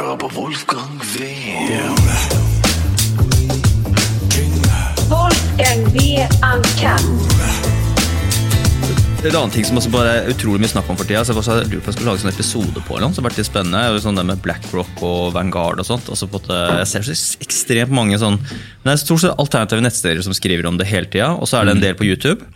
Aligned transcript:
hører 0.00 0.16
på 0.16 0.28
Wolfgang 0.32 1.00
V. 1.12 1.26
Wolfgang 5.10 5.82
V. 5.92 6.04
Uncut. 6.40 7.08
En 9.20 9.34
annen 9.36 9.52
ting 9.52 9.66
som 9.68 9.76
også 9.76 9.90
bare 9.92 10.14
er 10.14 10.30
utrolig 10.32 10.62
mye 10.62 10.70
snakk 10.72 10.88
om 10.88 10.96
for 10.96 11.04
tida, 11.04 11.20
så 11.20 11.34
jeg 11.34 11.42
også 11.42 11.58
lurer 11.58 11.82
på 11.82 11.90
om 11.90 11.90
jeg 11.90 11.98
skal 11.98 12.08
lage 12.08 12.22
sånn 12.22 12.32
episode 12.32 12.84
på 12.86 12.96
eller 12.96 13.10
noe, 13.10 13.16
som 13.18 13.26
har 13.26 13.28
vært 13.28 13.42
litt 13.42 13.50
spennende, 13.50 13.82
er 13.84 14.00
sånn 14.00 14.16
det 14.16 14.24
med 14.30 14.40
BlackRock 14.46 15.04
og 15.04 15.34
Vanguard 15.36 15.82
og 15.84 15.88
sånt. 15.90 16.08
Og 16.08 16.32
på 16.32 16.40
at 16.46 16.48
jeg 16.80 16.88
ser 16.94 17.04
så 17.10 17.18
ekstremt 17.44 17.92
mange 17.92 18.16
sånn 18.22 18.40
Men 18.40 18.88
det 18.88 18.94
er 18.94 19.02
stort 19.04 19.26
sett 19.26 19.44
alternative 19.44 19.84
nettsteder 19.84 20.24
som 20.24 20.36
skriver 20.36 20.70
om 20.70 20.80
det 20.80 20.88
hele 20.88 21.12
tida, 21.12 21.34
og 21.36 21.50
så 21.50 21.60
er 21.60 21.68
det 21.68 21.76
en 21.76 21.84
del 21.84 22.00
på 22.00 22.08
YouTube. 22.08 22.48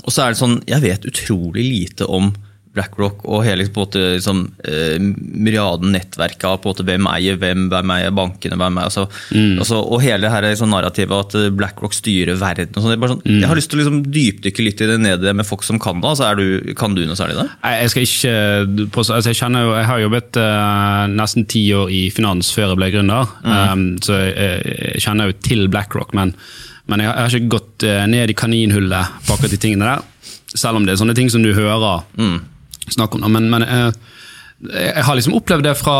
Og 0.00 0.08
så 0.08 0.24
er 0.24 0.32
det 0.32 0.40
sånn, 0.40 0.62
jeg 0.64 0.80
vet 0.80 1.04
utrolig 1.12 1.68
lite 1.68 2.08
om 2.08 2.32
BlackRock 2.74 3.22
og 3.30 3.44
hele 3.46 3.64
på 3.70 3.80
en 3.80 3.86
måte, 3.86 4.00
liksom, 4.16 4.40
eh, 4.66 4.96
myriaden 4.98 5.92
nettverket 5.94 6.44
av 6.48 6.56
på 6.62 6.68
en 6.68 6.74
måte, 6.74 6.86
hvem 6.88 7.06
eier 7.12 7.36
hvem, 7.38 7.68
hvem 7.70 7.92
eier 7.94 8.10
bankene, 8.14 8.58
hvem 8.58 8.78
eier, 8.80 8.88
altså, 8.90 9.04
altså, 9.62 9.78
og 9.84 10.02
hele 10.02 10.24
det 10.26 10.32
her 10.34 10.48
sånn 10.58 10.72
narrativet 10.74 11.14
at 11.28 11.36
eh, 11.38 11.48
BlackRock 11.54 11.94
styrer 11.94 12.36
verden. 12.40 12.72
Og 12.74 12.82
sånn, 12.82 12.90
det 12.94 13.00
bare 13.02 13.14
sånn, 13.14 13.22
Jeg 13.40 13.48
har 13.50 13.60
lyst 13.60 13.70
til 13.70 13.78
å 13.78 13.82
liksom, 13.84 14.00
dypdykke 14.14 14.66
litt 14.66 14.82
i 14.84 14.90
det 14.90 14.98
nede 15.04 15.34
med 15.38 15.46
folk 15.46 15.62
som 15.66 15.78
kan 15.82 16.00
det. 16.02 16.10
Altså, 16.12 16.30
du, 16.38 16.74
kan 16.78 16.94
du 16.98 17.04
noe 17.06 17.18
særlig 17.18 17.38
der? 17.40 17.52
Nei, 17.62 17.74
Jeg 17.84 17.94
skal 17.94 18.08
ikke 18.08 18.34
altså 18.98 19.20
jeg, 19.30 19.38
kjenner 19.38 19.70
jeg 19.78 19.88
har 19.90 20.02
jobbet 20.04 20.38
uh, 20.40 21.04
nesten 21.14 21.46
ti 21.50 21.64
år 21.76 21.90
i 21.94 22.02
finans 22.14 22.50
før 22.54 22.72
jeg 22.72 22.80
ble 22.80 22.90
gründer, 22.94 23.30
um, 23.44 23.84
så 24.02 24.18
jeg, 24.18 24.34
jeg 24.94 25.04
kjenner 25.04 25.30
jo 25.30 25.36
til 25.44 25.66
BlackRock, 25.72 26.14
men, 26.16 26.34
men 26.90 27.02
jeg, 27.04 27.12
har- 27.14 27.30
ikke 27.38 27.52
gått 27.54 27.84
eh, 27.88 28.02
ned 28.10 28.30
i 28.32 28.36
kaninhullet 28.38 29.14
på 29.26 29.36
akkurat 29.36 29.54
de 29.54 29.60
tingene 29.62 29.88
der. 29.94 30.02
Selv 30.54 30.78
om 30.78 30.84
det 30.86 30.94
er 30.94 31.00
sånne 31.00 31.16
ting 31.18 31.30
som 31.32 31.42
du 31.42 31.52
hører 31.56 32.02
snakk 32.90 33.14
om. 33.16 33.24
det. 33.24 33.32
Men, 33.32 33.48
men 33.52 33.64
jeg, 33.64 33.94
jeg 34.72 35.04
har 35.04 35.18
liksom 35.18 35.34
opplevd 35.36 35.66
det 35.66 35.74
fra 35.76 35.96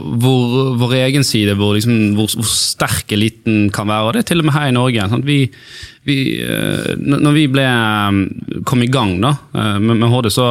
vår, 0.00 0.54
vår 0.80 0.94
egen 1.04 1.26
side, 1.26 1.54
hvor, 1.58 1.74
liksom, 1.76 2.16
hvor, 2.18 2.30
hvor 2.38 2.48
sterk 2.50 3.12
eliten 3.14 3.68
kan 3.74 3.88
være. 3.90 4.08
Og 4.08 4.16
det 4.16 4.24
er 4.24 4.30
til 4.32 4.42
og 4.42 4.48
med 4.48 4.56
her 4.56 4.70
i 4.70 4.76
Norge. 4.76 5.08
Sant? 5.12 5.28
Vi, 5.28 5.38
vi, 6.08 6.18
eh, 6.42 6.96
når 6.96 7.36
vi 7.36 7.46
ble, 7.52 7.66
eh, 7.66 8.62
kom 8.66 8.82
i 8.82 8.90
gang 8.90 9.16
da, 9.22 9.36
eh, 9.54 9.78
med, 9.82 10.00
med 10.02 10.10
HD, 10.12 10.32
så 10.34 10.50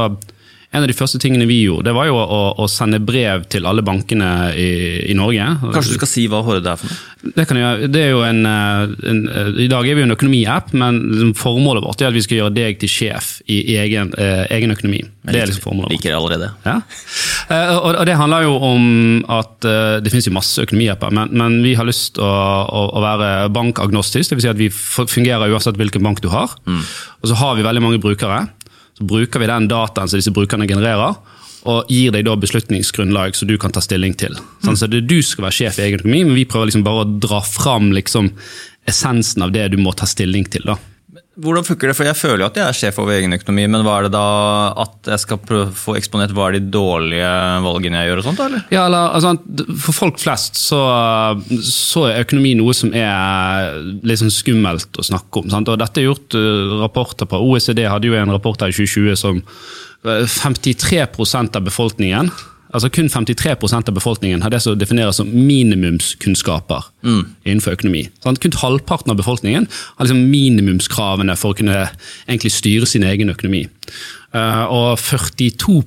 en 0.76 0.84
av 0.84 0.90
de 0.92 0.96
første 0.98 1.20
tingene 1.24 1.48
vi 1.48 1.62
gjorde, 1.64 1.88
det 1.88 1.96
var 1.96 2.10
jo 2.10 2.18
å, 2.20 2.40
å 2.60 2.68
sende 2.72 3.00
brev 3.00 3.46
til 3.52 3.68
alle 3.70 3.84
bankene 3.86 4.30
i, 4.60 4.70
i 5.12 5.16
Norge. 5.18 5.46
Kanskje 5.64 5.96
du 5.96 6.00
skal 6.02 6.12
si 6.12 6.26
hva 6.32 6.42
Horde 6.46 6.74
er 6.74 6.80
for 6.82 6.92
noe? 6.92 6.98
Det, 7.26 7.46
kan 7.50 7.58
jeg, 7.58 7.88
det 7.90 8.02
er 8.04 8.12
jo 8.12 8.22
en, 8.22 8.42
eh, 8.46 8.92
en 9.10 9.22
eh, 9.32 9.48
I 9.66 9.70
dag 9.72 9.88
er 9.88 9.98
vi 9.98 10.04
jo 10.04 10.10
en 10.10 10.14
økonomiapp, 10.14 10.74
men 10.78 11.00
liksom 11.10 11.32
formålet 11.40 11.86
vårt 11.86 12.04
er 12.04 12.12
at 12.12 12.18
vi 12.18 12.26
skal 12.26 12.42
gjøre 12.42 12.54
deg 12.54 12.82
til 12.84 12.92
sjef 12.92 13.30
i 13.50 13.62
egen, 13.82 14.12
eh, 14.22 14.44
egen 14.54 14.76
økonomi. 14.76 15.00
Det 15.26 15.40
er 15.42 15.50
liksom 15.50 15.64
formålet 15.64 15.90
vårt. 15.90 15.96
Liker 15.96 16.14
det 16.14 16.20
allerede. 16.20 16.52
Ja. 16.68 16.76
Og, 17.80 17.88
og 17.96 18.04
det 18.06 18.18
handler 18.20 18.46
jo 18.46 18.58
om 18.68 18.86
at 19.32 19.66
det 19.66 20.12
finnes 20.14 20.28
jo 20.30 20.36
masse 20.36 20.62
økonomiapper, 20.62 21.14
men, 21.18 21.34
men 21.34 21.58
vi 21.66 21.74
har 21.78 21.88
lyst 21.88 22.16
til 22.18 22.26
å, 22.26 22.30
å, 22.70 22.84
å 23.00 23.02
være 23.02 23.32
bankagnostisk. 23.56 24.36
Dvs. 24.36 24.46
Si 24.46 24.52
at 24.52 24.62
vi 24.62 24.70
fungerer 24.70 25.50
uansett 25.50 25.80
hvilken 25.82 26.06
bank 26.06 26.22
du 26.22 26.30
har. 26.34 26.54
Og 26.70 27.32
så 27.32 27.38
har 27.42 27.58
vi 27.58 27.66
veldig 27.66 27.82
mange 27.82 28.02
brukere. 28.04 28.44
Så 28.96 29.08
bruker 29.08 29.42
vi 29.44 29.50
den 29.52 29.68
dataen 29.72 30.10
som 30.10 30.20
disse 30.20 30.34
brukerne 30.36 30.68
genererer, 30.70 31.18
og 31.66 31.90
gir 31.90 32.14
deg 32.14 32.28
da 32.28 32.36
beslutningsgrunnlag 32.38 33.36
som 33.36 33.50
du 33.50 33.58
kan 33.58 33.74
ta 33.74 33.82
stilling 33.82 34.14
til. 34.18 34.38
Sånn, 34.64 34.78
så 34.78 34.88
det, 34.88 35.08
Du 35.10 35.18
skal 35.26 35.48
være 35.48 35.58
sjef 35.58 35.80
i 35.80 35.88
egen 35.88 36.00
økonomi, 36.00 36.24
men 36.24 36.38
vi 36.38 36.46
prøver 36.46 36.70
liksom 36.70 36.86
bare 36.86 37.06
å 37.06 37.14
dra 37.20 37.42
fram 37.42 37.90
liksom, 37.96 38.30
essensen 38.86 39.42
av 39.42 39.56
det 39.56 39.72
du 39.74 39.80
må 39.82 39.96
ta 39.98 40.06
stilling 40.06 40.46
til. 40.46 40.68
da. 40.70 40.78
Hvordan 41.36 41.66
funker 41.68 41.90
det? 41.92 41.96
For 41.98 42.08
Jeg 42.08 42.16
føler 42.16 42.44
jo 42.44 42.48
at 42.48 42.58
jeg 42.60 42.64
er 42.64 42.78
sjef 42.78 43.00
over 43.02 43.12
egen 43.18 43.36
økonomi, 43.36 43.66
men 43.68 43.84
hva 43.84 43.98
er 44.00 44.08
det 44.08 44.14
da 44.16 44.28
at 44.86 45.10
jeg 45.12 45.24
skal 45.26 45.42
få 45.76 45.96
eksponert 46.00 46.32
hva 46.36 46.48
er 46.48 46.58
de 46.58 46.72
dårlige 46.72 47.32
valgene 47.66 48.00
jeg 48.00 48.12
gjør? 48.12 48.22
og 48.22 48.28
sånt, 48.30 48.42
eller? 48.46 48.64
Ja, 48.72 48.86
eller, 48.88 49.12
altså, 49.18 49.34
For 49.84 49.98
folk 49.98 50.22
flest 50.22 50.60
så, 50.62 50.80
så 51.60 52.06
er 52.08 52.24
økonomi 52.24 52.56
noe 52.60 52.76
som 52.78 52.96
er 52.96 53.76
litt 54.08 54.24
sånn 54.24 54.34
skummelt 54.34 54.96
å 54.96 55.08
snakke 55.12 55.44
om. 55.44 55.52
Sant? 55.52 55.72
Og 55.72 55.80
dette 55.82 56.02
er 56.02 56.08
gjort 56.08 56.40
eh, 56.40 56.76
rapporter 56.86 57.28
på. 57.28 57.44
OECD 57.52 57.84
hadde 57.92 58.08
jo 58.08 58.16
en 58.16 58.32
rapport 58.36 58.64
her 58.64 58.72
i 58.72 58.78
2020 58.78 59.20
som 59.20 59.44
eh, 59.44 60.24
53% 60.40 61.60
av 61.60 61.68
befolkningen 61.68 62.32
altså 62.76 62.92
Kun 62.94 63.10
53% 63.12 63.90
av 63.90 63.96
befolkningen 63.96 64.44
har 64.44 64.52
det 64.54 64.62
som 64.64 64.78
defineres 64.80 65.20
som 65.22 65.30
minimumskunnskaper 65.32 66.90
innenfor 67.48 67.78
økonomi. 67.78 68.06
Sant? 68.24 68.42
Kun 68.44 68.56
halvparten 68.62 69.14
av 69.14 69.20
befolkningen 69.20 69.68
har 69.70 70.08
liksom 70.08 70.28
minimumskravene 70.32 71.38
for 71.40 71.54
å 71.54 71.60
kunne 71.60 71.86
egentlig 72.28 72.54
styre 72.56 72.90
sin 72.90 73.08
egen 73.08 73.32
økonomi. 73.34 73.66
Uh, 74.36 74.66
og 74.68 75.00
42 75.00 75.78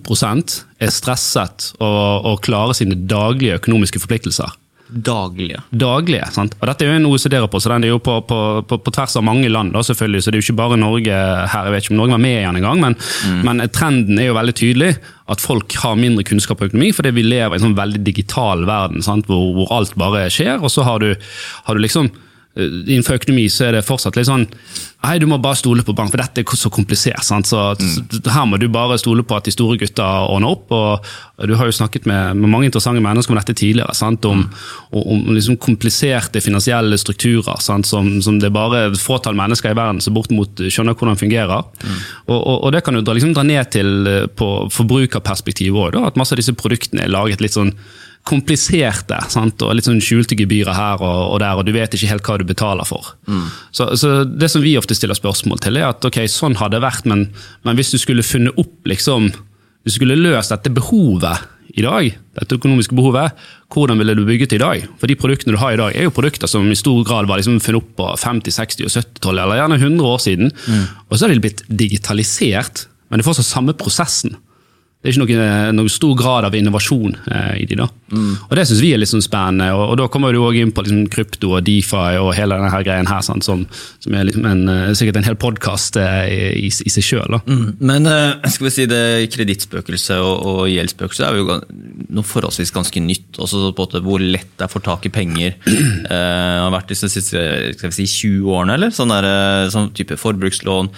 er 0.80 0.94
stresset 0.94 1.72
og, 1.78 2.24
og 2.24 2.40
klarer 2.46 2.76
sine 2.78 2.96
daglige 2.96 3.58
økonomiske 3.60 4.00
forpliktelser. 4.00 4.54
Daglige. 4.88 5.60
Daglige, 5.70 6.26
sant? 6.32 6.54
Og 6.58 6.64
Dette 6.70 6.86
er 6.86 6.92
jo 6.92 6.98
en 7.00 7.08
OECD-rapport, 7.10 7.62
så 7.62 7.72
den 7.74 7.84
er 7.84 7.92
jo 7.92 8.00
på, 8.02 8.14
på, 8.28 8.38
på, 8.68 8.78
på 8.84 8.94
tvers 8.94 9.16
av 9.20 9.26
mange 9.26 9.50
land. 9.52 9.74
Da, 9.74 9.82
selvfølgelig, 9.84 10.22
så 10.24 10.32
Det 10.32 10.38
er 10.38 10.42
jo 10.42 10.46
ikke 10.46 10.60
bare 10.62 10.80
Norge 10.80 11.18
her, 11.52 11.68
jeg 11.68 11.74
vet 11.74 11.84
ikke 11.84 11.94
om 11.94 12.00
Norge 12.00 12.16
var 12.16 12.24
med 12.24 12.36
igjen 12.38 12.50
en 12.56 12.60
engang, 12.62 12.84
men, 12.84 12.98
men 13.44 13.64
trenden 13.74 14.20
er 14.20 14.30
jo 14.30 14.38
veldig 14.38 14.56
tydelig 14.56 14.92
at 15.28 15.44
folk 15.44 15.76
har 15.82 15.98
mindre 16.00 16.24
kunnskap 16.24 16.62
om 16.62 16.70
økonomi, 16.70 16.88
fordi 16.96 17.12
vi 17.18 17.26
lever 17.26 17.56
i 17.56 17.60
en 17.60 17.66
sånn 17.66 17.76
veldig 17.78 18.00
digital 18.06 18.64
verden 18.68 19.04
sant? 19.04 19.28
Hvor, 19.28 19.52
hvor 19.58 19.74
alt 19.76 19.92
bare 20.00 20.24
skjer. 20.32 20.62
Og 20.64 20.72
så 20.72 20.86
har 20.88 21.04
du, 21.04 21.12
har 21.68 21.76
du 21.76 21.84
liksom 21.84 22.08
Innenfor 22.58 23.20
økonomi 23.20 23.44
så 23.52 23.68
er 23.68 23.76
det 23.76 23.84
fortsatt 23.86 24.16
litt 24.18 24.26
sånn 24.26 24.48
Nei, 24.98 25.12
du 25.22 25.28
må 25.30 25.36
bare 25.38 25.54
stole 25.54 25.84
på 25.86 25.94
bank, 25.94 26.10
for 26.10 26.18
dette 26.18 26.42
er 26.42 26.58
så 26.58 26.72
komplisert. 26.74 27.22
Sant? 27.22 27.46
Så 27.46 27.54
mm. 27.78 28.24
Her 28.34 28.48
må 28.50 28.58
du 28.58 28.64
bare 28.72 28.96
stole 28.98 29.22
på 29.22 29.36
at 29.36 29.46
de 29.46 29.52
store 29.54 29.76
gutta 29.78 30.06
ordner 30.26 30.56
opp. 30.56 30.72
og 30.74 31.46
Du 31.46 31.52
har 31.54 31.68
jo 31.70 31.76
snakket 31.76 32.08
med, 32.10 32.34
med 32.40 32.50
mange 32.50 32.66
interessante 32.66 32.98
mennesker 33.04 33.30
om 33.30 33.38
dette 33.38 33.54
tidligere. 33.54 33.94
Sant? 33.94 34.26
Om, 34.26 34.42
om, 34.90 35.04
om 35.14 35.30
liksom 35.36 35.60
kompliserte 35.62 36.42
finansielle 36.42 36.98
strukturer 36.98 37.62
sant? 37.62 37.86
Som, 37.86 38.10
som 38.26 38.40
det 38.42 38.50
er 38.50 38.56
bare 38.58 38.82
et 38.88 38.98
fåtall 38.98 39.38
mennesker 39.38 39.70
i 39.70 39.78
verden 39.78 40.02
som 40.02 40.18
bortimot 40.18 40.66
skjønner 40.66 40.98
hvordan 40.98 41.22
fungerer. 41.22 41.70
Og, 42.26 42.34
og, 42.34 42.56
og 42.56 42.74
Det 42.74 42.82
kan 42.82 42.98
du 42.98 43.04
dra, 43.04 43.14
liksom, 43.14 43.38
dra 43.38 43.46
ned 43.46 43.70
til 43.78 43.94
eh, 44.10 44.26
på 44.26 44.50
forbrukerperspektivet 44.74 45.94
òg. 45.94 46.02
At 46.10 46.18
masse 46.18 46.34
av 46.34 46.42
disse 46.42 46.58
produktene 46.58 47.06
er 47.06 47.14
laget 47.14 47.44
litt 47.44 47.54
sånn 47.54 47.70
kompliserte 48.28 49.18
sant? 49.32 49.60
og 49.64 49.74
litt 49.76 49.88
sånn 49.88 50.02
skjulte 50.04 50.36
gebyrer 50.38 50.76
her 50.76 51.02
og, 51.02 51.34
og 51.34 51.38
der, 51.42 51.58
og 51.58 51.66
du 51.66 51.72
vet 51.74 51.94
ikke 51.96 52.10
helt 52.12 52.28
hva 52.28 52.38
du 52.40 52.46
betaler 52.48 52.88
for. 52.88 53.14
Så, 53.72 53.90
så 53.98 54.22
Det 54.28 54.50
som 54.52 54.64
vi 54.64 54.76
ofte 54.78 54.96
stiller 54.96 55.18
spørsmål 55.18 55.62
til, 55.64 55.80
er 55.80 55.90
at 55.90 56.04
ok, 56.04 56.20
sånn 56.30 56.58
har 56.60 56.72
det 56.72 56.82
vært, 56.84 57.08
men, 57.08 57.28
men 57.64 57.78
hvis 57.78 57.94
du 57.94 57.98
skulle 58.00 58.26
funnet 58.26 58.56
opp 58.60 58.88
liksom, 58.88 59.30
Hvis 59.84 59.94
du 59.94 60.00
skulle 60.02 60.18
løst 60.18 60.52
dette 60.52 60.72
behovet 60.74 61.46
i 61.78 61.82
dag, 61.84 62.08
dette 62.34 62.56
økonomiske 62.58 62.96
behovet, 62.96 63.36
hvordan 63.72 64.00
ville 64.00 64.14
du 64.16 64.24
bygget 64.26 64.50
det 64.50 64.58
i 64.58 64.62
dag? 64.62 64.86
For 64.98 65.10
de 65.10 65.16
produktene 65.20 65.54
du 65.54 65.60
har 65.60 65.76
i 65.76 65.78
dag, 65.80 65.94
er 65.94 66.08
jo 66.08 66.14
produkter 66.16 66.50
som 66.50 66.66
i 66.72 66.76
stor 66.78 67.04
grad 67.06 67.28
var 67.30 67.38
liksom 67.38 67.60
funnet 67.62 67.82
opp 67.82 67.90
på 68.00 68.08
50-, 68.18 68.56
60- 68.56 68.88
og 68.88 68.92
70-tallet, 68.94 69.42
eller 69.44 69.60
gjerne 69.60 69.78
100 69.78 70.08
år 70.08 70.22
siden. 70.24 70.52
Og 71.08 71.14
så 71.14 71.26
har 71.26 71.34
de 71.34 71.44
blitt 71.44 71.62
digitalisert, 71.68 72.86
men 73.08 73.20
det 73.20 73.24
er 73.24 73.28
fortsatt 73.30 73.48
samme 73.52 73.76
prosessen. 73.78 74.34
Det 75.08 75.14
er 75.14 75.24
ikke 75.24 75.38
noen, 75.40 75.76
noen 75.78 75.92
stor 75.92 76.12
grad 76.18 76.44
av 76.44 76.56
innovasjon 76.58 77.14
eh, 77.32 77.54
i 77.62 77.66
de 77.68 77.78
da. 77.80 77.86
Og 78.12 78.52
Det 78.56 78.64
syns 78.68 78.82
vi 78.82 78.90
er 78.92 79.00
litt 79.00 79.10
sånn 79.10 79.24
spennende. 79.24 79.70
og, 79.72 79.92
og 79.92 79.96
Da 80.00 80.08
kommer 80.12 80.34
du 80.36 80.40
også 80.42 80.60
inn 80.60 80.72
på 80.76 80.84
liksom, 80.84 81.06
krypto 81.12 81.54
og 81.56 81.64
DeFi 81.64 82.18
og 82.20 82.34
hele 82.36 82.58
denne 82.58 82.72
her 82.72 82.84
greien 82.84 83.08
her, 83.08 83.22
sant, 83.24 83.46
som, 83.46 83.64
som 84.04 84.16
er 84.16 84.28
liksom 84.28 84.44
en, 84.48 84.62
eh, 84.72 84.92
sikkert 84.98 85.20
en 85.20 85.28
hel 85.28 85.38
podkast 85.40 85.96
eh, 86.00 86.28
i, 86.60 86.68
i, 86.68 86.92
seg 86.92 87.06
sjøl. 87.06 87.38
Men 87.80 88.08
eh, 88.08 88.50
skal 88.52 88.68
vi 88.68 88.74
si 88.74 88.88
det 88.90 89.02
kredittspøkelset 89.32 90.20
og, 90.20 90.44
og 90.52 90.62
gjeldsspøkelset 90.72 91.26
er 91.28 91.40
jo 91.40 91.58
noe 92.08 92.28
forholdsvis 92.28 92.74
ganske 92.74 93.02
nytt. 93.04 93.40
Også 93.40 93.70
på 93.70 93.72
en 93.72 93.86
måte 93.86 94.04
hvor 94.04 94.22
lett 94.22 94.52
det 94.58 94.66
er 94.66 94.70
å 94.70 94.76
få 94.76 94.84
tak 94.84 95.08
i 95.08 95.14
penger. 95.14 95.56
Eh, 96.08 96.58
har 96.62 96.70
vært 96.72 96.90
de 96.90 96.96
siste 96.96 97.40
si, 97.92 98.04
20 98.06 98.48
årene, 98.54 98.76
eller? 98.78 98.92
Sånn, 98.94 99.10
der, 99.12 99.26
eh, 99.28 99.70
sånn 99.72 99.90
type 99.96 100.16
forbrukslån, 100.20 100.88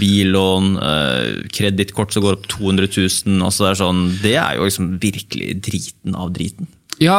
billån, 0.00 0.72
eh, 0.82 1.50
kredittkort 1.54 2.14
som 2.14 2.24
går 2.24 2.38
opp 2.38 2.48
200 2.52 2.88
000. 2.96 3.42
Altså 3.44 3.66
det, 3.66 3.70
er 3.70 3.80
sånn, 3.82 4.02
det 4.22 4.34
er 4.40 4.56
jo 4.58 4.66
liksom 4.68 4.90
virkelig 5.02 5.52
driten 5.68 6.18
av 6.18 6.32
driten. 6.36 6.70
Ja, 7.02 7.16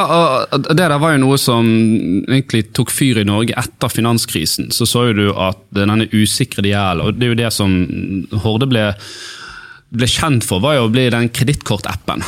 og 0.50 0.64
det 0.66 0.80
der 0.80 0.98
var 0.98 1.14
jo 1.14 1.22
noe 1.22 1.38
som 1.38 1.68
egentlig 2.26 2.64
tok 2.74 2.90
fyr 2.90 3.20
i 3.22 3.28
Norge 3.28 3.54
etter 3.62 3.92
finanskrisen. 3.94 4.72
Så 4.74 4.88
så 4.90 5.10
jo 5.12 5.18
du 5.20 5.26
at 5.38 5.60
denne 5.76 6.08
usikre 6.10 6.66
gjelden, 6.66 7.04
og 7.06 7.20
det 7.20 7.28
er 7.28 7.34
jo 7.34 7.42
det 7.44 7.52
som 7.54 7.76
Horde 8.42 8.70
ble, 8.72 8.88
ble 9.94 10.10
kjent 10.10 10.48
for, 10.48 10.64
var 10.66 10.80
jo 10.80 10.88
å 10.88 10.94
bli 10.94 11.06
den 11.14 11.30
kredittkortappen. 11.30 12.26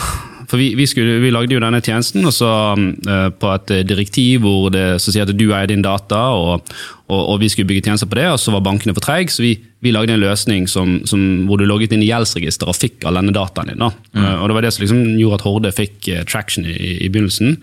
For 0.49 0.61
vi, 0.61 0.71
vi, 0.77 0.85
skulle, 0.89 1.19
vi 1.21 1.29
lagde 1.33 1.53
jo 1.53 1.61
denne 1.61 1.81
tjenesten 1.81 2.25
og 2.25 2.33
så, 2.33 2.51
uh, 2.73 3.27
på 3.29 3.51
et 3.53 3.73
direktiv 3.85 4.45
hvor 4.45 4.71
det 4.73 4.85
så 5.01 5.13
sier 5.13 5.27
at 5.27 5.37
du 5.37 5.49
eier 5.51 5.69
din 5.69 5.85
data, 5.85 6.23
og, 6.33 6.71
og, 7.09 7.19
og 7.19 7.35
vi 7.41 7.49
skulle 7.53 7.69
bygge 7.69 7.85
tjenester 7.85 8.09
på 8.09 8.17
det, 8.17 8.29
og 8.33 8.41
så 8.41 8.53
var 8.55 8.65
bankene 8.65 8.95
for 8.97 9.05
treige. 9.05 9.33
Så 9.33 9.45
vi, 9.45 9.55
vi 9.79 9.93
lagde 9.95 10.11
en 10.13 10.21
løsning 10.21 10.67
som, 10.67 10.97
som, 11.07 11.21
hvor 11.47 11.59
du 11.59 11.65
logget 11.67 11.93
inn 11.95 12.03
i 12.03 12.09
gjeldsregister 12.09 12.67
og 12.67 12.75
fikk 12.75 13.05
all 13.07 13.19
denne 13.19 13.33
dataen 13.35 13.71
din. 13.71 13.79
Da. 13.79 13.91
Eh, 14.15 14.35
og 14.35 14.49
Det 14.49 14.57
var 14.57 14.65
det 14.65 14.71
som 14.75 14.83
liksom 14.83 15.03
gjorde 15.21 15.39
at 15.39 15.45
Horde 15.47 15.71
fikk 15.75 16.09
uh, 16.11 16.23
traction 16.27 16.67
i, 16.67 16.97
i 17.05 17.07
begynnelsen. 17.07 17.55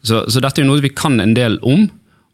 Så, 0.00 0.24
så 0.32 0.40
dette 0.40 0.62
er 0.62 0.64
jo 0.64 0.70
noe 0.70 0.84
vi 0.84 0.92
kan 0.96 1.20
en 1.20 1.36
del 1.36 1.58
om. 1.60 1.88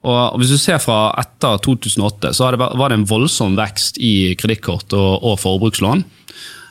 Og 0.07 0.39
hvis 0.39 0.53
du 0.55 0.59
ser 0.63 0.79
fra 0.79 1.11
etter 1.19 1.59
2008, 1.65 2.31
så 2.37 2.53
det 2.55 2.61
var 2.63 2.93
det 2.93 3.01
en 3.01 3.09
voldsom 3.11 3.57
vekst 3.59 3.99
i 3.99 4.37
kredittkort 4.39 4.95
og, 4.95 5.25
og 5.27 5.41
forbrukslån. 5.43 6.05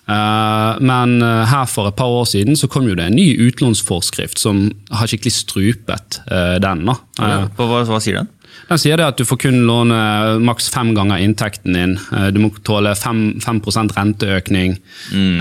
Eh, 0.05 0.81
men 0.85 1.17
eh, 1.25 1.43
her 1.49 1.65
for 1.69 1.89
et 1.89 1.97
par 1.97 2.13
år 2.13 2.27
siden 2.29 2.57
så 2.59 2.69
kom 2.71 2.85
jo 2.89 2.95
det 2.97 3.09
en 3.09 3.17
ny 3.17 3.31
utlånsforskrift 3.47 4.41
som 4.41 4.67
har 4.93 5.09
skikkelig 5.09 5.33
strupet 5.33 6.21
eh, 6.29 6.57
den. 6.61 6.85
da. 6.85 6.97
Hva, 7.57 7.83
hva, 7.87 7.99
sier 8.03 8.21
den? 8.21 8.29
den 8.69 8.81
sier 8.81 9.01
det 9.01 9.07
at 9.09 9.19
du 9.19 9.25
får 9.27 9.41
kun 9.47 9.63
låne 9.67 9.97
maks 10.45 10.69
fem 10.73 10.93
ganger 10.97 11.23
inntekten 11.25 11.75
din. 11.75 11.97
Du 12.33 12.39
må 12.43 12.51
tåle 12.65 12.93
5, 12.97 13.41
5 13.43 13.61
renteøkning. 13.97 14.77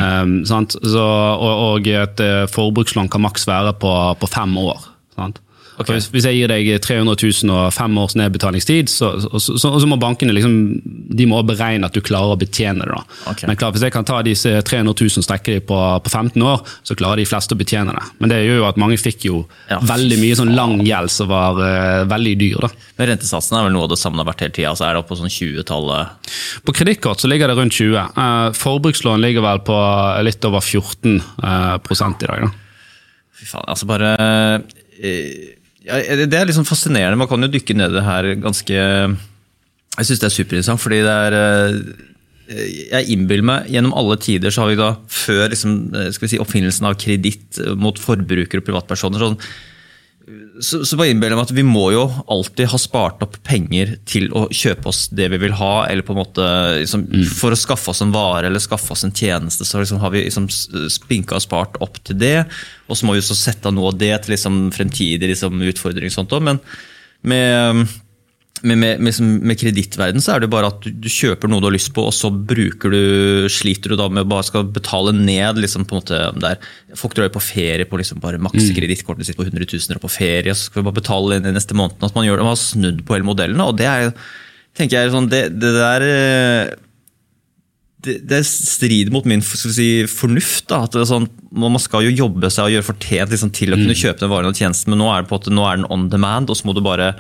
eh, 0.01 0.25
sant? 0.49 0.79
Så, 0.81 1.05
og, 1.05 1.55
og 1.69 1.93
et 1.93 2.25
forbrukslån 2.53 3.13
kan 3.13 3.25
maks 3.27 3.49
være 3.51 3.77
på, 3.81 3.95
på 4.21 4.33
fem 4.33 4.57
år. 4.65 4.91
Sant? 5.15 5.44
Ok. 5.75 5.89
Og 5.89 5.93
Hvis, 5.97 6.07
hvis 6.15 6.27
jeg 6.29 6.39
gir 6.39 6.51
deg 6.53 6.69
300 6.85 7.17
000 7.19 7.51
og 7.55 7.73
fem 7.75 7.97
års 7.99 8.15
nedbetalingstid, 8.19 8.91
så, 8.93 9.09
så, 9.21 9.41
så, 9.43 9.57
så, 9.59 9.89
må 9.91 9.99
bankene 10.01 10.35
liksom, 10.37 10.55
de 11.11 11.27
må 11.27 11.41
beregne 11.47 11.89
at 11.89 11.97
du 11.97 12.03
klarer 12.05 12.35
å 12.35 12.39
betjene 12.39 12.87
det. 12.87 12.95
da. 12.95 13.19
Ok. 13.33 13.45
Men 13.51 13.59
klar, 13.59 13.73
Hvis 13.75 13.83
jeg 13.87 13.95
kan 13.95 14.07
ta 14.07 14.21
disse 14.27 14.53
300 14.63 14.95
000 14.95 15.23
og 15.23 15.27
strekke 15.27 15.57
dem 15.57 15.67
på, 15.67 15.79
på 16.05 16.13
15 16.13 16.47
år, 16.47 16.63
så 16.87 16.97
klarer 16.99 17.23
de 17.23 17.27
fleste 17.29 17.57
å 17.57 17.61
betjene 17.61 17.95
det. 17.97 18.05
Men 18.23 18.33
det 18.33 18.41
gjør 18.45 18.61
jo 18.63 18.69
at 18.71 18.81
mange 18.81 19.01
fikk 19.01 19.27
jo 19.29 19.43
Ja. 19.71 19.81
veldig 19.83 20.19
mye 20.23 20.39
sånn 20.39 20.55
lang 20.55 20.79
gjeld 20.87 21.11
som 21.11 21.29
var 21.33 21.59
uh, 21.59 22.05
veldig 22.11 22.35
dyr. 22.41 22.59
da. 22.69 22.71
Men 22.99 23.11
Rentesatsen 23.13 23.59
er 23.59 23.67
vel 23.67 23.75
noe 23.75 23.89
av 23.89 23.95
det 23.95 24.01
samme 24.01 24.21
det 24.21 24.25
har 24.27 24.31
vært 24.33 24.45
hele 24.47 24.57
tida. 24.61 24.75
Så 24.79 24.87
er 24.87 24.95
det 24.95 25.03
oppe 25.03 25.15
på 25.15 25.21
sånn 25.23 25.33
20-tallet. 25.33 26.31
På 26.65 26.75
kredittkort 26.77 27.25
ligger 27.29 27.51
det 27.51 27.59
rundt 27.59 27.75
20. 27.77 28.15
Uh, 28.15 28.53
forbrukslån 28.59 29.23
ligger 29.25 29.45
vel 29.45 29.63
på 29.67 29.79
litt 30.27 30.47
over 30.47 30.63
14 30.63 31.19
uh, 31.43 31.77
prosent 31.85 32.23
i 32.23 32.31
dag. 32.31 32.47
da. 32.47 32.53
Fy 33.35 33.49
faen, 33.51 33.67
altså 33.67 33.89
bare 33.91 34.15
eh, 34.15 34.61
ja, 35.03 35.64
Det 35.85 36.39
er 36.39 36.49
liksom 36.49 36.65
fascinerende. 36.65 37.19
Man 37.21 37.29
kan 37.29 37.45
jo 37.45 37.51
dykke 37.53 37.77
ned 37.77 37.93
i 37.93 37.99
det 37.99 38.07
her 38.07 38.31
ganske 38.41 38.75
Jeg 38.75 40.09
syns 40.09 40.23
det 40.23 40.29
er 40.31 40.35
superinteressant, 40.35 40.81
fordi 40.81 41.03
det 41.05 41.13
er 41.27 41.37
eh, 41.39 41.77
Jeg 42.95 43.13
innbiller 43.13 43.45
meg 43.45 43.69
Gjennom 43.73 43.93
alle 44.01 44.17
tider 44.21 44.55
så 44.55 44.65
har 44.65 44.73
vi 44.73 44.81
da, 44.81 44.95
før 45.13 45.53
liksom, 45.53 45.77
eh, 46.01 46.09
si, 46.17 46.41
oppfinnelsen 46.41 46.89
av 46.89 46.97
kreditt 47.01 47.61
mot 47.77 48.01
forbrukere 48.01 48.63
og 48.63 48.69
privatpersoner 48.69 49.27
sånn, 49.27 49.39
så, 50.61 50.85
så 50.87 50.97
bare 50.97 51.13
innbill 51.13 51.35
at 51.37 51.51
vi 51.53 51.63
må 51.67 51.89
jo 51.93 52.05
alltid 52.33 52.71
ha 52.73 52.79
spart 52.81 53.23
opp 53.27 53.37
penger 53.45 53.97
til 54.09 54.31
å 54.33 54.47
kjøpe 54.49 54.89
oss 54.89 55.03
det 55.13 55.27
vi 55.35 55.41
vil 55.43 55.57
ha, 55.59 55.85
eller 55.91 56.07
på 56.07 56.15
en 56.15 56.21
måte 56.23 56.47
liksom, 56.81 57.05
for 57.37 57.53
å 57.53 57.59
skaffe 57.59 57.93
oss 57.93 58.01
en 58.05 58.15
vare 58.15 58.49
eller 58.49 58.63
skaffe 58.63 58.95
oss 58.95 59.05
en 59.05 59.13
tjeneste. 59.13 59.67
Så 59.69 59.83
liksom 59.83 60.01
har 60.01 60.15
vi 60.15 60.25
liksom 60.25 60.49
spinka 60.49 61.37
og 61.37 61.45
spart 61.45 61.77
opp 61.85 62.01
til 62.07 62.19
det, 62.23 62.39
og 62.89 62.97
så 62.97 63.09
må 63.09 63.19
vi 63.19 63.25
så 63.27 63.37
sette 63.37 63.69
av 63.69 63.77
noe 63.77 63.93
av 63.93 64.01
det 64.01 64.15
til 64.25 64.37
liksom 64.37 64.63
fremtidige 64.77 65.35
liksom, 65.35 65.61
utfordringer. 65.75 66.13
og 66.13 66.17
sånt 66.17 66.33
også. 66.33 66.49
Men 66.49 66.63
med, 67.25 67.85
med, 68.65 68.79
med, 68.81 69.01
med, 69.05 69.19
med 69.51 69.59
kredittverden 69.61 70.23
så 70.25 70.35
er 70.35 70.45
det 70.45 70.51
bare 70.53 70.71
at 70.73 70.85
du, 70.85 71.09
kjøper 71.11 71.51
noe 71.51 71.61
du 71.63 71.69
har 71.69 71.75
lyst 71.77 71.93
på, 71.97 72.07
og 72.09 72.15
så 72.17 72.31
bruker 72.33 72.93
du, 72.95 73.03
sliter 73.53 73.93
du 73.93 73.99
da 74.01 74.09
med 74.09 74.25
å 74.25 74.31
bare 74.35 74.47
skal 74.49 74.65
betale 74.73 75.13
ned. 75.17 75.61
liksom 75.61 75.85
på 75.85 75.97
en 75.97 76.03
måte 76.03 76.21
der. 76.41 76.63
Folk 76.99 77.17
drar 77.17 77.29
jo 77.29 77.37
på 77.37 77.45
ferie 77.45 77.89
på 77.89 78.01
liksom 78.01 78.23
bare 78.25 78.41
maks 78.43 78.73
kredittkortet 78.77 79.29
sitt 79.29 79.39
på 79.39 79.47
100 79.47 79.69
000 79.69 79.99
og 79.99 80.07
på 80.07 80.15
ferie, 80.17 80.51
og 80.51 80.59
så 80.59 80.71
skal 80.71 80.83
vi 80.83 80.89
bare 80.89 81.01
betale 81.03 81.39
inn 81.39 81.51
i 81.51 81.55
neste 81.55 81.77
måned. 81.77 82.01
At 82.01 82.17
man, 82.17 82.27
gjør 82.27 82.41
det, 82.41 82.49
man 82.49 82.57
har 82.57 82.65
snudd 82.65 83.05
på 83.05 83.19
hele 83.19 83.29
modellene, 83.29 83.69
og 83.69 83.79
det 83.81 83.91
er 83.91 84.11
tenker 84.75 85.05
jeg 85.05 85.15
sånn, 85.15 85.31
det, 85.31 85.45
det 85.63 85.71
der 85.77 86.05
eh, 86.09 86.75
det, 88.05 88.19
det 88.29 88.41
strider 88.47 89.13
mot 89.15 89.27
min 89.29 89.43
si, 89.45 89.89
fornuft. 90.11 90.67
Da, 90.71 90.85
at 90.87 90.97
det 90.97 91.07
sånn, 91.09 91.29
Man 91.55 91.79
skal 91.83 92.07
jo 92.07 92.13
jobbe 92.25 92.51
seg 92.53 92.69
og 92.69 92.75
gjøre 92.75 92.89
fortjent 92.89 93.33
liksom, 93.35 93.53
til 93.55 93.75
å 93.75 93.79
kunne 93.79 93.97
kjøpe 93.99 94.25
den 94.25 94.33
varen 94.33 94.51
og 94.51 94.59
tjenesten, 94.59 94.93
men 94.93 95.01
nå 95.01 95.09
er, 95.13 95.25
det 95.25 95.31
på 95.31 95.41
at, 95.41 95.51
nå 95.53 95.67
er 95.69 95.81
den 95.81 95.89
on 95.95 96.09
demand, 96.13 96.51
og 96.51 96.59
så 96.59 96.69
må 96.69 96.75
du 96.77 96.83
bare 96.85 97.15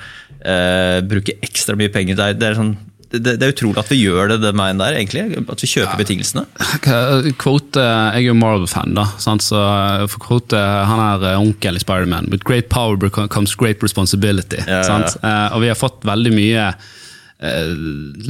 eh, 0.44 0.98
bruke 1.08 1.36
ekstra 1.44 1.76
mye 1.78 1.92
penger. 1.94 2.18
Det 2.18 2.26
er, 2.26 2.36
det, 2.40 2.48
er 2.50 2.58
sånn, 2.58 2.72
det, 3.14 3.36
det 3.40 3.46
er 3.46 3.52
utrolig 3.54 3.78
at 3.82 3.90
vi 3.92 4.00
gjør 4.02 4.32
det 4.34 4.40
den 4.42 4.58
veien 4.60 4.80
der, 4.82 4.96
egentlig. 4.98 5.24
At 5.48 5.64
vi 5.64 5.70
kjøper 5.70 6.00
betingelsene. 6.00 6.44
Quote, 7.40 7.82
jeg 7.84 8.22
er 8.22 8.26
jo 8.28 8.34
Marvel-fan, 8.38 8.94
da. 8.98 9.06
Sant? 9.22 9.44
Så 9.46 9.60
for 10.12 10.24
quote, 10.26 10.58
han 10.58 11.02
er 11.10 11.28
eh, 11.32 11.40
onkel 11.40 11.78
i 11.78 11.82
Spiderman. 11.84 12.30
With 12.32 12.44
great 12.48 12.68
power 12.72 12.98
comes 13.28 13.54
great 13.58 13.82
responsibility. 13.84 14.60
Ja, 14.66 14.82
ja, 14.84 14.98
ja. 15.06 15.14
Eh, 15.22 15.56
Og 15.56 15.64
vi 15.64 15.72
har 15.72 15.78
fått 15.80 16.04
veldig 16.06 16.34
mye 16.34 16.68
eh, 16.72 16.92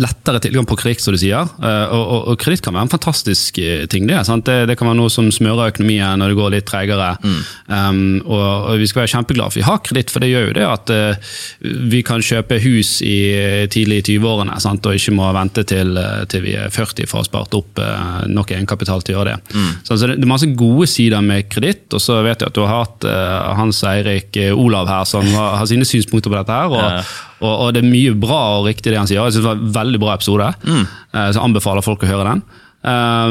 lettere 0.00 0.40
tilgang 0.42 0.66
på 0.66 0.76
kreditt, 0.80 1.02
som 1.04 1.14
du 1.14 1.20
sier. 1.20 1.48
Eh, 1.62 1.84
Og, 1.94 2.02
og, 2.02 2.28
og 2.32 2.38
kreditt 2.40 2.62
kan 2.64 2.74
være 2.74 2.86
en 2.88 2.92
fantastisk 2.92 3.58
eh, 3.62 3.84
ting. 3.90 4.06
Det, 4.08 4.18
sant? 4.26 4.46
det 4.48 4.66
Det 4.70 4.76
kan 4.80 4.88
være 4.88 4.98
noe 4.98 5.12
som 5.12 5.28
smører 5.32 5.70
økonomien 5.72 6.18
når 6.18 6.32
det 6.32 6.38
går 6.38 6.52
litt 6.56 6.66
tregere. 6.66 7.10
Um, 7.68 8.20
og, 8.24 8.70
og 8.72 8.78
vi 8.80 8.86
skal 8.90 9.04
være 9.04 9.12
kjempeglade 9.14 9.52
for 9.54 9.60
vi 9.60 9.66
har 9.68 9.80
kreditt, 9.86 10.10
for 10.12 10.24
det 10.24 10.30
gjør 10.32 10.48
jo 10.48 10.54
det 10.56 10.64
at 10.66 10.92
uh, 10.94 11.34
vi 11.94 12.02
kan 12.06 12.22
kjøpe 12.24 12.58
hus 12.64 12.96
i 13.04 13.16
eh, 13.36 13.66
tidlig 13.70 14.00
i 14.02 14.06
20-årene 14.16 14.56
sant? 14.62 14.84
og 14.86 14.96
ikke 14.98 15.14
må 15.16 15.28
vente 15.36 15.64
til, 15.68 15.94
eh, 16.00 16.24
til 16.30 16.42
vi 16.44 16.56
er 16.58 16.72
40 16.74 17.06
for 17.10 17.20
å 17.20 17.22
ha 17.22 17.28
spart 17.28 17.54
opp 17.58 17.78
uh, 17.82 18.24
nok 18.30 18.50
egenkapital 18.56 19.04
til 19.04 19.14
å 19.14 19.20
gjøre 19.20 19.36
det. 19.36 19.62
Så, 19.84 19.96
så 20.00 20.08
det, 20.10 20.18
det 20.20 20.26
er 20.26 20.32
masse 20.34 20.48
gode 20.58 20.88
sider 20.90 21.22
med 21.24 21.48
kreditt, 21.52 21.86
og 21.94 22.02
så 22.02 22.20
vet 22.26 22.40
jeg 22.42 22.50
at 22.50 22.56
du 22.58 22.64
har 22.64 22.82
hatt 22.84 23.06
uh, 23.08 23.52
Hans 23.60 23.82
Eirik 23.88 24.36
eh, 24.40 24.50
Olav 24.54 24.88
her, 24.90 25.04
som 25.08 25.26
har, 25.36 25.58
har 25.60 25.70
sine 25.70 25.86
synspunkter 25.88 26.32
på 26.32 26.40
dette. 26.40 26.58
her, 26.58 26.72
og 26.74 26.82
Ja. 26.84 27.04
Og, 27.40 27.52
og 27.52 27.72
det 27.74 27.82
er 27.82 27.90
mye 27.90 28.12
bra 28.18 28.42
og 28.58 28.68
riktig 28.68 28.92
det 28.92 29.00
han 29.00 29.10
sier. 29.10 29.22
Jeg 29.22 29.36
synes 29.36 29.44
det 29.44 29.50
var 29.50 29.62
en 29.62 29.74
veldig 29.78 30.02
bra 30.02 30.14
episode. 30.14 30.52
mm. 30.64 30.84
Så 31.14 31.34
jeg 31.36 31.44
anbefaler 31.44 31.86
folk 31.86 32.02
å 32.04 32.10
høre 32.10 32.28
den. 32.30 32.44
Eh, 32.84 33.28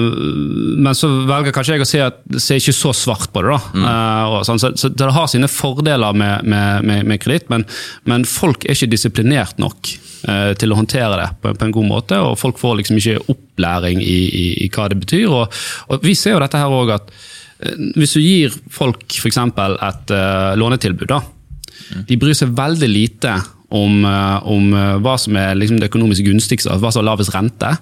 men 0.77 0.95
så 0.97 1.09
velger 1.29 1.53
kanskje 1.53 1.75
jeg 1.77 1.85
å 1.85 1.89
se, 1.89 2.05
se 2.41 2.57
ikke 2.57 2.75
så 2.75 2.93
svart 2.97 3.29
på 3.33 3.43
det. 3.45 3.53
da. 3.53 3.59
Mm. 3.73 3.89
og 4.33 4.39
sånn, 4.47 4.61
så, 4.61 4.73
så 4.79 4.89
det 4.89 5.11
har 5.13 5.29
sine 5.29 5.49
fordeler 5.51 6.17
med, 6.17 6.47
med, 6.49 6.87
med, 6.87 7.05
med 7.09 7.21
kreditt, 7.21 7.51
men, 7.53 7.67
men 8.09 8.25
folk 8.29 8.65
er 8.65 8.77
ikke 8.77 8.93
disiplinert 8.95 9.61
nok 9.61 9.93
eh, 10.29 10.53
til 10.59 10.73
å 10.73 10.79
håndtere 10.79 11.19
det 11.21 11.29
på, 11.43 11.53
på 11.59 11.69
en 11.69 11.77
god 11.77 11.89
måte. 11.91 12.19
Og 12.23 12.39
folk 12.41 12.61
får 12.61 12.81
liksom 12.81 12.99
ikke 12.99 13.21
opplæring 13.35 14.01
i, 14.01 14.19
i, 14.25 14.47
i 14.65 14.71
hva 14.73 14.89
det 14.91 14.99
betyr. 15.03 15.29
Og, 15.29 15.63
og 15.89 16.05
vi 16.05 16.17
ser 16.17 16.37
jo 16.37 16.43
dette 16.43 16.61
her 16.61 16.73
også 16.73 16.97
at 16.97 17.13
eh, 17.13 17.77
hvis 17.99 18.17
du 18.17 18.23
gir 18.23 18.59
folk 18.73 19.05
f.eks. 19.21 19.41
et 19.43 20.15
uh, 20.17 20.53
lånetilbud, 20.59 21.09
da, 21.13 21.21
de 22.09 22.17
bryr 22.17 22.35
seg 22.37 22.55
veldig 22.57 22.89
lite 22.89 23.37
om, 23.73 24.05
eh, 24.05 24.47
om 24.47 24.73
eh, 24.73 24.97
hva 25.01 25.17
som 25.17 25.35
er 25.39 25.55
liksom 25.57 25.79
det 25.81 25.89
økonomisk 25.89 26.23
gunstigste, 26.27 26.69
altså 26.69 26.83
hva 26.85 26.91
som 26.93 27.01
har 27.01 27.13
lavest 27.13 27.33
rente. 27.33 27.77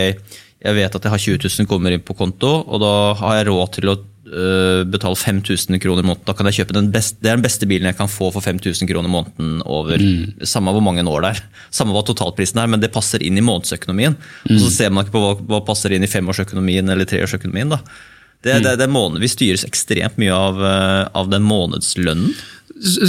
jeg 0.57 0.73
vet 0.73 0.95
at 0.97 1.05
jeg 1.05 1.13
har 1.13 1.23
20 1.23 1.49
000 1.61 1.69
kommer 1.69 1.93
inn 1.93 2.03
på 2.03 2.17
konto, 2.17 2.49
og 2.65 2.81
da 2.81 2.93
har 3.21 3.39
jeg 3.39 3.49
råd 3.51 3.75
til 3.77 3.91
å 3.93 3.97
betale 4.91 5.15
5000 5.15 5.79
kroner 5.79 6.03
i 6.03 6.07
måneden. 6.09 6.25
Da 6.27 6.33
kan 6.35 6.49
jeg 6.49 6.59
kjøpe 6.59 6.75
den 6.75 6.89
beste, 6.91 7.21
det 7.23 7.31
er 7.31 7.37
den 7.39 7.45
beste 7.45 7.69
bilen 7.69 7.87
jeg 7.87 7.97
kan 7.99 8.11
få 8.11 8.27
for 8.35 8.43
5000 8.43 8.89
kroner 8.89 9.07
i 9.07 9.13
måneden 9.13 9.61
over 9.63 10.03
samme 10.43 10.73
hvor 10.75 10.83
mange 10.83 11.05
år 11.07 11.23
det 11.23 11.31
er. 11.35 11.41
Samme 11.77 11.95
hva 11.95 12.03
totalprisen 12.07 12.59
er, 12.59 12.67
men 12.71 12.83
det 12.83 12.91
passer 12.91 13.23
inn 13.23 13.39
i 13.39 13.45
månedsøkonomien. 13.45 14.17
Og 14.49 14.59
så 14.65 14.73
ser 14.73 14.91
man 14.91 15.05
ikke 15.05 15.15
på 15.15 15.23
hva, 15.23 15.33
hva 15.53 15.63
passer 15.67 15.95
inn 15.95 16.03
i 16.03 16.11
femårsøkonomien 16.11 16.91
eller 16.91 17.07
treårsøkonomien. 17.07 17.75
da. 17.77 17.81
Det, 18.43 18.53
det, 18.53 18.63
det 18.63 18.75
det 18.83 18.89
måned, 18.93 19.21
vi 19.23 19.31
styres 19.31 19.65
ekstremt 19.65 20.19
mye 20.21 20.35
av, 20.35 20.61
øh, 20.61 21.03
av 21.17 21.31
den 21.31 21.45
månedslønnen. 21.47 22.35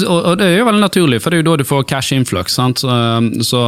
Og 0.08 0.38
det 0.40 0.46
er 0.46 0.54
jo 0.60 0.66
veldig 0.68 0.80
naturlig, 0.80 1.18
for 1.20 1.30
det 1.30 1.38
er 1.38 1.42
jo 1.42 1.46
da 1.50 1.56
du 1.60 1.66
får 1.68 1.84
cash 1.90 2.14
influx. 2.16 2.54
Sant? 2.56 2.80
Så, 2.80 2.92
så, 3.44 3.60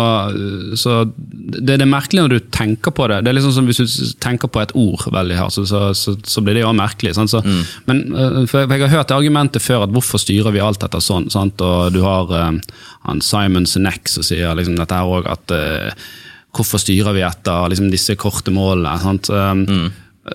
så 0.81 0.95
det, 1.05 1.77
det 1.77 1.85
er 1.85 1.91
merkelig 1.91 2.25
når 2.25 2.33
du 2.33 2.47
tenker 2.55 2.95
på 2.97 3.09
det. 3.11 3.21
Det 3.25 3.33
er 3.33 3.37
liksom 3.37 3.53
som 3.59 3.69
hvis 3.69 3.83
du 3.83 4.15
tenker 4.23 4.49
på 4.53 4.63
et 4.63 4.73
ord 4.79 5.05
veldig 5.13 5.37
her, 5.37 5.53
så, 5.53 5.91
så, 5.93 6.45
blir 6.45 6.57
det 6.57 6.65
jo 6.65 6.73
merkelig. 6.77 7.15
Så, 7.19 7.43
Men 7.91 8.03
øh, 8.15 8.41
for 8.49 8.65
jeg 8.65 8.87
har 8.87 8.95
hørt 8.95 9.11
det 9.13 9.19
argumentet 9.19 9.65
før 9.65 9.85
at 9.85 9.95
hvorfor 9.95 10.23
styrer 10.23 10.55
vi 10.57 10.65
alt 10.65 10.85
etter 10.87 11.05
sånn? 11.05 11.29
Sant? 11.33 11.61
Og 11.61 11.93
du 11.93 12.01
har 12.07 12.33
øh, 12.33 12.61
han 13.09 13.25
Simon 13.25 13.69
Sinek 13.69 14.09
som 14.09 14.27
sier 14.27 14.57
liksom 14.57 14.79
dette 14.81 14.97
her 14.97 15.11
òg, 15.19 15.29
at 15.31 15.57
øh, 15.57 15.91
hvorfor 16.57 16.81
styrer 16.83 17.17
vi 17.17 17.27
etter 17.27 17.69
liksom, 17.73 17.93
disse 17.93 18.17
korte 18.21 18.55
målene? 18.55 18.97
Sant? 19.05 19.29
Um, 19.29 19.91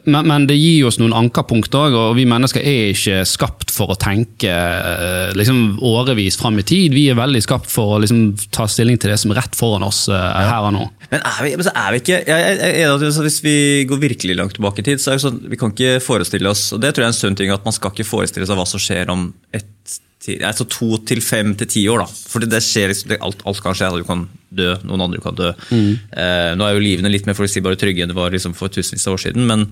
Men, 0.05 0.25
men 0.25 0.47
det 0.49 0.55
gir 0.57 0.87
oss 0.89 0.97
noen 0.97 1.13
ankerpunkter 1.13 1.87
òg, 1.87 1.95
og 1.99 2.15
vi 2.17 2.25
mennesker 2.27 2.63
er 2.65 2.89
ikke 2.89 3.19
skapt 3.29 3.69
for 3.69 3.93
å 3.93 3.97
tenke 4.01 4.49
eh, 4.49 5.29
liksom, 5.37 5.77
årevis 5.85 6.39
fram 6.41 6.57
i 6.57 6.65
tid. 6.65 6.95
Vi 6.95 7.03
er 7.11 7.19
veldig 7.19 7.41
skapt 7.45 7.69
for 7.69 7.95
å 7.95 7.99
liksom, 8.01 8.23
ta 8.55 8.65
stilling 8.71 8.97
til 9.01 9.13
det 9.13 9.19
som 9.21 9.33
er 9.33 9.43
rett 9.43 9.57
foran 9.57 9.85
oss 9.85 10.07
ja. 10.09 10.23
her 10.49 10.65
og 10.71 10.73
nå. 10.73 10.87
Men 11.11 11.21
vi, 11.45 11.53
men 11.53 11.67
så 11.67 11.75
er 11.77 11.93
vi 11.93 12.01
ikke 12.01 12.17
jeg, 12.25 12.55
jeg, 12.57 13.11
Hvis 13.27 13.37
vi 13.45 13.57
går 13.85 14.01
virkelig 14.01 14.39
langt 14.39 14.57
tilbake 14.57 14.81
i 14.81 14.87
tid, 14.89 15.03
så 15.03 15.13
er 15.13 15.19
det 15.19 15.25
sånn, 15.27 15.37
vi 15.53 15.59
kan 15.61 15.75
ikke 15.75 16.01
forestille 16.03 16.49
oss 16.49 16.71
og 16.73 16.81
det 16.81 16.95
tror 16.95 17.05
jeg 17.05 17.11
er 17.11 17.13
en 17.13 17.19
sunn 17.19 17.37
ting, 17.37 17.53
at 17.53 17.67
man 17.67 17.75
skal 17.75 17.93
ikke 17.93 18.07
forestille 18.09 18.49
seg 18.49 18.57
hva 18.57 18.65
som 18.69 18.81
skjer 18.81 19.13
om 19.13 19.29
et, 19.55 19.99
ti- 20.25 20.39
altså 20.41 20.65
to 20.69 20.97
til 21.05 21.21
fem 21.21 21.53
til 21.59 21.67
ti 21.69 21.83
år. 21.91 22.03
da. 22.03 22.05
Fordi 22.33 22.49
det 22.49 22.61
skjer, 22.65 22.89
liksom- 22.91 23.17
alt, 23.21 23.43
alt 23.45 23.61
kan 23.63 23.73
skje. 23.77 23.91
Du 23.99 24.03
kan 24.07 24.25
dø, 24.55 24.71
noen 24.83 25.01
andre 25.07 25.21
kan 25.21 25.35
dø. 25.35 25.51
Eh, 25.71 26.51
nå 26.57 26.65
er 26.65 26.73
jo 26.75 26.83
livene 26.83 27.11
litt 27.11 27.25
mer 27.27 27.37
forutsigbare 27.37 27.77
og 27.77 27.81
trygge 27.83 28.01
enn 28.03 28.09
det 28.13 28.17
var 28.17 28.31
liksom 28.33 28.55
for 28.57 28.67
tusenvis 28.69 29.07
av 29.07 29.13
år 29.17 29.23
siden. 29.25 29.45
Men 29.47 29.67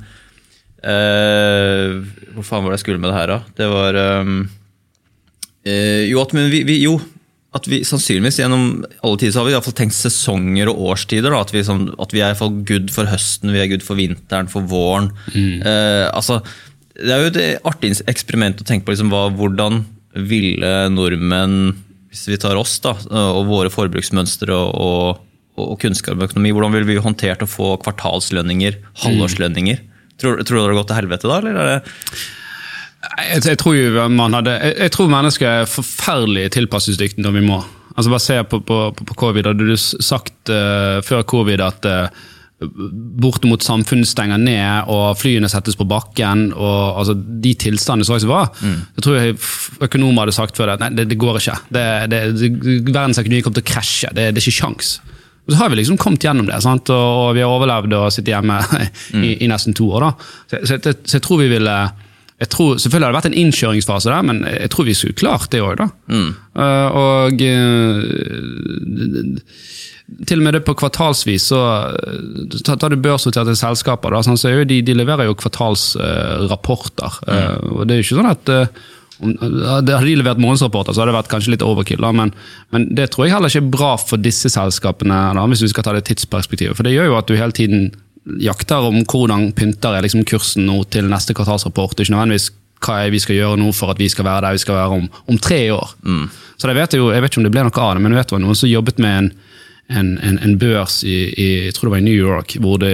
eh, 0.84 2.04
hvor 2.36 2.44
faen 2.48 2.64
var 2.66 2.72
det 2.74 2.80
jeg 2.80 2.86
skulle 2.86 3.00
med 3.04 3.12
det 3.14 3.20
her, 3.20 3.28
da? 3.34 3.40
Det 3.58 3.70
var 3.72 3.94
ehm, 4.04 4.38
Eh, 5.64 6.10
jo, 6.12 6.18
at, 6.20 6.34
men 6.36 6.50
vi, 6.52 6.58
vi, 6.68 6.74
jo, 6.84 6.98
at 7.56 7.64
vi 7.72 7.78
sannsynligvis 7.88 8.36
gjennom 8.42 8.82
alle 9.00 9.16
tider 9.22 9.32
så 9.32 9.40
har 9.40 9.46
vi 9.48 9.54
i 9.54 9.56
hvert 9.56 9.64
fall 9.70 9.78
tenkt 9.78 9.96
sesonger 9.96 10.68
og 10.68 10.82
årstider. 10.92 11.32
Da, 11.32 11.40
at, 11.40 11.54
vi, 11.56 11.62
som, 11.64 11.86
at 12.04 12.12
vi 12.12 12.20
er 12.20 12.26
i 12.26 12.34
hvert 12.34 12.42
fall 12.42 12.58
good 12.68 12.92
for 12.92 13.08
høsten, 13.08 13.54
vi 13.56 13.62
er 13.64 13.70
good 13.72 13.86
for 13.86 13.96
vinteren, 13.96 14.50
for 14.52 14.66
våren. 14.68 15.08
Eh, 15.64 16.10
altså, 16.12 16.42
det 17.00 17.16
er 17.16 17.24
jo 17.24 17.30
et 17.32 17.64
artig 17.72 17.94
eksperiment 18.12 18.60
å 18.60 18.68
tenke 18.68 18.84
på 18.90 18.92
liksom, 18.92 19.08
hva, 19.14 19.30
hvordan 19.40 19.86
ville 20.14 20.74
nordmenn, 20.94 21.74
hvis 22.14 22.28
vi 22.30 22.40
tar 22.42 22.60
oss 22.60 22.78
da, 22.84 22.94
og 23.10 23.48
våre 23.50 23.72
forbruksmønstre 23.74 24.54
og, 24.54 24.76
og, 24.78 25.24
og 25.58 25.74
kunnskap 25.82 26.18
om 26.18 26.28
økonomi, 26.28 26.54
hvordan 26.54 26.76
ville 26.76 26.90
vi 26.92 27.02
håndtert 27.02 27.42
å 27.46 27.50
få 27.50 27.74
kvartalslønninger, 27.82 28.78
halvårslønninger? 29.06 29.82
Tror, 30.22 30.44
tror 30.46 30.60
du 30.60 30.62
det 30.62 30.70
har 30.70 30.78
gått 30.78 30.92
til 30.92 31.00
helvete 31.02 31.30
da? 31.30 31.40
eller 31.42 31.60
er 31.60 31.72
det... 31.74 31.96
Jeg, 33.04 33.42
jeg, 33.50 33.58
tror 33.60 33.74
jo 33.76 34.04
man 34.14 34.38
hadde, 34.38 34.54
jeg, 34.62 34.76
jeg 34.86 34.92
tror 34.96 35.10
mennesker 35.12 35.50
er 35.50 35.66
forferdelig 35.68 36.46
tilpasningsdyktige 36.56 37.26
når 37.26 37.34
vi 37.36 37.42
må. 37.50 37.58
Altså 37.98 38.14
Bare 38.14 38.24
se 38.24 38.38
på, 38.48 38.60
på, 38.64 38.78
på, 38.96 39.08
på 39.10 39.18
covid. 39.20 39.50
Hadde 39.52 39.68
du 39.68 39.76
sagt 39.78 40.54
uh, 40.54 41.02
før 41.06 41.26
covid 41.28 41.62
at 41.66 41.90
uh, 41.90 42.24
bortimot 43.24 43.66
samfunnet 43.66 44.10
stenger 44.10 44.42
ned 44.42 44.92
og 44.92 45.18
flyene 45.20 45.50
settes 45.52 45.78
på 45.80 45.88
bakken, 45.90 46.50
og 46.54 47.00
altså, 47.02 47.16
de 47.16 47.54
tilstandene 47.60 48.08
som 48.08 48.18
var, 48.18 48.28
var, 48.30 48.86
så 48.96 49.06
tror 49.06 49.20
jeg 49.20 49.38
økonomer 49.88 50.26
hadde 50.26 50.38
sagt 50.38 50.60
før 50.60 50.72
det 50.72 50.78
at 50.78 50.86
nei, 50.86 50.92
det, 51.00 51.08
det 51.12 51.20
går 51.22 51.42
ikke. 51.42 51.58
Det, 51.74 51.88
det, 52.14 52.22
verdensøkonomien 52.90 53.46
kommer 53.46 53.60
til 53.62 53.66
å 53.66 53.72
krasje. 53.74 54.14
Det, 54.14 54.30
det 54.32 54.42
er 54.42 54.46
ikke 54.46 54.62
sjans. 54.62 54.96
Så 55.50 55.60
har 55.60 55.70
vi 55.70 55.76
liksom 55.82 56.00
kommet 56.00 56.24
gjennom 56.24 56.48
det, 56.48 56.62
sant? 56.64 56.88
Og, 56.94 57.34
vi 57.36 57.44
har 57.44 57.52
overlevd 57.52 57.98
og 57.98 58.10
sitter 58.16 58.38
hjemme 58.38 58.62
i, 59.28 59.36
i 59.44 59.52
nesten 59.52 59.76
to 59.76 59.90
år. 59.92 60.08
da. 60.08 60.32
Så, 60.48 60.64
så, 60.64 60.80
så, 60.80 60.98
så 61.04 61.20
jeg 61.20 61.26
tror 61.28 61.44
vi 61.44 61.52
ville 61.52 61.78
jeg 62.44 62.50
tror, 62.50 62.78
Selvfølgelig 62.82 63.06
har 63.06 63.14
det 63.14 63.20
vært 63.20 63.30
en 63.30 63.40
innkjøringsfase 63.40 64.10
der, 64.12 64.26
men 64.28 64.42
jeg 64.50 64.72
tror 64.74 64.88
vi 64.88 64.96
skulle 64.98 65.16
klart 65.20 65.52
det 65.54 65.62
òg. 65.64 65.84
Uh, 66.10 66.88
og 67.00 67.40
uh, 67.40 68.02
til 70.28 70.42
og 70.42 70.48
med 70.48 70.58
det 70.58 70.64
på 70.68 70.76
kvartalsvis, 70.78 71.50
så 71.54 71.60
uh, 71.94 72.58
tar 72.68 72.92
du 72.92 73.00
børsnoterte 73.02 73.56
selskaper, 73.60 74.14
da, 74.16 74.24
sånn, 74.26 74.40
så 74.40 74.52
de, 74.68 74.82
de 74.86 74.98
leverer 74.98 75.30
jo 75.30 75.38
kvartalsrapporter. 75.40 77.22
og 77.72 77.86
det 77.88 77.96
er 77.96 78.02
jo 78.02 78.08
ikke 78.08 78.20
sånn 78.20 78.34
at 78.34 78.54
uh, 78.54 78.84
Hadde 79.24 80.00
de 80.04 80.16
levert 80.20 80.40
månedsrapporter, 80.42 80.92
så 80.92 81.00
hadde 81.00 81.14
det 81.14 81.16
vært 81.16 81.30
kanskje 81.32 81.52
litt 81.54 81.62
overkill. 81.64 82.02
Da, 82.04 82.10
men, 82.18 82.34
men 82.74 82.90
det 82.98 83.06
tror 83.14 83.24
jeg 83.24 83.32
heller 83.32 83.54
ikke 83.54 83.62
er 83.62 83.70
bra 83.72 83.92
for 84.02 84.20
disse 84.20 84.50
selskapene, 84.52 85.20
da, 85.38 85.46
hvis 85.48 85.62
vi 85.64 85.70
skal 85.72 85.86
ta 85.86 85.94
det 85.96 86.02
tidsperspektivet. 86.10 86.76
For 86.76 86.84
det 86.84 86.96
gjør 86.96 87.08
jo 87.12 87.20
at 87.22 87.30
du 87.30 87.38
hele 87.38 87.56
tiden 87.56 87.94
jakter 88.44 88.90
om 88.90 89.02
hvordan 89.04 89.52
pynter 89.56 89.96
er 89.96 90.06
liksom 90.06 90.26
kursen 90.28 90.68
nå 90.68 90.82
til 90.92 91.08
neste 91.12 91.36
kvartalsrapport. 91.38 92.00
Ikke 92.00 92.16
nødvendigvis 92.16 92.50
hva 92.84 93.00
vi 93.12 93.22
skal 93.24 93.38
gjøre 93.38 93.60
nå 93.62 93.72
for 93.76 93.94
at 93.94 94.02
vi 94.02 94.10
skal 94.12 94.28
være 94.28 94.46
der 94.48 94.58
vi 94.58 94.64
skal 94.64 94.80
være 94.80 95.00
om, 95.00 95.10
om 95.32 95.40
tre 95.40 95.62
år. 95.72 95.96
Så 96.58 96.70
det 96.70 96.78
vet 96.78 96.96
jeg, 96.96 97.02
jo, 97.04 97.12
jeg 97.14 97.24
vet 97.24 97.32
ikke 97.32 97.42
om 97.42 97.48
det 97.48 97.54
ble 97.56 97.66
noe 97.68 97.84
av 97.86 97.96
det, 97.96 98.04
men 98.04 98.14
jeg 98.14 98.22
vet 98.22 98.32
det 98.32 98.38
var 98.38 98.44
noen 98.44 98.60
som 98.60 98.72
jobbet 98.72 99.02
med 99.04 99.18
en, 99.20 99.30
en, 99.92 100.18
en, 100.24 100.40
en 100.40 100.58
børs 100.60 101.02
i, 101.04 101.18
i, 101.34 101.48
jeg 101.68 101.76
tror 101.76 101.90
det 101.90 101.96
var 101.98 102.04
i 102.04 102.08
New 102.08 102.18
York, 102.18 102.56
hvor 102.64 102.80
det, 102.82 102.94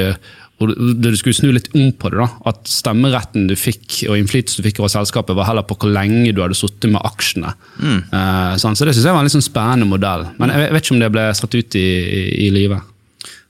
du 0.60 1.16
skulle 1.16 1.38
snu 1.38 1.52
litt 1.56 1.70
om 1.78 1.92
på 1.96 2.12
det. 2.12 2.20
da, 2.20 2.28
At 2.52 2.68
stemmeretten 2.68 3.48
du 3.48 3.56
fikk 3.60 4.02
og 4.10 4.18
innflytelsen 4.20 4.60
du 4.60 4.68
fikk 4.68 4.82
over 4.82 4.92
selskapet, 4.92 5.38
var 5.38 5.48
heller 5.48 5.68
på 5.68 5.78
hvor 5.80 5.94
lenge 5.94 6.34
du 6.36 6.42
hadde 6.44 6.58
sittet 6.58 6.92
med 6.92 7.04
aksjene. 7.08 7.54
Eh, 7.80 8.54
sånn, 8.60 8.76
så 8.76 8.88
det 8.88 8.96
synes 8.98 9.08
jeg 9.08 9.16
var 9.16 9.24
en 9.24 9.30
litt 9.30 9.38
sånn 9.38 9.46
spennende 9.46 9.88
modell. 9.90 10.28
Men 10.42 10.52
jeg 10.56 10.74
vet 10.76 10.86
ikke 10.86 10.98
om 10.98 11.04
det 11.04 11.14
ble 11.16 11.28
satt 11.40 11.56
ut 11.56 11.80
i, 11.80 11.90
i, 12.20 12.24
i 12.48 12.50
livet. 12.56 12.96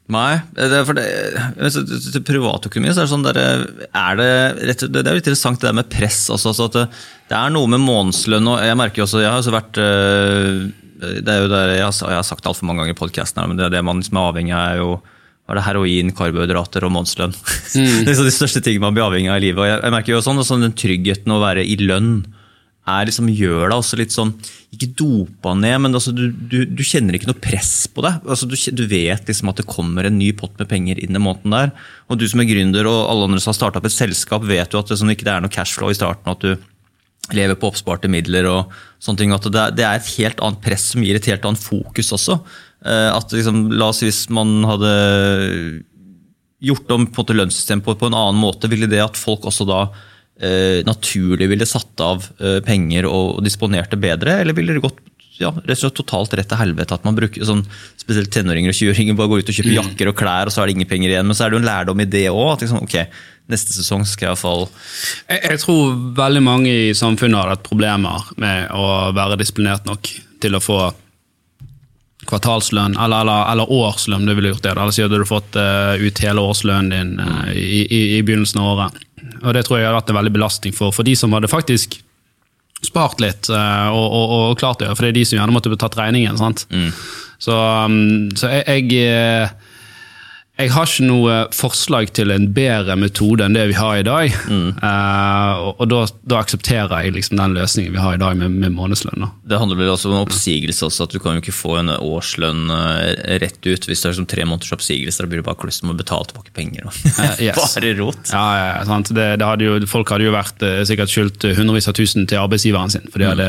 Nei, 0.10 0.40
det 0.58 0.80
for 0.88 0.98
det, 0.98 1.06
til 2.16 2.24
privatøkonomi 2.26 2.90
så 2.90 3.04
er 3.04 3.06
det 3.06 3.12
sånn 3.12 3.26
der, 3.28 3.38
er 3.94 4.16
det, 4.18 4.32
rett, 4.72 4.86
det 4.90 5.04
er 5.04 5.20
litt 5.20 5.28
interessant 5.28 5.62
det 5.62 5.70
der 5.70 5.78
med 5.78 5.90
press. 5.94 6.24
Altså, 6.34 6.50
altså 6.50 6.66
at 6.66 6.78
det, 6.80 6.86
det 7.30 7.38
er 7.38 7.54
noe 7.54 7.70
med 7.70 7.84
månedslønn 7.84 8.50
og 8.50 8.64
Jeg 8.66 8.80
merker 8.80 9.04
jo 9.04 9.06
også, 9.06 9.22
jeg 9.22 9.30
har 9.30 9.44
også 9.44 9.54
vært 9.54 9.82
øh, 9.84 10.64
det 11.00 11.32
er 11.32 11.46
jo 11.46 11.52
det 11.52 11.62
Jeg 11.78 11.86
har, 11.86 11.96
jeg 11.96 12.20
har 12.20 12.28
sagt 12.28 12.50
altfor 12.50 12.68
mange 12.68 12.84
ganger 12.84 12.98
i 12.98 13.00
podkasten, 13.00 13.46
men 13.48 13.60
det 13.60 13.70
er 13.70 13.78
det 13.78 13.86
man 13.88 14.02
liksom 14.02 14.20
er 14.20 14.34
avhengig 14.34 14.56
av, 14.56 14.66
er 14.74 14.84
jo 14.84 14.92
er 15.50 15.58
det 15.58 15.66
heroin, 15.66 16.12
karbohydrater 16.14 16.86
og 16.86 16.92
månedslønn. 16.94 17.32
det 17.74 18.04
er 18.04 18.12
liksom 18.12 18.28
de 18.28 18.36
største 18.36 18.62
tingene 18.62 18.86
man 18.86 18.98
blir 18.98 19.08
avhengig 19.08 19.32
av 19.34 19.40
i 19.40 19.48
livet. 19.48 19.64
og 19.64 19.70
Jeg, 19.70 19.80
jeg 19.82 19.96
merker 19.96 20.14
jo 20.14 20.26
sånn, 20.26 20.44
sånn, 20.46 20.68
Den 20.68 20.76
tryggheten 20.78 21.34
å 21.34 21.40
være 21.42 21.64
i 21.66 21.78
lønn 21.82 22.12
er 22.90 23.10
liksom, 23.10 23.30
gjør 23.34 23.68
deg 23.68 23.76
også 23.76 23.98
litt 24.00 24.14
sånn 24.14 24.32
Ikke 24.74 24.88
dopa 24.98 25.52
ned, 25.58 25.76
men 25.84 25.98
altså, 25.98 26.14
du, 26.16 26.30
du, 26.32 26.64
du 26.66 26.84
kjenner 26.86 27.18
ikke 27.18 27.30
noe 27.30 27.42
press 27.42 27.74
på 27.90 28.06
det. 28.06 28.14
Altså, 28.30 28.50
du, 28.50 28.56
du 28.56 28.86
vet 28.90 29.30
liksom 29.30 29.50
at 29.52 29.62
det 29.62 29.70
kommer 29.70 30.06
en 30.06 30.18
ny 30.22 30.32
pott 30.38 30.54
med 30.62 30.70
penger 30.70 31.02
inn 31.02 31.18
i 31.18 31.22
måneden 31.22 31.56
der. 31.56 31.74
Og 32.10 32.22
du 32.22 32.28
som 32.30 32.42
er 32.44 32.50
gründer 32.50 32.90
og 32.90 33.00
alle 33.10 33.30
andre 33.30 33.42
som 33.42 33.54
har 33.54 33.60
starta 33.60 33.82
opp 33.82 33.90
et 33.90 33.96
selskap, 33.96 34.46
vet 34.46 34.74
jo 34.74 34.82
at 34.84 34.94
det, 34.94 35.00
sånn, 35.02 35.14
ikke 35.16 35.26
det 35.26 35.34
er 35.34 35.46
noe 35.46 35.54
cashflow 35.54 35.90
i 35.90 35.98
starten. 35.98 36.30
at 36.30 36.46
du 36.46 36.69
lever 37.38 37.58
på 37.60 37.70
oppsparte 37.72 38.10
midler 38.12 38.48
og 38.50 38.74
sånne 39.04 39.22
ting. 39.22 39.34
At 39.36 39.46
det, 39.52 39.84
er- 39.86 40.00
et 40.00 40.12
helt 40.18 40.40
annet 40.44 40.62
press 40.66 40.90
som 40.94 41.04
gir 41.06 41.16
et 41.20 41.30
helt 41.32 41.46
annet 41.46 41.62
fokus 41.62 42.12
også. 42.16 42.40
Eh, 42.86 43.10
At 43.16 43.32
liksom, 43.36 43.68
La 43.76 43.90
oss 43.94 44.02
hvis 44.06 44.26
man 44.34 44.62
hadde 44.68 44.94
gjort 46.60 46.92
om 46.92 47.06
på 47.08 47.24
lønnssystemet 47.32 47.86
på, 47.86 47.96
på 47.96 48.10
en 48.10 48.18
annen 48.18 48.40
måte, 48.42 48.68
ville 48.72 48.90
det 48.92 49.00
at 49.04 49.16
folk 49.20 49.46
også 49.48 49.68
da 49.70 49.84
eh, 50.42 50.82
naturlig 50.88 51.48
ville 51.52 51.68
satt 51.70 52.02
av 52.04 52.26
eh, 52.40 52.60
penger 52.66 53.08
og, 53.08 53.38
og 53.40 53.46
disponerte 53.46 54.00
bedre, 54.00 54.42
eller 54.42 54.58
ville 54.58 54.76
det 54.76 54.84
gått 54.84 55.00
ja, 55.40 55.54
rett 55.56 55.78
og 55.78 55.80
slett 55.86 55.96
totalt 56.02 56.34
rett 56.36 56.50
til 56.52 56.60
helvete 56.60 56.92
at 56.98 57.06
man 57.08 57.16
bruker 57.16 57.46
sånn, 57.48 57.62
spesielt 57.96 58.28
tenåringer 58.36 58.74
og 58.74 58.76
20-åringer 58.76 59.16
bare 59.16 59.32
går 59.32 59.46
ut 59.46 59.52
og 59.54 59.56
kjøper 59.62 59.78
jakker 59.80 60.12
og 60.12 60.18
klær, 60.20 60.50
og 60.52 60.56
så 60.56 60.66
er 60.66 60.68
det 60.68 60.76
ingen 60.76 60.90
penger 60.92 61.14
igjen. 61.14 61.30
Men 61.30 61.38
så 61.40 61.46
er 61.46 61.54
det 61.54 61.56
jo 61.56 61.62
en 61.64 61.70
lærdom 61.70 62.04
i 62.04 62.10
det 62.12 62.26
òg. 62.34 62.50
At 62.58 62.66
liksom, 62.66 62.82
ok, 62.84 62.98
neste 63.50 63.74
sesong 63.76 64.06
skal 64.08 64.30
jeg 64.30 64.36
iallfall 64.36 64.66
Jeg, 65.30 65.42
jeg 65.44 65.62
tror 65.64 65.94
veldig 66.18 66.42
mange 66.46 66.74
i 66.90 66.96
samfunnet 66.98 67.40
har 67.40 67.54
hatt 67.56 67.66
problemer 67.66 68.30
med 68.42 68.70
å 68.76 69.12
være 69.18 69.40
disiplinert 69.42 69.88
nok 69.90 70.12
til 70.40 70.56
å 70.56 70.64
få 70.64 70.82
kvartalslønn, 72.30 72.98
eller, 73.00 73.24
eller, 73.24 73.46
eller 73.52 73.72
årslønn, 73.74 74.28
det 74.28 74.36
ville 74.38 74.52
gjort 74.52 74.66
det. 74.68 74.74
Ellers 74.76 75.00
hadde 75.02 75.18
du 75.22 75.26
fått 75.26 75.56
uh, 75.58 75.96
ut 75.98 76.20
hele 76.22 76.44
årslønnen 76.46 76.92
din 76.94 77.16
uh, 77.24 77.48
i, 77.56 77.80
i, 77.86 78.02
i 78.18 78.22
begynnelsen 78.26 78.62
av 78.62 78.70
året. 78.74 79.00
Og 79.40 79.56
Det 79.56 79.64
tror 79.66 79.80
jeg 79.80 79.88
har 79.88 79.98
vært 79.98 80.12
en 80.14 80.20
veldig 80.20 80.36
belastning 80.36 80.76
for, 80.76 80.94
for 80.96 81.08
de 81.08 81.16
som 81.18 81.34
hadde 81.34 81.50
faktisk 81.52 81.98
spart 82.86 83.20
litt 83.24 83.50
uh, 83.52 83.90
og, 83.92 84.06
og, 84.06 84.36
og 84.52 84.60
klart 84.62 84.84
det, 84.84 84.92
for 84.94 85.06
det 85.08 85.14
er 85.14 85.18
de 85.20 85.26
som 85.28 85.40
gjerne 85.40 85.56
måtte 85.56 85.74
tatt 85.80 85.98
regningen. 86.00 86.38
sant? 86.40 86.68
Så, 87.40 87.56
um, 87.56 88.30
så 88.38 88.52
jeg, 88.52 88.92
jeg 88.92 89.50
jeg 90.60 90.74
har 90.76 90.90
ikke 90.90 91.06
noe 91.08 91.36
forslag 91.56 92.10
til 92.18 92.34
en 92.34 92.50
bedre 92.52 92.98
metode 93.00 93.46
enn 93.46 93.56
det 93.56 93.70
vi 93.72 93.78
har 93.78 94.02
i 94.02 94.06
dag. 94.08 94.34
Eh, 94.50 95.54
og 95.64 95.80
og 95.80 95.88
da, 95.88 96.00
da 96.28 96.40
aksepterer 96.42 97.06
jeg 97.06 97.14
liksom 97.16 97.38
den 97.40 97.54
løsningen 97.56 97.94
vi 97.96 98.02
har 98.04 98.18
i 98.18 98.20
dag 98.20 98.36
med, 98.36 98.58
med 98.60 98.74
månedslønn. 98.76 99.24
Det 99.48 99.60
handler 99.62 99.80
vel 99.80 99.92
også 99.94 100.10
om 100.12 100.26
oppsigelse 100.26 100.90
også, 100.90 101.08
at 101.08 101.16
du 101.16 101.22
kan 101.24 101.38
jo 101.38 101.44
ikke 101.44 101.56
få 101.56 101.78
en 101.80 101.94
årslønn 101.96 102.74
eh, 102.76 103.38
rett 103.40 103.60
ut 103.64 103.88
hvis 103.88 104.04
det 104.04 104.12
er 104.12 104.18
som 104.18 104.28
tre 104.28 104.44
måneders 104.44 104.74
oppsigelse. 104.76 105.24
Da 105.24 105.30
blir 105.32 105.40
det 105.40 105.48
bare 105.48 105.60
kluss 105.62 105.80
med 105.86 105.96
å 105.96 106.00
betale 106.02 106.28
tilbake 106.28 106.52
penger. 106.56 106.90
Eh, 106.90 107.46
yes. 107.48 107.56
bare 107.56 107.94
rot. 108.02 108.20
Ja, 108.34 108.44
ja, 108.60 108.74
sant? 108.90 109.14
Det, 109.16 109.30
det 109.40 109.48
hadde 109.48 109.70
jo, 109.70 109.78
folk 109.88 110.12
hadde 110.12 110.28
jo 110.28 110.36
vært 110.36 110.68
sikkert 110.90 111.14
skyldt 111.14 111.48
hundrevis 111.56 111.88
av 111.88 111.96
tusen 111.96 112.28
til 112.28 112.42
arbeidsgiveren 112.44 112.92
sin. 112.92 113.08
For 113.14 113.24
de 113.24 113.30
hadde, 113.32 113.48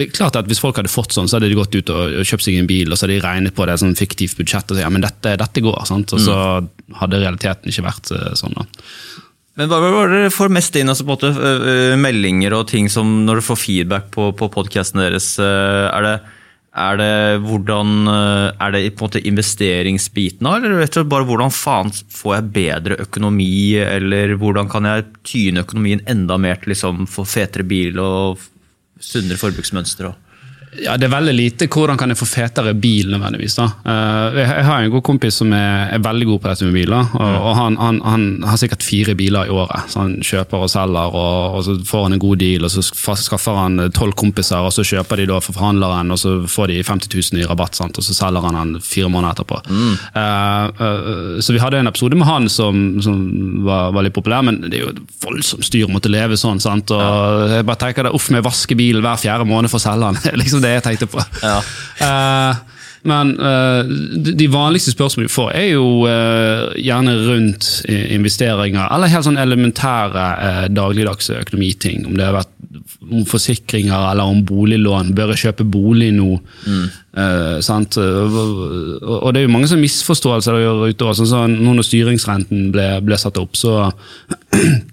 det 0.00 0.08
er 0.08 0.14
klart 0.16 0.38
at 0.40 0.48
Hvis 0.48 0.62
folk 0.62 0.80
hadde 0.80 0.90
fått 0.92 1.12
sånn, 1.12 1.28
så 1.28 1.36
hadde 1.36 1.52
de 1.52 1.60
gått 1.60 1.76
ut 1.76 1.92
og, 1.92 2.16
og 2.22 2.32
kjøpt 2.32 2.48
seg 2.48 2.56
en 2.56 2.70
bil 2.70 2.88
og 2.88 2.96
så 2.96 3.04
hadde 3.04 3.18
de 3.18 3.26
regnet 3.26 3.56
på 3.56 3.68
det 3.68 3.76
sånn 3.82 3.94
fiktivt 3.98 4.40
budsjett 4.40 4.72
og 4.72 4.78
sagt 4.78 4.86
ja, 4.86 4.90
men 4.92 5.04
dette, 5.04 5.36
dette 5.44 5.64
går. 5.64 5.84
sant? 5.88 6.16
Og 6.16 6.21
så 6.26 6.36
hadde 7.00 7.22
realiteten 7.22 7.72
ikke 7.72 7.86
vært 7.86 8.12
eh, 8.14 8.34
sånn. 8.38 8.54
da. 8.56 8.66
Men 9.60 9.68
hva 9.68 9.80
var 9.84 10.08
det 10.08 10.20
dere 10.22 10.32
får 10.32 10.52
mest 10.54 10.76
inn? 10.80 10.88
altså 10.88 11.04
på 11.04 11.12
en 11.12 11.16
måte 11.18 11.32
øh, 11.32 11.64
øh, 11.72 11.96
Meldinger 12.00 12.54
og 12.56 12.70
ting 12.70 12.88
som 12.92 13.10
når 13.26 13.40
dere 13.40 13.48
får 13.50 13.60
feedback 13.60 14.06
på, 14.14 14.30
på 14.38 14.48
podkasten 14.52 15.02
deres. 15.02 15.34
Er 15.42 16.06
det, 16.06 16.14
er 16.72 16.96
det 17.00 17.12
hvordan 17.44 18.08
Er 18.08 18.72
det 18.72 18.82
på 18.96 19.04
en 19.04 19.10
måte 19.10 19.24
investeringsbiten 19.28 20.48
av, 20.48 20.56
eller 20.62 20.80
rett 20.80 20.96
og 20.96 21.02
slett 21.02 21.12
bare 21.12 21.28
hvordan 21.28 21.52
faen 21.52 21.92
får 21.92 22.36
jeg 22.38 22.50
bedre 22.56 22.98
økonomi, 23.04 23.76
eller 23.84 24.34
hvordan 24.40 24.72
kan 24.72 24.88
jeg 24.88 25.10
tyne 25.28 25.66
økonomien 25.66 26.04
enda 26.08 26.40
mer 26.40 26.62
til 26.62 26.72
liksom 26.72 27.06
få 27.10 27.28
fetere 27.28 27.68
bil 27.68 28.00
og 28.00 28.48
sunnere 29.02 29.40
forbruksmønster? 29.40 30.12
og 30.12 30.31
Ja, 30.80 30.96
Det 30.96 31.04
er 31.04 31.12
veldig 31.12 31.34
lite 31.36 31.66
hvordan 31.68 31.98
kan 32.00 32.08
jeg 32.08 32.16
få 32.16 32.26
fetere 32.28 32.72
bil, 32.74 33.10
nødvendigvis. 33.12 33.56
da. 33.58 33.66
Eh, 33.84 34.38
jeg 34.40 34.64
har 34.64 34.80
en 34.80 34.90
god 34.90 35.02
kompis 35.04 35.34
som 35.42 35.52
er, 35.52 35.90
er 35.92 35.98
veldig 36.00 36.26
god 36.26 36.40
på 36.40 36.48
dette 36.48 36.64
med 36.64 36.72
biler. 36.72 37.10
og, 37.12 37.34
og 37.42 37.56
han, 37.56 37.76
han, 37.76 38.00
han 38.00 38.24
har 38.48 38.56
sikkert 38.56 38.82
fire 38.82 39.14
biler 39.14 39.46
i 39.46 39.52
året. 39.52 39.90
så 39.92 40.00
Han 40.00 40.14
kjøper 40.24 40.64
og 40.64 40.70
selger, 40.72 41.12
og, 41.12 41.58
og 41.58 41.64
så 41.66 41.76
får 41.84 42.06
han 42.06 42.16
en 42.16 42.22
god 42.22 42.38
deal. 42.40 42.64
og 42.64 42.70
Så 42.70 42.82
skaffer 43.20 43.58
han 43.58 43.90
tolv 43.92 44.16
kompiser, 44.16 44.64
og 44.64 44.72
så 44.72 44.84
kjøper 44.84 45.20
de 45.20 45.28
da 45.28 45.40
for 45.44 45.52
forhandleren, 45.52 46.10
og 46.10 46.18
så 46.18 46.38
får 46.48 46.72
de 46.72 46.80
50 46.82 47.32
000 47.34 47.42
i 47.42 47.46
rabatt, 47.48 47.76
sant? 47.76 47.98
og 47.98 48.04
så 48.04 48.16
selger 48.16 48.48
han 48.48 48.56
den 48.56 48.80
fire 48.80 49.12
måneder 49.12 49.36
etterpå. 49.36 49.60
Mm. 49.68 49.92
Uh, 50.16 50.80
uh, 50.80 51.40
så 51.44 51.52
vi 51.52 51.60
hadde 51.60 51.82
en 51.82 51.92
episode 51.92 52.16
med 52.16 52.26
han 52.26 52.48
som, 52.48 52.80
som 53.04 53.20
var, 53.66 53.92
var 53.92 54.06
litt 54.06 54.16
populær, 54.16 54.44
men 54.48 54.62
det 54.64 54.80
er 54.80 54.86
jo 54.86 54.96
voldsomt 55.22 55.68
styr 55.68 55.84
å 55.84 55.92
måtte 55.92 56.12
leve 56.12 56.40
sånn. 56.40 56.62
sant? 56.62 56.90
Og 56.96 57.52
jeg 57.52 57.68
bare 57.68 57.84
tenker 57.84 58.08
det, 58.08 58.16
Uff 58.16 58.30
med 58.32 58.40
å 58.40 58.48
vaske 58.48 58.76
bilen 58.78 59.04
hver 59.04 59.20
fjerde 59.20 59.44
måned 59.48 59.68
for 59.72 59.80
å 59.80 59.84
selge 59.84 60.08
den. 60.16 60.50
Det 60.61 60.61
det 60.64 60.76
jeg 60.76 60.84
tenkte 60.88 61.10
på. 61.12 61.24
Ja. 61.42 61.56
Uh, 62.02 62.62
men 63.10 63.34
uh, 63.40 63.82
de- 64.38 64.50
vanligste 64.52 64.94
spørsmålene 64.94 65.28
vi 65.30 65.34
får, 65.34 65.50
er 65.58 65.68
jo 65.72 65.86
uh, 66.06 66.70
gjerne 66.78 67.16
rundt 67.26 67.70
investeringer, 67.90 68.86
eller 68.94 69.10
helt 69.10 69.26
sånn 69.26 69.40
elementære 69.42 70.26
uh, 70.38 70.66
dagligdagse 70.70 71.40
økonomiting. 71.42 72.06
Om 72.06 72.18
det 72.18 72.28
har 72.28 72.38
vært 72.40 72.52
om 73.12 73.24
forsikringer 73.28 74.10
eller 74.12 74.30
om 74.30 74.42
boliglån. 74.46 75.12
Bør 75.16 75.32
jeg 75.34 75.42
kjøpe 75.46 75.66
bolig 75.68 76.10
nå? 76.16 76.36
Eh, 76.66 77.58
sant? 77.64 77.98
Og, 77.98 79.26
det 79.34 79.42
er 79.42 79.46
jo 79.46 79.52
mange 79.52 79.68
sånne 79.70 79.84
misforståelser 79.84 80.56
der 80.56 80.84
ute. 80.92 81.10
Sånn, 81.18 81.58
nå 81.60 81.74
når 81.76 81.88
styringsrenten 81.88 82.70
ble, 82.74 82.86
ble 83.04 83.18
satt 83.20 83.40
opp, 83.42 83.58
så 83.58 83.90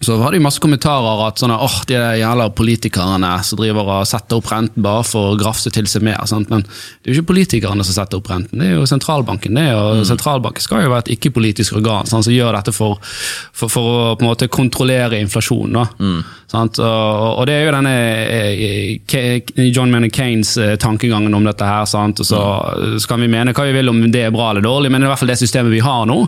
så 0.00 0.16
var 0.16 0.32
det 0.32 0.38
jo 0.40 0.44
masse 0.46 0.62
kommentarer 0.64 1.22
at 1.26 1.40
sånne, 1.42 1.58
åh, 1.60 1.74
de 1.88 1.98
jævla 2.22 2.46
politikerne 2.56 3.32
som 3.44 3.58
driver 3.60 3.84
og 3.98 4.06
setter 4.08 4.38
opp 4.38 4.48
renten 4.48 4.80
bare 4.84 5.04
for 5.04 5.34
å 5.34 5.38
grafse 5.40 5.68
til 5.74 5.88
seg 5.90 6.06
mer. 6.06 6.22
Sant? 6.30 6.48
Men 6.48 6.64
det 6.64 7.04
er 7.04 7.12
jo 7.12 7.18
ikke 7.18 7.34
politikerne 7.34 7.84
som 7.84 7.98
setter 7.98 8.16
opp 8.16 8.30
renten, 8.32 8.62
det 8.62 8.70
er 8.70 8.78
jo 8.78 8.88
sentralbanken. 8.88 9.58
det 9.58 9.66
er 9.68 9.76
jo, 9.76 10.06
Sentralbanken 10.08 10.64
skal 10.64 10.86
jo 10.86 10.94
være 10.94 11.04
et 11.04 11.12
ikke-politisk 11.18 11.76
organ 11.76 12.08
sant, 12.08 12.24
som 12.24 12.32
gjør 12.32 12.56
dette 12.56 12.72
for, 12.72 12.96
for, 13.04 13.68
for 13.68 13.90
å 13.90 14.14
på 14.16 14.24
en 14.24 14.30
måte 14.30 14.48
kontrollere 14.48 15.20
inflasjonen. 15.20 15.76
Da. 15.76 15.84
Sant? 16.00 16.36
Og, 16.50 16.80
og 16.82 17.44
det 17.46 17.54
er 17.54 17.68
jo 17.68 17.74
denne 17.76 17.92
eh, 18.26 19.68
John 19.70 19.92
Maynard 19.92 20.14
Keynes 20.14 20.56
eh, 20.58 20.74
tankegangen 20.82 21.34
om 21.36 21.46
dette 21.46 21.66
her. 21.66 21.86
Sant? 21.86 22.22
Og 22.22 22.26
så 22.26 22.42
kan 23.08 23.22
vi 23.22 23.30
mene 23.30 23.54
hva 23.54 23.66
vi 23.68 23.76
vil 23.76 23.92
om 23.92 24.02
det 24.10 24.24
er 24.26 24.34
bra 24.34 24.50
eller 24.50 24.66
dårlig, 24.66 24.90
men 24.90 25.00
det 25.00 25.06
er 25.06 25.10
i 25.10 25.12
hvert 25.14 25.22
fall 25.22 25.30
det 25.30 25.38
systemet 25.38 25.74
vi 25.74 25.84
har 25.84 26.08
nå. 26.10 26.24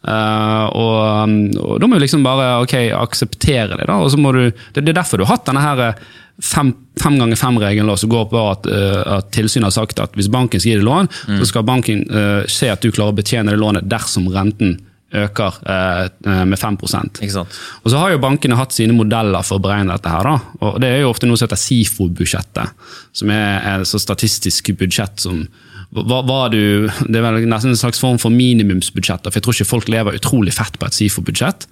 Uh, 0.00 0.64
og, 0.80 1.32
og 1.60 1.74
da 1.76 1.86
må 1.86 1.98
vi 1.98 2.06
liksom 2.06 2.24
bare 2.24 2.54
ok, 2.64 2.74
akseptere 2.96 3.76
det. 3.76 3.84
da, 3.84 3.98
og 4.00 4.08
så 4.10 4.16
må 4.16 4.32
du, 4.32 4.46
Det, 4.48 4.80
det 4.80 4.94
er 4.94 5.02
derfor 5.02 5.20
du 5.20 5.26
har 5.26 5.36
hatt 5.36 5.50
denne 5.50 5.60
her 5.60 5.82
eh, 5.90 5.98
fem, 6.40 6.72
fem 6.96 7.18
ganger 7.20 7.36
fem-regelen 7.36 7.98
som 8.00 8.10
går 8.10 8.30
på 8.32 8.44
at, 8.54 8.66
uh, 8.66 9.18
at 9.18 9.32
tilsynet 9.36 9.68
har 9.68 9.76
sagt 9.76 10.00
at 10.00 10.16
hvis 10.16 10.32
banken 10.32 10.60
skal 10.60 10.72
gi 10.72 10.78
deg 10.80 10.88
lån, 10.88 11.10
så 11.36 11.50
skal 11.52 11.68
banken 11.68 12.06
uh, 12.10 12.42
se 12.48 12.72
at 12.72 12.80
du 12.80 12.90
klarer 12.90 13.12
å 13.12 13.20
betjene 13.20 13.52
det 13.52 13.60
lånet 13.60 13.90
dersom 13.92 14.30
renten 14.32 14.78
øker 15.12 15.56
eh, 15.66 16.44
med 16.46 16.58
5 16.58 16.76
Ikke 17.20 17.32
sant? 17.32 17.58
og 17.84 17.90
så 17.90 17.98
har 17.98 18.10
jo 18.12 18.18
bankene 18.22 18.56
hatt 18.56 18.72
sine 18.72 18.94
modeller 18.94 19.42
for 19.42 19.58
å 19.58 19.62
beregne 19.62 19.92
dette. 19.96 20.08
her. 20.08 20.22
da. 20.22 20.38
Og 20.60 20.80
Det 20.80 20.88
er 20.88 21.00
jo 21.00 21.10
ofte 21.10 21.26
noe 21.26 21.36
som 21.36 21.48
heter 21.48 21.56
SIFO-budsjettet, 21.60 22.70
som 23.12 23.30
er 23.30 23.80
et 23.80 23.86
statistisk 23.86 24.70
budsjett 24.78 25.18
som 25.20 25.46
hva, 25.90 26.20
hva 26.22 26.44
du, 26.52 26.86
Det 26.86 27.18
er 27.18 27.24
vel 27.24 27.46
nesten 27.50 27.72
en 27.72 27.78
slags 27.78 27.98
form 27.98 28.18
for 28.22 28.30
minimumsbudsjett, 28.30 29.26
for 29.26 29.38
jeg 29.38 29.44
tror 29.46 29.56
ikke 29.56 29.66
folk 29.66 29.88
lever 29.90 30.18
utrolig 30.20 30.54
fett 30.54 30.78
på 30.78 30.86
et 30.86 30.96
SIFO-budsjett. 30.96 31.66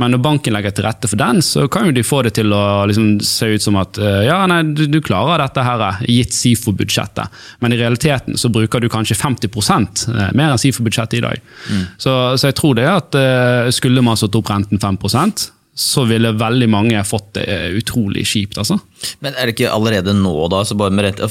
Men 0.00 0.14
når 0.14 0.22
banken 0.24 0.56
legger 0.56 0.72
til 0.72 0.86
rette 0.88 1.10
for 1.10 1.20
den, 1.20 1.42
så 1.44 1.66
kan 1.72 1.88
jo 1.88 1.92
de 1.96 2.06
få 2.06 2.22
det 2.24 2.32
til 2.38 2.54
å 2.54 2.62
liksom 2.88 3.18
se 3.24 3.50
ut 3.52 3.64
som 3.64 3.76
at 3.80 4.00
eh, 4.00 4.24
ja, 4.28 4.40
nei, 4.48 4.62
du, 4.72 4.86
du 4.88 5.00
klarer 5.04 5.44
dette 5.44 5.66
her, 5.66 5.84
gitt 6.08 6.32
SIFO-budsjettet. 6.36 7.36
Men 7.60 7.76
i 7.76 7.80
realiteten 7.82 8.40
så 8.40 8.48
bruker 8.52 8.80
du 8.80 8.88
kanskje 8.92 9.18
50 9.20 9.52
eh, 9.52 10.32
mer 10.32 10.54
enn 10.54 10.64
SIFO-budsjettet 10.64 11.20
i 11.20 11.24
dag. 11.28 11.54
Så, 12.00 12.16
så 12.40 12.48
jeg 12.48 12.56
tror 12.56 12.78
det 12.78 12.88
at 12.88 13.20
eh, 13.20 13.68
skulle 13.76 14.04
man 14.04 14.16
satt 14.16 14.36
opp 14.38 14.48
renten 14.48 14.80
5% 14.80 15.50
så 15.78 16.02
ville 16.08 16.32
veldig 16.34 16.66
mange 16.72 17.00
fått 17.06 17.36
det 17.36 17.44
eh, 17.54 17.66
utrolig 17.78 18.24
kjipt. 18.26 18.56
altså. 18.58 18.80
Men 19.22 19.36
er 19.36 19.46
det 19.46 19.54
ikke 19.54 19.70
allerede 19.70 20.16
nå, 20.16 20.32
da? 20.50 20.64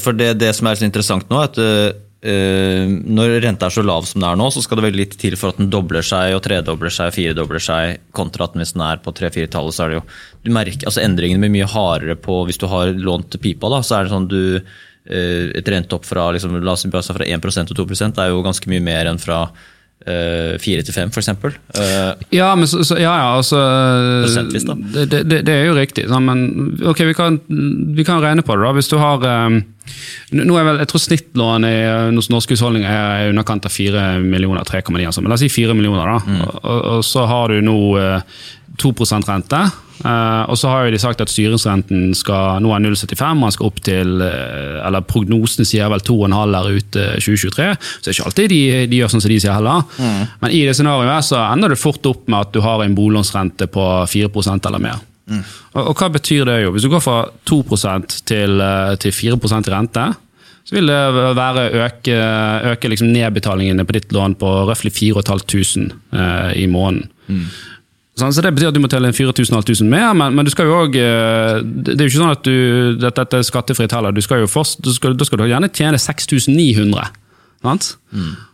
For 0.00 0.16
det, 0.16 0.38
det 0.40 0.54
som 0.56 0.70
er 0.70 0.78
så 0.78 0.86
interessant 0.86 1.28
nå, 1.28 1.42
er 1.42 1.50
at 1.50 2.06
når 2.18 3.36
renta 3.44 3.68
er 3.68 3.74
så 3.76 3.82
lav 3.86 4.02
som 4.08 4.18
den 4.18 4.26
er 4.26 4.38
nå, 4.40 4.48
så 4.50 4.58
skal 4.64 4.80
det 4.80 4.88
veldig 4.88 4.98
litt 4.98 5.12
til 5.22 5.36
for 5.38 5.52
at 5.52 5.60
den 5.60 5.68
dobler 5.70 6.02
seg 6.02 6.34
og 6.34 6.42
tredobler 6.42 6.90
seg, 6.90 7.12
firedobler 7.14 7.62
seg, 7.62 8.00
kontra 8.10 8.48
at 8.48 8.56
hvis 8.58 8.74
den 8.74 8.82
er 8.82 8.98
på 9.04 9.14
tre-fire-tallet, 9.14 9.76
så 9.76 9.84
er 9.84 9.92
det 9.92 9.98
jo 10.00 10.04
du 10.42 10.50
merker, 10.56 10.88
altså 10.90 11.04
Endringene 11.04 11.44
blir 11.46 11.54
mye 11.60 11.70
hardere 11.70 12.18
på 12.18 12.40
hvis 12.48 12.58
du 12.58 12.66
har 12.72 12.90
lånt 12.90 13.38
pipa. 13.38 13.70
da, 13.70 13.82
så 13.86 14.00
er 14.00 14.06
det 14.06 14.14
sånn 14.14 14.28
du 14.30 14.40
øh, 14.58 15.44
Et 15.60 15.70
renteopp 15.70 16.06
fra 16.08 16.30
liksom, 16.34 16.58
la 16.58 16.74
oss 16.74 16.82
si 16.82 16.90
fra 16.90 17.30
1% 17.38 17.70
til 17.70 17.78
2% 17.84 18.22
er 18.22 18.32
jo 18.32 18.42
ganske 18.42 18.70
mye 18.70 18.82
mer 18.82 19.12
enn 19.12 19.22
fra 19.22 19.44
øh, 20.06 20.58
4 20.60 20.82
til 20.82 20.94
5, 20.94 21.10
f.eks. 21.10 21.28
Uh, 21.28 22.12
Ja, 22.32 22.54
men 22.54 22.66
så, 22.66 22.84
så, 22.84 22.98
ja, 23.00 23.14
ja, 23.16 23.36
altså. 23.36 23.62
Det, 24.94 25.22
det, 25.30 25.40
det 25.46 25.54
er 25.54 25.66
jo 25.66 25.74
riktig. 25.78 26.06
Men 26.20 26.78
ok, 26.86 27.02
vi 27.08 27.16
kan, 27.16 27.40
vi 27.96 28.04
kan 28.04 28.22
regne 28.22 28.42
på 28.42 28.56
det. 28.56 28.66
da. 28.66 28.72
Hvis 28.78 28.88
du 28.92 28.98
har 29.00 29.24
um, 29.46 29.62
nå 30.36 30.58
er 30.58 30.66
vel, 30.66 30.80
Jeg 30.82 30.90
tror 30.90 31.00
snittlån 31.00 31.64
i 31.64 31.74
eh, 31.80 32.10
hos 32.16 32.28
norske 32.32 32.56
husholdninger 32.56 32.90
er 32.90 33.26
i 33.26 33.30
underkant 33.32 33.64
av 33.64 33.72
4 33.72 34.06
millioner, 34.20 34.66
3,9 34.68 35.06
altså. 35.08 35.22
Men 35.24 35.32
la 35.32 35.38
oss 35.38 35.44
si 35.46 35.50
4 35.52 35.76
millioner, 35.76 36.04
da. 36.04 36.38
Og, 36.44 36.58
og, 36.62 36.80
og 36.98 37.04
så 37.06 37.24
har 37.30 37.54
du 37.54 37.62
nå 37.64 37.78
eh, 38.00 38.44
2 38.78 38.92
rente. 39.28 39.60
eh, 40.04 40.42
og 40.50 40.58
så 40.58 40.68
har 40.68 40.90
de 40.90 40.98
sagt 40.98 41.20
at 41.20 41.30
styringsrenten 41.32 42.14
skal 42.14 42.60
nå 42.62 42.70
er 42.74 42.84
0,75, 42.84 43.34
man 43.34 43.54
skal 43.54 43.66
opp 43.66 43.80
til 43.82 44.20
eh, 44.22 44.86
Eller 44.86 45.00
prognosen 45.02 45.66
sier 45.66 45.90
vel 45.90 46.00
2,5 46.00 46.54
der 46.54 46.70
ute 46.70 47.06
2023. 47.18 47.68
Så 47.80 48.04
det 48.04 48.12
er 48.12 48.16
ikke 48.16 48.28
alltid 48.30 48.54
de, 48.54 48.62
de 48.86 49.02
gjør 49.02 49.14
sånn 49.14 49.24
som 49.24 49.32
de 49.32 49.40
sier 49.42 49.56
heller. 49.56 49.82
Men 50.42 50.54
i 50.54 50.64
det 50.68 50.76
scenarioet 50.78 51.26
så 51.26 51.42
ender 51.48 51.74
det 51.74 51.80
fort 51.82 52.06
opp 52.06 52.28
med 52.28 52.40
at 52.40 52.54
du 52.54 52.60
har 52.62 52.84
en 52.84 52.94
boliglånsrente 52.94 53.66
på 53.72 53.90
4% 54.06 54.70
eller 54.70 54.82
mer. 54.82 55.04
Og, 55.28 55.82
og 55.90 55.98
hva 55.98 56.08
betyr 56.14 56.46
det? 56.48 56.62
jo? 56.62 56.72
Hvis 56.72 56.86
du 56.86 56.92
går 56.92 57.02
fra 57.04 57.18
2 57.48 57.60
til, 58.28 58.60
eh, 58.64 58.94
til 59.02 59.12
4 59.12 59.36
i 59.36 59.72
rente, 59.74 60.06
så 60.68 60.76
vil 60.76 60.90
det 60.90 61.00
være 61.36 61.70
øke, 61.80 62.16
øke 62.72 62.88
liksom 62.92 63.08
nedbetalingene 63.12 63.86
på 63.88 63.96
ditt 63.96 64.12
lån 64.12 64.34
på 64.40 64.50
røftlig 64.68 64.92
4500 64.92 65.94
eh, 66.12 66.62
i 66.62 66.66
måneden. 66.66 67.08
Sånn, 67.28 67.46
så 68.18 68.42
Det 68.42 68.52
betyr 68.54 68.70
at 68.70 68.76
du 68.76 68.82
må 68.82 68.90
telle 68.90 69.12
4500 69.14 69.86
mer, 69.88 70.12
men, 70.18 70.34
men 70.34 70.46
du 70.46 70.50
skal 70.52 70.68
jo 70.68 70.76
også, 70.82 71.04
eh, 71.04 71.62
det 71.62 71.94
det 71.94 72.00
er 72.00 72.08
jo 72.08 72.12
ikke 72.12 72.24
sånn 72.24 72.36
at 72.36 72.44
du, 72.46 72.58
dette, 72.98 73.14
dette 73.22 73.40
er 73.40 73.46
skattefritt 73.46 73.94
heller. 73.94 74.14
Du 74.14 74.22
skal 74.24 74.42
jo 74.42 74.50
først, 74.50 74.82
du 74.84 74.92
skal, 74.94 75.16
da 75.18 75.26
skal 75.28 75.42
du 75.42 75.48
gjerne 75.48 75.70
tjene 75.72 76.00
6900. 76.00 77.08
Sant? 77.58 77.88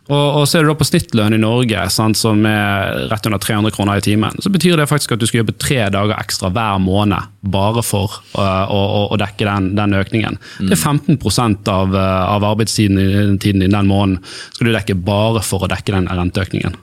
Og, 0.05 0.37
og 0.39 0.43
ser 0.49 0.63
du 0.65 0.69
da 0.69 0.75
på 0.77 0.85
snittlønn 0.85 1.35
i 1.37 1.41
Norge, 1.41 1.83
sant, 1.93 2.17
som 2.17 2.41
er 2.49 3.05
rett 3.11 3.27
under 3.29 3.41
300 3.41 3.73
kroner 3.73 4.01
i 4.01 4.05
timen, 4.05 4.37
så 4.41 4.49
betyr 4.53 4.79
det 4.81 4.87
faktisk 4.89 5.13
at 5.13 5.21
du 5.21 5.27
skal 5.29 5.43
jobbe 5.43 5.55
tre 5.61 5.77
dager 5.93 6.17
ekstra 6.17 6.49
hver 6.53 6.81
måned 6.81 7.29
bare 7.53 7.83
for 7.85 8.17
uh, 8.33 8.65
å, 8.65 8.79
å, 8.81 9.01
å 9.13 9.19
dekke 9.21 9.45
den, 9.45 9.71
den 9.77 9.97
økningen. 9.97 10.39
Det 10.61 10.73
er 10.73 10.81
15% 10.81 11.71
av, 11.73 11.93
uh, 11.93 12.33
av 12.33 12.45
arbeidstiden 12.49 13.37
din 13.41 13.65
den 13.65 13.89
måneden 13.89 14.19
skal 14.25 14.69
du 14.69 14.73
dekke 14.73 14.97
bare 15.05 15.41
for 15.45 15.65
å 15.65 15.69
dekke 15.69 15.97
den 15.97 16.09
renteøkningen. 16.09 16.77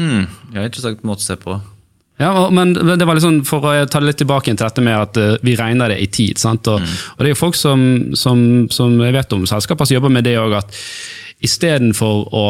hmm, 0.00 0.28
det 0.52 0.60
er 0.60 0.64
en 0.64 0.70
interessant 0.70 1.08
måte 1.08 1.24
å 1.24 1.28
se 1.28 1.40
på. 1.40 1.60
Ja, 2.16 2.48
men 2.50 2.72
det 2.72 3.04
var 3.04 3.18
litt 3.18 3.26
sånn, 3.26 3.42
For 3.44 3.60
å 3.60 3.74
ta 3.90 4.00
det 4.00 4.08
litt 4.08 4.20
tilbake 4.22 4.48
til 4.48 4.62
dette 4.62 4.84
med 4.84 4.96
at 4.96 5.20
eh, 5.20 5.34
vi 5.44 5.56
regner 5.58 5.92
det 5.92 5.98
i 6.00 6.08
tid. 6.08 6.40
sant? 6.40 6.68
Og, 6.72 6.80
og 6.80 7.20
det 7.20 7.28
er 7.28 7.34
jo 7.34 7.42
folk 7.42 7.58
som, 7.58 7.82
som, 8.16 8.40
som 8.72 8.96
jeg 9.04 9.16
vet 9.16 9.36
om 9.36 9.44
selskaper 9.48 9.88
som 9.88 9.98
jobber 9.98 10.14
med 10.14 10.24
det 10.24 10.38
òg, 10.40 10.56
at 10.56 10.80
istedenfor 11.44 12.24
å, 12.32 12.46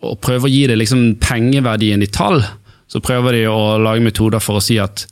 å 0.00 0.14
prøve 0.24 0.48
å 0.48 0.52
gi 0.52 0.64
det 0.70 0.78
liksom 0.80 1.18
pengeverdien 1.20 2.02
i 2.02 2.08
tall, 2.08 2.40
så 2.88 3.00
prøver 3.04 3.36
de 3.36 3.46
å 3.48 3.76
lage 3.80 4.04
metoder 4.04 4.40
for 4.40 4.60
å 4.60 4.64
si 4.64 4.78
at 4.80 5.06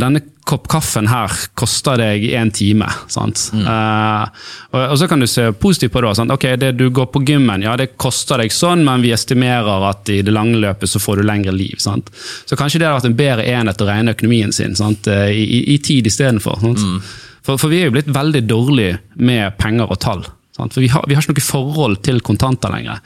denne 0.00 0.22
kopp 0.48 0.66
kaffen 0.72 1.06
her 1.06 1.30
koster 1.54 2.00
deg 2.00 2.24
én 2.34 2.50
time. 2.54 2.86
sant? 3.12 3.50
Eh, 3.54 4.24
og, 4.72 4.78
og 4.80 4.94
så 4.98 5.08
kan 5.10 5.20
du 5.20 5.26
se 5.30 5.50
positivt 5.52 5.92
på 5.92 6.00
det. 6.02 6.14
Sant? 6.16 6.32
Ok, 6.32 6.46
det 6.58 6.72
Du 6.78 6.88
går 6.90 7.10
på 7.12 7.22
gymmen, 7.28 7.62
ja 7.62 7.76
det 7.76 7.92
koster 8.00 8.40
deg 8.40 8.52
sånn, 8.52 8.84
men 8.84 9.04
vi 9.04 9.12
estimerer 9.12 9.88
at 9.90 10.08
i 10.08 10.22
det 10.24 10.32
lange 10.34 10.58
løpet 10.62 10.90
så 10.90 11.00
får 11.02 11.20
du 11.20 11.28
lengre 11.28 11.52
liv. 11.52 11.76
sant? 11.78 12.08
Så 12.46 12.56
kanskje 12.56 12.80
det 12.80 12.88
hadde 12.88 13.00
vært 13.02 13.10
en 13.10 13.20
bedre 13.20 13.48
enhet 13.52 13.84
å 13.84 13.88
regne 13.90 14.14
økonomien 14.16 14.52
sin 14.52 14.74
sant? 14.78 15.06
Eh, 15.06 15.28
I, 15.36 15.44
i, 15.44 15.60
i 15.74 15.78
tid 15.78 16.06
istedenfor. 16.08 16.64
Mm. 16.64 17.00
For, 17.42 17.58
for 17.58 17.68
vi 17.68 17.82
er 17.82 17.90
jo 17.90 17.96
blitt 17.98 18.10
veldig 18.12 18.42
dårlige 18.48 18.98
med 19.18 19.58
penger 19.58 19.90
og 19.92 20.00
tall. 20.00 20.24
Sant? 20.56 20.74
For 20.74 20.80
vi 20.84 20.88
har, 20.92 21.04
vi 21.08 21.14
har 21.16 21.24
ikke 21.24 21.32
noe 21.36 21.44
forhold 21.46 22.02
til 22.04 22.20
kontanter 22.24 22.72
lenger. 22.72 23.00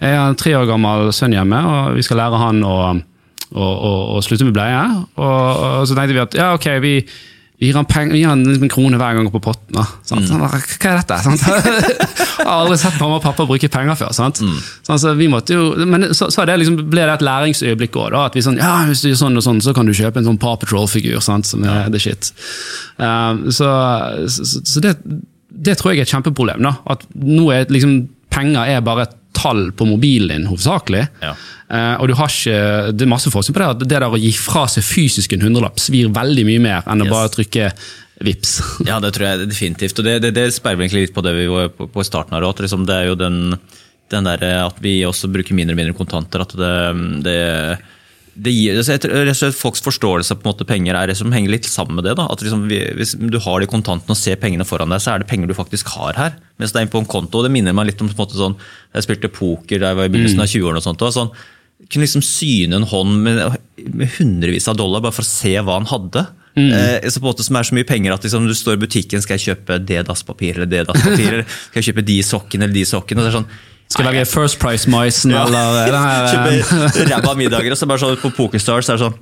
Jeg 0.00 0.18
har 0.18 0.28
en 0.28 0.36
tre 0.38 0.52
år 0.58 0.68
gammel 0.68 1.12
sønn 1.16 1.32
hjemme, 1.36 1.60
og 1.66 1.96
vi 1.96 2.04
skal 2.04 2.20
lære 2.20 2.40
han 2.42 2.60
å 2.66 2.74
og, 3.56 4.14
og, 4.16 4.22
slutte 4.26 4.46
med 4.46 4.54
bleie. 4.56 4.80
Og, 5.16 5.84
så 5.88 5.96
tenkte 5.96 6.16
vi 6.16 6.22
at 6.22 6.36
ja, 6.38 6.52
ok, 6.56 6.66
vi, 6.84 6.92
vi 7.60 7.68
gir 7.68 7.76
han, 7.76 7.88
peng, 7.88 8.12
vi 8.14 8.22
gir 8.22 8.30
han 8.30 8.44
en 8.46 8.72
krone 8.72 9.00
hver 9.00 9.18
gang 9.18 9.30
på 9.32 9.42
potten. 9.42 9.76
Da, 9.76 9.86
bare, 10.40 10.60
Hva 10.60 10.92
er 10.92 11.00
dette? 11.02 11.18
Sant? 11.26 11.46
Jeg 12.40 12.46
har 12.46 12.62
aldri 12.62 12.78
sett 12.80 13.00
mamma 13.00 13.18
og 13.18 13.24
pappa 13.24 13.44
bruke 13.48 13.68
penger 13.72 13.98
før. 14.00 14.14
Sant? 14.16 14.40
Sånn, 14.40 15.00
så 15.02 15.12
vi 15.18 15.28
måtte 15.30 15.58
jo, 15.58 15.66
men 15.84 16.08
så, 16.16 16.30
så 16.32 16.46
det 16.48 16.56
liksom, 16.62 16.78
ble 16.90 17.04
det 17.04 17.18
et 17.18 17.26
læringsøyeblikk 17.26 17.98
òg. 18.00 18.16
At 18.22 18.38
vi 18.38 18.44
sånn, 18.46 18.60
ja, 18.62 18.78
hvis 18.88 19.04
du 19.04 19.10
gjør 19.10 19.20
sånn 19.26 19.42
og 19.42 19.44
sånn, 19.44 19.60
så 19.66 19.76
kan 19.76 19.90
du 19.90 19.92
kjøpe 19.96 20.22
en 20.22 20.30
sånn 20.30 20.40
Paw 20.40 20.56
Patrol-figur. 20.62 21.20
Som 21.20 21.66
er 21.68 21.92
the 21.92 22.00
shit. 22.00 22.32
Um, 22.96 23.50
så, 23.52 23.68
så, 24.30 24.64
så 24.64 24.86
det 24.86 24.96
det 25.50 25.76
tror 25.78 25.92
jeg 25.92 26.00
er 26.00 26.08
et 26.08 26.12
kjempeproblem. 26.14 26.62
da, 26.64 26.76
At 26.90 27.04
nå 27.14 27.50
er 27.54 27.70
liksom, 27.72 28.04
penger 28.32 28.70
er 28.70 28.84
bare 28.86 29.08
et 29.08 29.16
tall 29.36 29.70
på 29.76 29.86
mobilen 29.88 30.32
din, 30.34 30.46
hovedsakelig. 30.50 31.04
Ja. 31.22 31.34
Uh, 31.70 31.94
og 32.02 32.08
du 32.10 32.14
har 32.18 32.30
ikke, 32.32 32.92
Det 32.96 33.04
er 33.06 33.10
masse 33.12 33.30
forskning 33.30 33.54
på 33.54 33.62
det, 33.62 33.68
at 33.76 33.82
det 33.84 33.90
der 33.92 34.06
å 34.08 34.18
gi 34.18 34.32
fra 34.34 34.64
seg 34.68 34.82
fysisk 34.82 35.32
en 35.36 35.44
hundrelapp 35.46 35.78
svir 35.78 36.10
veldig 36.10 36.44
mye 36.48 36.62
mer 36.64 36.88
enn 36.90 37.04
Yes. 37.04 37.10
å 37.10 37.14
bare 37.14 37.34
trykke 37.36 37.68
vips. 38.26 38.56
Ja, 38.90 38.98
det 39.00 39.12
tror 39.16 39.28
jeg 39.28 39.46
definitivt. 39.52 39.98
Og 40.02 40.08
det, 40.08 40.18
det, 40.24 40.32
det 40.36 40.48
sperrer 40.56 40.82
egentlig 40.82 41.06
litt 41.06 41.14
på 41.14 41.22
det 41.24 41.36
vi 41.38 41.46
var 41.50 41.70
på, 41.76 41.86
på 41.88 42.02
i 42.02 42.08
starten 42.08 42.34
her 42.36 42.48
òg. 42.48 42.58
Liksom, 42.66 42.84
det 42.88 42.96
er 42.98 43.08
jo 43.12 43.16
den, 43.20 43.38
den 44.10 44.26
der 44.28 44.44
at 44.66 44.82
vi 44.82 44.98
også 45.06 45.30
bruker 45.32 45.56
mindre 45.56 45.76
og 45.76 45.80
mindre 45.80 45.96
kontanter. 45.96 46.42
At 46.44 46.56
det, 46.58 46.74
det, 47.24 47.38
det 48.40 48.52
gir, 48.54 48.78
altså 48.80 49.50
Folks 49.52 49.82
forståelse 49.84 50.32
av 50.32 50.40
på 50.40 50.46
en 50.46 50.52
måte 50.52 50.66
penger 50.68 50.96
er 50.96 51.10
det 51.10 51.16
som 51.18 51.32
henger 51.34 51.52
litt 51.52 51.68
sammen 51.68 51.98
med 51.98 52.06
det. 52.08 52.16
da, 52.18 52.28
at 52.32 52.42
liksom 52.44 52.66
Hvis 52.68 53.16
du 53.18 53.38
har 53.42 53.60
de 53.60 53.68
kontantene 53.70 54.14
og 54.14 54.20
ser 54.20 54.40
pengene 54.40 54.66
foran 54.68 54.92
deg, 54.92 55.02
så 55.02 55.14
er 55.14 55.22
det 55.22 55.28
penger 55.30 55.50
du 55.50 55.56
faktisk 55.58 55.92
har 55.96 56.16
her. 56.16 56.36
Mens 56.60 56.72
det 56.72 56.80
er 56.80 56.86
inne 56.86 56.94
på 56.94 57.02
en 57.02 57.10
konto. 57.10 57.40
og 57.40 57.48
Det 57.48 57.52
minner 57.52 57.76
meg 57.76 57.90
litt 57.90 58.00
om 58.00 58.08
på 58.08 58.16
en 58.16 58.22
måte 58.24 58.40
sånn, 58.40 58.58
Jeg 58.94 59.06
spilte 59.06 59.32
poker 59.32 59.78
da 59.78 59.92
jeg 59.92 60.00
var 60.00 60.08
i 60.08 60.12
begynnelsen 60.12 60.44
av 60.44 60.50
20-årene. 60.50 60.80
og 60.80 60.86
sånt, 60.86 61.02
og 61.02 61.14
sånn, 61.14 61.32
kunne 61.88 62.04
liksom 62.04 62.24
syne 62.24 62.76
en 62.76 62.88
hånd 62.90 63.22
med, 63.24 63.58
med 63.88 64.12
hundrevis 64.18 64.68
av 64.68 64.76
dollar 64.76 65.00
bare 65.00 65.16
for 65.16 65.24
å 65.24 65.30
se 65.30 65.54
hva 65.56 65.78
han 65.78 65.88
hadde. 65.88 66.26
Eh, 66.58 67.08
så 67.08 67.20
på 67.20 67.26
en 67.26 67.30
måte 67.30 67.46
som 67.46 67.56
er 67.56 67.66
så 67.66 67.76
mye 67.76 67.86
penger 67.88 68.12
at 68.12 68.24
liksom, 68.26 68.46
du 68.48 68.54
står 68.56 68.76
i 68.76 68.82
butikken 68.82 69.22
skal 69.22 69.38
jeg 69.38 69.54
kjøpe 69.54 69.78
det 69.86 70.02
dasspapir 70.08 70.58
eller 70.58 70.70
det 70.70 70.86
dasspapir, 70.88 71.28
eller 71.34 71.46
skal 71.46 71.80
jeg 71.80 71.92
kjøpe 71.92 72.06
de 72.08 72.16
sokkene 72.26 72.66
eller 72.66 72.76
de 72.76 72.86
sokkene. 72.90 73.22
og 73.22 73.28
det 73.28 73.30
er 73.30 73.38
sånn, 73.38 73.52
Skal 73.90 74.06
velge 74.06 74.26
First 74.30 74.60
Price-maisen 74.62 75.34
Ja. 75.34 75.46
eller 75.48 75.82
eh, 75.82 76.30
Kjøpe 76.30 77.08
ræva 77.10 77.34
middager, 77.38 77.74
og 77.74 77.80
så 77.80 77.90
bare 77.90 78.02
sånn 78.04 78.20
på 78.22 78.30
Pokerstars 78.36 78.86
så 78.86 78.94
er 78.94 79.00
det 79.00 79.06
sånn 79.08 79.18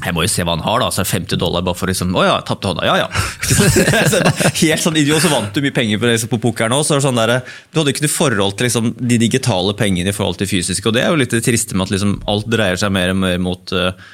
jeg 0.00 0.14
må 0.16 0.22
jo 0.24 0.30
se 0.30 0.44
hva 0.46 0.54
han 0.56 0.64
har, 0.64 0.80
da. 0.80 0.88
Så 0.88 1.02
er 1.02 1.06
det 1.06 1.12
50 1.12 1.40
dollar 1.42 1.64
bare 1.66 1.76
for 1.76 1.90
liksom 1.90 2.14
Å 2.16 2.24
ja, 2.24 2.36
tapte 2.48 2.70
hånda. 2.70 2.86
Ja 2.88 2.94
ja. 3.02 3.08
Så 3.44 3.66
det 3.76 3.84
var 3.92 4.54
Helt 4.56 4.84
sånn 4.84 4.96
idiot, 4.98 5.20
så 5.24 5.30
vant 5.32 5.52
du 5.52 5.60
mye 5.64 5.74
penger 5.74 6.00
på, 6.00 6.08
liksom, 6.08 6.30
på 6.32 6.40
pokeren 6.46 6.74
òg. 6.76 6.84
Så 6.88 6.96
sånn 7.04 7.18
der, 7.20 7.34
du 7.72 7.80
hadde 7.80 7.92
ikke 7.94 8.06
noe 8.06 8.14
forhold 8.14 8.56
til 8.58 8.68
liksom, 8.70 8.92
de 8.96 9.20
digitale 9.20 9.76
pengene 9.78 10.12
i 10.12 10.16
forhold 10.16 10.40
til 10.40 10.50
fysiske. 10.50 10.86
Og 10.88 10.96
det 10.96 11.04
er 11.04 11.12
jo 11.12 11.20
litt 11.20 11.34
det 11.34 11.42
triste 11.44 11.76
med 11.76 11.88
at 11.88 11.94
liksom, 11.96 12.16
alt 12.30 12.48
dreier 12.50 12.80
seg 12.80 12.94
mer 12.94 13.12
og 13.12 13.20
mer 13.20 13.38
mot 13.42 13.74
eh, 13.76 13.92
eh, 13.92 14.10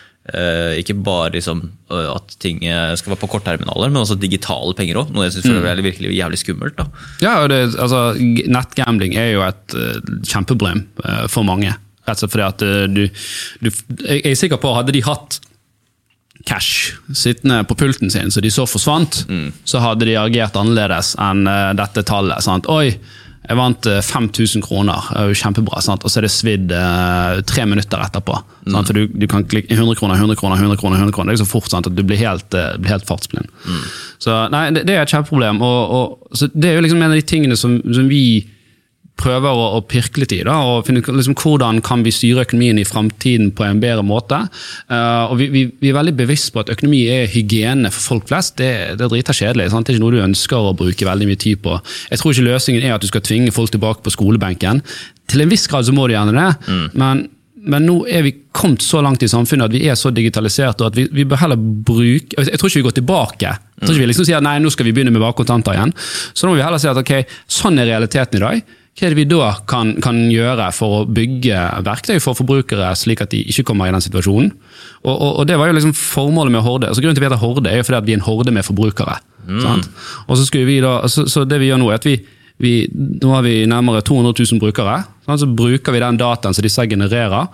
ikke 0.78 0.96
bare 1.04 1.32
liksom, 1.36 1.62
eh, 1.90 2.08
at 2.12 2.36
ting 2.42 2.60
eh, 2.66 2.94
skal 3.00 3.14
være 3.14 3.22
på 3.22 3.30
kortterminaler, 3.32 3.92
men 3.92 4.02
også 4.02 4.18
digitale 4.20 4.74
penger 4.76 5.00
òg. 5.02 5.12
Noe 5.14 5.28
jeg 5.28 5.38
syns 5.38 5.50
er 5.56 5.84
virkelig 5.84 6.14
jævlig 6.16 6.40
skummelt. 6.42 6.76
da. 6.76 6.88
Ja, 7.24 7.34
og 7.42 7.50
det, 7.52 7.62
altså, 7.78 8.12
Nettgambling 8.18 9.16
er 9.16 9.32
jo 9.32 9.44
et 9.46 9.78
kjempeproblem 10.28 10.86
eh, 11.04 11.26
for 11.32 11.46
mange. 11.48 11.74
Rett 12.08 12.16
og 12.16 12.24
slett 12.24 12.34
fordi 12.34 12.46
at 12.46 12.64
eh, 12.64 12.86
du, 12.88 13.04
du 13.60 13.70
Jeg 14.08 14.24
er 14.24 14.38
sikker 14.38 14.60
på 14.60 14.74
hadde 14.76 14.94
de 14.96 15.04
hatt 15.06 15.40
cash 16.48 16.94
sittende 17.12 17.64
på 17.68 17.76
pulten 17.76 18.12
sin, 18.12 18.30
så 18.30 18.40
de 18.40 18.50
så 18.54 18.64
forsvant, 18.68 19.24
så 19.68 19.80
hadde 19.82 20.06
de 20.06 20.14
agert 20.16 20.56
annerledes 20.56 21.14
enn 21.20 21.48
eh, 21.50 21.72
dette 21.76 22.04
tallet. 22.08 22.44
Sant? 22.44 22.68
Oi, 22.72 22.94
jeg 23.48 23.56
vant 23.56 23.86
eh, 23.88 24.00
5000 24.04 24.64
kroner, 24.64 25.06
det 25.08 25.22
er 25.22 25.30
jo 25.30 25.38
kjempebra. 25.40 25.80
Sant? 25.84 26.04
Og 26.04 26.12
så 26.12 26.20
er 26.20 26.26
det 26.26 26.32
svidd 26.34 26.72
eh, 26.74 27.38
tre 27.48 27.64
minutter 27.68 28.02
etterpå. 28.04 28.36
Sant? 28.68 28.90
For 28.90 28.98
du, 28.98 29.06
du 29.08 29.24
kan 29.30 29.46
klikke 29.48 29.72
100 29.72 29.96
kroner, 29.96 30.20
100 30.20 30.36
kroner, 30.36 30.60
100 30.60 30.80
kroner. 30.82 31.00
100 31.00 31.16
kroner. 31.16 31.32
Det 31.32 31.40
er 31.40 31.44
så 31.46 31.48
fort 31.48 31.70
sant? 31.72 31.88
at 31.88 31.96
du 31.96 32.04
blir 32.04 32.20
helt, 32.20 32.52
eh, 32.52 32.74
blir 32.76 32.92
helt 32.92 33.08
fartsblind. 33.08 33.48
Så 34.20 34.36
nei, 34.52 34.66
det, 34.76 34.84
det 34.88 34.98
er 34.98 35.06
et 35.06 35.14
kjempeproblem. 35.14 35.62
Og, 35.64 35.96
og, 35.96 36.36
så 36.36 36.50
det 36.52 36.72
er 36.72 36.76
jo 36.76 36.84
liksom 36.84 37.00
en 37.00 37.08
av 37.08 37.16
de 37.16 37.24
tingene 37.24 37.56
som, 37.56 37.78
som 37.88 38.10
vi 38.12 38.22
prøver 39.18 39.50
å, 39.50 39.66
å 39.78 39.82
pirke 39.86 40.22
litt 40.22 40.34
i. 40.36 40.40
Da, 40.46 40.56
og 40.64 40.86
finne 40.86 41.02
liksom, 41.02 41.36
Hvordan 41.38 41.80
kan 41.84 42.04
vi 42.06 42.14
styre 42.14 42.44
økonomien 42.46 42.80
i 42.80 42.86
framtiden 42.88 43.52
på 43.56 43.66
en 43.66 43.82
bedre 43.82 44.04
måte. 44.06 44.40
Uh, 44.90 45.28
og 45.28 45.38
vi, 45.40 45.50
vi, 45.54 45.64
vi 45.82 45.92
er 45.92 45.98
veldig 45.98 46.16
bevisst 46.18 46.52
på 46.54 46.62
at 46.62 46.72
økonomi 46.74 47.04
er 47.12 47.30
hygiene 47.32 47.92
for 47.94 48.14
folk 48.14 48.28
flest. 48.30 48.56
Det, 48.60 48.70
det 48.98 49.06
er 49.06 49.14
drita 49.14 49.36
kjedelig. 49.36 49.70
Sant? 49.72 49.86
Det 49.86 49.94
er 49.94 49.98
ikke 49.98 50.06
noe 50.06 50.18
du 50.18 50.26
ønsker 50.26 50.70
å 50.70 50.76
bruke 50.78 51.08
veldig 51.08 51.30
mye 51.30 51.40
tid 51.40 51.62
på. 51.64 51.78
Jeg 52.12 52.22
tror 52.22 52.34
ikke 52.34 52.48
løsningen 52.50 52.86
er 52.86 52.96
at 52.96 53.04
du 53.04 53.10
skal 53.10 53.24
tvinge 53.26 53.54
folk 53.54 53.74
tilbake 53.74 54.04
på 54.06 54.14
skolebenken. 54.14 54.84
Til 55.28 55.44
en 55.44 55.50
viss 55.50 55.66
grad 55.70 55.86
så 55.88 55.94
må 55.94 56.06
du 56.08 56.16
gjerne 56.16 56.36
det, 56.36 56.78
men 56.96 57.26
men 57.68 57.84
nå 57.84 57.96
er 58.08 58.22
vi 58.24 58.34
kommet 58.54 58.84
så 58.84 59.00
langt 59.04 59.22
i 59.24 59.28
samfunnet 59.30 59.68
at 59.68 59.74
vi 59.74 59.82
er 59.90 59.96
så 59.98 60.12
digitaliserte 60.14 60.86
at 60.86 60.96
vi, 60.96 61.08
vi 61.12 61.26
bør 61.28 61.42
heller 61.42 61.58
bruke 61.58 62.38
Jeg 62.38 62.60
tror 62.60 62.70
ikke 62.70 62.80
vi 62.80 62.86
går 62.86 62.96
tilbake. 63.00 63.50
Jeg 63.50 63.82
tror 63.82 63.94
ikke 63.94 64.04
vi 64.04 64.10
liksom 64.12 64.28
sier 64.28 64.44
nei, 64.44 64.56
nå 64.62 64.70
skal 64.72 64.88
vi 64.88 64.94
begynne 64.96 65.12
med 65.14 65.22
bare 65.22 65.36
kontanter 65.38 65.76
igjen. 65.76 65.92
Så 65.98 66.46
nå 66.46 66.52
må 66.52 66.60
vi 66.60 66.64
heller 66.64 66.82
si 66.82 66.90
at 66.90 67.00
ok, 67.00 67.14
sånn 67.58 67.80
er 67.82 67.90
realiteten 67.90 68.38
i 68.38 68.44
dag. 68.44 68.76
Hva 68.98 69.06
er 69.06 69.14
det 69.14 69.20
vi 69.20 69.28
da 69.30 69.52
kan, 69.70 69.92
kan 70.02 70.16
gjøre 70.26 70.64
for 70.74 70.96
å 70.96 71.02
bygge 71.06 71.58
verktøy 71.86 72.16
for 72.18 72.34
forbrukere, 72.34 72.88
slik 72.98 73.20
at 73.22 73.30
de 73.30 73.44
ikke 73.46 73.68
kommer 73.70 73.86
i 73.86 73.92
den 73.94 74.02
situasjonen? 74.02 74.48
Og, 75.04 75.12
og, 75.14 75.30
og 75.38 75.46
Det 75.46 75.58
var 75.60 75.70
jo 75.70 75.76
liksom 75.76 75.94
formålet 75.94 76.56
med 76.56 76.64
Horde. 76.66 76.90
Altså 76.90 77.04
Grunnen 77.04 77.14
til 77.14 77.22
at 77.22 77.28
vi 77.28 77.30
heter 77.30 77.44
Horde, 77.44 77.70
er 77.70 77.78
jo 77.78 77.86
fordi 77.86 78.00
at 78.00 78.08
vi 78.08 78.16
er 78.16 78.18
en 78.18 78.26
horde 78.26 78.54
med 78.56 78.66
forbrukere. 78.66 79.20
Sant? 79.62 79.86
Og 80.26 80.36
så, 80.36 80.48
vi 80.66 80.80
da, 80.82 80.96
så, 81.06 81.28
så 81.30 81.46
det 81.46 81.60
vi 81.62 81.70
gjør 81.70 81.78
nå, 81.80 81.92
er 81.92 82.00
at 82.00 82.08
vi, 82.08 82.16
vi, 82.58 82.72
nå 82.90 83.30
har 83.36 83.46
vi 83.46 83.60
nærmere 83.70 84.02
200 84.02 84.34
000 84.34 84.62
brukere. 84.64 84.98
sant? 85.28 85.44
Så 85.44 85.46
bruker 85.46 85.94
vi 85.94 86.02
den 86.02 86.18
dataen 86.18 86.58
som 86.58 86.66
disse 86.66 86.88
genererer, 86.90 87.46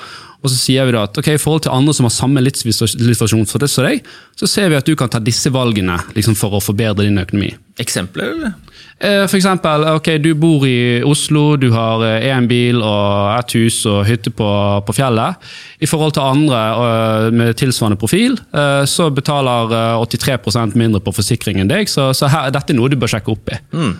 og 0.45 0.53
så 0.53 0.59
sier 0.61 0.85
vi 0.85 0.93
da 0.93 1.07
at 1.09 1.17
ok, 1.17 1.31
i 1.33 1.41
forhold 1.41 1.65
til 1.65 1.73
andre 1.73 1.95
som 1.97 2.05
har 2.05 2.13
samme 2.13 2.43
livssituasjon 2.45 3.47
for 3.49 3.63
det 3.63 3.71
som 3.73 3.87
deg, 3.87 4.05
så 4.37 4.49
ser 4.51 4.69
vi 4.69 4.77
at 4.77 4.85
du 4.85 4.93
kan 4.99 5.09
ta 5.09 5.21
disse 5.25 5.49
valgene 5.55 5.97
liksom, 6.13 6.37
for 6.37 6.59
å 6.59 6.61
forbedre 6.61 7.07
din 7.07 7.17
økonomi. 7.23 7.55
Eksempler, 7.81 8.35
eller? 8.35 8.53
Eh, 9.01 9.25
For 9.25 9.39
eksempel, 9.39 9.87
ok, 9.97 10.11
du 10.21 10.35
bor 10.39 10.67
i 10.69 11.01
Oslo, 11.09 11.57
du 11.57 11.71
har 11.73 12.05
én 12.21 12.45
bil 12.51 12.83
og 12.85 13.33
et 13.39 13.57
hus 13.57 13.81
og 13.89 14.05
hytte 14.07 14.31
på, 14.37 14.51
på 14.85 14.97
fjellet. 15.01 15.41
I 15.81 15.89
forhold 15.89 16.15
til 16.19 16.29
andre 16.29 16.61
eh, 16.85 17.31
med 17.41 17.57
tilsvarende 17.59 17.99
profil, 18.01 18.37
eh, 18.53 18.85
så 18.85 19.09
betaler 19.17 19.73
eh, 19.73 20.05
83% 20.05 20.77
mindre 20.77 21.01
på 21.01 21.17
forsikring 21.17 21.65
enn 21.65 21.73
deg, 21.73 21.89
så, 21.89 22.13
så 22.13 22.29
her, 22.29 22.53
dette 22.53 22.77
er 22.77 22.79
noe 22.79 22.93
du 22.93 23.01
bør 23.01 23.17
sjekke 23.17 23.33
opp 23.33 23.49
i. 23.49 23.63
Mm. 23.73 23.97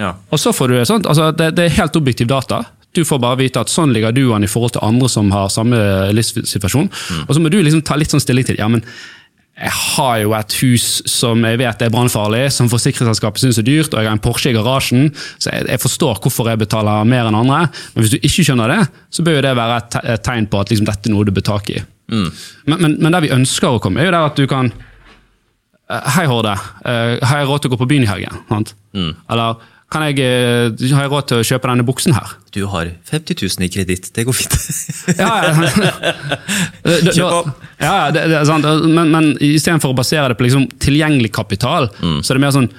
Ja. 0.00 0.14
Og 0.32 0.42
så 0.42 0.52
får 0.56 0.72
du 0.74 0.78
sånt, 0.88 1.06
altså 1.06 1.30
det, 1.36 1.52
det 1.54 1.68
er 1.68 1.78
helt 1.78 1.96
objektiv 2.02 2.28
data. 2.34 2.64
Du 2.92 3.02
får 3.08 3.20
bare 3.22 3.40
vite 3.40 3.62
at 3.62 3.72
sånn 3.72 3.92
ligger 3.94 4.12
du 4.12 4.26
an 4.36 4.44
i 4.44 4.50
forhold 4.50 4.74
til 4.76 4.84
andre 4.84 5.08
som 5.08 5.30
har 5.32 5.50
samme 5.52 5.78
livssituasjon. 6.12 6.90
Og 7.24 7.34
så 7.34 7.40
må 7.42 7.52
du 7.52 7.58
liksom 7.62 7.84
ta 7.86 7.96
litt 7.96 8.12
sånn 8.12 8.22
stilling 8.22 8.46
til 8.48 8.60
ja, 8.60 8.68
men 8.72 8.84
jeg 9.62 9.72
har 9.76 10.16
jo 10.22 10.32
et 10.34 10.54
hus 10.62 10.84
som 11.06 11.42
jeg 11.44 11.58
vet 11.60 11.82
er 11.84 11.90
brannfarlig, 11.92 12.46
som 12.50 12.70
forsikringsselskapet 12.72 13.42
syns 13.42 13.60
er 13.60 13.66
dyrt, 13.66 13.92
og 13.92 14.00
jeg 14.00 14.08
har 14.08 14.16
en 14.16 14.22
Porsche 14.24 14.50
i 14.50 14.56
garasjen, 14.56 15.10
så 15.36 15.52
jeg, 15.52 15.66
jeg 15.68 15.82
forstår 15.82 16.22
hvorfor 16.24 16.48
jeg 16.48 16.60
betaler 16.62 17.04
mer 17.08 17.28
enn 17.28 17.36
andre. 17.36 17.66
Men 17.92 18.04
hvis 18.04 18.14
du 18.14 18.18
ikke 18.18 18.46
skjønner 18.48 18.72
det, 18.72 18.80
så 19.12 19.24
bør 19.26 19.38
jo 19.38 19.44
det 19.44 19.52
være 19.60 19.76
et, 19.82 19.98
tegn 20.24 20.48
på 20.48 20.62
at 20.62 20.72
liksom, 20.72 20.88
dette 20.88 21.10
er 21.10 21.14
noe 21.14 21.28
du 21.28 21.34
bør 21.36 21.44
tak 21.52 21.68
i. 21.74 21.82
Men, 22.12 22.80
men, 22.80 22.96
men 22.96 23.12
der 23.12 23.24
vi 23.26 23.34
ønsker 23.36 23.76
å 23.76 23.82
komme, 23.84 24.00
er 24.00 24.08
jo 24.08 24.16
der 24.16 24.30
at 24.32 24.40
du 24.40 24.48
kan 24.50 24.72
Eh, 25.92 26.10
Hei, 26.16 26.26
Horde. 26.30 26.54
Eh, 26.84 27.18
har 27.26 27.42
jeg 27.42 27.48
råd 27.48 27.62
til 27.62 27.70
å 27.70 27.74
gå 27.74 27.80
på 27.82 27.88
byen 27.90 28.06
i 28.06 28.10
helgen? 28.10 28.42
Sant? 28.48 28.74
Eller 29.32 29.60
kan 29.92 30.06
jeg, 30.08 30.22
eh, 30.24 30.92
har 30.94 31.04
jeg 31.04 31.12
råd 31.12 31.26
til 31.28 31.42
å 31.42 31.46
kjøpe 31.46 31.68
denne 31.68 31.84
buksen 31.86 32.16
her? 32.16 32.36
Du 32.54 32.62
har 32.72 32.88
50 33.10 33.36
000 33.44 33.66
i 33.66 33.72
kreditt, 33.72 34.08
det 34.16 34.24
går 34.28 34.36
fint. 34.36 34.56
Ja, 35.18 35.32
ja. 35.44 35.52
Kjøp 37.16 37.26
opp. 37.28 37.66
Ja, 37.82 38.08
det, 38.14 38.24
det 38.32 38.38
er 38.40 38.48
sant. 38.48 38.66
Men, 38.88 39.12
men 39.12 39.34
istedenfor 39.36 39.92
å 39.92 39.98
basere 39.98 40.32
det 40.32 40.38
på 40.40 40.48
liksom 40.48 40.70
tilgjengelig 40.82 41.32
kapital, 41.36 41.90
så 42.00 42.32
er 42.32 42.40
det 42.40 42.44
mer 42.46 42.56
sånn 42.56 42.72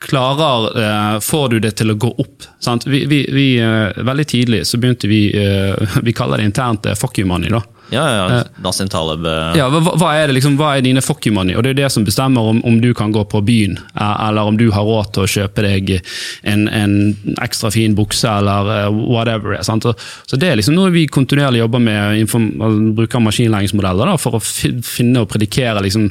Klarer, 0.00 0.80
eh, 0.80 1.20
Får 1.20 1.48
du 1.48 1.58
det 1.60 1.74
til 1.76 1.92
å 1.92 1.94
gå 2.00 2.08
opp? 2.22 2.46
Sant? 2.58 2.86
Vi, 2.88 3.04
vi, 3.06 3.20
vi, 3.32 3.46
eh, 3.60 3.92
veldig 4.00 4.26
tidlig 4.26 4.62
så 4.66 4.80
begynte 4.80 5.10
vi 5.10 5.26
eh, 5.36 5.96
Vi 6.06 6.14
kaller 6.16 6.40
det 6.40 6.48
internt 6.48 6.88
fuck 6.96 7.18
you 7.18 7.28
money. 7.28 7.52
da. 7.52 7.60
Ja, 7.90 8.04
ja. 8.14 8.42
Nassim 8.62 8.88
Taleb 8.90 9.26
eh, 9.26 9.58
Ja, 9.58 9.66
hva, 9.72 9.94
hva 9.98 10.10
er 10.18 10.30
det 10.30 10.36
liksom, 10.38 10.56
hva 10.60 10.74
er 10.76 10.84
dine 10.86 11.02
fuck 11.04 11.26
you 11.26 11.34
money? 11.34 11.56
Og 11.58 11.64
Det 11.66 11.74
er 11.74 11.80
det 11.82 11.90
som 11.92 12.06
bestemmer 12.06 12.52
om, 12.52 12.60
om 12.66 12.78
du 12.82 12.92
kan 12.96 13.12
gå 13.14 13.24
på 13.30 13.42
byen, 13.46 13.78
eh, 13.94 14.16
eller 14.28 14.50
om 14.50 14.58
du 14.60 14.68
har 14.74 14.86
råd 14.86 15.12
til 15.16 15.26
å 15.26 15.30
kjøpe 15.30 15.64
deg 15.66 15.94
en, 16.46 16.66
en 16.68 16.94
ekstra 17.42 17.72
fin 17.74 17.96
bukse, 17.98 18.28
eller 18.30 18.70
eh, 18.76 19.00
whatever. 19.10 19.56
er, 19.58 19.64
Sant? 19.66 19.86
Så, 19.86 19.94
så 20.30 20.38
Det 20.40 20.50
er 20.50 20.60
liksom 20.60 20.78
noe 20.78 20.92
vi 20.94 21.06
kontinuerlig 21.10 21.64
jobber 21.64 21.82
med, 21.82 22.20
inform, 22.22 22.52
altså, 22.60 22.92
bruker 23.00 23.24
maskinlæringsmodeller 23.26 24.12
da, 24.12 24.18
for 24.20 24.38
å 24.38 24.42
finne 24.44 25.24
og 25.24 25.30
predikere 25.32 25.82
liksom, 25.84 26.08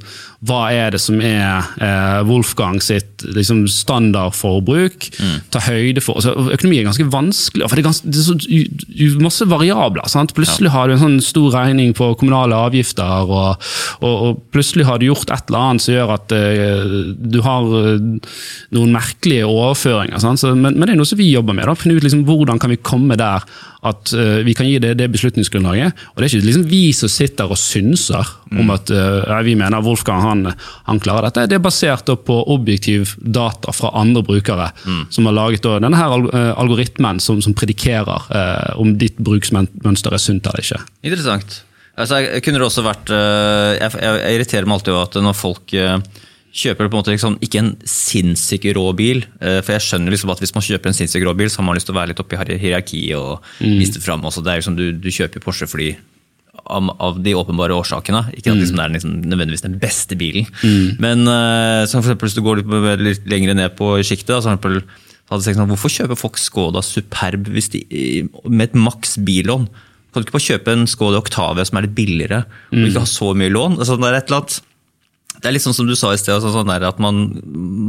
hva 0.48 0.62
er 0.72 0.94
det 0.96 1.02
som 1.04 1.20
er 1.24 1.68
eh, 1.84 2.20
Wolfgang 2.28 2.80
sitt 2.84 3.26
liksom, 3.36 3.66
standardforbruk. 3.72 5.10
Ta 5.52 5.64
høyde 5.68 6.04
for 6.04 6.20
altså, 6.20 6.36
Økonomi 6.56 6.80
er 6.80 6.88
ganske 6.88 7.08
vanskelig, 7.12 7.68
for 7.68 7.76
det 7.76 7.84
er, 7.84 7.90
ganske, 7.90 8.12
det 8.12 8.22
er 8.22 8.28
så 8.28 9.20
masse 9.24 9.48
variabler. 9.50 10.08
Sant? 10.12 10.36
Plutselig 10.38 10.72
har 10.76 10.88
du 10.88 10.96
en 10.96 11.04
sånn 11.04 11.20
stor 11.24 11.52
regning 11.56 11.69
på 11.98 12.10
kommunale 12.20 12.58
avgifter, 12.58 13.30
og, 13.30 13.70
og, 14.02 14.14
og 14.28 14.42
plutselig 14.54 14.88
har 14.88 15.00
du 15.00 15.08
gjort 15.10 15.32
et 15.34 15.50
eller 15.50 15.66
annet 15.66 15.86
som 15.86 15.96
gjør 15.96 16.14
at 16.16 16.36
uh, 16.36 16.98
du 17.20 17.40
har 17.46 17.74
eh, 17.80 18.36
noen 18.76 18.94
merkelige 18.94 19.48
overføringer. 19.48 20.22
Men, 20.56 20.76
men 20.76 20.86
det 20.86 20.94
er 20.94 21.00
noe 21.00 21.10
som 21.10 21.20
vi 21.20 21.32
jobber 21.32 21.58
med. 21.58 21.68
Da. 21.70 21.78
Finne 21.78 22.00
ut 22.00 22.06
liksom, 22.06 22.26
hvordan 22.28 22.62
kan 22.62 22.74
vi 22.74 22.82
komme 22.82 23.18
der 23.20 23.46
at 23.88 24.12
uh, 24.12 24.40
vi 24.44 24.54
kan 24.58 24.68
gi 24.68 24.80
det, 24.84 24.96
det 25.00 25.08
beslutningsgrunnlaget. 25.14 25.96
Og 26.12 26.20
det 26.20 26.28
er 26.28 26.34
ikke 26.34 26.48
liksom 26.50 26.66
vi 26.68 26.82
som 26.96 27.12
sitter 27.12 27.52
og 27.52 27.60
synser 27.60 28.34
om 28.60 28.74
at 28.74 28.92
uh, 28.92 29.38
vi 29.46 29.56
mener 29.60 29.84
Wolfgang 29.86 30.24
han, 30.26 30.44
han 30.90 31.02
klarer 31.04 31.30
dette. 31.30 31.48
Det 31.52 31.60
er 31.60 31.64
basert 31.64 32.12
på 32.26 32.38
objektiv 32.52 33.16
data 33.20 33.72
fra 33.76 33.94
andre 34.00 34.24
brukere 34.26 34.70
som 35.14 35.28
har 35.30 35.36
laget 35.36 35.64
da, 35.64 35.78
denne 35.82 35.98
her 36.00 36.14
eh, 36.34 36.52
algoritmen 36.60 37.20
som, 37.24 37.40
som 37.44 37.54
predikerer 37.58 38.28
uh, 38.30 38.80
om 38.82 38.96
ditt 39.00 39.20
bruksmønster 39.22 40.16
er 40.16 40.22
sunt 40.22 40.48
eller 40.50 40.64
ikke. 40.64 40.80
Interessant. 41.06 41.62
Altså, 42.00 42.22
jeg, 42.24 42.56
også 42.64 42.84
vært 42.86 43.12
jeg, 43.12 43.92
jeg, 43.92 44.20
jeg 44.24 44.38
irriterer 44.38 44.68
meg 44.68 44.80
alltid 44.80 44.94
over 44.96 45.08
at 45.10 45.18
når 45.24 45.36
folk 45.36 45.76
kjøper 46.54 46.88
på 46.90 46.96
en 46.96 47.00
måte 47.02 47.12
liksom, 47.14 47.36
ikke 47.46 47.60
en 47.62 47.72
sinnssykt 47.86 48.66
rå 48.76 48.86
bil. 48.98 49.24
eh, 49.42 49.60
For 49.62 49.76
jeg 49.78 49.86
skjønner 49.86 50.12
liksom 50.16 50.32
at 50.34 50.40
hvis 50.42 50.54
man 50.56 50.66
kjøper 50.66 50.90
en 50.92 50.98
sinnssykt 50.98 51.26
rå 51.28 51.34
bil, 51.38 51.50
så 51.50 51.62
har 51.62 51.68
man 51.68 51.76
lyst 51.78 51.86
til 51.90 51.96
å 51.96 52.00
være 52.00 52.12
litt 52.14 52.20
oppe 52.24 52.36
i 52.36 52.40
hier- 52.42 52.60
hierarkiet 52.64 53.18
og 53.18 53.44
vise 53.62 53.94
det 53.98 54.04
fram. 54.04 54.22
Også. 54.26 54.42
Det 54.44 54.52
er 54.54 54.62
liksom, 54.62 54.76
du, 54.80 54.92
du 54.94 55.10
kjøper 55.14 55.44
Porsche 55.44 55.68
fordi 55.70 55.92
av, 56.70 56.90
av 57.00 57.20
de 57.24 57.34
åpenbare 57.38 57.74
årsakene. 57.78 58.32
Ikke 58.38 58.52
at 58.52 58.58
liksom, 58.62 58.76
det 58.78 58.86
er 58.86 58.96
liksom, 58.98 59.14
nødvendigvis 59.30 59.64
den 59.66 59.78
beste 59.82 60.18
bilen. 60.20 60.46
Men 61.00 61.26
eh, 61.28 61.86
som 61.90 62.02
for 62.02 62.10
eksempel, 62.12 62.28
hvis 62.30 62.36
du 62.38 62.42
går 62.46 62.64
litt, 62.64 63.06
litt 63.06 63.30
lenger 63.30 63.56
ned 63.56 63.76
på 63.78 63.94
sjiktet, 64.04 64.34
da, 64.36 64.42
så 64.42 64.56
for 64.58 64.74
eksempel, 64.74 64.82
sagt 65.30 65.58
sånn, 65.60 65.70
hvorfor 65.70 65.94
kjøper 65.94 66.18
folk 66.18 66.38
Skoda 66.42 66.82
Superb 66.82 67.46
hvis 67.54 67.70
de, 67.76 67.84
med 68.50 68.70
et 68.72 68.76
maks 68.78 69.18
billån? 69.22 69.68
Kan 70.10 70.24
du 70.24 70.26
ikke 70.26 70.40
bare 70.40 70.48
kjøpe 70.48 70.74
en 70.74 70.88
Skoda 70.90 71.20
Octavia 71.22 71.66
som 71.70 71.78
er 71.78 71.86
litt 71.86 71.94
billigere, 71.94 72.40
og 72.74 72.88
ikke 72.90 73.04
ha 73.04 73.10
så 73.10 73.28
mye 73.38 73.52
lån? 73.54 73.78
Altså, 73.78 73.98
det 74.02 74.08
er 74.10 74.18
et 74.18 74.32
eller 74.32 74.40
annet 74.42 74.56
det 75.40 75.50
er 75.50 75.56
litt 75.56 75.64
sånn 75.64 75.76
som 75.78 75.88
du 75.88 75.96
sa 75.98 76.12
i 76.14 76.20
sted, 76.20 76.36
altså, 76.36 76.52
sånn 76.54 76.70
der 76.72 76.86
at 76.90 77.00
man, 77.02 77.40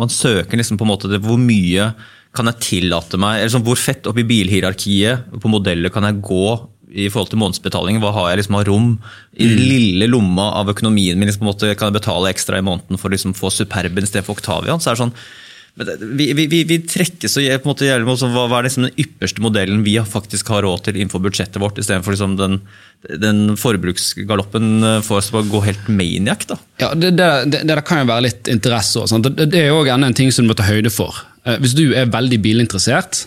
man 0.00 0.10
søker 0.12 0.58
liksom 0.58 0.78
på 0.78 0.86
en 0.86 0.92
måte 0.92 1.10
det, 1.10 1.22
hvor 1.24 1.38
mye 1.40 1.90
kan 2.36 2.46
jeg 2.46 2.62
tillate 2.62 3.18
meg, 3.18 3.40
eller 3.40 3.52
sånn, 3.56 3.64
hvor 3.66 3.78
fett 3.78 4.06
opp 4.06 4.18
i 4.22 4.26
bilhierarkiet 4.26 5.32
på 5.42 5.50
modeller 5.50 5.90
kan 5.90 6.06
jeg 6.06 6.22
gå 6.22 6.44
i 6.90 7.06
forhold 7.10 7.30
til 7.30 7.40
månedsbetaling, 7.42 8.00
hva 8.02 8.12
har 8.14 8.30
jeg 8.30 8.40
liksom 8.40 8.56
av 8.58 8.64
rom 8.66 8.88
i 9.38 9.46
den 9.46 9.62
lille 9.62 10.08
lomma 10.10 10.48
av 10.58 10.70
økonomien 10.72 11.18
min, 11.18 11.28
liksom, 11.30 11.44
på 11.44 11.48
en 11.48 11.52
måte, 11.52 11.74
kan 11.78 11.90
jeg 11.90 12.00
betale 12.00 12.32
ekstra 12.32 12.58
i 12.58 12.66
måneden 12.66 12.98
for 12.98 13.10
å 13.10 13.14
liksom, 13.14 13.34
få 13.38 13.52
Superben 13.54 14.06
istedenfor 14.06 14.38
Octavian, 14.38 14.82
så 14.82 14.90
er 14.90 14.98
det 14.98 15.04
sånn, 15.04 15.14
det, 15.86 15.96
vi, 16.18 16.30
vi, 16.36 16.62
vi, 16.68 16.78
trekkes 16.84 17.38
og 17.40 17.46
på 17.46 17.68
en 17.68 17.70
måte 17.70 17.86
gjelder 17.88 18.08
mot 18.08 18.22
hva, 18.34 18.46
er 18.58 18.66
liksom 18.68 18.86
den 18.88 19.00
ypperste 19.00 19.44
modellen 19.44 19.84
vi 19.86 19.96
faktisk 20.00 20.52
har 20.52 20.64
råd 20.66 20.86
til 20.86 20.98
innenfor 20.98 21.22
budsjettet 21.24 21.60
vårt, 21.62 21.80
istedenfor 21.80 22.16
liksom 22.16 22.36
den, 22.40 22.58
den 23.22 23.42
forbruksgaloppen 23.60 24.84
for 25.06 25.10
får 25.10 25.20
oss 25.20 25.32
å 25.34 25.44
gå 25.50 25.62
helt 25.66 25.88
maniac. 25.88 26.46
da. 26.50 26.58
Ja, 26.82 26.92
det, 26.94 27.14
det, 27.18 27.30
det, 27.52 27.62
det 27.68 27.80
kan 27.88 28.02
jo 28.02 28.10
være 28.12 28.26
litt 28.28 28.50
interesse 28.52 29.02
også. 29.02 29.20
Det, 29.28 29.50
er 29.56 29.70
jo 29.70 29.82
enda 29.84 30.10
en 30.10 30.16
ting 30.16 30.32
som 30.34 30.46
du 30.46 30.52
må 30.52 30.58
ta 30.58 30.68
høyde 30.68 30.92
for. 30.92 31.22
Eh, 31.44 31.58
Hvis 31.62 31.76
du 31.78 31.90
er 31.96 32.10
veldig 32.12 32.40
bilinteressert, 32.44 33.24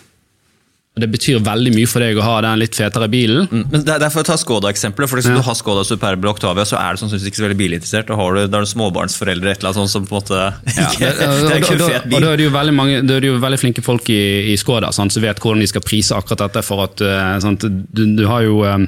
det 0.94 1.08
betyr 1.10 1.40
veldig 1.42 1.72
mye 1.74 1.88
for 1.90 1.98
deg 2.04 2.14
å 2.20 2.22
ha 2.22 2.34
den 2.44 2.60
litt 2.60 2.76
fetere 2.78 3.08
bilen, 3.10 3.48
Mm, 3.50 3.64
Men 3.72 3.82
det 3.82 3.94
er 3.96 3.98
derfor 3.98 4.22
ta 4.22 4.36
Skoda-eksempelet. 4.38 5.08
for 5.10 5.16
Hvis 5.18 5.26
Ja. 5.26 5.34
du 5.34 5.42
har 5.42 5.54
Skoda 5.58 5.82
Superbe 5.82 6.28
og 6.28 6.36
Octavia, 6.36 6.62
så 6.64 6.78
er 6.78 6.94
du 6.94 7.00
sannsynligvis 7.02 7.26
ikke 7.32 7.40
så 7.40 7.48
veldig 7.48 7.58
bilinteressert. 7.58 8.06
Da 8.06 8.14
har 8.14 8.34
du, 8.34 8.46
da 8.46 8.58
er 8.58 8.62
du 8.62 8.70
småbarnsforeldre 8.70 9.50
et 9.50 9.58
eller 9.58 9.72
annet 9.74 9.80
sånt 9.82 9.90
som 9.90 10.06
på 10.06 10.14
en 10.14 10.22
måte 10.22 10.38
Ja, 10.78 10.86
ikke, 10.86 10.98
det, 11.00 11.50
er 11.50 11.58
ikke 11.58 11.74
og, 11.74 11.74
en 11.74 11.82
og, 11.82 11.90
fet 11.90 12.04
og 12.04 12.10
bil. 12.10 12.20
da 12.20 12.30
er 12.30 12.36
det 12.36 12.44
jo 12.46 12.50
veldig, 12.54 12.74
mange, 12.78 13.00
da 13.08 13.14
er 13.16 13.20
det 13.20 13.30
jo 13.32 13.40
veldig 13.42 13.58
flinke 13.58 13.82
folk 13.82 14.08
i, 14.14 14.52
i 14.52 14.56
Skoda 14.56 14.92
sant, 14.94 15.10
som 15.12 15.22
vet 15.26 15.42
hvordan 15.42 15.58
de 15.60 15.66
skal 15.66 15.82
prise 15.82 16.14
akkurat 16.14 16.44
dette. 16.46 16.62
for 16.64 16.84
at 16.86 17.00
eh, 17.02 17.40
sant, 17.42 17.58
du, 17.92 18.04
du 18.14 18.24
har 18.30 18.42
jo, 18.46 18.62
eh, 18.62 18.78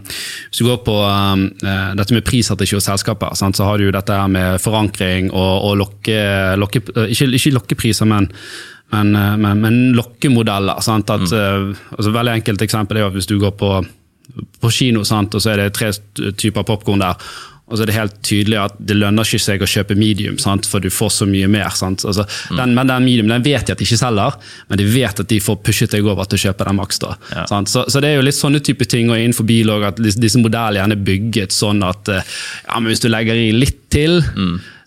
Hvis 0.54 0.62
du 0.62 0.64
går 0.70 0.78
på 0.86 0.96
eh, 1.66 1.94
dette 1.98 2.12
med 2.14 2.22
prisstrategi 2.24 2.76
hos 2.78 2.84
selskaper, 2.86 3.34
sant, 3.34 3.56
så 3.58 3.64
har 3.66 3.78
du 3.78 3.86
jo 3.90 3.90
dette 3.90 4.14
her 4.14 4.28
med 4.30 4.60
forankring 4.62 5.32
og, 5.32 5.64
og 5.72 5.76
lokke, 5.82 6.54
lokke, 6.56 6.84
ikke, 7.10 7.32
ikke 7.34 7.52
lokkepriser, 7.58 8.06
men 8.06 8.30
men, 8.94 9.16
eh, 9.16 9.34
men, 9.36 9.60
men 9.60 9.82
lokkemodeller. 9.98 10.80
Sant? 10.80 11.10
At, 11.10 11.26
mm. 11.26 11.76
altså, 11.96 12.14
veldig 12.14 12.38
enkelt 12.40 12.62
eksempel 12.66 13.00
er 13.00 13.08
at 13.08 13.16
hvis 13.16 13.28
du 13.30 13.38
går 13.42 13.56
på, 13.58 13.72
på 14.60 14.72
kino, 14.72 15.04
sant? 15.04 15.34
og 15.34 15.42
så 15.42 15.54
er 15.54 15.64
det 15.64 15.74
tre 15.76 15.92
typer 16.38 16.66
popkorn 16.66 17.04
der. 17.04 17.28
Og 17.66 17.74
så 17.74 17.82
er 17.82 17.90
det 17.90 17.96
helt 17.96 18.18
tydelig 18.22 18.58
at 18.62 18.76
det 18.78 18.94
lønner 18.94 19.26
ikke 19.26 19.42
seg 19.42 19.62
å 19.64 19.66
kjøpe 19.66 19.96
medium, 19.98 20.36
sant? 20.38 20.68
for 20.70 20.82
du 20.82 20.86
får 20.92 21.10
så 21.16 21.26
mye 21.26 21.48
mer. 21.50 21.72
Sant? 21.74 22.04
Altså, 22.06 22.22
den, 22.54 22.76
men 22.78 22.86
den 22.86 23.08
medium 23.08 23.32
den 23.32 23.42
vet 23.42 23.66
de 23.66 23.74
at 23.74 23.82
de 23.82 23.88
ikke 23.88 23.98
selger, 23.98 24.36
men 24.70 24.78
de 24.78 24.86
vet 24.86 25.22
at 25.24 25.32
de 25.32 25.40
får 25.42 25.58
pushet 25.66 25.96
deg 25.96 26.06
over 26.06 26.30
til 26.30 26.38
å 26.38 26.44
kjøpe 26.44 26.68
den 26.68 26.78
maks. 26.78 27.02
Ja. 27.02 27.48
Så, 27.66 27.82
så 27.90 28.02
det 28.02 28.12
er 28.12 28.20
jo 28.20 28.28
litt 28.28 28.38
sånne 28.38 28.62
type 28.62 28.86
ting, 28.86 29.10
og 29.10 29.18
innenfor 29.18 29.48
bil 29.48 29.74
òg, 29.74 29.88
at 29.90 29.98
disse 29.98 30.38
modellene 30.38 30.94
er 30.94 31.04
bygget 31.10 31.56
sånn 31.56 31.82
at 31.86 32.12
eh, 32.14 32.38
ja, 32.68 32.78
men 32.78 32.92
hvis 32.92 33.02
du 33.02 33.10
legger 33.10 33.40
i 33.40 33.50
litt 33.56 33.82
til, 33.90 34.20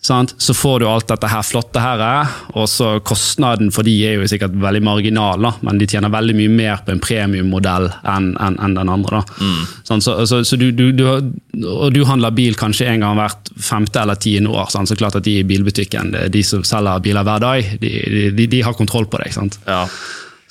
sant? 0.00 0.34
så 0.38 0.54
får 0.56 0.80
du 0.80 0.86
alt 0.88 1.08
dette 1.10 1.28
her 1.30 1.42
flotte 1.46 1.82
her, 1.82 2.02
eh, 2.04 2.36
og 2.56 2.68
så 2.70 2.92
kostnaden 3.04 3.70
for 3.74 3.86
de 3.86 3.94
er 4.06 4.18
jo 4.18 4.28
sikkert 4.30 4.56
veldig 4.60 4.82
marginal, 4.86 5.50
men 5.66 5.80
de 5.80 5.88
tjener 5.90 6.12
veldig 6.12 6.36
mye 6.38 6.52
mer 6.54 6.84
på 6.86 6.94
en 6.94 7.02
premiummodell 7.04 7.90
enn 8.14 8.30
en, 8.40 8.56
en 8.60 8.76
den 8.78 8.92
andre. 8.92 9.20
da. 9.20 9.50
Sånn, 9.88 10.04
så 10.04 10.16
så, 10.26 10.42
så 10.46 10.56
du, 10.60 10.70
du, 10.72 10.90
du, 10.96 11.04
og 11.66 11.92
du 11.94 12.02
handler 12.08 12.34
bil 12.36 12.56
kanskje 12.58 12.88
en 12.90 13.04
gang 13.04 13.18
hvert 13.20 13.52
femte 13.60 14.00
eller 14.02 14.18
tiende 14.20 14.52
år, 14.54 14.70
sant? 14.72 14.88
så 14.90 14.96
klart 14.98 15.18
at 15.20 15.26
de 15.28 15.38
i 15.40 15.46
bilbutikken, 15.46 16.14
de 16.32 16.42
som 16.46 16.64
selger 16.66 17.04
biler 17.04 17.26
hver 17.26 17.44
dag, 17.44 17.76
de, 17.82 17.94
de, 18.36 18.48
de 18.50 18.64
har 18.66 18.76
kontroll 18.78 19.08
på 19.10 19.20
deg. 19.22 19.34
sant? 19.36 19.60
Ja. 19.68 19.84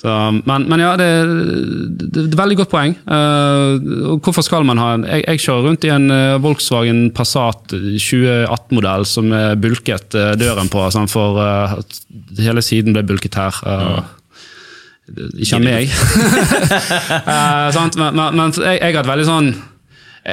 Så, 0.00 0.12
men, 0.48 0.64
men 0.64 0.80
ja, 0.80 0.94
det, 0.96 1.06
er 1.06 2.22
et 2.24 2.36
veldig 2.38 2.56
godt 2.62 2.70
poeng. 2.72 2.94
Uh, 3.04 4.16
hvorfor 4.24 4.40
skal 4.46 4.64
man 4.64 4.80
ha 4.80 4.94
en 4.96 5.02
Jeg, 5.04 5.26
jeg 5.26 5.42
kjører 5.44 5.66
rundt 5.66 5.84
i 5.84 5.90
en 5.92 6.06
eh, 6.14 6.38
Volkswagen 6.40 7.02
Passat 7.16 7.74
2018-modell 7.74 9.04
som 9.08 9.28
er 9.36 9.58
bulket 9.60 10.16
uh, 10.16 10.32
døren 10.40 10.72
på, 10.72 10.86
sånn 10.94 11.10
for 11.10 11.36
uh, 11.36 11.76
hele 12.40 12.64
siden 12.64 12.96
ble 12.96 13.04
bulket 13.12 13.36
her. 13.36 13.60
eh, 13.60 14.00
Ikke 15.42 15.58
av 15.58 15.66
meg. 15.68 15.92
uh? 17.26 17.68
Men, 18.00 18.14
men, 18.16 18.36
men 18.38 18.56
jeg, 18.56 18.78
jeg 18.80 18.94
har 18.94 19.02
et 19.02 19.08
veldig 19.10 19.28
sånn 19.28 19.52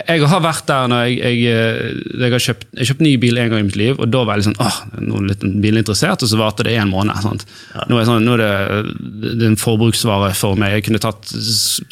jeg 0.07 0.27
har 0.29 0.41
vært 0.43 0.67
der 0.69 0.87
når 0.91 1.03
jeg, 1.07 1.17
jeg, 1.17 1.37
eh, 1.51 2.17
jeg 2.21 2.33
har 2.33 2.43
kjøpt, 2.43 2.65
jeg 2.77 2.89
kjøpt 2.91 3.03
ny 3.05 3.13
bil 3.21 3.37
en 3.41 3.49
gang 3.53 3.63
i 3.63 3.67
mitt 3.67 3.77
liv, 3.79 3.99
og 3.99 4.09
da 4.13 4.23
var 4.27 4.37
jeg 4.37 4.43
litt 4.43 4.49
sånn, 4.49 4.61
åh, 4.67 4.77
nå 5.01 5.21
er 5.21 5.27
litt 5.31 5.45
bilinteressert, 5.63 6.23
og 6.25 6.31
så 6.31 6.39
varte 6.39 6.65
det 6.67 6.75
en 6.77 6.91
måned. 6.91 7.17
Sant? 7.23 7.45
Nå, 7.89 7.97
er 8.01 8.09
sånn, 8.09 8.25
nå 8.27 8.35
er 8.37 8.43
det, 8.43 8.51
det 9.37 9.45
er 9.45 9.51
en 9.53 9.59
forbruksvare 9.61 10.33
for 10.37 10.59
meg. 10.59 10.75
Jeg 10.77 10.87
kunne 10.89 11.01
tatt 11.03 11.31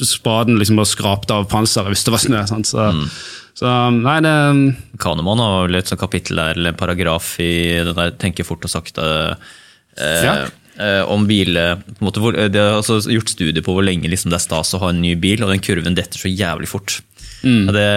spaden 0.09 0.59
liksom, 0.61 0.81
og 0.83 0.89
skrapt 0.89 1.31
av 1.33 1.47
panseret 1.51 1.93
hvis 1.93 2.05
det 2.07 2.13
var 2.15 2.23
snø. 2.25 2.43
Sant? 2.49 2.69
Så, 2.71 2.89
så 3.55 3.71
nei, 3.95 4.17
det 4.25 4.35
Kahneman 4.99 5.39
har 5.39 5.65
vel 5.69 5.79
et 5.79 5.87
sånt 5.91 6.01
kapittel 6.01 6.41
der, 6.41 6.57
eller 6.57 6.73
en 6.73 6.79
paragraf 6.79 7.35
i 7.43 7.51
den 7.87 7.95
der 7.95 8.13
Tenke 8.19 8.43
fort 8.47 8.65
og 8.67 8.71
sakte 8.73 9.05
eh, 9.95 10.23
Ja. 10.25 10.33
eh, 10.75 11.01
om 11.07 11.23
bil 11.29 11.55
måte, 12.03 12.19
hvor, 12.19 12.35
eh, 12.35 12.49
De 12.51 12.59
har 12.59 12.81
altså 12.81 12.99
gjort 13.07 13.31
studier 13.31 13.63
på 13.63 13.75
hvor 13.75 13.85
lenge 13.87 14.11
liksom, 14.11 14.33
det 14.33 14.41
er 14.41 14.45
stas 14.47 14.73
å 14.75 14.81
ha 14.83 14.91
en 14.91 14.99
ny 15.03 15.13
bil, 15.15 15.43
og 15.45 15.53
den 15.53 15.63
kurven 15.63 15.95
detter 15.95 16.19
så 16.19 16.31
jævlig 16.31 16.67
fort. 16.71 16.99
Og 17.45 17.73
Det, 17.75 17.89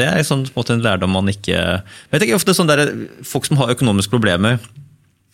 det 0.00 0.06
er 0.08 0.22
sånn, 0.26 0.46
på 0.48 0.54
en, 0.54 0.60
måte, 0.62 0.76
en 0.78 0.84
lærdom 0.84 1.12
man 1.12 1.28
ikke 1.32 1.56
jeg 1.58 2.18
tenker 2.18 2.38
ofte 2.38 2.54
sånn 2.56 2.70
der, 2.70 2.86
Folk 3.26 3.48
som 3.48 3.60
har 3.60 3.74
økonomiske 3.74 4.12
problemer 4.12 4.60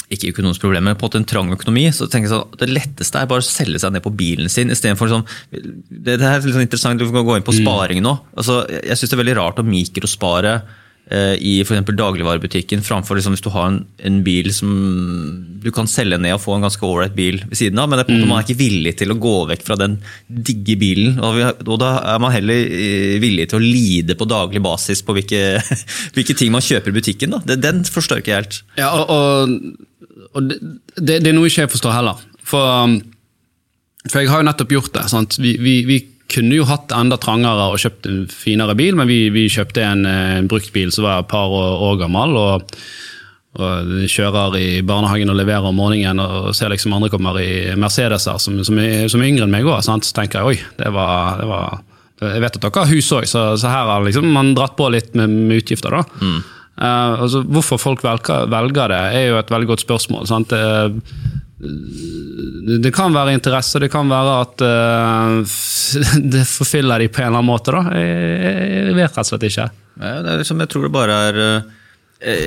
ikke 0.08 0.30
økonomiske 0.32 0.64
problemer, 0.64 0.94
på 0.96 1.04
en 1.04 1.10
måte 1.10 1.20
en 1.20 1.26
trang 1.28 1.50
økonomi, 1.52 1.84
så 1.92 2.06
tenker 2.08 2.30
jeg 2.30 2.32
sånn, 2.32 2.56
det 2.60 2.70
letteste 2.70 3.20
er 3.20 3.28
bare 3.28 3.44
å 3.44 3.46
selge 3.46 3.80
seg 3.82 3.92
ned 3.92 4.04
på 4.04 4.12
bilen 4.16 4.48
sin. 4.52 4.72
I 4.72 4.78
stedet 4.78 4.96
for 4.96 5.12
sånn, 5.12 5.26
det, 5.52 6.14
det 6.16 6.24
er 6.24 6.40
litt 6.40 6.56
sånn 6.56 6.64
interessant, 6.64 7.00
du 7.00 7.12
kan 7.12 7.26
gå 7.26 7.36
inn 7.36 7.44
på 7.44 7.56
sparing 7.58 8.00
nå. 8.04 8.14
Altså, 8.38 8.62
jeg 8.72 8.96
syns 8.96 9.12
det 9.12 9.18
er 9.18 9.22
veldig 9.22 9.36
rart 9.36 9.60
å 9.60 9.66
mikrospare 9.68 10.54
i 11.08 11.54
f.eks. 11.62 11.86
dagligvarebutikken, 11.96 12.82
framfor 12.84 13.16
liksom, 13.16 13.32
hvis 13.32 13.44
du 13.44 13.48
har 13.54 13.70
en, 13.70 13.78
en 14.04 14.18
bil 14.26 14.50
som 14.52 14.72
du 15.62 15.70
kan 15.74 15.88
selge 15.90 16.18
ned 16.20 16.34
og 16.36 16.42
få 16.42 16.56
en 16.56 16.66
ganske 16.66 16.84
ålreit 16.84 17.14
bil 17.16 17.40
ved 17.48 17.58
siden 17.58 17.80
av, 17.80 17.88
men 17.88 17.98
det 17.98 18.04
er 18.04 18.08
på 18.10 18.14
en 18.14 18.20
måte, 18.20 18.30
man 18.30 18.42
er 18.42 18.46
ikke 18.46 18.60
villig 18.60 18.94
til 19.00 19.14
å 19.14 19.18
gå 19.20 19.34
vekk 19.50 19.64
fra 19.66 19.78
den 19.80 19.96
digge 20.28 20.76
bilen. 20.80 21.18
Og, 21.24 21.38
vi, 21.38 21.46
og 21.64 21.80
da 21.82 21.92
er 22.14 22.22
man 22.22 22.34
heller 22.34 22.60
eh, 22.60 23.16
villig 23.22 23.48
til 23.50 23.60
å 23.60 23.64
lide 23.64 24.18
på 24.18 24.28
daglig 24.28 24.62
basis 24.64 25.02
på 25.06 25.16
hvilke, 25.16 25.42
hvilke 26.16 26.36
ting 26.38 26.52
man 26.54 26.64
kjøper 26.64 26.92
i 26.92 26.98
butikken. 27.00 27.36
Da. 27.36 27.42
Det, 27.52 27.60
den 27.64 27.84
forstår 27.88 28.22
ikke 28.22 28.34
jeg 28.34 28.42
helt. 28.42 28.60
Ja, 28.80 28.92
og, 28.92 29.14
og, 29.14 30.28
og 30.34 30.52
det, 30.52 31.22
det 31.24 31.32
er 31.32 31.36
noe 31.36 31.50
ikke 31.50 31.64
jeg 31.66 31.74
forstår 31.74 31.96
heller. 31.96 32.22
For, 32.48 32.84
um, 32.84 33.00
for 34.08 34.22
jeg 34.22 34.32
har 34.32 34.42
jo 34.42 34.48
nettopp 34.48 34.76
gjort 34.78 34.94
det. 34.94 35.08
Sant? 35.10 35.40
Vi, 35.42 35.56
vi, 35.62 35.80
vi 35.88 36.02
kunne 36.28 36.58
jo 36.58 36.66
hatt 36.68 36.92
enda 36.92 37.16
trangere 37.20 37.70
og 37.72 37.80
kjøpt 37.80 38.08
en 38.08 38.24
finere 38.30 38.76
bil, 38.78 38.96
men 38.98 39.08
vi, 39.08 39.28
vi 39.34 39.46
kjøpte 39.52 39.84
en, 39.84 40.04
en 40.08 40.48
brukt 40.50 40.72
bil 40.74 40.92
som 40.94 41.06
var 41.08 41.22
et 41.22 41.30
par 41.30 41.48
år, 41.48 41.84
år 41.90 42.02
gammel. 42.04 42.36
og 42.36 42.80
og 43.58 43.88
kjører 44.06 44.54
i 44.60 44.66
barnehagen 44.86 45.32
og 45.32 45.38
leverer 45.38 45.66
om 45.66 45.78
morgenen 45.80 46.20
og 46.22 46.52
ser 46.54 46.70
liksom 46.70 46.92
andre 46.94 47.08
kommer 47.10 47.40
i 47.42 47.74
Mercedeser 47.80 48.38
som, 48.38 48.60
som, 48.62 48.78
er, 48.78 49.08
som 49.10 49.22
er 49.22 49.32
yngre 49.32 49.48
enn 49.48 49.54
meg 49.54 49.66
òg. 49.66 49.80
Så 49.82 49.96
tenker 50.14 50.44
jeg 50.44 50.52
oi, 50.52 50.76
det 50.78 50.92
var, 50.94 51.40
det 51.40 51.48
var 51.48 51.80
Jeg 52.20 52.44
vet 52.44 52.58
at 52.58 52.62
dere 52.62 52.84
har 52.84 52.92
hus 52.92 53.10
òg, 53.16 53.26
så, 53.30 53.42
så 53.58 53.72
her 53.72 53.90
har 53.90 54.04
liksom 54.04 54.30
man 54.34 54.52
dratt 54.54 54.76
på 54.78 54.86
litt 54.92 55.16
med, 55.18 55.32
med 55.48 55.64
utgifter. 55.64 55.96
da. 55.96 56.04
Eh, 56.78 57.24
altså, 57.24 57.42
hvorfor 57.48 57.80
folk 57.82 58.04
velger, 58.06 58.46
velger 58.52 58.94
det, 58.94 59.02
er 59.18 59.26
jo 59.32 59.40
et 59.40 59.50
veldig 59.50 59.72
godt 59.72 59.86
spørsmål. 59.86 60.28
sant? 60.30 60.54
Det, 61.58 62.92
kan 62.94 63.14
være 63.14 63.34
interesse, 63.34 63.80
det 63.82 63.90
kan 63.90 64.06
være 64.10 64.34
at 64.44 64.62
uh, 64.62 65.56
det 66.34 66.44
forfyller 66.46 67.02
de 67.02 67.08
på 67.10 67.22
en 67.22 67.32
eller 67.32 67.40
annen 67.40 67.50
måte. 67.50 67.74
da. 67.74 67.82
Jeg, 67.98 68.94
vet 68.94 69.10
rett 69.10 69.18
og 69.24 69.32
slett 69.32 69.48
ikke. 69.48 69.66
Liksom, 69.98 70.62
jeg 70.62 70.70
tror 70.70 70.86
det 70.86 70.92
bare 70.94 71.18
er 71.28 71.40
eh, 71.42 71.74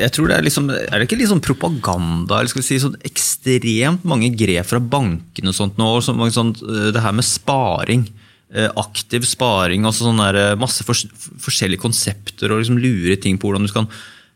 jeg 0.05 0.11
tror 0.15 0.29
det 0.29 0.37
Er 0.37 0.45
liksom, 0.45 0.69
er 0.71 0.93
det 0.93 1.03
ikke 1.03 1.17
litt 1.19 1.31
sånn 1.31 1.43
propaganda 1.43 2.37
eller 2.37 2.51
skal 2.51 2.61
vi 2.61 2.67
si 2.69 2.77
sånn 2.79 2.95
ekstremt 3.07 4.05
mange 4.07 4.29
grep 4.39 4.69
fra 4.69 4.79
bankene 4.79 5.51
og 5.51 5.57
sånt 5.57 5.79
nå? 5.79 5.89
og 5.97 6.05
så 6.05 6.15
mange 6.15 6.35
sånn, 6.35 6.53
eh, 6.63 6.89
det 6.95 7.03
her 7.03 7.15
med 7.15 7.27
sparing. 7.27 8.07
Aktiv 8.51 9.23
sparing, 9.23 9.85
altså 9.87 10.09
sånn 10.09 10.19
masse 10.59 10.83
fors 10.83 11.05
forskjellige 11.39 11.79
konsepter 11.79 12.51
og 12.51 12.59
liksom 12.59 12.81
lure 12.83 13.15
ting 13.15 13.37
på 13.39 13.47
hvordan 13.47 13.63
du 13.63 13.71
skal 13.71 13.87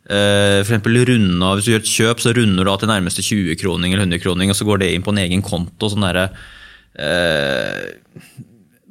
eh, 0.09 0.61
for 0.65 0.79
runde 1.09 1.53
Hvis 1.55 1.65
du 1.65 1.71
gjør 1.73 1.83
et 1.83 1.93
kjøp, 1.93 2.23
så 2.23 2.33
runder 2.35 2.63
du 2.63 2.71
av 2.71 2.81
til 2.81 2.91
nærmeste 2.91 3.25
20-kroning 3.25 3.93
eller 3.93 4.05
100-kroning, 4.05 4.49
og 4.51 4.57
så 4.57 4.67
går 4.67 4.83
det 4.83 4.93
inn 4.93 5.05
på 5.05 5.13
en 5.15 5.23
egen 5.25 5.41
konto. 5.45 5.89
sånn 5.89 6.05
der, 6.05 6.29
eh, 6.97 7.95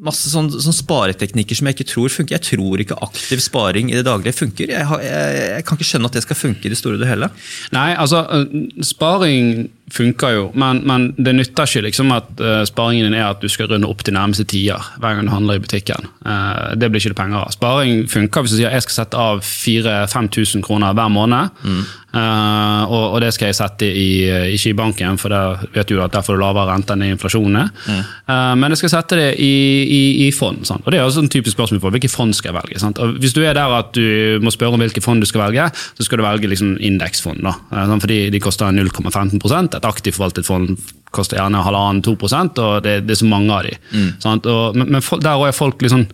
masse 0.05 0.29
sånn, 0.29 0.51
sånn 0.51 0.75
spareteknikker 0.75 1.57
som 1.57 1.69
jeg 1.69 1.79
ikke 1.79 1.91
tror 1.93 2.13
funker. 2.13 2.37
Jeg 2.37 2.49
tror 2.51 2.83
ikke 2.83 2.99
aktiv 3.05 3.43
sparing 3.45 3.93
i 3.93 3.97
det 3.97 4.05
daglige 4.09 4.37
funker. 4.37 4.73
Jeg, 4.73 4.87
har, 4.91 5.01
jeg, 5.05 5.39
jeg 5.55 5.67
kan 5.69 5.79
ikke 5.79 5.89
skjønne 5.89 6.11
at 6.11 6.19
det 6.19 6.25
skal 6.27 6.41
funke 6.41 6.67
i 6.67 6.73
det 6.73 6.81
store 6.81 6.99
og 6.99 7.05
det 7.05 7.11
hele. 7.13 7.31
Nei, 7.77 7.91
altså, 7.95 8.25
eh, 8.35 8.85
sparing 8.85 9.71
funker 9.93 10.33
jo, 10.33 10.45
men, 10.57 10.81
men 10.89 11.11
det 11.21 11.35
nytter 11.37 11.69
ikke 11.69 11.85
liksom 11.89 12.13
at 12.15 12.31
uh, 12.41 12.63
sparingen 12.69 13.11
din 13.11 13.17
er 13.19 13.29
at 13.29 13.43
du 13.43 13.51
skal 13.53 13.69
runde 13.69 13.89
opp 13.89 14.05
til 14.05 14.17
nærmeste 14.17 14.47
tier 14.49 14.81
hver 15.01 15.19
gang 15.19 15.29
du 15.29 15.33
handler 15.35 15.59
i 15.59 15.65
butikken. 15.65 16.09
Uh, 16.25 16.73
det 16.79 16.89
blir 16.91 17.03
ikke 17.03 17.13
det 17.13 17.21
penger 17.21 17.43
av. 17.43 17.53
Sparing 17.55 18.07
funker 18.11 18.45
hvis 18.45 18.55
du 18.55 18.59
sier 18.61 18.73
jeg 18.73 18.87
skal 18.87 19.03
sette 19.03 19.21
av 19.21 19.45
4000-5000 19.45 20.65
kroner 20.65 20.97
hver 20.97 21.13
måned. 21.13 21.53
Mm. 21.65 21.85
Uh, 22.15 22.85
og, 22.87 23.05
og, 23.15 23.19
det 23.25 23.33
skal 23.35 23.51
jeg 23.51 23.59
sette 23.59 23.89
i, 23.89 24.09
i 24.55 24.59
skibanken, 24.61 25.19
for 25.21 25.35
der 25.35 25.65
vet 25.75 25.91
du 25.91 26.01
at 26.03 26.15
der 26.15 26.25
får 26.25 26.37
du 26.37 26.43
lavere 26.43 26.71
rente 26.71 26.95
enn 26.95 27.07
inflasjonen. 27.09 27.71
Mm. 27.85 28.59
men 28.59 28.73
jeg 28.73 28.81
skal 28.81 28.93
sette 28.93 29.19
det 29.19 29.29
i, 29.43 29.55
i, 29.85 30.03
i 30.27 30.29
fond. 30.35 30.63
Sant? 30.67 30.85
Og 30.85 30.93
Det 30.93 30.99
er 31.01 31.07
også 31.07 31.25
en 31.25 31.31
typisk 31.33 31.57
spørsmål 31.57 31.83
for 31.83 31.95
hvilke 31.95 32.11
fond 32.13 32.35
skal 32.37 32.53
jeg 32.53 32.59
velge. 32.59 32.81
Sant? 32.83 33.01
Og 33.03 33.17
hvis 33.23 33.35
du 33.37 33.43
er 33.45 33.57
der 33.57 33.73
at 33.79 33.93
du 33.97 34.41
må 34.45 34.53
spørre 34.55 34.77
om 34.77 34.83
hvilke 34.83 35.03
fond 35.05 35.23
du 35.23 35.29
skal 35.29 35.47
velge, 35.47 35.69
så 35.75 36.07
skal 36.07 36.21
du 36.21 36.27
velge 36.27 36.51
liksom 36.51 36.77
indeksfond. 36.81 37.45
Da. 37.45 37.55
fordi 38.01 38.29
de 38.31 38.41
koster 38.43 38.71
0,15 38.75 39.77
et 39.77 39.89
aktivt 39.89 40.19
forvaltet 40.19 40.47
fond 40.47 40.75
koster 41.15 41.39
gjerne 41.39 41.63
halvannen-to 41.65 42.17
prosent, 42.21 42.59
og 42.59 42.83
det, 42.85 43.01
det, 43.07 43.15
er 43.15 43.23
så 43.23 43.31
mange 43.31 43.55
av 43.55 43.67
de. 43.67 43.77
Mm. 43.95 44.11
Og, 44.25 44.77
men, 44.79 44.91
men, 44.97 45.05
der 45.23 45.39
òg 45.39 45.49
er 45.51 45.57
folk 45.57 45.83
liksom 45.85 46.09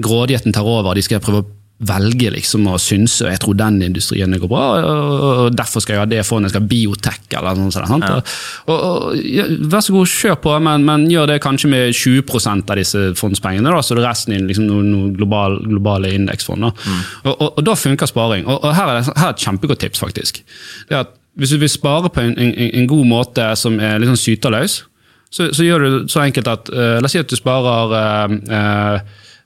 Grådigheten 0.00 0.54
tar 0.56 0.64
over. 0.64 0.94
De 0.96 1.02
skal 1.04 1.20
prøve 1.20 1.42
å 1.42 1.48
velge 1.80 2.28
liksom 2.34 2.66
å 2.68 2.76
synse 2.80 3.24
og 3.24 3.30
jeg 3.32 3.40
tror 3.40 3.56
den 3.56 3.78
industrien 3.86 4.34
går 4.36 4.50
bra, 4.50 4.64
og 4.84 5.54
derfor 5.56 5.80
skal 5.80 5.96
jeg 5.96 6.02
ha 6.02 6.08
det 6.10 6.24
fondet, 6.28 6.50
jeg 6.50 6.52
skal 6.52 6.64
ha 6.64 6.70
biotek 6.70 7.36
eller 7.38 7.56
noe 7.56 7.72
sånt. 7.72 8.04
Ja. 8.04 8.18
Og, 8.66 8.74
og, 8.74 9.14
ja, 9.24 9.46
vær 9.72 9.84
så 9.84 9.94
god, 9.94 10.10
kjør 10.12 10.36
på, 10.44 10.52
men, 10.66 10.84
men, 10.84 11.06
gjør 11.10 11.30
det 11.32 11.38
kanskje 11.44 11.70
med 11.72 11.94
20% 11.96 12.72
av 12.72 12.80
disse 12.80 13.04
fondspengene, 13.18 13.72
da, 13.72 13.80
så 13.84 13.96
det 13.96 14.04
resten 14.04 14.36
i 14.36 14.42
liksom 14.44 14.66
noen, 14.68 14.90
noen 14.92 15.14
global, 15.16 15.56
globale 15.64 16.12
indeksfond. 16.18 16.68
Mm. 16.68 16.98
Og, 17.22 17.46
og, 17.48 17.62
da 17.64 17.76
funker 17.78 18.10
sparing. 18.10 18.44
Og, 18.44 18.66
her 18.76 18.92
er, 18.92 19.00
det, 19.00 19.14
her 19.16 19.30
er 19.30 19.32
et 19.32 19.46
kjempegodt 19.46 19.80
tips, 19.86 20.02
faktisk. 20.04 20.42
Det 20.90 20.98
er 20.98 21.06
at 21.06 21.16
hvis 21.40 21.54
du 21.54 21.62
vil 21.62 21.72
spare 21.72 22.10
på 22.12 22.20
en, 22.20 22.34
en, 22.36 22.52
en 22.82 22.90
god 22.90 23.08
måte 23.08 23.46
som 23.56 23.78
er 23.80 23.96
litt 24.02 24.10
sånn 24.10 24.20
syterløs, 24.20 24.82
så, 25.30 25.46
så, 25.54 25.62
gjør 25.62 25.84
du 25.86 26.10
så 26.10 26.24
enkelt 26.24 26.48
at 26.50 26.68
uh, 26.74 26.98
La 26.98 27.06
oss 27.06 27.14
si 27.14 27.20
at 27.22 27.30
du 27.30 27.36
sparer 27.38 27.94
uh, 27.94 28.96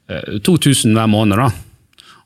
uh, 0.08 0.38
2000 0.42 0.96
hver 0.96 1.10
måned. 1.12 1.38
da 1.38 1.50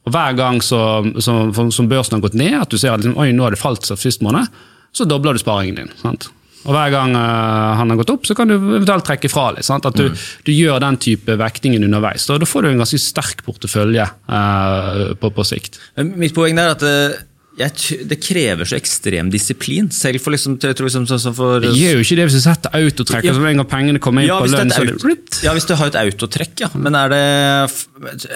og 0.08 0.14
Hver 0.14 0.38
gang 0.38 0.62
som, 0.64 1.12
så, 1.20 1.36
som 1.52 1.90
børsen 1.90 2.18
har 2.18 2.24
gått 2.24 2.38
ned, 2.38 2.56
at 2.62 2.72
du 2.72 2.80
ser 2.80 2.94
at 2.94 3.04
liksom, 3.04 3.18
oi, 3.20 3.30
nå 3.36 3.44
har 3.44 3.54
det 3.54 3.60
falt 3.60 3.86
sist 4.00 4.24
måned, 4.24 4.48
så 4.96 5.06
dobler 5.08 5.36
du 5.36 5.42
sparingen 5.42 5.76
din. 5.82 5.94
Sant? 6.00 6.30
Og 6.64 6.74
Hver 6.74 6.90
gang 6.92 7.14
uh, 7.14 7.76
han 7.78 7.92
har 7.92 8.00
gått 8.00 8.10
opp, 8.12 8.26
så 8.26 8.34
kan 8.36 8.50
du 8.50 8.56
eventuelt 8.56 9.06
trekke 9.06 9.30
fra 9.30 9.50
litt. 9.54 9.68
Sant? 9.68 9.86
At 9.88 9.96
du, 9.96 10.08
mm. 10.10 10.24
du, 10.48 10.52
gjør 10.56 10.82
den 10.82 10.98
type 11.00 11.38
vektingen 11.38 11.86
underveis. 11.86 12.26
Da, 12.28 12.40
da 12.40 12.48
får 12.48 12.64
du 12.64 12.72
en 12.72 12.82
ganske 12.82 13.00
sterk 13.00 13.44
portefølje 13.46 14.08
uh, 14.26 15.04
på, 15.20 15.32
på, 15.36 15.46
sikt. 15.46 15.78
Mitt 16.18 16.36
poeng 16.36 16.58
er 16.58 16.74
at 16.76 16.86
uh 16.88 17.24
jeg, 17.58 17.98
det 18.10 18.18
krever 18.22 18.68
så 18.68 18.76
ekstrem 18.78 19.30
disiplin. 19.32 19.88
Selv 19.94 20.22
for 20.22 20.34
liksom, 20.34 20.56
jeg 20.62 20.76
tror 20.78 20.88
liksom, 20.88 21.06
sånn 21.10 21.36
for, 21.36 21.62
Det 21.64 21.72
gjør 21.74 21.98
jo 21.98 22.04
ikke 22.04 22.18
det 22.20 22.26
hvis 22.28 22.38
du 22.38 22.42
setter 22.44 22.76
autotrekk. 22.78 23.26
Ja, 23.26 23.34
en 23.34 23.62
gang 23.62 23.70
pengene 23.70 24.02
kommer 24.02 24.24
inn 24.24 24.30
ja, 24.30 24.38
på 24.42 24.50
lønn, 24.52 24.74
så 24.74 24.84
det 24.86 25.42
Ja, 25.46 25.54
hvis 25.56 25.68
du 25.68 25.74
har 25.78 25.90
et 25.90 25.98
autotrekk, 25.98 26.54
ja. 26.62 26.70
Men 26.78 26.98
er 26.98 27.14
det, 27.14 27.22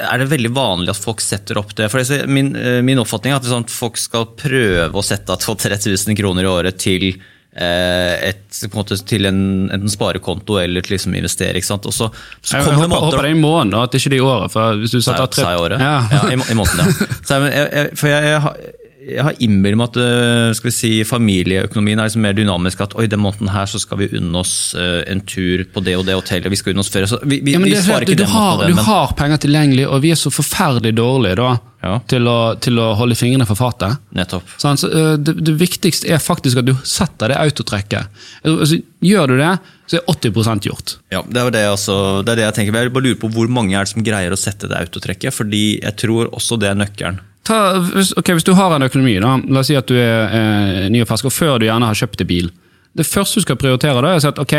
er 0.03 0.23
det, 0.23 0.31
veldig 0.33 0.55
vanlig 0.57 0.95
at 0.95 1.03
folk 1.03 1.23
setter 1.23 1.61
opp 1.63 1.75
det? 1.79 1.91
For 1.93 2.27
min, 2.31 2.55
eh, 2.59 2.81
min 2.85 3.03
oppfatning 3.03 3.35
er 3.35 3.43
at 3.43 3.47
sånn, 3.47 3.69
folk 3.71 4.01
skal 4.01 4.33
prøve 4.39 4.91
å 4.99 5.07
sette 5.07 5.35
av 5.35 5.43
3000 5.43 6.19
kroner 6.19 6.49
i 6.49 6.53
året 6.53 6.83
til 6.83 7.13
et, 7.53 8.47
på 8.49 8.71
en 8.71 8.79
måte, 8.79 8.97
til 9.05 9.29
en, 9.29 9.41
en, 9.75 9.89
sparekonto 9.93 10.57
eller 10.57 10.85
til 10.85 10.97
liksom 10.97 11.17
investere. 11.19 11.61
ikke 11.61 11.69
sant? 11.69 11.87
Og 11.87 11.93
så, 11.93 12.09
så 12.41 12.57
jeg, 12.57 12.65
jeg, 12.65 12.79
håper, 12.81 12.97
håper 12.97 13.19
det 13.19 13.33
er 13.33 13.37
i 13.37 13.41
måneden, 13.41 13.75
at 13.83 13.93
det 13.93 14.01
ikke 14.01 14.15
er 14.15 14.19
i 14.19 14.23
året. 14.25 14.53
for 14.55 14.81
hvis 14.81 14.95
du 14.95 15.03
setter 15.05 15.27
av... 15.45 15.59
Året? 15.61 15.83
Ja. 15.83 15.97
ja 16.11 16.23
i, 16.33 16.39
i 16.39 16.57
måneden, 16.57 16.81
ja. 16.81 17.11
Så, 17.29 17.43
jeg, 17.53 17.91
for 18.01 18.09
jeg, 18.09 18.31
jeg, 18.33 18.73
jeg 19.03 19.25
har 19.27 19.39
innbilt 19.43 19.79
meg 19.79 19.91
at 19.91 19.99
eh, 19.99 20.53
skal 20.57 20.69
vi 20.69 20.75
si, 20.75 20.91
familieøkonomien 21.07 21.99
er 21.99 22.09
liksom 22.09 22.23
mer 22.25 22.37
dynamisk. 22.37 22.85
At 22.85 22.95
oi, 22.99 23.09
den 23.11 23.23
måneden 23.23 23.51
her 23.53 23.67
så 23.71 23.81
skal 23.83 23.99
vi 24.03 24.11
unne 24.19 24.43
oss 24.43 24.55
uh, 24.79 25.03
en 25.11 25.23
tur 25.27 25.65
på 25.73 25.83
det 25.85 25.97
og 25.99 26.07
det 26.07 26.17
hotellet. 26.19 26.51
vi 26.53 26.61
skal 26.61 26.75
unne 26.75 26.85
oss 26.85 26.93
ferie. 26.93 27.11
Så 27.11 27.19
vi, 27.25 27.41
vi, 27.45 27.57
ja, 27.57 27.63
vi 27.63 27.75
svarer 27.75 28.07
ikke 28.07 28.21
du, 28.21 28.25
den 28.25 28.33
har, 28.33 28.61
det, 28.61 28.71
men... 28.71 28.79
du 28.79 28.87
har 28.87 29.15
penger 29.19 29.43
tilgjengelig, 29.43 29.89
og 29.89 30.03
vi 30.05 30.13
er 30.15 30.21
så 30.21 30.33
forferdelig 30.35 30.95
dårlige 30.99 31.39
da, 31.41 31.51
ja. 31.83 31.97
til, 32.13 32.31
å, 32.31 32.37
til, 32.63 32.79
å, 32.79 32.93
holde 33.01 33.19
fingrene 33.19 33.49
for 33.49 33.59
fatet. 33.59 33.99
Nettopp. 34.15 34.55
Så, 34.55 34.71
altså, 34.71 34.93
det, 35.19 35.37
det, 35.41 35.57
viktigste 35.61 36.13
er 36.15 36.23
faktisk 36.23 36.63
at 36.63 36.71
du 36.71 36.77
setter 36.87 37.35
det 37.35 37.41
autotrekket. 37.43 38.23
Altså, 38.47 38.79
gjør 39.03 39.35
du 39.35 39.37
det, 39.43 39.53
så 39.91 39.99
er 39.99 40.07
80% 40.15 40.71
gjort. 40.71 40.97
Ja, 41.13 41.25
det 41.27 41.43
er 41.43 41.53
det, 41.59 41.67
altså, 41.73 41.99
det 42.23 42.37
er 42.37 42.45
det 42.45 42.49
jeg 42.51 42.59
tenker. 42.61 42.81
Jeg 42.87 42.95
bare 42.95 43.09
lurer 43.11 43.21
på 43.21 43.35
Hvor 43.35 43.51
mange 43.53 43.75
er 43.75 43.85
det 43.85 43.93
som 43.97 44.07
greier 44.07 44.33
å 44.33 44.41
sette 44.41 44.71
det 44.71 44.79
autotrekket? 44.79 45.35
Fordi 45.35 45.67
jeg 45.83 45.99
tror 46.07 46.31
også 46.31 46.61
det 46.63 46.71
er 46.71 46.79
nøkkelen. 46.79 47.21
Ta, 47.47 47.59
hvis, 47.79 48.13
okay, 48.19 48.37
hvis, 48.39 48.47
du 48.47 48.53
har 48.55 48.75
en 48.77 48.87
økonomi, 48.87 49.17
da, 49.23 49.35
la 49.51 49.63
oss 49.63 49.71
si 49.71 49.79
at 49.79 49.89
du 49.91 49.97
er 49.99 50.37
eh, 50.37 50.85
ny 50.95 51.03
og 51.03 51.09
fersk, 51.11 51.27
og 51.27 51.35
før 51.35 51.59
du 51.59 51.67
gjerne 51.67 51.89
har 51.91 51.99
kjøpt 51.99 52.23
en 52.23 52.29
bil. 52.29 52.53
Det 52.93 53.07
første 53.09 53.41
du 53.41 53.47
skal 53.47 53.59
prioritere, 53.59 53.99
da, 54.05 54.13
er 54.13 54.21
å 54.21 54.23
si 54.23 54.31
at 54.31 54.39
ok, 54.39 54.55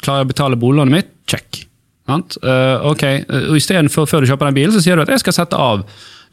klarer 0.00 0.22
jeg 0.22 0.28
å 0.28 0.32
betale 0.32 0.58
boliglånet 0.60 0.96
mitt? 0.96 1.12
Check. 1.28 1.64
Uh, 2.12 2.82
ok, 2.90 3.04
og 3.52 3.56
Istedenfor 3.56 4.08
før 4.10 4.24
du 4.24 4.30
kjøper 4.30 4.50
den 4.50 4.56
bilen, 4.58 4.74
så 4.74 4.82
sier 4.84 4.98
du 4.98 5.04
at 5.04 5.12
jeg 5.12 5.22
skal 5.22 5.36
sette 5.36 5.58
av 5.58 5.84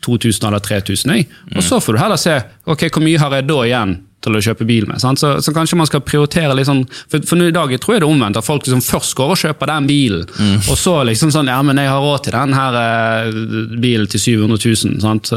2000 0.06 0.48
eller 0.50 0.64
3000. 0.64 1.14
Og 1.56 1.64
så 1.66 1.80
får 1.84 1.96
du 1.96 2.02
heller 2.02 2.20
se 2.20 2.36
ok, 2.66 2.88
hvor 2.90 3.04
mye 3.06 3.20
har 3.22 3.36
jeg 3.38 3.48
da 3.50 3.60
igjen 3.68 3.96
til 4.24 4.36
å 4.36 4.42
kjøpe 4.44 4.68
bil 4.68 4.88
med. 4.90 5.00
Så, 5.02 5.32
så, 5.40 5.54
kanskje 5.56 5.80
man 5.80 5.88
skal 5.90 6.04
prioritere 6.04 6.56
litt 6.58 6.68
sånn 6.68 6.84
For, 6.90 7.24
for 7.24 7.44
i 7.46 7.56
dag 7.56 7.72
tror 7.80 7.96
jeg 7.96 8.04
det 8.04 8.08
er 8.08 8.12
omvendt, 8.12 8.40
at 8.40 8.48
folk 8.48 8.66
liksom 8.66 8.84
først 8.84 9.16
går 9.20 9.34
og 9.36 9.42
kjøper 9.42 9.72
den 9.72 9.90
bilen, 9.90 10.28
mm. 10.28 10.68
og 10.68 10.80
så 10.80 11.00
liksom 11.08 11.34
sånn 11.36 11.52
Ja, 11.52 11.60
men 11.66 11.80
jeg 11.80 11.92
har 11.92 12.04
råd 12.04 12.28
til 12.28 12.36
den 12.36 12.56
her 12.58 12.80
eh, 12.84 13.42
bilen 13.80 14.12
til 14.12 14.24
700 14.26 14.60
000. 14.60 15.02
Sant? 15.04 15.34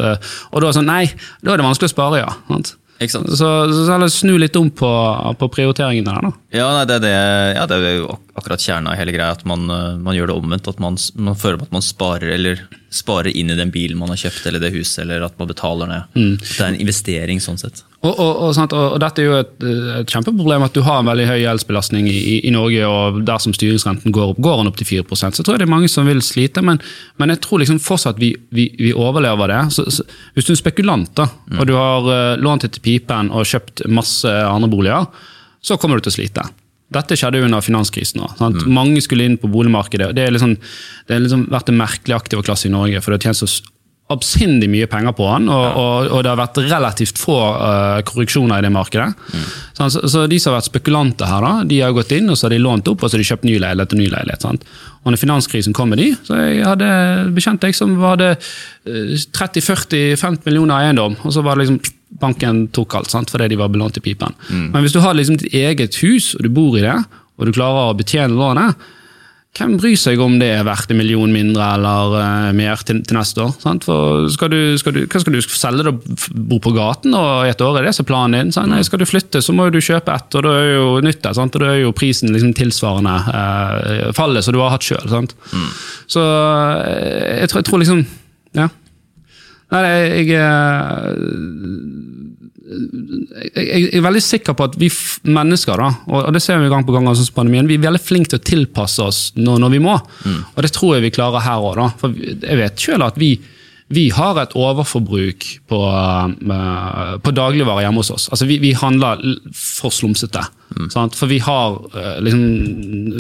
Og 0.53 0.63
da 0.63 0.75
sånn 0.75 0.91
Nei, 0.91 1.05
da 1.43 1.55
er 1.55 1.63
det 1.63 1.67
vanskelig 1.67 1.93
å 1.93 1.95
spare, 1.95 2.23
ja. 2.25 2.33
Sant? 2.51 2.77
Så, 3.11 3.23
så, 3.35 3.49
så 3.73 4.09
snu 4.13 4.37
litt 4.39 4.57
om 4.59 4.69
på, 4.71 4.91
på 5.39 5.49
prioriteringene 5.51 6.07
der, 6.07 6.27
da. 6.29 6.33
Ja, 6.55 6.69
nei, 6.77 6.85
det, 6.87 7.01
det, 7.03 7.15
ja, 7.57 7.65
det 7.71 7.79
er 7.81 7.97
jo 7.97 8.17
akkurat 8.35 8.61
kjerna 8.61 8.95
i 8.95 9.01
hele 9.01 9.13
greia. 9.13 9.33
At 9.37 9.45
man, 9.45 9.69
eh, 9.71 9.97
man, 9.97 10.17
gjør 10.17 10.33
det 10.33 10.39
omvendt. 10.39 10.69
At 10.69 10.81
man, 10.81 10.99
man 11.15 11.39
føler 11.39 11.63
at 11.63 11.73
man 11.73 11.85
sparer, 11.85 12.33
eller 12.35 12.65
sparer 12.93 13.33
inn 13.37 13.53
i 13.53 13.57
den 13.57 13.73
bilen 13.73 13.99
man 14.01 14.13
har 14.13 14.21
kjøpt, 14.25 14.47
eller 14.49 14.63
det 14.63 14.73
huset, 14.75 15.05
eller 15.05 15.25
at 15.27 15.39
man 15.41 15.49
betaler 15.49 15.89
ned. 15.89 16.13
Mm. 16.17 16.37
det 16.41 16.61
er 16.61 16.69
en 16.69 16.81
investering 16.81 17.41
sånn 17.41 17.61
sett. 17.61 17.83
Og, 18.03 18.19
og, 18.19 18.39
og, 18.43 18.73
og, 18.75 18.97
dette 18.99 19.23
er 19.23 19.29
jo 19.29 19.35
et, 19.39 19.53
et, 19.63 20.11
kjempeproblem 20.11 20.65
at 20.67 20.75
du 20.75 20.81
har 20.83 20.99
en 21.01 21.07
veldig 21.07 21.27
høy 21.29 21.37
gjeldsbelastning 21.39 22.09
i, 22.11 22.17
i, 22.19 22.37
i, 22.49 22.53
Norge, 22.55 22.89
og 22.89 23.21
dersom 23.29 23.55
styringsrenten 23.55 24.15
går 24.15 24.33
opp, 24.33 24.41
går 24.43 24.59
den 24.59 24.73
opp 24.73 24.81
til 24.81 24.89
4% 24.91 25.39
så 25.39 25.45
tror 25.45 25.55
jeg 25.55 25.63
det 25.63 25.69
er 25.69 25.75
mange 25.75 25.91
som 25.93 26.09
vil 26.11 26.23
slite. 26.25 26.65
Men, 26.67 26.83
men 27.23 27.33
jeg 27.33 27.45
tror 27.47 27.63
liksom 27.63 27.79
fortsatt 27.85 28.19
vi, 28.21 28.33
vi, 28.51 28.67
vi 28.81 28.91
overlever 28.91 29.55
det. 29.55 29.61
Så, 29.77 29.87
så, 29.95 30.07
hvis 30.35 30.49
du 30.49 30.57
er 30.57 30.61
spekulant 30.61 31.15
da, 31.19 31.29
mm. 31.31 31.61
og 31.61 31.71
du 31.71 31.77
har 31.79 32.11
uh, 32.11 32.41
lånt 32.43 32.67
etter 32.67 32.83
pipen 32.83 33.31
og 33.31 33.47
kjøpt 33.49 33.87
masse 33.93 34.29
andre 34.29 34.73
boliger, 34.73 35.07
så 35.63 35.79
kommer 35.79 36.01
du 36.01 36.09
til 36.09 36.13
å 36.13 36.19
slite. 36.19 36.49
Dette 36.93 37.17
skjedde 37.19 37.43
under 37.47 37.65
finanskrisen. 37.65 38.23
Mm. 38.41 38.63
Mange 38.73 39.03
skulle 39.05 39.27
inn 39.29 39.39
på 39.41 39.51
boligmarkedet. 39.53 40.11
og 40.11 40.17
Det 40.17 40.27
har 40.27 40.35
liksom, 40.35 40.57
liksom 41.09 41.47
vært 41.53 41.73
en 41.73 41.81
merkelig 41.81 42.17
aktiv 42.19 42.43
klasse 42.47 42.69
i 42.69 42.75
Norge. 42.75 43.01
for 43.01 43.13
det 43.13 43.23
har 43.23 43.33
tjent 43.33 43.43
så 43.43 43.72
absindig 44.11 44.69
mye 44.69 44.87
penger 44.91 45.15
på 45.17 45.27
han, 45.31 45.47
og, 45.49 45.77
og, 45.79 46.09
og, 46.11 46.19
det 46.25 46.31
har 46.33 46.41
vært 46.41 46.59
relativt 46.67 47.21
få 47.21 47.37
uh, 47.39 48.01
korreksjoner 48.05 48.61
i 48.61 48.67
det 48.67 48.73
markedet. 48.75 49.09
Mm. 49.33 49.47
Så, 49.79 49.89
så, 50.11 50.25
de 50.29 50.41
som 50.43 50.53
har 50.53 50.59
vært 50.59 50.69
spekulanter 50.69 51.31
her, 51.31 51.47
da, 51.47 51.53
de 51.69 51.79
har 51.81 51.95
gått 51.97 52.13
inn 52.17 52.29
og 52.29 52.37
så 52.37 52.47
har 52.47 52.55
de 52.57 52.61
lånt 52.63 52.91
opp 52.93 53.03
og 53.03 53.09
så 53.09 53.17
har 53.17 53.23
de 53.23 53.29
kjøpt 53.31 53.47
ny 53.49 53.57
leilighet 53.63 53.97
og 53.97 54.03
ny 54.03 54.11
leilighet. 54.13 54.45
Sant? 54.45 54.67
Og 55.03 55.15
når 55.15 55.23
finanskrisen 55.23 55.77
kom 55.77 55.95
med 55.95 56.03
de, 56.03 56.11
så 56.27 56.39
jeg 56.39 56.67
hadde 56.67 56.91
bekjent 57.35 57.65
jeg 57.67 57.79
som 57.79 57.97
hadde 58.05 58.35
30-40-50 58.85 60.45
millioner 60.47 60.77
eiendom, 60.83 61.17
og 61.23 61.35
så 61.35 61.43
var 61.47 61.57
det 61.57 61.67
liksom 61.67 61.99
banken 62.23 62.67
tok 62.77 62.99
alt 62.99 63.11
sant, 63.11 63.33
fordi 63.33 63.49
de 63.55 63.59
var 63.59 63.73
belånt 63.73 63.97
i 63.99 64.05
pipen. 64.05 64.35
Mm. 64.51 64.69
Men 64.75 64.85
hvis 64.85 64.95
du 64.95 65.01
har 65.03 65.17
liksom 65.17 65.41
ditt 65.41 65.55
eget 65.57 65.97
hus, 66.05 66.35
og 66.37 66.45
du 66.45 66.53
bor 66.53 66.77
i 66.79 66.85
det, 66.85 66.99
og 67.39 67.49
du 67.49 67.55
klarer 67.57 67.91
å 67.91 67.97
betjene 67.99 68.37
lånet, 68.37 68.91
hvem 69.53 69.75
bryr 69.77 69.99
seg 70.01 70.21
om 70.25 70.39
det 70.41 70.47
er 70.49 70.63
verdt 70.65 70.95
en 70.95 70.97
million 70.97 71.29
mindre 71.29 71.67
eller 71.75 72.15
uh, 72.17 72.53
mer 72.57 72.81
til, 72.89 73.03
til, 73.05 73.19
neste 73.19 73.45
år? 73.45 73.53
Skal 74.33 74.49
du, 74.49 74.61
skal 74.81 74.97
du, 74.97 75.03
hva 75.05 75.21
skal 75.21 75.37
du 75.37 75.41
selge 75.45 75.85
det 75.85 75.93
og 75.93 75.99
bo 76.33 76.57
på 76.65 76.73
gaten 76.73 77.13
og 77.19 77.45
i 77.45 77.51
et 77.53 77.65
år? 77.65 77.77
Er 77.79 77.89
det 77.89 77.93
så 77.99 78.07
planen 78.09 78.39
din? 78.39 78.55
Sant? 78.57 78.73
Nei, 78.73 78.81
skal 78.87 79.03
du 79.03 79.07
flytte, 79.09 79.43
så 79.45 79.53
må 79.53 79.69
du 79.69 79.77
kjøpe 79.85 80.15
ett, 80.15 80.39
og 80.41 80.47
da 80.47 80.55
er 80.57 80.71
jo 80.73 80.87
nytt 81.05 81.29
og 81.29 81.59
da 81.61 81.69
er 81.69 81.83
jo 81.83 81.93
prisen 81.97 82.33
liksom 82.33 82.55
tilsvarende 82.57 83.17
uh, 83.29 84.09
fallet 84.17 84.47
som 84.47 84.57
du 84.57 84.63
har 84.63 84.73
hatt 84.73 84.89
sjøl. 84.89 85.05
Mm. 85.13 85.69
Så 86.17 86.25
uh, 86.25 86.81
jeg, 87.43 87.53
tror, 87.53 87.61
jeg 87.61 87.69
tror 87.69 87.85
liksom 87.85 88.07
Ja. 88.57 88.71
Nei, 89.73 89.85
jeg, 89.89 90.27
jeg 90.33 90.49
jeg 92.63 93.89
er 93.91 94.05
veldig 94.05 94.23
sikker 94.23 94.57
på 94.57 94.67
at 94.69 94.77
vi 94.81 94.89
mennesker, 95.27 95.81
da, 95.81 95.89
og 96.13 96.29
det 96.35 96.43
ser 96.45 96.61
vi 96.63 96.71
gang 96.71 96.85
på 96.87 96.95
gang, 96.95 97.09
altså 97.11 97.27
pandemien, 97.35 97.69
vi 97.69 97.79
er 97.79 97.87
veldig 97.87 98.03
flinke 98.03 98.33
til 98.33 98.41
å 98.41 98.47
tilpasse 98.47 99.03
oss 99.05 99.21
når, 99.39 99.59
når 99.65 99.75
vi 99.75 99.83
må. 99.83 99.97
Mm. 100.25 100.39
Og 100.55 100.63
det 100.67 100.73
tror 100.77 100.97
jeg 100.97 101.07
vi 101.07 101.15
klarer 101.17 101.45
her 101.45 101.67
òg. 101.73 101.83
For 102.01 102.15
jeg 102.15 102.61
vet 102.61 102.87
selv 102.87 103.09
at 103.09 103.19
vi, 103.21 103.35
vi 103.93 104.09
har 104.15 104.39
et 104.41 104.57
overforbruk 104.59 105.49
på, 105.69 105.83
uh, 105.83 107.15
på 107.23 107.35
dagligvarer 107.37 107.87
hjemme 107.87 108.05
hos 108.05 108.13
oss. 108.15 108.29
Altså 108.33 108.49
vi, 108.49 108.61
vi 108.63 108.75
handler 108.79 109.23
for 109.53 109.95
slumsete. 109.95 110.45
Sant? 110.93 111.17
For 111.19 111.31
vi 111.31 111.39
har 111.43 111.77
eh, 111.99 112.19
liksom, 112.25 112.43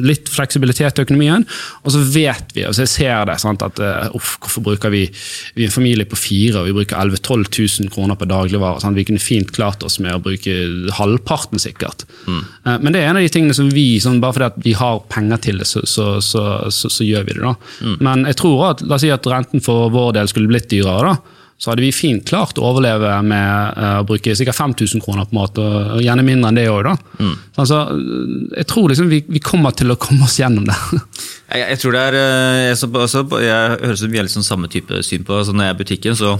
litt 0.07 0.31
fleksibilitet 0.33 0.99
i 0.99 1.05
økonomien, 1.05 1.45
og 1.83 1.95
så 1.95 2.01
vet 2.15 2.53
vi, 2.57 2.65
og 2.69 2.77
jeg 2.79 2.91
ser 2.91 3.27
det, 3.29 3.39
sant? 3.43 3.63
at 3.67 3.81
eh, 3.83 4.15
uff, 4.17 4.37
hvorfor 4.43 4.65
bruker 4.67 4.93
vi 4.93 5.03
Vi 5.57 5.65
er 5.65 5.69
en 5.71 5.75
familie 5.75 6.07
på 6.09 6.17
fire, 6.19 6.61
og 6.63 6.69
vi 6.71 6.77
bruker 6.77 6.99
11 6.99 7.21
000-12 7.23 7.83
000 7.87 7.93
kroner 7.95 8.19
på 8.19 8.29
dagligvarer. 8.31 8.81
Sant? 8.83 8.97
Vi 8.97 9.05
kunne 9.09 9.23
fint 9.23 9.53
klart 9.55 9.83
oss 9.87 9.99
med 10.03 10.15
å 10.17 10.23
bruke 10.23 10.55
halvparten, 10.99 11.61
sikkert. 11.63 12.07
Eh, 12.29 12.79
Men 12.79 12.93
det 12.93 13.03
er 13.03 13.11
en 13.11 13.21
av 13.21 13.27
de 13.27 13.33
tingene 13.33 13.57
som 13.57 13.71
vi, 13.71 14.01
sånn, 14.03 14.21
bare 14.23 14.37
fordi 14.39 14.51
at 14.51 14.63
vi 14.65 14.73
har 14.79 15.03
penger 15.13 15.43
til 15.49 15.59
det, 15.63 15.69
så, 15.69 15.85
så, 15.89 16.09
så, 16.25 16.47
så, 16.71 16.91
så 16.93 17.05
gjør 17.07 17.29
vi 17.29 17.37
det. 17.39 17.45
da. 17.45 17.55
Men 18.01 18.27
jeg 18.29 18.39
tror 18.41 18.67
at, 18.73 18.83
la 18.87 18.97
oss 18.97 19.05
si 19.05 19.13
at 19.13 19.27
renten 19.31 19.63
for 19.65 19.91
vår 19.93 20.13
del 20.19 20.31
skulle 20.31 20.51
blitt 20.51 20.71
dyrere. 20.73 21.13
da, 21.15 21.32
så 21.63 21.71
hadde 21.71 21.85
vi 21.85 21.93
fint 21.95 22.25
klart 22.27 22.59
å 22.59 22.65
overleve 22.73 23.11
med 23.23 23.77
eh, 23.79 23.99
å 24.01 24.07
bruke 24.07 24.33
sikkert 24.35 24.59
5000 24.59 25.03
kroner 25.05 25.29
på 25.31 25.37
mat, 25.37 25.61
og 25.63 25.93
og 25.93 26.01
gjerne 26.03 26.25
mindre 26.27 26.51
enn 26.51 26.59
det 26.59 26.65
òg. 26.73 26.89
Mm. 27.21 27.37
Altså, 27.63 27.79
jeg 28.57 28.67
tror 28.73 28.89
liksom 28.91 29.13
vi, 29.13 29.21
vi 29.31 29.43
kommer 29.45 29.77
til 29.79 29.95
å 29.95 29.99
komme 30.01 30.27
oss 30.27 30.41
gjennom 30.41 30.67
det. 30.67 30.79
Jeg, 31.53 31.67
jeg 31.69 31.79
tror 31.83 31.93
det 31.93 32.01
er 32.01 32.15
eh, 32.17 32.59
jeg, 32.71 32.77
så, 32.81 32.89
altså, 32.97 33.21
jeg 33.45 33.73
høres 33.83 34.01
ut 34.01 34.07
som 34.07 34.13
vi 34.15 34.17
har 34.17 34.25
litt 34.25 34.33
sånn 34.33 34.47
samme 34.47 34.71
type 34.73 35.03
syn 35.05 35.27
på 35.29 35.35
altså, 35.37 35.53
Når 35.53 35.67
jeg 35.67 35.73
er 35.75 35.75
i 35.75 35.81
butikken, 35.83 36.15
så 36.17 36.31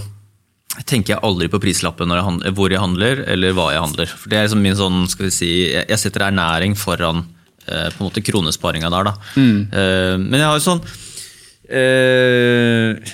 tenker 0.89 1.13
jeg 1.13 1.21
aldri 1.27 1.49
på 1.53 1.59
prislappen 1.61 2.09
når 2.09 2.17
jeg 2.17 2.25
handler, 2.25 2.55
hvor 2.57 2.73
jeg 2.73 2.81
handler, 2.81 3.21
eller 3.29 3.53
hva 3.53 3.67
jeg 3.75 3.83
handler. 3.83 4.09
For 4.09 4.31
det 4.31 4.39
er 4.39 4.47
liksom 4.47 4.63
min 4.65 4.79
sånn, 4.79 4.97
skal 5.11 5.27
vi 5.27 5.33
si, 5.35 5.51
Jeg 5.69 5.85
jeg 5.91 6.01
setter 6.01 6.25
ernæring 6.31 6.73
foran 6.79 7.21
eh, 7.67 7.91
på 7.93 8.01
en 8.01 8.07
måte 8.07 8.25
kronesparinga 8.25 8.89
der. 8.95 9.11
da. 9.11 9.13
Eh, 9.37 10.15
men 10.17 10.39
jeg 10.39 10.49
har 10.49 10.57
jo 10.57 10.65
sånn 10.65 10.81
eh, 11.69 13.13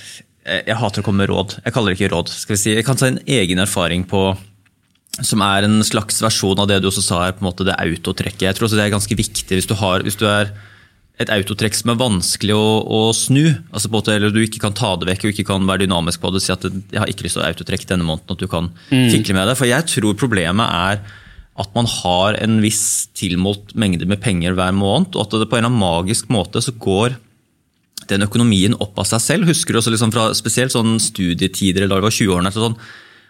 jeg, 0.49 0.65
jeg 0.67 0.79
hater 0.81 1.03
å 1.03 1.05
komme 1.05 1.23
med 1.23 1.31
råd. 1.31 1.59
Jeg 1.63 1.75
kaller 1.75 1.93
det 1.93 1.99
ikke 1.99 2.13
råd. 2.15 2.31
skal 2.33 2.55
vi 2.55 2.61
si. 2.61 2.75
Jeg 2.75 2.87
kan 2.87 2.99
ta 2.99 3.09
en 3.09 3.21
egen 3.25 3.61
erfaring 3.61 4.05
på 4.09 4.23
som 5.25 5.41
er 5.43 5.65
en 5.67 5.81
slags 5.83 6.21
versjon 6.23 6.59
av 6.61 6.69
det 6.69 6.79
du 6.79 6.87
også 6.89 7.03
sa 7.03 7.21
her, 7.25 7.35
på 7.35 7.43
en 7.43 7.49
måte 7.49 7.65
det 7.67 7.75
autotrekket. 7.75 8.45
Jeg 8.47 8.57
tror 8.57 8.69
også 8.69 8.79
det 8.79 8.85
er 8.85 8.93
ganske 8.93 9.17
viktig 9.19 9.57
hvis 9.57 9.67
du, 9.67 9.75
har, 9.79 10.05
hvis 10.05 10.19
du 10.19 10.25
er 10.29 10.53
et 11.19 11.31
autotrekk 11.33 11.75
som 11.75 11.91
er 11.91 11.99
vanskelig 11.99 12.55
å, 12.55 12.67
å 12.87 12.99
snu, 13.15 13.43
altså 13.73 13.89
på 13.89 13.91
en 13.91 13.97
måte, 13.97 14.13
eller 14.15 14.31
du 14.31 14.39
ikke 14.45 14.61
kan 14.63 14.75
ta 14.77 14.93
det 14.95 15.09
vekk 15.09 15.25
og 15.25 15.33
ikke 15.33 15.47
kan 15.49 15.65
være 15.67 15.83
dynamisk 15.83 16.23
på 16.23 16.31
det, 16.31 16.43
si 16.45 16.53
at 16.55 16.63
jeg 16.63 17.01
har 17.01 17.11
ikke 17.11 17.25
lyst 17.25 17.35
til 17.35 17.43
å 17.43 17.49
autotrekke 17.49 17.89
denne 17.89 18.07
måneden, 18.07 18.31
at 18.31 18.39
du 18.39 18.47
kan 18.51 18.69
fikle 18.87 19.35
med 19.35 19.49
det. 19.51 19.57
For 19.59 19.67
jeg 19.67 19.87
tror 19.91 20.19
problemet 20.21 20.71
er 20.71 21.03
at 21.59 21.73
man 21.75 21.89
har 21.91 22.37
en 22.39 22.61
viss 22.63 23.09
tilmålt 23.19 23.73
mengde 23.75 24.07
med 24.07 24.21
penger 24.23 24.55
hver 24.55 24.71
måned, 24.75 25.17
og 25.17 25.25
at 25.25 25.35
det 25.41 25.49
på 25.51 25.59
en 25.59 25.65
eller 25.65 25.73
annen 25.73 25.83
magisk 25.83 26.31
måte 26.31 26.63
så 26.63 26.71
går 26.71 27.17
den 28.10 28.26
økonomien 28.26 28.76
opp 28.82 28.97
av 29.01 29.07
seg 29.10 29.22
selv. 29.24 29.49
Husker 29.49 29.76
du 29.76 29.82
også 29.82 29.93
liksom 29.93 30.14
fra 30.16 30.30
spesielt 30.38 30.74
sånn 30.74 30.97
studietider 31.03 31.86
eller 31.86 31.97
da 31.97 32.01
du 32.01 32.10
var 32.10 32.16
20-årene. 32.16 32.51
Sånn, 32.55 32.78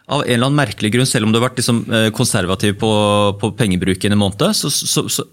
av 0.10 0.24
en 0.24 0.32
eller 0.34 0.48
annen 0.48 0.58
merkelig 0.58 0.94
grunn, 0.96 1.10
selv 1.10 1.28
om 1.28 1.34
du 1.34 1.38
har 1.38 1.50
vært 1.50 1.62
liksom, 1.62 1.84
eh, 1.94 2.08
konservativ 2.16 2.80
på, 2.82 2.90
på 3.42 3.52
pengebruken 3.60 4.16
en 4.16 4.22
måned, 4.22 4.56
så, 4.58 4.72
så, 4.74 5.06
så, 5.12 5.26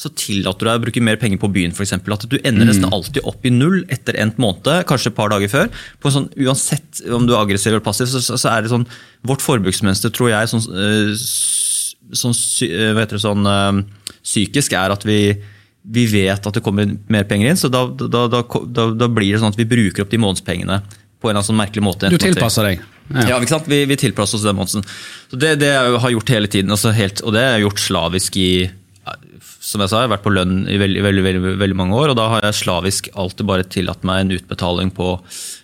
så 0.00 0.10
tillater 0.16 0.64
du 0.64 0.70
deg 0.70 0.80
å 0.80 0.84
bruke 0.86 1.02
mer 1.04 1.20
penger 1.20 1.40
på 1.42 1.50
byen. 1.52 1.74
For 1.76 1.84
eksempel, 1.84 2.14
at 2.16 2.24
Du 2.30 2.38
ender 2.40 2.68
nesten 2.68 2.88
alltid 2.88 3.26
opp 3.28 3.44
i 3.44 3.52
null 3.52 3.82
etter 3.92 4.16
endt 4.22 4.40
måned, 4.40 4.86
kanskje 4.88 5.12
et 5.12 5.18
par 5.18 5.32
dager 5.32 5.52
før. 5.52 5.70
sånn, 6.06 6.30
Uansett 6.40 7.04
om 7.12 7.28
du 7.28 7.34
er 7.34 7.42
aggressiv 7.42 7.74
eller 7.74 7.84
passiv, 7.84 8.08
så, 8.08 8.22
så 8.24 8.52
er 8.54 8.64
det 8.64 8.72
sånn 8.72 8.88
Vårt 9.28 9.44
forbruksmønster, 9.44 10.12
tror 10.16 10.32
jeg, 10.32 10.48
sånn, 10.48 10.64
eh, 10.72 11.12
sånn, 12.16 12.36
eh, 12.70 13.16
sånn 13.20 13.84
psykisk, 14.24 14.72
er 14.76 14.96
at 14.96 15.04
vi 15.04 15.20
vi 15.82 16.06
vet 16.10 16.46
at 16.46 16.56
det 16.56 16.62
kommer 16.64 16.88
mer 17.08 17.28
penger 17.28 17.50
inn, 17.50 17.60
så 17.60 17.70
da, 17.72 17.86
da, 17.88 18.26
da, 18.28 18.42
da, 18.92 19.08
blir 19.08 19.32
det 19.32 19.40
sånn 19.40 19.54
at 19.54 19.60
vi 19.60 19.68
bruker 19.68 20.04
opp 20.04 20.10
de 20.12 20.20
månedspengene 20.20 20.80
på 20.84 21.28
en 21.28 21.32
eller 21.32 21.40
annen 21.40 21.48
sånn 21.48 21.60
merkelig 21.60 21.84
måte. 21.84 22.10
Du 22.12 22.20
tilpasser 22.20 22.68
deg. 22.68 22.84
Ja, 23.10 23.38
ikke 23.40 23.54
sant? 23.56 23.68
Vi, 23.68 23.82
vi 23.90 23.96
tilpasser 23.98 24.38
oss 24.38 24.44
den 24.46 24.58
måneden. 24.58 24.84
Så 25.30 25.38
det, 25.40 25.56
det 25.62 25.72
jeg 25.72 26.02
har 26.04 26.12
gjort 26.14 26.34
hele 26.36 26.50
tiden, 26.52 26.72
altså 26.72 26.92
helt, 26.96 27.24
og 27.24 27.34
det 27.36 27.42
har 27.44 27.56
jeg 27.56 27.66
gjort 27.68 27.82
slavisk 27.86 28.38
i 28.40 28.50
som 29.60 29.82
jeg 29.82 29.90
sa, 29.92 30.00
jeg 30.00 30.08
har 30.08 30.14
vært 30.14 30.24
på 30.24 30.32
lønn 30.32 30.62
i 30.72 30.76
veldig, 30.80 31.02
veldig, 31.04 31.22
veldig, 31.24 31.52
veldig 31.60 31.76
mange 31.76 31.96
år, 31.98 32.12
og 32.12 32.16
da 32.18 32.26
har 32.32 32.46
jeg 32.46 32.62
slavisk 32.62 33.10
alltid 33.18 33.48
bare 33.48 33.66
tillatt 33.68 34.06
meg 34.08 34.22
en 34.22 34.34
utbetaling 34.38 34.92
på 34.96 35.12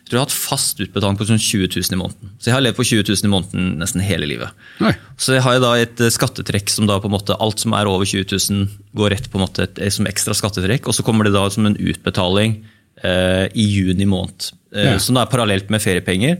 jeg 0.06 0.12
tror 0.12 0.18
jeg 0.20 0.22
har 0.22 0.28
hatt 0.28 0.38
fast 0.38 0.78
utbetaling 0.84 1.16
på 1.18 1.26
sånn 1.26 1.40
20 1.42 1.66
000 1.82 1.96
i 1.96 1.98
måneden. 1.98 2.28
Så 2.38 2.46
jeg 2.46 2.54
har 2.54 2.62
levd 2.62 2.76
på 2.78 2.84
20 2.86 3.08
000 3.10 3.26
i 3.26 3.30
måneden 3.32 3.64
nesten 3.80 4.04
hele 4.06 4.28
livet. 4.30 4.54
Nei. 4.78 4.92
Så 5.18 5.34
jeg 5.34 5.42
har 5.42 5.58
da 5.64 5.72
et 5.82 5.98
eh, 5.98 6.12
skattetrekk 6.14 6.70
som 6.70 6.86
da 6.86 7.00
på 7.02 7.10
en 7.10 7.14
måte 7.16 7.34
alt 7.42 7.58
som 7.58 7.74
er 7.74 7.90
over 7.90 8.06
20 8.06 8.28
000 8.30 8.68
går 8.94 9.10
rett 9.16 9.26
på 9.32 9.40
en 9.40 9.42
måte 9.48 9.66
et, 9.66 9.80
som 9.90 10.06
ekstra 10.06 10.36
skattetrekk, 10.38 10.86
og 10.86 10.94
så 10.94 11.02
kommer 11.02 11.26
det 11.26 11.34
da 11.34 11.42
som 11.50 11.66
en 11.66 11.74
utbetaling 11.74 12.60
eh, 13.02 13.48
i 13.50 13.66
juni 13.66 14.06
måned. 14.06 14.52
Eh, 14.70 14.92
Ja. 14.92 14.94
Som 15.02 15.18
da 15.18 15.24
er 15.26 15.32
parallelt 15.34 15.74
med 15.74 15.82
feriepenger. 15.82 16.38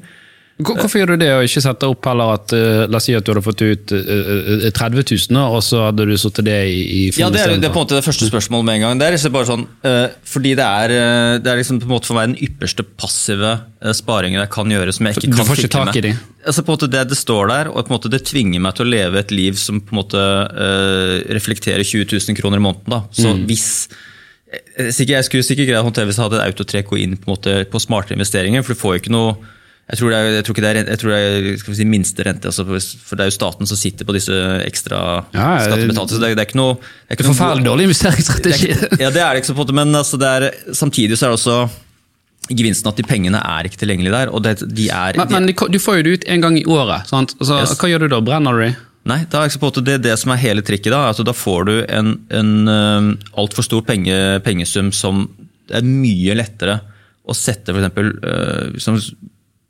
Hvor- 0.57 0.78
Hvorfor 0.80 0.96
gjør 1.02 1.11
du 1.12 1.16
det, 1.20 1.26
og 1.36 1.42
ikke 1.44 1.61
setter 1.61 1.90
opp 1.92 2.07
heller 2.09 2.30
at 2.32 2.52
uh, 2.57 2.86
La 2.88 2.96
oss 2.96 3.04
si 3.04 3.12
at 3.12 3.26
du 3.26 3.28
hadde 3.34 3.42
fått 3.44 3.61
ut 3.61 3.92
eh, 3.92 4.70
30 4.72 5.02
000, 5.28 5.36
og 5.52 5.59
så 5.61 5.82
hadde 5.90 6.07
du 6.09 6.14
satt 6.16 6.40
det 6.46 6.54
i, 6.72 6.78
i 6.80 7.00
Ja, 7.20 7.28
det 7.28 7.42
er, 7.42 7.52
det 7.61 7.68
er 7.68 7.74
på 7.74 7.82
en 7.82 7.84
måte 7.84 7.98
det 7.98 8.04
første 8.07 8.24
spørsmålet 8.30 8.64
med 8.64 8.78
en 8.78 8.84
gang. 8.86 9.02
Det 9.02 9.04
er 9.11 9.16
liksom 9.18 9.34
bare 9.34 9.48
sånn, 9.50 9.66
uh, 9.84 10.07
fordi 10.24 10.54
det 10.57 10.64
er, 10.64 10.94
eh, 10.96 11.34
det 11.44 11.52
er 11.52 11.61
liksom 11.61 11.82
på 11.82 11.84
en 11.90 11.92
måte 11.92 12.09
for 12.09 12.16
meg 12.16 12.30
den 12.32 12.38
ypperste 12.48 12.86
passive 12.96 13.52
sparingen 14.00 14.40
jeg 14.40 14.50
kan 14.57 14.72
gjøre. 14.72 14.96
som 14.96 15.07
jeg 15.11 15.18
ikke 15.18 15.28
Du 15.34 15.36
kan 15.36 15.50
får 15.50 15.61
ikke 15.66 15.74
tak 15.76 16.00
i 16.00 16.04
de? 16.09 16.14
Altså 16.48 16.64
på 16.64 16.72
en 16.72 16.78
måte 16.78 16.90
det, 16.96 17.04
det 17.12 17.18
står 17.20 17.48
der, 17.52 17.68
og 17.68 17.76
på 17.84 17.92
en 17.92 17.98
måte 17.98 18.11
det 18.16 18.22
tvinger 18.24 18.61
meg 18.64 18.74
til 18.80 18.86
å 18.86 18.92
leve 18.96 19.20
et 19.20 19.30
liv 19.36 19.61
som 19.61 19.82
på 19.84 19.92
en 19.92 20.00
måte 20.00 20.24
reflekterer 21.36 21.84
20 21.84 22.09
000 22.16 22.36
kroner 22.40 22.57
i 22.61 22.64
måneden. 22.64 22.88
da. 22.96 23.02
Så 23.12 23.34
Mm. 23.36 23.44
hvis 23.46 23.88
jeg, 25.04 25.24
skulle 25.24 25.42
sikkert 25.44 25.68
greid 25.68 25.82
å 25.82 25.86
håndtere 25.90 26.07
hvis 26.09 26.16
jeg 26.16 26.24
hadde 26.30 26.40
et 26.40 26.48
autotrekk 26.54 26.92
og 26.92 26.98
inn 27.02 27.16
på, 27.16 27.28
en 27.28 27.34
måte, 27.36 27.54
på 27.70 27.80
smarte 27.82 28.14
investeringer, 28.16 28.62
for 28.64 28.72
du 28.74 28.80
får 28.80 28.94
jo 28.96 29.00
ikke 29.02 29.12
noe 29.12 29.36
jeg 29.87 30.01
tror 30.01 30.11
det 30.11 30.18
er, 30.18 30.28
jeg 30.34 30.45
tror 30.47 30.57
ikke 30.57 30.62
det 30.64 30.70
er, 30.70 30.78
jeg 30.91 30.99
tror 30.99 31.12
det 31.12 31.18
er 31.22 31.59
skal 31.61 31.70
vi 31.72 31.78
si, 31.78 31.84
minste 31.87 32.24
rente, 32.26 32.51
altså, 32.51 32.64
for 32.66 33.18
det 33.18 33.22
er 33.22 33.30
jo 33.30 33.34
staten 33.37 33.68
som 33.70 33.78
sitter 33.78 34.09
på 34.09 34.16
disse 34.16 34.34
ekstra 34.66 35.01
Ja, 35.30 35.51
skattebetalte. 35.62 36.16
så 36.16 36.22
det, 36.22 36.32
det 36.34 36.43
er 36.43 36.49
ikke 36.49 36.59
noe 36.59 36.78
det 36.80 37.12
er 37.14 37.18
ikke 37.18 37.28
Forferdelig 37.30 37.68
dårlig 37.68 37.87
investeringsstrategi. 37.87 38.70
er, 38.74 38.97
ja, 39.05 39.11
det 39.14 39.22
er 39.22 39.30
det 39.30 39.45
ikke 39.45 39.53
så 39.53 39.59
på 39.61 39.68
men 39.78 39.95
altså, 39.95 40.18
det 40.18 40.32
er, 40.32 40.49
samtidig 40.74 41.18
så 41.20 41.28
er 41.28 41.34
det 41.34 41.39
også 41.39 41.59
gevinsten 42.51 42.91
at 42.91 42.99
de 42.99 43.07
pengene 43.07 43.39
er 43.39 43.66
ikke 43.66 43.78
tilgjengelige 43.80 44.14
der. 44.14 44.30
og 44.34 44.43
det, 44.43 44.59
de 44.66 44.89
er... 44.91 45.18
Men, 45.18 45.30
de, 45.30 45.55
men 45.55 45.72
du 45.74 45.78
får 45.82 46.01
jo 46.01 46.05
det 46.07 46.16
ut 46.16 46.26
en 46.34 46.45
gang 46.45 46.59
i 46.59 46.66
året. 46.66 47.07
sant? 47.11 47.34
Altså, 47.41 47.62
Yes. 47.62 47.78
Hva 47.78 47.91
gjør 47.91 48.07
du 48.07 48.09
da? 48.14 48.20
Brenner 48.26 48.59
du 48.59 48.64
de? 48.66 48.72
Nei, 49.07 49.20
da 49.30 49.45
er 49.47 49.82
det, 49.87 49.97
det 50.03 50.16
som 50.18 50.34
er 50.34 50.43
hele 50.43 50.62
trikket. 50.66 50.91
Da 50.95 51.05
altså, 51.12 51.22
da 51.26 51.34
får 51.34 51.66
du 51.68 51.74
en, 51.87 52.12
en 52.34 52.53
uh, 52.66 53.12
altfor 53.39 53.66
stor 53.66 53.87
penge, 53.87 54.14
pengesum 54.47 54.91
som 54.95 55.28
er 55.70 55.87
mye 55.87 56.34
lettere 56.39 56.80
å 57.26 57.34
sette 57.34 57.74
eksempel, 57.74 58.12
uh, 58.22 58.78
som, 58.82 58.99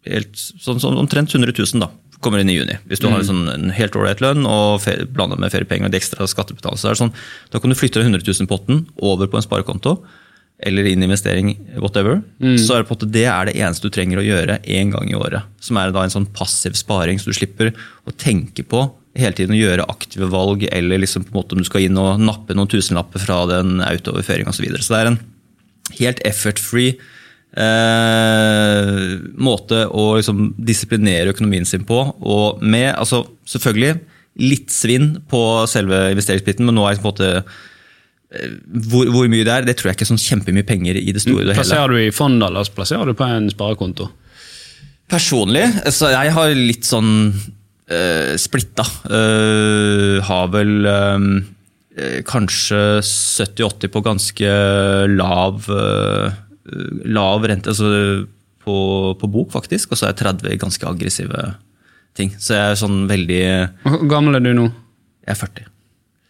helt, 0.07 0.35
sånn, 0.37 0.83
sånn 0.83 0.99
omtrent 1.01 1.35
100 1.35 1.55
000 1.57 1.83
da, 1.83 1.91
kommer 2.25 2.43
inn 2.43 2.51
i 2.53 2.59
juni. 2.59 2.79
Hvis 2.91 3.03
du 3.03 3.09
har 3.09 3.21
en, 3.21 3.29
sånn, 3.29 3.47
en 3.53 3.73
helt 3.77 3.97
ålreit 3.99 4.23
lønn 4.25 4.47
og 4.49 4.85
blander 4.85 5.11
blanda 5.13 5.39
med 5.41 5.53
feriepenger 5.53 5.89
og 5.89 5.95
de 5.95 6.01
ekstra 6.01 6.27
det 6.95 7.03
sånn, 7.03 7.17
da 7.53 7.63
kan 7.63 7.73
du 7.73 7.79
flytte 7.79 8.01
den 8.03 8.15
100 8.15 8.27
000-potten 8.29 8.87
over 9.05 9.31
på 9.31 9.41
en 9.41 9.47
sparekonto 9.47 9.99
eller 10.59 10.87
inn 10.89 11.03
i 11.03 11.05
investering, 11.05 11.51
whatever. 11.77 12.23
Så 12.57 12.73
er 12.73 12.83
det 12.83 12.89
på 12.89 12.97
det 13.13 13.27
er 13.29 13.49
det 13.49 13.59
eneste 13.61 13.89
du 13.89 13.93
trenger 13.93 14.23
å 14.23 14.25
gjøre 14.25 14.57
én 14.65 14.89
gang 14.95 15.11
i 15.11 15.17
året. 15.19 15.45
Som 15.61 15.77
er 15.77 15.93
da 15.93 16.05
en 16.07 16.15
sånn 16.15 16.31
passiv 16.33 16.79
sparing, 16.79 17.21
så 17.21 17.29
du 17.29 17.37
slipper 17.37 17.75
å 18.09 18.15
tenke 18.17 18.65
på 18.65 18.87
hele 19.17 19.37
tiden 19.37 19.57
å 19.57 19.61
gjøre 19.61 19.89
aktive 19.93 20.31
valg, 20.33 20.65
eller 20.73 21.03
liksom 21.03 21.27
på 21.27 21.35
en 21.35 21.39
måte 21.41 21.57
om 21.57 21.61
du 21.61 21.69
skal 21.69 21.85
inn 21.85 22.01
og 22.01 22.23
nappe 22.25 22.57
noen 22.57 22.71
tusenlapper 22.73 23.23
fra 23.23 23.43
den 23.53 23.83
autooverføringa 23.85 24.53
osv. 24.53 24.61
Så, 24.61 24.65
videre. 24.65 24.85
så 24.85 24.95
det 24.95 25.03
er 25.03 25.13
en 25.13 25.21
helt 26.01 26.25
effort-free 26.29 26.97
eh, 27.57 29.15
måte 29.41 29.85
å 29.89 30.09
liksom 30.19 30.53
disiplinere 30.59 31.33
økonomien 31.35 31.67
sin 31.69 31.87
på. 31.89 32.03
Og 32.21 32.63
med 32.63 32.93
altså, 32.95 33.25
selvfølgelig 33.49 34.01
litt 34.47 34.73
svinn 34.73 35.15
på 35.31 35.41
selve 35.71 36.11
investeringsbiten, 36.13 36.67
men 36.69 36.77
nå 36.77 36.85
er 36.87 36.97
det 36.97 37.03
på 37.03 37.09
en 37.09 37.15
måte 37.15 37.31
eh, 37.41 38.55
hvor, 38.93 39.09
hvor 39.15 39.33
mye 39.33 39.47
det 39.47 39.55
er, 39.55 39.67
det 39.69 39.79
tror 39.79 39.91
jeg 39.91 39.99
ikke 39.99 40.09
er 40.09 40.13
sånn 40.13 40.25
kjempemye 40.27 40.69
penger 40.69 41.01
i 41.01 41.11
det 41.17 41.25
store 41.25 41.41
og 41.41 41.45
hele. 41.49 41.59
Plasserer 41.59 41.97
du 41.97 42.05
i 42.05 42.15
fond, 42.15 42.39
eller 42.45 42.73
plasserer 42.77 43.09
du 43.09 43.17
på 43.17 43.29
en 43.29 43.51
sparekonto? 43.53 44.11
Personlig, 45.11 45.69
så 45.95 46.11
jeg 46.11 46.33
har 46.35 46.57
litt 46.59 46.87
sånn 46.89 47.13
uh, 47.31 48.33
splitta. 48.43 48.83
Uh, 49.07 50.19
har 50.27 50.51
vel 50.51 50.89
eh, 51.97 52.23
kanskje 52.27 53.01
70-80 53.03 53.93
på 53.93 54.03
ganske 54.05 54.51
lav, 55.13 55.67
eh, 55.71 56.33
lav 57.07 57.47
rente, 57.47 57.73
altså 57.73 58.27
på, 58.67 58.77
på 59.21 59.31
bok 59.31 59.53
faktisk, 59.55 59.93
og 59.93 60.01
så 60.01 60.11
er 60.11 60.19
30 60.19 60.59
ganske 60.63 60.89
aggressive 60.89 61.53
ting. 62.19 62.33
Så 62.41 62.57
jeg 62.57 62.73
er 62.73 62.81
sånn 62.81 63.05
veldig 63.11 63.41
Hvor 63.85 64.07
gammel 64.11 64.39
er 64.39 64.45
du 64.45 64.53
nå? 64.57 64.69
Jeg 65.27 65.35
er 65.37 65.41
40. 65.43 65.73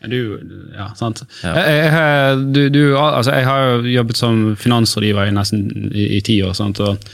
Du, 0.04 0.40
ja, 0.76 0.90
sant. 0.94 1.22
Ja. 1.40 1.54
Jeg, 1.56 1.76
jeg, 1.88 2.40
du, 2.52 2.60
du, 2.68 2.80
altså, 2.98 3.32
jeg 3.32 3.46
har 3.48 3.62
jo 3.64 3.92
jobbet 3.94 4.18
som 4.18 4.40
finansrådgiver 4.60 5.30
i 5.30 5.32
nesten 5.34 5.62
i, 5.88 6.04
i 6.18 6.20
ti 6.20 6.36
år. 6.44 6.52
Og, 6.52 7.06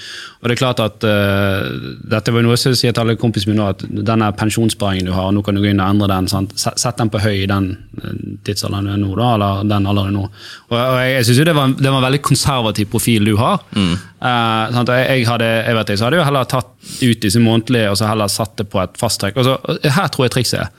og 0.43 0.51
det 0.51 0.57
er 0.57 0.59
klart 0.59 0.83
at 0.83 1.07
uh, 1.07 1.68
Dette 2.11 2.35
var 2.35 2.43
noe 2.43 2.57
som 2.59 2.74
sier 2.74 2.91
til 2.91 3.05
alle 3.05 3.14
kompisene 3.20 3.55
mine 3.55 3.68
at 3.70 3.85
denne 3.87 4.33
pensjonssparingen 4.35 5.07
du 5.07 5.14
har, 5.14 5.30
nå 5.30 5.45
kan 5.47 5.55
du 5.55 5.62
gå 5.62 5.70
inn 5.70 5.83
og 5.83 5.95
endre 5.95 6.11
den. 6.11 6.28
Sant? 6.33 6.57
Sett 6.59 6.99
den 6.99 7.12
på 7.12 7.20
høy 7.22 7.45
i 7.45 7.51
den 7.51 7.70
eh, 8.03 8.18
tidsalderen 8.49 8.91
du 8.91 8.95
er 8.97 9.01
nå, 9.05 9.12
da, 9.20 9.30
eller 9.37 9.70
den 9.70 9.87
alderen 9.93 10.18
nå. 10.18 10.26
Og, 10.26 10.74
og 10.74 10.99
jeg, 10.99 11.14
jeg 11.14 11.28
synes 11.28 11.41
jo 11.41 11.47
det 11.53 11.57
var, 11.61 11.76
det 11.78 11.87
var 11.87 12.01
en 12.01 12.09
veldig 12.09 12.22
konservativ 12.33 12.91
profil 12.97 13.30
du 13.30 13.37
har. 13.39 13.62
Eh, 13.78 14.74
sant? 14.74 14.91
Jeg, 14.91 15.07
jeg, 15.22 15.30
hadde, 15.30 15.55
jeg 15.55 15.78
vet 15.78 15.95
ikke, 15.95 16.03
så 16.03 16.09
hadde 16.09 16.20
jo 16.20 16.26
heller 16.33 16.51
tatt 16.51 16.74
ut 16.99 17.24
disse 17.28 17.47
månedlige 17.47 17.95
og 17.95 17.97
så 18.03 18.11
heller 18.11 18.35
satt 18.35 18.59
det 18.59 18.68
på 18.74 18.83
et 18.83 19.01
fasttrekk. 19.01 19.39
Og 19.39 19.49
så, 19.49 19.57
her 19.87 20.11
tror 20.11 20.26
jeg 20.26 20.37
trikset 20.41 20.64
er. 20.64 20.76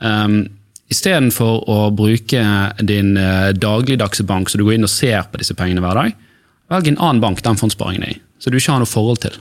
Um, 0.00 0.40
istedenfor 0.90 1.64
å 1.70 1.78
bruke 1.94 2.42
din 2.82 3.14
eh, 3.20 3.50
dagligdagse 3.54 4.26
bank, 4.26 4.50
så 4.50 4.58
du 4.58 4.66
går 4.66 4.78
inn 4.78 4.88
og 4.88 4.92
ser 4.92 5.22
på 5.30 5.40
disse 5.42 5.56
pengene 5.58 5.84
hver 5.84 5.98
dag, 5.98 6.16
velg 6.70 6.90
en 6.90 7.00
annen 7.00 7.22
bank 7.22 7.42
den 7.46 7.58
fondssparingen 7.60 8.06
er 8.06 8.16
i, 8.16 8.20
så 8.42 8.50
du 8.50 8.58
ikke 8.58 8.74
har 8.74 8.82
noe 8.82 8.90
forhold 8.90 9.22
til. 9.26 9.38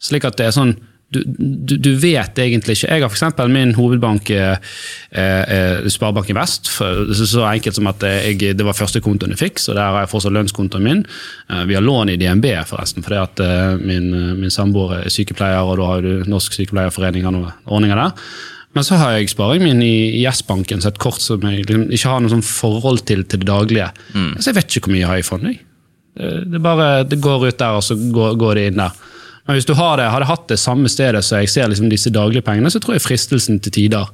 Slik 0.00 0.26
at 0.26 0.38
det 0.40 0.48
er 0.48 0.56
sånn 0.56 0.78
du, 1.10 1.24
du, 1.26 1.74
du 1.82 1.90
vet 1.98 2.38
egentlig 2.38 2.76
ikke 2.76 2.90
Jeg 2.92 3.02
har 3.02 3.10
f.eks. 3.10 3.40
min 3.50 3.72
hovedbank 3.74 4.30
eh, 4.30 4.68
eh, 5.10 5.88
Sparebanken 5.90 6.38
Vest. 6.38 6.70
Så, 6.70 7.42
enkelt 7.48 7.74
som 7.74 7.90
at 7.90 8.04
jeg, 8.06 8.38
Det 8.54 8.66
var 8.66 8.78
første 8.78 9.02
kontoen 9.02 9.34
jeg 9.34 9.40
fikk, 9.40 9.58
så 9.58 9.74
der 9.74 9.90
har 9.90 10.04
jeg 10.04 10.12
fortsatt 10.12 10.36
lønnskontoen 10.36 10.86
min. 10.86 11.02
Eh, 11.50 11.64
vi 11.66 11.74
har 11.74 11.82
lån 11.82 12.14
i 12.14 12.18
DNB, 12.20 12.46
forresten, 12.70 13.02
fordi 13.02 13.18
at 13.24 13.42
eh, 13.42 13.82
min, 13.82 14.06
min 14.38 14.54
samboer 14.54 15.00
er 15.00 15.10
sykepleier, 15.10 15.66
og 15.66 15.82
da 15.82 15.90
har 15.90 16.06
du 16.06 16.30
Norsk 16.30 16.54
Sykepleierforening 16.54 17.26
og 17.26 17.36
noen 17.40 17.52
ordninger 17.66 18.04
der. 18.04 18.30
Men 18.76 18.84
så 18.86 18.94
har 19.00 19.16
jeg 19.16 19.32
sparingen 19.32 19.66
min 19.66 19.82
i 19.82 20.22
Yes-banken, 20.22 20.80
så 20.82 20.92
et 20.92 21.00
kort 21.02 21.18
som 21.24 21.42
jeg 21.42 21.64
liksom 21.64 21.88
ikke 21.90 22.12
har 22.12 22.20
noe 22.22 22.30
sånn 22.30 22.44
forhold 22.46 23.00
til 23.08 23.24
til 23.26 23.42
det 23.42 23.48
daglige. 23.48 23.88
Så 24.38 24.50
jeg 24.52 24.60
vet 24.60 24.76
ikke 24.76 24.86
hvor 24.86 24.94
mye 24.94 25.00
jeg 25.02 25.10
har 25.10 25.22
i 25.22 25.26
fond. 25.26 25.48
Det, 25.50 26.30
det, 26.52 26.60
bare, 26.62 26.88
det 27.08 27.18
går 27.22 27.48
ut 27.48 27.58
der, 27.58 27.78
og 27.80 27.82
så 27.82 27.96
går, 27.98 28.36
går 28.38 28.54
det 28.60 28.66
inn 28.70 28.78
der. 28.82 29.00
Men 29.46 29.56
hvis 29.56 29.68
du 29.68 29.74
har 29.78 29.96
det, 29.98 30.10
hadde 30.12 30.28
hatt 30.28 30.46
det 30.50 30.60
samme 30.60 30.90
stedet 30.92 31.22
så 31.26 31.40
jeg 31.40 31.50
ser 31.52 31.70
liksom 31.70 31.88
disse 31.90 32.12
daglige 32.12 32.44
pengene, 32.46 32.70
så 32.72 32.80
tror 32.82 32.96
jeg 32.96 33.06
fristelsen 33.06 33.60
til 33.64 33.74
tider 33.74 34.10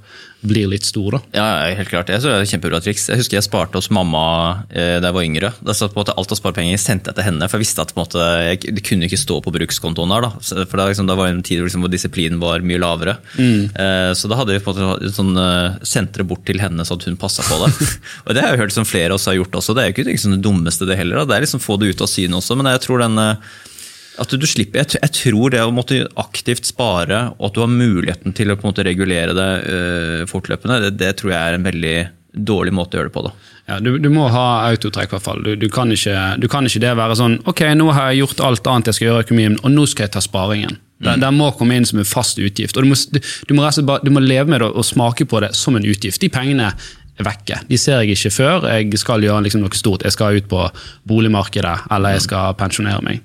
blir 0.47 0.69
litt 0.71 0.87
stor. 0.87 1.17
da. 1.17 1.21
Ja, 1.35 1.75
helt 1.75 1.91
klart. 1.91 2.11
Jeg 2.13 2.23
synes 2.23 2.37
det 2.37 2.45
er 2.45 2.51
kjempebra 2.53 2.81
triks. 2.85 3.07
Jeg 3.11 3.21
husker 3.21 3.39
jeg 3.39 3.47
sparte 3.47 3.81
hos 3.81 3.89
mamma 3.95 4.23
eh, 4.71 4.99
da 5.01 5.09
jeg 5.09 5.17
var 5.17 5.27
yngre. 5.27 5.51
Da 5.65 5.75
satt 5.75 5.95
på 5.95 5.99
en 5.99 6.05
måte 6.05 6.15
Alt 6.17 6.33
av 6.33 6.39
sparepenger 6.39 6.79
sendte 6.81 7.11
jeg 7.11 7.19
til 7.19 7.27
henne, 7.27 7.49
for 7.51 7.59
jeg 7.59 7.67
visste 7.67 7.83
at 7.83 7.95
måte, 7.99 8.23
jeg, 8.47 8.77
det 8.77 8.85
kunne 8.87 9.09
ikke 9.09 9.21
stå 9.21 9.41
på 9.43 9.53
brukskontoen 9.57 10.15
der. 10.15 10.29
da. 10.29 10.31
For 10.69 10.77
da, 10.79 10.89
liksom, 10.93 11.09
da 11.11 11.17
var 11.19 11.31
det 11.31 11.39
en 11.39 11.45
tid 11.47 11.65
liksom, 11.65 11.83
hvor 11.85 11.93
disiplinen 11.93 12.41
var 12.43 12.65
mye 12.67 12.81
lavere. 12.83 13.17
Eh, 13.41 14.13
så 14.17 14.31
da 14.31 14.41
hadde 14.41 14.57
vi 14.57 14.63
på 14.65 14.77
en 14.77 14.91
måte 14.93 15.13
sånn, 15.17 15.35
eh, 15.41 16.07
det 16.17 16.29
bort 16.29 16.47
til 16.47 16.63
henne, 16.63 16.87
så 16.87 16.97
at 16.97 17.09
hun 17.09 17.19
passa 17.21 17.45
på 17.47 17.59
det. 17.65 17.73
og 18.27 18.37
Det 18.37 18.45
har 18.45 18.55
jeg 18.55 18.65
hørt 18.65 18.77
som 18.77 18.89
flere 18.89 19.17
oss 19.17 19.27
har 19.29 19.39
gjort 19.41 19.59
også. 19.59 19.75
Det 19.75 19.83
er 19.83 19.91
jo 19.91 19.97
ikke 19.99 20.11
liksom, 20.13 20.37
det 20.37 20.45
dummeste, 20.47 20.89
det 20.89 21.01
heller. 21.01 21.25
Da. 21.25 21.33
Det 21.33 21.41
er 21.41 21.49
liksom 21.49 21.65
få 21.65 21.81
det 21.81 21.93
ut 21.93 22.05
av 22.07 22.13
syne 22.13 22.39
også, 22.39 22.59
men 22.61 22.71
jeg 22.71 22.85
tror 22.87 23.03
den 23.03 23.25
eh, 23.25 23.55
at 24.23 24.33
du 24.33 24.47
slipper, 24.49 24.83
jeg, 24.83 25.01
jeg 25.03 25.15
tror 25.19 25.53
det 25.53 25.63
å 25.65 25.73
måtte 25.75 26.03
aktivt 26.21 26.69
spare, 26.69 27.27
og 27.37 27.51
at 27.51 27.57
du 27.57 27.63
har 27.65 27.73
muligheten 27.73 28.37
til 28.37 28.53
å 28.53 28.57
på 28.59 28.67
en 28.67 28.73
måte 28.73 28.87
regulere 28.87 29.35
det 29.37 29.51
øh, 29.73 30.23
fortløpende, 30.31 30.81
det, 30.87 30.95
det 31.01 31.13
tror 31.21 31.35
jeg 31.35 31.41
er 31.41 31.59
en 31.59 31.67
veldig 31.67 31.97
dårlig 32.37 32.73
måte 32.77 32.97
å 32.97 33.01
gjøre 33.01 33.11
det 33.11 33.17
på. 33.17 33.25
da. 33.27 33.33
Ja, 33.67 33.79
du, 33.83 33.97
du 33.99 34.09
må 34.13 34.29
ha 34.31 34.47
autotrekk, 34.69 35.11
i 35.11 35.17
hvert 35.17 35.25
fall. 35.25 35.41
Du, 35.43 35.55
du, 35.59 35.69
kan 35.73 35.91
ikke, 35.93 36.17
du 36.41 36.47
kan 36.53 36.69
ikke 36.69 36.83
det 36.85 36.93
være 36.99 37.17
sånn 37.19 37.39
Ok, 37.49 37.65
nå 37.75 37.89
har 37.97 38.13
jeg 38.13 38.21
gjort 38.23 38.43
alt 38.47 38.69
annet 38.71 38.91
jeg 38.91 38.99
skal 38.99 39.09
gjøre 39.09 39.23
i 39.23 39.27
økonomien, 39.27 39.57
og 39.63 39.73
nå 39.75 39.87
skal 39.91 40.07
jeg 40.07 40.15
ta 40.17 40.23
sparingen. 40.25 40.77
Den, 41.03 41.21
den 41.21 41.37
må 41.37 41.51
komme 41.57 41.77
inn 41.77 41.85
som 41.89 42.01
en 42.01 42.09
fast 42.09 42.39
utgift. 42.41 42.77
og 42.77 42.87
Du 42.87 42.93
må, 42.93 42.97
du, 42.97 43.57
må, 43.57 43.67
bare, 43.89 44.05
du 44.05 44.13
må 44.15 44.23
leve 44.25 44.49
med 44.53 44.63
det 44.63 44.71
og 44.71 44.87
smake 44.87 45.27
på 45.29 45.43
det 45.45 45.53
som 45.57 45.77
en 45.77 45.85
utgift. 45.85 46.23
De 46.23 46.31
pengene 46.33 46.71
er 46.73 47.27
vekke. 47.27 47.63
De 47.69 47.79
ser 47.81 48.01
jeg 48.05 48.17
ikke 48.17 48.33
før 48.39 48.69
jeg 48.71 49.01
skal 49.01 49.25
gjøre 49.25 49.45
liksom 49.45 49.65
noe 49.65 49.77
stort. 49.77 50.07
Jeg 50.07 50.17
skal 50.17 50.41
ut 50.41 50.49
på 50.51 50.63
boligmarkedet, 51.09 51.89
eller 51.93 52.17
jeg 52.17 52.29
skal 52.29 52.57
pensjonere 52.61 53.05
meg. 53.05 53.25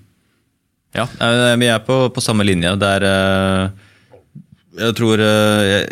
Ja, 0.96 1.08
eh, 1.08 1.54
vi 1.60 1.70
er 1.72 1.84
på, 1.86 2.04
på 2.12 2.24
samme 2.24 2.46
linje. 2.48 2.74
Der 2.80 3.06
øh, 3.08 3.70
jeg 4.82 4.98
tror 4.98 5.24
øh, 5.28 5.86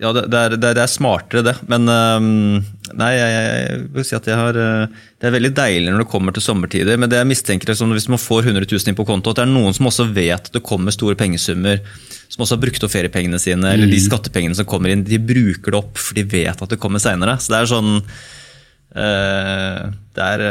Ja, 0.00 0.14
det, 0.16 0.22
er, 0.32 0.54
det, 0.56 0.64
er, 0.64 0.76
det 0.78 0.80
er 0.80 0.88
smartere, 0.88 1.42
det. 1.44 1.52
Men 1.68 1.84
nei, 1.84 3.08
jeg, 3.12 3.32
jeg 3.36 3.80
vil 3.92 4.04
si 4.08 4.14
at 4.16 4.28
jeg 4.30 4.38
har 4.38 4.56
Det 4.56 5.26
er 5.28 5.34
veldig 5.34 5.50
deilig 5.52 5.92
når 5.92 6.00
det 6.00 6.08
kommer 6.08 6.32
til 6.32 6.40
sommertider, 6.40 6.96
men 6.96 7.10
det 7.12 7.18
jeg 7.18 7.28
mistenker 7.28 7.68
er 7.68 7.92
hvis 7.92 8.08
man 8.08 8.22
får 8.22 8.48
100 8.48 8.64
000 8.64 8.88
inn 8.88 8.96
på 8.96 9.04
konto, 9.04 9.34
at 9.34 9.42
det 9.42 9.44
er 9.44 9.52
noen 9.52 9.76
som 9.76 9.90
også 9.90 10.06
vet 10.08 10.48
det 10.54 10.62
kommer 10.64 10.96
store 10.96 11.18
pengesummer, 11.20 11.82
som 12.32 12.46
også 12.46 12.56
har 12.56 12.62
brukt 12.62 12.86
opp 12.86 12.94
feriepengene 12.94 13.42
sine, 13.44 13.74
eller 13.74 13.92
de 13.92 14.00
skattepengene 14.00 14.56
som 14.56 14.64
kommer 14.72 14.94
inn, 14.94 15.04
de 15.04 15.20
bruker 15.20 15.68
det 15.68 15.82
opp 15.82 16.00
for 16.00 16.16
de 16.16 16.24
vet 16.32 16.64
at 16.64 16.72
det 16.72 16.80
kommer 16.80 17.04
seinere. 17.04 17.36
Så 17.36 17.52
det 17.52 17.60
er 17.60 17.70
sånn 17.74 17.92
Det 20.16 20.30
er 20.30 20.46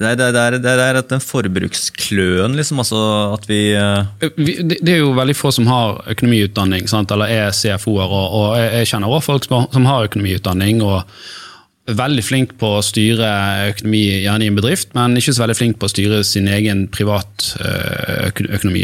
det 0.00 0.08
er, 0.08 0.16
det, 0.32 0.40
er, 0.40 0.54
det, 0.64 0.70
er, 0.72 0.80
er 0.96 1.02
den 1.10 1.20
forbrukskløen, 1.20 2.54
liksom. 2.56 2.78
Altså 2.80 3.00
at 3.34 3.44
vi 3.50 3.58
eh, 3.76 4.30
Vi- 4.40 4.56
Det 4.80 4.88
er 4.94 5.02
jo 5.02 5.10
veldig 5.12 5.36
få 5.36 5.52
som 5.52 5.66
har 5.68 6.00
økonomiutdanning, 6.08 6.88
sant? 6.88 7.10
eller 7.12 7.28
er 7.28 7.50
CFO-er. 7.52 8.08
Og, 8.08 8.32
og 8.40 8.56
jeg 8.58 8.88
kjenner 8.88 9.12
også 9.12 9.26
folk 9.28 9.44
som 9.50 9.84
har- 9.86 10.06
økonomiutdanning 10.08 10.80
og 10.82 11.02
er 11.88 11.94
veldig 11.98 12.22
flink 12.24 12.56
på 12.60 12.70
å 12.78 12.82
styre 12.84 13.28
økonomi 13.74 14.02
gjerne 14.24 14.44
i 14.46 14.50
en 14.52 14.56
bedrift, 14.56 14.94
men 14.94 15.16
ikke 15.18 15.34
så 15.36 15.42
veldig 15.44 15.56
flink 15.58 15.78
på 15.80 15.88
å 15.88 15.92
styre 15.92 16.22
sin 16.24 16.48
egen 16.48 16.86
privat 16.88 17.50
eh. 17.60 18.30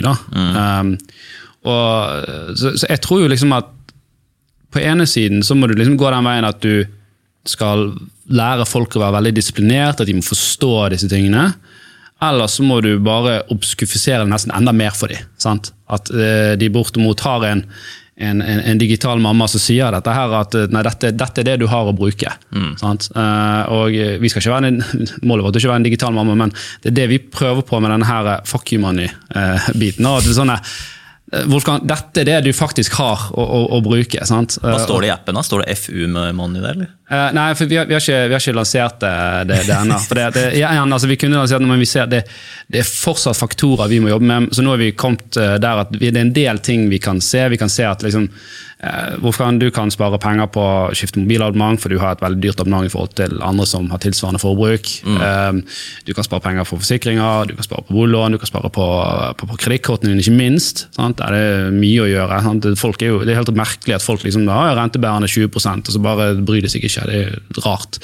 Da. 0.02 0.14
Um, 0.80 0.96
og, 1.66 2.56
så, 2.58 2.72
så 2.78 2.86
jeg 2.90 3.00
tror 3.04 3.22
jo 3.24 3.28
liksom 3.32 3.52
at 3.56 3.72
på 4.74 4.82
ene 4.82 5.06
siden 5.08 5.42
så 5.46 5.54
må 5.56 5.68
du 5.70 5.74
liksom 5.78 5.96
gå 5.96 6.10
den 6.12 6.26
veien 6.26 6.44
at 6.48 6.60
du 6.60 6.84
skal 7.50 7.90
lære 8.26 8.66
folk 8.68 8.96
å 8.96 9.02
være 9.04 9.18
veldig 9.20 9.34
disiplinert, 9.36 10.00
at 10.00 10.08
de 10.08 10.16
må 10.16 10.24
forstå 10.26 10.72
disse 10.94 11.10
tingene. 11.10 11.50
Eller 12.22 12.48
så 12.48 12.64
må 12.64 12.80
du 12.80 12.94
bare 13.04 13.42
obskufisere 13.52 14.24
det 14.24 14.32
nesten 14.32 14.54
enda 14.56 14.72
mer 14.72 14.94
for 14.96 15.12
dem. 15.12 15.22
Sant? 15.40 15.72
At 15.92 16.10
eh, 16.10 16.54
de 16.58 16.70
bortimot 16.72 17.20
har 17.26 17.44
en, 17.44 17.62
en, 18.16 18.40
en, 18.40 18.62
en 18.72 18.80
digital 18.80 19.20
mamma 19.20 19.44
som 19.52 19.60
sier 19.60 19.92
dette 19.92 20.14
her, 20.16 20.32
at 20.38 20.56
eh, 20.56 20.70
nei, 20.72 20.82
dette, 20.86 21.12
dette 21.12 21.44
er 21.44 21.50
det 21.50 21.58
du 21.60 21.66
har 21.70 21.90
å 21.90 21.94
bruke. 21.96 22.32
Sant? 22.80 23.10
Eh, 23.12 23.74
og 23.76 23.92
vi 24.22 24.32
skal 24.32 24.42
ikke 24.42 24.54
være 24.56 24.72
en, 24.72 24.82
Målet 25.28 25.44
vårt 25.44 25.58
er 25.58 25.62
ikke 25.62 25.70
å 25.70 25.74
være 25.74 25.82
en 25.84 25.88
digital 25.90 26.16
mamma, 26.16 26.38
men 26.46 26.56
det 26.82 26.94
er 26.94 26.98
det 27.02 27.08
vi 27.12 27.20
prøver 27.20 27.66
på 27.68 27.82
med 27.84 27.92
denne 27.92 28.08
her 28.08 28.32
fuck 28.48 28.72
you 28.72 28.80
money-biten. 28.82 30.08
at 30.08 30.24
det 30.24 30.32
er 30.32 30.40
sånn, 30.40 30.56
eh, 30.56 30.76
Wolfgang, 31.50 31.80
dette 31.82 32.20
er 32.22 32.26
det 32.28 32.36
du 32.46 32.52
faktisk 32.54 32.94
har 33.00 33.24
å, 33.34 33.42
å, 33.42 33.60
å 33.74 33.80
bruke. 33.82 34.20
sant? 34.28 34.60
Hva 34.62 34.76
Eh, 34.76 34.82
står 34.84 35.02
det 35.02 35.08
i 35.08 35.10
appen? 35.10 35.34
da? 35.34 35.42
Står 35.42 35.64
det 35.64 35.74
FU 35.80 36.04
med 36.06 36.36
money 36.38 36.62
der, 36.62 36.76
eller? 36.76 36.92
Uh, 37.10 37.32
nei, 37.34 37.48
for 37.58 37.66
vi 37.70 37.76
har, 37.80 37.86
vi 37.90 37.94
har, 37.96 38.02
ikke, 38.02 38.20
vi 38.30 38.34
har 38.36 38.42
ikke 38.44 38.54
lansert 38.54 39.00
det, 39.02 39.10
det, 39.50 39.58
det 39.66 39.74
ennå. 39.74 39.98
Det, 40.14 40.62
altså, 40.70 41.10
vi 41.10 41.16
kunne 41.18 41.40
lansert 41.42 41.62
det, 41.62 41.70
men 41.70 41.82
vi 41.82 41.86
ser 41.90 42.06
det, 42.10 42.22
det 42.70 42.82
er 42.82 42.86
fortsatt 42.86 43.38
faktorer 43.38 43.90
vi 43.90 43.98
må 44.02 44.10
jobbe 44.14 44.26
med. 44.30 44.48
Så 44.54 44.62
nå 44.62 44.74
er 44.76 44.84
vi 44.84 44.92
kommet 44.98 45.38
eh, 45.38 45.56
der 45.62 45.82
at 45.82 45.90
vi, 45.94 46.10
det 46.10 46.22
er 46.22 46.28
en 46.28 46.32
del 46.36 46.62
ting 46.66 46.86
vi 46.90 47.02
kan 47.02 47.18
se. 47.22 47.42
Vi 47.52 47.58
kan 47.58 47.70
se 47.74 47.86
at 47.90 48.06
liksom, 48.06 48.28
eh, 48.86 49.16
Wolfgang, 49.22 49.58
du 49.60 49.68
kan 49.74 49.90
spare 49.92 50.18
penger 50.22 50.48
på 50.54 50.62
å 50.62 50.94
skifte 50.96 51.20
mobilabonnement, 51.22 51.80
for 51.82 51.92
du 51.92 51.98
har 52.02 52.16
et 52.16 52.24
veldig 52.24 52.40
dyrt 52.42 52.62
abonnement 52.62 52.86
i 52.86 52.92
forhold 52.92 53.14
til 53.18 53.36
andre 53.44 53.66
som 53.68 53.90
har 53.92 54.02
tilsvarende 54.02 54.42
forbruk. 54.42 54.92
Mm. 55.06 55.62
du 56.06 56.12
kan 56.14 56.24
spare 56.26 56.42
penger 56.44 56.66
på 56.66 56.78
forsikringer, 56.80 57.48
du 57.48 57.54
kan 57.56 57.66
spare 57.66 57.84
på 57.86 57.94
boliglån, 57.96 58.36
du 58.36 58.40
kan 58.42 58.50
spare 58.50 58.70
på, 58.72 58.86
på, 59.38 59.48
på 59.50 59.58
kredittkortene 59.62 60.12
dine, 60.12 60.24
ikke 60.24 60.36
minst. 60.36 60.86
Sant? 60.96 61.18
Der 61.20 61.34
er 61.34 61.46
det 61.66 61.76
mye 61.76 62.04
å 62.04 62.10
gjøre. 62.10 62.40
Er 62.40 63.06
jo, 63.06 63.22
det 63.24 63.34
er 63.34 63.40
helt 63.40 63.56
merkelig 63.56 63.96
at 63.98 64.04
folk 64.04 64.24
liksom, 64.26 64.46
da, 64.48 64.60
rentebærende 64.78 65.30
20 65.30 65.50
og 65.56 65.90
så 65.92 66.02
bare 66.02 66.32
bryr 66.46 66.64
de 66.64 66.70
seg 66.72 66.86
ikke. 66.86 67.06
Det 67.10 67.24
er 67.24 67.64
rart. 67.66 68.00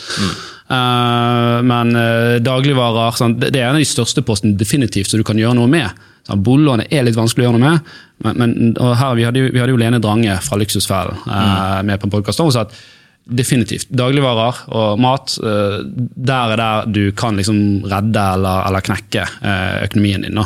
Eh, 0.72 1.58
men 1.68 1.96
uh, 1.96 2.38
dagligvarer 2.42 3.18
sant? 3.18 3.40
Det, 3.42 3.52
det 3.54 3.62
er 3.62 3.70
en 3.70 3.78
av 3.78 3.82
de 3.82 3.88
største 3.88 4.24
postene 4.26 4.56
definitivt 4.58 5.10
så 5.10 5.20
du 5.20 5.26
kan 5.26 5.40
gjøre 5.40 5.58
noe 5.58 5.70
med. 5.70 6.08
Sant? 6.28 6.42
Boliglånet 6.46 6.92
er 6.94 7.06
litt 7.06 7.18
vanskelig 7.18 7.46
å 7.46 7.50
gjøre 7.50 7.60
noe 7.60 7.70
med. 7.70 7.92
Men, 8.22 8.40
men 8.40 8.74
her, 8.78 9.14
vi, 9.18 9.26
hadde 9.26 9.42
jo, 9.42 9.52
vi 9.52 9.62
hadde 9.62 9.74
jo 9.74 9.80
Lene 9.80 10.00
Drange 10.02 10.38
fra 10.44 10.58
Luksusfellen 10.60 11.22
eh, 11.26 11.78
med 11.88 11.98
på 11.98 12.08
en 12.08 12.14
podkast. 12.14 12.42
Hun 12.42 12.54
sa 12.54 12.66
at 12.68 12.76
definitivt 13.22 13.90
dagligvarer 13.94 14.64
og 14.74 15.02
mat, 15.02 15.36
eh, 15.42 15.78
der 15.86 16.54
er 16.54 16.62
der 16.62 16.90
du 16.90 17.02
kan 17.16 17.38
liksom 17.38 17.84
redde 17.90 18.24
eller, 18.36 18.66
eller 18.68 18.86
knekke 18.86 19.26
eh, 19.26 19.76
økonomien 19.86 20.26
din. 20.26 20.42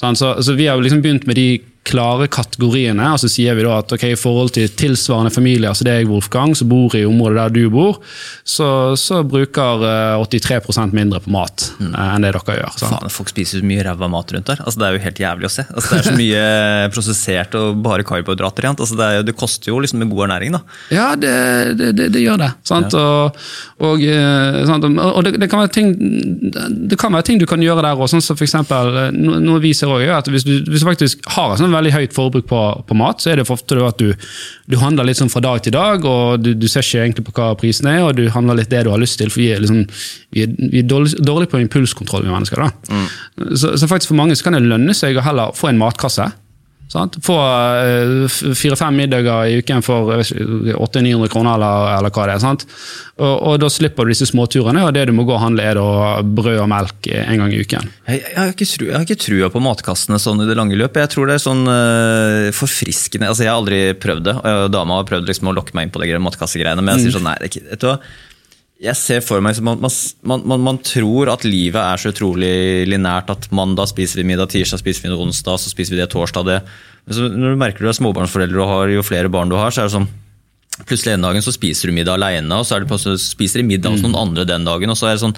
Sånn, 0.00 0.18
så, 0.18 0.34
så 0.42 0.56
vi 0.58 0.68
har 0.68 0.80
liksom 0.80 1.02
begynt 1.04 1.28
med 1.28 1.38
de 1.38 1.48
klare 1.86 2.28
kategoriene, 2.30 3.08
og 3.10 3.18
så 3.18 3.28
sier 3.30 3.56
vi 3.58 3.64
da 3.66 3.80
at 3.80 3.92
okay, 3.94 4.14
i 4.14 4.18
forhold 4.18 4.52
til 4.54 4.70
tilsvarende 4.78 5.32
familier 5.34 5.74
som 5.74 5.88
deg, 5.88 6.06
Wolfgang, 6.10 6.54
som 6.54 6.70
bor 6.70 6.94
i 6.94 7.02
området 7.08 7.40
der 7.40 7.54
du 7.56 7.72
bor, 7.74 7.98
så, 8.46 8.94
så 8.98 9.22
bruker 9.26 9.82
eh, 9.88 10.22
83% 10.22 10.94
mindre 10.94 11.18
på 11.24 11.32
mat 11.34 11.66
mm. 11.80 11.90
enn 11.90 12.26
det 12.26 12.32
dere 12.36 12.56
gjør. 12.60 12.76
Faen, 12.78 13.10
Folk 13.12 13.32
spiser 13.32 13.62
så 13.62 13.66
mye 13.66 13.82
ræva 13.86 14.08
mat 14.12 14.30
rundt 14.34 14.52
der. 14.52 14.62
Altså, 14.62 14.78
det 14.78 14.88
er 14.88 14.96
jo 14.96 15.02
helt 15.06 15.22
jævlig 15.24 15.48
å 15.48 15.52
se. 15.56 15.66
Altså, 15.72 15.88
det 15.90 15.98
er 15.98 16.06
så 16.06 16.14
mye 16.20 16.44
prosessert 16.94 17.58
og 17.58 17.82
bare 17.82 18.06
karbohydrater 18.06 18.68
igjen. 18.68 18.78
Altså, 18.78 18.98
det, 19.00 19.10
er, 19.10 19.26
det 19.26 19.36
koster 19.38 19.72
jo 19.72 19.80
liksom 19.82 20.02
med 20.04 20.12
god 20.12 20.28
ernæring, 20.28 20.54
da. 20.54 20.62
Ja, 20.94 21.08
det, 21.18 21.34
det, 21.80 21.90
det, 21.98 22.08
det 22.14 22.22
gjør 22.22 22.40
det. 22.44 22.52
Sant? 22.68 22.94
Og, 22.94 23.42
og, 23.82 24.06
eh, 24.06 24.62
sant? 24.70 24.86
og 24.86 25.20
det, 25.26 25.50
kan 25.50 25.64
være 25.64 25.74
ting, 25.74 25.92
det 26.92 27.00
kan 27.00 27.14
være 27.14 27.26
ting 27.32 27.42
du 27.42 27.48
kan 27.50 27.62
gjøre 27.62 27.82
der 27.82 27.98
òg. 27.98 28.06
Sånn 28.12 28.22
som 28.22 28.38
eksempel, 28.38 28.94
eh, 29.08 29.12
noe 29.18 29.58
vi 29.62 29.74
ser 29.76 29.90
er 29.98 30.14
at 30.20 30.30
hvis 30.30 30.46
du, 30.46 30.54
hvis 30.70 30.84
du 30.84 30.88
faktisk 30.88 31.26
har 31.34 31.52
en 31.52 31.60
sånn 31.60 31.71
veldig 31.74 31.94
høyt 31.94 32.16
forbruk 32.16 32.48
på, 32.50 32.60
på 32.88 32.96
mat, 32.98 33.22
så 33.22 33.32
er 33.32 33.40
det 33.40 33.46
ofte 33.50 33.78
at 33.86 34.00
du, 34.00 34.12
du 34.70 34.76
handler 34.80 35.08
litt 35.08 35.20
sånn 35.20 35.32
fra 35.32 35.42
dag 35.44 35.62
til 35.64 35.74
dag, 35.76 36.04
og 36.08 36.42
du, 36.42 36.52
du 36.58 36.68
ser 36.70 36.86
ikke 36.86 37.04
egentlig 37.06 37.26
på 37.28 37.36
hva 37.38 37.52
prisen 37.58 37.90
er, 37.90 38.02
og 38.06 38.16
du 38.18 38.26
handler 38.32 38.60
litt 38.60 38.72
det 38.72 38.84
du 38.86 38.92
har 38.92 39.02
lyst 39.02 39.20
til. 39.22 39.32
For 39.32 39.42
vi 39.42 39.50
er, 39.54 39.62
liksom, 39.64 39.84
vi 40.36 40.46
er, 40.46 40.54
vi 40.72 40.82
er 40.82 40.88
dårlig, 40.88 41.16
dårlig 41.24 41.50
på 41.52 41.62
impulskontroll, 41.62 42.26
vi 42.26 42.34
mennesker. 42.34 42.62
da. 42.62 43.02
Så, 43.56 43.74
så 43.76 43.90
faktisk 43.90 44.12
for 44.12 44.20
mange 44.20 44.38
så 44.38 44.48
kan 44.48 44.58
det 44.58 44.64
lønne 44.66 44.96
seg 44.96 45.18
å 45.18 45.26
heller 45.26 45.56
få 45.56 45.72
en 45.72 45.80
matkasse 45.82 46.30
Sant? 46.92 47.16
Få 47.24 47.36
eh, 47.40 48.26
fire-fem 48.28 48.98
middager 49.00 49.48
i 49.48 49.60
uken 49.62 49.80
for 49.84 50.12
800-900 50.20 51.30
kroner, 51.32 51.54
eller, 51.56 51.86
eller 51.96 52.12
hva 52.12 52.26
det 52.28 52.34
er. 52.34 52.42
Sant? 52.42 52.66
Og, 53.16 53.32
og 53.32 53.60
da 53.62 53.70
slipper 53.72 54.04
du 54.04 54.12
disse 54.12 54.28
småturene, 54.28 54.82
og 54.84 54.92
det 54.96 55.06
du 55.08 55.14
må 55.16 55.24
gå 55.28 55.32
og 55.32 55.40
handle, 55.40 55.64
er 55.64 55.80
da 55.80 56.20
brød 56.22 56.60
og 56.60 56.68
melk 56.72 57.08
en 57.14 57.44
gang 57.44 57.54
i 57.54 57.62
uken. 57.64 57.88
Jeg, 58.10 58.20
jeg, 58.26 58.36
har 58.38 58.52
ikke 58.52 58.68
tru, 58.68 58.84
jeg 58.90 58.96
har 58.98 59.06
ikke 59.06 59.20
trua 59.24 59.52
på 59.54 59.62
matkassene 59.64 60.20
sånn 60.20 60.44
i 60.44 60.48
det 60.50 60.58
lange 60.58 60.76
løp. 60.76 61.00
Jeg 61.00 61.12
tror 61.14 61.30
det 61.30 61.38
er 61.38 61.44
sånn 61.46 61.62
uh, 61.68 62.50
forfriskende 62.56 63.30
altså 63.30 63.46
Jeg 63.46 63.52
har 63.52 63.62
aldri 63.62 63.80
prøvd 64.02 64.28
det. 64.28 64.36
Dama 64.74 65.00
har 65.00 65.08
prøvd 65.08 65.32
liksom 65.32 65.48
å 65.48 65.56
lokke 65.56 65.76
meg 65.78 65.88
inn 65.88 65.94
på 65.94 66.02
de 66.04 66.20
matkassegreiene, 66.28 66.84
men 66.84 66.98
jeg 66.98 67.08
sier 67.08 67.16
sånn 67.16 67.26
nei, 67.30 67.38
det 67.40 67.48
er 67.48 67.54
ikke, 67.54 67.64
vet 67.72 67.82
du 67.82 67.88
hva? 67.88 67.96
Jeg 68.82 68.98
ser 68.98 69.20
for 69.22 69.42
meg 69.44 69.58
man, 69.62 69.78
man, 69.78 70.42
man, 70.42 70.62
man 70.66 70.78
tror 70.82 71.30
at 71.30 71.44
livet 71.46 71.78
er 71.78 72.00
så 72.02 72.10
utrolig 72.10 72.82
linært 72.90 73.30
at 73.30 73.46
mandag 73.54 73.92
spiser 73.92 74.18
vi 74.18 74.26
middag, 74.32 74.50
tirsdag 74.50 74.80
spiser 74.82 75.06
vi 75.06 75.12
det 75.12 75.20
onsdag, 75.22 75.60
så 75.62 75.70
spiser 75.70 75.94
vi 75.94 76.00
det 76.00 76.08
torsdag. 76.10 76.48
det. 76.48 76.58
Når 77.14 77.54
du 77.54 77.60
merker 77.60 77.86
du 77.86 77.92
er 77.92 77.98
småbarnsforeldre 77.98 78.58
og 78.64 78.72
har, 78.72 78.90
jo 78.96 79.06
flere 79.06 79.30
barn 79.30 79.52
du 79.52 79.54
har, 79.58 79.70
så 79.70 79.84
er 79.84 79.90
det 79.90 79.96
sånn 80.00 80.10
Plutselig 80.88 81.12
en 81.12 81.24
dagen 81.26 81.44
så 81.44 81.52
spiser 81.52 81.90
du 81.90 81.92
middag 81.92 82.16
alene, 82.16 82.56
og 82.56 82.64
så 82.64 82.78
er 82.78 82.86
det 82.86 82.96
så 82.96 83.12
spiser 83.20 83.60
du 83.60 83.68
middag 83.68 83.92
hos 83.92 84.00
noen 84.00 84.16
andre 84.16 84.46
den 84.48 84.64
dagen. 84.64 84.88
og 84.88 84.96
så 84.96 85.10
er 85.10 85.18
det 85.18 85.20
sånn, 85.20 85.34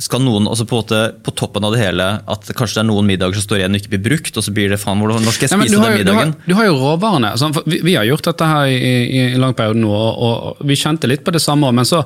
skal 0.00 0.22
noen, 0.24 0.46
altså 0.50 0.64
på, 0.68 0.78
på 1.24 1.34
toppen 1.36 1.64
av 1.66 1.74
det 1.74 1.80
hele, 1.82 2.06
at 2.30 2.50
kanskje 2.56 2.78
det 2.78 2.82
er 2.84 2.88
noen 2.90 3.08
middager 3.08 3.38
som 3.38 3.46
står 3.46 3.60
igjen 3.62 3.76
og 3.76 3.80
ikke 3.82 3.92
blir 3.94 4.02
brukt, 4.08 4.36
og 4.36 4.46
så 4.46 4.54
blir 4.56 4.72
det 4.72 4.78
faen, 4.82 5.00
hvordan 5.02 5.26
skal 5.28 5.46
jeg 5.48 5.52
spise 5.52 5.58
Nei, 5.58 5.66
den 5.66 5.74
jo, 5.74 5.80
du, 5.80 5.86
har, 5.86 5.96
middagen? 5.98 6.34
du 6.46 6.54
har 6.58 6.68
jo 6.70 6.76
råvarene. 6.80 7.32
sant? 7.40 7.60
Vi, 7.66 7.80
vi 7.86 7.96
har 7.98 8.06
gjort 8.08 8.28
dette 8.30 8.48
her 8.52 8.70
i, 8.72 8.94
i 9.06 9.22
en 9.34 9.42
lang 9.44 9.56
periode 9.58 9.82
nå, 9.82 9.90
og, 9.92 10.22
og 10.60 10.64
vi 10.70 10.78
kjente 10.80 11.10
litt 11.10 11.24
på 11.26 11.34
det 11.34 11.42
samme. 11.44 11.72
Men 11.76 11.88
så 11.88 12.04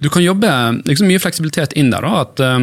Du 0.00 0.08
kan 0.08 0.24
jobbe 0.24 0.48
liksom 0.88 1.10
mye 1.10 1.20
fleksibilitet 1.20 1.74
inn 1.76 1.90
der. 1.92 2.00
da, 2.06 2.22
at 2.24 2.40
eh, 2.40 2.60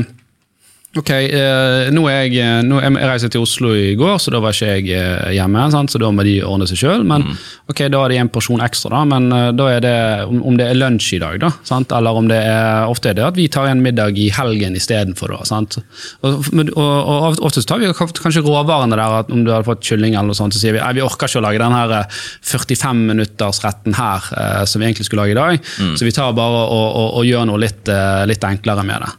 Ok, 0.96 1.10
eh, 1.12 1.90
nå 1.92 2.06
er 2.08 2.22
jeg, 2.26 2.38
eh, 2.40 2.62
nå, 2.64 2.78
jeg 2.80 2.96
reiste 3.10 3.28
til 3.34 3.44
Oslo 3.44 3.74
i 3.76 3.92
går, 4.00 4.16
så 4.24 4.32
da 4.32 4.40
var 4.42 4.56
ikke 4.56 4.70
jeg 4.80 4.86
eh, 4.96 5.34
hjemme. 5.36 5.66
Sant? 5.74 5.92
Så 5.92 6.00
da 6.00 6.10
må 6.16 6.24
de 6.26 6.38
ordne 6.48 6.66
seg 6.70 6.80
sjøl. 6.80 7.04
Men 7.08 7.26
ok, 7.68 7.84
da 7.92 8.06
er 8.06 8.14
det 8.14 8.20
en 8.22 8.32
porsjon 8.32 8.64
ekstra, 8.64 8.94
da. 8.96 9.02
Men 9.12 9.28
eh, 9.36 9.50
da 9.58 9.68
er 9.76 9.84
det 9.84 9.96
om, 10.26 10.40
om 10.48 10.58
det 10.58 10.70
er 10.72 10.80
lunsj 10.80 11.12
i 11.18 11.20
dag, 11.22 11.38
da. 11.44 11.52
Sant? 11.68 11.92
Eller 11.94 12.18
om 12.18 12.30
det 12.32 12.40
er 12.40 12.88
ofte 12.88 13.12
er 13.12 13.20
det 13.20 13.26
at 13.28 13.38
vi 13.38 13.50
tar 13.52 13.68
en 13.70 13.84
middag 13.84 14.18
i 14.18 14.30
helgen 14.34 14.80
istedenfor. 14.80 15.36
da, 15.36 15.44
sant? 15.50 15.78
Og, 16.24 16.50
og, 16.56 16.80
og 16.80 17.44
ofte 17.46 17.66
tar 17.68 17.84
vi 17.84 17.92
kanskje 17.92 18.46
råvarene 18.48 18.98
der, 18.98 19.20
at 19.22 19.30
om 19.34 19.44
du 19.44 19.54
hadde 19.54 19.68
fått 19.68 19.86
kylling 19.86 20.16
eller 20.16 20.32
noe 20.32 20.40
sånt, 20.40 20.56
så 20.56 20.64
sier 20.64 20.80
vi 20.80 20.82
nei, 20.82 20.96
vi 20.98 21.06
orker 21.06 21.30
ikke 21.30 21.44
å 21.44 21.46
lage 21.50 21.62
den 21.62 21.78
her 21.78 21.96
eh, 22.00 22.20
45 22.48 23.06
minutters-retten 23.12 24.00
her 24.00 24.32
eh, 24.40 24.64
som 24.66 24.82
vi 24.82 24.90
egentlig 24.90 25.12
skulle 25.12 25.28
lage 25.28 25.36
i 25.36 25.42
dag. 25.44 25.72
Så 26.00 26.08
vi 26.08 26.16
tar 26.16 26.34
bare 26.38 26.66
og, 26.72 26.90
og, 27.20 27.24
gjør 27.28 27.50
noe 27.52 27.60
litt, 27.60 27.90
litt 28.30 28.46
enklere 28.48 28.88
med 28.88 29.04
det. 29.04 29.16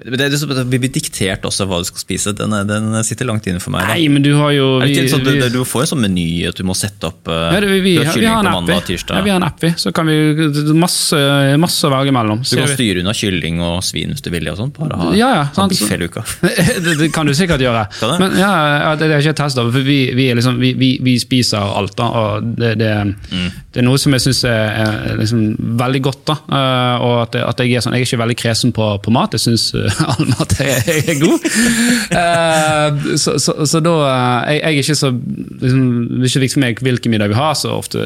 Det 0.00 0.20
er 0.24 0.30
liksom, 0.32 0.50
Vi 0.70 0.78
blir 0.80 0.90
diktert 0.94 1.42
også 1.44 1.66
hva 1.68 1.78
du 1.82 1.84
skal 1.84 2.00
spise. 2.00 2.32
Den, 2.36 2.52
er- 2.56 2.64
den 2.64 2.88
sitter 3.04 3.26
langt 3.28 3.44
inne 3.50 3.60
for 3.60 3.70
meg. 3.74 3.82
Da. 3.84 3.94
Nei, 3.94 4.08
men 4.08 4.22
du 4.24 4.30
har 4.38 4.52
jo 4.56 4.80
Er 4.80 4.86
vi- 4.88 5.08
sånn, 5.12 5.24
vi- 5.26 5.40
du, 5.40 5.48
du 5.50 5.64
får 5.64 5.82
en 5.82 5.90
sånn 5.92 6.00
meny 6.06 6.24
at 6.48 6.56
du 6.56 6.64
må 6.64 6.72
sette 6.74 7.04
opp 7.10 7.28
uh, 7.28 7.52
Ja, 7.52 7.60
det, 7.60 7.68
vi, 7.68 7.80
vi, 7.84 7.92
du 7.98 8.04
har 8.06 8.14
kylling 8.14 8.30
har 8.32 8.40
en 8.40 8.46
på 8.48 8.54
mandag 8.56 8.76
og 8.76 8.82
vi. 8.86 8.94
tirsdag. 8.94 9.16
Ja, 9.16 9.22
vi 9.26 9.30
har 9.30 9.36
en 9.42 9.46
app, 9.48 9.60
vi. 9.60 9.70
Så 9.76 9.92
kan 9.92 10.06
vi 10.06 10.74
masse, 10.74 11.20
masse 11.60 11.84
å 11.86 11.92
velge 11.92 12.12
mellom. 12.16 12.40
Du 12.42 12.56
kan 12.56 12.72
styre 12.72 13.02
unna 13.04 13.12
kylling 13.16 13.60
og 13.60 13.82
svin 13.84 14.14
hvis 14.14 14.22
du 14.24 14.30
vil 14.32 14.48
og 14.48 14.56
sånt, 14.56 14.78
Bare 14.80 14.96
ha, 14.96 15.10
Ja, 15.18 15.28
ja, 15.36 15.44
sånn 15.54 15.68
biff 15.68 15.84
hele 15.92 16.08
uka. 16.08 16.24
det, 16.86 16.96
det 16.98 17.10
kan 17.12 17.26
du 17.28 17.34
sikkert 17.36 17.60
gjøre. 17.60 17.84
Kan 18.00 18.14
det? 18.14 18.18
Men 18.24 18.38
ja, 18.40 18.94
det, 18.96 19.10
jeg 19.10 19.26
ikke 19.28 19.36
testa. 19.42 19.64
Vi, 19.70 19.98
vi, 20.16 20.28
er 20.32 20.40
liksom, 20.40 20.58
vi, 20.60 20.72
vi, 20.80 20.90
vi 21.04 21.18
spiser 21.20 21.60
alt. 21.60 21.96
da, 22.00 22.08
og 22.08 22.54
Det, 22.56 22.74
det, 22.80 22.90
Mm. 23.30 23.50
det 23.72 23.80
er 23.80 23.84
noe 23.86 23.98
som 24.00 24.12
jeg 24.16 24.20
syns 24.24 24.40
er, 24.48 24.70
er 24.82 25.16
liksom 25.20 25.42
veldig 25.78 26.00
godt. 26.02 26.24
da, 26.26 26.34
eh, 26.50 27.04
og 27.04 27.14
at, 27.22 27.36
at 27.36 27.58
Jeg 27.62 27.76
er 27.76 27.84
sånn, 27.84 27.94
jeg 27.94 28.02
er 28.02 28.08
ikke 28.08 28.22
veldig 28.22 28.36
kresen 28.40 28.72
på, 28.72 28.86
på 29.04 29.12
mat. 29.14 29.32
Jeg 29.36 29.40
syns 29.44 29.68
all 30.06 30.30
mat 30.30 30.56
er, 30.62 30.90
er 30.94 31.20
god. 31.20 31.46
uh, 32.14 33.16
så, 33.20 33.36
så, 33.42 33.56
så 33.68 33.82
da 33.84 33.94
eh, 34.06 34.54
jeg, 34.54 34.60
jeg 34.60 34.70
er 34.70 34.80
ikke 34.84 34.98
så 34.98 35.10
liksom, 35.12 35.84
Det 36.10 36.22
er 36.22 36.30
ikke 36.30 36.44
viktig 36.44 36.56
for 36.56 36.64
meg 36.64 36.82
hvilken 36.86 37.14
middag 37.14 37.32
vi 37.32 37.38
har, 37.38 37.54
så 37.58 37.74
ofte 37.76 38.04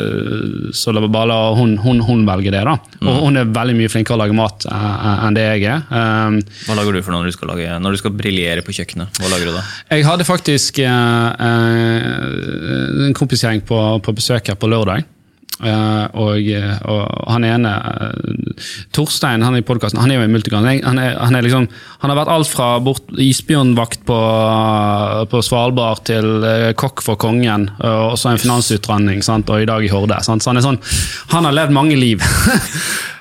så 0.74 0.92
la 0.94 1.04
bare 1.04 1.30
la 1.30 1.38
hun, 1.56 1.76
hun, 1.82 2.00
hun 2.04 2.24
velge 2.28 2.52
det. 2.54 2.62
da. 2.66 2.76
Mm. 3.00 3.08
Og 3.10 3.20
hun 3.26 3.40
er 3.40 3.50
veldig 3.54 3.76
mye 3.78 3.92
flinkere 3.92 4.16
å 4.18 4.22
lage 4.22 4.36
mat 4.36 4.66
uh, 4.70 5.26
enn 5.26 5.36
det 5.36 5.46
jeg 5.46 5.66
er. 5.70 5.84
Eh, 5.88 6.38
Hva 6.68 6.78
lager 6.78 6.96
du 6.96 7.02
for 7.04 7.16
når 7.16 7.28
du 7.28 7.36
skal, 7.36 7.52
lage, 7.52 7.78
når 7.82 7.96
du 7.96 8.02
skal 8.02 8.14
briljere 8.16 8.64
på 8.66 8.74
kjøkkenet? 8.76 9.20
Hva 9.20 9.32
lager 9.32 9.50
du 9.50 9.56
da? 9.56 9.64
Jeg 9.94 10.06
hadde 10.08 10.28
faktisk 10.28 10.80
uh, 10.84 11.34
eh, 11.48 13.08
en 13.08 13.16
kompisgjeng 13.16 13.64
på, 13.66 13.80
på 14.04 14.16
besøk 14.16 14.52
her 14.52 14.58
på 14.60 14.70
lørdag. 14.70 15.06
Eh, 15.62 16.06
og, 16.18 16.48
og 16.90 17.30
han 17.30 17.46
ene, 17.46 17.70
eh, 17.70 18.64
Torstein, 18.94 19.44
han 19.46 19.56
i 19.58 19.62
podkasten, 19.66 20.00
han 20.02 20.10
er 20.10 20.18
jo 20.18 20.26
i 20.26 20.32
Multicon. 20.32 20.66
Han, 20.66 20.98
han, 20.98 21.38
liksom, 21.46 21.68
han 22.02 22.12
har 22.12 22.20
vært 22.20 22.32
alt 22.34 22.50
fra 22.50 22.68
bort 22.84 23.14
isbjørnvakt 23.22 24.02
på, 24.08 24.18
på 25.30 25.42
Svalbard 25.46 26.04
til 26.10 26.44
eh, 26.48 26.72
kokk 26.78 27.04
for 27.06 27.20
kongen, 27.20 27.70
og 27.78 28.18
så 28.20 28.32
en 28.32 28.42
finansutdanning, 28.42 29.22
og 29.24 29.56
i 29.60 29.70
dag 29.70 29.86
i 29.86 29.92
Horde. 29.92 30.20
Sant? 30.26 30.44
Så 30.44 30.50
han 30.52 30.60
er 30.60 30.66
sånn, 30.66 30.82
han 31.34 31.48
har 31.48 31.58
levd 31.62 31.76
mange 31.82 31.98
liv. 31.98 32.24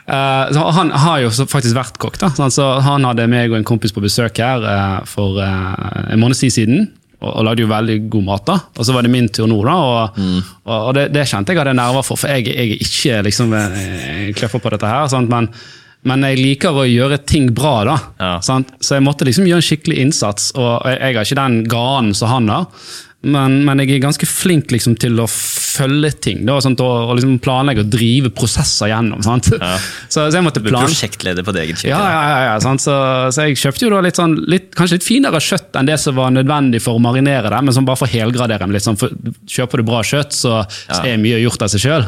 Eh, 0.03 0.51
så 0.51 0.59
han 0.75 0.91
har 0.91 1.21
jo 1.23 1.29
faktisk 1.31 1.77
vært 1.77 1.99
kokk. 2.01 2.17
da, 2.19 2.49
så 2.51 2.65
Han 2.83 3.05
hadde 3.07 3.27
meg 3.31 3.51
og 3.51 3.61
en 3.61 3.67
kompis 3.67 3.95
på 3.95 4.03
besøk 4.03 4.41
her 4.43 4.65
eh, 4.67 4.99
for 5.07 5.39
eh, 5.39 6.11
en 6.11 6.19
måned 6.19 6.35
siden. 6.35 6.89
Og, 7.23 7.29
og 7.39 7.45
lagde 7.47 7.63
jo 7.63 7.69
veldig 7.71 7.97
god 8.11 8.25
mat. 8.27 8.43
da, 8.49 8.57
Og 8.77 8.85
så 8.87 8.95
var 8.95 9.05
det 9.07 9.13
min 9.13 9.29
tur 9.31 9.47
nå, 9.47 9.61
da, 9.63 9.75
og, 9.79 10.17
og, 10.65 10.73
og 10.75 10.91
det, 10.97 11.05
det 11.15 11.23
kjente 11.29 11.55
jeg 11.55 11.61
hadde 11.63 11.77
nerver 11.79 12.03
for. 12.03 12.19
For 12.19 12.33
jeg, 12.35 12.49
jeg 12.51 12.75
er 12.75 12.83
ikke 12.83 13.21
liksom 13.29 13.55
eh, 13.55 14.27
kløffer 14.35 14.61
på 14.63 14.73
dette 14.75 14.91
her. 14.91 15.07
Sant? 15.11 15.31
Men, 15.31 15.47
men 16.03 16.27
jeg 16.27 16.41
liker 16.41 16.75
å 16.75 16.83
gjøre 16.89 17.21
ting 17.29 17.47
bra, 17.55 17.73
da. 17.87 17.97
Ja. 18.19 18.33
Sant? 18.43 18.75
Så 18.83 18.97
jeg 18.97 19.05
måtte 19.07 19.27
liksom 19.27 19.47
gjøre 19.47 19.63
en 19.63 19.69
skikkelig 19.69 20.01
innsats. 20.03 20.51
Og 20.59 20.71
jeg, 20.91 20.99
jeg 20.99 21.17
har 21.19 21.29
ikke 21.29 21.39
den 21.41 21.59
ganen 21.71 22.13
som 22.17 22.33
han 22.33 22.51
har. 22.51 22.67
Men, 23.23 23.61
men 23.63 23.79
jeg 23.79 23.95
er 23.95 24.01
ganske 24.03 24.27
flink 24.27 24.73
liksom, 24.73 24.97
til 24.99 25.15
å 25.23 25.25
følge 25.31 26.11
ting. 26.25 26.41
Da, 26.47 26.57
sånt, 26.63 26.81
Og, 26.83 27.09
og 27.09 27.15
liksom 27.17 27.37
planlegge 27.43 27.85
og 27.85 27.91
drive 27.93 28.31
prosesser 28.35 28.91
gjennom. 28.91 29.23
Ja. 29.23 29.77
Så, 30.13 30.25
så 30.29 30.37
jeg 30.37 30.43
måtte 30.45 30.61
plan... 30.63 30.83
prosjektleder 30.85 31.45
på 31.45 31.53
det 31.55 31.63
eget 31.63 31.79
kjøkken. 31.81 31.93
Ja, 31.95 32.01
ja, 32.11 32.41
ja? 32.51 32.75
Så, 32.77 32.97
så 33.33 33.47
jeg 33.47 33.57
kjøpte 33.57 33.87
jo 33.87 33.93
da 33.93 34.01
litt 34.05 34.19
sånn, 34.19 34.35
litt, 34.51 34.67
kanskje 34.77 34.99
litt 34.99 35.07
finere 35.07 35.39
kjøtt 35.41 35.79
enn 35.79 35.89
det 35.89 35.97
som 36.03 36.17
var 36.19 36.35
nødvendig 36.35 36.83
for 36.83 36.99
å 36.99 37.01
marinere 37.01 37.49
det, 37.49 37.61
men 37.65 37.75
sånn 37.75 37.87
bare 37.87 38.01
for 38.03 38.11
å 38.11 38.13
helgradere 38.13 38.67
det. 38.69 38.83
Sånn, 38.83 38.99
for 38.99 39.15
kjøper 39.49 39.81
du 39.81 39.87
bra 39.87 40.03
kjøtt, 40.05 40.35
så, 40.37 40.59
så 40.85 41.01
er 41.07 41.17
mye 41.23 41.39
gjort 41.41 41.65
av 41.65 41.73
seg 41.73 41.87
sjøl. 41.87 42.05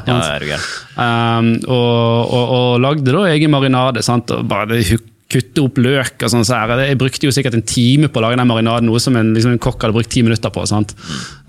Um, 0.99 1.51
og, 1.65 2.35
og, 2.35 2.55
og 2.59 2.69
lagde 2.85 3.15
da 3.15 3.25
egen 3.31 3.55
marinade. 3.55 4.03
Sant? 4.05 4.35
Og 4.35 4.45
bare 4.51 4.69
det 4.75 4.85
huk- 4.91 5.11
kutte 5.31 5.63
opp 5.65 5.79
løk 5.81 6.21
og 6.21 6.31
sånn. 6.31 6.45
Så. 6.45 6.57
Jeg 6.85 6.99
brukte 7.01 7.27
jo 7.27 7.33
sikkert 7.33 7.57
en 7.57 7.65
time 7.65 8.09
på 8.11 8.21
å 8.21 8.25
lage 8.25 8.37
den 8.37 8.49
marinaden, 8.49 8.89
noe 8.89 9.01
som 9.01 9.15
en, 9.17 9.33
liksom 9.35 9.55
en 9.55 9.61
kokk 9.61 9.81
hadde 9.81 9.97
brukt 9.97 10.11
ti 10.13 10.21
minutter 10.25 10.53
på. 10.53 10.65
Sant? 10.69 10.93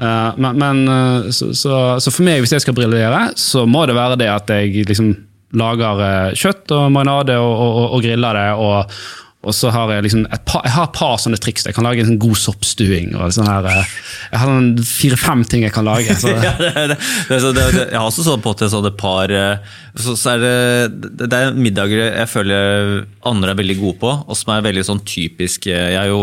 Uh, 0.01 0.33
men 0.41 0.59
men 0.62 0.83
uh, 0.89 1.29
så, 1.35 1.53
så, 1.57 1.77
så 2.01 2.12
for 2.12 2.27
meg, 2.27 2.41
hvis 2.43 2.57
jeg 2.57 2.64
skal 2.64 2.77
briljere, 2.77 3.29
så 3.41 3.66
må 3.68 3.85
det 3.89 3.99
være 3.99 4.18
det 4.20 4.31
at 4.33 4.53
jeg 4.55 4.89
liksom 4.89 5.12
lager 5.57 6.03
uh, 6.03 6.35
kjøtt 6.37 6.72
og 6.74 6.89
marinade 6.95 7.37
og, 7.39 7.53
og, 7.53 7.70
og, 7.83 7.87
og 7.99 8.05
griller 8.09 8.41
det. 8.41 8.51
og 8.57 8.99
og 9.47 9.55
så 9.55 9.70
har 9.70 9.93
jeg 9.95 10.07
liksom 10.07 10.24
et 10.34 10.43
par, 10.49 10.64
jeg 10.66 10.74
har 10.74 10.89
et 10.89 10.97
par 10.97 11.18
sånne 11.22 11.39
triks. 11.39 11.66
Jeg 11.68 11.76
kan 11.76 11.87
lage 11.87 12.03
en 12.03 12.09
sånn 12.09 12.18
god 12.18 12.39
soppstuing. 12.41 13.12
og 13.14 13.30
sånn 13.34 13.47
her, 13.47 13.68
eh, 13.70 13.93
Jeg 14.32 14.41
har 14.43 14.82
fire-fem 14.91 15.45
ting 15.47 15.62
jeg 15.62 15.74
kan 15.74 15.87
lage. 15.87 16.16
Ja, 16.26 16.55
det, 16.59 16.97
det, 17.28 17.39
det, 17.55 17.84
jeg 17.93 17.99
har 17.99 18.09
også 18.09 18.24
sånn 18.26 18.43
på 18.43 18.55
til 18.59 18.70
sånn 18.72 18.89
et 18.89 18.99
par 18.99 19.30
eh, 19.30 19.62
så, 19.97 20.16
så 20.18 20.34
er 20.34 20.43
det, 20.43 21.12
det, 21.22 21.28
er 21.30 21.55
middager 21.57 22.03
jeg 22.03 22.28
føler 22.28 23.07
andre 23.26 23.55
er 23.55 23.61
veldig 23.61 23.76
gode 23.78 24.01
på, 24.03 24.11
og 24.26 24.37
som 24.37 24.53
er 24.53 24.66
veldig 24.66 24.84
sånn 24.84 25.01
typisk 25.09 25.68
eh, 25.70 25.95
Jeg 25.95 26.01
har 26.03 26.11
jo 26.11 26.20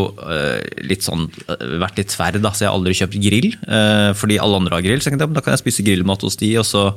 litt 0.85 1.05
sånn 1.05 1.25
vært 1.81 2.01
litt 2.01 2.11
tverr, 2.13 2.37
så 2.43 2.65
jeg 2.65 2.69
har 2.69 2.75
aldri 2.75 2.97
kjøpt 2.97 3.19
grill. 3.23 3.51
fordi 4.19 4.39
alle 4.41 4.59
andre 4.59 4.77
har 4.77 4.85
grill, 4.85 5.01
så 5.01 5.13
jeg 5.13 5.21
da 5.23 5.41
kan 5.41 5.55
jeg 5.55 5.63
spise 5.63 5.85
grillmat 5.85 6.25
hos 6.25 6.37
de, 6.41 6.51
og 6.59 6.67
så 6.67 6.89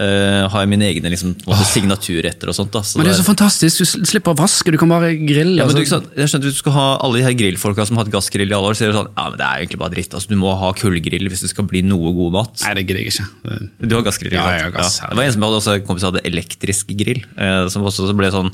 eh, 0.00 0.44
har 0.50 0.64
jeg 0.64 0.70
mine 0.72 0.86
egne 0.88 1.12
liksom, 1.12 1.34
oh. 1.46 1.54
en 1.54 1.68
signaturretter 1.68 2.50
og 2.50 2.56
sånt. 2.56 2.72
Da, 2.74 2.82
så 2.86 2.98
men 2.98 3.08
det 3.08 3.14
er 3.14 3.20
så 3.20 3.26
fantastisk. 3.26 3.82
Du 3.82 4.06
slipper 4.10 4.34
å 4.34 4.38
vaske, 4.38 4.74
du 4.74 4.78
kan 4.80 4.90
bare 4.90 5.12
grille. 5.18 5.58
ja, 5.60 5.68
men 5.68 5.76
du, 5.76 5.82
altså. 5.82 6.00
ikke 6.02 6.22
jeg 6.22 6.32
skjønte 6.32 6.52
du 6.52 6.58
skal 6.58 6.76
ha 6.76 6.86
alle 7.04 7.20
de 7.20 7.26
her 7.26 7.36
grillfolka 7.38 7.86
som 7.88 7.98
har 7.98 8.06
hatt 8.06 8.14
gassgrill 8.14 8.50
i 8.50 8.56
alle 8.56 8.72
år, 8.72 8.78
så 8.78 8.86
er 8.86 8.92
det 8.92 8.98
sånn, 9.00 9.10
ja, 9.12 9.26
men 9.30 9.40
det 9.40 9.48
er 9.48 9.64
egentlig 9.64 9.82
bare 9.84 9.96
dritt. 9.96 10.16
Altså, 10.18 10.32
du 10.32 10.40
må 10.40 10.54
ha 10.60 10.72
kullgrill 10.78 11.30
hvis 11.32 11.44
det 11.46 11.52
skal 11.54 11.68
bli 11.70 11.84
noe 11.86 12.14
god 12.16 12.38
mat. 12.38 12.54
Nei, 12.64 12.76
det 12.78 12.86
gidder 12.86 13.02
jeg 13.02 13.14
ikke. 13.14 13.28
Det- 13.50 13.90
Du 13.90 13.98
har 13.98 14.06
gassgrill? 14.06 14.34
Ja, 14.34 14.48
jeg 14.56 14.68
har 14.68 14.74
gass. 14.78 15.00
Det 15.00 15.18
var 15.18 15.28
en 15.28 15.36
som 15.36 15.46
hadde 15.48 15.60
også 15.60 15.76
kompis 15.86 16.08
hadde 16.08 16.24
elektrisk 16.26 16.94
grill. 16.98 17.22
Eh, 17.36 17.68
som 17.68 17.86
også 17.86 18.10
ble 18.16 18.32
sånn 18.34 18.50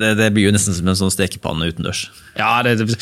det, 0.00 0.12
det 0.18 0.30
blir 0.34 0.48
jo 0.48 0.54
nesten 0.54 0.74
som 0.74 0.88
en 0.90 0.98
sånn 0.98 1.12
stekepanne 1.14 1.68
utendørs. 1.70 2.06
Ja, 2.36 2.58
det, 2.66 2.76
det, 2.82 2.96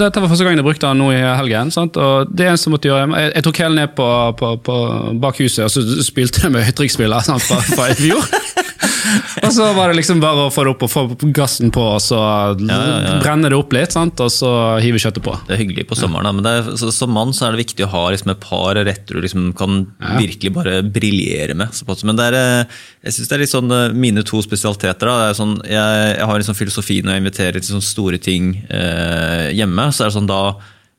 Dette 0.00 0.22
var 0.22 0.30
første 0.30 0.46
gang 0.46 0.56
jeg 0.56 0.66
brukte 0.66 0.88
den 0.88 1.02
nå 1.02 1.10
i 1.12 1.20
helgen. 1.20 1.72
Sant? 1.74 1.98
og 2.00 2.30
det 2.32 2.48
eneste 2.48 2.68
jeg 2.68 2.74
måtte 2.76 2.90
gjøre, 2.90 3.08
jeg, 3.10 3.32
jeg 3.36 3.46
tok 3.48 3.62
hele 3.64 3.78
ned 3.80 3.94
på, 3.98 4.08
på, 4.40 4.54
på 4.66 4.78
bak 5.20 5.42
huset 5.42 5.66
og 5.66 5.74
så 5.74 6.06
spilte 6.06 6.46
jeg 6.46 6.54
med 6.54 6.66
høytrykksspiller 6.68 7.26
på, 7.26 7.38
fra, 7.48 7.60
fra 7.74 7.90
i 7.92 7.98
fjor. 7.98 8.24
og 9.44 9.52
så 9.54 9.66
var 9.76 9.90
det 9.90 9.98
liksom 9.98 10.20
bare 10.22 10.46
å 10.46 10.52
få 10.52 10.64
det 10.64 10.72
opp 10.74 10.84
og 10.86 10.90
få 10.92 11.04
gassen 11.36 11.72
på, 11.74 11.82
og 11.96 12.00
så 12.02 12.18
ja, 12.20 12.78
ja. 13.04 13.16
brenne 13.22 13.50
det 13.52 13.58
opp 13.58 13.74
litt, 13.76 13.94
sant? 13.94 14.20
og 14.22 14.32
så 14.32 14.50
hive 14.82 15.00
kjøttet 15.02 15.24
på. 15.24 15.34
Det 15.48 15.56
er 15.56 15.62
hyggelig 15.62 15.86
på 15.90 15.98
sommeren, 15.98 16.28
da, 16.28 16.34
men 16.36 16.48
er, 16.48 16.72
så, 16.80 16.90
som 16.94 17.12
mann 17.14 17.34
så 17.36 17.48
er 17.48 17.54
det 17.56 17.64
viktig 17.64 17.86
å 17.86 17.90
ha 17.92 18.04
liksom 18.14 18.32
et 18.34 18.42
par 18.42 18.78
retter 18.80 19.18
du 19.18 19.24
liksom 19.24 19.50
kan 19.58 19.84
virkelig 20.18 20.54
bare 20.56 20.80
briljere 20.86 21.56
med. 21.58 21.76
Men 22.08 22.24
er, 22.24 22.38
eh, 22.38 22.80
jeg 23.06 23.16
synes 23.16 23.30
det 23.30 23.36
er 23.36 23.44
litt 23.44 23.54
sånn 23.54 23.76
eh, 23.76 23.86
mine 23.94 24.24
to 24.26 24.42
spesialiteter. 24.44 25.10
Er 25.10 25.36
sånn, 25.36 25.58
jeg, 25.68 26.10
jeg 26.16 26.28
har 26.30 26.36
en 26.36 26.50
sånn 26.50 26.58
filosofi 26.58 27.00
når 27.04 27.16
jeg 27.16 27.24
inviterer 27.24 27.60
til 27.60 27.72
sånne 27.74 27.88
store 27.90 28.20
ting 28.22 28.52
eh, 28.68 29.50
hjemme. 29.56 29.90
så 29.92 30.06
er 30.06 30.12
det 30.12 30.18
sånn 30.18 30.30
da 30.30 30.42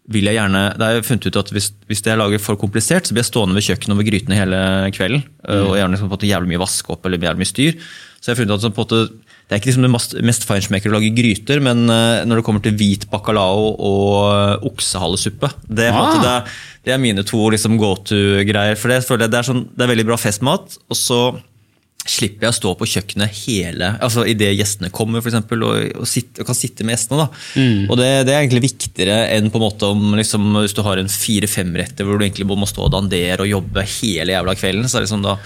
vil 0.09 0.25
jeg 0.25 0.33
gjerne 0.33 0.61
Det 0.77 0.85
har 0.85 0.95
jeg 0.97 1.05
funnet 1.05 1.27
ut 1.29 1.37
at 1.43 1.51
hvis, 1.53 1.67
hvis 1.89 2.01
jeg 2.05 2.17
lager 2.17 2.41
for 2.41 2.59
komplisert, 2.59 3.05
så 3.05 3.13
blir 3.13 3.21
jeg 3.21 3.29
stående 3.29 3.57
ved 3.57 3.67
kjøkkenet 3.67 3.95
over 3.95 4.07
grytene 4.07 4.39
hele 4.39 4.61
kvelden. 4.95 5.25
Mm. 5.45 5.67
Og 5.67 5.75
gjerne 5.77 5.95
liksom 5.95 6.09
på 6.13 6.31
jævlig 6.31 6.53
mye 6.53 6.63
vaske 6.63 6.95
opp 6.95 7.05
eller 7.05 7.21
jævlig 7.21 7.43
mye 7.43 7.51
styr. 7.51 7.77
Så 8.21 8.29
jeg 8.29 8.33
har 8.33 8.39
funnet 8.41 8.53
ut 8.53 8.57
at 8.57 8.65
sånn 8.65 8.75
måte, 8.77 9.01
det 9.51 9.55
er 9.55 9.61
ikke 9.61 9.69
liksom 9.71 9.85
det 9.85 9.91
mest, 9.93 10.17
mest 10.25 10.47
feinschmecker 10.47 10.91
å 10.91 10.95
lage 10.95 11.13
gryter, 11.17 11.61
men 11.63 11.83
uh, 11.89 12.21
når 12.25 12.39
det 12.39 12.45
kommer 12.47 12.63
til 12.65 12.75
hvit 12.79 13.07
bacalao 13.11 13.71
og 13.73 14.11
øh, 14.31 14.67
oksehalesuppe 14.69 15.49
Det 15.67 15.87
er, 15.89 15.91
Ah. 15.91 16.05
måte 16.05 16.21
det, 16.23 16.35
det 16.87 16.93
er 16.93 17.01
mine 17.01 17.25
to 17.27 17.49
liksom, 17.51 17.77
go 17.81 17.95
to-greier. 17.97 18.77
For 18.79 18.93
det, 18.93 19.29
det, 19.29 19.37
er 19.41 19.49
sånn, 19.49 19.65
det 19.75 19.85
er 19.85 19.91
veldig 19.91 20.07
bra 20.07 20.17
festmat. 20.21 20.77
og 20.89 20.97
så 20.97 21.21
slipper 22.07 22.47
jeg 22.47 22.53
å 22.53 22.57
stå 22.57 22.71
på 22.79 22.87
kjøkkenet 22.89 23.35
hele 23.43 23.91
altså 24.01 24.23
idet 24.29 24.55
gjestene 24.55 24.89
kommer, 24.93 25.21
eksempel, 25.21 25.65
og, 25.67 25.99
og, 26.01 26.07
sitte, 26.09 26.41
og 26.41 26.49
kan 26.49 26.57
sitte 26.57 26.85
med 26.87 26.95
gjestene. 26.95 27.27
Da. 27.27 27.65
Og 27.91 27.99
det, 27.99 28.09
det 28.27 28.33
er 28.33 28.41
egentlig 28.41 28.65
viktigere 28.71 29.19
enn 29.35 29.51
på 29.53 29.61
en 29.61 29.65
måte 29.67 29.91
om 29.93 30.15
liksom, 30.17 30.47
hvis 30.57 30.75
du 30.77 30.81
har 30.85 31.01
en 31.01 31.11
fire-fem-retter 31.11 32.07
hvor 32.07 32.17
du 32.17 32.25
egentlig 32.25 32.49
må 32.49 32.69
stå 32.69 32.87
og 32.87 32.95
dandere 32.95 33.45
og 33.45 33.51
jobbe 33.51 33.85
hele 33.99 34.33
jævla 34.33 34.57
kvelden. 34.57 34.89
så 34.89 34.99
er 34.99 35.05
det 35.05 35.13
sånn 35.13 35.27
da 35.29 35.37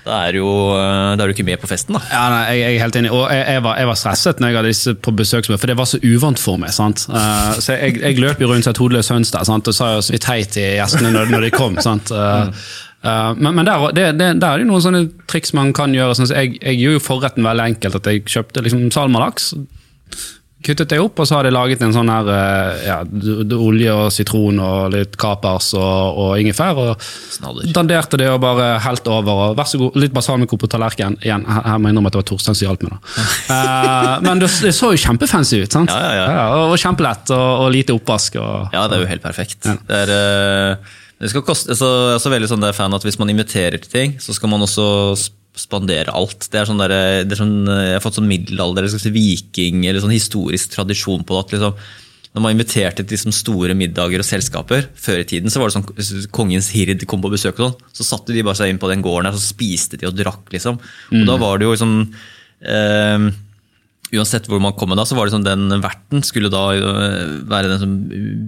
da 0.00 0.22
er, 0.30 0.38
jo, 0.40 0.48
da 0.72 1.20
er 1.20 1.28
du 1.28 1.34
ikke 1.34 1.44
med 1.44 1.60
på 1.60 1.68
festen, 1.68 1.92
da. 1.98 2.00
Ja, 2.08 2.22
nei, 2.32 2.40
jeg, 2.48 2.60
jeg 2.62 2.76
er 2.78 2.84
helt 2.86 2.96
enig. 2.96 3.10
Og 3.12 3.24
jeg, 3.28 3.42
jeg, 3.44 3.62
var, 3.66 3.80
jeg 3.82 3.88
var 3.90 3.98
stresset 4.00 4.40
når 4.40 4.48
jeg 4.48 4.56
hadde 4.56 4.70
disse 4.72 4.94
på 5.06 5.12
besøk, 5.12 5.50
for 5.50 5.70
det 5.70 5.76
var 5.76 5.88
så 5.90 6.00
uvant 6.00 6.40
for 6.40 6.60
meg. 6.62 6.72
sant? 6.72 7.04
Uh, 7.12 7.58
så 7.60 7.76
jeg, 7.76 8.16
løp 8.16 8.40
jo 8.40 8.48
rundt 8.48 8.64
som 8.64 8.72
et 8.72 8.80
hodeløs 8.80 9.12
høns 9.12 9.32
der 9.34 9.44
sant? 9.44 9.68
og 9.68 9.76
sa 9.76 9.92
jo 9.98 10.06
så 10.06 10.16
vidt 10.16 10.28
hei 10.30 10.38
til 10.48 10.78
gjestene 10.78 11.12
når, 11.12 11.34
når 11.34 11.46
de 11.46 11.52
kom. 11.52 11.76
sant? 11.84 12.14
Eh, 12.16 12.64
eh, 13.02 13.32
men 13.36 13.54
men 13.60 13.68
der, 13.68 13.86
det, 13.96 14.06
det, 14.20 14.30
der 14.42 14.54
er 14.54 14.62
det 14.62 14.70
noen 14.70 14.84
sånne 14.84 15.04
triks 15.30 15.54
man 15.56 15.74
kan 15.76 15.94
gjøre. 15.96 16.16
Sånn, 16.18 16.30
så 16.30 16.40
jeg, 16.42 16.58
jeg 16.60 16.80
gjorde 16.82 17.00
jo 17.00 17.06
forretten 17.08 17.46
veldig 17.46 17.68
enkelt. 17.74 18.00
At 18.00 18.10
jeg 18.10 18.26
kjøpte 18.28 18.64
liksom 18.66 18.88
salmalaks. 18.94 19.52
Kuttet 20.60 20.90
det 20.92 20.98
opp, 21.00 21.16
og 21.16 21.24
så 21.24 21.38
hadde 21.38 21.48
jeg 21.48 21.54
laget 21.56 21.82
en 21.86 21.94
sånn 21.94 22.10
her 22.12 22.26
eh, 22.28 22.80
ja, 22.84 22.96
olje 23.56 23.94
og 23.96 24.10
sitron 24.12 24.58
og 24.60 24.90
litt 24.92 25.14
kapers 25.16 25.70
og, 25.72 26.18
og 26.20 26.34
ingefær. 26.42 26.76
og 26.76 27.06
Snadder. 27.32 27.70
Danderte 27.78 28.20
det 28.20 28.26
og 28.28 28.42
bare 28.44 28.74
helt 28.84 29.08
over. 29.08 29.40
og 29.46 29.56
Vær 29.56 29.70
så 29.70 29.80
god, 29.80 29.96
litt 30.02 30.12
balsamico 30.12 30.58
på 30.60 30.68
tallerkenen. 30.68 31.16
Igjen, 31.24 31.46
her 31.48 31.80
må 31.80 31.88
jeg 31.88 31.96
innrømme 31.96 32.12
at 32.12 32.18
det 32.18 32.20
var 32.20 32.28
Torstein 32.28 32.58
som 32.60 32.68
hjalp 32.68 32.84
meg. 32.84 32.92
da. 32.92 33.24
uh, 33.48 34.12
men 34.28 34.44
det, 34.44 34.52
det 34.66 34.74
så 34.76 34.92
jo 34.92 35.00
kjempefancy 35.00 35.62
ut. 35.64 35.78
sant? 35.78 35.96
Ja, 35.96 36.12
ja, 36.18 36.28
ja. 36.28 36.46
og, 36.58 36.74
og 36.74 36.84
kjempelett, 36.84 37.32
og, 37.32 37.48
og 37.64 37.72
lite 37.78 37.96
oppvask. 37.96 38.36
Og, 38.44 38.68
Ja, 38.76 38.84
det 38.84 38.98
er 38.98 39.06
jo 39.06 39.12
helt 39.14 39.24
perfekt. 39.24 39.64
Det 39.64 40.02
er, 40.04 40.12
eh, 40.18 40.98
det 41.20 41.30
skal 41.32 41.44
koste, 41.44 41.76
så, 41.76 41.88
jeg 42.08 42.16
er 42.16 42.22
så 42.24 42.32
veldig 42.32 42.48
sånn 42.48 42.64
fan 42.72 42.96
at 42.96 43.04
Hvis 43.04 43.18
man 43.20 43.28
inviterer 43.32 43.76
til 43.80 43.92
ting, 43.92 44.16
så 44.22 44.32
skal 44.36 44.52
man 44.52 44.64
også 44.64 44.86
spandere 45.60 46.14
alt. 46.14 46.46
Det 46.48 46.60
er 46.60 46.68
sånn 46.68 46.80
der, 46.80 46.94
det 47.26 47.34
er 47.34 47.40
sånn, 47.42 47.66
jeg 47.66 47.96
har 47.96 48.04
fått 48.04 48.16
sånn 48.20 48.30
middelalder, 48.30 48.84
eller 48.84 48.92
skal 48.92 49.02
si 49.02 49.12
viking, 49.12 49.82
eller 49.84 50.00
sånn 50.00 50.14
historisk 50.14 50.72
tradisjon 50.76 51.26
på 51.26 51.36
det. 51.36 51.42
at 51.42 51.54
liksom, 51.56 51.90
når 52.30 52.44
man 52.44 52.54
inviterte 52.54 53.02
til 53.02 53.16
liksom 53.16 53.34
store 53.34 53.74
middager 53.74 54.22
og 54.22 54.26
selskaper 54.28 54.84
Før 54.94 55.18
i 55.18 55.26
tiden 55.26 55.50
så 55.50 55.58
var 55.58 55.66
det 55.66 55.80
sånn 55.80 56.28
kongens 56.30 56.68
hird 56.70 57.02
kom 57.10 57.22
på 57.24 57.32
besøk, 57.32 57.58
og 57.58 57.72
sånn, 57.72 57.88
så 57.98 58.06
satte 58.06 58.36
de 58.36 58.44
bare 58.46 58.60
seg 58.60 58.70
inn 58.70 58.80
på 58.80 58.90
den 58.92 59.02
gården 59.04 59.28
der, 59.28 59.36
så 59.36 59.50
spiste 59.50 59.98
de 60.00 60.08
og 60.08 60.16
drakk. 60.16 60.46
liksom. 60.54 60.78
Og 61.12 61.26
Da 61.26 61.36
var 61.42 61.58
det 61.58 61.66
jo 61.66 61.74
liksom 61.74 61.96
eh, 62.62 63.30
uansett 64.16 64.48
hvor 64.50 64.60
man 64.62 64.74
kom 64.74 64.90
med 64.90 64.98
da, 64.98 65.04
så 65.06 65.14
var 65.14 65.28
det 65.28 65.34
sånn 65.34 65.46
den 65.46 65.70
verten 65.82 66.24
skulle 66.26 66.50
da 66.50 66.62
øh, 66.74 67.34
være 67.50 67.70
den 67.70 67.80
som 67.82 67.92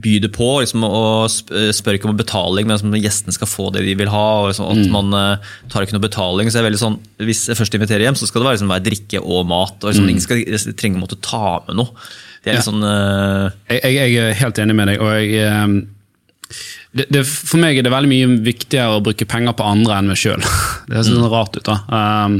byr 0.02 0.26
på, 0.34 0.48
liksom, 0.62 0.86
og 0.86 1.54
øh, 1.54 1.70
spør 1.74 1.98
ikke 1.98 2.10
om 2.10 2.18
betaling, 2.18 2.66
men 2.66 2.74
liksom, 2.74 2.96
gjestene 2.98 3.36
skal 3.36 3.50
få 3.50 3.68
det 3.74 3.84
de 3.86 3.94
vil 4.00 4.10
ha. 4.12 4.26
og 4.42 4.50
liksom, 4.50 4.68
at 4.72 4.92
Man 4.92 5.14
øh, 5.16 5.54
tar 5.72 5.86
ikke 5.86 5.96
noe 5.96 6.06
betaling. 6.08 6.50
så 6.50 6.58
er 6.58 6.64
det 6.64 6.72
veldig 6.72 6.82
sånn, 6.82 6.98
Hvis 7.22 7.46
jeg 7.50 7.60
først 7.60 7.78
inviterer 7.78 8.06
hjem, 8.08 8.18
så 8.18 8.28
skal 8.28 8.42
det 8.42 8.50
være, 8.50 8.58
liksom, 8.58 8.74
være 8.74 8.86
drikke 8.90 9.22
og 9.22 9.48
mat. 9.52 9.78
og 9.80 9.90
liksom, 9.90 10.10
Ingen 10.10 10.26
skal 10.26 10.44
trenge 10.78 10.98
å 11.00 11.04
måtte 11.04 11.20
ta 11.22 11.58
med 11.68 11.78
noe. 11.82 12.06
Det 12.42 12.56
er 12.56 12.58
ja. 12.58 12.66
sånn... 12.66 12.82
Uh... 12.82 13.50
jeg, 13.70 13.82
jeg, 13.86 14.14
jeg 14.16 14.30
er 14.32 14.40
helt 14.42 14.62
enig 14.64 14.78
med 14.78 14.92
deg. 14.92 15.02
og 15.02 15.18
jeg... 15.18 15.50
Um 15.50 15.82
det, 16.92 17.06
det, 17.08 17.22
for 17.24 17.56
meg 17.56 17.78
er 17.78 17.86
det 17.86 17.92
veldig 17.92 18.10
mye 18.10 18.42
viktigere 18.44 18.98
å 18.98 19.04
bruke 19.04 19.24
penger 19.24 19.54
på 19.56 19.64
andre 19.64 19.96
enn 19.96 20.10
meg 20.12 20.18
sjøl. 20.20 20.42
Det 20.88 20.98
høres 20.98 21.08
sånn 21.08 21.30
rart 21.32 21.56
ut. 21.56 21.64
da. 21.64 21.78
Um, 21.88 22.34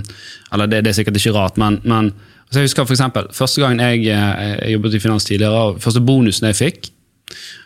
eller 0.53 0.69
det, 0.69 0.83
det 0.85 0.93
er 0.93 0.99
sikkert 0.99 1.17
ikke 1.17 1.33
rart, 1.39 1.57
men, 1.61 1.79
men 1.89 2.11
så 2.53 2.61
jeg 2.61 2.69
husker 2.69 2.85
for 2.85 2.95
eksempel, 2.95 3.31
Første 3.33 3.63
gangen 3.65 3.81
jeg, 3.81 4.05
eh, 4.13 4.57
jeg 4.61 4.77
jobbet 4.77 4.99
i 4.99 5.03
finans 5.03 5.29
tidligere, 5.29 5.63
og 5.69 5.83
første 5.83 6.03
bonusen 6.05 6.51
jeg 6.51 6.59
fikk, 6.59 6.91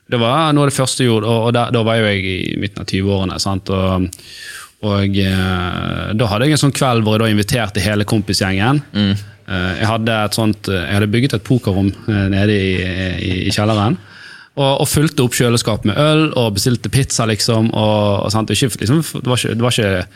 det 0.07 0.21
var 0.23 0.53
noe 0.55 0.67
av 0.67 0.71
det 0.71 0.77
første 0.77 1.03
jeg 1.03 1.11
gjorde, 1.11 1.27
og, 1.27 1.49
og 1.49 1.57
da, 1.75 1.83
var 1.83 1.99
jo 1.99 2.07
jeg 2.07 2.23
i 2.31 2.61
midten 2.63 2.85
av 2.85 2.87
20-årene. 2.87 3.41
sant, 3.43 3.73
og 3.75 4.07
og 4.85 5.17
eh, 5.19 6.11
Da 6.19 6.29
hadde 6.31 6.49
jeg 6.49 6.57
en 6.57 6.63
sånn 6.67 6.77
kveld 6.77 7.07
hvor 7.07 7.17
jeg 7.17 7.25
da 7.25 7.33
inviterte 7.33 7.85
hele 7.85 8.07
kompisgjengen. 8.09 8.83
Mm. 8.93 9.15
jeg, 9.47 9.89
hadde 9.89 10.19
sånt, 10.37 10.69
eh, 10.69 10.83
jeg 10.83 10.99
hadde 10.99 11.13
bygget 11.15 11.39
et 11.39 11.47
pokerrom 11.47 11.89
eh, 11.89 12.27
nede 12.33 12.55
i, 12.55 12.75
i, 12.83 13.33
i 13.49 13.55
kjelleren. 13.55 13.99
Og, 14.57 14.71
og 14.83 14.89
fulgte 14.89 15.25
opp 15.25 15.37
kjøleskapet 15.37 15.91
med 15.91 16.01
øl 16.01 16.31
og 16.41 16.55
bestilte 16.57 16.93
pizza, 16.93 17.27
liksom. 17.29 17.69
og, 17.77 18.25
og 18.25 18.33
sant, 18.33 18.53
ikke, 18.53 18.71
liksom 18.81 19.03
det 19.05 19.29
var 19.29 19.41
ikke, 19.41 19.57
det 19.57 19.67
var 19.67 19.77
ikke 19.77 20.07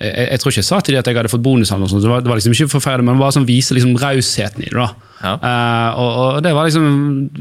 jeg, 0.00 0.28
jeg 0.30 0.40
tror 0.42 0.52
ikke 0.52 0.62
jeg 0.62 0.68
sa 0.68 0.80
til 0.84 0.96
de 0.96 1.00
at 1.00 1.08
jeg 1.08 1.16
hadde 1.16 1.32
fått 1.32 1.44
bonus, 1.44 1.70
eller 1.70 1.86
noe 1.86 1.92
sånt, 1.92 2.04
det 2.04 2.12
var, 2.12 2.24
det 2.24 2.32
var 2.32 2.40
liksom 2.40 2.56
ikke 2.56 2.74
forferdelig, 2.76 3.08
men 3.08 3.20
bare 3.22 3.36
sånn 3.36 3.48
vise 3.48 3.76
liksom 3.76 3.96
rausheten 4.00 4.66
i 4.66 4.70
det. 4.70 4.76
da. 4.76 5.05
Ja. 5.22 5.32
Eh, 5.40 5.98
og, 6.02 6.10
og 6.36 6.42
det 6.44 6.52
var 6.56 6.68
liksom, 6.68 6.90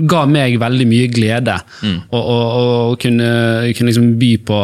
ga 0.08 0.24
meg 0.30 0.56
veldig 0.62 0.88
mye 0.88 1.10
glede 1.12 1.58
å 2.12 2.22
å- 2.22 2.40
å 2.94 2.96
kunne, 3.02 3.30
kunne 3.76 3.92
liksom 3.92 4.14
by 4.22 4.32
på 4.48 4.60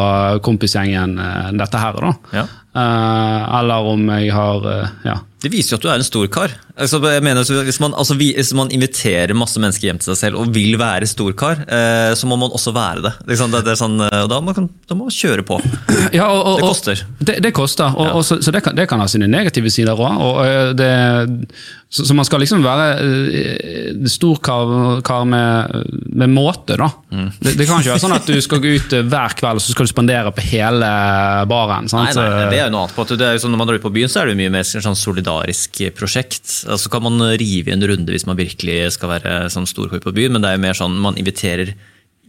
kompisgjengen 0.45 1.17
uh, 1.19 1.51
dette 1.59 1.77
her. 1.81 1.99
Ja. 2.35 2.47
Uh, 2.71 3.59
eller 3.59 3.83
om 3.91 4.05
jeg 4.15 4.31
har 4.31 4.63
ja. 5.03 5.17
Det 5.41 5.49
viser 5.51 5.73
jo 5.73 5.77
at 5.79 5.83
du 5.83 5.87
er 5.89 5.97
en 5.99 6.05
stor 6.05 6.27
kar. 6.31 6.51
Altså, 6.77 6.99
jeg 7.01 7.23
mener, 7.25 7.41
hvis, 7.65 7.79
man, 7.81 7.95
altså, 7.97 8.13
hvis 8.15 8.51
man 8.55 8.69
inviterer 8.71 9.33
masse 9.35 9.57
mennesker 9.59 9.87
hjem 9.89 9.97
til 9.99 10.11
seg 10.11 10.19
selv 10.19 10.37
og 10.39 10.51
vil 10.53 10.77
være 10.79 11.07
storkar, 11.09 11.63
eh, 11.65 12.11
så 12.15 12.29
må 12.29 12.37
man 12.37 12.53
også 12.53 12.69
være 12.75 13.01
det. 13.07 13.11
Liksom, 13.31 13.49
det, 13.55 13.63
det 13.65 13.73
sånn, 13.79 13.97
og 14.05 14.27
da 14.29 14.37
må, 14.39 14.53
man, 14.53 14.69
da 14.87 14.95
må 14.99 15.07
man 15.09 15.15
kjøre 15.17 15.43
på. 15.49 15.57
Ja, 16.17 16.27
og, 16.29 16.45
og, 16.45 16.59
Det 16.59 16.63
og- 16.63 16.69
koster. 16.69 17.01
Det, 17.19 17.35
det 17.41 17.51
koster, 17.57 17.89
og, 17.97 18.11
og 18.19 18.23
så, 18.27 18.37
så 18.45 18.53
det, 18.53 18.61
kan, 18.65 18.77
det 18.77 18.85
kan 18.91 19.01
ha 19.01 19.09
sine 19.09 19.27
negative 19.33 19.73
sider 19.73 19.97
òg. 19.97 20.77
Så, 21.91 22.05
så 22.07 22.15
man 22.15 22.23
skal 22.23 22.39
liksom 22.39 22.61
være 22.63 22.85
eh, 23.35 23.95
storkar 24.07 25.01
kar 25.03 25.25
med, 25.27 25.73
med 26.07 26.31
måte, 26.31 26.77
da. 26.79 26.87
Mm. 27.11 27.25
Det, 27.35 27.51
det 27.59 27.67
kan 27.67 27.81
ikke 27.83 27.91
være 27.91 28.03
sånn 28.05 28.15
at 28.15 28.29
du 28.31 28.37
skal 28.39 28.61
gå 28.63 28.71
ut 28.77 28.95
eh, 28.95 29.03
hver 29.11 29.35
kveld 29.41 29.59
og 29.59 29.65
så 29.65 29.75
skal 29.75 29.89
du 29.89 29.91
spandere 29.91 30.31
på 30.31 30.45
hele 30.53 30.91
baren. 31.51 31.89
Nei, 31.89 31.91
Sant? 31.91 32.15
nei, 32.15 32.29
nei, 32.31 32.45
det 32.53 32.61
er 32.61 32.69
jo 32.69 32.75
noe 32.77 32.85
annet. 32.85 32.95
på 32.95 33.03
at 33.03 33.43
sånn, 33.43 33.51
Når 33.51 33.59
man 33.59 33.67
drar 33.67 33.81
ut 33.81 33.87
på 33.89 33.93
byen, 33.99 34.11
så 34.13 34.21
er 34.21 34.31
det 34.31 34.37
mye 34.39 34.53
mer 34.55 34.63
sånn 34.71 34.95
solidarisk 34.95 35.81
prosjekt. 35.99 36.47
Altså 36.71 36.93
kan 36.95 37.03
man 37.09 37.19
rive 37.41 37.73
i 37.73 37.75
en 37.75 37.83
runde 37.91 38.15
hvis 38.15 38.27
man 38.29 38.39
virkelig 38.39 38.93
skal 38.95 39.11
være 39.17 39.35
sånn 39.51 39.67
storkar 39.67 39.99
på 40.07 40.15
byen, 40.15 40.37
men 40.37 40.45
det 40.45 40.53
er 40.53 40.59
jo 40.61 40.65
mer 40.69 40.79
sånn 40.79 40.95
man 41.03 41.19
inviterer 41.19 41.75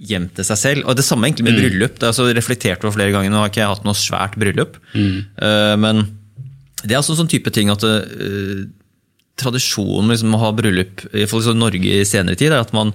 hjem 0.03 0.27
til 0.35 0.51
seg 0.51 0.59
selv. 0.59 0.87
Og 0.91 0.99
det 0.99 1.07
samme 1.07 1.29
egentlig 1.31 1.47
med 1.47 1.63
bryllup. 1.63 1.99
Det 2.01 2.09
er 2.09 2.11
altså 2.11 2.27
reflektert 2.35 2.83
over 2.83 2.97
flere 2.99 3.15
ganger. 3.15 3.31
Nå 3.31 3.45
har 3.45 3.53
ikke 3.53 3.63
jeg 3.63 3.71
hatt 3.77 3.87
noe 3.87 3.95
svært 3.99 4.35
bryllup, 4.43 4.83
Eh, 4.99 5.75
men 5.79 6.03
det 6.83 6.97
er 6.97 6.99
altså 6.99 7.15
sånn 7.15 7.31
type 7.31 7.53
ting 7.55 7.71
at 7.71 7.85
eh, 9.33 9.43
tradisjonen 9.43 10.12
liksom, 10.12 10.35
å 10.37 10.43
ha 10.45 10.53
bryllup 10.57 11.05
i 11.12 11.26
Norge 11.57 11.99
i 12.01 12.07
senere 12.09 12.39
tid, 12.39 12.53
er 12.53 12.62
at 12.62 12.72
man 12.76 12.95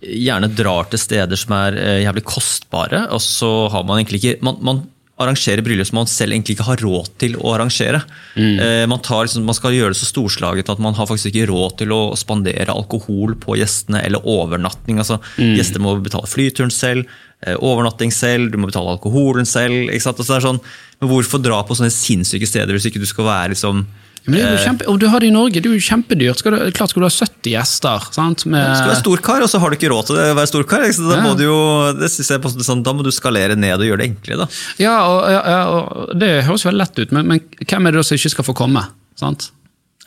gjerne 0.00 0.48
drar 0.56 0.88
til 0.88 1.00
steder 1.00 1.36
som 1.36 1.54
er 1.58 1.76
eh, 1.76 2.00
jævlig 2.06 2.24
kostbare, 2.24 3.06
og 3.12 3.20
så 3.20 3.68
har 3.72 3.84
man 3.84 4.00
egentlig 4.00 4.22
ikke 4.22 4.40
man, 4.46 4.58
man 4.64 4.82
arrangerer 5.20 5.60
bryllup 5.60 5.84
som 5.84 5.98
man 5.98 6.08
selv 6.08 6.32
egentlig 6.32 6.54
ikke 6.56 6.68
har 6.70 6.80
råd 6.80 7.08
til 7.20 7.34
å 7.36 7.50
arrangere. 7.52 7.98
Mm. 8.40 8.88
man, 8.88 9.02
tar, 9.04 9.26
liksom, 9.26 9.44
man 9.44 9.56
skal 9.58 9.74
gjøre 9.76 9.92
det 9.92 9.98
så 10.00 10.08
storslaget 10.08 10.70
at 10.72 10.80
man 10.80 10.96
har 10.96 11.08
faktisk 11.10 11.28
ikke 11.28 11.50
råd 11.50 11.74
til 11.82 11.92
å 11.92 11.98
spandere 12.16 12.72
alkohol 12.72 13.34
på 13.36 13.58
gjestene, 13.60 14.00
eller 14.06 14.24
overnatting. 14.24 14.96
altså 14.96 15.18
Gjester 15.36 15.84
må 15.84 15.92
betale 16.00 16.30
flyturen 16.30 16.72
selv, 16.72 17.04
eh, 17.44 17.56
overnatting 17.56 18.12
selv, 18.12 18.50
du 18.50 18.58
må 18.60 18.70
betale 18.70 18.94
alkoholen 18.96 19.48
selv. 19.48 19.90
ikke 19.90 20.06
sant? 20.06 20.20
Altså, 20.20 20.32
så 20.32 20.38
er 20.38 20.46
sånn, 20.46 20.62
men 21.00 21.12
hvorfor 21.12 21.42
dra 21.44 21.60
på 21.64 21.76
sånne 21.76 21.92
sinnssyke 21.92 22.48
steder 22.48 22.76
hvis 22.76 22.88
ikke 22.90 23.02
du 23.02 23.08
skal 23.08 23.28
være 23.28 23.54
liksom 23.54 23.84
Jo 24.38 24.56
kjempe, 24.64 24.86
og 24.88 24.98
du 25.00 25.06
har 25.08 25.20
det 25.20 25.26
i 25.28 25.34
Norge, 25.34 25.52
det 25.60 25.66
er 25.66 25.74
jo 25.74 25.80
kjempedyrt. 25.82 26.38
Skal 26.38 26.52
du, 26.52 26.58
klart 26.76 26.90
skal 26.90 27.00
du 27.02 27.06
ha 27.06 27.10
70 27.10 27.50
gjester. 27.54 28.06
sant? 28.12 28.46
Med, 28.46 28.62
Du 28.70 28.76
skal 28.78 28.92
være 28.92 29.02
storkar, 29.02 29.42
og 29.42 29.48
så 29.50 29.58
har 29.58 29.70
du 29.70 29.76
ikke 29.76 29.90
råd 29.90 30.06
til 30.06 30.16
å 30.16 30.34
være 30.38 30.46
storkar. 30.52 30.84
ikke? 30.88 31.08
Da, 31.08 31.16
Ja. 31.16 31.22
må 31.22 31.36
du 31.36 31.44
jo, 31.44 31.58
på- 32.38 32.64
sånn, 32.64 32.82
da 32.82 32.92
må 32.92 33.02
du 33.02 33.10
skalere 33.10 33.56
ned 33.56 33.74
og 33.74 33.86
gjøre 33.86 33.98
det 33.98 34.08
enklere. 34.14 34.38
da. 34.38 34.46
Ja, 34.78 34.96
og, 35.08 35.30
ja, 35.30 35.42
ja, 35.46 35.62
og 35.68 36.18
Det 36.18 36.44
høres 36.44 36.64
veldig 36.64 36.78
lett 36.78 36.98
ut, 36.98 37.12
men, 37.12 37.26
men 37.28 37.40
hvem 37.66 37.86
er 37.88 37.92
det 37.92 38.04
som 38.06 38.16
ikke 38.16 38.30
skal 38.30 38.44
få 38.44 38.54
komme? 38.54 38.86
sant? 39.16 39.50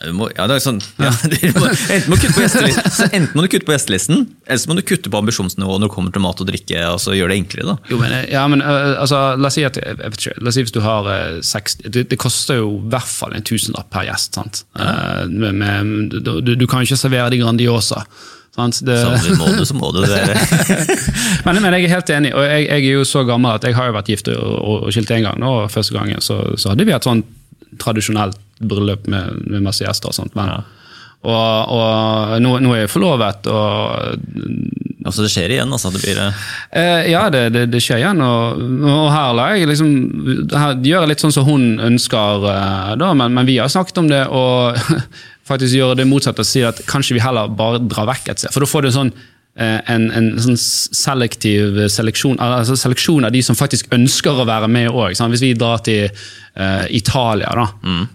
Du 0.08 0.12
må, 0.16 0.28
ja, 0.34 0.46
det 0.50 0.58
er 0.58 0.62
sånn, 0.64 0.80
ja, 1.00 1.10
må, 1.56 1.68
enten, 1.70 2.10
må 2.12 2.18
enten 2.18 3.30
må 3.34 3.44
du 3.44 3.48
kutte 3.52 3.66
på 3.66 3.74
gjestelisten, 3.74 4.26
eller 4.46 4.60
så 4.60 4.70
må 4.70 4.76
du 4.78 4.82
kutte 4.86 5.12
på 5.12 5.20
ambisjonsnivået 5.20 5.82
når 5.82 5.90
det 5.90 5.94
kommer 5.94 6.14
til 6.14 6.24
mat 6.24 6.42
og 6.44 6.48
drikke. 6.50 6.82
og 6.90 7.00
så 7.02 7.16
gjør 7.16 7.32
det 7.32 7.38
enklere. 7.42 7.74
da. 7.74 7.92
Jo, 7.92 7.98
men, 8.00 8.14
ja, 8.32 8.44
men 8.50 8.62
øh, 8.64 9.00
altså, 9.00 9.22
la 9.40 9.50
oss 9.50 9.58
si 9.58 9.66
at 9.66 9.78
ikke, 9.80 10.36
la 10.40 10.52
oss 10.52 10.58
si 10.58 10.66
hvis 10.66 10.74
du 10.74 10.80
har 10.84 11.10
øh, 11.14 11.40
60 11.44 11.78
det, 11.84 12.06
det 12.10 12.20
koster 12.20 12.60
jo 12.60 12.70
i 12.78 12.92
hvert 12.92 13.10
fall 13.10 13.34
en 13.36 13.44
tusenlapp 13.46 13.90
per 13.92 14.08
gjest. 14.08 14.38
sant? 14.38 14.64
Eh, 14.78 15.26
med, 15.30 15.60
med, 15.60 16.16
du, 16.24 16.54
du 16.54 16.66
kan 16.66 16.82
jo 16.82 16.90
ikke 16.90 17.00
servere 17.00 17.30
de 17.34 17.40
Grandiosa. 17.42 18.04
sant? 18.54 18.80
Det, 18.86 18.98
Samtidig 19.02 19.38
må 19.40 19.52
du, 19.56 19.64
så 19.64 19.78
må 19.78 19.92
du. 19.94 20.02
Det 20.04 20.20
men, 21.46 21.62
men 21.62 21.78
jeg 21.78 21.88
er 21.88 21.96
helt 21.96 22.14
enig, 22.16 22.34
og 22.34 22.44
jeg, 22.46 22.68
jeg 22.68 22.90
er 22.90 22.98
jo 22.98 23.06
så 23.08 23.24
gammel 23.28 23.56
at 23.56 23.64
jeg 23.66 23.76
har 23.78 23.90
jo 23.90 23.96
vært 23.98 24.12
gift 24.12 24.30
og, 24.34 24.42
og, 24.42 24.88
og 24.88 24.94
skilt 24.94 25.12
én 25.14 25.26
gang. 25.26 25.42
og 25.42 25.70
Første 25.72 25.96
gangen 25.96 26.24
så, 26.24 26.42
så 26.60 26.72
hadde 26.74 26.86
vi 26.88 26.94
et 26.96 27.08
sånn 27.08 27.24
tradisjonelt 27.80 28.38
bryllup 28.60 29.06
med, 29.10 29.44
med 29.46 29.66
masse 29.66 29.84
gjester. 29.84 30.12
og 30.12 30.18
sånt, 30.22 30.34
men, 30.38 30.54
Ja. 30.54 30.62
Og, 31.24 31.70
og 31.72 32.34
nå, 32.44 32.50
nå 32.60 32.74
er 32.74 32.82
jeg 32.82 32.90
forlovet, 32.92 33.46
og 33.48 34.34
Altså, 35.04 35.20
det 35.20 35.34
skjer 35.34 35.52
igjen, 35.52 35.72
altså. 35.72 35.90
Det 35.92 36.00
blir 36.00 36.20
eh, 36.20 36.44
Eh, 36.80 37.10
ja, 37.12 37.26
det, 37.30 37.42
det, 37.54 37.66
det 37.70 37.80
skjer 37.84 38.00
igjen. 38.00 38.22
Og, 38.24 38.62
og 38.88 39.10
her 39.12 39.34
la 39.36 39.50
jeg 39.52 39.68
liksom 39.68 39.90
her 40.54 40.78
gjør 40.80 41.04
jeg 41.04 41.10
litt 41.12 41.24
sånn 41.24 41.34
som 41.34 41.46
hun 41.46 41.66
ønsker, 41.90 42.46
eh, 42.50 42.94
da, 43.00 43.12
men, 43.12 43.36
men 43.36 43.48
vi 43.48 43.58
har 43.60 43.70
snakket 43.72 44.00
om 44.00 44.08
det 44.10 44.24
og 44.32 44.80
faktisk 45.50 45.76
gjøre 45.76 46.00
det 46.00 46.08
motsatte 46.08 46.40
og 46.40 46.48
si 46.48 46.64
at 46.64 46.80
kanskje 46.88 47.18
vi 47.18 47.22
heller 47.22 47.52
bare 47.52 47.82
drar 47.84 48.08
vekk 48.14 48.32
et 48.32 48.42
sted. 48.42 48.54
For 48.54 48.64
da 48.64 48.70
får 48.70 48.86
du 48.86 48.92
sånn 48.96 49.12
eh, 49.12 49.28
en, 49.54 50.08
en 50.10 50.32
sånn 50.42 50.56
selektiv 50.58 51.76
seleksjon, 51.92 52.40
altså 52.42 52.74
seleksjon 52.78 53.28
av 53.28 53.34
de 53.34 53.42
som 53.46 53.54
faktisk 53.54 53.92
ønsker 53.94 54.40
å 54.42 54.46
være 54.48 54.66
med 54.66 54.90
òg. 54.90 55.14
Hvis 55.14 55.44
vi 55.44 55.52
drar 55.54 55.78
til 55.86 56.08
uh, 56.10 56.82
Italia, 56.90 57.52
da, 57.54 57.68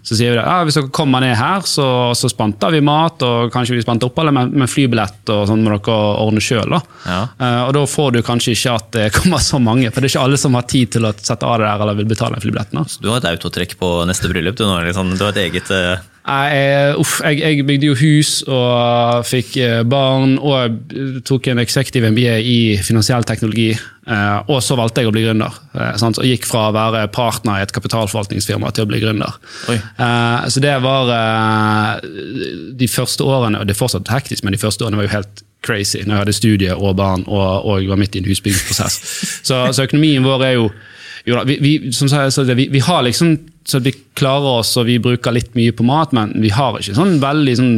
så 0.04 0.18
sier 0.18 0.34
vi 0.34 0.40
at 0.42 0.44
ja, 0.44 0.58
hvis 0.68 0.76
dere 0.76 0.92
kommer 0.92 1.24
ned 1.24 1.32
her, 1.40 1.64
så, 1.64 1.86
så 2.18 2.28
spanter 2.28 2.74
vi 2.74 2.82
mat, 2.84 3.24
og 3.24 3.48
kanskje 3.54 3.78
vi 3.78 3.84
spanter 3.86 4.10
oppholdet, 4.10 4.36
men, 4.36 4.52
men 4.52 4.70
flybillett 4.70 5.32
og 5.32 5.46
sånn 5.48 5.64
må 5.64 5.72
dere 5.72 5.96
ordne 6.20 6.44
sjøl. 6.44 6.76
Ja. 7.06 7.22
Uh, 7.40 7.62
og 7.70 7.74
da 7.78 7.86
får 7.88 8.18
du 8.18 8.22
kanskje 8.26 8.56
ikke 8.58 8.76
at 8.76 8.92
det 8.98 9.08
kommer 9.16 9.40
så 9.44 9.62
mange, 9.62 9.88
for 9.88 10.04
det 10.04 10.10
er 10.10 10.16
ikke 10.16 10.28
alle 10.28 10.44
som 10.44 10.60
har 10.60 10.68
tid 10.68 10.92
til 10.98 11.08
å 11.08 11.14
sette 11.16 11.48
av 11.48 11.56
det 11.62 11.70
der 11.70 11.86
eller 11.86 12.00
vil 12.02 12.12
betale 12.12 12.40
flybilletten. 12.42 12.84
flybillett. 12.84 13.00
Du 13.00 13.12
har 13.14 13.24
et 13.24 13.32
autotrekk 13.32 13.78
på 13.80 13.92
neste 14.10 14.28
bryllup. 14.28 14.60
Du, 14.60 14.66
nå, 14.68 14.76
liksom. 14.84 15.16
du 15.16 15.24
har 15.24 15.32
et 15.32 15.44
eget 15.48 15.72
eh, 15.72 16.08
Jeg, 16.30 16.94
uff, 17.02 17.16
jeg, 17.26 17.40
jeg 17.42 17.64
bygde 17.66 17.88
jo 17.88 17.94
hus 17.98 18.28
og 18.46 19.24
fikk 19.26 19.56
eh, 19.58 19.80
barn 19.90 20.36
og 20.38 20.92
tok 21.26 21.48
en 21.50 21.58
executive 21.62 22.10
MBA 22.14 22.36
i 22.46 22.58
finansiell 22.86 23.26
teknologi. 23.26 23.72
eh, 23.74 24.36
Og 24.46 24.60
så 24.62 24.76
valgte 24.78 25.02
jeg 25.02 25.10
å 25.10 25.14
bli 25.16 25.24
gründer. 25.24 25.56
eh, 25.74 25.96
sant? 25.98 26.20
Og 26.22 26.28
gikk 26.28 26.46
fra 26.46 26.68
å 26.68 26.76
være 26.76 27.08
partner 27.10 27.58
i 27.58 27.64
et 27.66 27.74
kapitalforvaltningsfirma 27.74 28.70
til 28.76 28.86
å 28.86 28.90
bli 28.92 29.02
gründer. 29.02 29.40
Oi. 29.72 29.78
Så 30.52 30.62
det 30.62 30.76
var 30.84 31.10
de 32.78 32.88
første 32.88 33.26
årene, 33.26 33.58
og 33.58 33.66
det 33.66 33.74
er 33.74 33.80
fortsatt 33.82 34.12
hektisk, 34.14 34.44
men 34.46 34.54
de 34.54 34.62
første 34.62 34.86
årene 34.86 35.00
var 35.00 35.08
jo 35.08 35.16
helt 35.18 35.42
crazy 35.66 36.04
når 36.06 36.14
jeg 36.14 36.22
hadde 36.22 36.36
studie 36.38 36.76
og 36.76 36.94
barn 36.96 37.26
og, 37.26 37.66
og 37.68 37.90
var 37.90 37.98
midt 38.00 38.14
i 38.16 38.22
en 38.22 38.30
husbyggingsprosess. 38.30 39.02
Så, 39.42 39.58
så 39.74 39.84
økonomien 39.88 40.24
vår 40.24 40.46
er 40.46 40.56
jo 40.60 40.70
jo 41.28 41.36
da, 41.36 41.42
vi, 41.44 41.58
vi, 41.60 41.92
som 41.92 42.08
sagt, 42.08 42.38
vi, 42.56 42.68
vi 42.72 42.80
har 42.80 43.02
liksom 43.04 43.34
så 43.68 43.80
vi 43.84 43.92
klarer 44.18 44.60
oss 44.60 44.74
og 44.80 44.88
vi 44.88 44.98
bruker 45.02 45.34
litt 45.34 45.54
mye 45.58 45.74
på 45.76 45.86
mat, 45.86 46.14
men 46.16 46.32
vi 46.40 46.52
har 46.54 46.78
ikke 46.78 46.96
sånn 46.96 47.18
veldig 47.22 47.56
sånn 47.58 47.74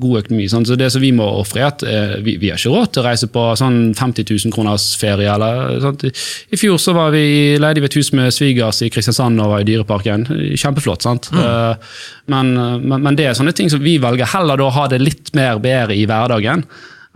god 0.00 0.20
økonomi. 0.22 0.46
Sånn. 0.50 0.64
Så 0.66 0.76
det 0.78 0.88
som 0.94 1.02
vi 1.02 1.10
må 1.14 1.26
ofre, 1.40 1.60
er 1.62 1.68
at 1.68 1.82
eh, 1.84 2.14
vi, 2.24 2.36
vi 2.40 2.50
har 2.50 2.60
ikke 2.60 2.72
råd 2.72 2.92
til 2.94 3.02
å 3.02 3.06
reise 3.06 3.28
på 3.32 3.42
sånn 3.58 3.78
50 3.98 4.28
000 4.28 4.54
kroners 4.54 4.86
ferie. 5.00 5.28
Eller, 5.32 5.80
sånt. 5.84 6.06
I, 6.08 6.12
I 6.54 6.60
fjor 6.60 6.78
så 6.80 6.94
var 6.96 7.12
vi 7.14 7.58
leide 7.60 7.82
vi 7.82 7.90
et 7.90 7.98
hus 7.98 8.12
med 8.16 8.32
svigers 8.34 8.80
i 8.86 8.90
Kristiansand 8.92 9.42
og 9.42 9.52
var 9.54 9.64
i 9.64 9.68
Dyreparken. 9.68 10.26
Kjempeflott. 10.60 11.04
sant? 11.06 11.30
Mm. 11.34 11.90
men, 12.32 12.54
men, 12.86 13.04
men 13.08 13.18
det 13.18 13.28
er 13.28 13.36
sånne 13.38 13.54
ting 13.56 13.70
som 13.72 13.82
vi 13.82 13.98
velger 14.02 14.32
heller 14.32 14.60
da 14.60 14.68
å 14.68 14.76
ha 14.78 14.86
det 14.90 15.02
litt 15.02 15.34
mer 15.36 15.60
bedre 15.62 15.96
i 15.98 16.06
hverdagen. 16.08 16.64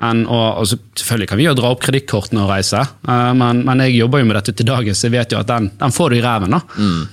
Enn 0.03 0.25
å, 0.27 0.39
altså, 0.59 0.75
selvfølgelig 0.99 1.29
kan 1.31 1.39
vi 1.39 1.45
jo 1.47 1.53
dra 1.55 1.69
opp 1.71 1.83
kredittkortene 1.85 2.43
og 2.43 2.49
reise, 2.51 2.81
eh, 2.83 3.29
men, 3.39 3.61
men 3.67 3.85
jeg 3.85 4.01
jobber 4.01 4.25
jo 4.25 4.27
med 4.27 4.37
dette 4.41 4.57
til 4.59 4.67
dagen, 4.67 4.97
så 4.97 5.07
jeg 5.07 5.15
vet 5.15 5.35
jo 5.35 5.39
at 5.39 5.53
den, 5.53 5.69
den 5.79 5.95
får 5.95 6.11
du 6.11 6.17
i 6.19 6.25
ræven. 6.25 6.57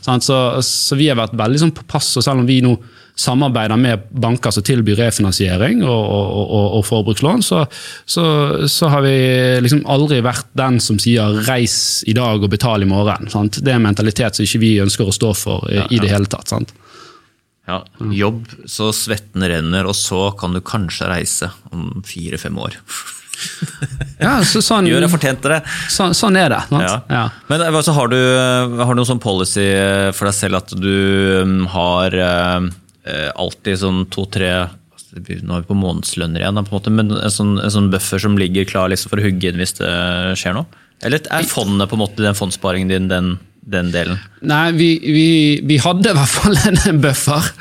Sant? 0.02 0.26
Så, 0.26 0.40
så 0.66 0.98
vi 0.98 1.12
har 1.12 1.20
vært 1.20 1.38
veldig 1.38 1.62
sånn 1.62 1.76
på 1.78 1.86
pass, 1.92 2.10
og 2.18 2.26
selv 2.26 2.42
om 2.42 2.50
vi 2.50 2.58
nå 2.66 2.74
samarbeider 3.22 3.78
med 3.78 4.08
banker 4.24 4.54
som 4.56 4.64
tilbyr 4.66 4.98
refinansiering 4.98 5.84
og, 5.84 5.92
og, 5.92 6.42
og, 6.42 6.68
og 6.80 6.86
forbrukslån, 6.88 7.44
så, 7.46 7.64
så, 8.10 8.26
så 8.72 8.90
har 8.90 9.06
vi 9.06 9.16
liksom 9.62 9.84
aldri 9.92 10.22
vært 10.26 10.50
den 10.58 10.80
som 10.82 10.98
sier 11.02 11.42
'reis 11.46 11.76
i 12.10 12.16
dag 12.18 12.42
og 12.42 12.50
betal 12.50 12.82
i 12.82 12.90
morgen'. 12.90 13.30
Sant? 13.30 13.62
Det 13.62 13.76
er 13.76 13.78
en 13.78 13.86
mentalitet 13.86 14.40
som 14.40 14.48
ikke 14.48 14.64
vi 14.64 14.74
ønsker 14.82 15.06
å 15.06 15.14
stå 15.14 15.36
for 15.38 15.70
i, 15.70 15.84
i 15.92 16.02
det 16.02 16.10
hele 16.10 16.32
tatt. 16.32 16.50
sant? 16.50 16.74
Ja, 17.70 17.80
jobb 18.00 18.46
så 18.66 18.90
svetten 18.96 19.46
renner, 19.48 19.88
og 19.88 19.96
så 19.98 20.30
kan 20.38 20.56
du 20.56 20.62
kanskje 20.66 21.10
reise 21.12 21.52
om 21.72 22.02
fire-fem 22.08 22.58
år. 22.58 22.78
Ja, 24.20 24.40
så, 24.46 24.62
sånn, 24.66 24.90
Gjør 24.90 25.06
jeg 25.06 25.14
fortjente 25.14 25.54
det? 25.54 25.62
så, 25.90 26.10
sånn 26.18 26.38
er 26.42 26.52
det. 26.54 26.62
Ja. 26.74 26.98
Ja. 27.10 27.24
Men 27.52 27.64
eh, 27.64 27.72
altså, 27.72 27.96
har, 27.98 28.12
du, 28.12 28.20
har 28.82 28.92
du 28.92 29.00
noen 29.00 29.10
sånn 29.14 29.24
policy 29.24 29.68
for 30.18 30.30
deg 30.30 30.38
selv 30.38 30.62
at 30.62 30.76
du 30.78 30.92
um, 31.46 31.58
har 31.74 32.18
eh, 32.18 32.70
eh, 33.08 33.32
alltid 33.36 33.82
sånn 33.86 34.06
to-tre 34.14 34.54
nå 35.12 35.58
er 35.58 35.64
vi 35.66 35.68
på 35.68 35.76
månedslønner 35.76 36.40
igjen, 36.40 36.56
da, 36.56 36.62
på 36.64 36.72
en 36.72 36.78
måte, 36.78 36.92
men 36.96 37.10
en 37.12 37.34
sånn, 37.34 37.58
en 37.60 37.74
sånn 37.74 37.90
buffer 37.92 38.22
som 38.24 38.38
ligger 38.40 38.64
klar 38.70 38.88
liksom, 38.88 39.12
for 39.12 39.20
å 39.20 39.26
hugge 39.26 39.50
inn 39.50 39.60
hvis 39.60 39.76
det 39.82 39.90
skjer 40.40 40.56
noe? 40.56 40.82
Eller 41.04 41.26
er 41.34 41.48
fondet 41.50 41.90
på 41.92 41.98
en 41.98 42.04
måte 42.04 42.24
den 42.24 42.38
fondssparingen 42.38 42.92
din, 42.92 43.10
den, 43.12 43.34
den 43.62 43.92
delen? 43.94 44.20
Nei, 44.48 44.72
vi, 44.78 44.90
vi, 45.04 45.30
vi 45.68 45.78
hadde 45.82 46.12
i 46.12 46.18
hvert 46.18 46.34
fall 46.34 46.58
en, 46.90 47.02
buffer. 47.04 47.52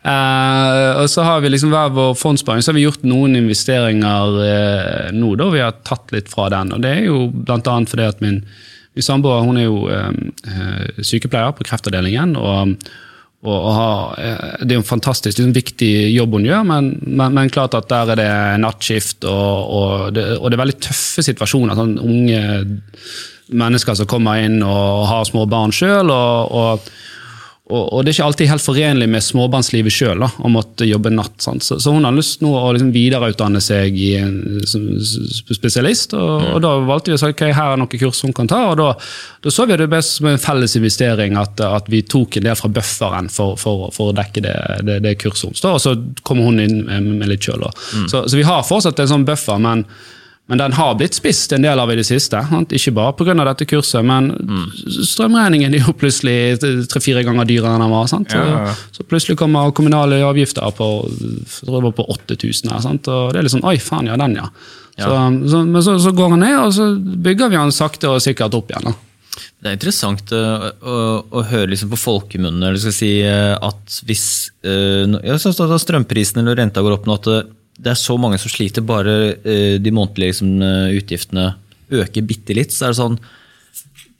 Uh, 0.00 1.02
og 1.02 1.10
så 1.12 1.26
har 1.26 1.42
vi 1.44 1.50
liksom 1.52 1.74
hver 1.74 1.92
vår 1.92 2.14
fondssparing, 2.16 2.64
så 2.64 2.72
har 2.72 2.78
vi 2.78 2.86
gjort 2.86 3.04
noen 3.04 3.36
investeringer 3.36 4.38
uh, 4.40 5.10
nå 5.12 5.34
da 5.36 5.50
vi 5.52 5.60
har 5.60 5.82
tatt 5.84 6.14
litt 6.16 6.32
fra 6.32 6.48
den. 6.52 6.72
Og 6.76 6.82
det 6.84 6.94
er 6.96 7.06
jo 7.10 7.28
annet 7.52 7.92
fordi 7.92 8.08
at 8.08 8.24
min, 8.24 8.40
min 8.96 9.06
samboer 9.06 9.44
hun 9.44 9.60
er 9.60 9.68
jo 9.68 9.84
eh, 9.92 11.04
sykepleier 11.04 11.54
på 11.56 11.68
kreftavdelingen. 11.68 12.36
og 12.40 12.76
og, 13.40 13.56
og 13.56 14.18
Det 14.60 14.74
er 14.74 14.76
jo 14.76 14.82
en 14.82 14.88
fantastisk 14.88 15.38
liksom, 15.38 15.54
viktig 15.56 15.92
jobb 16.12 16.34
hun 16.36 16.44
gjør, 16.44 16.64
men, 16.68 16.90
men, 17.06 17.32
men 17.36 17.52
klart 17.52 17.76
at 17.78 17.88
der 17.88 18.12
er 18.12 18.20
det 18.20 18.32
nattskift, 18.60 19.24
og, 19.24 19.70
og, 19.78 19.92
det, 20.16 20.26
og 20.36 20.50
det 20.50 20.58
er 20.58 20.62
veldig 20.64 20.80
tøffe 20.84 21.24
situasjoner. 21.24 21.78
Sånn 21.78 21.94
unge 22.04 22.42
mennesker 23.52 23.98
som 23.98 24.08
kommer 24.10 24.42
inn 24.44 24.60
og 24.64 25.06
har 25.10 25.28
små 25.28 25.46
barn 25.50 25.72
sjøl. 25.74 26.10
Og, 26.10 26.52
og, 26.56 26.90
og, 27.70 27.84
og 27.94 28.02
det 28.02 28.10
er 28.10 28.16
ikke 28.16 28.26
alltid 28.26 28.50
helt 28.50 28.64
forenlig 28.64 29.06
med 29.10 29.22
småbarnslivet 29.24 29.94
sjøl 29.94 30.24
å 30.26 30.50
måtte 30.50 30.88
jobbe 30.88 31.12
natt. 31.14 31.36
Så, 31.62 31.78
så 31.78 31.94
hun 31.94 32.06
har 32.06 32.14
lyst 32.16 32.42
nå 32.42 32.50
å 32.56 32.72
liksom 32.74 32.90
videreutdanne 32.94 33.62
seg 33.62 33.94
i 33.94 34.10
en, 34.18 34.36
som 34.68 34.86
spesialist, 35.00 36.14
og, 36.18 36.48
og 36.56 36.60
da 36.64 36.74
valgte 36.88 37.12
vi 37.12 37.18
å 37.18 37.22
si 37.22 37.30
ok, 37.30 37.46
her 37.48 37.74
er 37.74 37.80
noen 37.80 37.92
kurs 37.94 38.24
hun 38.26 38.34
kan 38.36 38.50
ta. 38.50 38.62
og 38.72 38.78
Da, 38.80 38.90
da 39.44 39.54
så 39.54 39.66
vi 39.70 39.78
det 39.78 39.90
best 39.92 40.18
som 40.18 40.30
en 40.30 40.42
felles 40.42 40.76
investering 40.80 41.38
at, 41.40 41.62
at 41.66 41.90
vi 41.92 42.02
tok 42.02 42.40
en 42.40 42.48
del 42.48 42.58
fra 42.58 42.72
bufferen 42.80 43.30
for, 43.32 43.58
for, 43.60 43.90
for 43.94 44.10
å 44.10 44.16
dekke 44.18 44.44
det, 44.46 44.56
det, 44.88 45.02
det 45.06 45.18
kurset 45.22 45.50
hennes. 45.50 45.66
Og 45.70 45.82
så 45.82 45.96
kommer 46.26 46.50
hun 46.50 46.62
inn 46.62 46.80
med, 46.88 47.12
med 47.22 47.34
litt 47.34 47.46
sjøl. 47.46 47.68
Så, 48.10 48.24
så 48.26 48.38
vi 48.38 48.46
har 48.46 48.66
fortsatt 48.66 48.98
en 49.02 49.14
sånn 49.14 49.28
buffer, 49.28 49.62
men 49.62 49.86
men 50.50 50.58
den 50.58 50.74
har 50.74 50.96
blitt 50.98 51.14
spist 51.14 51.52
en 51.54 51.62
del 51.62 51.78
av 51.78 51.90
i 51.92 51.96
det 52.00 52.04
siste. 52.08 52.40
Sant? 52.50 52.72
Ikke 52.74 52.92
bare 52.96 53.14
pga. 53.16 53.34
dette 53.46 53.66
kurset, 53.70 54.02
men 54.04 54.32
strømregningen 55.06 55.74
er 55.78 55.84
jo 55.86 55.94
plutselig 55.96 56.58
tre-fire 56.90 57.22
ganger 57.26 57.46
dyrere 57.48 57.76
enn 57.78 57.84
den 57.86 57.92
var. 57.94 58.10
Ja, 58.34 58.44
ja. 58.66 58.74
så 58.92 59.06
plutselig 59.06 59.38
kommer 59.40 59.70
kommunale 59.76 60.18
avgifter 60.26 60.70
på, 60.76 60.88
på 61.96 62.06
8000 62.16 62.72
her. 62.74 62.80
Sant? 62.84 63.08
Og 63.08 63.30
det 63.32 63.40
er 63.40 63.46
litt 63.46 63.54
sånn 63.56 63.66
Oi, 63.70 63.76
faen, 63.82 64.10
ja, 64.10 64.18
den, 64.20 64.36
ja. 64.40 64.48
Så, 65.00 65.14
så, 65.48 65.62
men 65.64 65.80
så, 65.86 65.94
så 66.02 66.10
går 66.12 66.34
han 66.34 66.42
ned, 66.44 66.56
og 66.60 66.74
så 66.76 66.90
bygger 66.98 67.48
vi 67.52 67.56
han 67.56 67.70
sakte 67.72 68.10
og 68.10 68.20
sikkert 68.20 68.56
opp 68.58 68.72
igjen. 68.74 68.90
da. 68.90 68.96
Det 69.60 69.70
er 69.70 69.76
interessant 69.76 70.32
eh, 70.34 70.66
å, 70.82 70.96
å 71.36 71.42
høre 71.48 71.70
liksom 71.72 71.92
på 71.92 71.98
folkemunne 72.00 72.72
si, 72.80 73.20
eh, 73.24 73.54
at 73.54 74.00
hvis 74.08 74.24
eh, 74.64 75.04
ja, 75.24 75.36
så- 75.40 75.52
så 75.56 75.68
da 75.70 75.78
strømprisen 75.80 76.40
eller 76.42 76.56
renta 76.58 76.82
går 76.84 76.96
opp 76.98 77.08
nå, 77.08 77.16
at 77.20 77.28
det, 77.80 77.84
det 77.84 77.94
er 77.94 77.98
så 77.98 78.16
mange 78.20 78.38
som 78.40 78.52
sliter, 78.52 78.84
bare 78.86 79.16
eh, 79.40 79.76
de 79.80 79.92
månedlige 79.94 80.34
liksom, 80.34 80.56
eh, 80.62 80.96
utgiftene 81.00 81.52
øker 81.90 82.26
bitte 82.26 82.56
litt, 82.56 82.74
så 82.74 82.88
er 82.88 82.94
det 82.94 83.00
sånn 83.00 83.20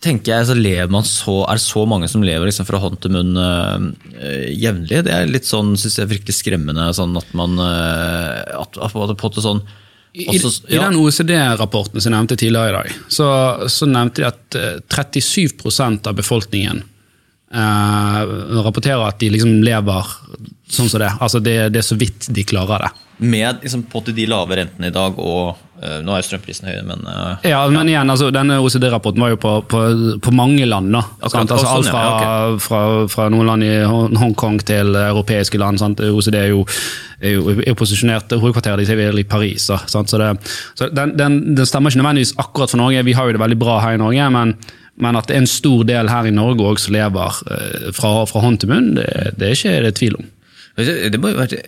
tenker 0.01 0.33
jeg, 0.33 0.47
så 0.49 0.57
lever 0.57 0.89
man 0.93 1.05
så, 1.05 1.43
er 1.45 1.59
det 1.59 1.65
så 1.65 1.83
mange 1.89 2.09
som 2.09 2.25
lever 2.25 2.49
liksom 2.49 2.65
fra 2.69 2.81
hånd 2.81 2.97
til 3.03 3.13
munn 3.13 3.37
eh, 3.37 4.49
jevnlig. 4.57 5.03
Det 5.05 5.13
er 5.13 5.29
litt 5.29 5.49
sånn, 5.49 5.75
synes 5.81 5.99
jeg, 6.01 6.11
virkelig 6.15 6.39
skremmende 6.39 6.89
sånn 6.97 7.13
at 7.21 7.35
man 7.37 7.61
eh, 7.61 8.41
at, 8.57 8.81
at, 8.81 8.95
på 8.97 9.05
måte 9.05 9.45
sånn 9.45 9.61
I, 10.17 10.25
ja. 10.25 10.53
I 10.73 10.81
den 10.81 10.97
OECD-rapporten 11.03 12.01
som 12.01 12.09
jeg 12.09 12.17
nevnte 12.17 12.39
tidligere 12.41 12.73
i 12.73 12.79
dag, 12.79 12.97
så, 13.13 13.29
så 13.69 13.89
nevnte 13.91 14.25
de 14.25 14.31
at 14.31 14.59
eh, 14.59 14.81
37% 14.89 16.09
av 16.09 16.17
befolkningen 16.17 16.81
eh, 16.81 18.35
rapporterer 18.65 19.05
at 19.05 19.21
de 19.21 19.35
liksom 19.37 19.61
lever 19.67 20.17
sånn 20.71 20.89
som 20.89 21.05
det. 21.05 21.13
Altså 21.21 21.45
det, 21.45 21.59
det 21.75 21.85
er 21.85 21.89
så 21.93 22.01
vidt 22.01 22.33
de 22.33 22.49
klarer 22.49 22.89
det. 22.89 22.93
Med 23.21 23.61
liksom, 23.63 23.83
på 23.93 24.01
de 24.07 24.25
lave 24.29 24.57
rentene 24.57 24.89
i 24.89 24.95
dag, 24.95 25.19
og 25.21 25.59
eh, 25.83 25.99
nå 26.05 26.15
er 26.15 26.23
jo 26.23 26.27
strømprisen 26.31 26.71
høy, 26.71 26.79
men 26.89 27.05
eh, 27.05 27.51
Ja, 27.53 27.61
men 27.73 27.91
igjen, 27.93 28.09
altså, 28.09 28.31
denne 28.33 28.57
OECD-rapporten 28.63 29.21
var 29.21 29.35
jo 29.35 29.39
på, 29.43 29.53
på, 29.69 29.83
på 30.25 30.33
mange 30.33 30.65
land. 30.69 30.93
da. 30.97 31.05
Akkurat. 31.21 31.53
Altså, 31.53 31.69
alt 31.69 31.89
sånn, 31.89 31.93
fra, 31.93 32.03
ja, 32.09 32.59
fra, 32.65 32.83
fra 33.13 33.29
noen 33.33 33.53
land 33.53 33.67
i 33.67 33.73
Hongkong 33.85 34.61
til 34.65 34.97
europeiske 34.97 35.61
land. 35.61 35.83
Sant? 35.83 36.01
OECD 36.01 36.41
er 36.41 36.51
jo, 36.55 36.65
er 37.21 37.37
jo, 37.37 37.47
er 37.59 37.73
jo 37.73 37.79
posisjonert 37.79 38.33
hovedkvarteret 38.37 38.89
de 38.89 39.09
er 39.09 39.23
i 39.23 39.29
Paris. 39.29 39.69
Da, 39.73 39.83
sant? 39.91 40.13
Så, 40.13 40.21
det, 40.21 40.35
så 40.79 40.89
den, 40.89 41.17
den, 41.21 41.41
den 41.59 41.69
stemmer 41.69 41.93
ikke 41.93 42.03
nødvendigvis 42.03 42.37
akkurat 42.41 42.73
for 42.73 42.81
Norge, 42.81 43.05
vi 43.07 43.17
har 43.17 43.29
jo 43.29 43.37
det 43.37 43.45
veldig 43.45 43.61
bra 43.61 43.81
her 43.85 44.01
i 44.01 44.05
Norge. 44.05 44.31
men 44.37 44.57
men 45.01 45.17
at 45.17 45.29
det 45.29 45.37
er 45.37 45.45
en 45.45 45.49
stor 45.49 45.85
del 45.89 46.11
her 46.13 46.29
i 46.29 46.35
Norge 46.35 46.67
også 46.67 46.89
som 46.89 46.97
lever 46.97 47.43
eh, 47.55 47.91
fra, 47.97 48.13
fra 48.29 48.43
hånd 48.45 48.61
til 48.61 48.73
munn, 48.73 48.95
det, 48.99 49.07
det 49.41 49.49
er 49.49 49.57
ikke 49.57 49.77
det 49.87 49.95
tvil 50.01 50.19
om. 50.21 50.27
Det, 50.77 51.21
må 51.21 51.33
jo 51.33 51.41
være, 51.41 51.63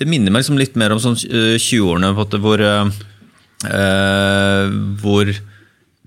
det 0.00 0.08
minner 0.08 0.32
meg 0.32 0.40
liksom 0.40 0.58
litt 0.60 0.78
mer 0.80 0.94
om 0.94 1.00
sånn 1.02 1.18
eh, 1.28 1.56
20-årene, 1.60 2.14
på 2.16 2.24
en 2.24 2.44
hvor, 2.44 2.62
eh, 2.64 3.00
eh, 3.68 4.70
hvor 5.02 5.32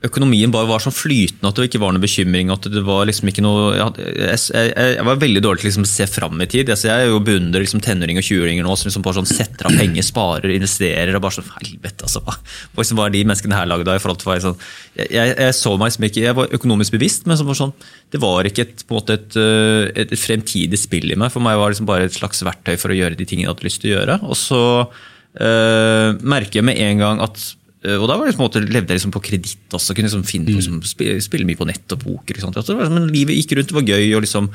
økonomien 0.04 0.52
bare 0.52 0.68
var 0.68 0.84
sånn 0.84 0.96
flytende, 0.96 1.48
at 1.48 1.60
det 1.60 1.70
ikke 1.70 1.80
var 1.80 1.94
noe 1.96 2.04
bekymring. 2.04 2.50
at 2.52 2.68
det 2.72 2.84
var 2.84 3.06
liksom 3.08 3.30
ikke 3.32 3.44
noe, 3.46 3.72
Jeg, 3.78 4.40
jeg, 4.52 4.72
jeg, 4.76 5.06
var 5.08 5.22
veldig 5.22 5.44
dårlig 5.44 5.62
til 5.62 5.70
liksom 5.70 5.86
å 5.88 5.92
se 5.92 6.08
fram 6.12 6.42
i 6.44 6.48
tid. 6.50 6.70
Altså, 6.70 6.90
jeg 6.90 7.06
er 7.06 7.12
jo 7.12 7.22
beundrer 7.24 7.64
liksom 7.64 7.84
tenåringer 7.84 8.20
og 8.20 8.28
20-åringer 8.28 8.68
nå 8.68 8.76
som 8.76 8.90
liksom 8.90 9.06
bare 9.06 9.22
sånn 9.22 9.32
setter 9.32 9.70
av 9.70 9.78
penger, 9.80 10.04
sparer, 10.04 10.52
investerer. 10.58 11.16
og 11.16 11.24
bare 11.24 11.38
sånn, 11.38 11.48
helvete 11.56 12.08
altså, 12.08 12.24
Hva 12.26 12.84
liksom 12.84 13.00
var 13.00 13.16
de 13.16 13.24
menneskene 13.24 13.62
her 13.62 13.72
lagd 13.72 13.88
av? 13.88 13.96
i 13.96 14.04
forhold 14.04 14.20
til 14.20 14.32
hva 14.32 14.38
sånn, 14.44 14.60
jeg, 14.98 15.08
jeg, 15.14 15.34
jeg 15.40 15.58
så 15.62 15.76
meg 15.78 15.92
liksom 15.92 16.08
ikke, 16.10 16.26
jeg 16.28 16.40
var 16.42 16.60
økonomisk 16.60 16.98
bevisst, 16.98 17.26
men 17.30 17.40
var 17.48 17.62
sånn, 17.62 17.76
det 18.12 18.24
var 18.24 18.50
ikke 18.50 18.68
et, 18.68 18.84
på 18.84 18.96
en 18.96 19.00
måte 19.00 19.18
et, 19.20 19.40
øh, 19.40 19.88
et, 20.04 20.16
fremtidig 20.20 20.80
spill 20.80 21.16
i 21.16 21.20
meg. 21.20 21.32
For 21.34 21.44
meg 21.44 21.60
var 21.60 21.70
det 21.70 21.78
liksom 21.78 21.90
bare 21.90 22.10
et 22.10 22.20
slags 22.20 22.44
verktøy 22.44 22.76
for 22.76 22.92
å 22.92 23.00
gjøre 23.00 23.20
de 23.20 23.28
tingene 23.30 23.48
jeg 23.48 23.56
hadde 23.56 23.68
lyst 23.70 23.84
til 23.84 23.94
å 23.94 23.98
gjøre. 23.98 24.22
Og 24.28 24.40
så 24.40 24.64
øh, 24.84 26.24
merker 26.28 26.60
jeg 26.60 26.68
med 26.68 26.82
en 26.92 27.04
gang 27.08 27.24
at 27.24 27.54
og 27.84 28.06
da 28.08 28.16
var 28.16 28.24
det 28.24 28.32
liksom, 28.32 28.40
på 28.40 28.46
en 28.46 28.50
måte, 28.50 28.64
levde 28.64 28.94
jeg 28.94 29.00
liksom 29.00 29.12
på 29.12 29.24
kreditt 29.26 29.76
også. 29.76 29.96
Kunne 29.96 30.08
liksom 30.08 30.24
finne, 30.28 30.54
liksom, 30.56 30.80
spille, 30.86 31.48
mye 31.48 31.60
på 31.60 31.68
nett 31.68 31.96
og 31.96 32.00
poker. 32.06 32.40
men 32.80 33.12
livet 33.12 33.36
gikk 33.36 33.58
rundt, 33.58 33.74
det 33.74 33.76
var 33.76 33.90
gøy. 33.90 34.14
og 34.16 34.24
liksom 34.24 34.48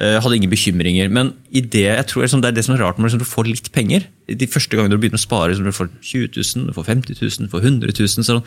øh, 0.00 0.18
hadde 0.22 0.36
ingen 0.36 0.50
bekymringer. 0.50 1.08
Men 1.08 1.34
i 1.50 1.60
det, 1.60 1.86
jeg 1.86 2.06
tror 2.10 2.22
liksom, 2.22 2.42
det 2.42 2.50
er 2.50 2.56
det 2.56 2.64
som 2.66 2.74
er 2.74 2.82
rart 2.82 2.98
når 2.98 3.08
liksom, 3.08 3.22
du 3.22 3.30
får 3.30 3.50
litt 3.50 3.70
penger. 3.72 4.08
De 4.26 4.50
første 4.50 4.74
gangene 4.76 4.96
du 4.96 4.98
begynner 4.98 5.20
å 5.20 5.26
spare, 5.26 5.52
liksom, 5.52 5.68
du 5.68 5.76
får 5.76 5.92
20 6.02 6.34
000, 6.34 6.66
du 6.68 6.74
får 6.74 6.88
50 6.90 7.20
000, 7.20 7.46
du 7.46 7.52
får 7.52 7.68
100 7.70 7.94
000. 8.00 8.26
Sånn, 8.26 8.42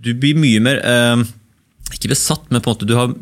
du 0.00 0.14
blir 0.16 0.38
mye 0.40 0.60
mer 0.64 0.80
øh, 0.80 1.24
Ikke 1.92 2.14
besatt, 2.14 2.48
men 2.48 2.62
på 2.62 2.70
en 2.70 2.76
måte 2.76 2.88
du 2.88 2.96
har 2.96 3.12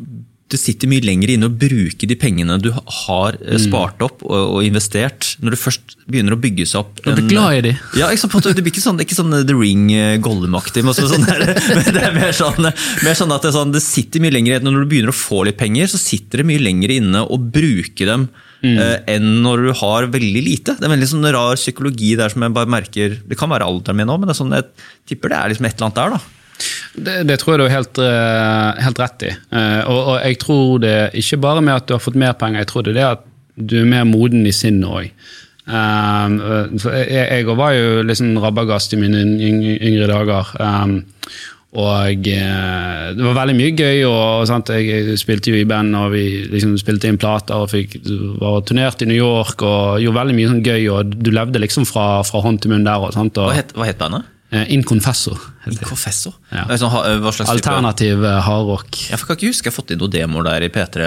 du 0.49 0.57
sitter 0.57 0.89
mye 0.89 1.03
lenger 1.05 1.35
inne 1.35 1.45
og 1.45 1.57
bruker 1.61 2.09
de 2.09 2.15
pengene 2.17 2.55
du 2.61 2.71
har 2.73 3.37
eh, 3.37 3.59
spart 3.61 4.01
opp 4.05 4.23
og, 4.25 4.55
og 4.57 4.65
investert, 4.65 5.35
når 5.43 5.53
du 5.53 5.59
først 5.61 5.95
begynner 6.09 6.33
å 6.33 6.39
bygge 6.41 6.65
seg 6.69 6.81
opp 6.81 7.03
Du 7.05 7.11
blir 7.11 7.27
glad 7.29 7.59
i 7.59 7.63
de. 7.67 7.73
Ja, 7.99 8.09
ikke 8.09 8.23
sant, 8.25 8.49
Det 8.49 8.63
blir 8.65 8.73
ikke 8.73 8.83
sånn, 8.83 9.01
ikke 9.03 9.17
sånn 9.17 9.35
The 9.37 9.55
Ring 9.57 9.87
eh, 9.93 10.17
Gollum-aktig, 10.25 10.81
men, 10.85 10.97
sånn 10.97 11.27
der, 11.27 11.53
men 11.77 11.91
det 11.93 12.05
er 12.07 12.17
mer 12.17 12.33
sånn, 12.35 12.69
mer 13.05 13.19
sånn 13.19 13.35
at 13.35 13.45
det, 13.45 13.53
sånn, 13.53 13.75
det 13.75 13.83
sitter 13.85 14.23
mye 14.23 14.33
lenger 14.33 14.57
inne. 14.57 14.73
Når 14.73 14.87
du 14.87 14.91
begynner 14.95 15.13
å 15.13 15.19
få 15.19 15.43
litt 15.45 15.59
penger, 15.61 15.91
så 15.93 16.01
sitter 16.01 16.41
det 16.41 16.49
mye 16.49 16.65
lenger 16.65 16.95
inne 16.97 17.21
å 17.21 17.37
bruke 17.37 18.09
dem 18.09 18.25
eh, 18.65 18.97
enn 19.13 19.29
når 19.45 19.67
du 19.67 19.71
har 19.83 20.09
veldig 20.17 20.43
lite. 20.49 20.79
Det 20.79 20.85
er 20.85 20.89
en 20.89 20.95
veldig 20.97 21.11
sånn 21.13 21.29
rar 21.35 21.61
psykologi 21.61 22.15
der 22.19 22.33
som 22.33 22.45
jeg 22.45 22.57
bare 22.57 22.73
merker 22.73 23.19
Det 23.21 23.37
kan 23.39 23.53
være 23.53 23.69
alderen 23.69 24.01
min 24.01 24.09
òg, 24.09 24.21
men 24.23 24.31
det 24.31 24.35
er 24.35 24.41
sånn, 24.41 24.57
jeg 24.57 25.13
tipper 25.13 25.33
det 25.33 25.39
er 25.43 25.53
liksom 25.53 25.69
et 25.69 25.77
eller 25.77 25.91
annet 25.91 26.01
der. 26.01 26.17
da. 26.17 26.38
Det, 26.95 27.21
det 27.29 27.39
tror 27.39 27.53
jeg 27.53 27.61
du 27.61 27.65
har 27.67 27.75
helt, 27.77 27.99
eh, 28.03 28.83
helt 28.85 29.01
rett 29.01 29.27
i. 29.27 29.33
Eh, 29.55 29.81
og, 29.87 29.99
og 29.99 30.15
jeg 30.23 30.39
tror 30.41 30.79
det 30.83 30.95
ikke 31.21 31.41
bare 31.45 31.65
med 31.65 31.77
at 31.77 31.87
du 31.87 31.95
har 31.95 32.03
fått 32.03 32.19
mer 32.19 32.33
penger, 32.39 32.63
jeg 32.63 32.71
tror 32.71 32.87
det 32.87 32.95
er 32.95 32.99
det 32.99 33.09
at 33.09 33.27
du 33.59 33.77
er 33.81 33.91
mer 33.91 34.07
moden 34.07 34.47
i 34.47 34.55
sinnet 34.55 34.87
òg. 34.87 35.11
jeg, 35.69 37.45
òg 37.45 37.55
var 37.59 37.75
jo 37.75 38.03
liksom 38.07 38.37
rabagast 38.41 38.95
i 38.95 38.99
mine 39.01 39.23
yngre 39.43 40.07
dager. 40.09 40.53
Um, 40.59 41.01
og 41.77 42.25
eh, 42.25 43.01
det 43.13 43.21
var 43.21 43.35
veldig 43.37 43.53
mye 43.53 43.73
gøy. 43.77 44.01
og 44.09 44.47
sant? 44.49 44.71
Jeg 44.73 45.17
spilte 45.21 45.51
jo 45.53 45.59
i 45.59 45.67
band 45.69 45.93
og 45.99 46.15
vi 46.15 46.23
liksom 46.49 46.73
spilte 46.81 47.11
inn 47.11 47.19
plater 47.21 47.61
og 47.61 47.69
fikk, 47.69 47.99
var 48.41 48.63
turnert 48.65 49.03
i 49.05 49.09
New 49.09 49.19
York 49.19 49.61
og 49.61 50.01
gjorde 50.01 50.17
veldig 50.17 50.37
mye 50.39 50.49
sånn 50.49 50.65
gøy. 50.65 50.89
og 50.95 51.13
Du 51.13 51.29
levde 51.35 51.61
liksom 51.61 51.85
fra, 51.89 52.23
fra 52.25 52.41
hånd 52.41 52.63
til 52.63 52.73
munn 52.73 52.87
der. 52.87 53.05
Og, 53.05 53.13
sant? 53.13 53.37
Hva 53.37 53.51
og, 53.51 53.57
het, 53.59 53.75
hva 53.77 53.89
het 53.89 54.01
bandet? 54.01 54.25
Eh, 54.51 54.65
In 54.73 54.83
Confesso. 54.83 55.35
In. 55.67 55.77
Confesso? 55.85 56.33
Ja. 56.51 56.65
Sånn, 56.77 56.89
hva 57.21 57.31
slags 57.35 57.49
type? 57.51 57.57
Alternativ 57.59 58.23
eh, 58.25 58.39
hardrock. 58.47 59.03
Jeg 59.11 59.19
kan 59.21 59.37
ikke 59.37 59.51
huske 59.53 59.69
jeg 59.69 59.73
har 59.73 59.77
fått 59.81 59.93
inn 59.95 60.01
noen 60.01 60.15
demoer 60.17 60.49
der 60.49 60.67
i 60.67 60.71
P3 60.73 61.05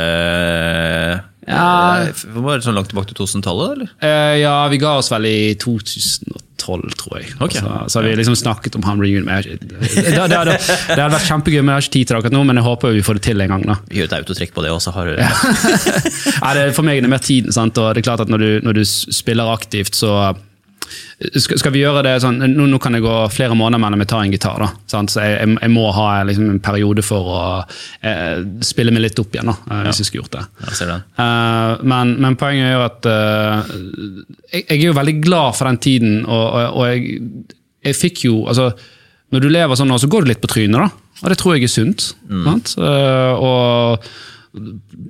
Ja. 1.49 2.07
Var 2.39 2.57
det 2.61 2.65
sånn 2.69 2.77
langt 2.79 2.93
tilbake 2.93 3.11
til 3.11 3.19
2000-tallet, 3.25 3.73
eller? 3.75 3.93
Ja, 4.39 4.57
vi 4.71 4.79
ga 4.79 4.93
oss 5.01 5.09
vel 5.11 5.27
i 5.27 5.39
2012, 5.59 6.93
tror 7.01 7.17
jeg. 7.19 7.33
Okay. 7.43 7.59
Så, 7.59 7.73
så 7.91 7.99
har 7.99 8.07
vi 8.07 8.13
liksom 8.21 8.37
snakket 8.39 8.77
om 8.79 8.85
han 8.87 9.03
reunion. 9.03 9.27
Det, 9.27 9.57
det, 9.59 10.05
det, 10.07 10.29
det, 10.31 10.55
det 10.63 11.01
hadde 11.01 11.09
vært 11.17 11.27
kjempegøy, 11.27 11.59
men 11.65 11.73
jeg 11.73 11.81
har 11.81 11.87
ikke 11.89 11.95
tid 11.97 12.07
til 12.07 12.15
det 12.15 12.21
akkurat 12.21 12.37
nå. 12.39 12.45
Men 12.47 12.61
jeg 12.63 12.67
håper 12.69 12.95
vi 12.95 13.03
får 13.09 13.19
det 13.19 13.25
til 13.27 13.43
en 13.43 13.57
gang. 13.57 13.67
da. 13.73 13.77
Vi 13.91 13.99
gjør 13.99 14.11
et 14.13 14.17
autotrekk 14.21 14.55
på 14.55 14.63
det, 14.69 14.71
også. 14.77 14.95
har 14.95 15.11
Ja. 15.19 16.55
det, 16.61 16.69
for 16.79 16.87
meg 16.87 17.01
er 17.03 17.09
det 17.09 17.13
mer 17.17 17.27
tiden. 17.27 17.51
sant? 17.59 17.83
Og 17.83 17.91
det 17.99 18.05
er 18.05 18.09
klart 18.13 18.23
at 18.23 18.31
når 18.31 18.45
du, 18.47 18.49
når 18.69 18.79
du 18.79 18.85
spiller 18.87 19.51
aktivt, 19.51 19.99
så 19.99 20.15
skal, 21.39 21.73
vi 21.75 21.83
gjøre 21.83 22.03
det 22.07 22.15
sånn, 22.23 22.41
nå, 22.53 22.67
nå 22.71 22.79
kan 22.83 22.97
det 22.97 23.03
gå 23.05 23.15
flere 23.33 23.57
måneder 23.59 23.83
mellom 23.83 24.03
jeg 24.03 24.11
tar 24.11 24.25
en 24.25 24.33
gitar. 24.35 24.63
da, 24.63 24.69
sant? 24.91 25.13
Så 25.13 25.23
jeg, 25.23 25.37
jeg, 25.39 25.59
jeg 25.61 25.73
må 25.73 25.85
ha 25.95 26.07
liksom, 26.29 26.49
en 26.55 26.63
periode 26.65 27.05
for 27.07 27.31
å 27.33 27.43
eh, 27.61 28.43
spille 28.65 28.95
meg 28.95 29.07
litt 29.07 29.23
opp 29.23 29.37
igjen, 29.37 29.53
da, 29.53 29.57
eh, 29.69 29.85
hvis 29.89 30.03
jeg 30.03 30.11
skulle 30.11 30.25
gjort 30.25 30.39
det. 30.39 30.73
Ja. 30.89 30.99
Eh, 31.27 31.85
men, 31.93 32.17
men 32.25 32.39
poenget 32.41 32.71
er 32.71 32.75
jo 32.75 32.83
at 32.87 33.11
uh, 33.11 33.71
jeg, 34.53 34.65
jeg 34.65 34.81
er 34.81 34.89
jo 34.89 34.99
veldig 34.99 35.17
glad 35.23 35.59
for 35.59 35.71
den 35.71 35.81
tiden, 35.83 36.19
og, 36.27 36.45
og, 36.49 36.83
og 36.83 36.91
jeg, 36.91 37.97
fikk 37.99 38.27
jo 38.29 38.45
altså, 38.51 38.71
Når 39.35 39.43
du 39.43 39.49
lever 39.51 39.79
sånn 39.79 39.91
nå, 39.91 39.97
så 39.99 40.11
går 40.11 40.25
du 40.25 40.33
litt 40.33 40.43
på 40.43 40.51
trynet, 40.51 40.77
da. 40.83 41.17
Og 41.23 41.31
det 41.31 41.39
tror 41.41 41.57
jeg 41.57 41.69
er 41.69 41.73
sunt. 41.73 42.11
Sant? 42.45 42.75
Uh, 42.77 43.33
og 43.39 44.13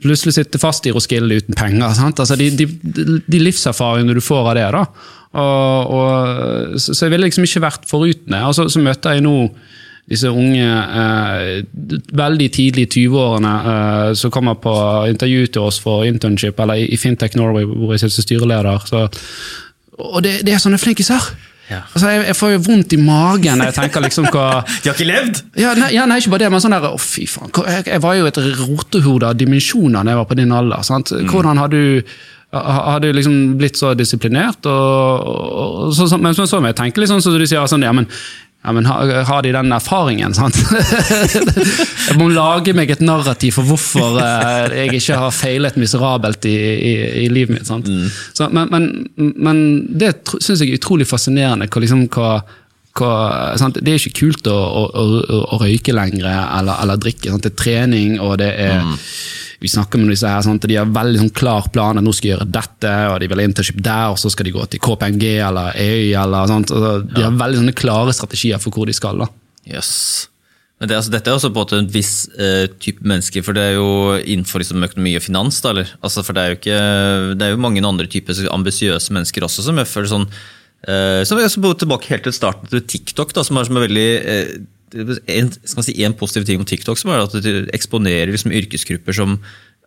plutselig 0.02 0.36
sitte 0.36 0.60
fast 0.62 0.86
i 0.86 0.92
Roskilde 0.94 1.40
uten 1.42 1.56
penger. 1.58 1.94
Sant? 1.98 2.20
Altså, 2.22 2.36
de, 2.38 2.50
de, 2.54 3.18
de 3.26 3.40
livserfaringene 3.42 4.14
du 4.14 4.22
får 4.22 4.52
av 4.52 4.58
det. 4.58 4.68
da. 4.76 4.84
Og, 5.32 5.92
og, 5.96 6.80
så, 6.80 6.96
jeg 7.04 7.12
ville 7.14 7.28
liksom 7.28 7.46
ikke 7.46 7.64
vært 7.64 7.86
foruten 7.88 8.34
det. 8.34 8.42
Og 8.44 8.56
så, 8.56 8.66
så 8.72 8.82
møter 8.82 9.16
jeg 9.16 9.24
nå 9.24 9.36
disse 10.10 10.28
unge, 10.28 10.66
eh, 10.66 12.00
veldig 12.18 12.48
tidlig 12.52 12.88
i 12.88 12.90
20-årene 13.06 13.52
eh, 13.72 14.08
som 14.18 14.32
kommer 14.34 14.58
på 14.60 14.74
intervju 15.08 15.46
til 15.54 15.68
oss 15.68 15.78
for 15.80 16.04
internship, 16.04 16.58
eller 16.60 16.82
i, 16.82 16.88
i 16.92 16.98
Fintech 16.98 17.36
Norway, 17.38 17.64
hvor 17.64 17.94
jeg 17.94 18.02
sitter 18.02 18.16
som 18.16 18.26
styreleder. 18.26 18.88
Så, 18.90 19.06
og 20.02 20.20
det, 20.26 20.40
det 20.46 20.56
er 20.56 20.62
sånne 20.62 20.80
flinkiser! 20.82 21.30
Ja. 21.70 21.78
Altså, 21.94 22.10
jeg, 22.10 22.24
jeg 22.26 22.36
får 22.36 22.50
jo 22.52 22.60
vondt 22.66 22.92
i 22.92 22.98
magen 23.00 23.60
når 23.60 23.70
jeg 23.70 23.76
tenker 23.78 24.02
liksom 24.04 24.26
hva 24.34 24.46
De 24.82 24.90
har 24.90 24.96
ikke 24.96 25.06
levd! 25.08 25.38
ja, 25.56 25.70
nei, 25.78 25.92
ja, 25.94 26.04
nei, 26.10 26.18
ikke 26.20 26.34
bare 26.34 26.42
det, 26.42 26.50
men 26.52 26.64
sånn 26.64 26.74
der, 26.74 26.88
å 26.90 27.00
fy 27.00 27.24
faen, 27.30 27.52
jeg, 27.70 27.86
jeg 27.94 28.02
var 28.02 28.18
jo 28.18 28.28
et 28.28 28.40
rotehode 28.58 29.30
av 29.30 29.38
dimensjoner 29.38 30.02
da 30.02 30.12
jeg 30.12 30.20
var 30.20 30.28
på 30.28 30.38
din 30.42 30.52
alder. 30.58 30.84
Sant? 30.84 31.14
Hvordan 31.30 31.62
har 31.62 31.72
du 31.72 32.02
ha- 32.52 32.84
har 32.92 33.00
du 33.00 33.12
liksom 33.12 33.58
blitt 33.58 33.76
så 33.80 33.94
disiplinert? 33.98 34.66
Og, 34.66 35.26
og, 35.26 35.76
og 35.88 35.92
så, 35.96 36.08
så, 36.08 36.18
men 36.20 36.34
så, 36.36 36.46
så 36.46 36.60
må 36.60 36.72
jeg 36.72 36.80
tenke 36.82 37.02
litt 37.02 37.12
sånn 37.12 37.22
som 37.24 37.36
du 37.36 37.46
sier, 37.46 37.64
sånn, 37.70 37.84
ja, 37.86 37.92
men, 37.96 38.06
ja, 38.62 38.74
men 38.76 38.86
har, 38.86 39.10
har 39.26 39.42
de 39.42 39.52
den 39.56 39.74
erfaringen? 39.74 40.34
Sant? 40.36 40.58
jeg 42.08 42.18
må 42.20 42.28
lage 42.30 42.74
meg 42.76 42.92
et 42.94 43.02
narrativ 43.02 43.56
for 43.58 43.66
hvorfor 43.72 44.20
eh, 44.22 44.76
jeg 44.84 45.00
ikke 45.00 45.18
har 45.24 45.34
feilet 45.34 45.78
miserabelt 45.80 46.46
i, 46.46 46.56
i, 46.76 46.92
i 47.24 47.28
livet 47.32 47.56
mitt. 47.56 47.66
Sant? 47.66 47.90
Så, 48.36 48.46
men, 48.54 48.68
men, 48.70 48.90
men 49.34 49.62
det 49.88 50.14
syns 50.38 50.60
jeg 50.62 50.70
er 50.70 50.78
utrolig 50.78 51.08
fascinerende. 51.10 51.66
Hva, 51.72 51.82
liksom, 51.82 52.06
hva, 52.14 52.36
hva? 52.98 53.12
Det 53.74 53.92
er 53.92 54.00
ikke 54.00 54.18
kult 54.20 54.48
å, 54.50 54.56
å, 54.56 54.82
å, 54.92 55.38
å 55.56 55.60
røyke 55.62 55.94
lenger 55.96 56.28
eller, 56.28 56.74
eller 56.82 57.00
drikke. 57.00 57.30
Sant? 57.32 57.46
Det 57.46 57.54
er 57.54 57.62
trening, 57.62 58.18
og 58.20 58.36
det 58.42 58.52
er 58.66 58.82
Vi 59.62 59.70
snakker 59.70 60.00
med 60.00 60.10
disse 60.10 60.26
her, 60.26 60.42
sant? 60.42 60.64
de 60.66 60.74
har 60.74 60.88
veldig 60.90 61.20
sånn 61.20 61.36
klar 61.38 61.68
plan. 61.70 61.98
at 61.98 62.04
Nå 62.04 62.10
skal 62.16 62.26
de 62.26 62.32
gjøre 62.32 62.48
dette, 62.50 62.96
og 63.12 63.20
de 63.22 63.28
vil 63.30 63.42
ha 63.42 63.46
internship 63.46 63.78
der, 63.78 64.10
og 64.10 64.18
så 64.18 64.32
skal 64.32 64.48
de 64.48 64.56
gå 64.56 64.64
til 64.66 64.82
KPMG 64.82 65.24
eller 65.38 65.78
EU. 65.78 66.10
Eller, 66.18 66.50
sant? 66.50 66.74
De 67.14 67.22
har 67.22 67.38
veldig 67.38 67.62
sånne 67.62 67.78
klare 67.78 68.14
strategier 68.16 68.58
for 68.62 68.74
hvor 68.74 68.90
de 68.90 68.96
skal. 68.98 69.22
da. 69.22 69.30
Yes. 69.70 69.92
Men 70.82 70.90
det, 70.90 70.96
altså, 70.98 71.12
dette 71.14 71.30
er 71.30 71.36
også 71.38 71.52
på 71.54 71.62
en 71.76 71.90
viss 71.94 72.26
eh, 72.34 72.64
type 72.82 73.06
mennesker, 73.06 73.44
for 73.46 73.54
det 73.54 73.68
er 73.68 73.76
jo 73.76 74.16
innenfor 74.18 74.64
liksom, 74.64 74.82
økonomi 74.82 75.12
og 75.14 75.22
finans. 75.22 75.60
Da, 75.62 75.70
eller? 75.70 75.92
Altså, 76.02 76.24
for 76.26 76.34
det 76.34 76.42
er, 76.42 76.50
jo 76.50 76.58
ikke, 76.58 76.80
det 77.38 77.46
er 77.46 77.52
jo 77.54 77.60
mange 77.62 77.84
andre 77.86 78.08
typer 78.10 78.40
ambisiøse 78.50 79.14
mennesker 79.14 79.46
også 79.46 79.62
som 79.68 79.78
jeg 79.78 79.86
føler 79.86 80.10
sånn 80.10 80.26
eh, 80.88 81.22
vil 81.22 81.44
jeg 81.44 81.50
også 81.50 81.74
tilbake 81.82 82.12
helt 82.12 82.26
til 82.26 82.36
starten 82.36 82.70
til 82.70 82.84
TikTok, 82.94 83.34
da, 83.36 83.44
som 83.46 83.58
er, 83.58 83.68
som 83.68 83.80
veldig 83.82 84.08
eh, 84.20 84.54
en, 84.92 85.50
skal 85.52 85.78
man 85.78 85.86
si, 85.86 85.96
en 86.04 86.16
positiv 86.18 86.46
ting 86.48 86.60
om 86.60 86.68
TikTok 86.68 87.00
som 87.00 87.12
er 87.12 87.24
at 87.24 87.36
det 87.44 87.54
eksponerer 87.76 88.32
liksom, 88.32 88.52
yrkesgrupper 88.52 89.16
som 89.16 89.38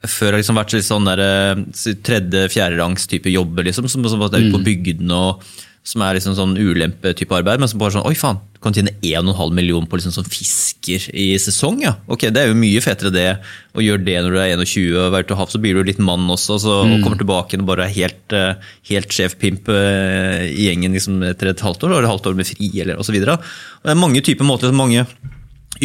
før 0.06 0.34
har 0.34 0.42
liksom 0.42 0.58
vært 0.60 0.74
litt 0.76 0.88
sånn 0.88 1.08
eh, 1.14 1.62
tredje, 2.06 2.50
fjerderangs 2.54 3.08
type 3.10 3.32
jobber, 3.32 3.68
liksom, 3.68 3.90
som, 3.92 4.06
som 4.10 4.26
er 4.26 4.36
ute 4.38 4.54
på 4.54 4.66
bygdene 4.66 5.22
og 5.30 5.46
som 5.86 6.02
er 6.02 6.16
liksom 6.18 6.34
sånn 6.34 6.56
ulempe 6.58 7.12
type 7.14 7.36
arbeid, 7.38 7.60
men 7.62 7.70
som 7.70 7.78
bare 7.78 7.94
sånn 7.94 8.08
Oi, 8.10 8.16
faen, 8.18 8.40
du 8.56 8.58
kan 8.64 8.74
tjene 8.74 8.90
1,5 9.06 9.52
million 9.54 9.84
på 9.86 10.00
liksom 10.00 10.16
sånn 10.16 10.26
fisker 10.26 11.04
i 11.14 11.28
sesong, 11.38 11.84
ja. 11.86 11.92
Ok, 12.10 12.24
det 12.34 12.42
er 12.42 12.50
jo 12.50 12.56
mye 12.58 12.82
fetere 12.82 13.12
det 13.14 13.26
å 13.78 13.84
gjøre 13.86 14.02
det 14.08 14.16
når 14.26 14.34
du 14.34 14.40
er 14.42 14.56
21 14.64 14.98
og 15.04 15.12
være 15.14 15.28
til 15.30 15.38
havs, 15.38 15.54
så 15.54 15.62
blir 15.62 15.78
du 15.78 15.84
litt 15.86 16.02
mann 16.02 16.26
også, 16.34 16.58
så, 16.64 16.80
og 16.88 16.96
kommer 17.06 17.22
tilbake 17.22 17.60
og 17.62 17.68
bare 17.70 17.86
er 17.86 17.94
helt, 18.00 18.34
eh, 18.34 18.56
helt 18.90 19.14
sjef 19.14 19.38
pimp 19.38 19.70
eh, 19.70 20.48
i 20.50 20.66
gjengen 20.72 20.98
liksom, 20.98 21.22
etter 21.30 21.52
et 21.54 21.62
halvt 21.62 21.86
år, 21.86 21.94
eller 21.94 22.08
et 22.10 22.14
halvt 22.16 22.32
år 22.34 22.40
med 22.42 22.50
fri, 22.50 22.72
eller 22.82 23.06
videre. 23.14 23.38
Det 23.86 23.94
er 23.94 24.02
mange 24.02 24.26
typer 24.26 24.50
måter, 24.50 24.74
mange 24.74 25.06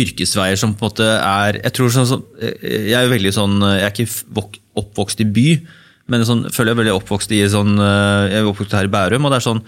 yrkesveier 0.01 0.57
som 0.57 0.72
på 0.78 0.86
en 0.86 0.90
måte 0.92 1.07
er 1.18 1.57
Jeg 1.64 1.72
tror 1.76 1.90
sånn, 1.92 2.07
så, 2.07 2.18
Jeg 2.62 2.94
er 2.94 3.05
jo 3.09 3.12
veldig 3.12 3.32
sånn 3.34 3.57
Jeg 3.64 3.82
er 3.88 3.90
ikke 3.90 4.12
vok- 4.36 4.59
oppvokst 4.78 5.20
i 5.24 5.26
by, 5.26 5.46
men 6.14 6.22
sånn, 6.24 6.44
føler 6.55 6.70
jeg 6.70 6.76
er 6.76 6.80
veldig 6.84 6.94
oppvokst 7.01 7.32
i 7.34 7.40
sånn 7.51 7.72
Jeg 7.76 8.38
er 8.38 8.46
oppvokst 8.48 8.76
her 8.78 8.86
i 8.86 8.92
Bærum, 8.92 9.26
og 9.26 9.34
det 9.34 9.40
er 9.40 9.46
sånn 9.48 9.62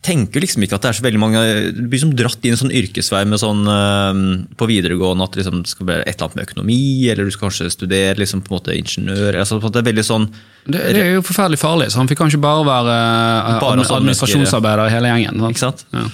tenker 0.00 0.40
liksom 0.40 0.64
ikke 0.64 0.78
at 0.78 0.84
det 0.84 0.90
er 0.90 0.96
så 0.96 1.04
veldig 1.04 1.20
mange 1.20 1.40
Du 1.76 1.82
blir 1.92 2.00
som 2.00 2.12
dratt 2.16 2.40
inn 2.40 2.54
i 2.54 2.54
en 2.54 2.60
sånn 2.62 2.72
yrkesvei 2.72 3.20
med 3.28 3.40
sånn, 3.42 3.60
eh, 3.68 4.20
på 4.56 4.68
videregående 4.70 5.26
at 5.28 5.36
liksom, 5.36 5.60
det 5.64 5.72
skal 5.74 5.90
være 5.90 6.06
et 6.06 6.14
eller 6.14 6.30
annet 6.30 6.38
med 6.38 6.46
økonomi, 6.48 6.84
eller 7.12 7.28
du 7.28 7.34
skal 7.34 7.48
kanskje 7.48 7.68
studere 7.74 8.16
liksom, 8.22 8.40
på 8.46 8.52
en 8.54 8.56
måte 8.56 8.76
ingeniør. 8.78 9.36
Altså, 9.42 9.58
på 9.58 9.68
en 9.68 9.74
måte 9.74 9.84
veldig 9.90 10.06
sånn 10.06 10.26
Det, 10.64 10.80
det 10.96 11.02
er 11.02 11.12
jo 11.18 11.26
forferdelig 11.26 11.60
farlig, 11.60 11.90
så 11.92 12.00
han 12.00 12.08
fikk 12.08 12.22
kanskje 12.22 12.40
bare 12.40 12.64
være 12.68 12.96
eh, 12.96 13.60
Bare 13.60 13.84
sånne 13.84 14.00
administrasjonsarbeider 14.00 14.94
hele 14.94 15.12
gjengen. 15.12 15.44
sant? 15.44 15.52
Ikke 15.52 15.64
sant? 15.66 15.84
Ja. 15.92 16.06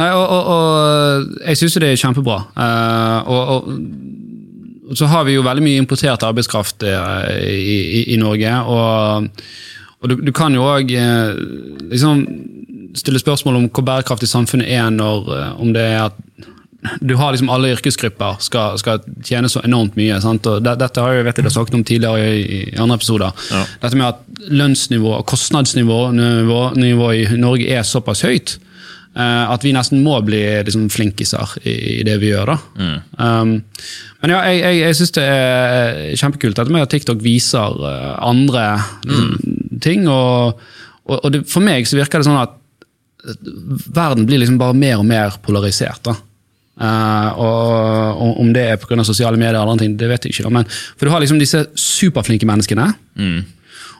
Nei, 0.00 0.10
og, 0.16 0.26
og, 0.36 0.52
og 0.52 1.42
jeg 1.44 1.60
syns 1.60 1.76
jo 1.76 1.84
det 1.84 1.90
er 1.94 2.04
kjempebra. 2.04 2.38
Eh, 2.66 3.32
og, 3.32 3.56
og, 3.56 4.94
så 4.96 5.06
har 5.08 5.24
vi 5.24 5.38
jo 5.38 5.46
veldig 5.46 5.64
mye 5.64 5.80
importert 5.80 6.24
arbeidskraft 6.26 6.82
i, 6.84 6.94
i, 7.48 8.00
i 8.12 8.16
Norge. 8.20 8.54
Og, 8.66 9.28
og 10.00 10.08
du, 10.10 10.16
du 10.26 10.32
kan 10.34 10.56
jo 10.56 10.64
òg 10.66 10.90
liksom 11.92 12.24
stille 12.98 13.20
spørsmål 13.22 13.60
om 13.60 13.68
hvor 13.68 13.86
bærekraftig 13.86 14.28
samfunnet 14.30 14.70
er 14.72 14.90
når 14.94 15.30
eh, 15.36 15.60
om 15.62 15.74
det 15.76 15.84
er 15.92 16.08
at 16.08 16.18
du 17.00 17.12
har 17.20 17.34
liksom 17.34 17.50
alle 17.52 17.74
yrkesgrupper 17.74 18.38
skal, 18.40 18.78
skal 18.80 19.02
tjene 19.26 19.50
så 19.52 19.60
enormt 19.66 19.98
mye. 20.00 20.16
Sant? 20.24 20.46
Og 20.48 20.62
det, 20.64 20.78
dette 20.80 21.02
har 21.04 21.12
jeg 21.12 21.26
vet 21.26 21.40
jeg 21.42 21.44
har 21.44 21.52
snakket 21.52 21.76
om 21.76 21.84
tidligere 21.84 22.30
i, 22.38 22.60
i 22.70 22.78
andre 22.80 22.96
episoder. 22.96 23.36
Ja. 23.52 23.60
Dette 23.82 24.00
med 24.00 24.08
at 24.08 24.48
lønnsnivå 24.48 25.12
og 25.18 25.26
kostnadsnivå 25.28 26.00
nivå, 26.16 26.60
nivå 26.80 27.12
i 27.18 27.26
Norge 27.36 27.68
er 27.68 27.84
såpass 27.84 28.24
høyt 28.24 28.56
eh, 28.56 29.44
at 29.52 29.64
vi 29.66 29.74
nesten 29.76 30.02
må 30.04 30.16
bli 30.24 30.40
liksom, 30.66 30.88
flinkiser 30.92 31.56
i, 31.64 31.76
i 31.98 32.06
det 32.06 32.16
vi 32.22 32.32
gjør. 32.32 32.54
da. 32.54 32.58
Um, 33.18 33.58
men 34.20 34.34
ja, 34.34 34.40
jeg, 34.50 34.60
jeg, 34.60 34.80
jeg 34.80 34.98
syns 34.98 35.14
det 35.16 35.26
er 35.26 36.00
kjempekult 36.20 36.58
dette 36.60 36.74
med 36.74 36.84
at 36.84 36.92
TikTok 36.92 37.20
viser 37.24 37.84
eh, 37.90 38.14
andre 38.24 38.64
mm. 39.04 39.36
ting. 39.84 40.08
Og, 40.08 40.60
og, 41.08 41.16
og 41.18 41.28
det, 41.34 41.44
for 41.50 41.64
meg 41.64 41.88
så 41.88 42.00
virker 42.00 42.20
det 42.20 42.30
sånn 42.30 42.40
at 42.40 42.56
verden 43.94 44.26
blir 44.28 44.42
liksom 44.42 44.58
bare 44.60 44.76
mer 44.76 44.98
og 45.00 45.06
mer 45.08 45.36
polarisert. 45.44 46.02
da. 46.06 46.16
Uh, 46.80 47.28
og, 47.36 48.22
og 48.24 48.38
Om 48.40 48.54
det 48.56 48.62
er 48.70 48.78
pga. 48.80 49.04
sosiale 49.04 49.36
medier, 49.36 49.58
eller 49.58 49.74
andre 49.74 49.84
ting, 49.84 49.98
det 50.00 50.08
vet 50.08 50.24
jeg 50.24 50.34
ikke. 50.34 50.52
Men, 50.54 50.68
for 50.96 51.06
du 51.06 51.12
har 51.12 51.20
liksom 51.20 51.40
disse 51.40 51.66
superflinke 51.76 52.48
menneskene, 52.48 52.88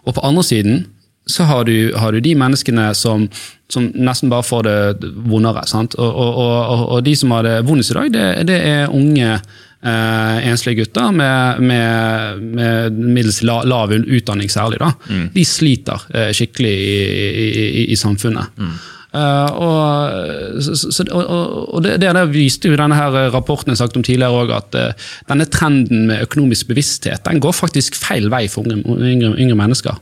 og 0.04 0.14
på 0.16 0.24
andre 0.24 0.44
siden 0.46 0.86
så 1.28 1.44
har 1.44 1.64
du, 1.64 1.92
har 1.96 2.12
du 2.12 2.20
de 2.20 2.34
menneskene 2.34 2.90
som, 2.96 3.28
som 3.70 3.90
nesten 3.94 4.30
bare 4.32 4.46
får 4.46 4.66
det 4.66 5.10
vondere. 5.30 5.62
Og, 5.98 6.20
og, 6.20 6.86
og, 6.88 7.02
de 7.04 7.16
som 7.16 7.34
har 7.36 7.46
det 7.46 7.56
vondest 7.68 7.92
i 7.92 7.98
dag, 7.98 8.12
det, 8.14 8.26
det 8.48 8.58
er 8.66 8.94
unge 8.96 9.34
uh, 9.36 10.38
enslige 10.46 10.80
gutter 10.82 11.12
med, 11.14 11.60
med, 11.60 12.42
med 12.56 12.98
middels 12.98 13.42
la, 13.46 13.60
lav 13.68 13.92
utdanning 13.94 14.50
særlig. 14.50 14.80
da. 14.82 14.92
De 15.34 15.44
sliter 15.46 16.08
uh, 16.14 16.30
skikkelig 16.36 16.72
i, 16.72 16.96
i, 17.28 17.68
i, 17.68 17.84
i 17.94 18.00
samfunnet. 18.00 18.56
Eh, 18.58 18.88
og, 19.11 20.61
så, 20.62 20.76
så, 20.78 21.06
og, 21.11 21.24
og 21.74 21.82
det, 21.82 21.96
det 22.02 22.26
viste 22.30 22.70
jo 22.70 22.76
denne 22.78 22.98
her 22.98 23.32
rapporten 23.34 23.72
jeg 23.72 23.80
sagt 23.80 23.98
om 23.98 24.04
tidligere 24.06 24.44
også, 24.44 24.61
at 24.61 24.78
eh, 24.78 25.08
denne 25.32 25.48
trenden 25.50 26.06
med 26.11 26.28
økonomisk 26.28 26.70
bevissthet 26.70 27.24
den 27.26 27.42
går 27.42 27.56
faktisk 27.56 27.98
feil 27.98 28.30
vei 28.30 28.46
for 28.50 28.62
unge, 28.62 28.78
yngre, 29.11 29.34
yngre 29.34 29.58
mennesker. 29.58 29.98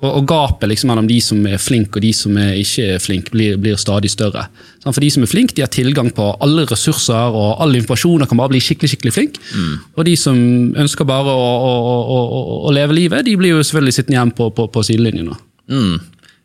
Og, 0.00 0.08
og 0.10 0.26
gapet 0.28 0.68
liksom 0.68 0.90
mellom 0.92 1.08
de 1.08 1.16
som 1.24 1.40
er 1.48 1.60
flinke 1.62 1.96
og 1.96 2.04
de 2.04 2.10
som 2.16 2.36
er 2.40 2.58
ikke 2.60 2.98
flinke, 3.00 3.32
blir, 3.32 3.56
blir 3.60 3.80
stadig 3.80 4.10
større. 4.12 4.46
Sånn, 4.82 4.92
For 4.92 5.00
de 5.04 5.10
som 5.14 5.24
er 5.24 5.30
flinke, 5.30 5.56
de 5.56 5.64
har 5.64 5.72
tilgang 5.72 6.10
på 6.16 6.26
alle 6.44 6.66
ressurser 6.68 7.36
og 7.36 7.62
all 7.64 7.76
informasjon 7.78 8.24
og 8.24 8.30
kan 8.30 8.40
bare 8.40 8.52
bli 8.54 8.62
skikkelig 8.64 8.92
skikkelig 8.92 9.16
flink. 9.16 9.40
Og 9.96 10.04
de 10.08 10.16
som 10.20 10.36
ønsker 10.84 11.08
bare 11.08 11.32
å, 11.32 11.50
å, 11.64 11.74
å, 12.20 12.40
å, 12.68 12.74
leve 12.76 12.96
livet, 12.96 13.24
de 13.24 13.36
blir 13.40 13.54
jo 13.54 13.64
selvfølgelig 13.64 13.96
sittende 13.96 14.18
igjen 14.18 14.34
på, 14.36 14.50
på, 14.56 14.68
på 14.74 14.84
sidelinjen. 14.90 15.32
Mm. 15.70 15.96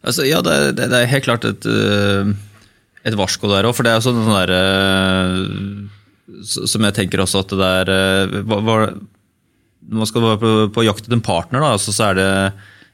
Altså, 0.06 0.26
ja, 0.28 0.42
det, 0.46 0.76
det, 0.78 0.90
det 0.92 1.00
er 1.02 1.10
helt 1.10 1.26
klart 1.26 1.48
et, 1.50 1.66
øh, 1.66 2.30
et 3.06 3.18
varsko 3.18 3.50
der 3.50 3.66
òg, 3.66 3.74
for 3.78 3.86
det 3.86 3.96
er 3.96 4.06
sånn 4.06 4.22
den 4.22 4.36
derre 4.36 4.62
Som 6.46 6.86
jeg 6.86 6.98
tenker 6.98 7.24
også 7.24 7.42
at 7.42 7.54
det 7.54 7.60
der 7.62 8.46
hva, 8.46 8.78
Når 9.86 10.00
man 10.02 10.10
skal 10.10 10.26
være 10.26 10.42
på, 10.42 10.54
på 10.78 10.86
jakt 10.86 11.06
etter 11.06 11.18
en 11.18 11.26
partner, 11.26 11.62
da, 11.62 11.74
altså, 11.78 11.94
så 11.96 12.12
er 12.12 12.22
det 12.22 12.32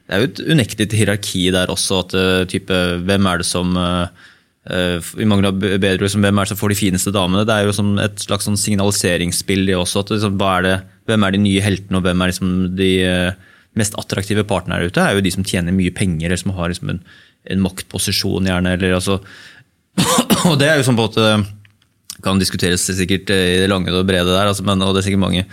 det 0.02 0.16
er 0.16 0.20
jo 0.20 0.28
et 0.28 0.40
unektelig 0.52 0.98
hierarki 0.98 1.46
der 1.54 1.70
også. 1.72 2.02
at 2.02 2.14
type, 2.50 2.78
Hvem 3.06 3.28
er 3.30 3.38
det 3.40 3.46
som 3.48 3.70
i 3.78 5.28
mange 5.30 5.52
bedre 5.56 6.02
liksom, 6.02 6.26
Hvem 6.26 6.38
er 6.38 6.44
det 6.44 6.50
som 6.50 6.58
får 6.58 6.74
de 6.74 6.76
fineste 6.76 7.12
damene? 7.14 7.46
Det 7.48 7.54
er 7.54 7.68
jo 7.68 7.76
som 7.76 7.94
et 8.02 8.18
slags 8.20 8.44
sånn 8.44 8.58
signaliseringsspill 8.60 9.64
det 9.70 9.78
også. 9.78 10.02
at 10.02 10.12
liksom, 10.12 10.36
er 10.42 10.82
Hvem 11.08 11.24
er 11.24 11.32
de 11.32 11.40
nye 11.46 11.64
heltene, 11.64 11.96
og 11.96 12.04
hvem 12.04 12.20
er 12.20 12.32
liksom 12.32 12.52
de 12.76 12.92
mest 13.78 13.96
attraktive 14.00 14.44
partene 14.48 14.78
her 14.78 14.90
ute? 14.90 15.02
er 15.02 15.16
jo 15.16 15.24
de 15.24 15.32
som 15.34 15.46
tjener 15.46 15.74
mye 15.76 15.94
penger, 15.94 16.28
eller 16.28 16.40
som 16.40 16.54
har 16.56 16.72
liksom 16.72 16.92
en, 16.92 17.02
en 17.50 17.64
maktposisjon, 17.64 18.48
gjerne. 18.50 18.76
eller 18.76 18.96
altså 18.98 19.20
og 20.48 20.56
det 20.60 20.70
er 20.70 20.80
jo 20.80 20.88
sånn 20.88 20.98
på 20.98 21.10
at 21.10 21.46
kan 22.22 22.38
diskuteres 22.40 22.84
sikkert 22.86 23.30
eh, 23.34 23.56
i 23.56 23.62
det 23.64 23.70
lange 23.72 23.92
og 23.92 24.06
brede 24.08 24.30
der, 24.30 24.46
altså, 24.46 24.64
men, 24.66 24.82
og 24.84 24.94
det 24.94 25.02
er 25.02 25.08
sikkert 25.10 25.26
mange 25.26 25.46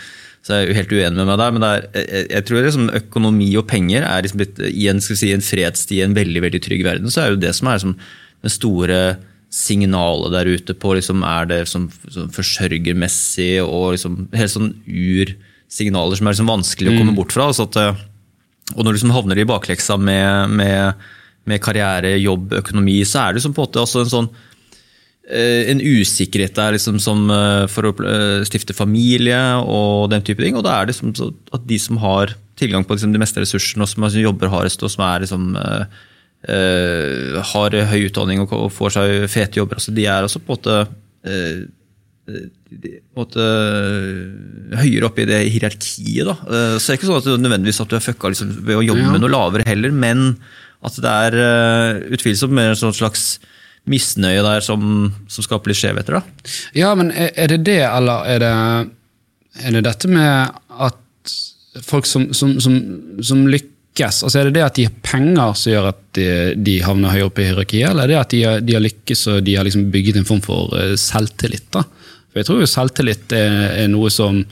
så 0.45 0.55
er 0.55 0.67
jo 0.67 0.75
helt 0.77 0.93
uenig 0.93 1.17
med 1.17 1.27
meg 1.27 1.39
der, 1.41 1.55
men 1.55 1.65
er, 1.67 1.87
jeg, 1.93 2.27
jeg 2.31 2.45
tror 2.47 2.63
liksom 2.63 2.91
økonomi 3.01 3.49
og 3.59 3.65
penger 3.69 4.05
er 4.07 4.23
liksom 4.23 4.43
litt, 4.43 4.61
i 4.69 4.87
en, 4.91 5.01
si, 5.03 5.33
en 5.35 5.43
fredstid 5.43 6.03
en 6.05 6.15
veldig 6.15 6.43
veldig 6.45 6.61
trygg 6.63 6.85
verden. 6.87 7.11
Så 7.11 7.23
er 7.23 7.33
jo 7.33 7.41
det 7.41 7.51
som 7.57 7.67
er 7.67 7.79
liksom 7.79 7.97
det 8.45 8.53
store 8.53 8.99
signalet 9.51 10.31
der 10.37 10.51
ute 10.53 10.75
på 10.79 10.93
liksom, 10.95 11.25
er 11.27 11.49
det 11.49 11.59
som, 11.67 11.89
som 12.07 12.29
forsørgermessig 12.31 13.57
og 13.65 13.97
liksom, 13.97 14.21
helt 14.37 14.53
sånn 14.53 14.71
ursignaler 15.69 16.17
som 16.17 16.27
er 16.27 16.35
liksom 16.35 16.49
vanskelig 16.49 16.91
å 16.91 16.99
komme 16.99 17.15
bort 17.15 17.33
fra. 17.35 17.49
Altså 17.49 17.67
at, 17.69 17.77
eh, 17.77 18.03
og 18.75 18.83
når 18.83 18.91
du 18.91 18.97
liksom 18.97 19.15
havner 19.15 19.39
i 19.39 19.47
bakleksa 19.49 19.97
med, 19.97 20.49
med, 20.49 21.09
med 21.45 21.61
karriere, 21.61 22.17
jobb, 22.19 22.53
økonomi, 22.61 23.01
så 23.05 23.23
er 23.23 23.33
det 23.33 23.39
liksom 23.39 23.55
på 23.55 23.63
en 23.63 23.69
måte 23.69 23.83
også 23.83 24.03
en 24.03 24.13
sånn 24.13 24.29
eh, 25.29 25.69
en 25.71 25.81
usikkerhet 25.81 26.57
der 26.57 26.75
liksom 26.77 26.99
som 27.01 27.29
eh, 27.33 27.65
for 27.71 27.91
å 27.91 27.93
stifte 28.45 28.77
familie 28.77 29.39
og 29.61 30.09
den 30.13 30.25
type 30.25 30.43
ting. 30.43 30.57
Og 30.57 30.65
da 30.65 30.77
er 30.77 30.89
det 30.89 30.95
liksom 30.95 31.13
at 31.53 31.65
de 31.69 31.81
som 31.81 32.01
har 32.01 32.35
tilgang 32.59 32.83
på 32.83 32.97
liksom 32.97 33.13
de 33.15 33.21
meste 33.21 33.41
ressursene, 33.41 33.85
og 33.85 33.89
som 33.89 34.03
altså 34.03 34.25
jobber 34.25 34.51
hardest, 34.51 34.83
og 34.83 34.91
som 34.91 35.05
er 35.07 35.25
liksom 35.25 35.51
har 36.39 37.73
høy 37.91 38.05
utdanning 38.05 38.39
og 38.45 38.69
får 38.71 38.93
seg 38.95 39.25
fete 39.27 39.59
jobber, 39.59 39.75
altså 39.75 39.91
de 39.91 40.05
er 40.07 40.23
også 40.23 40.39
på 40.39 40.55
en 40.55 40.55
måte 40.55 40.75
måte 43.17 43.45
høyere 44.79 45.07
oppe 45.09 45.23
i 45.23 45.27
det 45.29 45.39
hierarkiet. 45.53 46.25
Da. 46.27 46.35
Eh, 46.47 46.77
Så 46.79 46.87
det 46.87 46.95
er 46.95 46.99
ikke 46.99 47.09
sånn 47.09 47.21
at 47.21 47.27
det 47.29 47.37
nødvendigvis 47.43 47.81
at 47.83 47.89
du 47.91 47.95
er 47.97 48.05
fucka 48.05 48.31
liksom, 48.33 48.51
ved 48.65 48.77
å 48.79 48.85
jobbe 48.85 49.05
Ja. 49.05 49.11
med 49.13 49.21
noe 49.23 49.33
lavere 49.33 49.65
heller, 49.67 49.91
men 49.91 50.37
at 50.83 50.95
det 50.95 51.11
er 51.11 51.33
eh, 51.35 52.01
utvilsomt 52.15 52.53
mer 52.55 52.69
en 52.73 52.79
sånn 52.79 52.93
slags 52.95 53.39
misnøye 53.89 54.43
der 54.45 54.61
som, 54.61 55.13
som 55.27 55.43
skaper 55.43 55.71
litt 55.71 55.79
skjevheter. 55.81 56.19
da. 56.19 56.21
Ja, 56.77 56.93
men 56.95 57.11
er 57.11 57.47
det 57.47 57.63
det, 57.65 57.79
eller 57.89 58.25
er 58.27 58.39
det, 58.43 58.53
er 59.65 59.71
det 59.77 59.83
dette 59.87 60.07
med 60.11 60.51
at 60.79 60.95
folk 61.85 62.05
som, 62.05 62.29
som, 62.33 62.59
som, 62.59 62.75
som 63.23 63.45
lykkes 63.47 63.75
altså 64.23 64.39
Er 64.39 64.47
det 64.47 64.53
det 64.55 64.63
at 64.63 64.75
de 64.77 64.83
har 64.87 64.93
penger 65.03 65.53
som 65.59 65.71
gjør 65.73 65.87
at 65.89 65.99
de, 66.15 66.25
de 66.55 66.75
havner 66.85 67.11
høyere 67.11 67.25
opp 67.27 67.39
i 67.41 67.47
hierarkiet, 67.49 67.89
eller 67.89 68.03
er 68.03 68.07
det 68.13 68.19
at 68.19 68.29
de, 68.31 68.43
har- 68.45 68.61
de 68.63 68.73
har 68.77 68.83
lykkes 68.85 69.23
og 69.33 69.41
de 69.43 69.55
har 69.57 69.65
liksom 69.67 69.89
bygget 69.91 70.19
en 70.21 70.27
form 70.29 70.41
for 70.45 70.71
eh, 70.79 70.93
selvtillit? 70.99 71.65
da? 71.73 71.83
For 72.29 72.41
Jeg 72.41 72.49
tror 72.49 72.63
jo 72.63 72.69
selvtillit 72.69 73.35
er, 73.35 73.59
er 73.83 73.87
noe 73.91 74.11
som, 74.13 74.43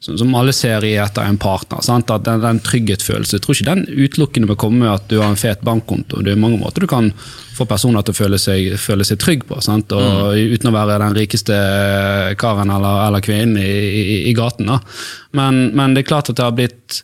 som, 0.00 0.16
som 0.20 0.36
alle 0.38 0.54
ser 0.56 0.84
i 0.86 0.94
etter 1.00 1.28
en 1.28 1.40
partner. 1.40 1.82
Sant? 1.84 2.10
At 2.14 2.24
den, 2.26 2.40
den 2.44 2.62
trygghetsfølelsen, 2.64 3.38
Jeg 3.38 3.44
tror 3.44 3.58
ikke 3.58 3.68
den 3.68 3.84
utelukkende 3.88 4.50
må 4.50 4.56
komme 4.60 4.84
med 4.84 4.94
at 4.94 5.06
du 5.10 5.18
har 5.20 5.28
en 5.28 5.40
fet 5.40 5.64
bankkonto. 5.66 6.22
Det 6.24 6.32
er 6.32 6.40
mange 6.40 6.60
måter 6.62 6.84
du 6.84 6.90
kan 6.90 7.12
få 7.58 7.66
personer 7.68 8.06
til 8.06 8.14
å 8.14 8.20
føle 8.22 8.40
seg, 8.40 8.72
føle 8.80 9.04
seg 9.04 9.20
trygg 9.20 9.44
på. 9.48 9.60
Sant? 9.64 9.92
Og 9.92 10.38
Uten 10.38 10.70
å 10.70 10.74
være 10.76 11.00
den 11.04 11.18
rikeste 11.18 11.60
karen 12.40 12.72
eller, 12.74 13.06
eller 13.08 13.24
kvinnen 13.24 13.60
i, 13.60 13.70
i, 13.70 14.18
i 14.30 14.36
gaten. 14.38 14.70
Da. 14.70 14.80
Men, 15.36 15.68
men 15.76 15.96
det 15.96 16.04
er 16.04 16.12
klart 16.14 16.32
at 16.32 16.38
det 16.38 16.46
har 16.46 16.56
blitt 16.56 17.02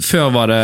før 0.00 0.30
var 0.32 0.48
det 0.48 0.62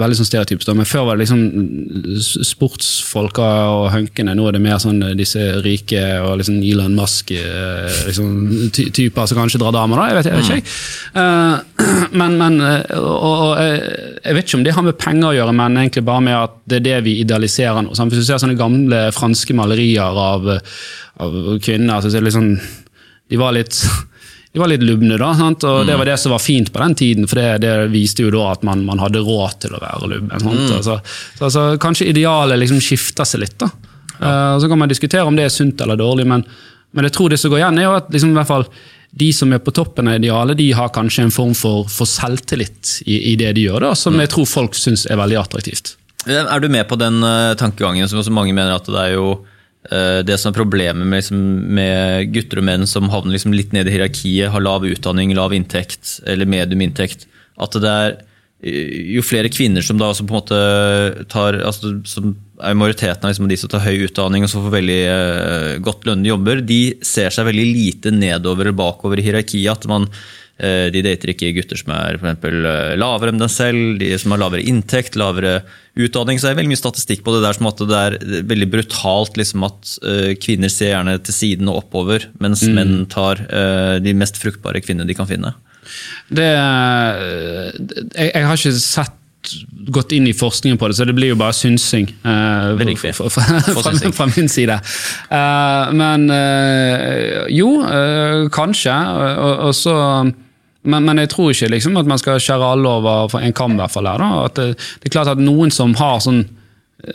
veldig 0.00 0.16
sånn 0.16 0.28
stereotypisk, 0.28 0.70
men 0.76 0.88
før 0.88 1.10
var 1.10 1.18
det 1.18 1.26
liksom 1.26 2.22
sportsfolka 2.46 3.48
og 3.74 3.90
hunkene. 3.92 4.32
Nå 4.36 4.46
er 4.48 4.56
det 4.56 4.62
mer 4.64 4.80
sånn 4.80 5.02
disse 5.18 5.42
rike 5.64 6.02
og 6.24 6.38
liksom 6.40 6.62
Elon 6.64 6.96
Musk-typer 6.96 8.06
liksom, 8.06 8.30
ty 8.72 8.88
typer 8.94 9.28
som 9.28 9.40
kanskje 9.42 9.60
drar 9.60 9.74
damer. 9.76 10.00
da, 10.00 10.08
Jeg 10.08 10.16
vet, 10.16 10.30
jeg 10.30 10.40
vet 10.40 10.50
ikke. 10.56 10.74
Eh, 11.20 12.08
men, 12.20 12.38
men 12.40 12.58
eh, 12.64 12.96
og, 12.96 13.20
og, 13.26 13.52
eh, 13.60 14.18
Jeg 14.24 14.38
vet 14.38 14.48
ikke 14.48 14.58
om 14.60 14.64
det 14.66 14.76
har 14.78 14.86
med 14.86 14.98
penger 15.00 15.28
å 15.30 15.36
gjøre, 15.36 15.56
men 15.60 15.78
egentlig 15.82 16.06
bare 16.08 16.24
med 16.24 16.38
at 16.38 16.58
det 16.64 16.80
er 16.80 16.86
det 16.88 16.98
vi 17.06 17.18
idealiserer 17.22 17.84
nå. 17.84 17.94
Hvis 17.94 18.22
du 18.22 18.26
ser 18.26 18.42
sånne 18.42 18.58
gamle 18.58 19.06
franske 19.16 19.56
malerier 19.56 20.20
av, 20.26 20.48
av 21.20 21.40
kvinner, 21.62 22.00
så 22.00 22.10
er 22.10 22.20
det 22.20 22.28
liksom 22.30 22.54
De 23.26 23.38
var 23.40 23.56
litt 23.56 23.74
de 24.56 24.60
var 24.60 24.70
litt 24.72 24.84
lubne, 24.88 25.18
da, 25.20 25.34
sant? 25.36 25.66
og 25.68 25.82
det 25.84 25.92
var 26.00 26.08
det 26.08 26.14
som 26.16 26.32
var 26.32 26.40
fint 26.40 26.70
på 26.72 26.80
den 26.80 26.94
tiden. 26.96 27.26
For 27.28 27.36
det, 27.36 27.58
det 27.60 27.72
viste 27.92 28.24
jo 28.24 28.30
da 28.32 28.46
at 28.54 28.62
man, 28.64 28.86
man 28.88 29.02
hadde 29.02 29.20
råd 29.20 29.58
til 29.60 29.74
å 29.76 29.80
være 29.82 30.08
lubben. 30.14 30.30
Mm. 30.32 30.62
Altså, 30.78 30.94
så, 31.04 31.42
altså, 31.44 31.64
kanskje 31.82 32.06
idealet 32.08 32.62
liksom 32.62 32.78
skifter 32.80 33.28
seg 33.28 33.42
litt. 33.42 33.58
da. 33.60 33.68
Ja. 34.16 34.30
Uh, 34.30 34.54
Så 34.62 34.70
kan 34.72 34.80
man 34.80 34.88
diskutere 34.88 35.26
om 35.28 35.36
det 35.36 35.44
er 35.44 35.52
sunt 35.52 35.84
eller 35.84 36.00
dårlig, 36.00 36.24
men, 36.32 36.46
men 36.96 37.04
jeg 37.04 37.12
tror 37.18 37.34
det 37.34 37.40
som 37.42 37.52
går 37.52 37.60
igjen, 37.60 37.82
er 37.82 37.84
jo 37.84 37.98
at 37.98 38.08
liksom, 38.16 38.32
i 38.32 38.38
hvert 38.38 38.48
fall, 38.54 38.64
de 39.20 39.28
som 39.36 39.52
er 39.52 39.60
på 39.66 39.76
toppen 39.76 40.08
av 40.08 40.16
idealet, 40.22 40.56
de 40.56 40.70
har 40.80 40.88
kanskje 40.96 41.26
en 41.26 41.36
form 41.36 41.52
for, 41.52 41.84
for 41.92 42.08
selvtillit 42.08 43.02
i, 43.04 43.18
i 43.34 43.36
det 43.36 43.52
de 43.60 43.66
gjør, 43.66 43.90
da, 43.90 43.92
som 43.92 44.16
jeg 44.24 44.32
tror 44.32 44.48
folk 44.48 44.80
syns 44.80 45.04
er 45.04 45.20
veldig 45.20 45.36
attraktivt. 45.42 45.98
Er 46.24 46.64
du 46.64 46.72
med 46.72 46.88
på 46.88 46.96
den 46.96 47.20
eh, 47.20 47.52
tankegangen 47.60 48.08
som 48.08 48.24
også 48.24 48.32
mange 48.32 48.56
mener 48.56 48.80
at 48.80 48.88
det 48.88 49.04
er 49.04 49.18
jo 49.18 49.34
det 50.26 50.36
som 50.40 50.50
er 50.50 50.56
problemet 50.56 51.06
med, 51.06 51.20
liksom, 51.20 51.42
med 51.78 52.32
gutter 52.34 52.58
og 52.58 52.66
menn 52.66 52.86
som 52.90 53.10
havner 53.12 53.36
liksom 53.36 53.54
litt 53.54 53.74
ned 53.76 53.86
i 53.86 53.92
hierarkiet, 53.94 54.50
har 54.50 54.64
lav 54.64 54.86
utdanning, 54.88 55.34
lav 55.36 55.54
inntekt 55.54 56.16
eller 56.26 56.48
medium 56.48 56.82
inntekt, 56.82 57.28
at 57.62 57.76
det 57.78 57.92
er 57.92 58.16
jo 58.64 59.20
flere 59.24 59.50
kvinner 59.52 59.84
som 59.84 59.98
da 60.00 60.08
også 60.10 60.24
på 60.24 60.32
en 60.32 60.38
måte 60.40 61.26
tar 61.30 61.58
altså, 61.60 61.92
som 62.08 62.32
er 62.64 62.76
majoriteten 62.78 63.26
av 63.26 63.32
liksom 63.32 63.50
de 63.50 63.58
som 63.60 63.70
tar 63.70 63.84
høy 63.84 64.06
utdanning 64.06 64.46
og 64.46 64.50
som 64.50 64.64
får 64.64 64.74
veldig 64.78 65.00
eh, 65.12 65.72
godt 65.84 66.08
lønnede 66.08 66.32
jobber, 66.32 66.62
de 66.64 66.80
ser 67.04 67.34
seg 67.34 67.48
veldig 67.50 67.66
lite 67.68 68.14
nedover 68.14 68.70
eller 68.70 68.78
bakover 68.78 69.20
i 69.20 69.26
hierarkiet. 69.26 69.68
at 69.70 69.84
man 69.90 70.08
eh, 70.08 70.16
de 70.56 71.02
dater 71.04 71.32
ikke 71.32 71.50
gutter 71.52 71.76
som 71.76 71.92
er 71.92 72.16
for 72.16 72.30
eksempel, 72.30 72.54
eh, 72.64 72.94
lavere 72.96 73.32
enn 73.32 73.42
dem 73.42 73.50
selv, 73.52 73.98
de 74.00 74.08
som 74.16 74.32
har 74.32 74.40
lavere 74.40 74.64
inntekt, 74.64 75.18
lavere 75.20 75.58
utdanning. 76.00 76.40
Så 76.40 76.48
det 76.48 76.54
er 76.54 76.60
veldig 76.62 76.72
mye 76.72 76.80
statistikk 76.80 77.24
på 77.26 77.34
det 77.34 77.42
der 77.44 77.58
som 77.58 77.68
at 77.68 77.82
det 77.82 78.00
er 78.00 78.16
veldig 78.48 78.70
brutalt 78.72 79.36
liksom, 79.36 79.66
at 79.68 79.92
eh, 80.00 80.32
kvinner 80.40 80.72
ser 80.72 80.94
gjerne 80.94 81.18
til 81.26 81.36
siden 81.36 81.68
og 81.72 81.82
oppover, 81.84 82.28
mens 82.40 82.64
menn 82.64 83.04
tar 83.12 83.44
eh, 83.46 83.98
de 84.00 84.16
mest 84.16 84.40
fruktbare 84.40 84.80
kvinnene 84.84 85.08
de 85.08 85.18
kan 85.18 85.28
finne. 85.28 85.52
Det, 86.32 86.48
jeg, 88.16 88.32
jeg 88.32 88.48
har 88.48 88.58
ikke 88.58 88.76
sett 88.80 89.22
gått 89.86 90.12
inn 90.16 90.26
i 90.26 90.34
forskningen 90.34 90.78
på 90.78 90.88
det, 90.88 90.96
så 90.98 91.06
det 91.06 91.14
blir 91.16 91.32
jo 91.32 91.38
bare 91.38 91.54
synsing. 91.56 92.08
Uh, 92.24 92.74
fra, 92.98 93.12
fra, 93.30 93.60
fra, 93.76 93.92
fra 94.18 94.26
min 94.32 94.50
side. 94.50 94.78
Uh, 95.30 95.92
men 95.96 96.26
uh, 96.32 97.46
jo, 97.52 97.70
eh, 97.86 98.46
kanskje. 98.54 98.96
Og 99.66 99.74
så, 99.76 99.94
men, 100.86 101.04
men 101.04 101.22
jeg 101.22 101.32
tror 101.32 101.52
ikke 101.52 101.70
liksom, 101.74 101.96
at 102.00 102.08
man 102.08 102.20
skal 102.22 102.40
skjære 102.42 102.70
alle 102.76 102.92
over 102.98 103.36
en 103.40 103.56
kam. 103.56 103.74
i 103.76 103.82
hvert 103.82 103.94
fall 103.94 104.08
her, 104.10 104.22
da. 104.22 104.44
At 104.46 104.60
det, 104.60 104.68
det 105.02 105.10
er 105.10 105.16
klart 105.18 105.32
at 105.34 105.42
noen 105.42 105.74
som 105.74 105.94
har 105.98 106.20
sånn 106.24 106.44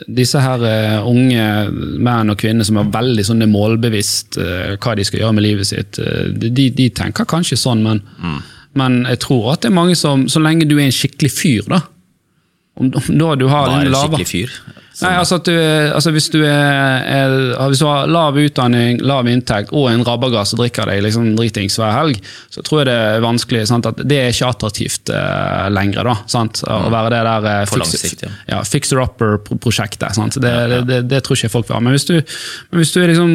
disse 0.06 0.40
her 0.40 0.62
uh, 0.62 1.08
unge 1.10 1.42
menn 2.00 2.30
og 2.32 2.38
kvinner 2.40 2.64
som 2.64 2.78
er 2.80 2.92
veldig 2.94 3.24
sånn 3.26 3.44
målbevisst 3.50 4.38
uh, 4.40 4.74
hva 4.80 4.94
de 4.96 5.04
skal 5.04 5.24
gjøre 5.24 5.36
med 5.36 5.44
livet 5.44 5.68
sitt, 5.68 5.98
uh, 6.00 6.28
de, 6.32 6.68
de 6.70 6.86
tenker 6.94 7.28
kanskje 7.28 7.58
sånn, 7.60 7.82
men, 7.84 8.00
Mm. 8.22 8.38
men 8.78 9.00
jeg 9.10 9.18
tror 9.26 9.52
at 9.52 9.64
det 9.64 9.68
er 9.72 9.74
mange 9.76 9.96
som 9.98 10.28
Så 10.30 10.40
lenge 10.40 10.68
du 10.70 10.76
er 10.78 10.86
en 10.86 10.94
skikkelig 10.94 11.32
fyr, 11.34 11.66
da 11.68 11.82
om, 12.80 12.88
om 12.88 13.18
da 13.18 13.34
du 13.36 13.48
har 13.52 13.68
lave- 13.84 14.06
skikkelig 14.16 14.28
fyr? 14.30 14.54
Nei, 15.02 15.10
altså 15.16 15.38
du, 15.40 15.50
er- 15.56 15.94
altså 15.96 16.10
Hvis 16.12 16.26
du 16.30 16.42
er, 16.44 17.00
er 17.08 17.68
Hvis 17.72 17.80
du 17.80 17.86
har 17.88 18.06
lav 18.12 18.36
utdanning, 18.38 19.00
lav 19.00 19.26
inntekt 19.26 19.72
og 19.72 19.86
en 19.90 20.02
rabagass 20.04 20.52
og 20.52 20.60
drikker 20.60 20.84
deg 20.92 21.00
liksom 21.06 21.30
dritings 21.38 21.78
hver 21.80 21.94
helg, 21.96 22.20
så 22.52 22.60
tror 22.62 22.82
jeg 22.82 22.90
det 22.90 22.96
er 23.16 23.24
vanskelig. 23.24 23.62
Sant? 23.70 23.88
at 23.88 24.02
Det 24.04 24.18
er 24.20 24.28
ikke 24.34 24.50
attraktivt 24.52 25.10
uh, 25.16 25.70
lenger, 25.72 26.04
da. 26.12 26.14
Sant? 26.28 26.60
Å 26.68 26.90
være 26.92 27.14
det 27.16 27.22
der 27.24 27.48
uh, 27.48 27.64
fix- 27.72 28.22
ja. 28.22 28.30
ja, 28.52 28.60
fixer-upper-prosjektet. 28.68 30.14
sant? 30.14 30.36
Det, 30.44 30.52
det, 30.74 30.82
det, 30.92 31.00
det 31.10 31.22
tror 31.24 31.40
ikke 31.40 31.52
folk 31.56 31.68
vil 31.70 31.78
ha. 31.78 31.82
Men 31.88 31.96
hvis 31.96 32.06
du, 32.08 32.14
men 32.20 32.82
hvis 32.82 32.92
du 32.94 33.00
er 33.02 33.12
liksom 33.14 33.34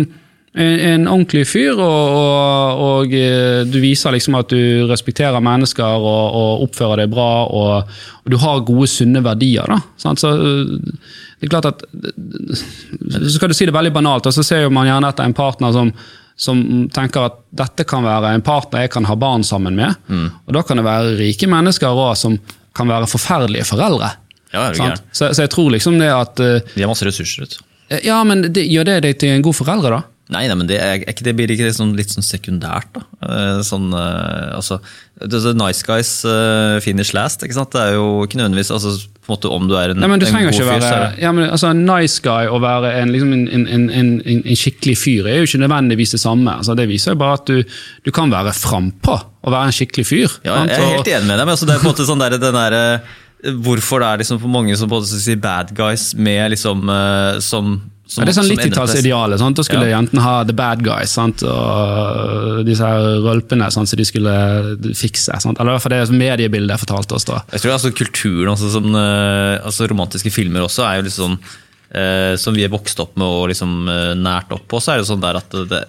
en, 0.57 0.79
en 0.89 1.07
ordentlig 1.07 1.45
fyr, 1.47 1.77
og, 1.77 2.17
og, 2.17 2.81
og 2.87 3.15
eh, 3.15 3.61
du 3.69 3.79
viser 3.83 4.15
liksom 4.15 4.37
at 4.39 4.51
du 4.51 4.87
respekterer 4.89 5.43
mennesker 5.43 5.97
og, 6.01 6.37
og 6.41 6.67
oppfører 6.67 7.03
deg 7.03 7.13
bra, 7.13 7.31
og, 7.45 7.97
du 8.27 8.35
har 8.41 8.65
gode, 8.67 8.89
sunne 8.91 9.21
verdier, 9.23 9.69
da. 9.69 9.79
Sant? 10.01 10.23
Så 10.23 10.33
eh, 10.33 10.77
det 11.37 11.47
er 11.47 11.51
klart 11.53 11.67
at 11.69 11.83
Så 11.85 13.35
skal 13.35 13.51
du 13.51 13.53
si 13.53 13.67
det 13.69 13.75
veldig 13.75 13.93
banalt, 13.93 14.25
og 14.25 14.33
så 14.33 14.45
ser 14.45 14.71
man 14.73 14.89
gjerne 14.89 15.11
etter 15.13 15.27
en 15.27 15.37
partner 15.37 15.75
som 15.75 15.93
som 16.37 16.59
tenker 16.93 17.23
at 17.25 17.37
dette 17.57 17.81
kan 17.89 18.03
være 18.05 18.29
en 18.37 18.43
partner 18.45 18.83
jeg 18.83 18.91
kan 18.93 19.07
ha 19.09 19.15
barn 19.17 19.41
sammen 19.41 19.73
med. 19.73 19.95
Og 20.45 20.53
da 20.53 20.61
kan 20.61 20.77
det 20.77 20.83
være 20.85 21.15
rike 21.17 21.47
mennesker 21.49 21.89
også, 21.89 22.27
som 22.27 22.35
kan 22.77 22.91
være 22.91 23.09
forferdelige 23.09 23.65
foreldre. 23.65 24.11
Ja, 24.53 24.67
det 24.69 24.83
er? 24.85 25.01
Så, 25.11 25.31
så 25.33 25.47
jeg 25.47 25.51
tror 25.53 25.71
liksom 25.73 25.97
det 25.99 26.11
at 26.13 26.39
eh, 26.39 26.61
De 26.75 26.85
har 26.85 26.91
masse 26.91 27.07
ressurser. 27.07 27.43
vet 27.43 27.57
du. 27.57 27.63
Ja, 28.05 28.19
men 28.27 28.45
det, 28.53 28.67
gjør 28.67 28.87
det 28.87 28.99
deg 29.07 29.17
til 29.21 29.33
en 29.33 29.43
god 29.45 29.57
foreldre, 29.57 29.97
da? 29.97 30.16
Nei, 30.33 30.43
nei, 30.49 30.55
men 30.59 30.67
det, 30.67 30.75
er, 30.83 30.97
er 31.05 31.13
ikke, 31.13 31.23
det 31.23 31.33
blir 31.37 31.51
ikke 31.53 31.69
sånn, 31.71 31.93
litt 31.95 32.11
sånn 32.11 32.25
sekundært, 32.25 32.89
da? 32.97 33.03
Eh, 33.23 33.59
Sånn, 33.63 33.85
eh, 33.95 34.57
altså, 34.57 34.75
det, 35.21 35.39
det 35.39 35.53
Nice 35.55 35.85
guys 35.87 36.09
eh, 36.27 36.79
finish 36.83 37.13
last, 37.15 37.45
ikke 37.45 37.55
sant? 37.55 37.71
Det 37.71 37.79
er 37.79 37.93
jo 37.95 38.25
ikke 38.25 38.41
nødvendigvis 38.41 38.73
altså, 38.75 38.91
på 39.23 39.31
en 39.31 39.33
måte 39.37 39.51
Om 39.55 39.69
du 39.71 39.77
er 39.79 39.93
en, 39.93 40.01
Nei, 40.03 40.09
men 40.11 40.19
Du 40.19 40.27
en 40.27 40.35
god 40.35 40.51
ikke 40.51 40.57
fyr, 40.57 40.67
så 40.67 40.75
er 40.75 40.83
være 40.83 41.07
det 41.15 41.23
ja, 41.23 41.31
men, 41.35 41.47
altså, 41.47 41.71
En 41.71 41.85
nice 41.87 42.19
guy 42.25 42.51
og 42.51 42.59
være 42.65 42.91
en, 42.99 43.13
liksom 43.15 43.31
en, 43.37 43.45
en, 43.55 43.65
en, 43.77 43.87
en, 44.19 44.43
en 44.43 44.59
skikkelig 44.59 44.97
fyr 44.99 45.31
er 45.31 45.39
jo 45.39 45.47
ikke 45.47 45.63
nødvendigvis 45.63 46.15
det 46.17 46.21
samme. 46.25 46.57
Altså, 46.59 46.75
det 46.75 46.89
viser 46.91 47.15
jo 47.15 47.21
bare 47.23 47.39
at 47.39 47.47
du, 47.47 47.79
du 48.03 48.11
kan 48.15 48.33
være 48.33 48.55
frampå 48.57 49.15
og 49.15 49.53
være 49.53 49.71
en 49.71 49.77
skikkelig 49.79 50.07
fyr. 50.11 50.39
Ja, 50.43 50.59
jeg, 50.65 50.73
jeg 50.75 50.83
er 50.89 50.95
helt 50.97 51.13
enig 51.15 51.29
med 51.31 51.37
deg, 51.39 51.45
men 51.47 51.55
altså, 51.55 51.69
det 51.69 51.77
er 51.77 51.83
på 51.85 51.87
en 51.87 51.93
måte 51.93 52.07
sånn 52.09 52.23
der, 52.25 52.35
den 52.41 52.59
der, 52.59 52.77
eh, 52.81 53.15
Hvorfor 53.63 54.01
det 54.01 54.07
er 54.09 54.19
liksom 54.23 54.39
for 54.41 54.49
mange 54.51 54.75
som 54.75 54.89
både 54.89 55.07
sier 55.07 55.37
bad 55.39 55.69
guys 55.77 56.09
med 56.17 56.55
liksom 56.55 56.89
som, 57.45 57.75
som 58.07 58.21
Ja, 58.21 58.25
det 58.25 58.31
er 58.31 58.37
sånn 58.39 58.47
som 58.47 58.51
ender 58.55 58.63
på- 58.63 58.69
90-tallsidealet. 58.71 59.55
Da 59.55 59.63
skulle 59.67 59.87
Ja. 59.89 59.97
jentene 60.01 60.21
ha 60.23 60.43
the 60.43 60.53
bad 60.53 60.83
guys 60.83 61.11
sant? 61.11 61.43
og 61.43 62.65
disse 62.65 62.79
her 62.87 63.19
rølpene 63.25 63.69
sant? 63.71 63.87
som 63.89 63.97
de 63.97 64.05
skulle 64.07 64.33
fikse. 64.95 65.35
Sant? 65.41 65.59
Eller 65.59 65.73
i 65.73 65.77
hvert 65.77 65.85
fall 65.85 65.95
det 65.97 66.17
mediebildet 66.17 66.79
fortalte 66.79 67.15
oss. 67.15 67.25
da. 67.25 67.41
Jeg 67.51 67.61
tror 67.61 67.73
altså 67.77 67.91
kulturen, 67.91 68.49
altså, 68.55 68.71
som, 68.71 68.85
eh, 68.95 69.59
altså 69.63 69.87
romantiske 69.89 70.31
filmer 70.31 70.61
også, 70.65 70.83
er 70.87 70.97
jo 71.01 71.07
litt 71.09 71.17
sånn 71.19 71.37
eh, 71.93 72.35
Som 72.35 72.53
vi 72.53 72.63
er 72.65 72.69
vokst 72.69 72.99
opp 72.99 73.15
med 73.15 73.25
og 73.25 73.47
liksom 73.49 73.87
eh, 73.87 74.13
nært 74.15 74.51
opp 74.51 74.67
på, 74.67 74.79
så 74.83 74.93
er 74.93 74.97
det 74.99 75.07
sånn 75.07 75.21
der 75.21 75.37
at 75.39 75.49
det, 75.49 75.83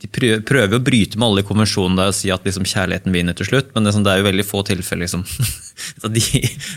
de 0.00 0.06
prøver, 0.08 0.78
å 0.78 0.82
bryte 0.82 1.18
med 1.18 1.26
alle 1.26 1.42
konvensjonene 1.42 2.06
og 2.08 2.14
si 2.14 2.30
at 2.30 2.44
liksom 2.46 2.62
kjærligheten 2.64 3.12
vinner 3.12 3.34
til 3.36 3.46
slutt, 3.46 3.74
men 3.74 3.84
det 3.84 3.90
er, 3.90 3.96
sånn, 3.98 4.04
det 4.06 4.12
er 4.14 4.22
jo 4.22 4.28
veldig 4.30 4.46
få 4.46 4.62
tilfeller 4.64 5.04
liksom, 5.04 5.24
de, 6.14 6.22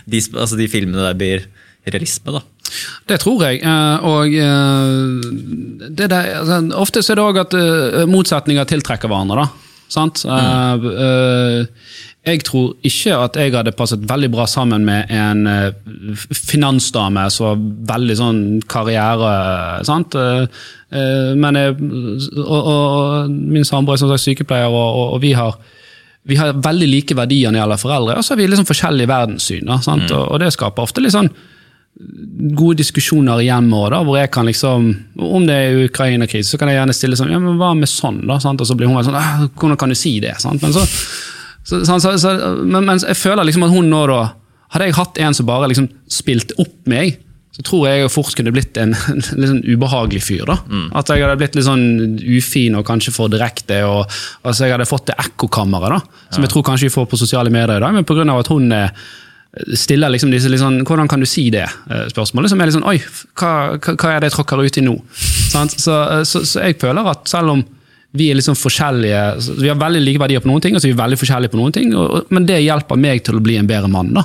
de, 0.09 0.19
altså, 0.33 0.57
de 0.57 0.67
filmene 0.67 1.05
der 1.05 1.13
blir 1.13 1.45
realisme. 1.88 2.31
da. 2.38 2.41
Det 3.07 3.19
tror 3.22 3.43
jeg. 3.45 3.61
eh, 3.64 4.05
Og 4.07 4.34
eh, 4.34 5.89
det 5.89 6.10
der, 6.10 6.31
altså, 6.39 6.61
ofte 6.80 7.03
så 7.03 7.14
er 7.14 7.19
det 7.19 7.27
òg 7.27 7.41
at 7.43 7.53
eh, 7.60 8.05
motsetninger 8.10 8.65
tiltrekker 8.69 9.11
hverandre. 9.11 9.43
da. 9.43 9.69
Sant? 9.93 10.23
Eh, 10.26 11.65
jeg 12.23 12.39
tror 12.47 12.72
ikke 12.88 13.18
at 13.19 13.35
jeg 13.35 13.51
hadde 13.51 13.73
passet 13.76 14.05
veldig 14.10 14.30
bra 14.31 14.45
sammen 14.47 14.85
med 14.88 15.11
en 15.11 15.43
finansdame 16.31 17.26
som 17.35 17.49
var 17.49 17.97
veldig 17.97 18.15
sånn 18.15 18.39
karriere. 18.72 19.84
Sant? 19.84 20.15
Men 20.89 21.60
jeg, 21.60 21.76
og, 22.39 22.47
og, 22.47 22.72
og 22.72 23.30
min 23.30 23.68
samboer 23.68 23.97
er 23.97 24.01
som 24.05 24.14
sagt 24.14 24.23
sykepleier, 24.23 24.72
og, 24.72 24.88
og, 25.01 25.18
og 25.18 25.22
vi 25.26 25.34
har 25.35 25.60
vi 26.23 26.38
har 26.39 26.55
veldig 26.55 26.88
like 26.88 27.15
verdier 27.19 27.51
når 27.51 27.57
det 27.57 27.61
gjelder 27.65 27.81
foreldre, 27.81 28.15
og 28.15 28.23
så 28.23 28.31
har 28.31 28.39
vi 28.39 28.47
liksom 28.47 28.69
forskjellig 28.69 29.07
verdenssyn. 29.11 29.68
Da, 29.68 29.81
mm. 29.84 30.05
Og, 30.07 30.22
og 30.23 30.39
det 30.39 30.53
skaper 30.55 30.88
ofte 30.88 31.03
litt 31.03 31.11
sånn 31.18 31.27
gode 32.57 32.79
diskusjoner 32.81 33.43
hjemme 33.45 33.83
da, 33.93 33.99
hvor 34.05 34.17
jeg 34.17 34.31
kan 34.33 34.47
liksom 34.49 34.87
Om 35.13 35.43
det 35.45 35.53
er 35.53 35.83
Ukraina-krise, 35.85 36.49
så 36.49 36.57
kan 36.57 36.71
jeg 36.71 36.79
gjerne 36.79 36.95
stille 36.97 37.17
sånn 37.19 37.33
Ja, 37.33 37.41
men 37.41 37.59
hva 37.59 37.73
med 37.77 37.91
sånn, 37.91 38.23
da? 38.29 38.39
Sant? 38.41 38.61
Og 38.63 38.69
så 38.69 38.77
blir 38.77 38.89
hun 38.89 38.97
sånn 39.05 39.17
«Ah, 39.19 39.45
Hvordan 39.53 39.77
kan 39.79 39.93
du 39.93 39.97
si 39.97 40.15
det? 40.23 40.33
Sant? 40.41 40.63
Men, 40.63 40.73
så, 40.73 40.81
så, 41.63 41.83
så, 41.85 42.15
så, 42.17 42.33
men, 42.65 42.87
men 42.89 42.97
jeg 42.97 43.19
føler 43.19 43.45
liksom 43.45 43.67
at 43.67 43.75
hun 43.75 43.91
nå, 43.93 44.07
da 44.09 44.23
Hadde 44.73 44.89
jeg 44.89 44.97
hatt 44.97 45.21
en 45.21 45.37
som 45.37 45.45
bare 45.45 45.69
liksom 45.69 45.85
spilte 46.09 46.57
opp 46.57 46.89
meg, 46.89 47.19
så 47.53 47.61
tror 47.61 47.83
jeg 47.85 48.09
fort 48.09 48.33
kunne 48.33 48.49
blitt 48.55 48.77
en, 48.81 48.95
en 48.97 49.19
litt 49.37 49.51
sånn 49.51 49.59
ubehagelig 49.67 50.23
fyr. 50.25 50.47
da. 50.49 50.55
At 50.97 51.11
jeg 51.13 51.21
hadde 51.21 51.35
blitt 51.37 51.53
litt 51.53 51.67
sånn 51.67 51.83
ufin 52.17 52.79
og 52.79 52.87
kanskje 52.87 53.13
for 53.13 53.29
direkte. 53.29 53.83
og 53.85 54.09
altså 54.41 54.65
Jeg 54.65 54.73
hadde 54.73 54.89
fått 54.89 55.11
det 55.11 55.19
ekkokammeret, 55.21 55.93
da, 55.93 56.23
som 56.33 56.41
jeg 56.41 56.49
tror 56.55 56.65
kanskje 56.65 56.89
vi 56.89 56.95
får 56.95 57.05
på 57.11 57.21
sosiale 57.21 57.53
medier 57.53 57.77
i 57.77 57.83
dag. 57.85 57.93
Men 57.93 58.09
pga. 58.09 58.25
at 58.33 58.49
hun 58.49 58.73
er 58.73 58.89
stiller 59.77 60.09
liksom 60.09 60.31
disse 60.34 60.49
litt 60.49 60.61
sånn, 60.61 60.81
Hvordan 60.88 61.09
kan 61.09 61.21
du 61.21 61.27
si 61.30 61.49
det? 61.53 61.67
eh, 61.89 62.07
spørsmålet 62.09 62.51
som 62.51 62.61
er 62.61 62.69
litt 62.69 62.77
sånn 62.77 62.88
Oi, 62.89 62.97
hva, 63.38 63.77
hva, 63.77 64.09
er 64.09 64.23
det 64.23 64.31
jeg 64.31 64.38
tråkker 64.38 64.63
ut 64.63 64.80
i 64.81 64.85
nå? 64.85 64.95
Så, 65.13 65.93
eh, 65.93 66.23
så, 66.25 66.41
så 66.41 66.63
jeg 66.65 66.80
føler 66.81 67.09
at 67.13 67.30
selv 67.30 67.53
om 67.53 67.63
vi 68.13 68.30
er 68.30 68.38
liksom 68.38 68.57
forskjellige 68.57 69.21
Vi 69.61 69.69
har 69.69 69.77
veldig 69.80 70.01
like 70.03 70.21
verdier 70.21 70.41
på 70.41 70.49
noen 70.49 70.61
ting, 70.61 70.75
og 70.75 70.81
så 70.81 70.89
er 70.89 70.93
vi 70.93 71.01
veldig 71.01 71.17
forskjellige 71.21 71.53
på 71.53 71.57
noen 71.61 71.73
ting, 71.73 71.93
og, 71.97 72.30
men 72.34 72.45
det 72.49 72.59
hjelper 72.61 72.99
meg 73.01 73.23
til 73.25 73.39
å 73.39 73.41
bli 73.45 73.57
en 73.57 73.69
bedre 73.69 73.89
mann. 73.89 74.11
da. 74.13 74.21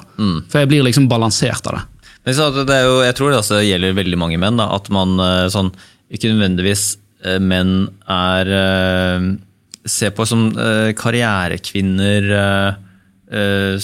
For 0.52 0.60
jeg 0.60 0.68
blir 0.68 0.84
liksom 0.84 1.06
balansert 1.09 1.64
av 1.70 1.78
det. 1.78 2.10
Men 2.28 2.36
så 2.36 2.50
det 2.59 2.74
er 2.76 2.84
jo, 2.84 2.98
jeg 3.00 3.16
tror 3.16 3.32
det 3.32 3.62
gjelder 3.64 3.96
veldig 3.96 4.18
mange 4.20 4.40
menn, 4.40 4.60
da, 4.60 4.66
at 4.76 4.90
man 4.92 5.16
eh, 5.24 5.46
sånn, 5.52 5.70
ikke 6.12 6.34
nødvendigvis 6.34 6.90
menn 7.42 7.88
er 8.06 8.52
Ser 9.88 10.12
på 10.12 10.26
som 10.28 10.50
karrierekvinner 11.00 12.28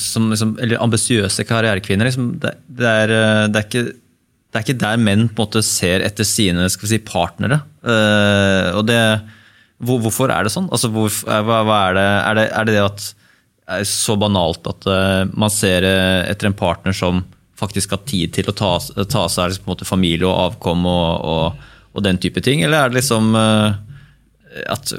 som 0.01 0.31
liksom, 0.33 0.55
Eller 0.63 0.81
ambisiøse 0.81 1.45
karrierekvinner. 1.45 2.09
Liksom, 2.09 2.31
det, 2.41 2.55
det, 2.67 2.89
er, 2.89 3.13
eh, 3.13 3.43
det, 3.53 3.61
er 3.61 3.67
ikke, 3.69 3.85
det 3.93 4.61
er 4.61 4.65
ikke 4.65 4.81
der 4.81 5.03
menn 5.03 5.27
på 5.29 5.45
en 5.45 5.49
måte 5.49 5.65
ser 5.67 6.05
etter 6.07 6.29
sine 6.29 6.71
si, 6.73 7.01
partnere. 7.05 7.61
Uh, 7.85 8.79
og 8.79 8.87
det, 8.89 9.01
hvor, 9.85 10.01
hvorfor 10.07 10.33
er 10.33 10.47
det 10.47 10.55
sånn? 10.55 10.71
Altså, 10.73 10.89
hvor, 10.95 11.13
hva, 11.29 11.61
hva 11.67 11.83
er, 11.91 12.01
er, 12.01 12.41
det, 12.41 12.49
er 12.55 12.71
det 12.71 12.81
at 12.85 13.11
er 13.65 13.85
så 13.89 14.17
banalt 14.21 14.67
at 14.69 14.87
uh, 14.89 15.25
man 15.33 15.53
ser 15.53 15.87
eh, 15.89 16.27
etter 16.29 16.51
en 16.51 16.57
partner 16.57 16.93
som 16.97 17.23
faktisk 17.57 17.95
har 17.95 18.03
tid 18.05 18.35
til 18.37 18.51
å 18.51 18.57
ta, 18.57 18.73
ta 19.09 19.25
seg 19.31 19.45
av 19.45 19.53
liksom, 19.53 19.87
familie 19.89 20.29
og 20.29 20.51
avkom 20.51 20.85
og, 20.91 21.25
og, 21.25 21.69
og 21.95 22.05
den 22.05 22.19
type 22.21 22.43
ting? 22.45 22.65
Eller 22.65 22.83
er 22.83 22.93
det 22.93 22.99
liksom 22.99 23.31
eh, 23.39 23.77
at 24.69 24.93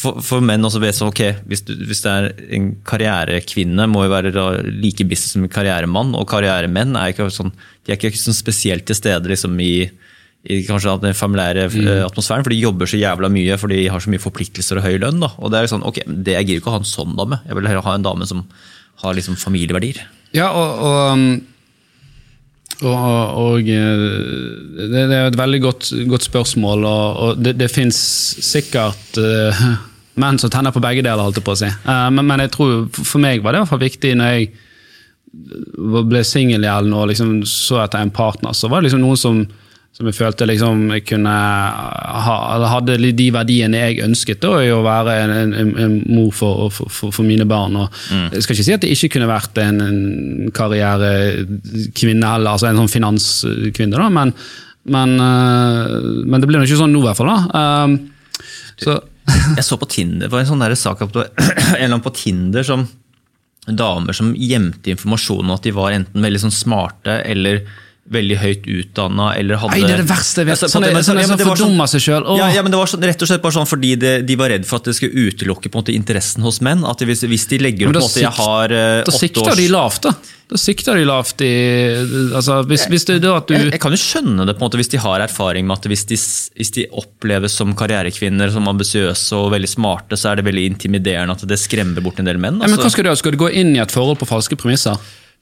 for, 0.00 0.20
for 0.24 0.44
menn 0.44 0.64
også 0.64 0.80
vet 0.80 0.96
sånn, 0.96 1.10
ok, 1.12 1.42
hvis, 1.50 1.64
du, 1.68 1.74
hvis 1.88 2.00
det 2.04 2.12
er 2.12 2.28
en 2.56 2.70
karrierekvinne, 2.88 3.88
må 3.90 4.06
jo 4.06 4.12
være 4.14 4.32
like 4.70 5.04
business 5.04 5.34
som 5.36 5.44
en 5.44 5.52
karrieremann, 5.52 6.14
og 6.16 6.28
karrieremenn 6.30 6.96
er 6.96 7.12
ikke 7.12 7.28
sånn, 7.34 7.52
de 7.84 7.92
er 7.92 8.00
ikke 8.00 8.16
sånn 8.16 8.36
spesielt 8.36 8.86
til 8.88 8.96
stede 8.96 9.28
liksom, 9.32 9.58
i, 9.60 9.90
i 10.48 10.62
kanskje 10.64 10.96
den 11.02 11.16
familiære 11.16 11.68
mm. 11.74 11.90
atmosfæren, 12.06 12.46
for 12.46 12.54
de 12.54 12.62
jobber 12.62 12.88
så 12.88 13.00
jævla 13.00 13.28
mye, 13.32 13.60
for 13.60 13.72
de 13.72 13.82
har 13.92 14.00
så 14.00 14.12
mye 14.12 14.22
forpliktelser 14.22 14.80
og 14.80 14.86
høy 14.86 14.96
lønn. 15.02 15.20
Da. 15.20 15.34
Og 15.36 15.52
det 15.52 15.60
er 15.60 15.72
sånn, 15.74 15.84
ok, 15.86 16.02
det 16.08 16.38
jeg 16.38 16.48
gidder 16.48 16.62
ikke 16.62 16.72
å 16.72 16.78
ha 16.78 16.82
en 16.84 16.92
sånn 16.94 17.16
dame, 17.20 17.42
jeg 17.44 17.58
vil 17.58 17.68
heller 17.68 17.86
ha 17.86 17.96
en 17.98 18.08
dame 18.08 18.28
som 18.30 18.46
har 19.04 19.16
liksom 19.16 19.36
familieverdier. 19.40 20.00
Ja, 20.36 20.48
og, 20.54 20.80
og, 20.86 21.28
og, 22.86 23.04
og 23.44 23.68
eh, 23.68 24.08
det, 24.80 25.04
er 25.04 25.28
et 25.28 25.38
veldig 25.40 25.60
godt, 25.66 25.92
godt 26.08 26.28
spørsmål, 26.30 26.88
og, 26.88 27.22
og 27.26 27.44
det, 27.44 27.58
det 27.60 27.68
fins 27.72 28.00
sikkert 28.48 29.20
eh, 29.20 29.64
menn 30.20 30.40
som 30.40 30.52
tenner 30.52 30.74
på 30.74 30.82
begge 30.84 31.04
deler, 31.06 31.22
holdt 31.24 31.40
jeg 31.40 31.46
på 31.46 31.56
å 31.56 31.62
si. 31.62 31.70
Eh, 31.70 32.08
men, 32.16 32.26
men 32.28 32.44
jeg 32.44 32.54
tror 32.56 32.84
for 32.98 33.22
meg 33.22 33.42
var 33.44 33.54
det 33.54 33.60
i 33.60 33.64
hvert 33.64 33.72
fall 33.72 33.82
viktig 33.86 34.12
når 34.18 34.36
jeg 34.36 34.52
ble 36.10 36.22
singel 36.26 36.64
igjen 36.66 36.94
og 36.96 37.10
liksom 37.12 37.40
så 37.46 37.84
etter 37.84 38.02
en 38.02 38.14
partner, 38.14 38.54
så 38.56 38.70
var 38.70 38.80
det 38.80 38.90
liksom 38.90 39.04
noen 39.04 39.20
som 39.20 39.42
som 39.90 40.06
jeg 40.06 40.14
følte 40.14 40.46
liksom 40.46 40.84
jeg 40.94 41.02
kunne 41.08 41.30
ha, 41.30 42.34
hadde 42.70 42.94
de 43.18 43.26
verdiene 43.34 43.80
jeg 43.82 44.04
ønsket 44.06 44.38
da, 44.40 44.52
i 44.62 44.70
å 44.70 44.84
være 44.86 45.16
en, 45.24 45.32
en, 45.50 45.72
en 45.82 45.96
mor 46.06 46.30
for, 46.32 46.70
for, 46.70 47.10
for, 47.10 47.26
mine 47.26 47.44
barn. 47.48 47.74
Og 47.76 47.98
Jeg 48.36 48.44
skal 48.44 48.54
ikke 48.54 48.66
si 48.68 48.76
at 48.76 48.84
det 48.84 48.92
ikke 48.94 49.16
kunne 49.16 49.28
vært 49.28 49.58
en, 49.60 49.82
en 49.82 50.52
karrierekvinne, 50.54 52.22
heller, 52.22 52.52
altså 52.54 52.70
en 52.70 52.78
sånn 52.84 52.92
finanskvinne, 52.94 53.98
da, 53.98 54.06
men, 54.14 54.32
men, 54.94 55.16
men 55.18 56.38
det 56.38 56.48
blir 56.48 56.62
nå 56.62 56.68
ikke 56.68 56.80
sånn 56.84 56.94
nå, 56.94 57.02
i 57.02 57.10
hvert 57.10 57.18
fall. 57.18 57.34
da. 57.34 57.66
Um, 57.84 57.98
så, 58.80 59.00
Jeg 59.56 59.66
så 59.66 59.78
på 59.80 59.88
Tinder, 59.90 60.26
det 60.26 60.32
var 60.34 60.42
en 60.42 60.50
sånn 60.50 60.64
der 60.64 60.76
sak 60.78 61.02
en 61.04 61.92
eller 61.92 62.02
på 62.04 62.14
Tinder 62.16 62.66
som 62.66 62.86
damer 63.66 64.16
som 64.16 64.32
gjemte 64.34 64.92
informasjon 64.94 65.44
om 65.44 65.54
at 65.54 65.66
de 65.66 65.72
var 65.76 65.94
enten 65.94 66.24
veldig 66.24 66.40
sånn 66.46 66.54
smarte 66.54 67.20
eller 67.28 67.62
veldig 68.10 68.38
høyt 68.40 68.66
utdanna 68.66 69.30
eller 69.38 69.60
hadde 69.62 69.76
Nei, 69.76 69.86
det 69.86 69.94
er 69.94 70.02
det 70.02 70.08
verste 70.10 70.42
jeg 70.42 70.48
vet. 70.48 70.56
Altså, 70.56 70.70
sånn, 70.72 70.86
sånne 71.06 71.22
ja, 71.22 71.28
men 71.30 71.38
som 71.38 71.52
fordummer 71.52 71.90
seg 71.90 72.02
selv. 72.02 72.32
Ja, 72.40 72.48
ja, 72.50 72.64
men 72.66 72.74
det 72.74 72.80
var 72.80 72.90
sånn, 72.90 73.06
rett 73.06 73.22
og 73.22 73.30
slett 73.30 73.44
bare 73.44 73.56
sånn 73.60 73.70
fordi 73.70 73.92
det, 74.00 74.12
de 74.26 74.36
var 74.40 74.50
redd 74.50 74.66
for 74.66 74.82
at 74.82 74.90
det 74.90 74.96
skulle 74.98 75.28
utelukke 75.30 75.70
på 75.70 75.78
en 75.78 75.84
måte 75.84 75.94
interessen 75.94 76.44
hos 76.46 76.58
menn. 76.66 76.82
At 76.88 77.04
hvis, 77.06 77.22
hvis 77.30 77.46
de 77.52 77.60
legger 77.62 77.90
opp 77.90 77.94
på 77.94 78.02
en 78.02 78.08
måte, 78.08 78.24
jeg 78.24 78.34
sikt- 78.34 78.42
åtte 78.42 79.06
års 79.06 79.06
Da 79.06 79.16
sikter 79.20 79.62
de 79.62 79.68
lavt, 79.70 80.02
da. 80.08 80.14
Da 80.50 80.58
sikter 80.58 80.98
de 80.98 81.04
lavt 81.06 81.42
i 81.46 81.52
altså, 82.34 82.56
hvis, 82.66 82.88
hvis 82.90 83.06
det 83.06 83.20
da 83.22 83.36
at 83.38 83.52
jeg, 83.54 83.68
du 83.68 83.74
jeg 83.76 83.82
kan 83.84 83.94
jo 83.94 84.00
skjønne 84.02 84.48
det 84.48 84.56
på 84.56 84.64
en 84.64 84.66
måte 84.66 84.80
hvis 84.80 84.90
de 84.90 84.98
har 84.98 85.22
erfaring 85.22 85.68
med 85.68 85.78
at 85.78 85.86
hvis 85.92 86.02
de, 86.10 86.18
hvis 86.58 86.74
de 86.74 86.88
oppleves 86.98 87.54
som 87.54 87.70
karrierekvinner, 87.78 88.50
som 88.50 88.66
ambisiøse 88.72 89.38
og 89.38 89.52
veldig 89.54 89.70
smarte, 89.70 90.18
så 90.18 90.32
er 90.32 90.40
det 90.40 90.48
veldig 90.50 90.66
intimiderende 90.72 91.38
at 91.38 91.46
det 91.46 91.60
skremmer 91.62 92.02
bort 92.02 92.18
en 92.18 92.26
del 92.26 92.42
menn. 92.42 92.58
ja, 92.58 92.66
men 92.66 92.74
hva 92.74 92.82
altså. 92.82 92.96
skal 92.96 93.06
du 93.06 93.12
gjøre? 93.12 93.22
Skal 93.22 93.38
du 93.38 93.42
gå 93.44 93.52
inn 93.62 93.76
i 93.76 93.82
et 93.84 93.94
forhold 93.94 94.18
på 94.18 94.26
falske 94.32 94.58
premisser? 94.58 94.98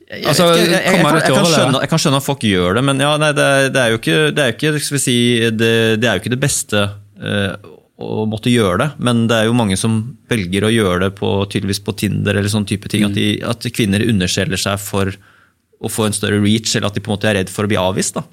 Jeg, 0.09 0.25
Altså, 0.25 0.47
jeg, 0.57 0.71
jeg, 0.73 0.83
jeg, 0.89 1.01
kan, 1.05 1.45
skjønne, 1.45 1.81
jeg 1.85 1.91
kan 1.93 2.01
skjønne 2.01 2.21
at 2.23 2.25
folk 2.25 2.45
gjør 2.49 2.79
det, 2.79 2.83
men 2.89 3.03
ja, 3.05 3.11
nei, 3.21 3.29
det, 3.37 3.45
er, 3.45 3.67
det 3.75 3.81
er 3.83 3.91
jo 3.93 3.99
ikke 3.99 4.21
det, 4.33 4.45
er 4.45 4.55
ikke, 4.55 5.01
si, 5.03 5.17
det, 5.53 5.73
det 6.01 6.09
er 6.09 6.17
jo 6.17 6.23
ikke 6.23 6.33
det 6.33 6.41
beste 6.41 6.85
uh, 7.21 7.75
å 7.99 8.25
måtte 8.31 8.53
gjøre 8.53 8.79
det. 8.81 8.89
Men 9.05 9.27
det 9.29 9.37
er 9.37 9.49
jo 9.51 9.59
mange 9.59 9.77
som 9.77 9.99
velger 10.31 10.65
å 10.65 10.73
gjøre 10.73 11.03
det 11.05 11.11
på, 11.19 11.33
tydeligvis 11.51 11.83
på 11.85 11.97
Tinder 11.99 12.39
eller 12.39 12.53
sånn 12.53 12.67
type 12.69 12.89
ting. 12.89 13.05
At, 13.09 13.19
de, 13.19 13.27
at 13.43 13.69
kvinner 13.75 14.07
underselger 14.07 14.61
seg 14.63 14.81
for 14.81 15.13
å 15.79 15.91
få 15.93 16.09
en 16.09 16.17
større 16.17 16.41
reach, 16.43 16.73
eller 16.75 16.89
at 16.89 16.97
de 16.97 17.03
på 17.05 17.13
en 17.13 17.17
måte 17.19 17.29
er 17.31 17.41
redd 17.41 17.53
for 17.53 17.67
å 17.67 17.71
bli 17.71 17.79
avvist. 17.79 18.17
da. 18.17 18.25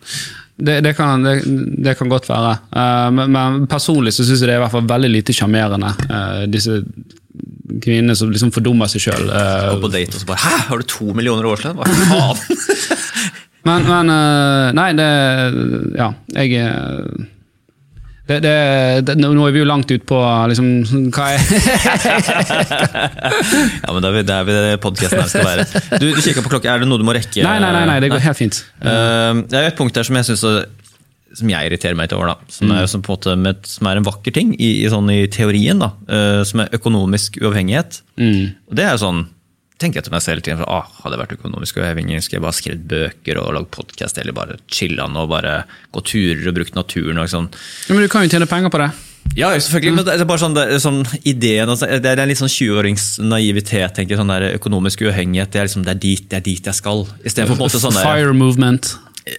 Det, 0.56 0.80
det, 0.86 0.94
kan, 0.96 1.26
det, 1.26 1.42
det 1.84 1.98
kan 2.00 2.10
godt 2.10 2.30
være. 2.30 2.56
Uh, 2.72 3.10
men, 3.18 3.36
men 3.36 3.68
personlig 3.70 4.16
så 4.16 4.24
syns 4.24 4.40
jeg 4.40 4.48
det 4.48 4.56
er 4.56 4.62
i 4.62 4.66
hvert 4.66 4.78
fall 4.78 4.90
veldig 4.96 5.12
lite 5.12 5.36
sjarmerende. 5.36 5.92
uh, 6.08 6.46
disse 6.48 6.80
kvinnene 7.84 8.16
som 8.18 8.30
liksom 8.32 8.52
fordummer 8.56 8.88
seg 8.92 9.02
sjøl. 9.08 9.26
og 9.32 9.82
på 9.84 9.90
date 9.94 10.14
og 10.16 10.20
så 10.22 10.28
bare 10.30 10.42
Hæ, 10.44 10.54
har 10.70 10.78
du 10.82 10.86
to 10.90 11.06
millioner 11.18 11.46
årslønn? 11.50 11.78
Hva 11.78 11.86
faen? 11.90 12.38
men, 13.68 13.80
men 13.90 14.06
uh, 14.14 14.66
Nei, 14.78 14.90
det 14.98 15.10
Ja, 15.98 16.10
jeg 16.38 16.48
er 16.62 16.70
det, 18.26 18.40
det, 18.42 18.56
det, 19.06 19.14
Nå 19.22 19.44
er 19.46 19.54
vi 19.54 19.60
jo 19.62 19.68
langt 19.70 19.92
ut 19.94 20.02
på 20.10 20.18
liksom, 20.50 20.66
hva 21.14 21.26
er 21.36 21.42
ja, 23.84 23.90
men 23.94 24.02
det 24.02 24.10
er, 24.10 24.16
vi- 24.16 24.24
det 24.26 24.34
er 24.36 24.44
vi 24.48 24.54
det 24.56 24.80
podcasten 24.82 25.20
her 25.22 25.30
skal 25.30 25.46
være. 25.46 25.66
Du, 26.02 26.08
du 26.10 26.22
kikker 26.26 26.42
på 26.46 26.50
klokka, 26.56 26.72
er 26.74 26.82
det 26.82 26.88
noe 26.90 26.98
du 27.02 27.06
må 27.06 27.14
rekke? 27.14 27.44
Nei, 27.46 27.58
nei, 27.62 27.70
nei, 27.76 27.84
nei 27.92 28.00
det 28.02 28.10
går 28.14 28.24
helt 28.26 28.40
fint. 28.40 28.58
Uh, 28.82 29.44
Det 29.46 29.60
er 29.60 29.68
et 29.70 29.78
punkt 29.78 29.94
der 29.98 30.06
som 30.08 30.18
jeg 30.18 30.26
synes, 30.32 30.42
som 31.36 31.50
jeg 31.52 31.70
irriterer 31.70 31.98
meg 32.00 32.08
litt 32.10 32.18
over. 32.18 32.34
da, 32.34 32.50
Som 32.56 32.72
er, 32.72 32.88
som 32.88 33.02
en, 33.04 33.08
måte 33.10 33.36
med, 33.40 33.62
som 33.68 33.88
er 33.92 34.00
en 34.00 34.08
vakker 34.08 34.34
ting 34.36 34.54
i, 34.56 34.72
i, 34.84 34.90
sånn, 34.92 35.10
i 35.14 35.26
teorien. 35.32 35.80
da, 35.84 35.92
Uh, 36.10 36.44
Som 36.48 36.62
er 36.64 36.74
økonomisk 36.76 37.40
uavhengighet. 37.44 38.02
Og 38.20 38.76
det 38.78 38.86
er 38.86 38.94
jo 38.96 39.02
sånn, 39.06 39.24
tenker 39.82 40.00
jeg 40.00 40.08
til 40.08 40.14
meg 40.16 40.24
selv 40.24 40.46
til, 40.46 40.62
ah, 40.68 40.86
Hadde 41.04 41.18
jeg 41.18 41.24
vært 41.26 41.34
økonomisk 41.40 41.78
uavhengig, 41.82 42.22
skulle 42.24 42.40
jeg 42.40 42.46
bare 42.46 42.60
skrevet 42.60 42.86
bøker 42.92 43.42
og 43.42 43.50
lagd 43.58 43.72
podkast 43.76 44.18
eller 44.22 44.36
bare 44.38 44.56
chilla 44.72 45.10
og 45.12 45.28
bare 45.34 45.66
gå 45.92 46.04
turer 46.08 46.48
og 46.48 46.56
brukt 46.56 46.76
naturen. 46.78 47.20
og 47.20 47.28
sånn. 47.30 47.50
Ja, 47.90 47.94
men 47.98 48.06
du 48.06 48.10
kan 48.10 48.24
jo 48.24 48.32
tjene 48.32 48.48
penger 48.48 48.72
på 48.72 48.80
det. 48.84 48.92
Ja, 49.36 49.50
selvfølgelig, 49.58 49.96
men 49.98 50.06
det 50.06 50.14
er 50.22 50.28
bare 50.30 50.40
sånn, 50.40 50.54
det 50.56 50.64
er 50.70 50.80
sånn 50.80 51.02
ideen, 51.26 51.68
altså, 51.68 51.88
det 52.00 52.06
er 52.12 52.20
en 52.22 52.30
litt 52.30 52.38
sånn 52.40 52.52
20-årings 52.52 53.06
naivitet, 53.26 53.96
tenker 53.98 54.14
jeg, 54.14 54.20
sånn 54.22 54.30
der 54.32 54.46
økonomisk 54.54 55.02
uavhengighet, 55.02 55.50
det 55.52 55.60
er 55.60 55.66
liksom, 55.68 55.84
det 55.84 55.96
er 55.96 56.00
dit, 56.04 56.28
det 56.30 56.38
er 56.38 56.46
dit 56.46 56.70
jeg 56.70 56.78
skal. 56.78 57.02
I 57.26 57.34
stedet 57.34 57.50
for 57.50 57.58
på 57.58 57.66
en 57.66 57.66
måte 57.66 57.82
sånn 57.82 57.98
der, 57.98 58.06
Fire 58.06 58.36
movement. 58.38 58.94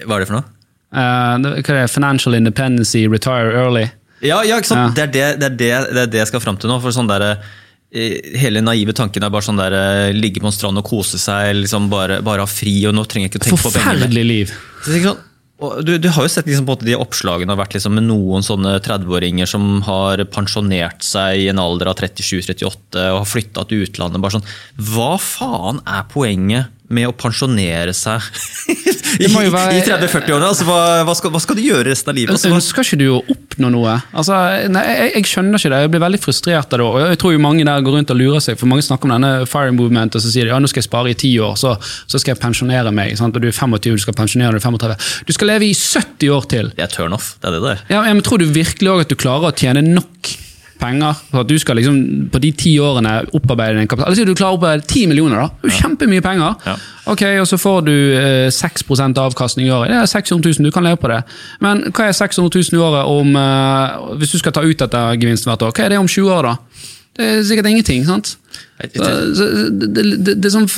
Hva 0.05 0.18
er 0.18 0.24
det 0.24 0.28
for 0.28 0.40
noe? 0.40 0.48
Det? 0.93 1.89
Financial 1.93 2.35
independency, 2.39 3.07
retire 3.11 3.53
early. 3.59 3.87
Ja, 4.25 4.41
ja 4.47 4.59
ikke 4.61 4.73
sant? 4.73 4.97
Ja. 4.97 5.07
Det, 5.07 5.21
er 5.21 5.39
det, 5.39 5.53
det, 5.59 5.71
er 5.71 5.87
det, 5.87 5.95
det 5.95 6.03
er 6.07 6.13
det 6.15 6.25
jeg 6.25 6.33
skal 6.33 6.45
fram 6.45 6.59
til 6.61 6.73
nå. 6.73 6.81
for 6.85 6.95
sånn 6.95 7.11
der, 7.11 7.29
eh, 7.33 8.35
Hele 8.41 8.63
naive 8.65 8.93
tanken 8.97 9.25
er 9.25 9.33
bare 9.33 9.47
sånn 9.47 9.61
der, 9.61 9.77
eh, 9.77 10.17
ligge 10.17 10.43
på 10.43 10.51
en 10.51 10.55
strand 10.55 10.81
og 10.81 10.87
kose 10.89 11.21
seg, 11.21 11.53
liksom 11.63 11.91
bare, 11.93 12.21
bare 12.27 12.45
ha 12.45 12.51
fri, 12.51 12.79
og 12.89 12.97
nå 12.97 13.07
trenger 13.07 13.29
jeg 13.29 13.35
ikke 13.35 13.43
å 13.43 13.47
tenke 13.49 13.63
på 13.63 13.73
pengene. 13.73 13.95
Forferdelig 13.95 14.27
liv. 14.27 14.55
Sånn, 14.87 15.25
du, 15.57 15.95
du 15.97 16.09
har 16.13 16.27
jo 16.27 16.29
sett 16.29 16.49
liksom 16.49 16.67
de 16.85 16.97
oppslagene 17.01 17.55
har 17.55 17.61
vært 17.63 17.79
liksom 17.79 17.95
med 17.97 18.05
noen 18.05 18.45
sånne 18.45 18.75
30-åringer 18.85 19.49
som 19.49 19.81
har 19.87 20.21
pensjonert 20.29 21.05
seg 21.07 21.47
i 21.47 21.49
en 21.49 21.63
alder 21.63 21.89
av 21.89 21.97
37-38 21.97 23.07
og 23.15 23.23
har 23.23 23.31
flytta 23.31 23.65
til 23.65 23.87
utlandet. 23.87 24.21
bare 24.21 24.37
sånn, 24.37 24.51
Hva 24.77 25.15
faen 25.23 25.81
er 25.89 26.05
poenget 26.13 26.76
med 26.89 27.09
å 27.09 27.13
pensjonere 27.19 27.93
seg 27.97 28.23
i, 29.25 29.27
være- 29.31 29.79
i 29.79 29.83
30-40-årene? 29.87 30.47
Altså, 30.51 30.67
hva, 30.69 30.79
hva, 31.09 31.15
hva 31.17 31.41
skal 31.43 31.59
du 31.59 31.63
gjøre 31.65 31.87
resten 31.91 32.13
av 32.13 32.19
livet? 32.19 32.35
Altså, 32.37 32.51
Ønsker 32.55 32.87
ikke 32.87 32.99
du 33.01 33.07
å 33.15 33.21
oppnå 33.33 33.71
noe? 33.73 33.97
Altså, 34.17 34.37
nei, 34.73 34.85
jeg, 34.91 35.13
jeg 35.17 35.29
skjønner 35.33 35.59
ikke 35.61 35.73
det. 35.73 35.81
Jeg 35.87 35.93
blir 35.95 36.05
veldig 36.05 36.21
frustrert 36.23 36.77
av 36.77 36.83
det. 36.83 36.87
Og 36.87 36.99
jeg 37.15 37.21
tror 37.23 37.35
jo 37.37 37.43
mange 37.43 37.67
der 37.67 37.85
går 37.87 37.99
rundt 37.99 38.13
og 38.15 38.21
lurer 38.21 38.45
seg, 38.45 38.59
for 38.61 38.71
mange 38.71 38.85
snakker 38.87 39.09
om 39.11 39.17
denne 39.17 39.33
fire 39.51 39.75
movement, 39.77 40.19
og 40.19 40.23
så 40.25 40.33
sier 40.33 40.47
de 40.49 40.55
ja, 40.55 40.61
nå 40.63 40.71
skal 40.71 40.83
jeg 40.85 40.89
spare 40.91 41.13
i 41.15 41.19
ti 41.19 41.33
år, 41.43 41.57
så, 41.61 41.75
så 42.07 42.21
skal 42.23 42.35
jeg 42.37 42.43
pensjonere 42.45 42.93
meg. 42.95 43.17
Sant? 43.19 43.35
Og 43.39 43.43
du 43.45 43.51
er 43.51 43.57
25, 43.57 43.97
du 43.97 44.05
skal 44.07 44.19
pensjonere 44.19 44.59
deg 44.61 44.67
35. 44.67 45.11
Du 45.31 45.35
skal 45.37 45.53
leve 45.55 45.71
i 45.71 45.75
70 45.77 46.33
år 46.37 46.51
til. 46.53 46.73
det 46.77 46.87
er 46.87 46.93
turnoff. 46.93 47.33
Det 47.41 47.51
er 47.51 47.57
det 47.59 47.63
det 47.67 47.75
er. 47.77 47.85
Ja, 47.97 48.05
men 48.07 48.23
Tror 48.27 48.43
du 48.43 48.47
virkelig 48.51 48.91
også 48.93 49.07
at 49.07 49.13
du 49.15 49.19
klarer 49.21 49.51
å 49.51 49.57
tjene 49.57 49.83
nok 49.87 50.33
penger 50.81 51.16
for 51.31 51.43
at 51.43 51.51
du 51.51 51.57
skal 51.61 51.78
liksom 51.78 51.98
på 52.32 52.40
de 52.43 52.51
ti 52.57 52.73
årene 52.82 53.15
opparbeide 53.36 53.82
en 53.82 53.89
kapital? 53.90 54.11
Altså, 54.11 54.27
du 54.27 54.35
klarer 54.35 54.57
å 54.57 54.59
opparbeide 54.59 54.89
ti 54.90 55.07
millioner, 55.11 55.47
da. 55.47 55.73
Kjempemye 55.81 56.24
penger. 56.24 56.55
Ja. 56.66 56.77
Ok, 57.12 57.23
Og 57.40 57.47
så 57.47 57.59
får 57.61 57.86
du 57.86 57.94
eh, 58.19 58.48
6 58.55 58.85
avkastning 59.23 59.69
i 59.69 59.74
året. 59.74 59.93
Det 59.93 60.01
er 60.01 60.11
600 60.11 60.59
000, 60.59 60.66
du 60.66 60.74
kan 60.74 60.86
leve 60.86 61.01
på 61.03 61.11
det. 61.12 61.23
Men 61.65 61.86
hva 61.90 62.09
er 62.09 62.16
600 62.19 62.51
000 62.73 62.78
i 62.78 62.82
året 62.82 63.11
om 63.12 63.36
eh, 63.36 64.12
Hvis 64.20 64.35
du 64.35 64.39
skal 64.43 64.53
ta 64.57 64.65
ut 64.66 64.78
dette 64.78 65.03
gevinsten 65.20 65.53
hvert 65.53 65.66
år, 65.69 65.74
hva 65.77 65.86
er 65.86 65.94
det 65.94 66.03
om 66.03 66.11
20 66.11 66.32
år, 66.36 66.51
da? 66.51 66.85
Det 67.16 67.27
er 67.27 67.44
sikkert 67.48 67.70
ingenting. 67.70 68.05
sant? 68.05 68.36
Så, 68.77 69.05
så, 69.35 69.44
det, 69.73 69.89
det, 69.94 70.03
det, 70.20 70.35
det 70.36 70.48
er 70.51 70.53
sånn 70.53 70.69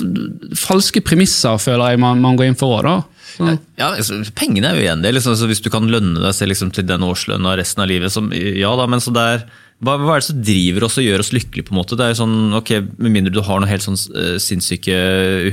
falske 0.55 1.03
premisser, 1.03 1.59
føler 1.59 1.95
jeg 1.95 2.03
man, 2.03 2.21
man 2.23 2.39
går 2.39 2.53
inn 2.53 2.59
for 2.59 2.79
òg, 2.79 2.87
da. 2.87 2.99
Så. 3.39 3.55
Ja, 3.79 3.93
altså, 3.93 4.19
Pengene 4.39 4.71
er 4.71 4.79
jo 4.79 4.85
igjen 4.87 5.03
det. 5.05 5.13
Liksom, 5.15 5.35
altså, 5.35 5.49
hvis 5.51 5.63
du 5.63 5.71
kan 5.73 5.87
lønne 5.91 6.23
deg 6.23 6.35
selv 6.35 6.55
liksom, 6.55 6.73
til 6.75 6.87
den 6.89 7.05
årslønna 7.07 7.57
resten 7.59 7.85
av 7.85 7.91
livet, 7.91 8.15
som, 8.15 8.31
ja 8.35 8.71
da, 8.79 8.87
men 8.91 9.03
så 9.03 9.15
det 9.15 9.27
er, 9.35 9.45
hva, 9.79 9.93
hva 9.95 10.17
er 10.17 10.23
det 10.23 10.27
som 10.27 10.39
driver 10.43 10.85
oss 10.89 10.97
og 10.99 11.05
gjør 11.07 11.23
oss 11.23 11.29
lykkelige? 11.31 11.69
på 11.69 11.71
en 11.71 11.79
måte? 11.79 11.95
Det 11.95 12.03
er 12.03 12.11
jo 12.11 12.19
sånn, 12.19 12.55
ok, 12.59 12.71
Med 12.99 13.13
mindre 13.15 13.31
du 13.35 13.39
har 13.47 13.61
noen 13.61 13.71
helt 13.71 13.85
sånn 13.85 13.99
uh, 14.11 14.35
sinnssyke 14.43 14.97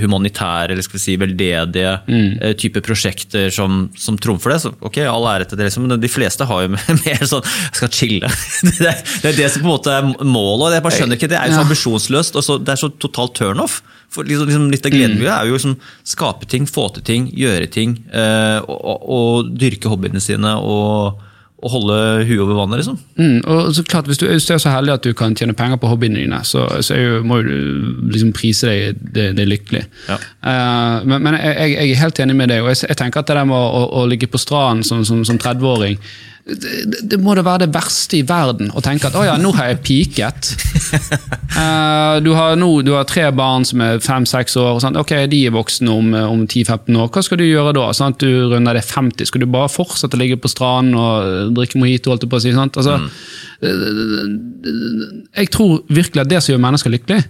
humanitære 0.01 0.73
eller 0.73 0.85
skal 0.85 0.97
vi 0.97 1.03
si 1.03 1.17
veldedige 1.21 1.91
eh, 2.09 2.55
type 2.57 2.81
prosjekter 2.85 3.51
som, 3.53 3.85
som 3.99 4.17
trumfer 4.17 4.55
det, 4.55 4.57
så 4.63 4.71
ok, 4.73 4.97
all 5.05 5.27
ære 5.29 5.49
til 5.49 5.59
det, 5.59 5.67
liksom, 5.69 5.85
men 5.85 6.01
de 6.01 6.09
fleste 6.09 6.47
har 6.49 6.65
jo 6.65 6.73
mer 7.05 7.21
sånn 7.29 7.45
jeg 7.45 7.77
skal 7.77 7.91
chille. 7.93 8.31
det, 8.69 8.89
er, 8.89 9.03
det 9.21 9.29
er 9.29 9.37
det 9.43 9.51
som 9.53 9.61
på 9.61 9.69
en 9.69 9.73
måte 9.75 9.93
er 9.93 10.09
målet. 10.09 10.71
og 10.71 10.73
jeg 10.73 10.85
bare 10.87 10.97
skjønner 10.97 11.19
ikke, 11.19 11.29
Det 11.29 11.37
er 11.39 11.51
jo 11.51 11.59
så 11.59 11.67
ambisjonsløst, 11.67 12.39
og 12.39 12.47
så, 12.47 12.57
det 12.57 12.73
er 12.73 12.81
så 12.81 12.89
totalt 13.05 13.37
turnoff. 13.37 13.77
For 14.13 14.25
liksom, 14.25 14.49
liksom 14.49 14.67
Litt 14.73 14.89
av 14.89 14.93
gleden 14.93 15.19
ved 15.19 15.27
det 15.27 15.35
er 15.35 15.49
jo 15.49 15.57
liksom 15.59 15.77
skape 16.07 16.49
ting, 16.49 16.65
få 16.69 16.87
til 16.95 17.05
ting, 17.05 17.29
gjøre 17.35 17.69
ting. 17.73 17.97
Uh, 18.09 18.57
og, 18.65 18.77
og, 18.79 19.07
og 19.19 19.53
dyrke 19.53 19.91
hobbyene 19.91 20.23
sine 20.23 20.57
og, 20.61 21.21
og 21.63 21.71
holde 21.71 21.97
huet 22.27 22.41
over 22.43 22.57
vannet, 22.59 22.81
liksom. 22.81 22.97
Mm, 23.15 23.37
og 23.47 23.69
så 23.75 23.83
klart, 23.87 24.05
hvis 24.09 24.19
du, 24.19 24.25
er 24.27 24.57
så 24.59 24.69
heldig 24.69 24.93
at 24.93 25.05
du 25.07 25.13
kan 25.17 25.35
tjene 25.35 25.55
penger 25.55 25.79
på 25.79 25.87
hobbyene 25.87 26.19
dine, 26.19 26.41
så, 26.43 26.65
så 26.83 26.97
jo, 26.99 27.21
må 27.23 27.39
du 27.45 27.55
liksom 28.11 28.33
prise 28.35 28.69
deg 28.69 28.99
det, 29.15 29.29
det 29.37 29.47
lykkelig. 29.47 29.85
Ja. 30.09 30.19
Uh, 30.43 31.07
men 31.07 31.23
men 31.23 31.39
jeg, 31.39 31.71
jeg 31.77 31.91
er 31.95 32.01
helt 32.03 32.19
enig 32.19 32.35
med 32.35 32.51
deg, 32.51 32.61
og 32.61 32.73
jeg, 32.73 32.83
jeg 32.89 32.99
tenker 32.99 33.23
at 33.23 33.31
det 33.31 33.39
der 33.39 33.47
med 33.49 33.57
å, 33.57 33.65
å, 33.79 33.83
å 34.01 34.05
ligge 34.11 34.27
på 34.27 34.41
stranden 34.41 34.83
som, 34.83 35.05
som, 35.07 35.23
som 35.25 35.39
30-åring 35.41 35.97
det, 36.45 37.09
det- 37.09 37.17
må 37.25 37.33
da 37.33 37.41
være 37.41 37.65
det 37.65 37.73
verste 37.73 38.19
i 38.19 38.25
verden 38.27 38.69
å 38.77 38.81
tenke 38.85 39.07
at 39.09 39.15
å 39.17 39.23
ja, 39.25 39.33
nå 39.41 39.49
har 39.57 39.71
jeg 39.71 39.79
peaket. 39.87 40.51
Uh, 41.57 42.21
du, 42.25 42.29
har 42.37 42.53
nå, 42.59 42.67
du 42.85 42.91
har 42.93 43.07
tre 43.09 43.25
barn 43.33 43.65
som 43.65 43.81
er 43.81 43.97
fem-seks 44.03 44.53
år. 44.61 44.77
Sant? 44.83 44.99
Ok, 45.01 45.15
De 45.31 45.39
er 45.47 45.55
voksne 45.55 45.89
om, 45.89 46.13
om 46.13 46.43
10-15 46.45 46.99
år. 47.01 47.09
Hva 47.09 47.23
skal 47.25 47.41
du 47.41 47.47
gjøre 47.47 47.73
da? 47.77 47.87
Sant? 47.97 48.21
Du 48.21 48.51
runder 48.53 48.77
det 48.77 48.85
50. 48.85 49.25
Skal 49.31 49.41
du 49.41 49.47
bare 49.49 49.71
fortsette 49.73 50.13
å 50.13 50.21
ligge 50.21 50.37
på 50.37 50.51
stranden 50.53 50.93
og 51.01 51.55
drikke 51.57 51.81
mojito? 51.81 52.13
holdt 52.13 52.27
på 52.29 52.37
å 52.37 52.43
si, 52.43 52.53
sant? 52.53 52.77
Altså, 52.77 52.99
Jeg 55.33 55.49
tror 55.55 55.81
virkelig 55.89 56.21
at 56.27 56.29
det 56.29 56.43
som 56.45 56.53
gjør 56.53 56.61
mennesker 56.67 56.93
lykkelige, 56.93 57.25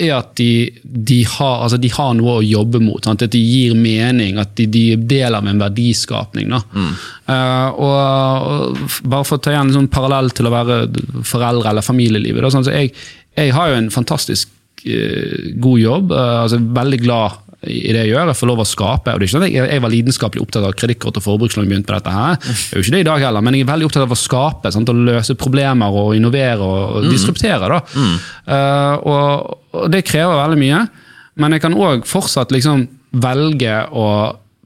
er 0.00 0.10
at 0.16 0.32
de, 0.38 0.70
de, 0.82 1.20
har, 1.36 1.60
altså 1.64 1.78
de 1.78 1.90
har 1.94 2.14
noe 2.18 2.38
å 2.40 2.44
jobbe 2.44 2.80
mot. 2.82 3.04
Sant? 3.04 3.22
At 3.22 3.34
de 3.34 3.40
gir 3.40 3.76
mening, 3.78 4.40
at 4.42 4.56
de, 4.58 4.66
de 4.66 4.96
deler 4.98 5.44
med 5.44 5.54
en 5.54 5.62
verdiskapning. 5.62 6.50
Da. 6.50 6.60
Uh, 7.28 7.68
og, 7.78 8.48
og 8.50 8.98
Bare 9.06 9.28
for 9.28 9.38
å 9.38 9.44
ta 9.44 9.54
igjen 9.54 9.70
en 9.70 9.78
sånn 9.78 9.92
parallell 9.94 10.32
til 10.34 10.50
å 10.50 10.54
være 10.54 10.80
foreldre 11.26 11.70
eller 11.70 11.86
familielivet. 11.86 12.42
Da, 12.42 12.50
sånn, 12.54 12.66
så 12.66 12.74
jeg, 12.74 12.90
jeg 13.38 13.54
har 13.54 13.70
jo 13.70 13.78
en 13.78 13.92
fantastisk 13.94 14.50
uh, 14.50 15.54
god 15.62 15.84
jobb. 15.84 16.14
Uh, 16.16 16.42
altså 16.42 16.62
Veldig 16.82 17.00
glad 17.04 17.43
i 17.66 17.92
det 17.94 18.02
jeg 18.04 18.10
gjør. 18.12 18.30
Jeg 18.32 18.38
får 18.40 18.50
lov 18.50 18.62
å 18.62 18.66
skape. 18.68 19.12
og 19.14 19.20
det 19.20 19.24
er 19.24 19.28
ikke 19.28 19.34
sånn 19.36 19.46
at 19.46 19.52
Jeg, 19.54 19.68
jeg 19.72 19.82
var 19.84 19.92
lidenskapelig 19.94 20.42
opptatt 20.44 20.66
av 20.68 20.74
kredittkort 20.78 21.16
og 21.20 21.24
forbrukslån. 21.24 21.68
begynte 21.70 21.88
på 21.90 21.96
dette 21.98 22.14
her. 22.14 22.36
Jeg 22.44 22.54
er 22.72 22.76
jo 22.80 22.84
ikke 22.84 22.96
det 22.96 23.02
i 23.04 23.08
dag 23.10 23.24
heller, 23.26 23.44
men 23.46 23.54
jeg 23.58 23.66
er 23.66 23.72
veldig 23.72 23.88
opptatt 23.88 24.06
av 24.06 24.14
å 24.16 24.20
skape. 24.20 24.72
Sant? 24.74 24.88
Å 24.92 24.96
løse 25.10 25.36
problemer 25.40 25.98
og 26.02 26.14
innovere 26.18 26.60
og, 26.60 26.98
og 27.00 27.08
disruptere. 27.10 27.70
Da. 27.72 27.80
Eh, 28.46 28.94
og, 29.08 29.54
og 29.74 29.90
det 29.92 30.04
krever 30.08 30.40
veldig 30.42 30.60
mye. 30.60 30.82
Men 31.40 31.56
jeg 31.56 31.64
kan 31.64 31.74
òg 31.74 32.04
fortsatt 32.06 32.52
liksom 32.54 32.86
velge 33.24 33.78
å 33.94 34.08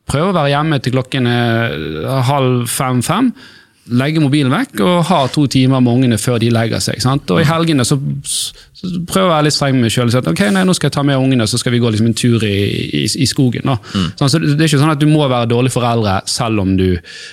prøve 0.09 0.33
å 0.33 0.37
være 0.37 0.51
hjemme 0.55 0.79
til 0.81 0.95
klokken 0.97 1.27
er 1.29 2.23
halv 2.29 2.67
fem-fem. 2.73 3.31
Legge 3.89 4.21
mobilen 4.21 4.53
vekk 4.53 4.83
og 4.85 4.99
ha 5.09 5.19
to 5.33 5.47
timer 5.49 5.81
med 5.81 5.95
ungene 5.95 6.19
før 6.21 6.37
de 6.43 6.51
legger 6.53 6.81
seg. 6.85 7.01
Sant? 7.01 7.29
Og 7.33 7.41
i 7.41 7.47
helgene 7.49 7.87
så, 7.89 7.97
så 8.79 9.01
prøver 9.11 9.27
å 9.27 9.33
være 9.33 9.45
litt 9.49 9.55
streng 9.57 9.75
med 9.75 9.89
meg 9.89 9.93
sjøl. 9.95 10.13
Ok, 10.31 10.41
nei, 10.55 10.63
nå 10.63 10.75
skal 10.77 10.87
jeg 10.87 10.95
ta 10.95 11.03
med 11.07 11.19
ungene 11.19 11.47
så 11.51 11.59
skal 11.59 11.75
vi 11.75 11.81
gå 11.83 11.91
liksom 11.91 12.07
en 12.13 12.15
tur 12.15 12.45
i, 12.47 12.55
i, 13.01 13.05
i 13.11 13.27
skogen. 13.27 13.67
Mm. 13.67 14.05
Sånn, 14.21 14.31
så 14.31 14.39
det 14.39 14.55
er 14.55 14.69
ikke 14.69 14.79
sånn 14.85 14.93
at 14.95 15.01
du 15.03 15.09
må 15.11 15.25
være 15.27 15.49
dårlig 15.51 15.73
foreldre 15.75 16.21
selv 16.31 16.63
om 16.63 16.77
du, 16.79 16.87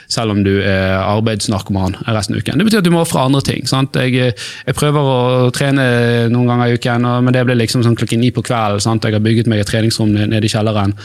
selv 0.09 0.34
om 0.34 0.41
du 0.45 0.55
er 0.63 0.95
arbeidsnarkoman 1.03 1.99
resten 2.07 2.34
av 2.38 2.41
uken. 2.41 2.57
Det 2.57 2.67
betyr 2.69 2.81
at 2.81 2.88
du 2.88 2.91
må 2.95 3.03
ofre 3.03 3.22
andre 3.22 3.43
ting. 3.45 3.67
Sant? 3.69 3.95
Jeg, 4.01 4.34
jeg 4.65 4.77
prøver 4.80 5.11
å 5.11 5.51
trene 5.55 5.85
noen 6.34 6.49
ganger 6.49 6.73
i 6.73 6.80
uken, 6.80 7.05
og, 7.11 7.22
men 7.27 7.35
det 7.38 7.45
blir 7.45 7.59
liksom 7.61 7.85
sånn 7.85 7.97
klokken 7.99 8.23
ni 8.26 8.31
på 8.34 8.43
kvelden. 8.45 8.81
Sant? 8.84 9.05
Jeg 9.05 9.17
har 9.19 9.23
bygget 9.26 9.49
meg 9.51 9.61
et 9.61 9.69
treningsrom 9.69 10.15
nede 10.15 10.41
i 10.49 10.51
kjelleren. 10.51 10.95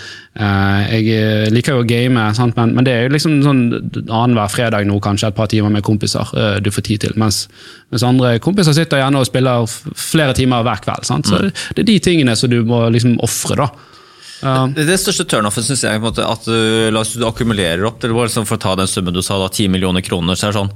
Eh, 0.41 0.97
Jeg 1.01 1.53
liker 1.53 1.77
jo 1.77 1.85
å 1.85 1.89
game, 1.89 2.25
sant? 2.39 2.57
Men, 2.57 2.73
men 2.79 2.87
det 2.87 2.95
er 2.97 3.05
jo 3.07 3.13
liksom 3.17 3.41
sånn 3.45 3.63
annenhver 4.09 4.51
fredag 4.53 4.89
nå, 4.89 4.97
kanskje 5.05 5.31
et 5.31 5.37
par 5.37 5.51
timer 5.53 5.73
med 5.75 5.85
kompiser 5.87 6.33
eh, 6.33 6.57
du 6.65 6.73
får 6.73 6.87
tid 6.89 7.05
til. 7.05 7.17
Mens, 7.21 7.45
mens 7.91 8.05
andre 8.07 8.37
kompiser 8.43 8.75
sitter 8.77 9.03
gjerne 9.03 9.21
og 9.21 9.27
spiller 9.27 9.71
flere 9.99 10.35
timer 10.39 10.63
hver 10.67 10.83
kveld. 10.85 11.07
Sant? 11.09 11.27
Så 11.27 11.41
det 11.51 11.83
er 11.83 11.89
de 11.89 11.97
tingene 12.03 12.37
som 12.39 12.51
du 12.53 12.61
må 12.67 12.85
liksom 12.95 13.17
ofre. 13.25 13.67
Um, 14.41 14.73
Det, 14.77 14.87
det 14.89 15.01
største 15.03 15.27
turnoffen 15.29 15.67
syns 15.67 15.83
jeg 15.85 16.01
måte, 16.01 16.25
at 16.25 16.47
du, 16.47 16.89
la 16.95 17.03
oss 17.03 17.17
du 17.19 17.27
akkumulerer 17.27 17.83
opp. 17.89 17.99
Det 18.01 18.13
var 18.15 18.31
liksom 18.31 18.47
For 18.49 18.57
å 18.57 18.63
ta 18.63 18.77
den 18.79 18.89
summen 18.89 19.17
du 19.17 19.23
sa, 19.27 19.41
da, 19.43 19.51
10 19.51 19.73
millioner 19.75 20.05
kroner. 20.07 20.39
så 20.39 20.49
er 20.49 20.55
det 20.55 20.63
sånn 20.63 20.73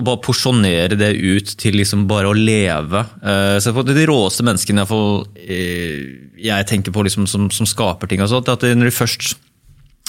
å 0.00 0.04
bare 0.06 0.22
porsjonere 0.22 0.96
det 0.96 1.10
ut 1.18 1.50
til 1.60 1.74
liksom 1.76 2.06
bare 2.08 2.30
å 2.30 2.36
leve. 2.36 3.02
Eh, 3.20 3.58
så 3.60 3.74
på 3.76 3.82
De 3.84 4.06
råeste 4.08 4.46
menneskene 4.46 4.86
eh, 4.86 5.96
jeg 6.40 6.68
tenker 6.70 6.94
på 6.94 7.04
liksom 7.04 7.26
som, 7.28 7.50
som 7.52 7.68
skaper 7.68 8.08
ting, 8.08 8.22
og 8.22 8.30
sånt, 8.30 8.48
at 8.48 8.64
når 8.64 8.88
de 8.88 8.94
først 8.96 9.34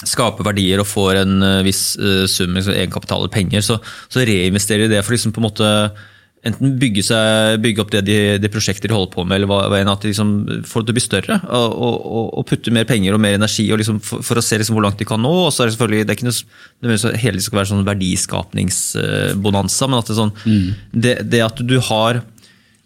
skaper 0.08 0.46
verdier 0.46 0.80
og 0.80 0.88
får 0.88 1.20
en 1.20 1.34
viss 1.66 1.92
sum 2.30 2.56
liksom 2.56 2.72
egenkapital 2.72 3.20
eller 3.20 3.34
penger, 3.34 3.60
så, 3.62 3.76
så 4.10 4.24
reinvesterer 4.26 4.88
de 4.88 4.96
det 4.96 5.04
for 5.04 5.14
liksom 5.14 5.34
på 5.34 5.42
en 5.42 5.46
måte 5.50 5.68
enten 6.42 6.72
bygge, 6.80 7.04
seg, 7.06 7.60
bygge 7.62 7.84
opp 7.84 7.92
det 7.94 8.00
de, 8.08 8.16
de 8.42 8.48
prosjekter 8.50 8.90
de 8.90 8.96
holder 8.96 9.12
på 9.12 9.22
med, 9.22 9.36
eller 9.36 9.50
hva, 9.50 9.60
hva 9.70 9.78
enn, 9.78 9.90
at 9.92 10.02
de 10.02 10.10
liksom 10.10 10.32
får 10.66 10.82
det 10.82 10.88
til 10.88 10.94
å 10.94 10.98
bli 10.98 11.04
større. 11.04 11.36
Og, 11.46 11.76
og, 11.86 12.24
og 12.40 12.46
putte 12.50 12.74
mer 12.74 12.88
penger 12.88 13.14
og 13.14 13.22
mer 13.22 13.36
energi 13.38 13.68
og 13.70 13.78
liksom 13.78 14.00
for, 14.02 14.24
for 14.26 14.40
å 14.40 14.44
se 14.44 14.58
liksom 14.58 14.78
hvor 14.78 14.86
langt 14.86 14.98
de 14.98 15.08
kan 15.08 15.22
nå. 15.22 15.32
Og 15.44 15.52
så 15.54 15.62
er 15.62 15.70
det 15.70 15.76
selvfølgelig, 15.76 16.08
det 16.08 16.14
er 16.14 16.18
ikke 16.18 16.30
noe, 16.30 16.58
det 16.82 17.22
hele 17.22 17.44
skal 17.44 17.60
være 17.60 17.70
sånn 17.70 17.86
verdiskapningsbonanza, 17.86 19.90
men 19.90 20.00
at 20.00 20.10
det, 20.10 20.18
sånn, 20.18 20.34
det, 21.06 21.14
det 21.30 21.46
at 21.46 21.62
du 21.62 21.78
har 21.92 22.24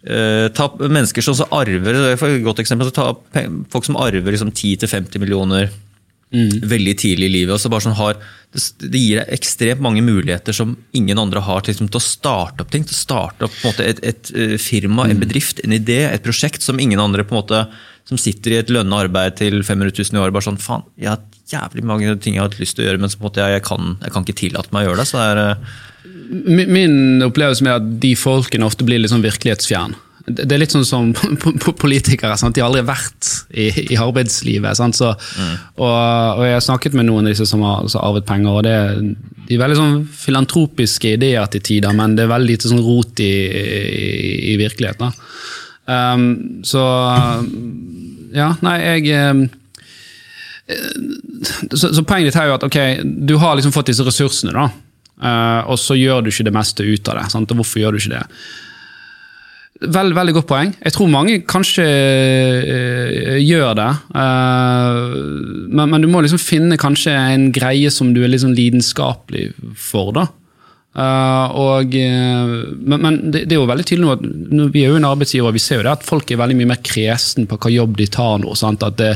Uh, 0.07 0.47
ta 0.55 0.69
mennesker 0.77 1.25
som 1.25 1.35
så 1.35 1.43
arver 1.51 2.15
for 2.21 2.31
et 2.31 2.43
godt 2.45 2.61
eksempel, 2.61 2.87
så 2.87 2.95
ta 2.95 3.07
folk 3.73 3.83
som 3.83 3.97
arver 3.99 4.31
liksom 4.31 4.53
10-50 4.53 5.19
millioner 5.19 5.67
veldig 6.31 6.97
tidlig 6.99 7.27
i 7.29 7.31
livet. 7.31 7.61
sånn 7.61 7.95
har, 7.95 8.17
det, 8.53 8.97
gir 8.99 9.21
deg 9.21 9.29
ekstremt 9.31 9.81
mange 9.81 10.01
muligheter 10.03 10.53
som 10.53 10.75
ingen 10.91 11.19
andre 11.19 11.39
har 11.39 11.61
til, 11.61 11.73
liksom, 11.73 11.87
til 11.91 12.01
å 12.01 12.03
starte 12.03 12.63
opp 12.63 12.71
ting. 12.71 12.83
Til 12.83 12.95
å 12.95 12.99
starte 12.99 13.47
opp 13.47 13.55
måte, 13.63 13.85
et, 13.85 14.01
et 14.03 14.31
firma, 14.31 14.57
firma, 14.59 15.07
en 15.09 15.21
bedrift, 15.21 15.61
en 15.63 15.75
idé, 15.75 16.03
et 16.11 16.23
prosjekt 16.23 16.61
som 16.65 16.79
ingen 16.79 16.99
andre 16.99 17.23
på 17.23 17.35
en 17.35 17.41
måte, 17.41 17.63
som 18.07 18.19
sitter 18.19 18.53
i 18.53 18.59
et 18.61 18.69
lønna 18.71 19.03
arbeid 19.05 19.37
til 19.39 19.61
500 19.63 19.91
000 19.95 20.15
i 20.15 20.21
året. 20.21 20.33
bare 20.35 20.47
sånn, 20.47 20.59
faen, 20.61 20.83
Jeg 20.97 21.13
har 21.13 21.23
jævlig 21.47 21.83
mange 21.87 22.15
ting 22.19 22.35
jeg 22.35 22.43
har 22.43 22.49
hatt 22.49 22.59
lyst 22.59 22.75
til 22.75 22.85
å 22.85 22.89
gjøre, 22.89 23.01
men 23.03 23.11
så 23.11 23.21
måte 23.23 23.43
jeg, 23.43 23.59
jeg, 23.59 23.63
kan, 23.67 23.95
jeg 24.03 24.13
kan 24.15 24.27
ikke 24.27 24.41
tillate 24.43 24.73
meg 24.75 24.83
å 24.83 24.91
gjøre 24.91 25.03
det. 25.03 25.07
så 25.07 25.21
det 25.21 25.29
er... 25.31 25.43
eh, 25.45 25.83
Min 26.27 26.71
min 26.71 27.23
opplevelse 27.23 27.63
med 27.63 27.71
at 27.71 27.85
de 28.03 28.09
folkene 28.19 28.67
ofte 28.67 28.83
blir 28.83 28.99
litt 28.99 29.11
sånn 29.13 29.23
virkelighetsfjern. 29.23 29.95
Det 30.27 30.51
er 30.51 30.59
litt 30.59 30.73
sånn 30.75 30.83
som 30.85 31.13
po- 31.41 31.53
po- 31.63 31.71
politikere. 31.79 32.35
Sant? 32.37 32.55
De 32.57 32.61
har 32.63 32.67
aldri 32.67 32.81
vært 32.87 33.29
i, 33.55 33.69
i 33.93 33.97
arbeidslivet. 34.01 34.75
Så, 34.97 35.13
og, 35.13 35.85
og 35.87 36.41
Jeg 36.43 36.57
har 36.57 36.65
snakket 36.65 36.97
med 36.99 37.07
noen 37.07 37.25
av 37.29 37.31
disse 37.31 37.47
som 37.47 37.63
har, 37.63 37.87
som 37.87 38.01
har 38.01 38.09
arvet 38.11 38.27
penger. 38.27 38.51
og 38.59 38.65
det, 38.67 38.75
De 39.47 39.55
er 39.55 39.61
veldig 39.63 39.77
sånn 39.79 40.01
filantropiske 40.25 41.13
ideer 41.15 41.47
til 41.53 41.63
tider, 41.69 41.95
men 41.95 42.17
det 42.17 42.25
er 42.25 42.33
veldig 42.33 42.51
lite 42.57 42.71
sånn 42.73 42.83
rot 42.83 43.23
i, 43.23 43.31
i, 43.47 44.09
i 44.51 44.57
virkeligheten. 44.59 45.15
Um, 45.87 46.27
så 46.67 46.83
Ja, 48.35 48.49
nei, 48.67 48.75
jeg 48.83 49.31
um, 49.31 49.45
så, 51.71 51.93
så 51.95 52.03
poenget 52.03 52.33
ditt 52.33 52.39
er 52.41 52.49
jo 52.49 52.57
at 52.57 52.65
okay, 52.67 52.97
du 53.03 53.37
har 53.39 53.55
liksom 53.55 53.71
fått 53.75 53.87
disse 53.91 54.03
ressursene, 54.03 54.51
da. 54.51 54.65
eh, 55.23 55.69
og 55.71 55.79
så 55.79 55.95
gjør 55.97 56.25
du 56.25 56.31
ikke 56.31 56.43
det 56.49 56.55
meste 56.55 56.83
ut 56.83 57.07
av 57.11 57.21
det. 57.21 57.27
Sant? 57.31 57.51
Og 57.53 57.61
hvorfor 57.61 57.79
gjør 57.83 57.95
du 57.95 58.01
ikke 58.01 58.17
det? 58.17 58.23
Vel, 59.77 60.09
veldig 60.17 60.33
godt 60.39 60.47
poeng. 60.49 60.71
Jeg 60.81 60.93
tror 60.95 61.09
mange 61.11 61.35
kanskje 61.45 61.83
øh, 61.85 63.37
gjør 63.43 63.75
det. 63.77 63.91
Uh, 64.09 65.69
men, 65.69 65.91
men 65.91 66.01
du 66.01 66.09
må 66.09 66.23
liksom 66.25 66.41
finne 66.41 66.79
kanskje 66.81 67.13
en 67.13 67.51
greie 67.53 67.91
som 67.93 68.09
du 68.15 68.23
er 68.23 68.31
liksom 68.33 68.55
lidenskapelig 68.57 69.51
for. 69.77 70.15
da. 70.17 70.25
Uh, 70.97 71.53
og, 71.61 71.93
men 71.93 73.03
men 73.03 73.19
det, 73.29 73.43
det 73.45 73.53
er 73.53 73.61
jo 73.61 73.69
veldig 73.69 73.85
tydelig 73.85 74.07
nå 74.07 74.15
at 74.15 74.73
vi 74.73 74.81
er 74.81 74.95
jo 74.95 74.97
en 74.97 75.05
arbeidsgiver, 75.11 75.51
og 75.51 75.59
vi 75.59 75.61
ser 75.61 75.83
jo 75.83 75.85
det 75.85 75.93
at 75.99 76.07
folk 76.07 76.31
er 76.33 76.41
veldig 76.41 76.57
mye 76.57 76.71
mer 76.73 76.81
kresen 76.81 77.45
på 77.45 77.59
hva 77.61 77.73
jobb 77.75 77.99
de 78.01 78.09
tar 78.17 78.41
nå. 78.41 78.57
sant? 78.57 78.81
At 78.87 78.97
det, 78.97 79.13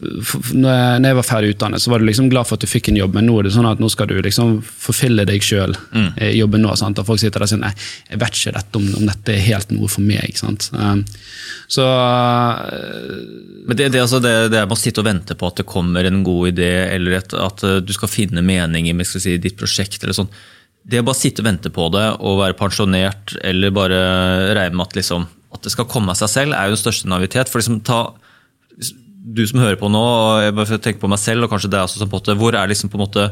når 0.00 0.70
jeg 0.72 1.00
når 1.02 1.10
jeg 1.10 1.16
var 1.18 1.26
ferdig 1.28 1.48
utdannet, 1.54 1.82
så 1.82 1.90
var 1.92 2.00
du 2.00 2.06
liksom 2.08 2.28
glad 2.32 2.48
for 2.48 2.56
at 2.56 2.64
du 2.64 2.70
fikk 2.70 2.88
en 2.88 2.96
jobb, 2.96 3.16
men 3.18 3.26
nå 3.28 3.34
er 3.36 3.46
det 3.46 3.52
sånn 3.52 3.68
at 3.68 3.80
nå 3.82 3.88
skal 3.92 4.08
du 4.08 4.14
liksom 4.24 4.54
forfylle 4.64 5.26
deg 5.28 5.44
sjøl 5.44 5.74
i 6.24 6.30
jobben 6.38 6.64
nå. 6.64 6.72
Sant? 6.80 7.00
Og 7.02 7.08
folk 7.08 7.20
sitter 7.20 7.42
der 7.42 7.46
og 7.46 7.52
sier 7.52 7.60
nei, 7.60 7.72
jeg 8.08 8.20
vet 8.22 8.38
ikke 8.38 8.54
dette 8.56 8.80
om, 8.80 8.86
om 8.96 9.10
dette 9.10 9.34
er 9.34 9.42
helt 9.44 9.74
noe 9.74 9.90
for 9.92 10.06
meg. 10.06 10.38
Sant? 10.40 10.70
Um, 10.72 11.02
så 11.70 11.84
uh, 11.84 13.18
Men 13.66 13.76
det, 13.76 13.90
det, 13.92 14.00
altså 14.00 14.22
det, 14.24 14.32
det 14.54 14.62
er 14.62 14.70
med 14.70 14.78
å 14.78 14.80
sitte 14.80 15.04
og 15.04 15.10
vente 15.10 15.36
på 15.36 15.50
at 15.50 15.60
det 15.60 15.68
kommer 15.68 16.08
en 16.08 16.24
god 16.26 16.54
idé, 16.54 16.70
eller 16.94 17.18
et, 17.20 17.36
at 17.36 17.66
eh, 17.66 17.76
du 17.84 17.92
skal 17.94 18.10
finne 18.10 18.44
mening 18.44 18.88
i 18.88 18.96
si, 19.04 19.36
ditt 19.36 19.58
prosjekt. 19.60 20.00
eller 20.02 20.16
sånn. 20.16 20.32
Det 20.80 21.02
å 21.02 21.06
bare 21.06 21.20
sitte 21.20 21.44
og 21.44 21.50
vente 21.50 21.72
på 21.74 21.90
det, 21.92 22.06
og 22.24 22.40
være 22.40 22.56
pensjonert, 22.58 23.36
eller 23.44 23.76
bare 23.76 24.00
regne 24.56 24.80
med 24.80 24.88
at, 24.88 24.96
liksom, 24.96 25.28
at 25.52 25.66
det 25.66 25.74
skal 25.76 25.88
komme 25.92 26.14
av 26.14 26.18
seg 26.22 26.32
selv, 26.32 26.56
er 26.56 26.70
jo 26.70 26.78
den 26.78 26.82
største 26.86 27.12
navitet. 27.12 27.52
For 27.52 27.60
liksom, 27.60 27.82
ta, 27.86 28.00
du 29.20 29.42
som 29.46 29.60
hører 29.60 29.78
på 29.80 29.88
nå, 29.92 30.00
og 30.00 30.42
jeg 30.44 30.56
bare 30.56 30.78
tenker 30.78 31.02
på 31.02 31.10
meg 31.12 31.20
selv, 31.20 31.44
og 31.44 31.52
kanskje 31.52 31.72
er 31.72 31.82
også 31.84 32.00
som 32.00 32.12
potte, 32.12 32.36
hvor 32.38 32.56
er 32.56 32.70
liksom 32.70 32.92
på 32.92 32.98
en 32.98 33.04
måte 33.04 33.30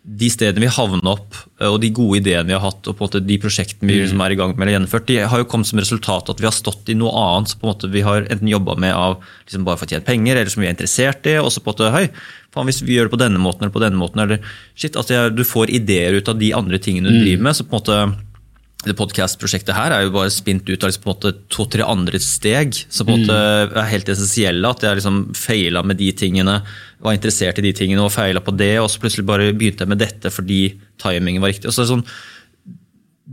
de 0.00 0.30
stedene 0.32 0.62
vi 0.64 0.70
havner 0.72 1.04
opp, 1.10 1.36
og 1.66 1.74
de 1.82 1.90
gode 1.92 2.22
ideene 2.22 2.48
vi 2.48 2.54
har 2.56 2.62
hatt, 2.64 2.86
og 2.88 2.96
på 2.96 3.04
en 3.04 3.08
måte 3.10 3.20
de 3.20 3.36
prosjektene 3.40 3.90
vi 3.90 3.98
liksom 3.98 4.22
er 4.24 4.32
i 4.32 4.38
gang 4.38 4.54
med 4.54 4.64
eller 4.64 4.78
gjennomført, 4.78 5.10
de 5.10 5.18
har 5.28 5.42
jo 5.42 5.48
kommet 5.48 5.68
som 5.68 5.80
resultat 5.80 6.30
at 6.32 6.40
vi 6.40 6.48
har 6.48 6.56
stått 6.56 6.88
i 6.88 6.96
noe 6.96 7.12
annet 7.20 7.52
som 7.52 7.60
på 7.60 7.68
en 7.68 7.72
måte 7.74 7.90
vi 7.92 8.04
har 8.06 8.24
enten 8.24 8.48
jobba 8.48 8.78
med 8.80 8.94
av 8.96 9.18
liksom 9.44 9.66
bare 9.68 9.80
for 9.80 9.84
å 9.84 9.92
tjene 9.92 10.06
penger, 10.06 10.40
eller 10.40 10.54
som 10.54 10.64
vi 10.64 10.70
er 10.70 10.72
interessert 10.72 11.28
i. 11.28 11.36
og 11.42 11.52
så 11.52 11.60
på 11.60 11.68
en 11.68 11.76
måte, 11.76 11.92
hei, 11.92 12.06
faen 12.54 12.70
hvis 12.70 12.80
vi 12.86 12.96
gjør 12.96 13.10
det 13.10 13.14
på 13.18 13.20
denne 13.20 13.44
måten 13.44 13.66
eller 13.66 13.76
på 13.76 13.84
denne 13.84 14.00
måten, 14.00 14.24
eller 14.24 14.40
shit, 14.72 14.96
at 14.96 15.12
jeg, 15.12 15.36
du 15.36 15.44
får 15.44 15.74
ideer 15.76 16.16
ut 16.16 16.32
av 16.32 16.40
de 16.40 16.52
andre 16.56 16.80
tingene 16.80 17.12
du 17.12 17.20
driver 17.20 17.50
med. 17.50 17.60
så 17.60 17.68
på 17.68 17.76
en 17.76 17.82
måte 17.82 18.29
det 18.86 18.96
podcast-prosjektet 18.96 19.76
her 19.76 19.92
er 19.92 20.06
jo 20.06 20.12
bare 20.14 20.32
spint 20.32 20.64
ut 20.70 20.84
av 20.84 20.88
liksom 20.88 21.34
to-tre 21.52 21.84
andre 21.84 22.20
steg 22.22 22.78
som 22.88 23.04
på 23.04 23.12
en 23.12 23.26
måte 23.26 23.36
er 23.36 23.90
helt 23.90 24.08
essensielle. 24.08 24.70
At 24.70 24.84
jeg 24.86 25.00
liksom 25.00 25.18
feila 25.36 25.82
med 25.84 26.00
de 26.00 26.08
tingene, 26.16 26.60
var 27.00 27.16
interessert 27.16 27.60
i 27.60 27.64
de 27.64 27.74
tingene 27.76 28.04
og 28.04 28.12
feila 28.14 28.40
på 28.44 28.54
det, 28.56 28.74
og 28.80 28.88
så 28.92 29.02
plutselig 29.02 29.26
bare 29.28 29.50
begynte 29.52 29.84
jeg 29.84 29.92
med 29.92 30.00
dette 30.00 30.32
fordi 30.32 30.62
timingen 31.00 31.44
var 31.44 31.52
riktig. 31.52 31.68
Og 31.68 31.76
så 31.76 31.82
er 31.82 31.88
det 31.88 31.92
sånn, 31.92 32.06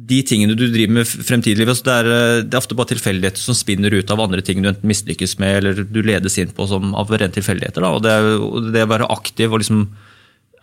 de 0.08 0.20
tingene 0.28 0.56
du 0.58 0.66
driver 0.68 1.00
med 1.00 1.08
fremtidig, 1.08 1.66
altså 1.66 1.88
det, 1.88 1.96
er, 1.96 2.12
eh, 2.12 2.42
det 2.44 2.54
er 2.54 2.62
ofte 2.62 2.78
bare 2.78 2.92
tilfeldigheter 2.92 3.42
som 3.42 3.58
spinner 3.58 3.96
ut 3.96 4.12
av 4.14 4.22
andre 4.24 4.44
ting 4.46 4.62
du 4.62 4.70
enten 4.70 4.92
mislykkes 4.92 5.38
med 5.42 5.62
eller 5.62 5.82
du 5.88 6.02
ledes 6.06 6.38
inn 6.38 6.52
på 6.54 6.68
som 6.70 6.92
av 6.96 7.12
rene 7.16 7.34
tilfeldigheter. 7.34 7.88
Og 7.88 8.04
det, 8.06 8.14
er 8.14 8.76
det 8.76 8.86
å 8.86 8.92
være 8.92 9.10
aktiv 9.16 9.52
og 9.52 9.64
liksom 9.64 9.88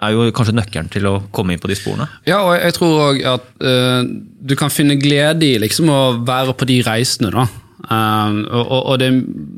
er 0.05 0.15
jo 0.15 0.35
kanskje 0.37 0.57
nøkkelen 0.59 0.91
til 0.93 1.09
å 1.11 1.17
komme 1.35 1.55
inn 1.55 1.63
på 1.63 1.71
de 1.71 1.79
sporene. 1.79 2.09
Ja, 2.29 2.43
og 2.45 2.55
jeg 2.59 2.77
tror 2.77 3.03
òg 3.09 3.21
at 3.35 3.51
uh, 3.65 4.01
du 4.05 4.57
kan 4.59 4.73
finne 4.73 4.99
glede 5.01 5.49
i 5.49 5.59
liksom 5.63 5.91
å 5.93 6.01
være 6.27 6.57
på 6.59 6.69
de 6.69 6.81
reisene, 6.87 7.33
da. 7.35 7.47
Um, 7.85 8.39
og, 8.49 8.87
og, 8.93 8.99
det, 9.01 9.11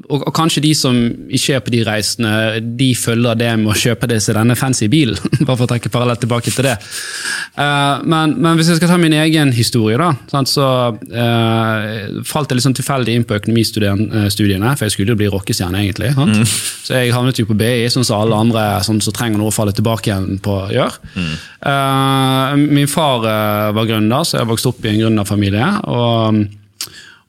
og, 0.08 0.24
og 0.26 0.32
kanskje 0.34 0.62
de 0.64 0.72
som 0.74 0.96
ikke 1.30 1.56
er 1.56 1.62
på 1.62 1.72
de 1.74 1.82
reisene, 1.86 2.32
de 2.78 2.88
følger 2.98 3.38
det 3.38 3.52
med 3.60 3.70
å 3.70 3.76
kjøpe 3.78 4.08
det 4.10 4.18
seg 4.24 4.38
denne 4.38 4.56
fancy 4.58 4.88
bilen. 4.90 5.18
Bare 5.46 5.54
for 5.54 5.66
å 5.66 5.70
trekke 5.70 5.92
parallelt 5.92 6.22
tilbake 6.24 6.52
til 6.54 6.66
det. 6.66 6.74
Uh, 7.54 8.02
men, 8.02 8.34
men, 8.40 8.58
hvis 8.58 8.72
jeg 8.72 8.80
skal 8.80 8.92
ta 8.92 8.98
min 9.00 9.14
egen 9.16 9.52
historie, 9.56 9.98
da, 10.00 10.10
sant, 10.32 10.50
så 10.50 10.66
uh, 10.90 12.20
falt 12.26 12.50
jeg 12.50 12.58
litt 12.58 12.66
sånn 12.66 12.78
tilfeldig 12.80 13.16
inn 13.16 13.26
på 13.28 13.38
økonomistudiene, 13.38 14.74
for 14.74 14.86
jeg 14.86 14.96
skulle 14.96 15.14
jo 15.14 15.20
bli 15.22 15.30
rockestjerne, 15.32 15.84
egentlig. 15.84 16.12
Mm. 16.16 16.42
Så 16.46 16.98
jeg 16.98 17.14
havnet 17.14 17.40
jo 17.40 17.48
på 17.48 17.58
BI, 17.58 17.86
sånn 17.92 18.06
som 18.06 18.24
alle 18.24 18.42
andre 18.46 18.66
sånn, 18.86 19.00
som 19.04 19.14
trenger 19.14 19.40
noe 19.40 19.52
å 19.52 19.54
falle 19.54 19.74
tilbake 19.76 20.10
igjen 20.10 20.42
på, 20.42 20.58
gjør. 20.74 21.00
Mm. 21.14 21.32
Uh, 21.66 22.68
min 22.80 22.90
far 22.90 23.26
var 23.76 23.88
gründer, 23.88 24.26
så 24.26 24.40
jeg 24.40 24.50
vokste 24.50 24.72
opp 24.72 24.84
i 24.84 24.92
en 24.92 25.02
gründerfamilie. 25.04 25.72
og 25.86 26.46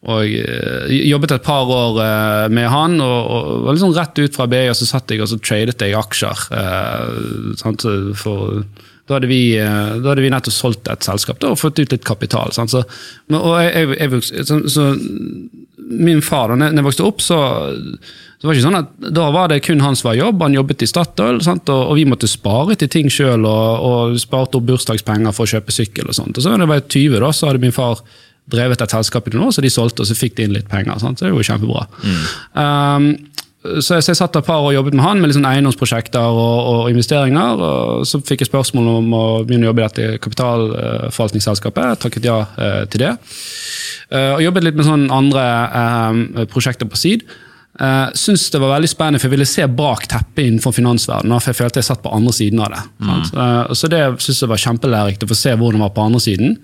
og 0.07 0.23
uh, 0.23 0.87
jobbet 0.87 1.33
et 1.35 1.43
par 1.43 1.67
år 1.67 1.97
uh, 1.99 2.43
med 2.53 2.69
han, 2.71 2.99
og, 3.03 3.65
var 3.65 3.75
liksom 3.75 3.95
rett 3.95 4.21
ut 4.21 4.37
fra 4.37 4.47
BI, 4.47 4.67
og 4.71 4.77
så 4.79 4.87
satt 4.87 5.11
jeg 5.11 5.23
og 5.23 5.31
så 5.31 5.39
tradet 5.43 5.83
jeg 5.83 5.97
aksjer. 5.99 6.45
Uh, 6.53 8.13
for, 8.15 8.61
da 9.07 9.17
hadde, 9.17 9.29
vi, 9.31 9.41
da 9.55 10.09
hadde 10.09 10.23
vi 10.23 10.31
nettopp 10.31 10.55
solgt 10.55 10.87
et 10.91 11.05
selskap 11.07 11.39
da, 11.43 11.51
og 11.51 11.59
fått 11.59 11.79
ut 11.79 11.91
litt 11.93 12.07
kapital. 12.07 12.51
Så, 12.55 12.83
jeg, 13.31 13.97
jeg, 13.99 14.23
så, 14.47 14.61
så, 14.71 14.87
min 15.87 16.23
far, 16.23 16.51
da 16.55 16.71
jeg 16.71 16.83
vokste 16.87 17.05
opp, 17.07 17.23
så, 17.23 17.37
var 18.43 18.53
det 18.53 18.59
ikke 18.59 18.65
sånn 18.67 18.79
at 18.79 18.89
da 19.15 19.29
var 19.33 19.51
det 19.51 19.61
kun 19.65 19.83
hans 19.83 20.03
var 20.05 20.17
jobb. 20.19 20.43
Han 20.43 20.55
jobbet 20.55 20.83
i 20.83 20.89
Statoil, 20.91 21.39
og, 21.39 21.71
og, 21.71 21.93
vi 21.99 22.07
måtte 22.07 22.29
spare 22.31 22.75
til 22.79 22.91
ting 22.91 23.11
sjøl, 23.11 23.47
og, 23.47 23.87
og 23.87 24.19
sparte 24.23 24.59
opp 24.59 24.67
bursdagspenger 24.67 25.35
for 25.35 25.47
å 25.47 25.55
kjøpe 25.55 25.75
sykkel. 25.75 26.11
og 26.11 26.15
sånt. 26.15 26.37
Og 26.37 26.43
så 26.43 26.51
da 26.51 26.63
jeg 26.63 26.71
var 26.71 26.83
20, 26.83 27.19
da, 27.23 27.31
så 27.35 27.51
hadde 27.51 27.63
min 27.63 27.75
far 27.75 28.03
drevet 28.51 28.81
et 28.83 28.93
selskap 28.93 29.27
noen 29.33 29.47
år, 29.47 29.55
så 29.55 29.63
de 29.63 29.71
solgte, 29.71 30.03
og 30.03 30.09
så 30.09 30.17
fikk 30.17 30.37
de 30.37 30.47
inn 30.47 30.55
litt 30.55 30.69
penger. 30.71 30.99
Sant? 31.01 31.19
Så 31.19 31.27
det 31.27 31.33
var 31.35 31.43
jo 31.43 31.49
kjempebra. 31.51 31.87
Mm. 32.03 32.21
Um, 32.61 33.09
så 33.67 33.97
jeg, 33.97 34.05
så 34.05 34.13
jeg 34.13 34.19
satt 34.19 34.37
et 34.37 34.47
par 34.47 34.63
og 34.63 34.71
jobbet 34.71 34.95
med 34.95 35.03
han 35.03 35.19
med 35.19 35.31
liksom 35.31 35.47
eiendomsprosjekter 35.49 36.23
og, 36.23 36.59
og, 36.71 36.81
investeringer. 36.91 37.63
og 37.67 38.05
Så 38.07 38.21
fikk 38.23 38.43
jeg 38.43 38.51
spørsmål 38.51 38.91
om 38.93 39.15
å 39.17 39.23
begynne 39.47 39.67
å 39.67 39.71
jobbe 39.71 39.83
i 39.83 39.87
dette 39.87 40.21
kapitalforvaltningsselskapet. 40.23 41.89
Jeg 41.91 42.01
takket 42.05 42.29
ja 42.29 42.37
eh, 42.55 42.83
til 42.91 43.03
det. 43.03 43.11
Uh, 44.13 44.37
og 44.37 44.45
jobbet 44.45 44.67
litt 44.69 44.79
med 44.79 44.87
sånne 44.87 45.11
andre 45.11 45.43
eh, 45.81 46.47
prosjekter 46.53 46.87
på 46.87 46.99
SID. 46.99 47.27
Uh, 47.77 48.07
synes 48.17 48.47
det 48.49 48.61
var 48.61 48.71
veldig 48.71 48.89
spennende, 48.89 49.19
for 49.21 49.27
jeg 49.27 49.35
ville 49.35 49.49
se 49.49 49.65
bak 49.69 50.07
teppet 50.09 50.47
innenfor 50.47 50.73
finansverdenen. 50.73 51.37
For 51.41 51.51
jeg 51.51 51.59
følte 51.59 51.81
jeg 51.81 51.89
satt 51.89 52.01
på 52.05 52.13
andre 52.15 52.33
siden 52.33 52.63
av 52.63 52.73
det. 52.73 52.85
Mm. 53.03 53.11
Uh, 53.35 53.75
så 53.77 53.91
det 53.91 54.01
synes 54.23 54.41
jeg 54.41 54.53
var 54.53 54.63
kjempelærerikt 54.63 55.27
å 55.27 55.29
få 55.29 55.37
se 55.37 55.53
hvordan 55.53 55.81
det 55.81 55.85
var 55.85 55.93
på 55.97 56.07
andre 56.07 56.23
siden. 56.23 56.57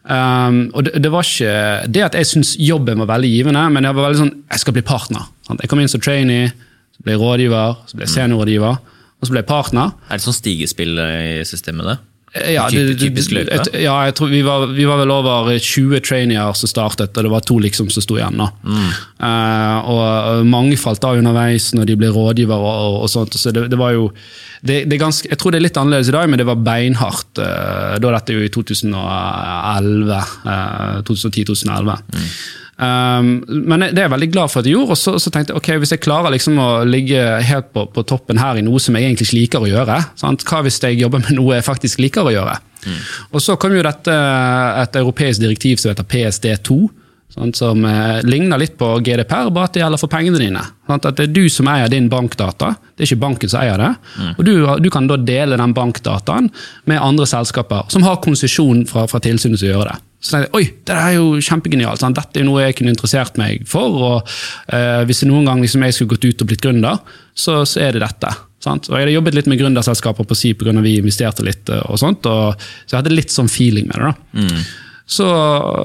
Um, 0.00 0.70
og 0.72 0.86
det, 0.86 0.94
det, 1.04 1.10
var 1.12 1.26
ikke 1.26 1.88
det 1.92 2.04
at 2.06 2.14
jeg 2.16 2.28
syntes 2.30 2.54
jobben 2.56 3.02
var 3.02 3.10
veldig 3.12 3.30
givende, 3.30 3.66
men 3.70 3.84
jeg 3.84 3.96
var 3.96 4.06
veldig 4.08 4.20
sånn, 4.22 4.34
jeg 4.48 4.62
skal 4.62 4.76
bli 4.76 4.84
partner. 4.86 5.26
Jeg 5.50 5.70
kom 5.70 5.82
inn 5.82 5.92
som 5.92 6.02
trainee, 6.02 6.48
så 6.96 7.04
ble 7.04 7.16
jeg 7.16 7.22
rådgiver, 7.22 7.82
så 7.86 7.98
ble 7.98 8.06
jeg 8.06 8.14
seniorrådgiver, 8.14 8.78
og 9.20 9.28
så 9.28 9.34
ble 9.34 9.42
jeg 9.42 9.50
partner. 9.50 9.92
Er 10.08 10.20
det 10.20 10.24
sånn 10.24 10.38
stigespill 10.38 10.96
i 11.00 11.42
systemet? 11.48 11.90
det? 11.90 11.98
Ja, 12.30 12.68
det, 12.70 12.94
typisk 13.00 13.32
løype? 13.34 13.58
Ja, 13.74 13.96
jeg 14.06 14.14
tror 14.14 14.28
vi 14.30 14.40
var, 14.46 14.68
vi 14.70 14.84
var, 14.86 15.00
vel 15.02 15.10
over 15.10 15.50
20 15.50 15.98
traineer 16.06 16.54
som 16.54 16.70
startet, 16.70 17.10
og 17.10 17.26
det 17.26 17.32
var 17.32 17.42
to 17.42 17.56
liksom 17.58 17.90
som 17.90 18.04
sto 18.04 18.20
igjen. 18.20 18.38
Mm. 18.38 18.92
Uh, 19.18 19.90
og 19.90 20.46
mange 20.46 20.78
falt 20.78 21.04
av 21.06 21.18
underveis 21.18 21.72
når 21.74 21.90
de 21.90 21.98
ble 21.98 22.12
rådgiver 22.14 22.54
og, 22.54 23.00
og 23.02 23.10
sånt. 23.10 23.34
så 23.34 23.50
det, 23.54 23.66
det 23.72 23.80
var 23.80 23.96
jo 23.96 24.12
det, 24.62 24.84
det 24.92 25.00
ganske, 25.00 25.26
Jeg 25.30 25.40
tror 25.40 25.54
det 25.54 25.58
er 25.58 25.64
litt 25.64 25.78
annerledes 25.80 26.10
i 26.12 26.14
dag, 26.14 26.30
men 26.30 26.38
det 26.38 26.46
var 26.46 26.62
beinhardt. 26.62 27.32
Uh, 27.40 27.98
da 27.98 28.14
dette 28.14 28.36
jo 28.36 28.46
i 28.46 28.52
2011. 28.52 30.24
Uh, 30.46 31.00
2010-2011. 31.08 32.02
Mm. 32.14 32.26
Um, 32.80 33.42
men 33.68 33.82
det 33.84 33.98
er 33.98 34.06
jeg 34.06 34.12
veldig 34.14 34.30
glad 34.32 34.52
for 34.52 34.62
at 34.62 34.68
jeg 34.68 34.76
gjorde. 34.78 34.94
Og 34.94 35.00
så, 35.00 35.16
så 35.20 35.32
tenkte 35.32 35.52
jeg 35.52 35.60
ok, 35.60 35.70
hvis 35.82 35.92
jeg 35.94 36.02
klarer 36.04 36.32
liksom 36.32 36.60
å 36.62 36.70
ligge 36.88 37.20
helt 37.44 37.68
på, 37.76 37.84
på, 37.92 38.04
toppen 38.08 38.40
her 38.40 38.56
i 38.56 38.64
noe 38.64 38.80
som 38.80 38.96
jeg 38.96 39.10
egentlig 39.10 39.28
ikke 39.28 39.40
liker 39.40 39.66
å 39.66 39.70
gjøre, 39.70 39.98
sant? 40.20 40.44
hva 40.48 40.62
hvis 40.64 40.80
jeg 40.82 41.00
jobber 41.02 41.24
med 41.26 41.36
noe 41.36 41.58
jeg 41.58 41.66
faktisk 41.66 42.00
liker 42.02 42.30
å 42.30 42.34
gjøre? 42.34 42.56
Mm. 42.80 43.00
Og 43.36 43.44
så 43.44 43.58
kom 43.60 43.74
jo 43.76 43.84
dette 43.84 44.14
et 44.80 44.96
europeisk 45.02 45.42
direktiv 45.42 45.82
som 45.82 45.92
heter 45.92 46.08
PSD2. 46.08 46.78
Sånn, 47.30 47.52
som 47.54 47.84
eh, 47.86 48.20
ligner 48.26 48.58
litt 48.58 48.74
på 48.78 48.88
GDPR, 49.06 49.52
bare 49.54 49.68
at 49.68 49.76
det 49.76 49.84
gjelder 49.84 50.00
for 50.02 50.10
pengene 50.10 50.40
dine. 50.40 50.62
Sånn, 50.88 50.98
at 50.98 51.14
Det 51.14 51.28
er 51.28 51.34
du 51.34 51.44
som 51.52 51.68
eier 51.70 51.90
din 51.92 52.08
bankdata, 52.10 52.72
det 52.96 53.04
er 53.04 53.10
ikke 53.10 53.22
banken 53.22 53.52
som 53.52 53.62
eier 53.62 53.78
det. 53.78 53.90
Mm. 54.18 54.32
og 54.34 54.44
du, 54.48 54.52
du, 54.82 54.90
kan 54.90 55.06
da 55.06 55.16
dele 55.16 55.58
den 55.60 55.74
bankdataen 55.76 56.50
med 56.90 56.98
andre 56.98 57.28
selskaper 57.30 57.86
som 57.92 58.02
har 58.02 58.18
konsesjon 58.24 58.82
fra, 58.90 59.06
fra 59.10 59.22
tilsynet 59.22 59.62
som 59.62 59.70
gjør 59.70 59.92
det. 59.92 59.96
Så 60.20 60.34
tenkte 60.34 60.50
jeg 60.50 60.58
oi, 60.58 60.66
det 60.90 60.98
er 60.98 61.14
jo 61.16 61.28
kjempegenialt. 61.40 62.02
Sant? 62.02 62.18
Dette 62.18 62.42
er 62.42 62.44
noe 62.44 62.66
jeg 62.66 62.76
kunne 62.76 62.92
interessert 62.92 63.38
meg 63.40 63.64
for. 63.70 63.96
og 64.10 64.34
eh, 64.74 65.06
Hvis 65.08 65.22
det 65.22 65.30
noen 65.30 65.48
gang 65.48 65.62
liksom, 65.62 65.86
jeg 65.86 65.96
skulle 65.96 66.16
gått 66.16 66.26
ut 66.26 66.44
og 66.44 66.50
blitt 66.50 66.66
gründer, 66.66 67.00
så, 67.32 67.62
så 67.64 67.86
er 67.86 67.96
det 67.96 68.02
dette. 68.04 68.34
Sant? 68.60 68.90
Og 68.90 68.98
Jeg 68.98 69.06
hadde 69.06 69.16
jobbet 69.16 69.38
litt 69.38 69.48
med 69.48 69.62
gründerselskaper 69.62 70.28
på 70.28 70.36
si 70.36 70.52
pga. 70.52 70.74
vi 70.84 70.98
investerte 71.00 71.46
litt. 71.46 71.70
Eh, 71.72 71.86
og 71.88 72.02
sånt, 72.02 72.28
og, 72.28 72.60
Så 72.84 72.96
jeg 72.96 73.00
hadde 73.00 73.16
litt 73.16 73.32
sånn 73.32 73.48
feeling 73.48 73.88
med 73.88 73.96
det. 73.96 74.10
da. 74.10 74.44
Mm. 74.44 74.64
Så, 75.10 75.26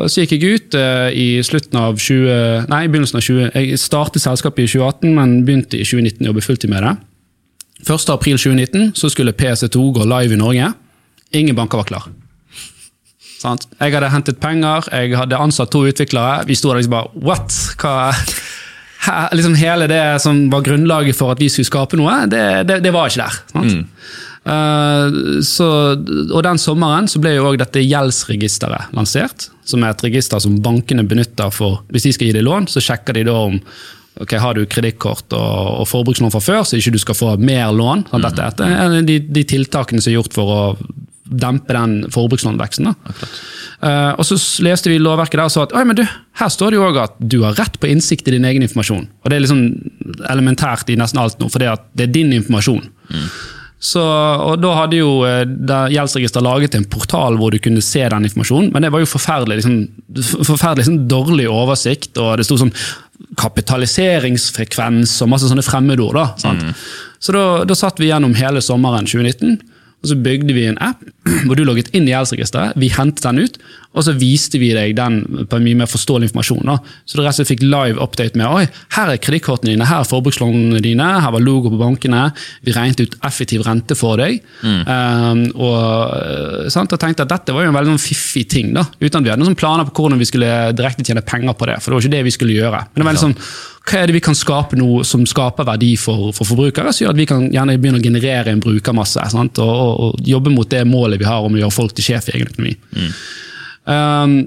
så, 0.06 0.22
gikk 0.22 0.36
jeg 0.36 0.60
ut 0.60 0.76
eh, 0.78 1.08
i 1.18 1.28
slutten 1.46 1.80
av 1.82 1.98
20, 1.98 2.68
nei, 2.70 2.84
begynnelsen 2.86 3.18
av 3.18 3.26
20, 3.26 3.48
Jeg 3.56 3.80
startet 3.82 4.22
selskapet 4.22 4.68
i 4.68 4.70
2018, 4.70 5.16
men 5.18 5.40
begynte 5.48 5.80
i 5.80 5.88
2019 5.88 6.22
å 6.22 6.30
jobbe 6.30 6.44
fulltid 6.46 6.70
med 6.70 6.86
det. 6.86 6.94
1.4.2019 7.86 8.94
så 8.98 9.10
skulle 9.10 9.34
PC2 9.34 9.88
gå 9.98 10.06
live 10.10 10.38
i 10.38 10.40
Norge. 10.42 10.70
Ingen 11.36 11.58
banker 11.58 11.82
var 11.82 11.90
klar. 11.90 12.06
Sant? 13.42 13.66
Jeg 13.80 13.94
hadde 13.98 14.12
hentet 14.14 14.38
penger, 14.42 14.86
jeg 14.94 15.18
hadde 15.18 15.42
ansatt 15.42 15.74
to 15.74 15.84
utviklere. 15.90 16.46
Vi 16.48 16.58
sto 16.58 16.72
der 16.72 16.80
liksom 16.80 16.96
bare 16.96 17.26
What? 17.26 17.58
Hva 17.82 18.14
liksom 19.38 19.58
Hele 19.60 19.90
det 19.90 20.22
som 20.24 20.48
var 20.50 20.64
grunnlaget 20.66 21.18
for 21.18 21.34
at 21.36 21.42
vi 21.42 21.50
skulle 21.50 21.70
skape 21.70 21.98
noe, 22.00 22.24
det, 22.30 22.46
det, 22.70 22.80
det 22.86 22.94
var 22.94 23.12
ikke 23.12 23.26
der. 23.26 23.42
Mm. 23.58 23.84
Uh, 24.46 25.42
så, 25.42 25.68
og 25.98 26.42
Den 26.46 26.60
sommeren 26.62 27.10
så 27.10 27.18
ble 27.22 27.34
jo 27.34 27.48
også 27.50 27.64
dette 27.64 27.86
gjeldsregisteret 27.86 28.96
lansert. 28.96 29.50
Som 29.66 29.84
er 29.84 29.96
et 29.96 30.06
register 30.06 30.42
som 30.44 30.60
bankene 30.62 31.06
benytter 31.08 31.50
for 31.54 31.82
Hvis 31.90 32.06
de 32.06 32.14
skal 32.14 32.30
gi 32.30 32.36
deg 32.38 32.46
lån, 32.46 32.70
så 32.70 32.84
sjekker 32.84 33.18
de 33.18 33.26
da 33.30 33.40
om 33.48 33.58
ok, 34.22 34.36
har 34.40 34.56
du 34.56 34.68
kredittkort 34.70 35.34
og, 35.36 35.82
og, 35.82 35.88
forbrukslån 35.90 36.32
fra 36.32 36.44
før, 36.44 36.62
så 36.64 36.78
ikke 36.80 36.94
du 36.96 37.02
skal 37.02 37.18
få 37.18 37.34
mer 37.42 37.74
lån. 37.76 38.06
Mm. 38.14 38.22
Dette 38.24 38.70
er 38.70 39.02
de, 39.10 39.18
de 39.20 39.44
tiltakene 39.50 40.04
som 40.04 40.14
er 40.14 40.20
gjort 40.20 40.38
for 40.38 40.54
å 40.54 40.62
dempe 41.26 41.74
den 41.74 42.06
forbrukslånveksten. 42.14 42.92
Uh, 43.82 44.14
og 44.14 44.24
Så 44.30 44.38
leste 44.64 44.92
vi 44.92 45.02
lovverket 45.02 45.40
der 45.40 45.50
og 45.50 45.54
sa 45.54 45.66
at 45.66 45.74
men 45.88 45.98
du, 45.98 46.04
her 46.06 46.52
står 46.54 46.72
det 46.72 46.80
jo 46.80 46.86
også 46.86 47.06
at 47.10 47.18
du 47.20 47.40
har 47.44 47.58
rett 47.58 47.80
på 47.82 47.90
innsikt 47.90 48.30
i 48.30 48.36
din 48.38 48.46
egen 48.46 48.66
informasjon. 48.66 49.08
Og 49.24 49.30
Det 49.30 49.38
er 49.38 49.44
liksom 49.44 49.66
elementært 50.30 50.94
i 50.94 51.00
nesten 51.00 51.22
alt 51.22 51.42
nå, 51.42 51.50
for 51.50 51.64
det, 51.64 51.74
det 51.98 52.08
er 52.08 52.14
din 52.14 52.34
informasjon. 52.38 52.86
Mm. 53.10 53.28
Så, 53.80 54.02
og 54.02 54.62
Da 54.64 54.72
hadde 54.80 54.98
jo 54.98 55.10
eh, 55.28 55.44
Gjeldsregister 55.92 56.44
laget 56.44 56.78
en 56.78 56.88
portal 56.90 57.36
hvor 57.38 57.52
du 57.54 57.60
kunne 57.62 57.84
se 57.84 58.02
den 58.10 58.28
informasjonen, 58.28 58.72
men 58.74 58.86
det 58.86 58.92
var 58.94 59.04
jo 59.04 59.10
forferdelig, 59.12 59.60
liksom, 59.60 60.40
forferdelig 60.48 60.88
sånn 60.88 61.04
dårlig 61.12 61.50
oversikt. 61.52 62.16
og 62.18 62.40
Det 62.40 62.48
sto 62.48 62.58
sånn 62.62 62.74
kapitaliseringsfrekvens 63.40 65.14
og 65.24 65.32
masse 65.32 65.52
sånne 65.52 65.66
fremmedord. 65.66 66.18
da, 66.18 66.56
mm. 66.56 66.74
Så 67.20 67.36
da, 67.36 67.46
da 67.68 67.78
satt 67.78 68.00
vi 68.02 68.10
gjennom 68.10 68.36
hele 68.40 68.64
sommeren 68.64 69.08
2019 69.08 69.60
og 70.06 70.12
Så 70.12 70.18
bygde 70.22 70.54
vi 70.54 70.68
en 70.70 70.78
app 70.84 71.02
hvor 71.46 71.58
du 71.58 71.64
logget 71.66 71.90
inn 71.98 72.06
i 72.06 72.14
gjeldsregisteret. 72.14 72.78
Vi 72.78 72.92
hentet 72.94 73.26
den 73.26 73.42
ut, 73.42 73.58
og 73.96 74.06
så 74.06 74.14
viste 74.18 74.60
vi 74.62 74.70
deg 74.76 74.94
den 74.98 75.22
på 75.50 75.58
en 75.58 75.66
mye 75.66 75.80
mer 75.80 75.90
forståelig 75.90 76.30
informasjon. 76.30 76.68
Da. 76.68 76.76
Så 77.08 77.18
du 77.18 77.24
rett 77.24 77.34
og 77.34 77.40
slett 77.40 77.50
fikk 77.50 77.64
live 77.66 78.02
update 78.04 78.38
med 78.38 78.46
oi, 78.46 78.66
her 78.94 79.12
er 79.12 79.22
kredittkortene 79.24 79.74
dine, 79.74 79.88
her 79.90 80.04
er 80.04 80.10
forbrukslånene 80.10 80.82
dine, 80.86 81.08
her 81.24 81.34
var 81.34 81.44
logo 81.44 81.72
på 81.74 81.80
bankene. 81.82 82.28
Vi 82.66 82.76
regnet 82.76 83.02
ut 83.02 83.18
effektiv 83.26 83.66
rente 83.66 83.98
for 83.98 84.22
deg. 84.22 84.42
Mm. 84.62 84.82
Um, 84.86 85.44
og, 85.56 85.80
eh, 86.20 86.68
sant, 86.74 86.94
og 86.94 87.02
tenkte 87.02 87.26
at 87.26 87.34
dette 87.34 87.56
var 87.56 87.66
jo 87.66 87.74
en 87.74 87.80
veldig 87.80 87.96
sånn 87.96 88.06
fiffig 88.06 88.46
ting, 88.52 88.74
da, 88.76 88.86
uten 89.00 89.22
at 89.22 89.26
vi 89.26 89.34
hadde 89.34 89.46
noen 89.46 89.58
planer 89.58 89.90
på 89.90 90.06
hvordan 90.06 90.22
vi 90.22 90.30
skulle 90.30 90.52
direkte 90.78 91.06
tjene 91.08 91.26
penger 91.26 91.58
på 91.58 91.72
det. 91.72 91.80
For 91.82 91.90
det 91.90 91.98
var 91.98 92.06
ikke 92.06 92.18
det 92.18 92.28
vi 92.30 92.36
skulle 92.36 92.60
gjøre. 92.60 92.84
Men 92.92 93.02
det 93.02 93.08
var 93.08 93.14
veldig 93.14 93.26
sånn 93.30 93.40
hva 93.86 94.02
er 94.02 94.10
det 94.10 94.16
vi 94.18 94.24
kan 94.26 94.38
skape 94.38 94.78
noe 94.80 95.04
som 95.06 95.24
skaper 95.30 95.68
verdi 95.68 95.94
for, 96.00 96.32
for 96.34 96.48
forbrukere, 96.50 96.94
som 96.94 97.06
gjør 97.06 97.14
at 97.14 97.22
vi 97.22 97.28
kan 97.30 97.48
gjerne 97.54 97.78
begynne 97.78 98.02
å 98.02 98.06
generere 98.06 98.54
en 98.54 98.64
brukermasse. 98.64 99.22
Og, 99.38 99.62
og, 99.62 99.90
og, 100.08 100.20
jobbe 100.26 100.54
mot 100.54 100.70
det 100.70 100.82
målet 100.90 101.22
vi 101.22 101.30
har 101.30 101.46
om 101.46 101.54
å 101.54 101.62
gjøre 101.62 101.76
folk 101.76 101.94
til 101.96 102.10
sjef 102.10 102.32
i 102.32 102.38
egen 102.40 102.50
økonomi. 102.50 102.74
Mm. 102.98 103.12
Um, 103.86 104.38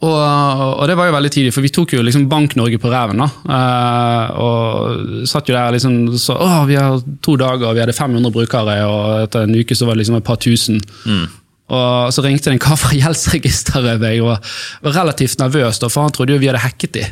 og, 0.00 0.16
og, 0.16 0.84
det 0.88 0.96
var 0.96 1.10
jo 1.10 1.14
veldig 1.14 1.30
tidlig, 1.30 1.52
for 1.54 1.62
vi 1.62 1.72
tok 1.76 1.94
jo 1.94 2.02
liksom 2.02 2.24
Bank-Norge 2.30 2.80
på 2.80 2.90
ræven. 2.90 3.20
Uh, 3.20 4.40
og 4.40 5.26
satt 5.28 5.50
jo 5.50 5.54
der 5.54 5.76
liksom 5.76 5.98
så, 6.18 6.34
å, 6.40 6.62
vi 6.66 6.78
har 6.80 6.98
to 7.22 7.36
dager, 7.38 7.68
og 7.68 7.76
vi 7.76 7.84
hadde 7.84 7.94
500 7.94 8.34
brukere, 8.34 8.80
og 8.88 9.26
etter 9.28 9.46
en 9.46 9.60
uke 9.60 9.76
så 9.76 9.86
var 9.86 9.94
det 9.94 10.02
liksom 10.02 10.18
et 10.18 10.26
par 10.26 10.40
tusen. 10.42 10.80
Mm. 11.04 11.26
Og 11.70 12.12
Så 12.14 12.24
ringte 12.24 12.50
det 12.50 12.58
en 12.58 12.62
kar 12.62 12.78
fra 12.80 12.94
gjeldsregisteret 12.96 14.02
Jeg 14.10 14.24
og 14.24 14.36
var 14.82 14.96
relativt 15.00 15.38
nervøs, 15.42 15.80
for 15.86 16.02
han 16.02 16.14
trodde 16.14 16.34
jo 16.34 16.42
vi 16.42 16.50
hadde 16.50 16.64
hacket 16.64 16.98
de. 16.98 17.06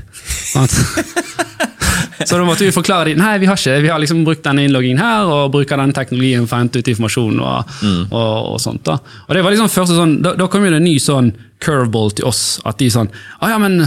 Så 2.26 2.34
da 2.34 2.44
måtte 2.44 2.66
vi 2.66 2.74
forklare 2.74 3.12
dem 3.12 3.20
nei, 3.20 3.36
vi 3.38 3.46
har 3.46 3.58
ikke, 3.58 3.76
vi 3.84 3.90
har 3.92 4.00
liksom 4.02 4.24
brukt 4.26 4.42
denne 4.42 4.64
innloggingen 4.66 4.98
her 5.02 5.28
og 5.30 5.52
bruker 5.54 5.78
denne 5.78 5.94
teknologien 5.94 6.48
for 6.48 6.58
å 6.58 6.64
hente 6.64 6.82
ut 6.82 6.90
informasjon. 6.90 7.38
og, 7.38 7.74
mm. 7.82 8.00
og, 8.10 8.54
og 8.54 8.60
sånt 8.62 8.82
da. 8.88 8.98
Og 9.28 9.36
det 9.36 9.44
var 9.46 9.54
liksom 9.54 9.70
første 9.72 9.98
sånn, 9.98 10.18
Da, 10.24 10.34
da 10.38 10.48
kom 10.50 10.66
jo 10.66 10.72
det 10.74 10.80
en 10.82 10.88
ny 10.88 10.96
sånn 11.02 11.32
curveball 11.62 12.14
til 12.18 12.28
oss. 12.30 12.42
at 12.66 12.78
de 12.82 12.90
sånn, 12.90 13.10
ah, 13.38 13.52
ja, 13.54 13.58
men 13.62 13.84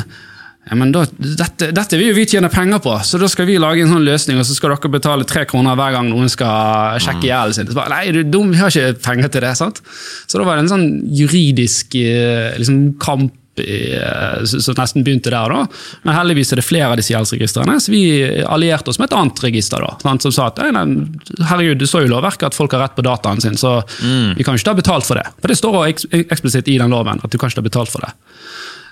ja, 0.70 0.76
men 0.78 0.92
da, 0.94 1.02
dette, 1.18 1.72
dette 1.74 1.98
vil 1.98 2.12
jo 2.12 2.18
vi 2.20 2.28
tjene 2.30 2.50
penger 2.54 2.80
på, 2.86 2.94
så 3.04 3.18
da 3.18 3.28
skal 3.32 3.48
vi 3.50 3.58
lage 3.60 3.82
en 3.82 3.96
sånn 3.96 4.06
løsning, 4.06 4.38
og 4.38 4.46
så 4.46 4.54
skal 4.54 4.76
dere 4.76 4.92
betale 4.94 5.26
tre 5.28 5.42
kroner 5.50 5.78
hver 5.80 5.96
gang 5.98 6.12
noen 6.12 6.30
skal 6.30 7.02
sjekke 7.02 7.26
gjelden 7.26 7.58
sin. 7.58 7.72
Bare, 7.74 7.90
Nei, 7.96 8.14
du 8.14 8.22
er 8.22 8.30
dum, 8.30 8.52
vi 8.54 8.60
har 8.62 8.70
ikke 8.70 9.00
penger 9.02 9.32
til 9.34 9.46
det. 9.48 9.56
sant? 9.58 9.82
Så 10.30 10.38
da 10.38 10.46
var 10.46 10.60
det 10.60 10.68
en 10.68 10.74
sånn 10.76 10.90
juridisk 11.18 11.98
eh, 11.98 12.54
liksom, 12.62 12.78
kamp 13.02 13.34
eh, 13.66 14.46
som 14.46 14.78
nesten 14.78 15.02
begynte 15.08 15.34
der. 15.34 15.50
da. 15.50 15.66
Men 16.06 16.18
heldigvis 16.20 16.54
er 16.54 16.62
det 16.62 16.68
flere 16.70 16.92
av 16.94 17.02
disse 17.02 17.16
gjeldsregistrene, 17.16 17.80
så 17.82 17.96
vi 17.96 18.04
allierte 18.46 18.94
oss 18.94 19.02
med 19.02 19.10
et 19.10 19.18
annet 19.18 19.42
register. 19.50 19.82
da, 19.82 19.98
sant, 20.06 20.28
Som 20.28 20.36
sa 20.38 20.52
at 20.54 20.62
herregud, 20.62 21.82
det 21.82 21.90
står 21.90 22.06
jo 22.06 22.12
i 22.12 22.14
lovverket 22.14 22.52
at 22.52 22.60
folk 22.60 22.78
har 22.78 22.86
rett 22.86 23.00
på 23.02 23.08
dataen 23.10 23.42
sin, 23.42 23.58
så 23.58 23.80
vi 23.98 24.46
kan 24.46 24.54
jo 24.54 24.62
ikke 24.62 24.70
ta 24.70 24.78
betalt 24.78 25.10
for 25.10 25.18
det. 25.18 25.26
For 25.42 25.50
det 25.50 25.58
står 25.58 25.82
eks 25.90 26.06
eksplisitt 26.22 26.70
i 26.70 26.78
den 26.78 26.94
loven 26.94 27.18
at 27.18 27.34
du 27.34 27.42
kan 27.42 27.50
ikke 27.50 27.64
ta 27.64 27.72
betalt 27.72 27.98
for 27.98 28.06
det. 28.06 28.14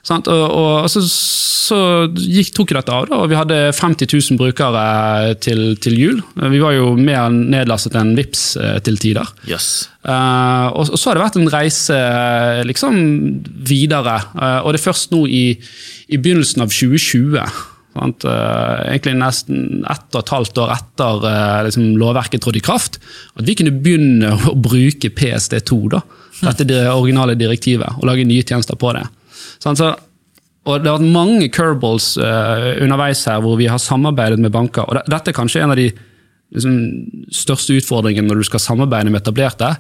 Sant? 0.06 0.30
Og, 0.32 0.44
og 0.56 0.90
så, 0.92 1.02
så 1.04 1.80
gikk, 2.16 2.54
tok 2.56 2.74
dette 2.78 2.94
av, 2.94 3.08
da, 3.10 3.22
og 3.22 3.32
vi 3.32 3.38
hadde 3.38 3.58
50 3.76 4.10
000 4.10 4.40
brukere 4.40 5.36
til, 5.44 5.76
til 5.82 5.98
jul. 6.00 6.22
Vi 6.40 6.62
var 6.64 6.76
jo 6.78 6.94
mer 6.98 7.30
nedlastet 7.34 7.98
enn 8.00 8.16
VIPS 8.18 8.44
eh, 8.60 8.78
til 8.86 9.00
tider. 9.02 9.28
Yes. 9.50 9.90
Uh, 10.06 10.72
og, 10.72 10.94
og 10.94 10.98
så 10.98 11.10
har 11.10 11.20
det 11.20 11.26
vært 11.26 11.40
en 11.42 11.52
reise 11.52 11.98
eh, 11.98 12.62
liksom 12.68 12.96
videre, 13.68 14.20
Uh, 14.40 14.62
og 14.64 14.72
det 14.72 14.80
er 14.80 14.84
først 14.86 15.12
nå 15.12 15.20
i, 15.28 15.44
i 16.08 16.18
begynnelsen 16.18 16.64
av 16.64 16.72
2020. 16.72 17.42
Sant? 17.98 18.24
Egentlig 18.30 19.16
nesten 19.18 19.84
ett 19.90 20.16
og 20.16 20.22
et 20.22 20.32
halvt 20.32 20.62
år 20.64 20.72
etter 20.76 21.26
liksom, 21.66 21.88
lovverket 22.00 22.44
trådte 22.44 22.62
i 22.62 22.64
kraft, 22.64 23.00
at 23.36 23.48
vi 23.48 23.56
kunne 23.60 23.74
begynne 23.76 24.32
å 24.38 24.56
bruke 24.56 25.12
PSD2, 25.18 25.80
da, 25.92 26.02
dette 26.40 26.68
det 26.70 26.84
originale 26.94 27.36
direktivet, 27.40 28.00
og 28.00 28.08
lage 28.08 28.28
nye 28.30 28.46
tjenester 28.46 28.80
på 28.80 28.94
det. 28.96 29.04
Sant? 29.64 29.82
Så, 29.82 29.94
og 30.68 30.84
Det 30.84 30.92
har 30.92 31.00
vært 31.00 31.16
mange 31.16 31.50
curveballs 31.54 32.14
uh, 32.22 32.76
underveis 32.84 33.26
her 33.30 33.42
hvor 33.44 33.58
vi 33.60 33.70
har 33.72 33.82
samarbeidet 33.82 34.40
med 34.40 34.54
banker. 34.54 34.86
og 34.86 35.00
det, 35.00 35.08
Dette 35.12 35.32
er 35.32 35.38
kanskje 35.38 35.64
en 35.64 35.74
av 35.74 35.80
de 35.80 35.90
liksom, 36.56 36.76
største 37.34 37.78
utfordringene 37.80 38.30
når 38.30 38.42
du 38.42 38.48
skal 38.48 38.64
samarbeide 38.64 39.12
med 39.12 39.22
etablerte. 39.22 39.76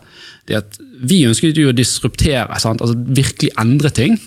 det 0.47 0.55
er 0.55 0.63
at 0.63 0.79
Vi 0.99 1.21
ønsker 1.27 1.55
jo 1.55 1.69
å 1.71 1.75
disruptere? 1.75 2.47
Altså, 2.49 2.93
virkelig 2.95 3.51
endre 3.59 3.89
ting. 3.89 4.17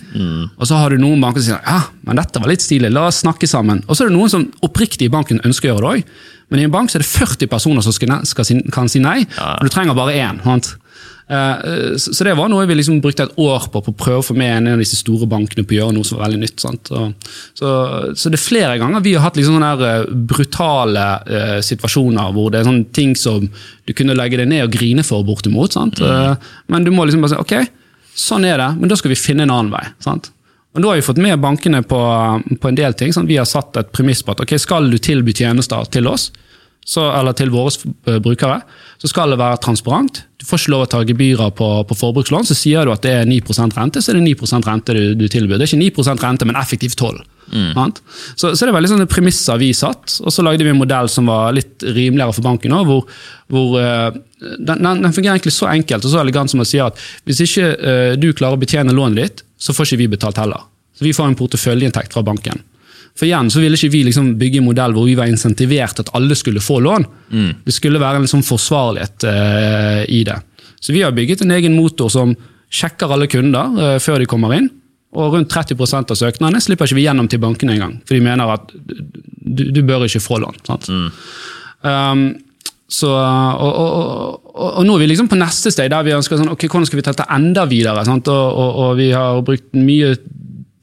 Og 0.57 0.67
så 0.67 0.79
har 0.79 0.89
du 0.89 1.01
noen 1.01 1.21
banker 1.21 1.41
som 1.41 1.53
sier 1.53 1.67
ja, 1.67 1.89
men 2.07 2.17
dette 2.17 2.41
var 2.41 2.49
litt 2.49 2.65
stilig, 2.65 2.91
la 2.91 3.07
oss 3.09 3.21
snakke 3.21 3.47
sammen. 3.49 3.83
Og 3.87 3.95
så 3.95 4.05
er 4.05 4.09
det 4.09 4.17
noen 4.17 4.31
som 4.31 4.47
oppriktig 4.65 5.09
i 5.09 5.13
banken 5.13 5.43
ønsker 5.45 5.69
å 5.69 5.75
gjøre 5.75 5.83
det 5.83 5.91
òg. 5.91 6.15
Men 6.49 6.61
i 6.61 6.65
en 6.67 6.73
bank 6.73 6.91
så 6.91 6.99
er 6.99 7.03
det 7.05 7.09
40 7.09 7.49
personer 7.49 7.81
som 7.85 7.93
skal, 7.95 8.19
skal 8.29 8.63
kan 8.73 8.89
si 8.91 8.99
nei, 9.01 9.23
og 9.41 9.63
du 9.65 9.71
trenger 9.73 9.97
bare 9.97 10.17
én. 10.17 10.41
sant? 10.43 10.75
Eh, 11.29 11.95
Så 11.97 12.11
så 12.13 12.25
det 12.27 12.35
var 12.37 12.49
noe 12.51 12.65
vi 12.67 12.75
liksom 12.75 12.99
brukte 13.01 13.23
et 13.23 13.37
år 13.39 13.69
på 13.71 13.81
på 13.83 13.91
å 13.93 13.97
prøve 13.97 14.19
å 14.21 14.25
få 14.27 14.35
med 14.37 14.57
en 14.57 14.73
av 14.73 14.81
disse 14.81 14.97
store 14.99 15.27
bankene 15.29 15.63
på 15.65 15.75
å 15.75 15.77
gjøre 15.79 15.95
noe 15.95 16.07
som 16.07 16.19
var 16.19 16.27
veldig 16.27 16.41
nytt. 16.43 16.65
Og, 16.67 17.13
så, 17.55 17.69
så 18.15 18.29
det 18.31 18.39
er 18.39 18.43
flere 18.43 18.77
ganger 18.81 19.03
vi 19.05 19.15
har 19.15 19.25
hatt 19.25 19.39
liksom 19.39 19.57
sånne 19.57 19.71
eh, 19.87 20.11
brutale 20.33 21.05
uh, 21.29 21.59
situasjoner 21.63 22.33
hvor 22.35 22.51
det 22.51 22.61
er 22.61 22.67
sånne 22.69 22.91
ting 22.95 23.15
som 23.19 23.47
du 23.87 23.93
kunne 23.95 24.15
legge 24.17 24.37
deg 24.39 24.51
ned 24.51 24.67
og 24.67 24.75
grine 24.75 25.03
for 25.07 25.25
bortimot. 25.27 25.73
Sant? 25.75 26.01
Eh, 26.03 26.35
Men 26.67 26.83
du 26.85 26.91
må 26.91 27.05
liksom 27.07 27.23
bare 27.23 27.35
si 27.35 27.41
ok, 27.41 27.73
sånn 28.15 28.45
er 28.45 28.59
det, 28.61 28.69
men 28.79 28.91
da 28.91 28.95
skal 28.99 29.13
vi 29.13 29.19
finne 29.19 29.47
en 29.47 29.53
annen 29.53 29.73
vei. 29.73 29.85
Sant? 30.03 30.31
Og 30.73 30.81
Da 30.81 30.89
har 30.89 30.97
vi 30.97 31.05
fått 31.05 31.21
med 31.21 31.41
bankene 31.41 31.83
på, 31.85 31.99
på 32.59 32.69
en 32.69 32.77
del 32.77 32.95
ting. 32.97 33.13
Sant? 33.13 33.29
Vi 33.29 33.37
har 33.37 33.45
satt 33.45 33.77
et 33.77 33.91
premiss 33.93 34.23
på 34.25 34.33
at 34.33 34.41
ok, 34.41 34.55
skal 34.61 34.89
du 34.89 34.97
tilby 34.97 35.33
tjenester 35.37 35.85
til 35.93 36.07
oss, 36.09 36.31
så, 36.83 37.07
eller 37.15 37.35
til 37.37 37.51
våre 37.53 37.71
eh, 38.07 38.19
brukere, 38.23 38.61
så 39.01 39.09
skal 39.11 39.33
det 39.33 39.39
være 39.41 39.59
transparent. 39.63 40.23
Du 40.39 40.47
får 40.47 40.61
ikke 40.61 40.73
lov 40.73 40.85
å 40.85 40.89
ta 40.91 41.03
gebyrer 41.07 41.53
på, 41.55 41.69
på 41.87 41.97
forbrukslån. 41.99 42.47
Så 42.47 42.57
sier 42.59 42.85
du 42.85 42.93
at 42.93 43.03
det 43.05 43.13
er 43.21 43.29
9 43.29 43.41
rente, 43.77 44.03
så 44.03 44.11
er 44.11 44.19
det 44.19 44.25
9% 44.35 44.67
rente 44.67 44.95
du, 44.95 45.03
du 45.19 45.27
tilbyr. 45.31 45.59
Det 45.59 45.67
er 45.67 45.73
ikke 45.73 46.03
9% 46.03 46.25
rente, 46.25 46.49
men 46.49 46.59
effektivt 46.59 46.99
12 46.99 47.23
Mm. 47.53 47.91
Så, 48.35 48.55
så 48.55 48.65
det 48.65 48.71
er 48.71 48.75
veldig 48.77 48.89
sånne 48.93 49.09
premisser 49.11 49.59
vi 49.61 49.73
satt, 49.77 50.15
og 50.23 50.33
så 50.33 50.45
lagde 50.45 50.65
vi 50.65 50.71
en 50.71 50.79
modell 50.79 51.09
som 51.11 51.27
var 51.29 51.53
litt 51.53 51.83
rimeligere 51.85 52.33
for 52.33 52.45
banken. 52.45 52.73
også, 52.73 52.87
hvor, 52.87 53.17
hvor 53.51 53.75
eh, 53.81 54.19
den, 54.57 54.79
den, 54.79 55.03
den 55.03 55.13
fungerer 55.13 55.35
egentlig 55.35 55.53
så 55.53 55.69
enkelt 55.69 56.07
og 56.07 56.13
så 56.13 56.21
elegant 56.23 56.51
som 56.51 56.63
å 56.63 56.67
si 56.67 56.81
at 56.81 56.99
hvis 57.27 57.43
ikke 57.45 57.67
eh, 57.75 58.13
du 58.17 58.31
klarer 58.33 58.57
å 58.57 58.63
betjene 58.63 58.95
lånet 58.95 59.19
ditt, 59.19 59.43
så 59.59 59.75
får 59.75 59.91
ikke 59.91 60.01
vi 60.05 60.11
betalt 60.15 60.41
heller. 60.41 60.65
Så 60.97 61.05
Vi 61.05 61.13
får 61.15 61.29
en 61.29 61.37
porteføljeinntekt 61.37 62.15
fra 62.15 62.25
banken. 62.25 62.63
For 63.17 63.27
igjen 63.27 63.51
så 63.53 63.61
ville 63.61 63.77
ikke 63.77 63.93
vi 63.93 64.03
liksom 64.07 64.31
bygge 64.39 64.59
en 64.59 64.67
modell 64.67 64.95
hvor 64.95 65.05
vi 65.05 65.17
var 65.17 65.29
insentivert 65.29 66.01
at 66.01 66.09
alle 66.17 66.35
skulle 66.37 66.63
få 66.63 66.79
lån. 66.81 67.05
Det 67.65 67.75
skulle 67.75 68.01
være 68.01 68.19
en 68.19 68.25
liksom 68.25 68.41
forsvarlighet 68.45 69.27
uh, 69.29 70.01
i 70.09 70.23
det. 70.25 70.39
Så 70.81 70.95
vi 70.95 71.03
har 71.05 71.13
bygget 71.15 71.43
en 71.45 71.53
egen 71.53 71.77
motor 71.77 72.09
som 72.09 72.33
sjekker 72.73 73.13
alle 73.13 73.29
kunder 73.29 73.77
uh, 73.77 73.97
før 74.01 74.23
de 74.23 74.29
kommer 74.29 74.57
inn. 74.57 74.71
Og 75.13 75.35
rundt 75.35 75.53
30% 75.53 76.09
av 76.09 76.17
søknadene 76.17 76.61
slipper 76.63 76.89
ikke 76.89 76.97
vi 76.97 77.05
gjennom 77.05 77.29
til 77.29 77.41
bankene 77.43 77.75
engang. 77.75 77.99
For 78.07 78.17
de 78.17 78.25
mener 78.25 78.55
at 78.55 78.73
du, 78.73 79.67
du 79.69 79.83
bør 79.85 80.07
ikke 80.07 80.23
få 80.23 80.41
lån. 80.41 80.57
Sant? 80.65 80.89
Um, 81.85 82.25
så, 82.93 83.09
og, 83.13 83.71
og, 83.73 83.91
og, 84.53 84.69
og 84.79 84.85
nå 84.85 84.95
er 84.95 85.03
vi 85.03 85.11
liksom 85.13 85.29
på 85.29 85.37
neste 85.39 85.71
steg, 85.73 85.89
der 85.93 86.05
vi 86.05 86.13
ønsker 86.13 86.37
sånn, 86.37 86.51
ok, 86.53 86.65
hvordan 86.67 86.89
skal 86.89 86.99
vi 86.99 87.05
ta 87.05 87.13
dette 87.13 87.29
enda 87.33 87.63
videre. 87.69 88.03
Og 88.33 88.97
vi 88.99 89.11
har 89.13 89.41
brukt 89.45 89.69
mye 89.77 90.15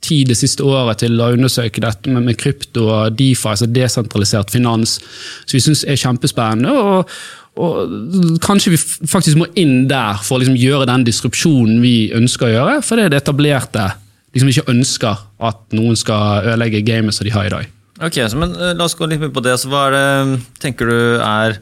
tid 0.05 0.31
det 0.31 0.39
siste 0.39 0.64
året 0.64 1.02
til 1.02 1.20
å 1.20 1.32
undersøke 1.35 1.82
dette 1.82 2.12
med, 2.12 2.24
med 2.28 2.39
krypto 2.40 2.86
og 2.89 3.18
DeFi, 3.18 3.52
altså 3.52 3.68
desentralisert 3.68 4.52
finans, 4.55 4.98
som 5.44 5.56
vi 5.59 5.62
syns 5.64 5.85
er 5.85 6.01
kjempespennende. 6.01 6.72
og 6.72 7.20
og 7.60 8.39
Kanskje 8.40 8.70
vi 8.72 8.78
faktisk 8.78 9.40
må 9.40 9.48
inn 9.59 9.89
der 9.90 10.20
for 10.22 10.36
å 10.36 10.40
liksom 10.40 10.56
gjøre 10.56 10.86
den 10.89 11.02
disrupsjonen 11.05 11.81
vi 11.82 12.12
ønsker 12.16 12.47
å 12.47 12.52
gjøre. 12.55 12.77
For 12.86 12.97
det 12.97 13.09
er 13.09 13.12
det 13.12 13.18
etablerte 13.24 13.89
liksom 14.36 14.52
ikke 14.52 14.70
ønsker 14.70 15.24
at 15.51 15.60
noen 15.77 15.98
skal 15.98 16.47
ødelegge 16.47 16.85
gamet 16.86 17.16
som 17.16 17.27
de 17.27 17.35
har 17.35 17.48
i 17.48 17.52
dag. 17.52 17.77
Ok, 18.01 18.16
så, 18.22 18.39
men 18.40 18.55
eh, 18.56 18.72
La 18.78 18.86
oss 18.86 18.97
gå 18.97 19.09
litt 19.10 19.20
mer 19.20 19.32
på 19.35 19.43
det. 19.44 19.56
Så 19.60 19.68
hva 19.68 19.89
er 19.89 19.97
det 19.97 20.40
tenker 20.62 20.89
du 20.89 21.01
er 21.18 21.59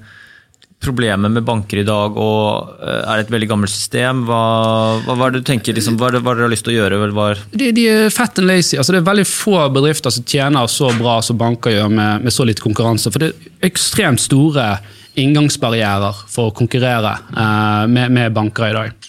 problemet 0.83 1.33
med 1.35 1.43
banker 1.43 1.81
i 1.81 1.87
dag, 1.87 2.17
og 2.17 2.79
eh, 2.79 3.01
er 3.03 3.23
et 3.23 3.33
veldig 3.33 3.49
gammelt 3.51 3.73
system? 3.73 4.23
Hva, 4.29 4.43
hva, 5.05 5.17
hva 5.17 5.27
er 5.29 5.35
det 5.35 5.43
du 5.43 5.49
tenker, 5.51 5.75
liksom, 5.77 5.99
hva 5.99 6.13
hva 6.15 6.23
dere 6.23 6.47
har 6.47 6.53
lyst 6.53 6.67
til 6.69 6.77
å 6.77 6.79
gjøre? 6.79 7.35
De, 7.53 7.73
de 7.75 7.89
er 7.91 8.15
fat 8.15 8.39
and 8.39 8.49
lazy. 8.51 8.79
altså 8.79 8.95
Det 8.95 9.03
er 9.03 9.11
veldig 9.11 9.27
få 9.29 9.59
bedrifter 9.75 10.15
som 10.15 10.27
tjener 10.29 10.71
så 10.71 10.93
bra 10.99 11.19
som 11.25 11.41
banker 11.41 11.75
gjør 11.75 11.93
med, 11.93 12.25
med 12.25 12.35
så 12.35 12.47
lite 12.47 12.65
konkurranse. 12.65 13.11
For 13.13 13.25
det 13.25 13.33
er 13.35 13.69
ekstremt 13.69 14.23
store 14.23 14.77
inngangsbarrierer 15.19 16.25
for 16.31 16.53
å 16.53 16.57
konkurrere 16.57 17.17
eh, 17.35 17.85
med, 17.91 18.15
med 18.15 18.35
banker 18.37 18.71
i 18.71 18.77
dag. 18.77 19.09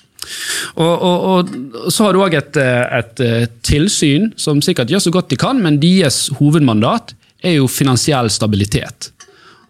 Og, 0.79 1.03
og, 1.05 1.45
og 1.85 1.93
Så 1.93 2.05
har 2.05 2.15
du 2.15 2.23
òg 2.23 2.35
et, 2.37 2.59
eh, 2.59 2.97
et 2.99 3.23
eh, 3.25 3.45
tilsyn 3.65 4.31
som 4.39 4.63
sikkert 4.65 4.91
gjør 4.91 5.05
så 5.05 5.13
godt 5.13 5.31
de 5.33 5.39
kan, 5.39 5.61
men 5.61 5.79
deres 5.81 6.27
hovedmandat 6.39 7.15
er 7.45 7.59
jo 7.59 7.69
finansiell 7.71 8.29
stabilitet. 8.33 9.11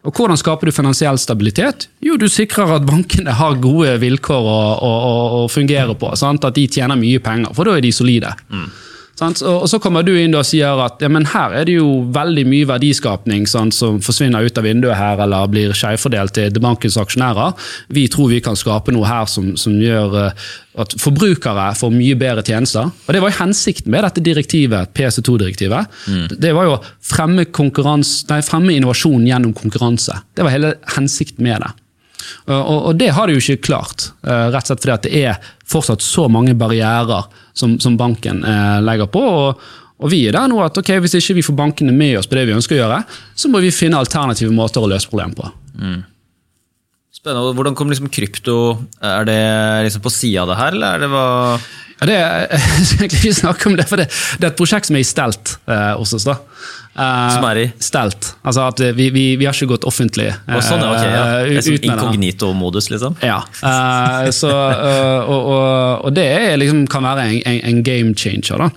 Og 0.08 0.16
Hvordan 0.16 0.40
skaper 0.40 0.70
du 0.70 0.72
finansiell 0.72 1.18
stabilitet? 1.20 1.90
Jo, 2.00 2.16
Du 2.18 2.30
sikrer 2.32 2.78
at 2.78 2.86
bankene 2.88 3.34
har 3.36 3.60
gode 3.60 3.98
vilkår 4.00 4.46
å, 4.48 4.60
å, 4.80 4.92
å, 5.42 5.48
fungere 5.52 5.96
på. 6.00 6.14
Sant? 6.16 6.46
At 6.48 6.56
de 6.56 6.68
tjener 6.72 7.00
mye 7.00 7.20
penger, 7.20 7.52
for 7.56 7.68
da 7.68 7.76
er 7.78 7.84
de 7.84 7.92
solide. 7.92 8.32
Sant? 8.50 8.89
Og, 9.22 9.66
Så 9.70 9.80
kommer 9.84 10.04
du 10.06 10.14
inn 10.16 10.36
og 10.38 10.46
sier 10.48 10.80
at 10.84 11.02
ja, 11.04 11.10
men 11.12 11.26
her 11.34 11.56
er 11.60 11.66
det 11.68 11.76
jo 11.78 11.88
veldig 12.16 12.46
mye 12.48 12.68
verdiskapning 12.70 13.48
sant, 13.50 13.76
som 13.76 14.00
forsvinner 14.04 14.46
ut 14.48 14.58
av 14.58 14.64
vinduet 14.68 14.96
her, 14.98 15.20
eller 15.26 15.50
blir 15.52 15.74
skjevfordelt 15.76 16.34
til 16.38 16.60
bankens 16.64 16.98
aksjonærer. 17.02 17.54
Vi 17.96 18.08
tror 18.12 18.30
vi 18.32 18.40
kan 18.46 18.56
skape 18.60 18.94
noe 18.96 19.08
her 19.10 19.26
som, 19.32 19.52
som 19.60 19.76
gjør 19.82 20.16
eh, 20.26 20.48
at 20.80 20.96
forbrukere 21.02 21.68
får 21.76 21.92
mye 21.92 22.16
bedre 22.20 22.44
tjenester. 22.48 22.88
Og 23.08 23.12
Det 23.14 23.22
var 23.24 23.34
jo 23.34 23.40
hensikten 23.42 23.92
med 23.92 24.06
dette 24.08 24.24
direktivet, 24.24 24.94
PC2-direktivet. 24.96 26.00
Det 26.40 26.54
var 26.56 26.70
jo 26.70 26.78
å 26.78 26.82
fremme, 27.04 27.44
nei, 27.50 28.42
fremme 28.46 28.76
innovasjon 28.78 29.28
gjennom 29.28 29.54
konkurranse. 29.58 30.16
Det 30.36 30.46
var 30.48 30.56
hele 30.56 30.74
hensikten 30.96 31.44
med 31.44 31.60
det. 31.66 31.72
Og, 32.48 32.88
og- 32.90 32.98
det 33.00 33.10
har 33.16 33.28
de 33.28 33.34
jo 33.38 33.42
ikke 33.42 33.66
klart, 33.72 34.12
eh, 34.28 34.50
rett 34.54 34.64
og 34.70 34.78
slett 34.78 34.84
fordi 34.86 35.10
det 35.10 35.24
er 35.26 35.38
fortsatt 35.70 36.02
så 36.04 36.28
mange 36.32 36.54
barrierer 36.58 37.28
som, 37.60 37.76
som 37.84 37.98
banken 38.00 38.42
eh, 38.48 38.80
legger 38.86 39.12
på. 39.12 39.26
og 39.44 39.70
og 40.00 40.08
vi 40.14 40.22
er 40.30 40.32
der 40.32 40.48
nå 40.48 40.62
at 40.64 40.78
ok, 40.80 40.94
Hvis 41.04 41.18
ikke 41.20 41.34
vi 41.42 41.44
får 41.44 41.58
bankene 41.60 41.92
med 41.92 42.14
oss 42.22 42.30
på 42.30 42.38
det 42.38 42.46
vi 42.48 42.54
ønsker 42.56 42.78
å 42.78 42.80
gjøre, 42.80 43.00
så 43.36 43.50
må 43.52 43.60
vi 43.60 43.74
finne 43.76 44.00
alternative 44.00 44.54
måter 44.56 44.80
å 44.80 44.88
løse 44.88 45.10
problemet 45.12 45.36
på. 45.36 45.50
spennende. 47.20 47.52
Hvordan 47.58 47.76
kom 47.76 47.92
liksom 47.92 48.10
krypto 48.12 48.56
Er 49.02 49.28
det 49.28 49.42
liksom 49.88 50.04
på 50.06 50.14
sida 50.14 50.46
av 50.46 50.52
det 50.52 50.60
her, 50.60 50.78
eller 50.78 50.96
er 50.96 51.04
det 51.04 51.12
hva 51.12 51.28
Ja, 52.00 52.08
det, 52.08 52.18
jeg 52.80 52.86
skal 52.94 53.10
ikke 53.10 53.34
snakke 53.36 53.68
om 53.68 53.76
det, 53.76 53.88
for 53.90 54.00
det, 54.00 54.08
det 54.40 54.48
er 54.48 54.54
et 54.54 54.60
prosjekt 54.60 54.88
som 54.88 54.96
er 54.96 55.04
i 55.04 55.08
stelt 55.08 55.58
eh, 55.68 55.96
hos 56.00 56.14
oss. 56.16 56.24
da. 56.30 56.38
Eh, 57.00 57.34
Som 57.36 57.46
er 57.48 57.62
i? 57.62 57.66
Stelt. 57.80 58.34
Altså 58.44 58.66
at 58.68 58.82
vi, 58.98 59.08
vi, 59.16 59.24
vi 59.40 59.48
har 59.48 59.56
ikke 59.56 59.72
gått 59.76 59.88
offentlig. 59.88 60.28
Og 60.50 60.64
sånn, 60.66 60.84
ja, 60.84 60.90
ok, 60.92 61.06
ja. 61.08 61.22
eh, 61.46 61.62
sånn. 61.64 61.80
Inkognito-modus, 61.88 62.90
liksom? 62.92 63.16
Ja. 63.24 63.40
eh, 63.64 64.28
så, 64.36 64.52
og, 64.52 65.40
og, 65.40 66.10
og 66.10 66.18
det 66.18 66.28
liksom, 66.60 66.84
kan 66.92 67.08
være 67.08 67.30
en, 67.30 67.62
en, 67.72 67.82
game 67.86 68.12
changer. 68.20 68.66
Da. 68.66 68.70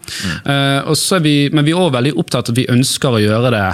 Er 0.47 1.27
vi, 1.27 1.37
men 1.51 1.67
vi 1.67 1.75
er 1.75 1.83
også 1.83 1.97
veldig 1.99 2.15
opptatt 2.23 2.53
av 2.53 2.55
at 2.55 2.63
vi 2.63 2.71
ønsker 2.71 3.19
å 3.19 3.23
gjøre 3.23 3.53
det 3.57 3.67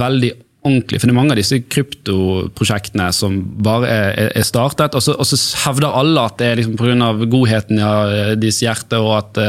veldig 0.00 0.32
ordentlig. 0.66 0.98
For 0.98 1.06
det 1.06 1.12
er 1.12 1.18
mange 1.20 1.34
av 1.34 1.40
disse 1.40 1.60
kryptoprosjektene 1.62 3.10
som 3.14 3.36
bare 3.62 3.90
er, 3.92 4.30
er 4.40 4.46
startet, 4.46 4.96
og 4.96 5.04
så, 5.04 5.14
og 5.20 5.28
så 5.28 5.38
hevder 5.66 5.94
alle 6.00 6.24
at 6.26 6.40
det 6.40 6.48
er 6.48 6.60
liksom 6.62 6.78
pga. 6.80 7.12
godheten 7.30 7.78
i 7.78 7.90
deres 8.40 8.62
hjerte, 8.64 8.98
og 9.02 9.18
at 9.20 9.42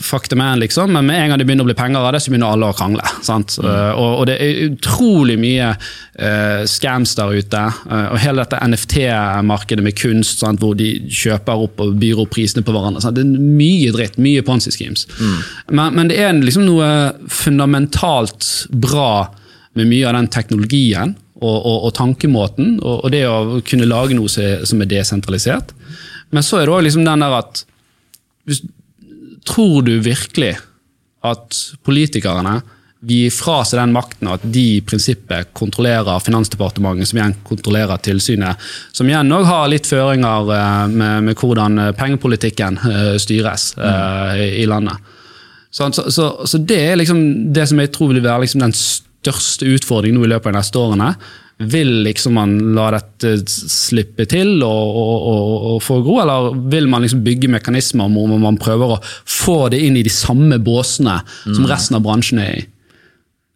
fuck 0.00 0.28
the 0.28 0.36
man, 0.36 0.60
liksom. 0.60 0.92
Men 0.92 1.06
med 1.06 1.22
en 1.22 1.28
gang 1.28 1.38
det 1.38 1.46
begynner 1.48 1.64
å 1.64 1.70
bli 1.70 1.76
penger 1.78 2.04
av 2.04 2.12
det, 2.12 2.20
så 2.20 2.32
begynner 2.32 2.52
alle 2.52 2.68
å 2.68 2.76
krangle. 2.76 3.04
sant? 3.24 3.56
Uh, 3.62 3.92
og, 3.96 4.10
og 4.20 4.26
det 4.28 4.36
er 4.42 4.60
utrolig 4.66 5.38
mye 5.40 5.70
uh, 5.74 6.64
scams 6.68 7.14
der 7.16 7.32
ute. 7.32 7.62
Uh, 7.88 8.12
og 8.12 8.18
hele 8.20 8.44
dette 8.44 8.60
NFT-markedet 8.60 9.86
med 9.86 9.96
kunst, 9.98 10.44
sant? 10.44 10.60
hvor 10.60 10.76
de 10.78 10.90
kjøper 11.08 11.64
opp 11.66 11.80
og 11.84 11.96
byr 12.00 12.22
opp 12.24 12.34
prisene 12.36 12.64
på 12.66 12.74
hverandre. 12.76 13.02
Sant? 13.04 13.16
Det 13.16 13.24
er 13.24 13.48
mye 13.56 13.94
dritt, 13.96 14.20
mye 14.20 14.44
Ponzi 14.44 14.74
schemes. 14.74 15.06
Men, 15.70 15.96
men 15.96 16.12
det 16.12 16.20
er 16.20 16.36
liksom 16.36 16.68
noe 16.68 16.88
fundamentalt 17.32 18.68
bra 18.70 19.30
med 19.74 19.88
mye 19.90 20.06
av 20.08 20.18
den 20.18 20.30
teknologien 20.32 21.16
og, 21.40 21.56
og, 21.56 21.78
og 21.88 21.92
tankemåten, 21.96 22.78
og, 22.84 23.08
det 23.12 23.24
å 23.26 23.60
kunne 23.66 23.88
lage 23.88 24.16
noe 24.16 24.30
som 24.30 24.64
som 24.68 24.82
er 24.84 24.90
desentralisert. 24.90 25.72
Men 26.34 26.44
så 26.46 26.60
er 26.60 26.68
det 26.68 26.74
òg 26.74 26.84
liksom 26.86 27.04
den 27.06 27.24
der 27.24 27.34
at 27.36 27.64
hvis, 28.48 28.60
Tror 29.48 29.82
du 29.86 29.98
virkelig 30.04 30.54
at 31.24 31.60
politikerne 31.84 32.60
gir 33.04 33.32
fra 33.34 33.58
seg 33.66 33.80
den 33.80 33.92
makten 33.94 34.30
at 34.32 34.44
de 34.48 34.62
i 34.78 34.82
prinsippet 34.84 35.52
kontrollerer 35.56 36.22
Finansdepartementet, 36.24 37.10
som 37.10 37.20
igjen 37.20 37.36
kontrollerer 37.46 38.00
tilsynet, 38.04 38.60
som 38.96 39.08
igjen 39.08 39.32
òg 39.34 39.44
har 39.48 39.68
litt 39.72 39.88
føringer 39.88 40.52
eh, 40.56 40.84
med, 40.92 41.28
med 41.28 41.38
hvordan 41.40 41.80
eh, 41.82 41.92
pengepolitikken 41.98 42.80
eh, 42.80 43.14
styres 43.20 43.72
mm. 43.76 44.40
i, 44.62 44.64
landet. 44.70 45.12
Så, 45.74 45.90
så, 45.92 46.06
så, 46.10 46.28
så 46.46 46.60
det 46.62 46.80
er 46.80 47.00
liksom 47.00 47.20
det 47.54 47.66
som 47.68 47.80
jeg 47.82 47.92
tror 47.94 48.12
vil 48.14 48.24
være 48.24 48.46
liksom 48.46 48.62
den 48.62 48.76
største 48.78 49.68
utfordringen 49.74 50.20
nå 50.20 50.28
i 50.28 50.32
løpet 50.32 50.48
av 50.48 50.54
de 50.54 50.60
neste 50.60 50.80
årene. 50.80 51.10
Vil 51.58 51.90
liksom 52.02 52.34
man 52.34 52.56
la 52.74 52.88
dette 52.96 53.36
slippe 53.46 54.26
til 54.26 54.56
og, 54.66 54.96
og, 54.98 55.26
og, 55.30 55.66
og 55.74 55.82
få 55.86 56.00
gro, 56.02 56.18
eller 56.24 56.50
vil 56.72 56.88
man 56.90 57.06
liksom 57.06 57.22
bygge 57.26 57.52
mekanismer 57.52 58.10
hvor 58.10 58.38
man 58.42 58.58
prøver 58.58 58.96
å 58.96 59.00
få 59.06 59.68
det 59.70 59.84
inn 59.86 59.98
i 60.00 60.02
de 60.02 60.12
samme 60.12 60.58
båsene 60.58 61.20
som 61.44 61.68
resten 61.70 62.00
av 62.00 62.02
bransjen 62.06 62.42
er 62.42 62.56
i? 62.58 62.64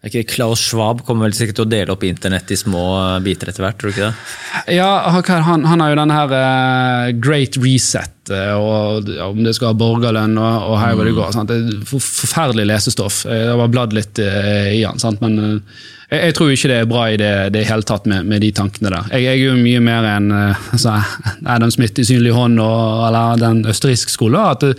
Ikke 0.07 0.23
Klaus 0.31 0.61
Schwab 0.63 1.01
kommer 1.03 1.27
vel 1.27 1.35
sikkert 1.35 1.57
til 1.59 1.65
å 1.65 1.71
dele 1.73 1.91
opp 1.91 2.05
internett 2.07 2.53
i 2.55 2.59
små 2.59 2.83
eh, 3.01 3.17
biter 3.25 3.51
etter 3.51 3.65
hvert, 3.65 3.81
tror 3.81 3.91
du 3.91 3.97
ikke 3.97 4.07
det? 4.07 4.77
Ja, 4.77 4.93
han, 5.11 5.67
han 5.67 5.83
har 5.83 5.91
jo 5.91 5.97
denne 5.99 6.19
her 6.21 6.35
eh, 6.39 7.09
Great 7.19 7.59
Reset, 7.59 8.15
eh, 8.31 8.55
og 8.55 9.11
ja, 9.11 9.27
om 9.27 9.43
det 9.43 9.57
skal 9.59 9.73
ha 9.73 9.79
borgerlønn 9.81 10.39
og, 10.39 10.69
og 10.71 10.79
her 10.79 10.95
hvor 10.95 11.09
det 11.09 11.17
går. 11.19 11.35
Sant? 11.35 11.51
Det 11.51 11.59
er 11.59 11.83
forferdelig 11.91 12.69
lesestoff. 12.71 13.25
Jeg 13.27 13.51
har 13.51 13.59
bare 13.59 13.75
bladd 13.75 13.97
litt 13.99 14.23
i 14.23 14.85
han, 14.85 15.03
sant? 15.03 15.19
men 15.25 15.59
jeg, 16.09 16.21
jeg 16.23 16.35
tror 16.39 16.53
ikke 16.53 16.69
det 16.71 16.77
er 16.81 16.89
bra 16.89 17.03
i 17.13 17.17
det, 17.21 17.33
det 17.53 17.67
hele 17.69 17.85
tatt 17.85 18.07
med, 18.09 18.25
med 18.29 18.41
de 18.41 18.49
tankene 18.57 18.93
der. 18.95 19.11
Jeg, 19.13 19.27
jeg 19.27 19.35
er 19.35 19.43
jo 19.43 19.57
mye 19.61 19.83
mer 19.85 20.07
enn 20.09 20.31
uh, 20.33 20.69
altså, 20.73 20.95
Adam 21.45 21.73
Smith 21.75 22.01
i 22.01 22.07
synlig 22.09 22.33
hånd 22.33 22.57
og, 22.65 23.03
eller 23.11 23.43
den 23.43 23.61
østerrikske 23.69 24.15
skolen. 24.15 24.41
At 24.41 24.65
det, 24.65 24.73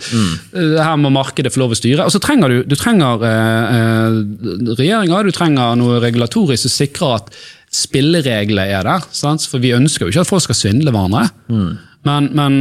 her 0.80 0.98
må 0.98 1.12
markedet 1.14 1.52
få 1.54 1.62
lov 1.62 1.76
å 1.76 1.78
styre. 1.78 2.08
Og 2.08 2.14
så 2.14 2.22
trenger 2.22 2.50
du, 2.50 2.58
du 2.66 2.74
trenger 2.78 3.22
eh, 3.28 3.76
eh, 3.76 4.18
regjeringer, 4.74 5.28
du 5.30 5.36
trenger 5.36 5.78
noe 5.78 6.00
regulatorisk 6.02 6.66
som 6.66 6.74
sikrer 6.74 7.16
at 7.20 7.30
spilleregler 7.70 8.74
er 8.78 8.88
der. 8.88 9.06
Sant? 9.14 9.46
For 9.46 9.62
vi 9.62 9.74
ønsker 9.76 10.06
jo 10.06 10.14
ikke 10.14 10.24
at 10.26 10.30
folk 10.32 10.48
skal 10.48 10.58
svindle 10.58 10.94
hverandre. 10.94 11.28
Men, 12.08 12.30
men 12.34 12.58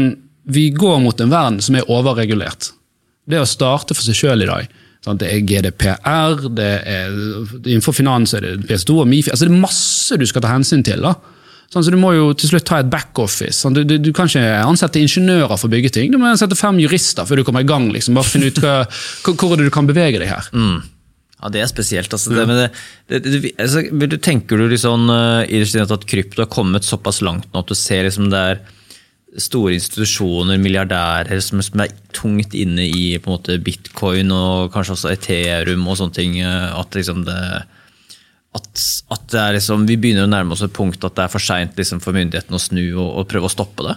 vi 0.49 0.69
går 0.75 1.01
mot 1.01 1.21
en 1.21 1.33
verden 1.33 1.57
som 1.65 1.77
er 1.79 1.89
overregulert. 1.89 2.69
Det 3.29 3.41
å 3.41 3.49
starte 3.49 3.97
for 3.97 4.05
seg 4.05 4.17
sjøl 4.17 4.45
i 4.45 4.49
dag? 4.49 4.69
Det 5.07 5.29
er 5.31 5.43
GDPR, 5.47 6.41
det 6.53 6.69
er, 6.91 7.13
innenfor 7.63 7.95
finans 7.95 8.33
er 8.35 8.43
det 8.43 8.67
PS2 8.67 8.97
og 8.99 9.07
MIFI. 9.07 9.31
Altså 9.31 9.47
det 9.47 9.53
er 9.55 9.61
masse 9.61 10.17
du 10.19 10.25
skal 10.27 10.43
ta 10.43 10.51
hensyn 10.51 10.83
til. 10.85 11.01
da. 11.05 11.15
Sånn, 11.69 11.85
så 11.85 11.93
Du 11.93 11.99
må 12.01 12.11
jo 12.17 12.31
til 12.33 12.51
slutt 12.51 12.65
ta 12.67 12.81
et 12.81 12.89
backoffice. 12.91 13.55
Sånn, 13.61 13.77
du, 13.77 13.83
du, 13.87 13.95
du 14.01 14.11
kan 14.15 14.29
ikke 14.29 14.43
ansette 14.65 15.01
ingeniører 15.01 15.55
for 15.55 15.69
å 15.69 15.73
bygge 15.73 15.93
ting. 15.95 16.11
Du 16.11 16.17
må 16.19 16.29
ansette 16.29 16.57
fem 16.57 16.81
jurister 16.81 17.27
før 17.29 17.41
du 17.41 17.45
kommer 17.47 17.63
i 17.63 17.69
gang. 17.69 17.87
liksom. 17.93 18.17
Bare 18.17 18.27
finne 18.27 18.49
ut 18.51 18.61
hva, 18.63 18.79
hvor 19.29 19.53
er 19.53 19.61
det 19.61 19.69
du 19.69 19.75
kan 19.75 19.89
bevege 19.89 20.21
deg 20.21 20.33
her. 20.33 20.49
Ja, 21.39 21.51
det 21.53 21.61
er 21.63 21.69
spesielt. 21.71 22.11
Altså, 22.11 22.33
men 22.35 22.51
det, 22.57 22.67
det, 23.07 23.21
det, 23.23 23.53
altså, 23.55 23.85
tenker 24.19 24.59
du 24.59 24.67
liksom, 24.73 25.07
stedet 25.69 25.95
at 25.95 26.09
krypto 26.09 26.43
har 26.43 26.51
kommet 26.51 26.87
såpass 26.87 27.21
langt 27.23 27.47
nå 27.53 27.63
at 27.63 27.71
du 27.71 27.77
ser 27.77 28.03
liksom 28.09 28.27
det 28.33 28.43
er 28.51 28.61
store 29.37 29.75
institusjoner, 29.77 30.57
milliardærer, 30.61 31.41
som, 31.43 31.61
som 31.61 31.83
er 31.83 31.93
tungt 32.15 32.55
inne 32.57 32.87
i 32.87 33.03
måte, 33.25 33.59
bitcoin 33.61 34.33
og 34.33 34.71
kanskje 34.73 34.95
også 34.95 35.11
Ethereum 35.13 35.85
og 35.87 35.99
sånne 35.99 36.17
ting. 36.17 36.39
uh, 36.41 36.79
At 36.79 36.97
liksom 36.97 37.25
det 37.27 37.39
at, 38.57 38.83
at 39.13 39.25
det 39.29 39.45
liksom, 39.59 39.85
vi 39.85 39.97
begynner 40.01 40.25
å 40.25 40.31
nærme 40.31 40.55
oss 40.55 40.63
et 40.65 40.73
punkt 40.73 41.03
at 41.05 41.13
det 41.17 41.25
er 41.27 41.33
for 41.33 41.43
seint 41.43 41.77
liksom, 41.77 41.99
for 42.01 42.17
myndighetene 42.17 42.57
å 42.57 42.63
snu 42.63 42.85
og, 42.95 43.09
og 43.21 43.27
prøve 43.29 43.45
å 43.45 43.53
stoppe 43.53 43.85
det? 43.85 43.93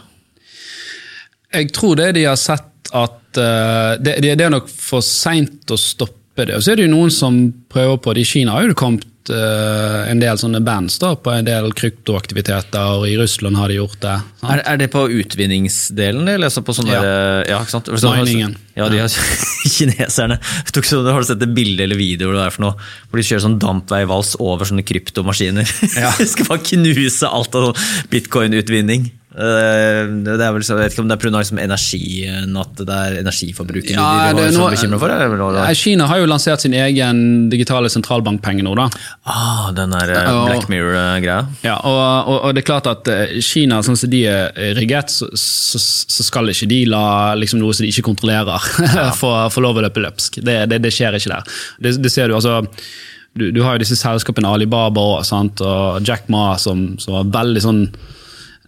Jeg 1.56 1.70
tror 1.76 1.96
det 2.00 2.10
de 2.18 2.26
har 2.28 2.36
sett 2.40 2.92
at 2.92 3.40
uh, 3.40 3.94
det, 3.96 4.18
det, 4.20 4.36
er 4.36 4.52
nok 4.52 4.68
for 4.68 5.04
seint 5.04 5.72
å 5.72 5.78
stoppe 5.80 6.44
det. 6.48 6.58
Og 6.58 6.64
så 6.64 6.72
er 6.72 6.80
det 6.80 6.86
jo 6.86 6.92
noen 6.92 7.12
som 7.12 7.38
prøver 7.72 7.96
på 8.04 8.12
det. 8.12 8.26
I 8.26 8.28
Kina 8.28 8.56
har 8.56 8.68
jo 8.68 8.76
kommet 8.76 9.08
uh, 9.30 10.02
en 10.10 10.18
del 10.22 10.38
sånne 10.40 10.60
bands 10.64 10.96
da, 11.02 11.12
på 11.14 11.30
en 11.30 11.46
del 11.46 11.70
kryptoaktiviteter, 11.78 12.96
og 12.98 13.06
i 13.06 13.14
Russland 13.20 13.56
har 13.60 13.70
de 13.70 13.76
gjort 13.78 13.98
det. 14.02 14.16
Er, 14.42 14.62
er 14.72 14.80
det 14.80 14.88
på 14.92 15.04
utvinningsdelen, 15.20 16.26
eller 16.26 16.48
altså 16.48 16.64
på 16.66 16.74
sånne 16.74 16.92
Ja. 16.96 17.02
der, 17.04 17.44
ja, 17.52 17.60
ikke 17.62 17.76
sant? 17.76 17.90
Så- 18.00 18.12
Miningen. 18.16 18.56
Ja, 18.74 18.88
de 18.88 18.98
har, 19.02 19.08
kineserne. 19.76 20.38
Tok 20.72 20.86
så, 20.88 21.02
har 21.04 21.20
du 21.20 21.28
sett 21.28 21.42
et 21.44 21.54
bilde 21.54 21.84
eller 21.84 21.98
video 22.00 22.30
hvor 22.30 22.38
det 22.40 22.46
er 22.46 22.54
for 22.56 22.64
noe? 22.66 22.90
Hvor 23.10 23.20
de 23.20 23.26
kjører 23.28 23.44
sånn 23.44 23.58
dampveivals 23.60 24.34
over 24.40 24.64
sånne 24.68 24.84
kryptomaskiner. 24.88 25.68
Ja. 25.96 26.10
skal 26.32 26.48
bare 26.48 26.64
knuse 26.72 27.28
alt 27.28 27.54
av 27.58 27.68
sånn 27.70 28.08
bitcoin-utvinning. 28.14 29.10
Eh, 29.32 30.10
Det 30.26 30.34
er 30.44 30.52
vel 30.52 30.64
så, 30.64 30.74
jeg 30.76 30.82
vet 30.82 30.94
ikke 30.96 31.02
om 31.04 31.08
det 31.10 31.16
er 31.16 31.22
pga. 31.22 31.32
Liksom 31.42 31.60
energien, 31.62 32.56
at 32.60 32.82
det 32.82 32.96
er 32.96 33.16
energiforbruket 33.22 33.94
Ja, 33.96 34.32
de, 34.32 34.42
de 34.50 34.58
var 34.58 34.74
noe- 34.76 34.98
for? 35.00 35.12
Eller? 35.12 35.74
Kina 35.78 36.06
har 36.10 36.20
jo 36.20 36.26
lansert 36.28 36.60
sin 36.64 36.74
egen 36.76 37.48
digitale 37.52 37.88
sentralbankpenge 37.92 38.62
nå. 38.66 38.74
da. 38.76 38.88
Ah, 39.24 39.70
den 39.72 39.90
der 39.96 40.12
eh, 40.12 40.30
Black 40.46 40.68
Mirror-greia. 40.68 41.38
Ja, 41.64 41.78
og, 41.80 42.28
og, 42.28 42.38
og 42.48 42.54
det 42.54 42.64
er 42.64 42.68
klart 42.68 42.90
at 42.90 43.08
eh, 43.08 43.38
Kina, 43.40 43.80
sånn 43.82 43.96
som 43.98 44.12
de 44.12 44.24
er 44.28 44.52
rigget, 44.78 45.10
så, 45.10 45.30
så, 45.38 45.80
så 45.80 46.26
skal 46.28 46.52
ikke 46.52 46.68
de 46.70 46.82
la 46.92 47.32
liksom, 47.38 47.62
noe 47.62 47.72
som 47.74 47.86
de 47.86 47.92
ikke 47.94 48.06
kontrollerer, 48.12 48.68
ja. 48.92 49.08
få 49.22 49.64
lov 49.64 49.80
å 49.80 49.86
løpe 49.86 50.04
løpsk. 50.04 50.42
Det, 50.44 50.60
det, 50.70 50.82
det 50.84 50.92
skjer 50.94 51.16
ikke 51.18 51.32
der. 51.32 51.56
Det, 51.82 51.96
det 52.02 52.12
ser 52.12 52.28
Du 52.28 52.36
altså, 52.36 52.60
du, 53.34 53.48
du 53.50 53.62
har 53.64 53.76
jo 53.78 53.82
disse 53.82 53.96
selskapene 53.96 54.50
Alibaba 54.52 55.00
og, 55.00 55.22
og 55.64 56.04
Jack 56.06 56.28
Ma, 56.32 56.52
som, 56.60 56.92
som 57.00 57.16
var 57.16 57.30
veldig 57.40 57.62
sånn 57.64 57.86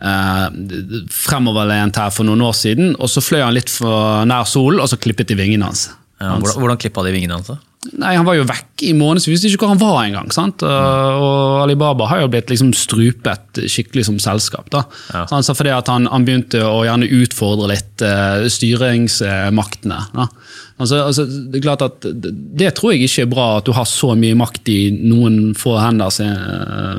eh, 0.04 0.46
fremoverlent 1.12 2.00
her 2.00 2.14
for 2.14 2.28
noen 2.28 2.44
år 2.44 2.56
siden, 2.58 2.94
og 2.98 3.10
så 3.10 3.24
fløy 3.24 3.42
han 3.44 3.56
litt 3.56 3.72
for 3.72 4.24
nær 4.28 4.48
solen, 4.48 4.82
og 4.82 4.90
så 4.92 5.00
klippet 5.00 5.32
de 5.32 5.38
vingene 5.38 5.70
hans. 5.70 5.88
Ja, 6.22 6.36
hvordan, 6.38 6.60
hvordan 6.62 6.80
klippa 6.80 7.02
de 7.04 7.14
vingene 7.14 7.38
hans? 7.38 7.50
da? 7.50 7.58
Nei, 8.00 8.14
Han 8.16 8.24
var 8.24 8.38
jo 8.38 8.46
vekk 8.48 8.84
i 8.86 8.92
månedsvis, 8.96 9.42
visste 9.42 9.50
ikke 9.50 9.66
hvor 9.66 9.74
han 9.74 9.82
var 9.82 9.98
engang. 10.06 10.30
sant? 10.32 10.62
Og, 10.64 11.24
og 11.24 11.62
Alibaba 11.64 12.08
har 12.08 12.22
jo 12.22 12.30
blitt 12.32 12.48
liksom 12.52 12.72
strupet 12.76 13.60
skikkelig 13.70 14.06
som 14.08 14.20
selskap. 14.22 14.70
da. 14.72 14.84
Ja. 15.12 15.26
Så 15.44 15.56
fordi 15.56 15.74
at 15.74 15.90
han, 15.92 16.08
han 16.10 16.24
begynte 16.24 16.62
å 16.64 16.84
gjerne 16.86 17.10
utfordre 17.20 17.68
litt 17.74 18.04
uh, 18.06 18.46
styringsmaktene. 18.48 20.00
da. 20.16 20.28
Altså, 20.74 21.04
altså, 21.04 21.26
det 21.28 21.60
er 21.60 21.66
klart 21.68 21.84
at 21.86 22.06
det, 22.08 22.72
tror 22.74 22.94
jeg 22.94 23.06
ikke 23.06 23.26
er 23.26 23.30
bra, 23.30 23.48
at 23.60 23.68
du 23.68 23.74
har 23.76 23.86
så 23.86 24.14
mye 24.18 24.38
makt 24.38 24.70
i 24.72 24.78
noen 24.96 25.52
få 25.58 25.76
hender, 25.78 26.10
eh, 26.24 26.96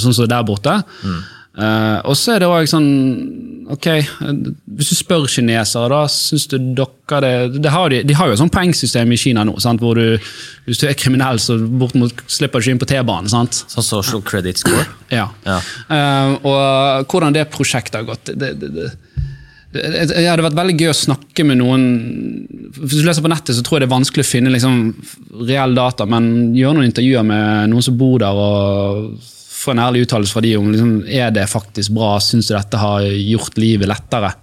sånn 0.00 0.16
som 0.16 0.30
der 0.30 0.46
borte. 0.48 0.78
Eh, 1.54 1.98
og 2.02 2.16
så 2.18 2.34
er 2.34 2.42
det 2.42 2.50
òg 2.50 2.66
sånn 2.66 2.88
Ok, 3.70 3.86
hvis 4.76 4.90
du 4.90 4.96
spør 4.98 5.22
kinesere, 5.30 5.86
da, 5.88 6.02
syns 6.10 6.44
du 6.50 6.58
dere 6.76 7.20
det, 7.24 7.62
det 7.64 7.70
har 7.72 7.88
de, 7.88 8.02
de 8.04 8.16
har 8.18 8.28
jo 8.28 8.34
et 8.34 8.40
sånt 8.42 8.52
poengsystem 8.52 9.08
i 9.14 9.16
Kina 9.16 9.40
nå, 9.48 9.54
sant, 9.62 9.80
hvor 9.80 9.96
du, 9.96 10.18
hvis 10.66 10.82
du 10.82 10.84
er 10.84 10.98
kriminell, 11.00 11.40
så 11.40 11.56
bortimot 11.56 12.20
slipper 12.28 12.60
du 12.60 12.66
ikke 12.66 12.74
inn 12.74 12.82
på 12.82 12.90
T-banen. 12.90 13.30
sant? 13.32 13.62
Sånn 13.72 13.86
social 13.86 14.20
credit 14.26 14.60
score? 14.60 14.84
Ja. 15.08 15.30
Ja. 15.48 15.56
Uh, 15.88 16.34
og 16.44 17.08
hvordan 17.08 17.32
det 17.38 17.46
prosjektet 17.54 18.02
har 18.02 18.04
gått 18.10 18.34
det, 18.34 18.52
det, 18.60 18.68
det, 18.74 18.90
det, 19.72 20.04
det 20.12 20.26
hadde 20.28 20.44
vært 20.44 20.60
veldig 20.60 20.76
gøy 20.82 20.92
å 20.92 20.98
snakke 20.98 21.46
med 21.48 21.62
noen 21.62 21.86
Hvis 22.76 22.98
du 23.00 23.06
leser 23.08 23.24
på 23.24 23.32
nettet, 23.32 23.56
så 23.56 23.64
tror 23.64 23.78
jeg 23.78 23.86
det 23.86 23.88
er 23.88 23.96
vanskelig 23.96 24.26
å 24.26 24.32
finne 24.34 24.52
liksom, 24.52 24.82
reell 25.40 25.72
data, 25.80 26.04
men 26.04 26.52
gjør 26.52 26.76
noen 26.76 26.90
intervjuer 26.92 27.24
med 27.32 27.72
noen 27.72 27.88
som 27.88 27.96
bor 27.96 28.20
der, 28.20 28.44
og 28.44 29.32
få 29.64 29.74
en 29.74 29.82
ærlig 29.84 30.04
uttalelse 30.06 30.36
fra 30.36 30.42
de 30.44 30.54
om 30.58 30.70
liksom, 30.72 30.92
er 31.08 31.32
det 31.34 31.48
faktisk 31.50 31.94
bra, 31.96 32.16
syns 32.22 32.50
du 32.50 32.54
dette 32.56 32.80
har 32.80 33.06
gjort 33.08 33.58
livet 33.60 33.90
lettere? 33.90 34.34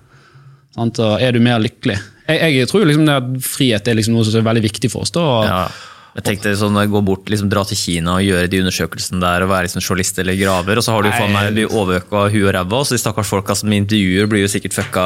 Sant? 0.75 0.99
Og 1.03 1.21
er 1.21 1.35
du 1.35 1.41
mer 1.43 1.61
lykkelig? 1.61 1.97
Jeg, 2.31 2.53
jeg 2.55 2.69
tror 2.71 2.85
liksom 2.87 3.09
at 3.11 3.31
frihet 3.43 3.87
er 3.87 3.97
liksom 3.97 4.15
noe 4.15 4.27
som 4.27 4.39
er 4.39 4.47
veldig 4.47 4.63
viktig 4.63 4.91
for 4.93 5.05
oss. 5.05 5.13
Da, 5.15 5.23
og, 5.23 5.47
Ja. 5.49 5.63
Jeg 6.11 6.25
tenkte 6.27 6.51
sånn, 6.59 6.75
Gå 6.91 7.01
bort, 7.05 7.29
liksom 7.31 7.49
dra 7.51 7.63
til 7.67 7.77
Kina 7.79 8.17
og 8.19 8.25
gjøre 8.25 8.49
de 8.51 8.59
undersøkelsene 8.65 9.21
der 9.21 9.45
og 9.45 9.51
være 9.51 9.67
liksom 9.67 9.83
journalist 9.83 10.17
eller 10.19 10.35
graver, 10.39 10.79
og 10.79 10.83
så 10.83 10.95
har 10.95 11.05
du 11.05 11.09
faen 11.13 11.31
meg 11.31 11.59
overøka 11.69 12.23
huet 12.33 12.49
og 12.49 12.55
ræva, 12.57 12.81
så 12.83 12.95
de 12.97 13.01
stakkars 13.01 13.29
folka 13.31 13.55
som 13.55 13.71
intervjuer 13.75 14.27
blir 14.31 14.43
jo 14.43 14.49
sikkert 14.51 14.75
fucka 14.75 15.05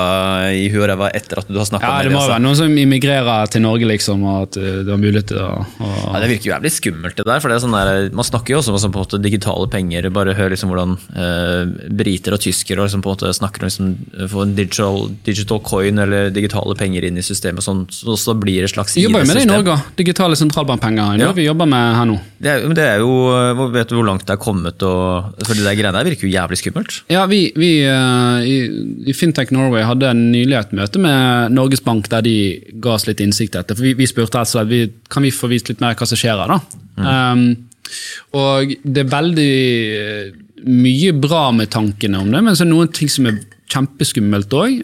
i 0.55 0.65
huet 0.73 0.85
og 0.85 0.89
ræva 0.93 1.11
etter 1.17 1.41
at 1.43 1.51
du 1.51 1.59
har 1.59 1.67
snakka 1.69 1.85
Ja, 1.85 1.99
med 1.99 2.09
Det 2.09 2.15
må 2.15 2.21
altså. 2.23 2.33
være 2.33 2.45
noen 2.45 2.57
som 2.57 2.77
immigrerer 2.85 3.51
til 3.53 3.61
Norge, 3.65 3.89
liksom, 3.91 4.23
og 4.25 4.47
at 4.47 4.57
uh, 4.57 4.81
du 4.87 4.89
har 4.95 5.01
mulighet 5.01 5.29
til 5.33 5.41
å, 5.43 5.51
Ja, 5.83 6.23
det 6.23 6.31
virker 6.33 6.49
jo 6.49 6.53
jævlig 6.55 6.73
skummelt, 6.73 7.19
det 7.19 7.27
der. 7.29 7.43
for 7.43 7.53
det 7.53 7.59
er 7.59 7.65
sånn 7.67 7.77
der, 7.77 8.09
Man 8.15 8.29
snakker 8.31 8.55
jo 8.55 8.61
også 8.63 8.73
om 8.73 8.79
sånn, 8.81 8.95
på 8.95 9.01
en 9.03 9.05
måte, 9.05 9.21
digitale 9.21 9.69
penger. 9.69 10.09
Bare 10.15 10.33
hør 10.37 10.51
liksom 10.53 10.73
hvordan 10.73 10.97
eh, 11.13 11.61
briter 12.01 12.37
og 12.37 12.41
tyskere 12.41 12.81
liksom, 12.81 13.05
på 13.05 13.13
en 13.13 13.17
måte, 13.19 13.33
snakker 13.35 13.61
om 13.61 13.69
liksom, 13.69 13.93
få 14.31 14.45
en 14.47 14.57
digital, 14.57 15.09
digital 15.27 15.61
coin 15.65 16.01
eller 16.01 16.33
digitale 16.33 16.75
penger 16.79 17.05
inn 17.05 17.21
i 17.21 17.25
systemet. 17.25 17.65
Sånn, 17.65 17.85
så, 17.93 18.17
så 18.19 18.33
blir 18.37 18.63
det 18.63 18.71
et 18.71 18.75
slags 18.75 18.97
Vi 18.97 19.05
jobber 19.05 19.25
jo 19.25 19.29
med 19.29 19.41
det 19.41 19.45
i 19.45 19.51
Norge. 19.53 19.77
Digitale 20.01 20.37
sentralbankpenger. 20.39 20.94
Er 21.03 21.19
Ja. 21.19 21.31
Vi 21.35 21.45
jobber 21.45 21.67
med 21.69 21.95
her 21.97 22.05
nå. 22.09 22.15
Det 22.39 22.51
er, 22.51 22.73
det 22.77 22.85
er 22.85 22.99
jo, 23.03 23.69
Vet 23.73 23.89
du 23.89 23.95
hvor 23.97 24.07
langt 24.07 24.25
det 24.25 24.35
er 24.35 24.41
kommet? 24.41 24.83
Og, 24.83 25.35
for 25.43 25.53
det 25.53 25.65
der 25.65 25.75
greiene 25.75 25.93
der 25.97 26.07
virker 26.07 26.27
jo 26.27 26.33
jævlig 26.33 26.59
skummelt. 26.61 27.01
Ja, 27.11 27.25
vi, 27.31 27.51
vi 27.55 27.71
eh, 27.83 28.47
i, 28.47 28.55
i 29.09 29.15
Fintech 29.15 29.51
Norway 29.55 29.85
hadde 29.87 30.13
nylig 30.17 30.57
et 30.59 30.75
møte 30.77 31.01
med 31.01 31.55
Norges 31.55 31.83
Bank 31.85 32.09
der 32.11 32.25
de 32.25 32.37
ga 32.83 32.95
oss 32.95 33.07
litt 33.09 33.23
innsikt 33.23 33.55
i 33.55 33.59
dette. 33.59 33.77
For 33.77 33.87
vi, 33.87 33.95
vi 33.99 34.09
spurte 34.09 34.41
altså 34.41 34.63
vi, 34.69 34.85
kan 35.09 35.25
vi 35.25 35.33
få 35.35 35.49
vist 35.51 35.71
litt 35.71 35.83
mer 35.83 35.97
hva 35.97 36.07
som 36.09 36.19
skjer 36.19 36.41
her. 36.43 36.55
da. 36.55 36.61
Um, 36.95 37.47
og 38.35 38.71
det 38.83 39.03
er 39.03 39.11
veldig 39.11 39.51
eh, 39.99 40.31
mye 40.65 41.11
bra 41.21 41.49
med 41.53 41.69
tankene 41.73 42.23
om 42.23 42.31
det, 42.31 42.41
men 42.41 42.55
så 42.55 42.63
er 42.63 42.71
det 42.71 42.75
noen 42.75 42.95
ting 42.95 43.11
som 43.11 43.27
er 43.29 43.43
kjempeskummelt 43.71 44.53
òg. 44.55 44.79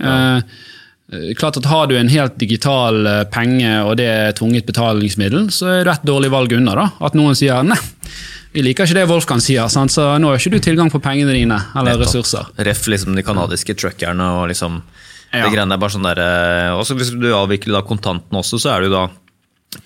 Klart 1.35 1.57
at 1.59 1.65
Har 1.67 1.87
du 1.87 1.95
en 1.99 2.07
helt 2.11 2.37
digital 2.39 3.05
eh, 3.07 3.23
penge 3.31 3.71
og 3.85 3.97
det 3.99 4.05
er 4.07 4.31
tvunget 4.37 4.65
betalingsmiddel, 4.65 5.49
så 5.51 5.67
er 5.81 5.83
du 5.83 5.91
et 5.91 6.05
dårlig 6.07 6.29
valg 6.31 6.53
unna. 6.55 6.75
da. 6.75 6.85
At 7.03 7.13
noen 7.19 7.35
sier 7.35 7.63
nei, 7.67 7.77
vi 8.53 8.63
liker 8.63 8.87
ikke 8.87 8.95
det 9.01 9.07
Wolfgang 9.09 9.39
sier, 9.43 9.67
sant? 9.71 9.91
så 9.91 10.17
nå 10.19 10.27
har 10.31 10.39
ikke 10.39 10.51
du 10.55 10.59
tilgang 10.59 10.89
på 10.91 10.99
pengene 11.03 11.31
dine 11.35 11.59
eller 11.75 11.93
Nettopp. 11.93 12.05
ressurser. 12.07 12.49
Ref 12.67 12.87
liksom 12.87 13.15
de 13.15 13.23
kanadiske 13.23 13.75
truckerne 13.75 14.27
og 14.41 14.49
liksom 14.51 14.81
Ja. 15.33 15.45
det 15.45 15.53
greiene 15.53 15.69
der. 15.71 15.77
bare 15.79 15.89
sånn 15.95 16.03
der, 16.03 16.19
eh, 16.19 16.71
også 16.75 16.95
Hvis 16.97 17.11
du 17.15 17.29
avvikler 17.31 17.77
da 17.79 17.81
kontanten 17.87 18.35
også, 18.35 18.59
så 18.59 18.75
er 18.75 18.81
det 18.81 18.89
jo 18.91 18.95
da 18.97 19.09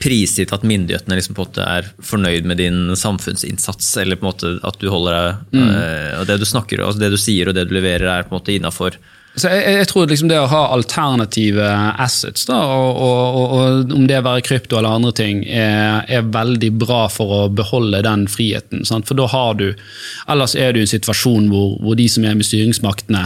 prisgitt 0.02 0.52
at 0.52 0.64
myndighetene 0.66 1.14
liksom 1.14 1.36
på 1.38 1.44
en 1.44 1.50
måte 1.52 1.66
er 1.70 1.90
fornøyd 2.02 2.46
med 2.50 2.58
din 2.58 2.96
samfunnsinnsats, 2.98 3.98
eller 4.02 4.16
på 4.18 4.26
en 4.26 4.32
måte 4.32 4.54
at 4.66 4.80
du 4.82 4.88
holder 4.90 5.14
deg 5.54 5.60
eh, 5.62 6.20
og 6.20 6.26
Det 6.26 6.40
du 6.42 6.46
snakker, 6.50 6.82
altså 6.82 7.00
det 7.04 7.12
du 7.14 7.18
sier 7.22 7.50
og 7.50 7.54
det 7.54 7.68
du 7.70 7.76
leverer, 7.78 8.08
er 8.10 8.24
på 8.26 8.34
en 8.34 8.40
måte 8.42 8.56
innafor. 8.58 8.98
Så 9.36 9.50
jeg, 9.52 9.64
jeg 9.82 9.88
tror 9.92 10.08
liksom 10.08 10.30
det 10.32 10.38
å 10.40 10.48
ha 10.48 10.62
alternative 10.72 11.66
assets, 12.02 12.46
da, 12.48 12.56
og, 12.72 13.00
og, 13.04 13.40
og, 13.42 13.56
og 13.56 13.96
om 13.98 14.06
det 14.08 14.22
være 14.24 14.46
krypto 14.48 14.80
eller 14.80 14.96
andre 14.96 15.12
ting, 15.18 15.44
er, 15.44 16.06
er 16.08 16.30
veldig 16.32 16.72
bra 16.80 17.02
for 17.12 17.36
å 17.36 17.42
beholde 17.52 18.04
den 18.06 18.26
friheten. 18.32 18.86
Sant? 18.88 19.10
For 19.10 19.20
da 19.20 19.28
har 19.32 19.60
du 19.60 19.68
Ellers 20.32 20.56
er 20.56 20.74
du 20.74 20.80
i 20.80 20.86
en 20.86 20.90
situasjon 20.90 21.50
hvor, 21.52 21.76
hvor 21.84 22.00
de 22.00 22.08
som 22.12 22.26
er 22.26 22.38
med 22.40 22.48
styringsmaktene, 22.48 23.26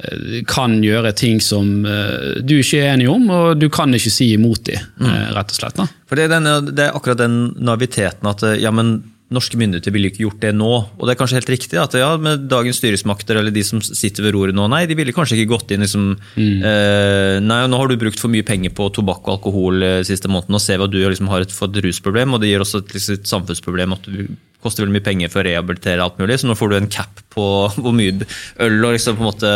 eh, 0.00 0.40
kan 0.48 0.78
gjøre 0.82 1.12
ting 1.18 1.42
som 1.44 1.84
eh, 1.84 2.40
du 2.40 2.56
ikke 2.62 2.80
er 2.80 2.94
enig 2.94 3.10
om, 3.12 3.28
og 3.28 3.60
du 3.60 3.68
kan 3.72 3.92
ikke 3.94 4.12
si 4.14 4.32
imot 4.38 4.64
dem, 4.70 4.80
eh, 5.04 5.26
rett 5.36 5.52
og 5.52 5.60
slett. 5.60 5.76
da. 5.76 5.88
For 6.08 6.18
det 6.18 6.30
er, 6.30 6.38
den, 6.38 6.72
det 6.72 6.88
er 6.88 6.96
akkurat 6.96 7.20
den 7.20 7.42
naiviteten 7.60 8.32
at 8.32 8.46
ja, 8.62 8.72
men 8.74 8.96
norske 9.34 9.58
myndigheter 9.60 9.94
ville 9.94 10.10
ikke 10.10 10.24
gjort 10.24 10.40
det 10.44 10.52
nå. 10.56 10.70
Og 10.96 11.04
det 11.04 11.14
er 11.14 11.18
kanskje 11.20 11.40
helt 11.40 11.52
riktig 11.52 11.80
at 11.80 11.96
ja, 11.98 12.12
med 12.20 12.46
dagens 12.50 12.80
styresmakter 12.80 13.40
eller 13.40 13.54
de 13.54 13.64
som 13.66 13.82
sitter 13.84 14.26
ved 14.26 14.36
roret 14.36 14.56
nå, 14.56 14.66
nei, 14.72 14.84
de 14.90 14.96
ville 14.98 15.14
kanskje 15.16 15.38
ikke 15.40 15.52
gått 15.54 15.74
inn 15.74 15.84
liksom 15.84 16.08
eh, 16.14 17.42
Nei, 17.44 17.60
nå 17.70 17.80
har 17.80 17.90
du 17.90 17.98
brukt 18.00 18.20
for 18.20 18.32
mye 18.32 18.46
penger 18.46 18.72
på 18.76 18.88
tobakk 18.94 19.26
og 19.26 19.36
alkohol 19.36 19.84
eh, 19.84 20.00
siste 20.06 20.30
måneden, 20.30 20.56
og 20.56 20.62
ser 20.62 20.80
hva 20.80 20.88
du 20.90 21.00
liksom 21.02 21.30
har 21.32 21.44
et, 21.44 21.54
fått 21.54 21.78
rusproblem, 21.84 22.34
og 22.34 22.42
det 22.42 22.52
gir 22.52 22.64
også 22.64 22.84
et, 22.84 22.96
liksom, 22.96 23.20
et 23.20 23.30
samfunnsproblem 23.30 23.96
at 23.96 24.08
du 24.08 24.24
koster 24.64 24.84
veldig 24.84 24.96
mye 24.96 25.04
penger 25.04 25.32
for 25.32 25.42
å 25.42 25.48
rehabilitere 25.48 26.04
alt 26.04 26.20
mulig, 26.22 26.38
så 26.40 26.48
nå 26.48 26.56
får 26.56 26.72
du 26.72 26.78
en 26.78 26.90
cap 26.92 27.20
på 27.34 27.46
hvor 27.82 27.94
mye 27.96 28.16
øl 28.64 28.78
og 28.80 28.96
liksom 28.96 29.18
på 29.18 29.24
en 29.24 29.30
måte 29.30 29.52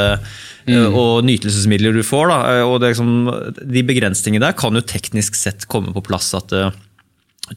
mm. 0.69 0.89
og 0.93 1.25
nytelsesmidler 1.29 1.97
du 1.97 2.05
får. 2.07 2.33
Da. 2.33 2.41
Eh, 2.59 2.67
Og 2.67 2.81
det 2.83 2.93
liksom, 2.93 3.15
de 3.59 3.87
begrensningene 3.89 4.49
der 4.49 4.59
kan 4.59 4.77
jo 4.77 4.85
teknisk 4.85 5.39
sett 5.39 5.69
komme 5.71 5.95
på 5.97 6.05
plass 6.11 6.33
at 6.39 6.55
eh, 6.57 6.71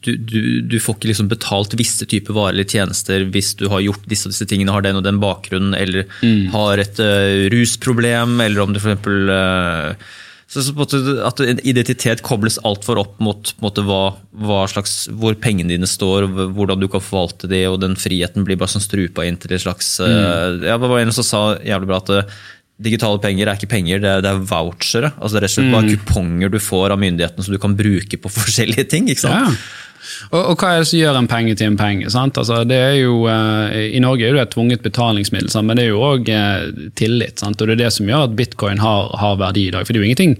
du, 0.00 0.16
du, 0.16 0.40
du 0.64 0.78
får 0.80 0.96
ikke 0.96 1.10
liksom 1.10 1.28
betalt 1.30 1.76
visse 1.78 2.06
typer 2.08 2.36
varer 2.36 2.56
eller 2.56 2.68
tjenester 2.68 3.26
hvis 3.34 3.52
du 3.60 3.66
har 3.72 3.84
gjort 3.84 4.08
disse 4.10 4.28
og 4.28 4.34
disse 4.34 4.48
tingene, 4.48 4.72
har 4.74 4.84
den 4.84 4.98
og 5.00 5.06
den 5.06 5.20
bakgrunnen, 5.22 5.76
eller 5.76 6.08
har 6.54 6.82
et 6.82 7.00
uh, 7.02 7.48
rusproblem, 7.52 8.38
eller 8.44 8.64
om 8.64 8.74
du 8.74 8.80
for 8.80 8.92
eksempel 8.92 9.32
eh, 9.32 10.12
så, 10.52 10.60
så 10.60 10.74
måte 10.76 10.98
At 11.24 11.40
identitet 11.64 12.20
kobles 12.26 12.58
altfor 12.68 13.00
opp 13.00 13.20
mot 13.24 13.52
måte, 13.64 13.84
hva, 13.88 14.14
hva 14.44 14.62
slags, 14.68 15.06
hvor 15.16 15.36
pengene 15.40 15.72
dine 15.72 15.88
står, 15.88 16.28
hvordan 16.56 16.82
du 16.82 16.88
kan 16.92 17.04
forvalte 17.04 17.48
det, 17.50 17.64
og 17.70 17.80
den 17.84 17.96
friheten 17.96 18.44
blir 18.48 18.60
bare 18.60 18.74
sånn 18.74 18.84
strupa 18.84 19.24
inn 19.24 19.40
til 19.40 19.56
et 19.56 19.64
slags 19.64 19.94
eh, 20.04 20.60
ja, 20.68 20.76
Det 20.76 20.90
var 20.92 21.00
en 21.00 21.14
som 21.16 21.26
sa 21.26 21.42
jævlig 21.64 21.88
bra 21.92 22.02
at 22.02 22.34
digitale 22.84 23.20
penger 23.22 23.48
er 23.48 23.60
ikke 23.60 23.70
penger, 23.72 24.02
det 24.02 24.10
er, 24.10 24.24
det 24.24 24.32
er 24.32 24.42
vouchere. 24.50 25.12
Altså 25.18 25.36
det 25.36 25.42
er 25.42 25.46
rett 25.46 25.52
og 25.52 25.58
slett 25.58 25.72
bare 25.76 25.94
kuponger 25.96 26.52
du 26.52 26.58
får 26.62 26.94
av 26.94 27.00
myndighetene 27.02 27.46
som 27.46 27.54
du 27.54 27.60
kan 27.62 27.78
bruke 27.78 28.20
på 28.20 28.34
forskjellige 28.38 28.88
ting. 28.92 29.08
ikke 29.12 29.26
sant? 29.26 29.56
Ja. 29.56 29.78
Og, 30.32 30.40
og 30.40 30.56
hva 30.58 30.72
er 30.74 30.82
det 30.82 30.88
som 30.90 30.98
gjør 30.98 31.18
en 31.20 31.28
penge 31.30 31.54
til 31.58 31.70
en 31.70 31.78
penge? 31.78 32.10
sant? 32.12 32.38
Altså, 32.40 32.62
det 32.68 32.78
er 32.78 32.96
jo, 33.00 33.20
eh, 33.30 33.94
I 33.96 34.02
Norge 34.02 34.26
er 34.26 34.34
det 34.36 34.46
et 34.46 34.54
tvunget 34.54 34.82
betalingsmiddel, 34.84 35.50
sant? 35.52 35.68
men 35.68 35.78
det 35.78 35.86
er 35.86 35.92
jo 35.92 36.02
òg 36.02 36.32
eh, 36.32 36.88
tillit. 36.98 37.38
Sant? 37.42 37.60
Og 37.60 37.70
Det 37.70 37.76
er 37.76 37.84
det 37.84 37.92
som 37.94 38.10
gjør 38.10 38.26
at 38.26 38.36
bitcoin 38.38 38.82
har, 38.82 39.12
har 39.22 39.38
verdi 39.40 39.68
i 39.68 39.74
dag. 39.74 39.86
For 39.86 39.94
det 39.94 40.00
er 40.00 40.04
jo 40.04 40.10
ingenting 40.10 40.36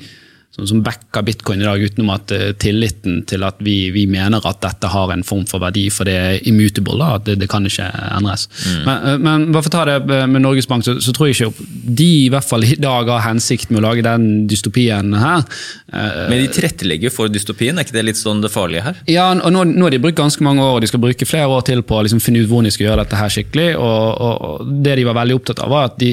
som, 0.52 0.66
som 0.68 0.82
backer 0.84 1.22
bitcoin 1.24 1.62
i 1.62 1.64
dag, 1.64 1.80
utenom 1.80 2.10
at 2.12 2.32
eh, 2.36 2.50
tilliten 2.60 3.22
til 3.28 3.40
at 3.46 3.56
vi, 3.64 3.76
vi 3.94 4.02
mener 4.10 4.44
at 4.44 4.58
dette 4.60 4.90
har 4.92 5.12
en 5.14 5.22
form 5.24 5.46
for 5.48 5.62
verdi, 5.64 5.86
for 5.94 6.04
det 6.04 6.16
er 6.20 6.48
immutable, 6.50 6.98
da, 7.00 7.14
at 7.16 7.24
det, 7.30 7.38
det 7.40 7.48
kan 7.48 7.64
ikke 7.64 7.86
endres. 8.18 8.44
Men, 8.84 9.06
eh, 9.08 9.16
men 9.22 9.46
bare 9.54 9.64
for 9.64 9.72
å 9.72 9.76
ta 9.78 9.84
det 9.88 10.18
med 10.28 10.44
Norges 10.44 10.68
Bank, 10.68 10.84
så, 10.84 10.98
så 11.00 11.14
tror 11.16 11.30
jeg 11.30 11.38
ikke 11.48 11.68
de 12.02 12.08
i 12.26 12.28
hvert 12.34 12.44
fall 12.44 12.66
i 12.68 12.76
dag 12.76 13.08
har 13.14 13.24
hensikt 13.30 13.72
med 13.72 13.80
å 13.80 13.86
lage 13.86 14.04
den 14.04 14.28
dystopien 14.50 15.14
her. 15.16 15.46
Eh, 15.88 16.22
Men 16.28 16.42
de 16.44 16.50
tilrettelegger 16.58 17.14
for 17.16 17.32
dystopien, 17.32 17.78
er 17.80 17.88
ikke 17.88 17.96
det 17.96 18.04
litt 18.10 18.20
sånn 18.20 18.44
det 18.44 18.52
farlige 18.52 18.84
her? 18.90 19.00
ja, 19.08 19.30
og 19.32 19.48
nå, 19.56 19.64
nå 19.72 19.88
har 19.88 19.96
de 19.96 20.02
brukt 20.04 20.20
ganske 20.20 20.44
mange 20.44 20.60
år, 20.60 20.76
og 20.76 20.84
de 20.84 20.92
skal 20.92 21.00
bruke 21.02 21.26
flere 21.32 21.48
år 21.48 21.64
til 21.70 21.80
på 21.86 21.96
å 21.96 22.04
liksom 22.04 22.20
finne 22.20 22.44
ut 22.44 22.50
hvordan 22.52 22.68
de 22.68 22.76
skal 22.76 22.90
gjøre 22.90 23.06
dette 23.06 23.18
her 23.24 23.32
skikkelig. 23.32 23.70
Og, 23.80 24.26
og 24.28 24.74
Det 24.84 24.98
de 25.00 25.08
var 25.08 25.16
veldig 25.22 25.40
opptatt 25.40 25.64
av, 25.64 25.72
var 25.72 25.88
at 25.88 25.96
de, 26.02 26.12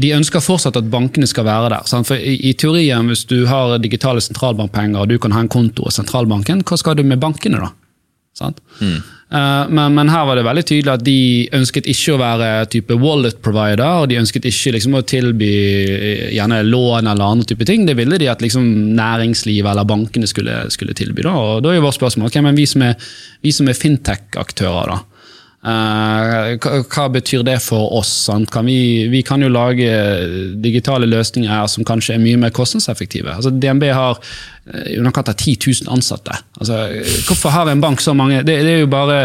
de 0.00 0.10
ønsker 0.16 0.42
fortsatt 0.42 0.78
at 0.80 0.90
bankene 0.90 1.28
skal 1.30 1.46
være 1.46 1.70
der. 1.76 1.88
Sant? 1.90 2.08
For 2.10 2.18
i, 2.18 2.36
i 2.50 2.54
teorien, 2.58 3.06
hvis 3.10 3.24
du 3.30 3.44
har 3.50 3.76
digitale 3.82 4.22
sentralbankpenger 4.24 5.04
og 5.04 5.10
du 5.12 5.18
kan 5.22 5.34
ha 5.36 5.44
en 5.44 5.52
konto 5.52 5.86
hos 5.86 6.00
sentralbanken, 6.00 6.64
hva 6.66 6.78
skal 6.80 6.98
du 6.98 7.04
med 7.06 7.22
bankene 7.22 7.62
da? 7.62 7.70
Sant? 8.34 8.58
Uh, 9.34 9.70
men, 9.70 9.94
men 9.94 10.10
her 10.10 10.26
var 10.26 10.38
det 10.38 10.44
veldig 10.46 10.64
tydelig 10.66 10.90
at 10.92 11.04
de 11.06 11.18
ønsket 11.54 11.86
ikke 11.90 12.16
å 12.16 12.18
være 12.20 12.48
type 12.70 12.98
wallet 12.98 13.38
provider, 13.42 14.02
og 14.02 14.10
de 14.10 14.18
ønsket 14.18 14.48
ikke 14.50 14.74
liksom, 14.76 14.98
å 14.98 15.04
tilby 15.06 15.52
eh, 15.86 16.26
gjerne 16.34 16.60
lån 16.66 17.10
eller 17.12 17.24
andre 17.24 17.48
type 17.50 17.66
ting. 17.66 17.86
Det 17.86 17.96
ville 17.98 18.18
de 18.20 18.30
at 18.30 18.42
liksom, 18.42 18.66
næringslivet 18.98 19.70
eller 19.70 19.86
bankene 19.88 20.28
skulle, 20.30 20.64
skulle 20.74 20.94
tilby. 20.98 21.24
Da. 21.26 21.34
Og 21.38 21.64
da 21.64 21.72
er 21.72 21.78
jo 21.78 21.86
vårt 21.86 21.98
spørsmål 21.98 22.30
okay, 22.30 22.44
men 22.46 22.58
vi 22.58 22.66
som 22.70 22.84
er, 22.86 22.98
vi 23.42 23.54
som 23.54 23.70
er 23.70 23.78
fintech-aktører, 23.78 24.94
da. 24.94 25.13
Eh, 25.64 26.58
hva, 26.60 27.04
betyr 27.08 27.42
det 27.42 27.56
for 27.64 27.94
oss? 27.96 28.28
Kan 28.52 28.66
vi, 28.68 29.08
vi 29.08 29.22
kan 29.24 29.40
jo 29.40 29.48
lage 29.48 29.88
digitale 30.60 31.08
løsninger 31.08 31.70
som 31.72 31.86
kanskje 31.88 32.18
er 32.18 32.20
mye 32.20 32.40
mer 32.42 32.52
kostnadseffektive. 32.52 33.32
Altså, 33.32 33.48
DNB 33.48 33.86
har 33.96 34.18
eh, 34.20 34.90
i 34.92 34.98
underkant 35.00 35.30
av 35.32 35.38
10 35.38 35.56
000 35.86 35.94
ansatte. 35.94 36.36
Altså, 36.60 36.82
hvorfor 37.30 37.54
har 37.54 37.70
en 37.72 37.80
bank 37.80 38.04
så 38.04 38.12
mange? 38.16 38.42
Det, 38.44 38.58
det 38.66 38.74
er 38.82 38.92
bare, 38.92 39.22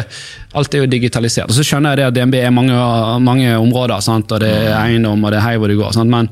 Alt 0.56 0.74
er 0.74 0.86
jo 0.86 0.94
digitalisert. 0.94 1.52
Og 1.52 1.60
Så 1.60 1.66
skjønner 1.68 1.92
jeg 1.92 2.00
det 2.00 2.08
at 2.08 2.16
DNB 2.16 2.40
er 2.40 2.56
mange, 2.56 2.80
mange 3.26 3.52
områder, 3.60 4.00
sant? 4.06 4.32
og 4.32 4.40
det 4.40 4.54
er 4.62 4.78
eiendom 4.80 5.20
og 5.20 5.36
det 5.36 5.42
er 5.42 5.48
hei 5.50 5.60
hvor 5.60 5.68
det 5.68 5.78
går. 5.82 6.00
Men, 6.08 6.32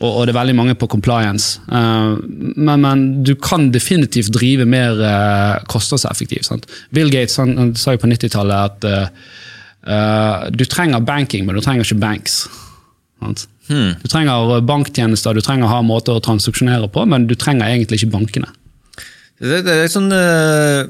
og, 0.00 0.10
og 0.10 0.20
det 0.26 0.34
er 0.34 0.40
veldig 0.40 0.56
mange 0.58 0.74
på 0.82 0.90
compliance. 0.90 1.62
Eh, 1.70 2.10
men, 2.58 2.74
men 2.82 3.06
du 3.22 3.36
kan 3.38 3.70
definitivt 3.70 4.34
drive 4.34 4.66
mer 4.66 4.98
kostnadseffektivt. 5.70 6.68
Bill 6.90 7.14
Gates 7.14 7.38
han, 7.38 7.54
han 7.60 7.74
sa 7.78 7.94
jo 7.94 8.02
på 8.02 8.10
90-tallet 8.10 8.82
at 8.90 8.90
eh, 9.86 9.94
eh, 9.94 10.50
du 10.50 10.64
trenger 10.64 11.04
banking, 11.04 11.46
men 11.46 11.56
du 11.56 11.62
trenger 11.64 11.86
ikke 11.86 12.00
banks. 12.02 12.44
Sant? 13.22 13.46
Du 13.68 14.08
trenger 14.12 14.60
banktjenester, 14.68 15.36
du 15.36 15.44
trenger 15.44 15.68
å 15.68 15.72
ha 15.76 15.84
måter 15.86 16.16
å 16.16 16.24
transaksjonere 16.24 16.90
på, 16.92 17.06
men 17.08 17.24
du 17.30 17.34
trenger 17.38 17.70
egentlig 17.70 18.02
ikke 18.02 18.12
bankene. 18.18 18.50
Det, 19.40 19.62
det 19.66 19.72
er 19.72 19.88
sånn 19.90 20.12
eh, 20.14 20.84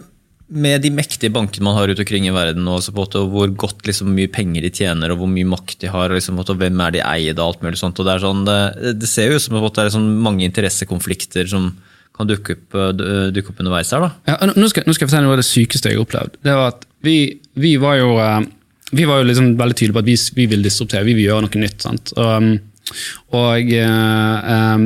Med 0.52 0.82
de 0.84 0.90
mektige 0.92 1.32
bankene 1.32 1.64
man 1.64 1.78
har 1.78 1.88
rundt 1.88 2.02
omkring 2.02 2.26
i 2.28 2.34
verden, 2.34 2.66
og 2.68 2.82
så 2.84 2.92
på 2.92 3.06
hvor 3.32 3.48
godt 3.56 3.86
liksom, 3.88 4.10
mye 4.14 4.28
penger 4.30 4.66
de 4.66 4.72
tjener, 4.74 5.14
og 5.14 5.22
hvor 5.22 5.30
mye 5.30 5.48
makt 5.48 5.78
de 5.80 5.90
har, 5.90 6.10
og 6.10 6.18
liksom, 6.18 6.38
og 6.42 6.52
hvem 6.60 6.82
er 6.84 6.98
de 6.98 7.02
eier 7.06 7.38
og 7.38 7.46
alt 7.46 7.64
mulig 7.64 7.80
sånt. 7.80 7.98
og 8.02 8.10
Det, 8.10 8.18
sånn, 8.22 8.44
det, 8.46 8.58
det 9.00 9.10
ser 9.10 9.30
jo 9.30 9.38
ut 9.38 9.46
som 9.46 9.58
at 9.62 9.78
det 9.78 9.86
er 9.86 9.94
sånn 9.96 10.10
mange 10.26 10.44
interessekonflikter 10.46 11.48
som 11.50 11.72
kan 12.14 12.28
dukke 12.30 12.54
opp, 12.54 12.74
eh, 12.78 13.30
dukke 13.34 13.50
opp 13.50 13.62
underveis 13.62 13.90
her. 13.94 14.04
Ja, 14.28 14.36
nå, 14.46 14.68
skal, 14.70 14.84
nå 14.86 14.94
skal 14.94 15.06
jeg 15.06 15.10
fortelle 15.10 15.26
noe 15.26 15.34
av 15.34 15.40
det 15.40 15.48
sykeste 15.48 15.90
jeg 15.90 15.98
har 15.98 16.04
opplevd. 16.04 16.36
Det 16.46 16.58
var 16.58 16.74
at 16.76 16.84
Vi, 17.04 17.16
vi 17.60 17.74
var 17.76 17.98
jo, 17.98 18.12
eh, 18.22 18.44
vi 18.96 19.06
var 19.08 19.20
jo 19.20 19.28
liksom 19.30 19.54
veldig 19.58 19.76
tydelige 19.78 19.96
på 19.96 20.04
at 20.04 20.10
vi, 20.10 20.16
vi 20.38 20.46
vil 20.52 20.64
disruptere, 20.64 21.06
vi 21.06 21.16
vil 21.18 21.28
gjøre 21.28 21.46
noe 21.46 21.62
nytt. 21.64 21.80
sant? 21.84 22.14
Og, 22.16 22.30
um, 22.36 22.54
og 23.34 23.72
eh, 23.72 24.52
um, 24.76 24.84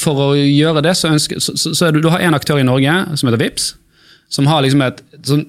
For 0.00 0.26
å 0.26 0.28
gjøre 0.36 0.84
det, 0.84 0.92
så, 0.98 1.12
ønsker, 1.14 1.40
så, 1.40 1.56
så, 1.56 1.72
så 1.74 1.90
det, 1.90 2.02
du 2.04 2.10
har 2.12 2.24
en 2.24 2.36
aktør 2.36 2.60
i 2.60 2.68
Norge 2.68 2.92
som 3.16 3.28
heter 3.28 3.40
Vips, 3.40 3.72
som 4.32 4.48
har 4.48 4.64
liksom 4.64 4.84
et 4.84 5.02
sånn 5.26 5.46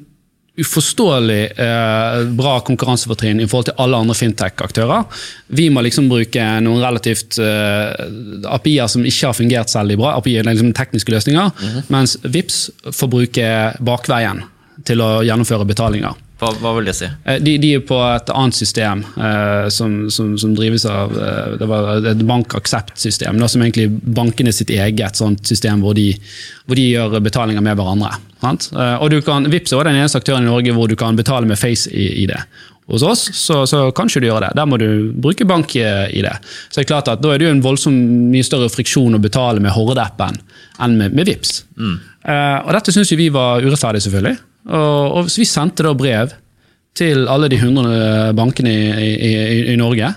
uforståelig 0.54 1.44
eh, 1.58 2.20
bra 2.38 2.60
konkurransefortrinn 2.62 3.40
i 3.42 3.48
forhold 3.50 3.72
til 3.72 3.80
alle 3.82 3.98
andre 4.04 4.14
fintech-aktører. 4.14 5.08
Vi 5.58 5.66
må 5.74 5.82
liksom 5.82 6.12
bruke 6.12 6.44
noen 6.62 6.84
relativt 6.84 7.40
eh, 7.42 7.90
API-er 8.54 8.92
som 8.92 9.08
ikke 9.10 9.32
har 9.32 9.38
fungert 9.38 9.74
særlig 9.74 9.98
bra, 9.98 10.14
API-er 10.20 10.44
er 10.44 10.52
liksom 10.52 10.76
tekniske 10.78 11.16
løsninger, 11.16 11.66
mens 11.94 12.20
VIPS 12.22 12.60
får 12.94 13.12
bruke 13.16 13.48
bakveien 13.82 14.44
til 14.86 15.02
å 15.02 15.10
gjennomføre 15.26 15.66
betalinger. 15.70 16.22
Hva, 16.44 16.50
hva 16.60 16.74
vil 16.78 16.90
det 16.90 16.96
si? 16.98 17.08
Eh, 17.26 17.40
De, 17.44 17.56
de 17.64 17.70
er 17.78 17.84
på 17.88 17.98
et 18.04 18.30
annet 18.34 18.58
system 18.58 19.04
eh, 19.18 19.70
som, 19.72 19.96
som, 20.12 20.34
som 20.40 20.54
drives 20.58 20.86
av 20.90 21.16
eh, 21.16 21.56
det 21.62 21.70
var 21.72 22.06
et 22.12 22.26
bank-aksept-system. 22.28 23.40
Som 23.48 23.64
egentlig 23.66 23.88
bankene 24.04 24.54
sitt 24.56 24.74
eget 24.74 25.20
sånt 25.20 25.48
system 25.48 25.82
hvor 25.86 25.96
de, 25.98 26.10
hvor 26.68 26.80
de 26.80 26.90
gjør 26.92 27.18
betalinger 27.24 27.64
med 27.66 27.80
hverandre. 27.80 28.12
Sant? 28.44 28.70
Eh, 28.76 28.96
og 29.00 29.10
du 29.14 29.22
kan, 29.26 29.48
Vipps 29.52 29.74
er 29.74 29.88
den 29.90 30.02
eneste 30.02 30.20
aktøren 30.22 30.44
i 30.46 30.52
Norge 30.52 30.76
hvor 30.76 30.92
du 30.92 30.98
kan 31.00 31.16
betale 31.20 31.48
med 31.50 31.60
face-ID. 31.60 32.36
Hos 32.92 33.04
oss 33.08 33.22
så, 33.40 33.62
så 33.64 33.86
kan 33.96 34.10
ikke 34.12 34.20
du 34.20 34.26
gjøre 34.28 34.50
det. 34.50 34.56
Der 34.60 34.68
må 34.68 34.76
du 34.82 34.88
bruke 35.24 35.46
bank-ID. 35.48 36.28
Så 36.68 36.76
det 36.76 36.84
er 36.84 36.90
klart 36.90 37.08
at 37.14 37.22
Da 37.24 37.32
er 37.32 37.40
det 37.40 37.48
jo 37.48 37.54
en 37.56 37.62
voldsom 37.64 37.96
mye 38.34 38.44
større 38.44 38.68
friksjon 38.74 39.16
å 39.16 39.22
betale 39.24 39.64
med 39.64 39.72
Horde-appen 39.72 40.42
enn 40.84 40.98
med, 41.00 41.16
med 41.16 41.30
Vipps. 41.32 41.62
Eh, 41.80 42.58
og 42.60 42.74
Dette 42.76 42.92
syns 42.96 43.14
vi 43.16 43.30
var 43.32 43.64
urettferdig, 43.64 44.04
selvfølgelig. 44.04 44.36
Og, 44.70 45.18
og 45.20 45.30
vi 45.32 45.46
sendte 45.48 45.86
da 45.86 45.94
brev 45.98 46.34
til 46.98 47.26
alle 47.32 47.50
de 47.50 47.58
100 47.58 48.34
bankene 48.38 48.72
i, 48.72 49.10
i, 49.12 49.32
i, 49.32 49.60
i 49.74 49.78
Norge. 49.80 50.12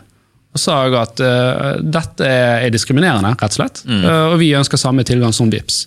Og 0.56 0.60
sa 0.60 0.78
at 1.00 1.20
uh, 1.20 1.76
dette 1.84 2.26
er 2.26 2.72
diskriminerende, 2.72 3.34
rett 3.36 3.52
og 3.52 3.58
slett. 3.58 3.82
Eh, 3.84 4.26
og 4.32 4.38
vi 4.40 4.54
ønsker 4.56 4.80
samme 4.80 5.04
tilgang 5.04 5.34
som 5.36 5.50
VIPS. 5.52 5.82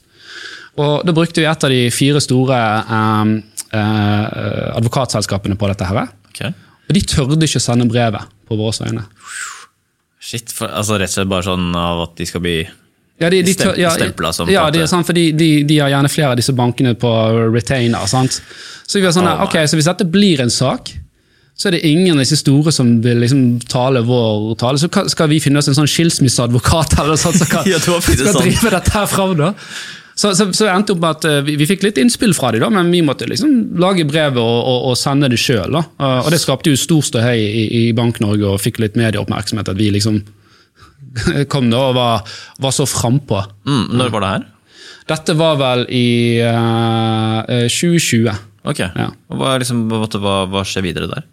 Og 0.80 1.06
Da 1.06 1.15
brukte 1.15 1.41
vi 1.41 1.48
et 1.49 1.65
av 1.65 1.73
de 1.73 1.80
fire 1.91 2.22
store 2.22 2.57
eh, 2.86 3.31
uh, 3.73 4.76
advokatselskapene 4.77 5.57
på 5.57 5.72
dette. 5.72 5.90
her. 5.90 6.11
Okay. 6.30 6.53
Og 6.86 6.98
de 6.98 7.06
tørde 7.06 7.40
ikke 7.45 7.61
å 7.61 7.65
sende 7.65 7.90
brevet 7.90 8.30
på 8.49 8.57
våre 8.60 8.86
vegne. 8.86 9.07
Shit, 10.22 10.53
for, 10.53 10.69
altså 10.69 10.99
rett 10.99 11.10
og 11.10 11.18
slett 11.18 11.31
bare 11.31 11.48
sånn 11.48 11.73
av 11.77 12.06
at 12.06 12.15
de 12.19 12.27
skal 12.30 12.44
bli 12.45 12.60
Ja, 13.20 13.30
de, 13.30 13.41
de, 13.44 13.54
Stem- 13.54 13.76
ja, 13.78 13.91
ja, 14.54 14.70
det 14.72 14.82
er 14.86 14.88
sant, 14.88 15.06
for 15.08 15.14
de, 15.18 15.26
de, 15.36 15.50
de 15.68 15.80
har 15.82 15.91
gjerne 15.91 16.12
flere 16.12 16.32
av 16.32 16.40
disse 16.40 16.54
bankene 16.56 16.94
på 17.00 17.10
retainer. 17.54 18.06
Sant? 18.08 18.40
Så 18.90 19.02
sånn, 19.12 19.28
Oh 19.28 19.44
okay, 19.46 19.68
så 19.68 19.76
hvis 19.78 19.90
dette 19.90 20.08
blir 20.08 20.40
en 20.41 20.50
sak, 20.54 20.94
så 21.60 21.68
er 21.68 21.76
det 21.76 21.82
ingen 21.90 22.16
av 22.16 22.24
disse 22.24 22.38
store 22.40 22.72
som 22.72 23.02
vil 23.04 23.20
liksom 23.20 23.41
tale 23.68 24.00
vår 24.08 24.54
tale. 24.62 24.80
Så 24.80 24.88
skal 25.12 25.28
vi 25.28 25.41
finne 25.44 25.60
oss 25.60 25.68
en 25.68 25.76
sånn 25.76 25.90
skilsmisseadvokat 25.91 26.96
eller 27.04 27.20
sånt 27.20 27.41
som 27.41 27.50
kan, 27.54 27.68
Ja, 27.68 27.82
skal 27.84 28.00
sånn. 28.02 28.46
drive 28.46 28.72
dette 28.78 28.94
her 28.96 29.10
fram. 29.12 29.36
da. 29.38 29.52
Så, 30.20 30.32
så, 30.36 30.50
så 30.56 30.68
endte 30.72 30.96
opp 30.96 31.00
med 31.04 31.10
at 31.20 31.28
eh, 31.28 31.41
vi, 31.48 31.54
vi 31.60 31.68
fikk 31.68 31.84
litt 31.86 32.00
innspill 32.00 32.34
fra 32.36 32.50
dem, 32.56 32.66
men 32.76 32.90
vi 32.91 33.00
måtte 33.04 33.28
liksom 33.28 33.78
lage 33.80 34.04
brevet 34.08 34.40
og, 34.40 34.58
og, 34.68 34.90
og 34.91 34.98
sende 35.00 35.30
det 35.32 35.40
sjøl. 35.40 35.76
Og 35.80 36.32
det 36.32 36.40
skapte 36.44 36.72
jo 36.74 36.80
stor 36.80 37.04
ståhei 37.08 37.38
i, 37.44 37.64
i 37.82 37.84
Bank-Norge 37.96 38.48
og 38.56 38.60
fikk 38.64 38.80
litt 38.84 38.98
medieoppmerksomhet. 39.00 39.72
At 39.72 39.80
vi 39.80 39.91
liksom 39.96 40.20
kom 41.52 41.69
da 41.72 41.90
og 41.90 41.98
var, 41.98 42.38
var 42.61 42.76
så 42.76 42.88
frampå. 42.90 43.41
mm, 43.65 43.86
Når 43.98 44.15
var 44.15 44.26
det 44.26 44.31
her? 44.36 44.48
Dette 45.10 45.34
var 45.38 45.57
vel 45.57 45.88
i 45.90 46.38
eh, 46.44 47.40
eh, 47.49 47.65
2020. 47.65 48.30
Ok. 48.69 48.84
Ja. 48.84 49.10
Hva, 49.34 49.57
liksom, 49.61 49.88
hva, 49.90 50.40
hva, 50.52 50.64
skjer 50.68 50.86
videre 50.86 51.10
der? 51.10 51.26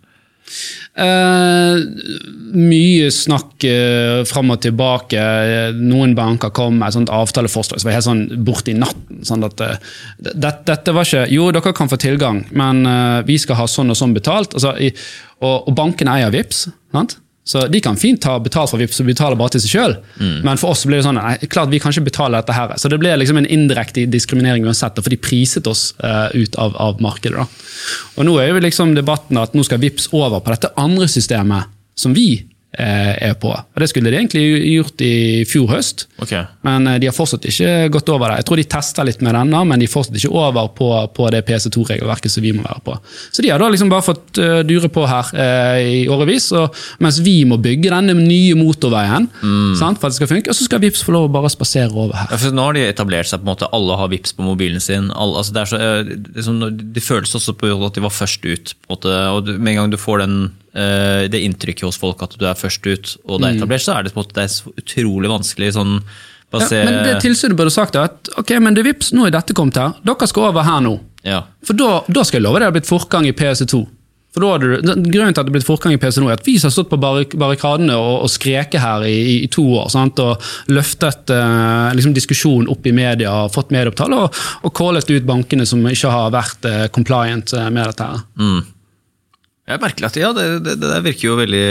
Eh, 0.96 1.80
mye 2.56 3.08
snakk 3.12 3.66
uh, 3.66 4.22
fram 4.28 4.54
og 4.54 4.62
tilbake. 4.64 5.20
Noen 5.76 6.14
banker 6.16 6.54
kom 6.56 6.78
med 6.78 6.88
et 6.88 6.96
sånt 6.96 7.12
avtaleforslag 7.12 7.82
som 7.82 7.90
var 7.90 7.98
helt 7.98 8.08
sånn 8.08 8.24
borti 8.46 8.76
natten. 8.78 9.20
Sånn 9.26 9.44
at, 9.44 9.60
eh, 9.66 9.92
det, 10.24 10.54
dette 10.70 10.96
var 10.96 11.08
ikke 11.08 11.26
Jo, 11.34 11.50
dere 11.52 11.74
kan 11.76 11.92
få 11.92 12.00
tilgang, 12.00 12.44
men 12.56 12.86
eh, 12.88 13.20
vi 13.28 13.36
skal 13.42 13.60
ha 13.60 13.68
sånn 13.68 13.92
og 13.92 13.98
sånn 13.98 14.16
betalt. 14.16 14.56
Altså, 14.56 14.72
i, 14.80 14.92
og, 15.42 15.68
og 15.68 15.76
bankene 15.76 16.16
eier 16.16 16.32
VIPS, 16.32 16.68
sant? 16.96 17.18
Så 17.46 17.66
de 17.70 17.78
kan 17.80 17.94
fint 17.96 18.18
ta 18.22 18.34
betalt 18.42 18.72
for 18.72 18.82
VIPS 18.82 18.98
og 19.04 19.06
betale 19.06 19.38
bare 19.38 19.54
til 19.54 19.62
seg 19.62 19.70
sjøl. 19.76 19.92
Men 20.42 20.58
for 20.58 20.74
oss 20.74 20.82
ble 20.88 20.98
det 20.98 21.06
sånn 21.06 21.18
nei, 21.20 21.36
klart 21.46 21.70
vi 21.70 21.78
kan 21.82 21.94
ikke 21.94 22.08
betale 22.08 22.40
dette 22.40 22.56
her. 22.56 22.74
Så 22.82 22.90
det 22.90 22.98
ble 22.98 23.12
liksom 23.14 23.38
en 23.38 23.46
indirekte 23.46 24.08
diskriminering 24.10 24.66
uansett, 24.66 24.98
for 24.98 25.14
de 25.14 25.20
priset 25.22 25.70
oss 25.70 25.92
uh, 26.02 26.26
ut 26.34 26.58
av, 26.58 26.74
av 26.82 26.98
markedet. 27.04 27.38
da. 27.38 27.46
Og 28.18 28.26
nå 28.26 28.34
er 28.42 28.50
jo 28.50 28.64
liksom 28.64 28.96
debatten 28.98 29.38
at 29.38 29.54
nå 29.54 29.62
skal 29.66 29.78
VIPS 29.82 30.10
over 30.10 30.42
på 30.42 30.56
dette 30.56 30.72
andre 30.80 31.06
systemet 31.10 31.70
som 31.96 32.16
vi 32.16 32.42
er 32.76 33.34
på. 33.40 33.48
Og 33.48 33.80
Det 33.80 33.88
skulle 33.88 34.10
de 34.10 34.18
egentlig 34.18 34.42
gjort 34.74 35.00
i 35.00 35.44
fjor 35.48 35.70
høst, 35.70 36.06
okay. 36.20 36.44
men 36.66 36.86
eh, 36.90 36.98
de 37.00 37.08
har 37.08 37.14
fortsatt 37.16 37.46
ikke 37.48 37.88
gått 37.94 38.10
over 38.12 38.28
det. 38.28 38.42
Jeg 38.42 38.48
tror 38.50 38.60
de 38.60 38.66
tester 38.74 39.08
litt 39.08 39.22
med 39.24 39.36
denne, 39.38 39.62
men 39.64 39.80
de 39.80 39.88
er 39.88 39.92
fortsatt 39.92 40.18
ikke 40.18 40.32
over 40.34 40.68
på, 40.76 40.90
på 41.16 41.30
det 41.32 41.44
PC2-regelverket 41.48 42.32
som 42.32 42.44
vi 42.44 42.52
må 42.56 42.66
være 42.66 42.82
på. 42.84 42.98
Så 43.32 43.44
de 43.44 43.52
har 43.52 43.62
da 43.62 43.70
liksom 43.72 43.92
bare 43.92 44.04
fått 44.04 44.42
eh, 44.42 44.60
dure 44.68 44.90
på 44.92 45.06
her 45.08 45.32
eh, 45.32 45.80
i 46.02 46.02
årevis, 46.12 46.50
og, 46.58 46.76
mens 47.04 47.22
vi 47.24 47.38
må 47.48 47.56
bygge 47.62 47.92
denne 47.94 48.16
nye 48.18 48.56
motorveien 48.58 49.30
sant, 49.76 49.98
for 50.00 50.08
at 50.08 50.12
det 50.12 50.18
skal 50.18 50.30
funke, 50.30 50.52
og 50.52 50.58
så 50.58 50.66
skal 50.66 50.82
VIPS 50.82 51.04
få 51.06 51.14
lov 51.14 51.28
å 51.28 51.32
bare 51.38 51.50
spasere 51.52 51.92
over 51.94 52.16
her. 52.18 52.28
Ja, 52.32 52.40
for 52.40 52.56
nå 52.56 52.68
har 52.68 52.76
de 52.76 52.84
etablert 52.90 53.30
seg 53.30 53.40
på 53.40 53.46
en 53.46 53.52
måte, 53.54 53.70
alle 53.76 53.96
har 54.00 54.10
VIPs 54.12 54.36
på 54.36 54.44
mobilen 54.46 54.82
sin. 54.82 55.10
Alle, 55.14 55.40
altså 55.40 55.56
det, 55.56 55.66
så, 55.70 55.80
eh, 55.80 56.12
det, 56.26 56.44
sånn, 56.46 56.62
det 56.94 57.04
føles 57.04 57.34
også 57.38 57.56
på 57.58 57.72
at 57.76 57.96
de 57.96 58.04
var 58.04 58.14
først 58.14 58.46
ut. 58.46 58.74
På 58.86 58.92
en 58.92 58.96
måte, 58.96 59.16
og 59.36 59.50
Med 59.56 59.74
en 59.74 59.80
gang 59.80 59.92
du 59.92 59.98
får 60.00 60.24
den, 60.24 60.36
eh, 60.46 60.65
det 60.76 61.40
inntrykket 61.40 61.86
hos 61.88 61.96
folk 61.96 62.20
at 62.26 62.34
du 62.36 62.42
er 62.44 62.58
først 62.58 62.84
ut, 62.84 63.12
og 63.24 63.40
det 63.40 63.48
er 63.48 63.56
etablert, 63.56 63.84
så 63.84 63.94
er 63.94 64.04
det, 64.04 64.12
måte, 64.16 64.34
det 64.36 64.44
er 64.44 64.80
utrolig 64.82 65.30
vanskelig 65.32 65.70
sånn 65.78 65.94
Ja, 66.84 66.90
men 66.90 66.98
det 67.02 67.16
tilsynet 67.24 67.56
burde 67.58 67.72
sagt 67.74 67.96
er 67.96 68.06
at 68.10 68.30
ok, 68.38 68.52
men 68.62 68.76
det 68.76 68.84
er 68.84 68.92
VIPS, 68.92 69.10
nå 69.16 69.26
er 69.26 69.34
dette 69.34 69.56
kommet 69.56 69.80
her, 69.80 69.96
dere 70.06 70.28
skal 70.30 70.50
over 70.52 70.66
her 70.68 70.84
nå. 70.84 70.98
ja. 71.26 71.42
For 71.66 71.74
da, 71.78 72.02
da 72.06 72.22
skal 72.28 72.38
jeg 72.38 72.46
love 72.46 72.60
det 72.62 72.68
har 72.68 72.76
blitt 72.76 72.88
fortgang 72.88 73.26
i 73.26 73.34
PC2. 73.36 73.80
For 74.36 74.44
da 74.44 74.50
hadde 74.52 74.68
du, 74.68 74.90
grunnen 75.08 75.32
til 75.32 75.40
at 75.40 75.46
det 75.46 75.48
har 75.48 75.54
blitt 75.54 75.64
fortgang 75.64 75.94
i 75.96 75.98
PC2 76.00 76.26
er 76.28 76.34
at 76.36 76.44
vi 76.44 76.58
som 76.60 76.68
har 76.68 76.74
stått 76.74 76.90
på 76.90 76.98
barrikadene 77.00 77.94
og, 77.96 78.26
og 78.26 78.28
skreket 78.28 78.82
her 78.82 79.06
i, 79.08 79.14
i, 79.16 79.36
i 79.46 79.48
to 79.48 79.64
år 79.80 79.88
sant? 79.94 80.20
og 80.20 80.44
løftet 80.76 81.32
eh, 81.32 81.94
liksom 81.96 82.12
diskusjon 82.12 82.68
opp 82.68 82.84
i 82.84 82.92
media, 82.92 83.32
og 83.46 83.54
fått 83.54 83.72
medieopptale 83.72 84.18
og, 84.26 84.40
og 84.60 84.74
callet 84.76 85.08
ut 85.08 85.24
bankene 85.26 85.64
som 85.64 85.80
ikke 85.88 86.12
har 86.12 86.34
vært 86.36 86.68
eh, 86.68 86.84
compliant 86.92 87.56
eh, 87.56 87.70
med 87.72 87.88
dette. 87.88 88.10
her. 88.12 88.26
Jeg 89.66 89.82
merker 89.82 90.06
at 90.06 90.18
ja, 90.20 90.30
det, 90.36 90.46
det, 90.66 90.76
det 90.82 91.00
virker 91.06 91.32
jo 91.32 91.40
veldig 91.40 91.66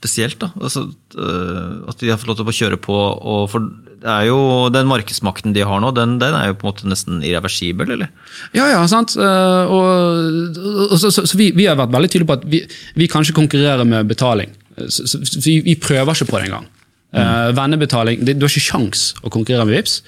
spesielt. 0.00 0.38
da. 0.40 0.50
Altså, 0.60 0.86
øh, 1.18 1.88
at 1.90 2.00
de 2.00 2.10
har 2.10 2.18
fått 2.18 2.30
lov 2.30 2.40
til 2.40 2.50
å 2.50 2.56
kjøre 2.56 2.78
på. 2.80 2.96
Og 2.96 3.44
for 3.52 3.68
det 4.00 4.08
er 4.08 4.26
jo, 4.30 4.70
Den 4.72 4.88
markedsmakten 4.88 5.54
de 5.54 5.64
har 5.66 5.82
nå, 5.82 5.92
den, 5.96 6.16
den 6.22 6.34
er 6.34 6.50
jo 6.50 6.56
på 6.58 6.66
en 6.66 6.72
måte 6.72 6.90
nesten 6.90 7.20
irreversibel, 7.20 7.92
eller? 7.96 8.10
Ja, 8.56 8.70
ja, 8.72 8.80
sant. 8.90 9.14
Eh, 9.18 9.74
og, 9.76 10.50
og, 10.88 10.96
så, 10.98 11.12
så, 11.12 11.26
så 11.28 11.38
vi, 11.38 11.50
vi 11.56 11.68
har 11.68 11.78
vært 11.78 11.94
veldig 11.94 12.12
tydelige 12.12 12.30
på 12.32 12.38
at 12.40 12.50
vi, 12.50 12.64
vi 12.96 13.08
kan 13.12 13.26
ikke 13.26 13.42
konkurrere 13.42 13.86
med 13.88 14.10
betaling. 14.10 14.54
Så, 14.88 15.04
så, 15.10 15.20
vi, 15.44 15.60
vi 15.66 15.76
prøver 15.76 16.16
ikke 16.16 16.30
på 16.30 16.40
det 16.40 16.48
engang. 16.48 16.68
Eh, 17.10 17.48
vennebetaling, 17.58 18.22
det, 18.24 18.38
Du 18.38 18.46
har 18.46 18.54
ikke 18.54 18.70
sjans 18.70 19.10
å 19.20 19.32
konkurrere 19.34 19.66
med 19.68 19.76
Vipps. 19.80 20.00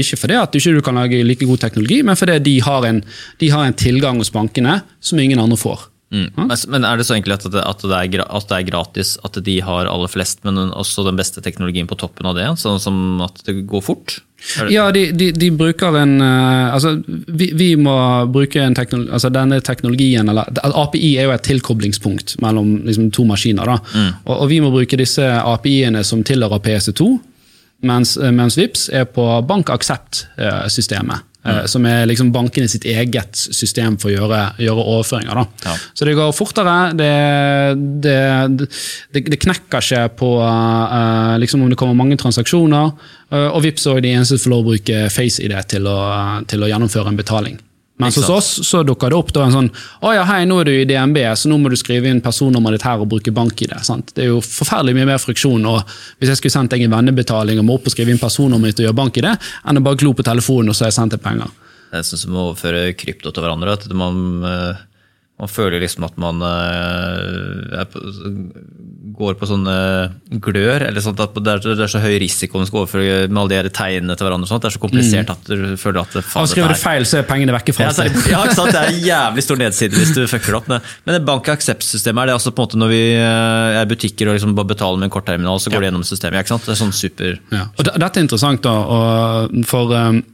Ikke 0.00 0.18
fordi 0.22 0.38
at 0.40 0.54
du 0.54 0.62
ikke 0.62 0.86
kan 0.88 1.02
lage 1.02 1.20
like 1.26 1.46
god 1.46 1.62
teknologi, 1.66 2.00
men 2.06 2.18
fordi 2.18 2.38
de 2.46 2.56
har 2.64 2.86
en, 2.88 3.02
de 3.42 3.52
har 3.52 3.66
en 3.66 3.76
tilgang 3.76 4.22
hos 4.22 4.32
bankene 4.32 4.80
som 5.04 5.20
ingen 5.20 5.42
andre 5.42 5.58
får. 5.60 5.90
Mm. 6.14 6.28
Men, 6.36 6.52
men 6.70 6.84
er 6.86 7.00
det 7.00 7.04
så 7.08 7.16
enkelt 7.16 7.40
at 7.40 7.50
det, 7.50 7.62
at, 7.66 7.82
det 7.82 7.96
er, 7.96 8.22
at 8.22 8.46
det 8.46 8.56
er 8.60 8.68
gratis, 8.68 9.16
at 9.26 9.38
de 9.42 9.56
har 9.64 9.88
aller 9.90 10.10
flest, 10.10 10.44
men 10.46 10.70
også 10.70 11.02
den 11.06 11.18
beste 11.18 11.42
teknologien 11.42 11.88
på 11.90 11.98
toppen 11.98 12.28
av 12.30 12.36
det? 12.38 12.46
Sånn 12.62 12.78
som 12.82 13.24
at 13.26 13.42
det 13.48 13.58
går 13.66 13.82
fort? 13.82 14.20
Det, 14.36 14.68
Ja, 14.70 14.86
de, 14.94 15.08
de, 15.16 15.32
de 15.34 15.50
bruker 15.50 15.96
en 15.98 16.20
eh, 16.22 16.74
altså, 16.74 16.94
vi, 17.08 17.50
vi 17.56 17.70
må 17.80 17.96
bruke 18.30 18.62
en 18.62 18.76
teknologi, 18.76 19.10
altså 19.16 19.32
denne 19.34 19.58
teknologien 19.64 20.28
eller, 20.30 20.52
API 20.84 21.16
er 21.16 21.26
jo 21.26 21.34
et 21.34 21.46
tilkoblingspunkt 21.48 22.36
mellom 22.44 22.76
liksom, 22.86 23.10
to 23.16 23.26
maskiner. 23.26 23.66
Da. 23.66 24.04
Og, 24.26 24.34
og 24.36 24.50
vi 24.52 24.60
må 24.62 24.70
bruke 24.74 25.00
disse 25.00 25.26
API-ene 25.26 26.04
som 26.06 26.22
tilhører 26.26 26.62
PC2, 26.62 27.08
mens, 27.88 28.14
eh, 28.20 28.30
mens 28.30 28.60
VIPS 28.60 28.88
er 28.94 29.10
på 29.10 29.26
Bank 29.48 29.74
Eh, 31.46 31.66
Som 31.70 31.86
er 31.86 32.06
liksom 32.08 32.32
bankene 32.34 32.68
sitt 32.70 32.86
eget 32.88 33.36
system 33.36 33.98
for 34.02 34.10
å 34.10 34.14
gjøre, 34.14 34.40
gjøre 34.62 34.86
overføringer. 34.94 35.42
Ja. 35.66 35.74
Så 35.94 36.08
det 36.08 36.16
går 36.18 36.34
fortere. 36.34 36.76
Det, 36.98 37.10
det, 38.02 38.16
det, 39.14 39.24
det 39.30 39.40
knekker 39.42 39.84
ikke 39.84 40.02
på 40.18 40.30
uh, 40.40 41.36
liksom 41.42 41.62
om 41.62 41.70
det 41.70 41.78
kommer 41.78 41.98
mange 41.98 42.18
transaksjoner. 42.20 42.92
Uh, 43.32 43.48
og 43.52 43.62
Vipps 43.66 43.86
er 43.90 44.02
de 44.02 44.14
eneste 44.16 44.38
som 44.38 44.46
får 44.46 44.54
lov 44.54 44.64
å 44.64 44.72
bruke 44.72 45.06
FaceID 45.12 45.54
til 45.70 45.88
å, 45.90 45.98
til 46.50 46.64
å 46.64 46.70
gjennomføre 46.70 47.12
en 47.12 47.20
betaling. 47.20 47.60
Mens 47.98 48.16
hos 48.20 48.28
oss 48.28 48.48
så 48.68 48.82
dukker 48.84 49.08
det 49.12 49.16
opp 49.16 49.30
en 49.40 49.54
sånn 49.54 49.68
Å 50.04 50.10
ja, 50.12 50.24
hei, 50.28 50.42
nå 50.44 50.58
er 50.60 50.68
du 50.68 50.72
i 50.74 50.84
DNB, 50.88 51.16
så 51.32 51.48
nå 51.48 51.56
må 51.62 51.70
du 51.72 51.78
skrive 51.80 52.10
inn 52.12 52.20
personnummeret 52.24 52.76
ditt 52.76 52.84
her 52.84 53.00
og 53.00 53.08
bruke 53.08 53.32
bank-ID. 53.32 53.72
sant? 53.88 54.12
Det 54.16 54.26
er 54.26 54.34
jo 54.34 54.42
forferdelig 54.44 54.98
mye 54.98 55.08
mer 55.14 55.22
friksjon. 55.22 55.64
og 55.70 55.94
Hvis 56.20 56.34
jeg 56.34 56.42
skulle 56.42 56.56
sendt 56.58 56.74
deg 56.74 56.84
en 56.84 56.92
vennebetaling 56.92 57.60
og 57.62 57.64
må 57.64 57.78
opp 57.78 57.88
og 57.88 57.94
skrive 57.94 58.12
inn 58.12 58.20
personnummeret 58.20 58.76
ditt 58.76 58.84
og 58.84 58.90
gjøre 58.90 59.00
bank-ID, 59.00 59.30
enn 59.64 59.80
å 59.80 59.84
bare 59.86 60.00
glo 60.02 60.12
på 60.12 60.26
telefonen 60.26 60.72
og 60.72 60.76
så 60.76 60.84
har 60.84 60.92
jeg 60.92 60.98
sendt 61.00 61.16
deg 61.16 61.24
penger. 61.24 61.48
det 61.90 62.02
er 62.02 62.04
sånn 62.10 62.20
som 62.26 62.36
å 62.36 62.44
overføre 62.50 62.92
krypto 63.00 63.32
til 63.32 63.46
hverandre. 63.46 63.78
At 63.78 63.88
man, 63.96 64.20
øh, 64.44 64.84
Man 65.36 65.50
føler 65.52 65.82
liksom 65.82 66.06
at 66.06 66.14
man 66.16 66.40
eh, 66.40 67.82
på, 67.92 68.00
går 69.16 69.34
på 69.36 69.48
sånne 69.48 69.74
glør. 70.40 70.86
eller 70.86 71.04
sånt, 71.04 71.20
at 71.20 71.34
det 71.36 71.52
er, 71.52 71.60
det 71.76 71.84
er 71.84 71.90
så 71.92 72.00
høy 72.00 72.14
risiko 72.22 72.62
man 72.62 72.68
skal 72.68 72.82
overføre 72.82 73.26
med 73.28 73.40
alle 73.42 73.52
de 73.52 73.58
her 73.58 73.68
tegnene 73.68 74.16
til 74.16 74.24
hverandre. 74.24 74.48
Sånt. 74.48 74.64
Det 74.64 74.70
er 74.70 74.76
så 74.78 74.80
komplisert 74.80 75.32
at 75.34 75.50
du 75.50 75.74
føler 75.80 76.00
at 76.00 76.16
det, 76.16 76.22
faen, 76.24 76.48
skriver 76.48 76.72
du 76.72 76.80
feil, 76.80 77.04
så 77.08 77.20
er 77.20 77.26
pengene 77.28 77.52
vekke 77.56 77.74
fra 77.76 77.90
ja, 77.90 77.96
det, 77.98 78.22
ja, 78.32 78.42
ikke 78.46 78.56
sant? 78.56 78.72
det 78.72 78.80
er 78.80 78.92
en 78.94 79.02
jævlig 79.04 79.44
stor 79.44 79.60
nedside 79.60 80.00
hvis 80.00 80.14
du 80.16 80.22
fucker 80.24 80.54
det 80.54 80.60
opp. 80.60 80.70
Men, 80.72 80.86
men 81.04 81.18
det 81.18 81.20
bank 81.28 81.50
accept-systemet 81.52 82.24
er 82.24 82.32
det 82.32 82.38
altså 82.38 82.54
på 82.54 82.64
en 82.64 82.70
måte 82.70 82.80
når 82.80 82.94
vi 82.94 83.02
eh, 83.18 83.80
er 83.82 83.90
butikker 83.90 84.30
og 84.30 84.38
liksom 84.38 84.56
bare 84.56 84.72
betaler 84.72 85.02
med 85.02 85.10
en 85.10 85.16
kortterminal, 85.18 85.60
så 85.60 85.72
går 85.74 85.84
det 85.84 85.90
gjennom 85.90 86.06
systemet. 86.08 86.40
ikke 86.40 86.54
sant? 86.54 86.64
Det 86.64 86.72
er 86.78 86.80
sånn 86.80 86.96
super... 86.96 87.36
Ja. 87.52 87.66
Og 87.76 87.92
Dette 87.92 88.08
er 88.08 88.24
interessant, 88.24 88.64
da, 88.64 89.52
for 89.68 89.92
um, 89.92 90.24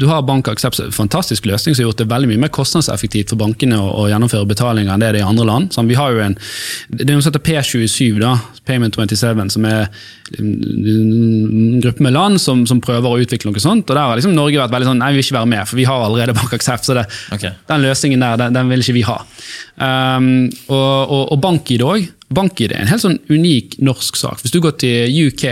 du 0.00 0.06
har 0.08 0.22
BankAccept, 0.24 0.78
en 0.80 0.92
fantastisk 0.92 1.44
løsning 1.46 1.74
som 1.74 1.82
har 1.82 1.90
gjort 1.90 2.00
det 2.00 2.08
veldig 2.08 2.28
mye 2.30 2.40
mer 2.46 2.52
kostnadseffektivt 2.56 3.34
for 3.34 3.40
bankene 3.40 3.76
å, 3.76 3.88
å 4.00 4.06
gjennomføre 4.08 4.48
betalinger 4.48 4.94
enn 4.94 5.02
det 5.02 5.10
er 5.10 5.18
i 5.20 5.24
andre 5.26 5.44
land. 5.44 5.74
Sånn, 5.74 5.90
vi 5.90 5.98
har 5.98 6.14
jo 6.14 6.22
en, 6.24 6.36
det 6.88 7.04
er 7.04 7.12
noe 7.12 7.24
som 7.24 7.34
heter 7.34 7.44
P27, 7.44 8.16
da, 8.22 8.32
Payment 8.68 8.96
27, 8.96 9.42
som 9.52 9.66
er 9.68 9.90
en 10.38 11.80
gruppe 11.84 12.06
med 12.06 12.14
land 12.16 12.40
som, 12.40 12.62
som 12.68 12.80
prøver 12.80 13.10
å 13.10 13.20
utvikle 13.20 13.52
noe 13.52 13.62
sånt. 13.62 13.90
og 13.90 13.92
Der 13.92 14.00
har 14.00 14.20
liksom 14.20 14.32
Norge 14.36 14.62
vært 14.62 14.72
veldig 14.72 14.88
sånn 14.88 15.02
nei, 15.02 15.10
vi 15.12 15.20
vil 15.20 15.26
ikke 15.26 15.38
være 15.40 15.50
med, 15.52 15.68
for 15.68 15.80
vi 15.80 15.88
har 15.90 16.04
allerede 16.06 16.36
BankAccept, 16.38 16.88
så 16.88 16.96
det, 16.96 17.04
okay. 17.36 17.52
Den 17.68 17.84
løsningen 17.84 18.24
der, 18.24 18.40
den, 18.40 18.56
den 18.56 18.72
vil 18.72 18.86
ikke 18.86 18.96
vi 18.96 19.04
ha. 19.10 19.18
Um, 19.76 20.30
og, 20.70 20.96
og, 21.02 21.26
og 21.34 21.42
BankID 21.44 21.84
òg. 21.84 22.08
BankID 22.32 22.72
er 22.72 22.86
en 22.86 22.92
helt 22.92 23.04
sånn 23.04 23.20
unik 23.28 23.80
norsk 23.84 24.16
sak. 24.16 24.40
Hvis 24.40 24.54
du 24.54 24.62
går 24.64 24.78
til 24.80 25.20
UK 25.28 25.44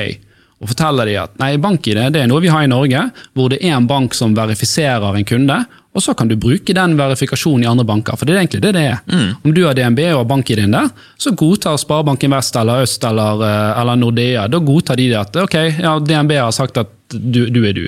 og 0.59 0.73
forteller 0.73 1.07
de 1.07 1.19
at 1.23 1.37
nei, 1.39 1.53
BankID 1.63 2.01
det 2.15 2.23
er 2.25 2.31
noe 2.31 2.43
vi 2.43 2.51
har 2.51 2.65
i 2.67 2.71
Norge, 2.71 3.05
hvor 3.37 3.53
det 3.53 3.61
er 3.63 3.77
en 3.77 3.87
bank 3.87 4.17
som 4.19 4.35
verifiserer 4.35 5.15
en 5.21 5.29
kunde, 5.29 5.59
og 5.97 6.03
så 6.05 6.13
kan 6.15 6.29
du 6.31 6.37
bruke 6.39 6.75
den 6.77 6.93
verifikasjonen 6.99 7.65
i 7.65 7.69
andre 7.71 7.85
banker. 7.89 8.15
For 8.19 8.29
det 8.29 8.35
er 8.35 8.43
egentlig 8.43 8.61
det 8.63 8.75
det 8.77 8.83
er. 8.91 8.99
Om 9.43 9.55
du 9.57 9.65
har 9.65 9.75
DNB 9.75 9.99
og 10.13 10.21
har 10.21 10.29
BankID-en 10.31 10.77
der, 10.77 10.91
så 11.19 11.33
godtar 11.35 11.79
Sparebanken 11.81 12.31
Vest 12.31 12.55
eller 12.61 12.85
Øst 12.85 13.03
eller, 13.09 13.43
eh, 13.47 13.81
eller 13.81 13.99
Nordea. 13.99 14.45
Da 14.53 14.61
godtar 14.63 15.01
de 15.01 15.09
det 15.11 15.19
at 15.19 15.35
ok, 15.43 15.57
ja, 15.81 15.97
DNB 15.99 16.37
har 16.39 16.53
sagt 16.55 16.79
at 16.79 16.93
du, 17.09 17.47
du 17.49 17.63
er 17.65 17.73
du. 17.73 17.87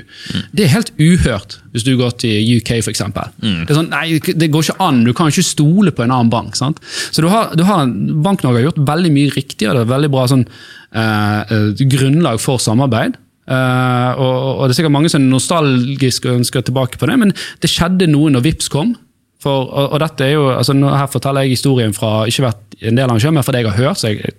Det 0.57 0.65
er 0.65 0.73
helt 0.73 0.91
uhørt 0.97 1.59
hvis 1.75 1.85
du 1.87 1.93
går 2.01 2.17
til 2.23 2.41
UK 2.57 2.73
f.eks. 2.81 3.03
Det 3.05 3.69
er 3.69 3.77
sånn, 3.79 3.91
nei, 3.93 4.17
det 4.19 4.49
går 4.51 4.65
ikke 4.65 4.81
an, 4.83 5.05
du 5.07 5.13
kan 5.15 5.29
ikke 5.31 5.45
stole 5.47 5.93
på 5.95 6.03
en 6.07 6.11
annen 6.15 6.33
bank. 6.33 6.57
sant? 6.59 6.81
Så 7.13 7.23
du 7.23 7.29
har, 7.31 7.53
du 7.55 7.63
har, 7.69 7.85
Bank-Norge 8.25 8.63
har 8.63 8.71
gjort 8.71 8.81
veldig 8.89 9.13
mye 9.15 9.35
riktig, 9.37 9.69
og 9.69 9.77
det 9.77 9.85
er 9.85 9.93
veldig 9.93 10.11
bra 10.17 10.25
sånn, 10.33 10.47
grunnlag 10.91 12.41
for 12.43 12.59
samarbeid. 12.63 13.19
Eh, 13.51 14.11
og, 14.21 14.35
og 14.61 14.67
det 14.69 14.75
er 14.75 14.79
sikkert 14.79 14.95
mange 14.95 15.11
som 15.11 15.25
nostalgisk 15.27 16.29
ønsker 16.31 16.63
tilbake 16.67 17.01
på 17.01 17.09
det, 17.11 17.17
men 17.19 17.33
det 17.63 17.71
skjedde 17.73 18.11
noe 18.11 18.31
når 18.31 18.45
Vips 18.47 18.71
kom. 18.73 18.95
For, 19.41 19.65
og, 19.67 19.95
og 19.95 20.03
dette 20.03 20.27
er 20.27 20.35
jo, 20.35 20.51
altså 20.53 20.75
Her 20.77 21.09
forteller 21.09 21.47
jeg 21.47 21.57
historien 21.57 21.95
fra 21.97 22.27
ikke 22.29 22.45
vært 22.45 22.77
en 22.85 22.99
del 22.99 23.07
av 23.07 23.15
den 23.15 23.25
selv, 23.25 23.39
men 23.39 23.47
fra 23.47 23.55
det 23.57 23.65
jeg 23.65 23.73
har 23.73 23.87
hørt. 23.87 24.01
så 24.01 24.13
jeg, 24.13 24.35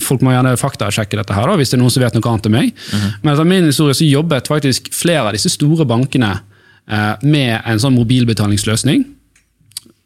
Folk 0.00 0.22
må 0.24 0.32
gjerne 0.32 0.54
faktasjekke 0.56 1.18
dette 1.20 1.36
her 1.36 1.50
da, 1.50 1.58
hvis 1.60 1.74
det 1.74 1.76
er 1.76 1.82
noen 1.82 1.92
som 1.92 2.00
vet 2.00 2.14
noe 2.16 2.30
annet 2.30 2.46
enn 2.48 2.54
meg. 2.54 2.70
Men 3.20 3.34
etter 3.34 3.48
min 3.50 3.68
historie 3.68 3.96
så 3.98 4.06
jobbet 4.08 4.48
faktisk 4.48 4.88
flere 4.96 5.26
av 5.28 5.36
disse 5.36 5.52
store 5.52 5.84
bankene 5.84 6.30
eh, 6.32 7.12
med 7.20 7.58
en 7.60 7.82
sånn 7.82 7.92
mobilbetalingsløsning. 7.98 9.04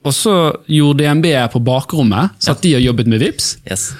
Og 0.02 0.14
så 0.14 0.34
gjorde 0.66 1.04
DNB 1.06 1.30
på 1.54 1.62
bakrommet, 1.62 2.34
satt 2.42 2.62
de 2.66 2.74
og 2.80 2.82
jobbet 2.88 3.10
med 3.12 3.22
Vips. 3.22 3.52
Yes. 3.70 3.92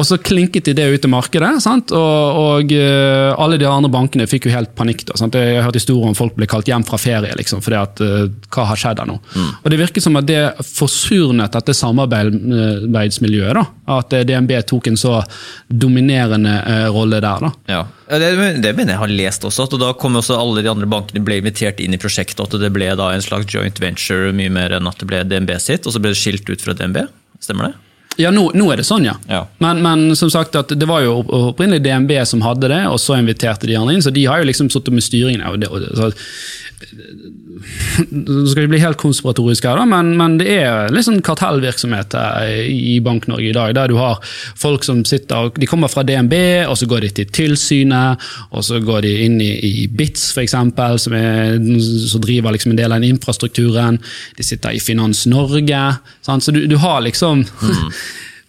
Og 0.00 0.06
så 0.08 0.16
klinket 0.16 0.64
de 0.64 0.72
det 0.76 0.86
ut 0.88 1.04
i 1.04 1.10
markedet, 1.10 1.50
sant? 1.60 1.92
og, 1.92 2.38
og 2.40 2.72
eh, 2.72 3.28
alle 3.36 3.58
de 3.60 3.66
andre 3.68 3.90
bankene 3.92 4.24
fikk 4.30 4.48
jo 4.48 4.54
helt 4.54 4.72
panikk. 4.78 5.04
Da, 5.08 5.18
sant? 5.20 5.36
Jeg 5.36 5.58
har 5.58 5.66
hørt 5.66 5.76
historier 5.76 6.08
om 6.08 6.16
folk 6.16 6.36
ble 6.38 6.48
kalt 6.48 6.68
hjem 6.70 6.84
fra 6.88 6.98
ferie, 7.00 7.34
liksom, 7.36 7.60
fordi 7.64 7.78
at 7.78 8.00
uh, 8.00 8.24
hva 8.54 8.64
har 8.70 8.80
skjedd 8.80 9.02
her 9.02 9.10
nå? 9.10 9.18
Og 9.60 9.68
Det 9.72 9.80
virket 9.80 10.04
som 10.04 10.16
at 10.16 10.28
det 10.28 10.40
forsurnet 10.64 11.52
dette 11.52 11.76
samarbeidsmiljøet. 11.76 13.52
da, 13.58 13.66
At 13.98 14.16
eh, 14.16 14.24
DNB 14.28 14.54
tok 14.68 14.88
en 14.88 14.98
så 15.00 15.18
dominerende 15.68 16.56
uh, 16.64 16.88
rolle 16.94 17.20
der. 17.20 17.44
da. 17.44 17.52
Ja, 17.68 17.84
det, 18.08 18.32
det 18.64 18.74
mener 18.78 18.96
jeg 18.96 19.02
har 19.04 19.12
lest 19.12 19.44
også. 19.48 19.68
at 19.68 19.78
da 19.80 19.92
kom 19.92 20.16
også 20.20 20.40
alle 20.40 20.64
de 20.64 20.72
andre 20.72 20.88
bankene 20.88 21.24
ble 21.24 21.42
invitert 21.42 21.84
inn 21.84 21.92
i 21.92 22.00
prosjektet, 22.00 22.40
og 22.40 22.48
at 22.48 22.64
det 22.64 22.72
ble 22.72 22.88
da 22.96 23.12
en 23.12 23.24
slags 23.24 23.52
joint 23.52 23.76
venture 23.82 24.32
mye 24.36 24.52
mer 24.52 24.78
enn 24.78 24.88
at 24.88 25.00
det 25.04 25.08
ble 25.12 25.24
DNB 25.28 25.56
sitt, 25.60 25.84
og 25.84 25.92
så 25.92 26.00
ble 26.00 26.16
det 26.16 26.20
skilt 26.22 26.48
ut 26.48 26.64
fra 26.64 26.76
DNB. 26.80 27.04
Stemmer 27.42 27.70
det? 27.70 27.91
Ja, 28.20 28.30
nå, 28.34 28.50
nå 28.54 28.66
er 28.72 28.80
det 28.80 28.84
sånn, 28.86 29.06
ja. 29.08 29.14
Ja. 29.30 29.46
Men, 29.62 29.80
men 29.84 30.16
som 30.18 30.30
sagt, 30.32 30.56
det 30.68 30.88
var 30.88 31.04
jo 31.04 31.20
opprinnelig 31.22 31.82
DNB 31.86 32.12
som 32.28 32.44
hadde 32.44 32.68
det, 32.72 32.82
og 32.90 33.00
så 33.00 33.16
inviterte 33.16 33.68
de 33.70 33.78
andre 33.78 33.96
inn, 33.96 34.04
så 34.04 34.12
de 34.12 34.26
har 34.28 34.42
jo 34.42 34.50
liksom 34.50 34.68
sittet 34.72 34.92
med 34.96 35.06
styringen. 35.06 35.44
Og 35.48 35.62
det, 35.62 35.70
og 35.72 35.80
det, 35.80 35.94
så, 35.96 36.10
Nå 38.12 38.44
skal 38.50 38.64
vi 38.64 38.70
bli 38.74 38.80
helt 38.82 38.98
konspiratorisk 39.00 39.66
her, 39.68 39.78
da, 39.80 39.84
men, 39.88 40.12
men 40.18 40.36
det 40.40 40.48
er 40.62 40.92
litt 40.94 41.06
sånn 41.06 41.20
kartellvirksomhet 41.24 42.16
i 42.68 42.96
Bank-Norge 43.04 43.48
i 43.50 43.54
dag, 43.56 43.74
der 43.76 43.92
du 43.92 43.96
har 44.00 44.18
folk 44.58 44.84
som 44.86 45.02
sitter 45.08 45.50
De 45.58 45.68
kommer 45.70 45.90
fra 45.92 46.04
DNB, 46.06 46.34
og 46.68 46.76
så 46.80 46.88
går 46.90 47.06
de 47.06 47.12
til 47.20 47.30
tilsynet, 47.34 48.26
og 48.50 48.64
så 48.66 48.80
går 48.84 49.04
de 49.06 49.12
inn 49.26 49.38
i, 49.44 49.50
i 49.82 49.86
BITS, 49.90 50.30
f.eks., 50.36 50.56
som, 51.06 51.16
er- 51.18 51.56
som 52.08 52.22
driver 52.24 52.54
liksom 52.56 52.72
en 52.74 52.80
del 52.82 52.92
av 52.92 53.00
den 53.02 53.14
infrastrukturen. 53.16 53.98
De 54.38 54.46
sitter 54.46 54.76
i 54.76 54.80
Finans 54.82 55.24
Norge. 55.30 55.82
Sant? 56.24 56.44
Så 56.44 56.54
du, 56.54 56.64
du 56.70 56.76
har 56.82 57.00
liksom 57.06 57.44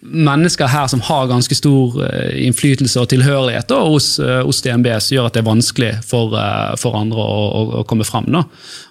mennesker 0.04 0.68
her 0.68 0.86
som 0.86 1.00
har 1.00 1.26
ganske 1.26 1.54
stor 1.56 1.96
eh, 2.04 2.46
innflytelse 2.46 3.00
og 3.00 3.08
tilhørighet 3.08 3.68
da, 3.70 3.80
hos, 3.88 4.18
eh, 4.20 4.42
hos 4.44 4.60
DNB, 4.64 4.88
som 5.00 5.16
gjør 5.16 5.28
at 5.28 5.36
det 5.36 5.40
er 5.40 5.46
vanskelig 5.48 5.92
for, 6.04 6.34
eh, 6.36 6.74
for 6.80 6.98
andre 6.98 7.24
å, 7.24 7.38
å, 7.46 7.62
å 7.80 7.84
komme 7.88 8.06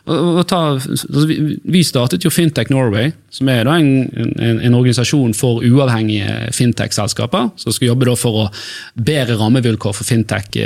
og 0.10 0.41
ta, 0.49 0.61
altså, 0.76 1.26
vi, 1.30 1.84
startet 1.85 2.26
jo 2.26 2.31
Fintech 2.34 2.72
Norway, 2.73 3.14
som 3.31 3.52
er 3.53 3.69
en, 3.69 3.91
en, 4.10 4.57
en 4.57 4.80
organisasjon 4.80 5.38
for 5.38 5.61
uavhengige 5.64 6.49
fintech-selskaper, 6.57 7.53
som 7.61 7.76
skal 7.76 7.94
jobbe 7.94 8.10
for 8.19 8.41
å 8.41 8.49
bedre 8.98 9.38
rammevilkår 9.40 9.95
for 9.95 10.10
fintech 10.10 10.49
i, 10.57 10.65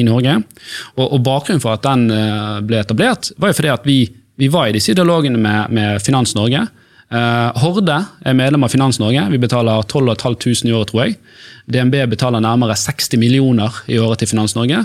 Norge. 0.08 0.40
Og, 0.96 1.04
og 1.06 1.22
Bakgrunnen 1.28 1.62
for 1.62 1.76
at 1.76 1.86
den 1.86 2.08
ble 2.66 2.80
etablert, 2.82 3.30
var 3.38 3.52
jo 3.52 3.60
fordi 3.60 3.72
at 3.76 3.86
vi, 3.86 4.00
vi 4.40 4.50
var 4.50 4.66
i 4.66 4.74
disse 4.74 4.96
dialogene 4.98 5.38
med, 5.38 5.76
med 5.76 6.02
Finans 6.02 6.34
Norge. 6.34 6.66
Eh, 7.10 7.50
Horde 7.58 7.96
er 8.22 8.36
medlem 8.38 8.62
av 8.62 8.70
Finans 8.70 9.00
Norge. 9.02 9.24
Vi 9.32 9.40
betaler 9.42 9.82
12 9.82 10.14
500 10.14 10.70
i 10.70 10.74
året, 10.76 10.92
tror 10.92 11.02
jeg. 11.04 11.16
DNB 11.70 11.96
betaler 12.12 12.42
nærmere 12.42 12.76
60 12.78 13.18
millioner 13.18 13.82
i 13.90 13.98
året 13.98 14.22
til 14.22 14.30
Finans 14.30 14.54
Norge. 14.54 14.84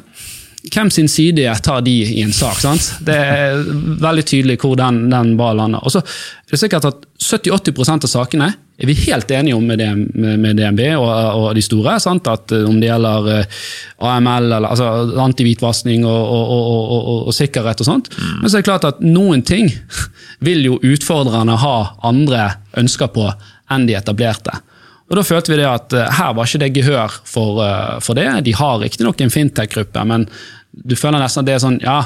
Hvem 0.73 0.89
sin 0.91 1.07
side 1.11 1.55
tar 1.63 1.81
de 1.85 1.93
i 2.03 2.21
en 2.23 2.33
sak? 2.33 2.59
sant? 2.61 2.91
Det 3.05 3.15
er 3.15 3.63
veldig 4.01 4.25
tydelig 4.25 4.59
hvor 4.61 4.75
den, 4.79 5.05
den 5.11 5.35
ballen 5.39 5.65
lander. 5.65 5.83
Og 5.85 5.93
så 5.93 6.01
er 6.01 6.55
det 6.55 6.61
sikkert 6.61 6.87
at 6.89 7.05
70-80% 7.21 8.07
av 8.07 8.11
sakene 8.11 8.51
er 8.75 8.89
vi 8.89 8.95
helt 9.05 9.31
enige 9.31 9.55
om 9.55 9.63
med, 9.63 9.79
DNB 9.79 10.81
og, 10.97 11.07
og 11.07 11.47
de 11.55 11.63
store. 11.63 11.95
sant? 12.03 12.27
At 12.27 12.51
eh, 12.51 12.65
Om 12.67 12.79
det 12.81 12.89
gjelder 12.89 13.29
eh, 13.37 13.63
AML, 14.03 14.49
eller 14.51 14.69
altså 14.69 14.89
antihvitvasking 15.23 16.03
og, 16.03 16.35
og, 16.35 17.27
og, 17.29 17.33
sikkerhet 17.35 17.81
og 17.81 17.89
sånt. 17.89 18.11
Men 18.41 18.49
så 18.49 18.57
er 18.57 18.63
det 18.63 18.69
klart 18.69 18.89
at 18.89 19.03
noen 19.05 19.45
ting 19.47 19.71
vil 20.47 20.65
jo 20.67 20.79
utfordrerne 20.83 21.55
ha 21.61 21.77
andre 22.03 22.49
ønsker 22.77 23.13
på 23.15 23.29
enn 23.71 23.87
de 23.87 23.95
etablerte. 23.97 24.59
Og 25.09 25.19
Da 25.19 25.23
følte 25.25 25.53
vi 25.53 25.59
det 25.59 25.67
at 25.69 25.93
eh, 25.93 26.15
her 26.19 26.33
var 26.33 26.47
ikke 26.47 26.63
det 26.63 26.71
gehør 26.79 27.19
for, 27.29 27.61
eh, 27.65 27.99
for 28.01 28.17
det. 28.17 28.29
De 28.47 28.55
har 28.57 28.79
riktignok 28.81 29.21
en 29.21 29.33
fintech-gruppe, 29.33 30.05
men 30.09 30.25
du 30.71 30.95
føler 30.97 31.21
nesten 31.21 31.43
at 31.43 31.49
det 31.49 31.55
er 31.55 31.61
sånn 31.63 31.77
ja, 31.83 31.99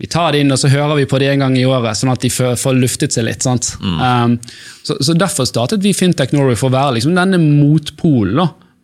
vi 0.00 0.08
tar 0.08 0.32
det 0.32 0.40
inn 0.40 0.52
og 0.54 0.58
så 0.58 0.70
hører 0.72 0.96
vi 0.96 1.08
på 1.08 1.18
det 1.20 1.28
en 1.28 1.44
gang 1.44 1.58
i 1.60 1.66
året, 1.68 1.98
sånn 1.98 2.12
at 2.12 2.22
de 2.24 2.30
får, 2.32 2.72
luftet 2.72 3.12
seg 3.12 3.26
litt. 3.26 3.44
sant? 3.44 3.74
Um, 3.84 4.38
så, 4.80 4.96
så 5.04 5.12
Derfor 5.12 5.44
startet 5.44 5.84
vi 5.84 5.92
Fintech 5.92 6.32
Norway 6.32 6.56
for 6.56 6.70
å 6.70 6.76
være 6.78 6.96
liksom 6.96 7.12
denne 7.18 7.36
motpolen 7.36 8.40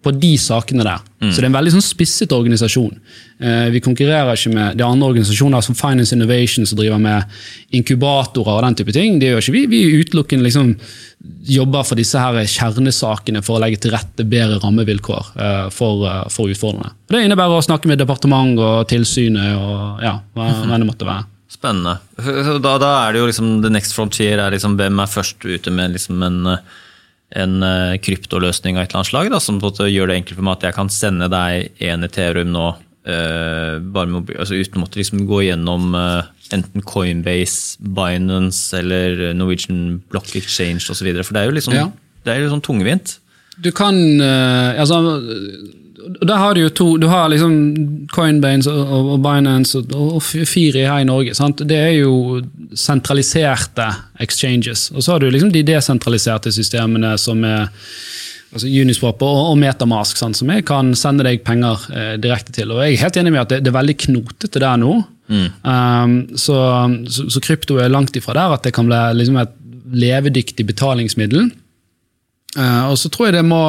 på 0.06 0.12
de 0.14 0.36
sakene 0.38 0.84
der. 0.86 1.02
Så 1.18 1.40
det 1.40 1.46
er 1.46 1.48
en 1.48 1.56
veldig 1.56 1.72
sånn 1.74 1.82
spisset 1.84 2.32
organisasjon. 2.36 2.92
Eh, 3.42 3.66
vi 3.74 3.80
konkurrerer 3.82 4.38
ikke 4.38 4.52
med 4.54 4.78
de 4.78 4.84
andre 4.86 5.08
organisasjoner 5.10 5.64
som 5.64 5.74
Finance 5.74 6.14
Innovation 6.14 6.68
som 6.68 6.78
driver 6.78 7.00
med 7.02 7.34
inkubatorer 7.74 8.54
og 8.54 8.62
den 8.68 8.78
type 8.78 8.94
ting. 8.94 9.18
Det 9.18 9.32
gjør 9.32 9.42
ikke 9.42 9.56
vi. 9.56 9.64
Vi 9.72 10.02
utelukkende 10.04 10.46
liksom 10.46 10.70
jobber 11.50 11.86
for 11.88 11.98
disse 11.98 12.20
her 12.20 12.38
kjernesakene 12.52 13.42
for 13.42 13.58
å 13.58 13.64
legge 13.64 13.80
til 13.82 13.94
rette 13.96 14.26
bedre 14.28 14.60
rammevilkår 14.62 15.32
eh, 15.34 15.66
for, 15.74 16.06
eh, 16.06 16.22
for 16.32 16.52
utfordrerne. 16.52 16.94
Og 17.08 17.16
det 17.16 17.24
innebærer 17.26 17.58
å 17.58 17.66
snakke 17.66 17.90
med 17.90 18.00
departement 18.02 18.54
og 18.62 18.86
tilsynet 18.92 19.56
og 19.58 20.04
ja, 20.06 20.18
hva 20.36 20.52
hva 20.68 20.78
det 20.78 20.88
måtte 20.88 21.08
være. 21.08 21.26
Spennende. 21.50 21.98
Da, 22.62 22.76
da 22.82 22.92
er 23.06 23.14
det 23.14 23.22
jo 23.22 23.28
liksom 23.30 23.52
The 23.64 23.70
next 23.72 23.94
frontier 23.96 24.40
er 24.42 24.54
liksom 24.54 24.74
hvem 24.78 24.98
er 25.02 25.10
først 25.10 25.46
ute 25.46 25.72
med 25.72 25.94
liksom 25.96 26.22
en, 26.26 26.42
en 27.34 27.62
eh, 27.62 27.96
kryptoløsning 27.98 28.76
av 28.76 28.84
et 28.84 28.90
eller 28.92 29.02
annet 29.02 29.10
slag, 29.10 29.30
da, 29.32 29.40
som 29.42 29.58
gjør 29.58 30.10
det 30.10 30.20
enkelt 30.20 30.38
for 30.38 30.46
meg 30.46 30.58
at 30.58 30.68
jeg 30.68 30.76
kan 30.76 30.90
sende 30.92 31.28
deg 31.32 31.82
en 31.88 32.06
Ethereum 32.06 32.52
nå 32.54 32.66
uh, 33.06 33.78
bare 33.80 34.10
mobil- 34.10 34.38
altså 34.38 34.58
uten 34.58 34.78
å 34.78 34.84
måtte 34.84 35.00
liksom 35.00 35.24
gå 35.26 35.42
gjennom 35.48 35.94
uh, 35.98 36.28
enten 36.54 36.84
Coinbase, 36.86 37.80
Binance 37.80 38.76
eller 38.78 39.32
Norwegian 39.34 40.00
Block 40.12 40.34
Exchange 40.38 40.86
osv. 40.92 41.10
For 41.22 41.34
det 41.34 41.42
er 41.42 41.50
jo 41.50 41.56
liksom 41.58 41.74
Ja. 41.74 41.88
det 42.24 42.34
er 42.34 42.44
jo 42.44 42.52
sånn 42.54 42.62
tungvint. 42.66 43.18
Du 43.58 43.72
kan 43.72 43.96
uh, 44.20 44.78
altså, 44.78 45.00
der 46.06 46.36
har 46.38 46.54
Du 46.54 46.60
jo 46.60 46.70
to, 46.70 46.86
du 46.96 47.06
har 47.10 47.28
liksom 47.28 48.06
Coinbase 48.12 48.70
og, 48.70 49.12
og, 49.14 49.22
Binance 49.24 49.78
og, 49.78 49.94
og 50.16 50.22
Firi 50.22 50.84
her 50.86 51.02
i 51.02 51.08
Norge. 51.08 51.34
Sant? 51.34 51.62
Det 51.66 51.76
er 51.76 51.94
jo 51.98 52.42
sentraliserte 52.74 53.88
exchanges. 54.22 54.90
Og 54.94 55.02
så 55.02 55.12
har 55.12 55.20
du 55.20 55.30
liksom 55.30 55.52
de 55.54 55.64
desentraliserte 55.66 56.52
systemene 56.54 57.16
som 57.18 57.42
er 57.44 57.68
altså 58.52 58.70
Uniswap 58.70 59.22
og, 59.26 59.42
og 59.50 59.58
Metamask, 59.60 60.18
sant? 60.20 60.38
som 60.38 60.50
jeg 60.52 60.64
kan 60.68 60.94
sende 60.98 61.26
deg 61.26 61.44
penger 61.46 61.88
eh, 61.92 62.14
direkte 62.22 62.54
til. 62.54 62.72
Og 62.72 62.84
Jeg 62.84 62.96
er 62.96 63.04
helt 63.04 63.20
enig 63.20 63.34
med 63.34 63.42
at 63.42 63.52
det, 63.52 63.62
det 63.66 63.72
er 63.72 63.78
veldig 63.80 63.98
knotete 64.06 64.62
der 64.62 64.80
nå. 64.80 64.96
Um, 65.26 66.12
så, 66.38 66.56
så, 67.10 67.24
så 67.34 67.40
krypto 67.42 67.80
er 67.82 67.90
langt 67.90 68.14
ifra 68.14 68.36
der 68.36 68.52
at 68.54 68.62
det 68.62 68.70
kan 68.76 68.86
bli 68.86 68.98
liksom 69.18 69.40
et 69.42 69.54
levedyktig 69.90 70.66
betalingsmiddel. 70.68 71.48
Uh, 72.56 72.92
og 72.92 72.98
så 73.00 73.10
tror 73.12 73.28
jeg 73.28 73.40
det 73.40 73.48
må 73.48 73.62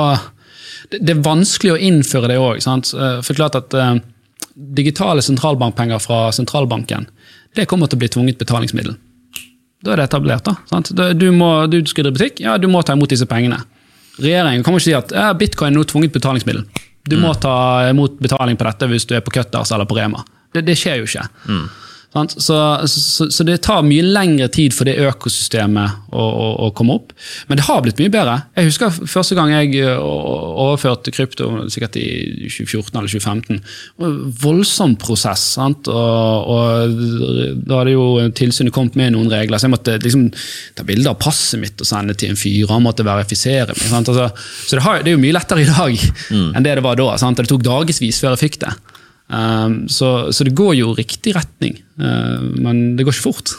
det, 0.91 1.01
det 1.01 1.15
er 1.15 1.25
vanskelig 1.25 1.73
å 1.75 1.81
innføre 1.89 2.31
det 2.31 2.37
òg. 2.41 2.61
For 2.63 3.37
klart 3.37 3.57
at 3.59 3.75
uh, 3.77 3.97
digitale 4.77 5.23
sentralbankpenger 5.25 6.01
fra 6.03 6.27
sentralbanken 6.35 7.09
det 7.57 7.65
kommer 7.69 7.89
til 7.89 7.97
å 7.97 8.01
bli 8.03 8.09
tvunget 8.13 8.37
betalingsmiddel. 8.37 8.95
Da 9.81 9.93
er 9.93 10.01
det 10.01 10.07
etablert. 10.09 10.45
da. 10.45 10.55
Sant? 10.69 10.91
Du, 10.93 11.27
må, 11.33 11.49
du 11.71 11.79
skal 11.89 12.07
drive 12.07 12.17
butikk, 12.17 12.41
ja, 12.43 12.57
du 12.61 12.67
må 12.69 12.83
ta 12.85 12.93
imot 12.97 13.09
disse 13.13 13.25
pengene. 13.29 13.59
Regjeringen 14.17 14.65
kommer 14.65 14.81
ikke 14.81 14.89
si 14.89 14.95
at 14.97 15.13
ja, 15.13 15.31
bitcoin 15.37 15.71
er 15.71 15.77
nå 15.77 15.85
tvunget 15.89 16.13
betalingsmiddel. 16.13 16.65
Du 17.07 17.15
må 17.21 17.31
ta 17.39 17.87
imot 17.89 18.17
betaling 18.21 18.57
på 18.59 18.65
dette 18.67 18.89
hvis 18.91 19.05
du 19.07 19.15
er 19.17 19.23
på 19.25 19.33
Cutters 19.33 19.71
eller 19.73 19.87
på 19.89 19.97
Rema. 19.97 20.23
Det, 20.53 20.65
det 20.67 20.75
skjer 20.79 20.99
jo 21.01 21.07
ikke. 21.07 21.25
Mm. 21.47 21.67
Så, 22.13 22.87
så, 22.87 23.27
så, 23.31 23.43
det 23.43 23.57
tar 23.67 23.83
mye 23.85 24.01
lengre 24.01 24.47
tid 24.49 24.73
for 24.73 24.87
det 24.87 24.95
økosystemet 25.03 26.07
å, 26.09 26.23
å, 26.23 26.47
å, 26.65 26.69
komme 26.75 26.95
opp. 26.97 27.11
Men 27.49 27.59
det 27.59 27.65
har 27.67 27.83
blitt 27.83 27.99
mye 28.01 28.13
bedre. 28.13 28.37
Jeg 28.57 28.71
husker 28.71 28.95
første 29.11 29.35
gang 29.37 29.51
jeg 29.51 29.83
overførte 29.91 31.13
krypto, 31.13 31.49
sikkert 31.73 31.99
i 31.99 32.07
2014 32.47 32.95
eller 32.95 33.11
2015. 33.11 33.61
Voldsom 34.41 34.95
prosess. 35.01 35.43
sant? 35.59 35.91
Og, 35.91 36.49
og 36.55 37.61
Da 37.67 37.81
hadde 37.83 37.97
jo 37.97 38.07
tilsynet 38.39 38.73
kommet 38.73 38.97
med 38.97 39.13
noen 39.13 39.29
regler, 39.33 39.59
så 39.59 39.67
jeg 39.67 39.75
måtte 39.75 39.99
liksom 40.01 40.29
ta 40.79 40.87
bilde 40.87 41.11
av 41.11 41.19
passet 41.21 41.61
mitt 41.61 41.83
og 41.83 41.91
sende 41.91 42.17
til 42.17 42.33
en 42.33 42.39
fyr. 42.39 42.71
Han 42.71 42.87
måtte 42.87 43.05
verifisere 43.07 43.75
meg. 43.75 43.87
Altså, 43.99 44.31
så 44.63 44.79
det, 44.79 44.85
har, 44.87 45.03
det, 45.03 45.11
er 45.11 45.19
jo 45.19 45.25
mye 45.27 45.37
lettere 45.37 45.67
i 45.67 45.69
dag 45.69 45.99
mm. 46.31 46.53
enn 46.55 46.65
det 46.65 46.79
det 46.79 46.87
var 46.87 46.97
da. 46.97 47.13
Sant? 47.19 47.43
Det 47.43 47.51
tok 47.51 47.67
dagevis 47.67 48.23
før 48.23 48.37
jeg 48.37 48.47
fikk 48.47 48.63
det. 48.63 48.73
Um, 49.27 49.87
så, 49.91 50.31
så, 50.31 50.45
det 50.47 50.55
går 50.55 50.77
jo 50.79 50.93
riktig 50.95 51.35
retning, 51.35 51.81
uh, 51.99 52.39
men 52.39 52.95
det 52.95 53.03
går 53.07 53.15
ikke 53.15 53.27
fort. 53.27 53.55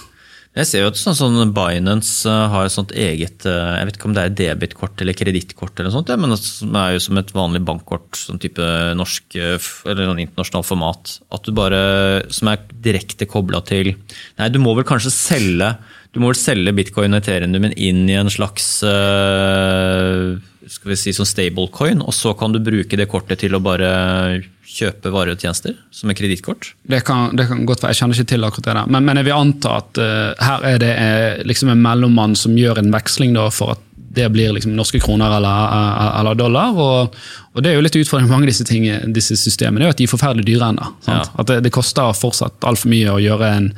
Jeg 0.56 0.66
ser 0.66 0.80
jo 0.82 0.88
at 0.90 0.96
sånn, 0.98 1.14
sånn 1.14 1.52
Binance 1.54 2.24
uh, 2.26 2.48
har 2.50 2.66
et 2.66 2.72
sånt 2.72 2.90
eget 2.96 3.44
uh, 3.46 3.76
Jeg 3.76 3.86
vet 3.86 3.98
ikke 3.98 4.08
om 4.08 4.14
det 4.16 4.22
er 4.24 4.32
debitkort 4.40 5.04
eller 5.04 5.14
kredittkort, 5.14 5.78
ja, 5.84 6.16
men 6.16 6.32
det 6.32 6.80
er 6.80 6.96
jo 6.96 7.04
som 7.04 7.20
et 7.20 7.34
vanlig 7.36 7.62
bankkort, 7.68 8.16
sånn 8.16 8.40
type 8.42 8.64
norsk 8.96 9.38
eller 9.38 10.08
sånn 10.08 10.24
internasjonal 10.24 10.66
format. 10.66 11.18
At 11.36 11.44
du 11.44 11.52
bare, 11.54 11.82
Som 12.32 12.50
er 12.54 12.64
direkte 12.72 13.28
kobla 13.28 13.60
til 13.68 13.92
Nei, 14.40 14.48
du 14.48 14.58
må 14.62 14.72
vel 14.78 14.88
kanskje 14.88 15.14
selge 15.14 15.74
du 16.12 16.22
må 16.22 16.30
vel 16.32 16.40
selge 16.40 16.72
bitcoin 16.76 17.14
og 17.14 17.20
ethereum 17.20 17.68
inn 17.70 18.06
i 18.08 18.16
en 18.16 18.30
slags 18.32 18.80
skal 20.68 20.92
vi 20.92 20.98
si, 21.00 21.14
sånn 21.16 21.28
stablecoin, 21.28 22.02
og 22.04 22.14
så 22.16 22.34
kan 22.38 22.52
du 22.52 22.60
bruke 22.64 22.98
det 22.98 23.08
kortet 23.10 23.40
til 23.42 23.56
å 23.56 23.62
bare 23.62 23.90
kjøpe 24.68 25.10
varer 25.12 25.34
og 25.34 25.42
tjenester 25.42 25.76
som 25.94 26.10
er 26.10 26.18
kredittkort? 26.18 26.72
Det, 26.82 27.00
det, 27.00 27.46
kan 27.48 27.64
godt 27.68 27.82
være, 27.82 27.94
jeg 27.94 28.02
kjenner 28.02 28.18
ikke 28.18 28.32
til 28.34 28.46
akkurat 28.46 28.68
det. 28.68 28.76
der. 28.76 28.92
Men, 28.92 29.06
men 29.08 29.20
jeg 29.20 29.28
vil 29.28 29.36
anta 29.38 29.76
at 29.80 30.00
uh, 30.02 30.30
her 30.44 30.66
er 30.68 30.80
det 30.82 30.94
uh, 30.98 31.44
liksom 31.48 31.72
en 31.72 31.84
mellommann 31.84 32.36
som 32.38 32.56
gjør 32.58 32.82
en 32.82 32.92
veksling 32.94 33.36
da, 33.38 33.48
for 33.54 33.76
at 33.76 33.84
det 34.18 34.26
blir 34.32 34.54
liksom 34.56 34.72
norske 34.74 34.98
kroner 35.04 35.36
eller, 35.36 35.72
eller 36.18 36.38
dollar. 36.38 36.74
Og, 36.74 37.16
og, 37.52 37.58
det 37.62 37.70
er 37.70 37.78
jo 37.78 37.84
litt 37.84 37.98
utfordrende 38.00 38.28
med 38.28 38.34
mange 38.34 38.48
av 38.48 38.52
disse, 38.52 38.66
ting, 38.66 38.86
disse 39.14 39.36
systemene, 39.38 39.84
det 39.84 39.88
er 39.88 39.96
at 39.96 40.00
de 40.00 40.06
er 40.08 40.12
forferdelig 40.12 40.46
dyre 40.48 40.70
ennå. 40.72 40.92
Ja. 41.06 41.20
At 41.38 41.50
det, 41.50 41.60
det 41.66 41.74
koster 41.74 42.16
fortsatt 42.16 42.66
altfor 42.66 42.90
mye 42.92 43.14
å 43.14 43.20
gjøre 43.22 43.52
en 43.60 43.68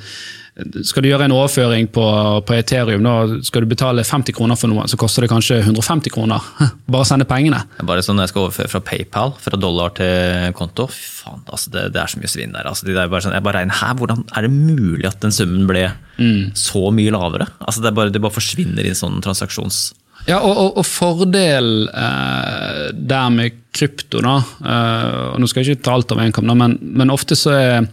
skal 0.86 1.04
du 1.04 1.10
gjøre 1.10 1.26
en 1.28 1.34
overføring 1.34 1.88
på, 1.92 2.04
på, 2.46 2.56
Ethereum, 2.56 3.04
da 3.06 3.40
skal 3.46 3.64
du 3.64 3.70
betale 3.70 4.04
50 4.06 4.36
kroner 4.36 4.58
for 4.58 4.72
noe, 4.72 4.86
så 4.90 4.98
koster 5.00 5.24
det 5.24 5.30
kanskje 5.32 5.60
150 5.62 6.12
kroner. 6.14 6.50
Bare 6.92 7.08
sende 7.08 7.28
pengene. 7.28 7.62
Bare 7.86 8.04
sånn 8.04 8.20
jeg 8.22 8.32
skal 8.32 8.46
overføre 8.46 8.72
fra 8.74 8.82
PayPal, 8.90 9.34
fra 9.40 9.60
dollar 9.60 9.94
til 9.98 10.50
konto. 10.58 10.88
Fy 10.90 11.06
faen, 11.20 11.44
altså 11.46 11.72
det, 11.74 11.86
det, 11.94 12.02
er 12.02 12.12
så 12.12 12.20
mye 12.20 12.32
svinn 12.32 12.56
der. 12.56 12.68
Altså 12.70 12.88
de 12.88 12.96
der 12.96 13.10
bare 13.12 13.24
sånn, 13.24 13.36
jeg 13.36 13.46
bare 13.46 13.62
regner 13.62 13.80
her, 13.80 13.96
Hvordan 14.00 14.22
er 14.36 14.46
det 14.46 14.52
mulig 14.54 15.08
at 15.08 15.20
den 15.22 15.34
summen 15.34 15.66
ble 15.68 15.88
mm. 16.18 16.52
så 16.58 16.88
mye 16.94 17.12
lavere? 17.14 17.48
Altså 17.60 17.84
det, 17.84 17.94
bare, 17.96 18.12
det 18.14 18.22
bare 18.22 18.36
forsvinner 18.36 18.86
i 18.86 18.92
en 18.92 19.02
sånn 19.02 19.20
transaksjons... 19.24 19.90
Ja, 20.28 20.36
og, 20.44 20.52
og, 20.52 20.74
og 20.82 20.84
fordel 20.84 21.88
eh, 21.88 22.90
der 22.92 23.30
med 23.32 23.56
krypto, 23.72 24.20
da 24.20 24.34
eh, 24.36 25.14
og 25.30 25.38
Nå 25.40 25.48
skal 25.48 25.64
jeg 25.64 25.78
ikke 25.78 25.86
ta 25.86 25.94
alt 25.96 26.12
av 26.12 26.20
en 26.20 26.34
kamp, 26.36 26.50
men, 26.60 26.76
men 26.82 27.12
ofte 27.14 27.38
så 27.38 27.54
er 27.56 27.88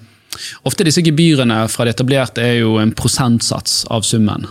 Ofte 0.67 0.85
disse 0.87 1.03
gebyrene 1.05 1.63
fra 1.71 1.87
det 1.87 1.95
etablerte 1.95 2.43
er 2.43 2.59
jo 2.61 2.77
en 2.81 2.93
prosentsats 2.95 3.83
av 3.93 4.05
summen. 4.07 4.47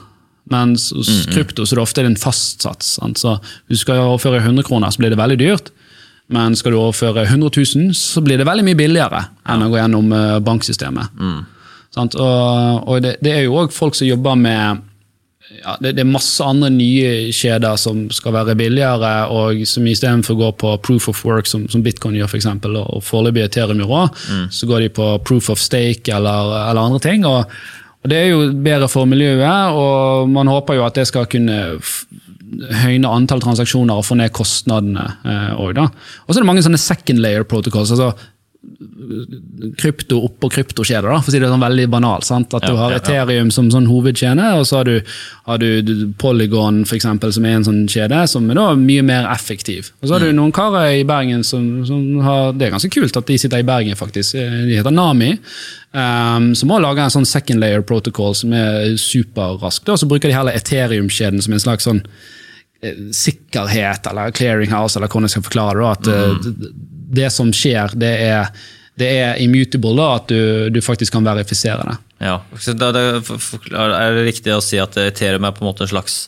Mens 0.50 0.92
hos 0.94 1.08
mm, 1.08 1.22
mm. 1.24 1.32
krypto 1.34 1.66
så 1.66 1.74
er 1.74 1.80
det 1.80 1.84
ofte 1.84 2.06
en 2.06 2.20
fastsats. 2.20 2.96
Så 3.18 3.34
hvis 3.66 3.80
du 3.80 3.84
skal 3.84 4.04
overføre 4.04 4.44
100 4.44 4.66
kroner, 4.68 4.94
så 4.94 5.02
blir 5.02 5.14
det 5.14 5.20
veldig 5.20 5.38
dyrt. 5.42 5.72
Men 6.32 6.56
skal 6.58 6.74
du 6.74 6.80
overføre 6.80 7.26
100 7.26 7.50
000, 7.56 7.94
så 7.94 8.22
blir 8.22 8.38
det 8.38 8.46
veldig 8.46 8.64
mye 8.66 8.78
billigere 8.78 9.22
enn 9.46 9.62
å 9.62 9.70
gå 9.70 9.78
gjennom 9.78 10.10
eh, 10.14 10.38
banksystemet. 10.46 11.18
Mm. 11.18 11.44
Og, 11.96 12.96
det, 13.02 13.30
er 13.30 13.46
jo 13.46 13.56
òg 13.62 13.72
folk 13.72 13.96
som 13.96 14.08
jobber 14.08 14.36
med 14.38 14.82
ja, 15.46 15.76
det, 15.80 15.92
det, 15.94 16.02
er 16.02 16.10
masse 16.10 16.42
andre 16.42 16.68
nye 16.74 17.30
kjeder 17.34 17.78
som 17.78 18.06
skal 18.14 18.34
være 18.34 18.56
billigere, 18.58 19.12
og 19.30 19.62
som 19.68 19.86
istedenfor 19.86 20.38
går 20.40 20.52
på 20.58 20.74
proof 20.88 21.08
of 21.12 21.22
work, 21.26 21.46
som, 21.46 21.68
som 21.70 21.84
Bitcoin 21.86 22.18
gjør, 22.18 22.32
for 22.32 22.40
eksempel, 22.40 22.78
og 22.80 23.04
foreløpig 23.06 23.44
Ethereum 23.44 23.82
gjør 23.84 24.10
mm. 24.10 24.46
så 24.50 24.68
går 24.68 24.86
de 24.86 24.92
på 24.98 25.08
proof 25.26 25.50
of 25.54 25.62
stake 25.62 26.12
eller, 26.12 26.52
eller 26.66 26.82
andre 26.82 27.02
ting. 27.02 27.26
Og, 27.26 27.46
og, 28.02 28.10
Det 28.10 28.18
er 28.18 28.30
jo 28.32 28.52
bedre 28.52 28.90
for 28.90 29.06
miljøet, 29.06 29.74
og 29.74 30.28
man 30.30 30.50
håper 30.50 30.80
jo 30.80 30.86
at 30.86 30.98
det 30.98 31.06
skal 31.06 31.30
kunne 31.30 31.78
høyne 32.82 33.10
antall 33.10 33.42
transaksjoner 33.42 33.98
og 33.98 34.06
få 34.06 34.18
ned 34.18 34.34
kostnadene 34.34 35.02
òg. 35.58 35.78
Eh, 35.78 35.82
og 35.82 36.30
så 36.30 36.38
er 36.38 36.42
det 36.42 36.50
mange 36.50 36.62
sånne 36.66 36.80
second 36.80 37.22
layer 37.22 37.46
protocols. 37.46 37.90
altså 37.90 38.14
krypto 39.78 40.18
oppå 40.26 40.50
kryptokjeder, 40.50 41.08
for 41.08 41.30
å 41.30 41.34
si 41.34 41.40
det 41.40 41.48
sånn 41.50 41.62
veldig 41.62 41.86
banalt. 41.92 42.26
Sant? 42.26 42.54
At 42.56 42.66
ja, 42.66 42.72
du 42.72 42.80
har 42.80 42.94
ja, 42.94 42.98
ja. 42.98 43.02
Ethereum 43.02 43.50
som 43.54 43.68
sånn 43.72 43.88
hovedkjede, 43.90 44.48
og 44.58 44.66
så 44.68 44.80
har 44.80 44.88
du, 44.88 45.12
har 45.48 45.60
du 45.62 46.06
Polygon 46.20 46.82
for 46.88 46.98
eksempel, 46.98 47.32
som 47.34 47.46
er 47.46 47.58
en 47.58 47.66
sånn 47.66 47.82
kjede 47.90 48.22
som 48.30 48.48
er 48.50 48.58
da 48.58 48.68
mye 48.80 49.04
mer 49.06 49.28
effektiv. 49.32 49.92
Og 50.00 50.08
så 50.08 50.16
har 50.16 50.24
mm. 50.24 50.28
du 50.28 50.40
noen 50.40 50.54
karer 50.56 50.98
i 51.00 51.04
Bergen 51.08 51.44
som, 51.46 51.66
som, 51.88 52.02
har 52.26 52.54
Det 52.56 52.68
er 52.68 52.76
ganske 52.76 52.92
kult 52.92 53.18
at 53.18 53.28
de 53.28 53.38
sitter 53.40 53.62
i 53.62 53.68
Bergen, 53.68 53.98
faktisk. 53.98 54.36
De 54.36 54.78
heter 54.78 54.94
Nami. 54.94 55.34
Um, 55.96 56.50
som 56.58 56.72
har 56.74 56.82
laga 56.84 57.06
en 57.06 57.14
sånn 57.14 57.28
second 57.28 57.62
layer 57.62 57.84
protocol 57.86 58.34
som 58.36 58.52
er 58.56 58.96
superrask. 59.00 59.86
Så 59.86 60.08
bruker 60.10 60.28
de 60.28 60.36
heller 60.36 60.58
Ethereum-kjeden 60.58 61.40
som 61.44 61.54
en 61.56 61.62
slags 61.62 61.86
sånn 61.88 62.02
eh, 62.84 62.98
sikkerhet 63.16 64.10
eller 64.10 64.34
clearinghouse, 64.36 64.98
eller 64.98 65.08
hvordan 65.08 65.30
jeg 65.30 65.38
skal 65.38 65.46
forklare 65.48 65.80
det. 65.80 65.94
at 65.94 66.44
mm. 66.44 66.92
Det 67.06 67.30
som 67.32 67.52
skjer, 67.54 67.94
det 67.98 68.12
er, 68.26 68.50
det 68.98 69.10
er 69.20 69.42
immutable, 69.42 69.94
da, 69.98 70.08
at 70.18 70.30
du, 70.32 70.40
du, 70.74 70.80
faktisk 70.82 71.14
kan 71.14 71.26
verifisere 71.26 71.84
det. 71.86 71.96
Ja, 72.26 72.38
Er 72.48 74.16
det 74.16 74.24
riktig 74.26 74.54
å 74.54 74.62
si 74.64 74.80
at 74.80 74.96
Ethereum 75.00 75.44
er 75.44 75.54
på 75.54 75.62
en 75.62 75.70
måte 75.70 75.84
en 75.86 75.92
slags 75.92 76.26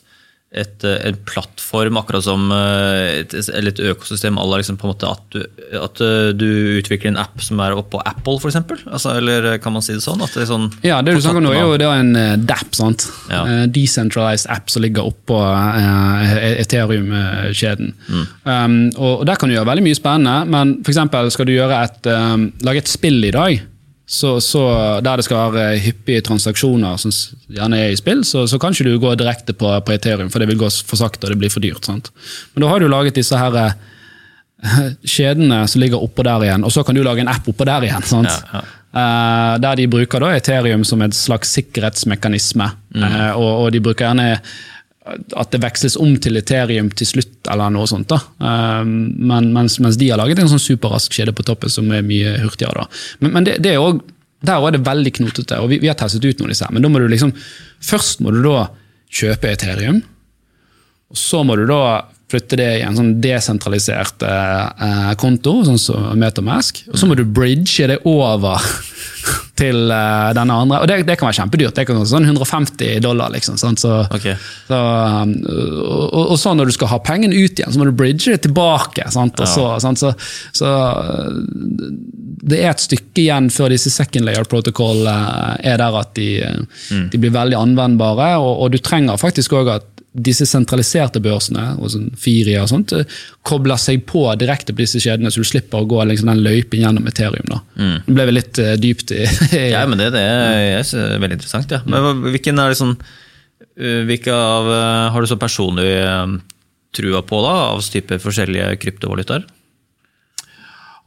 et, 0.49 0.83
eh, 0.83 0.97
en 1.05 1.17
plattform, 1.29 1.97
akkurat 1.99 2.25
som 2.25 2.47
eh, 2.51 3.19
et, 3.19 3.33
eller 3.53 3.69
et 3.69 3.81
økosystem 3.91 4.37
à 4.41 4.45
liksom 4.57 4.79
på 4.81 4.87
en 4.87 4.93
måte 4.95 5.05
at 5.05 5.21
du, 5.35 5.43
at 5.77 6.01
eh, 6.01 6.31
du, 6.33 6.79
utvikler 6.79 7.11
en 7.11 7.19
app 7.21 7.37
som 7.45 7.61
er 7.61 7.77
oppå 7.77 8.01
Apple, 8.01 8.39
f.eks.? 8.41 8.57
Altså, 8.89 9.13
eller 9.19 9.59
kan 9.61 9.75
man 9.75 9.85
si 9.85 9.93
det 9.93 10.01
sånn? 10.01 10.25
Det 10.33 10.47
sånn 10.49 10.71
ja, 10.81 11.03
det 11.05 11.13
du 11.13 11.21
snakker 11.21 11.43
om 11.43 11.49
nå, 11.49 11.53
er 11.53 11.61
jo 11.61 11.77
det 11.77 11.85
er 11.85 12.01
en 12.01 12.45
DAP. 12.49 12.73
sant? 12.73 13.05
Ja. 13.29 13.43
Decentralized 13.69 14.49
app 14.49 14.73
som 14.73 14.81
ligger 14.85 15.11
oppå 15.11 15.37
uh, 15.37 16.37
Ethereum-kjeden. 16.63 17.93
Mm. 18.09 18.25
Um, 18.43 18.77
og, 18.97 19.19
og, 19.19 19.25
Der 19.29 19.37
kan 19.37 19.51
du 19.51 19.57
gjøre 19.57 19.69
veldig 19.69 19.85
mye 19.85 19.97
spennende, 19.97 20.37
men 20.49 20.79
for 20.85 21.29
skal 21.29 21.49
du 21.49 21.57
et, 21.59 22.09
um, 22.09 22.49
lage 22.65 22.81
et 22.81 22.89
spill 22.89 23.21
i 23.21 23.35
dag 23.35 23.61
så, 24.09 24.39
så, 24.41 24.61
der 25.05 25.21
det 25.21 25.27
skal 25.27 25.51
være 25.53 25.81
hyppige 25.83 26.23
transaksjoner 26.25 26.97
som 26.97 27.13
gjerne 27.53 27.77
er 27.77 27.91
i 27.93 27.99
spill, 27.99 28.23
så, 28.25 28.47
så 28.49 28.57
kan 28.57 28.73
ikke 28.73 28.87
du 28.87 28.95
gå 29.03 29.11
direkte 29.19 29.53
på, 29.53 29.69
på, 29.85 29.93
Ethereum, 29.93 30.31
for 30.33 30.41
det 30.41 30.47
vil 30.49 30.57
gå 30.57 30.69
for 30.81 30.97
sakte 30.97 31.27
og 31.27 31.35
det 31.35 31.37
blir 31.43 31.53
for 31.53 31.61
dyrt. 31.61 31.85
Sant? 31.85 32.09
Men 32.55 32.65
da 32.65 32.71
har 32.71 32.81
du 32.81 32.89
laget 32.89 33.19
disse 33.19 33.37
her 33.37 33.53
eh, 33.61 33.77
kjedene 35.17 35.61
som 35.69 35.83
ligger 35.83 36.01
oppå 36.01 36.25
der 36.25 36.47
igjen, 36.47 36.65
og 36.65 36.73
så 36.73 36.81
kan 36.87 36.97
du 36.97 37.03
lage 37.05 37.21
en 37.21 37.29
app 37.29 37.45
oppå 37.53 37.69
der 37.69 37.85
igjen. 37.85 38.09
sant? 38.09 38.33
Ja, 38.33 38.59
ja. 38.59 38.65
Uh, 38.89 39.53
der 39.61 39.77
de 39.77 39.85
bruker 39.85 40.23
da 40.23 40.31
Ethereum 40.33 40.81
som 40.81 41.03
et 41.05 41.13
slags 41.13 41.51
sikkerhetsmekanisme. 41.53 42.71
Mm. 42.95 43.03
Uh, 43.05 43.31
og, 43.37 43.51
og, 43.51 43.67
de 43.75 43.83
bruker 43.85 44.07
gjerne 44.07 44.39
at 45.15 45.51
det 45.53 45.61
veksles 45.63 45.97
om 45.99 46.13
til 46.21 46.39
Ethereum 46.39 46.91
til 46.95 47.09
slutt, 47.09 47.33
eller 47.51 47.73
noe 47.73 47.87
sånt. 47.89 48.11
da. 48.11 48.19
Um, 48.37 48.93
men, 49.17 49.51
mens, 49.55 49.79
mens, 49.83 49.97
de 49.99 50.11
har 50.11 50.21
laget 50.21 50.41
en 50.41 50.51
sånn 50.51 50.61
superrask 50.63 51.15
kjede 51.15 51.35
på 51.35 51.45
toppen 51.47 51.71
som 51.73 51.89
er 51.95 52.05
mye 52.05 52.37
hurtigere. 52.43 52.85
da. 52.85 53.01
Men, 53.23 53.35
men 53.37 53.47
det, 53.47 53.57
det, 53.65 53.73
er 53.73 53.83
også, 53.83 54.15
der 54.45 54.67
er 54.67 54.75
det 54.75 54.85
veldig 54.85 55.15
knotete, 55.19 55.59
og 55.63 55.73
vi, 55.73 55.81
vi 55.83 55.91
har 55.91 55.97
testet 55.99 56.25
ut 56.25 56.39
noen 56.39 56.49
av 56.49 56.55
disse. 56.55 56.69
Men 56.75 56.85
da 56.85 56.93
må 56.93 57.01
du 57.01 57.09
liksom, 57.11 57.33
først 57.91 58.23
må 58.25 58.35
du 58.35 58.41
da 58.45 58.69
kjøpe 59.19 59.53
Ethereum. 59.53 60.01
og 61.09 61.19
Så 61.19 61.43
må 61.47 61.57
du 61.59 61.65
da 61.69 61.81
flytte 62.29 62.59
det 62.59 62.69
i 62.77 62.85
en 62.85 62.97
sånn 62.97 63.15
desentralisert 63.23 64.23
eh, 64.25 65.11
konto, 65.19 65.59
sånn 65.65 65.81
som 65.81 66.09
Metamask. 66.19 66.83
Og 66.91 66.99
så 67.01 67.09
må 67.09 67.17
du 67.17 67.25
bridge 67.25 67.87
det 67.89 67.99
over 68.07 68.61
til 69.59 69.89
eh, 69.89 70.29
denne 70.37 70.57
andre. 70.63 70.81
Og 70.83 70.91
det, 70.91 70.99
det 71.07 71.17
kan 71.17 71.29
være 71.29 71.39
kjempedyrt. 71.39 71.75
Det 71.79 71.87
kan 71.89 71.97
være 71.97 72.11
sånn 72.11 72.29
150 72.29 73.01
dollar. 73.03 73.33
liksom. 73.33 73.57
Sant? 73.61 73.81
Så, 73.81 73.95
okay. 74.13 74.37
så, 74.69 74.77
um, 74.77 75.33
og, 75.49 76.35
og 76.35 76.37
så 76.39 76.53
når 76.53 76.69
du 76.69 76.77
skal 76.77 76.93
ha 76.93 77.01
pengene 77.01 77.33
ut 77.33 77.57
igjen, 77.57 77.73
så 77.73 77.81
må 77.81 77.89
du 77.89 77.95
bridge 77.97 78.35
det 78.35 78.43
tilbake. 78.45 79.09
Sant? 79.13 79.41
Og 79.41 79.49
så, 79.49 79.65
sant? 79.81 80.01
Så, 80.01 80.13
så 80.53 80.73
det 82.49 82.61
er 82.61 82.71
et 82.71 82.85
stykke 82.85 83.25
igjen 83.25 83.49
før 83.53 83.73
disse 83.73 83.91
second 83.93 84.29
layer 84.29 84.45
protocol 84.49 85.01
uh, 85.09 85.57
er 85.65 85.81
der 85.81 85.97
at 85.97 86.13
de, 86.19 86.31
mm. 86.45 87.07
de 87.09 87.21
blir 87.21 87.33
veldig 87.33 87.57
anvendbare. 87.57 88.35
Og, 88.37 88.53
og 88.53 88.75
du 88.75 88.83
trenger 88.83 89.17
faktisk 89.17 89.57
òg 89.57 89.79
at 89.79 89.95
disse 90.11 90.45
sentraliserte 90.49 91.21
børsene, 91.21 91.75
og 91.77 91.91
sånn 91.93 92.09
Firia 92.17 92.63
og 92.63 92.71
sånt, 92.71 92.93
uh, 92.97 93.19
kobler 93.45 93.79
seg 93.81 94.03
på 94.09 94.23
direkte 94.41 94.73
på 94.73 94.83
disse 94.83 95.01
kjedene, 95.03 95.31
så 95.31 95.43
du 95.43 95.49
slipper 95.49 95.83
å 95.83 95.89
gå 95.89 96.01
liksom, 96.09 96.31
den 96.31 96.43
løypen 96.45 96.81
gjennom 96.81 97.09
Ethereum. 97.09 97.45
da. 97.51 97.61
Nå 97.77 98.17
ble 98.17 98.27
vi 98.29 98.37
litt 98.37 98.61
uh, 98.63 98.73
dypt 98.81 99.13
i 99.15 99.23
Ja, 99.75 99.85
men 99.89 100.01
det, 100.01 100.11
det 100.17 100.25
er 100.25 100.79
er 100.81 101.21
veldig 101.21 101.39
interessant. 101.39 101.73
Ja. 101.73 101.83
Men 101.85 102.25
hvilken 102.29 102.61
er 102.61 102.73
det 102.73 102.79
sånn 102.79 102.95
uh, 102.97 104.01
Hvilke 104.09 104.33
av 104.33 104.71
har 105.13 105.21
du 105.21 105.29
så 105.29 105.39
personlig 105.39 105.91
trua 106.95 107.21
på, 107.21 107.39
da, 107.45 107.55
av 107.69 107.85
type 107.85 108.17
forskjellige 108.23 108.73
kryptovalutaer? 108.81 109.45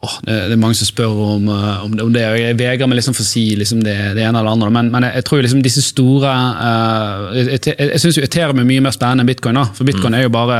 Åh, 0.02 0.14
det, 0.26 0.36
det 0.50 0.54
er 0.56 0.58
mange 0.58 0.74
som 0.74 0.88
spør 0.88 1.12
om, 1.36 1.44
eh, 1.46 1.84
om, 1.84 1.92
det, 1.94 2.02
om 2.02 2.12
det, 2.14 2.24
og 2.26 2.38
jeg 2.40 2.58
vegrer 2.58 2.88
meg 2.90 2.98
liksom 2.98 3.14
for 3.14 3.22
å 3.22 3.28
si 3.28 3.44
liksom 3.58 3.84
det, 3.86 3.94
det 4.16 4.24
ene 4.26 4.40
eller 4.40 4.50
andre. 4.56 4.70
Men, 4.74 4.90
men 4.90 5.06
jeg, 5.06 5.20
jeg 5.20 5.26
tror 5.28 5.44
liksom 5.46 5.62
disse 5.62 5.84
store 5.86 6.32
uh, 6.32 7.28
Jeg, 7.38 7.60
jeg, 7.68 7.76
jeg 7.92 8.02
syns 8.02 8.18
Ethereum 8.18 8.58
er 8.64 8.66
mye 8.66 8.82
mer 8.82 8.96
spennende 8.96 9.22
enn 9.22 9.30
bitcoin. 9.30 9.60
da, 9.60 9.68
For 9.76 9.86
bitcoin 9.86 10.18
er 10.18 10.24
jo 10.26 10.32
bare 10.34 10.58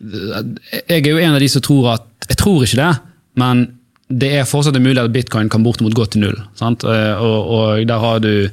Jeg 0.00 1.04
er 1.04 1.10
jo 1.12 1.20
en 1.22 1.36
av 1.36 1.42
de 1.42 1.50
som 1.50 1.62
tror 1.62 1.92
at 1.94 2.28
Jeg 2.32 2.40
tror 2.42 2.66
ikke 2.66 2.80
det, 2.82 2.90
men 3.38 3.62
det 4.08 4.32
er 4.40 4.46
fortsatt 4.48 4.76
en 4.78 4.82
mulighet 4.82 5.10
at 5.10 5.14
bitcoin 5.14 5.50
kan 5.52 5.62
bortimot 5.62 5.92
gå 5.92 6.06
til 6.08 6.22
null. 6.22 6.36
Sant? 6.56 6.82
Eh, 6.88 7.22
Og, 7.22 7.50
og 7.52 7.86
der 7.86 8.00
har 8.00 8.22
du 8.24 8.48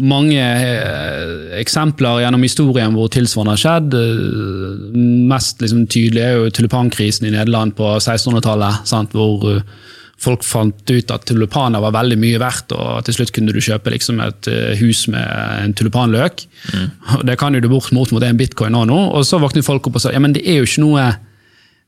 mange 0.00 0.40
eh, 0.40 1.58
eksempler 1.60 2.22
gjennom 2.22 2.44
historien 2.46 2.94
hvor 2.96 3.10
tilsvarende 3.12 3.56
har 3.56 3.60
skjedd. 3.60 3.96
Eh, 3.98 5.00
mest 5.28 5.60
liksom, 5.60 5.84
tydelig 5.90 6.22
er 6.24 6.38
jo 6.38 6.52
tulipankrisen 6.56 7.28
i 7.28 7.32
Nederland 7.34 7.76
på 7.76 7.90
1600-tallet, 7.98 8.86
sant, 8.88 9.12
hvor 9.12 9.44
eh, 9.50 9.60
folk 10.22 10.46
fant 10.46 10.88
ut 10.88 11.12
at 11.12 11.26
tulipaner 11.28 11.82
var 11.82 11.96
veldig 11.98 12.16
mye 12.22 12.40
verdt, 12.40 12.72
og 12.78 13.02
til 13.04 13.18
slutt 13.18 13.34
kunne 13.36 13.52
du 13.52 13.60
kjøpe 13.60 13.92
liksom, 13.92 14.22
et 14.22 14.48
hus 14.78 15.04
med 15.12 15.26
en 15.66 15.74
tulipanløk. 15.76 16.44
Og 17.18 17.26
Det 17.26 17.36
kan 17.40 17.54
jo 17.54 17.60
du 17.60 17.68
bort 17.72 17.90
mot 17.92 18.10
mot 18.14 18.22
en 18.22 18.38
bitcoin 18.38 18.72
nå, 18.72 18.84
nå. 18.88 19.00
og 19.12 19.26
så 19.26 19.40
våknet 19.42 19.66
folk 19.66 19.88
opp 19.88 19.98
og 19.98 20.04
sa 20.04 20.12
ja, 20.14 20.20
men 20.22 20.32
det 20.36 20.44
er 20.46 20.60
jo 20.60 20.68
ikke 20.68 20.84
noe 20.84 21.08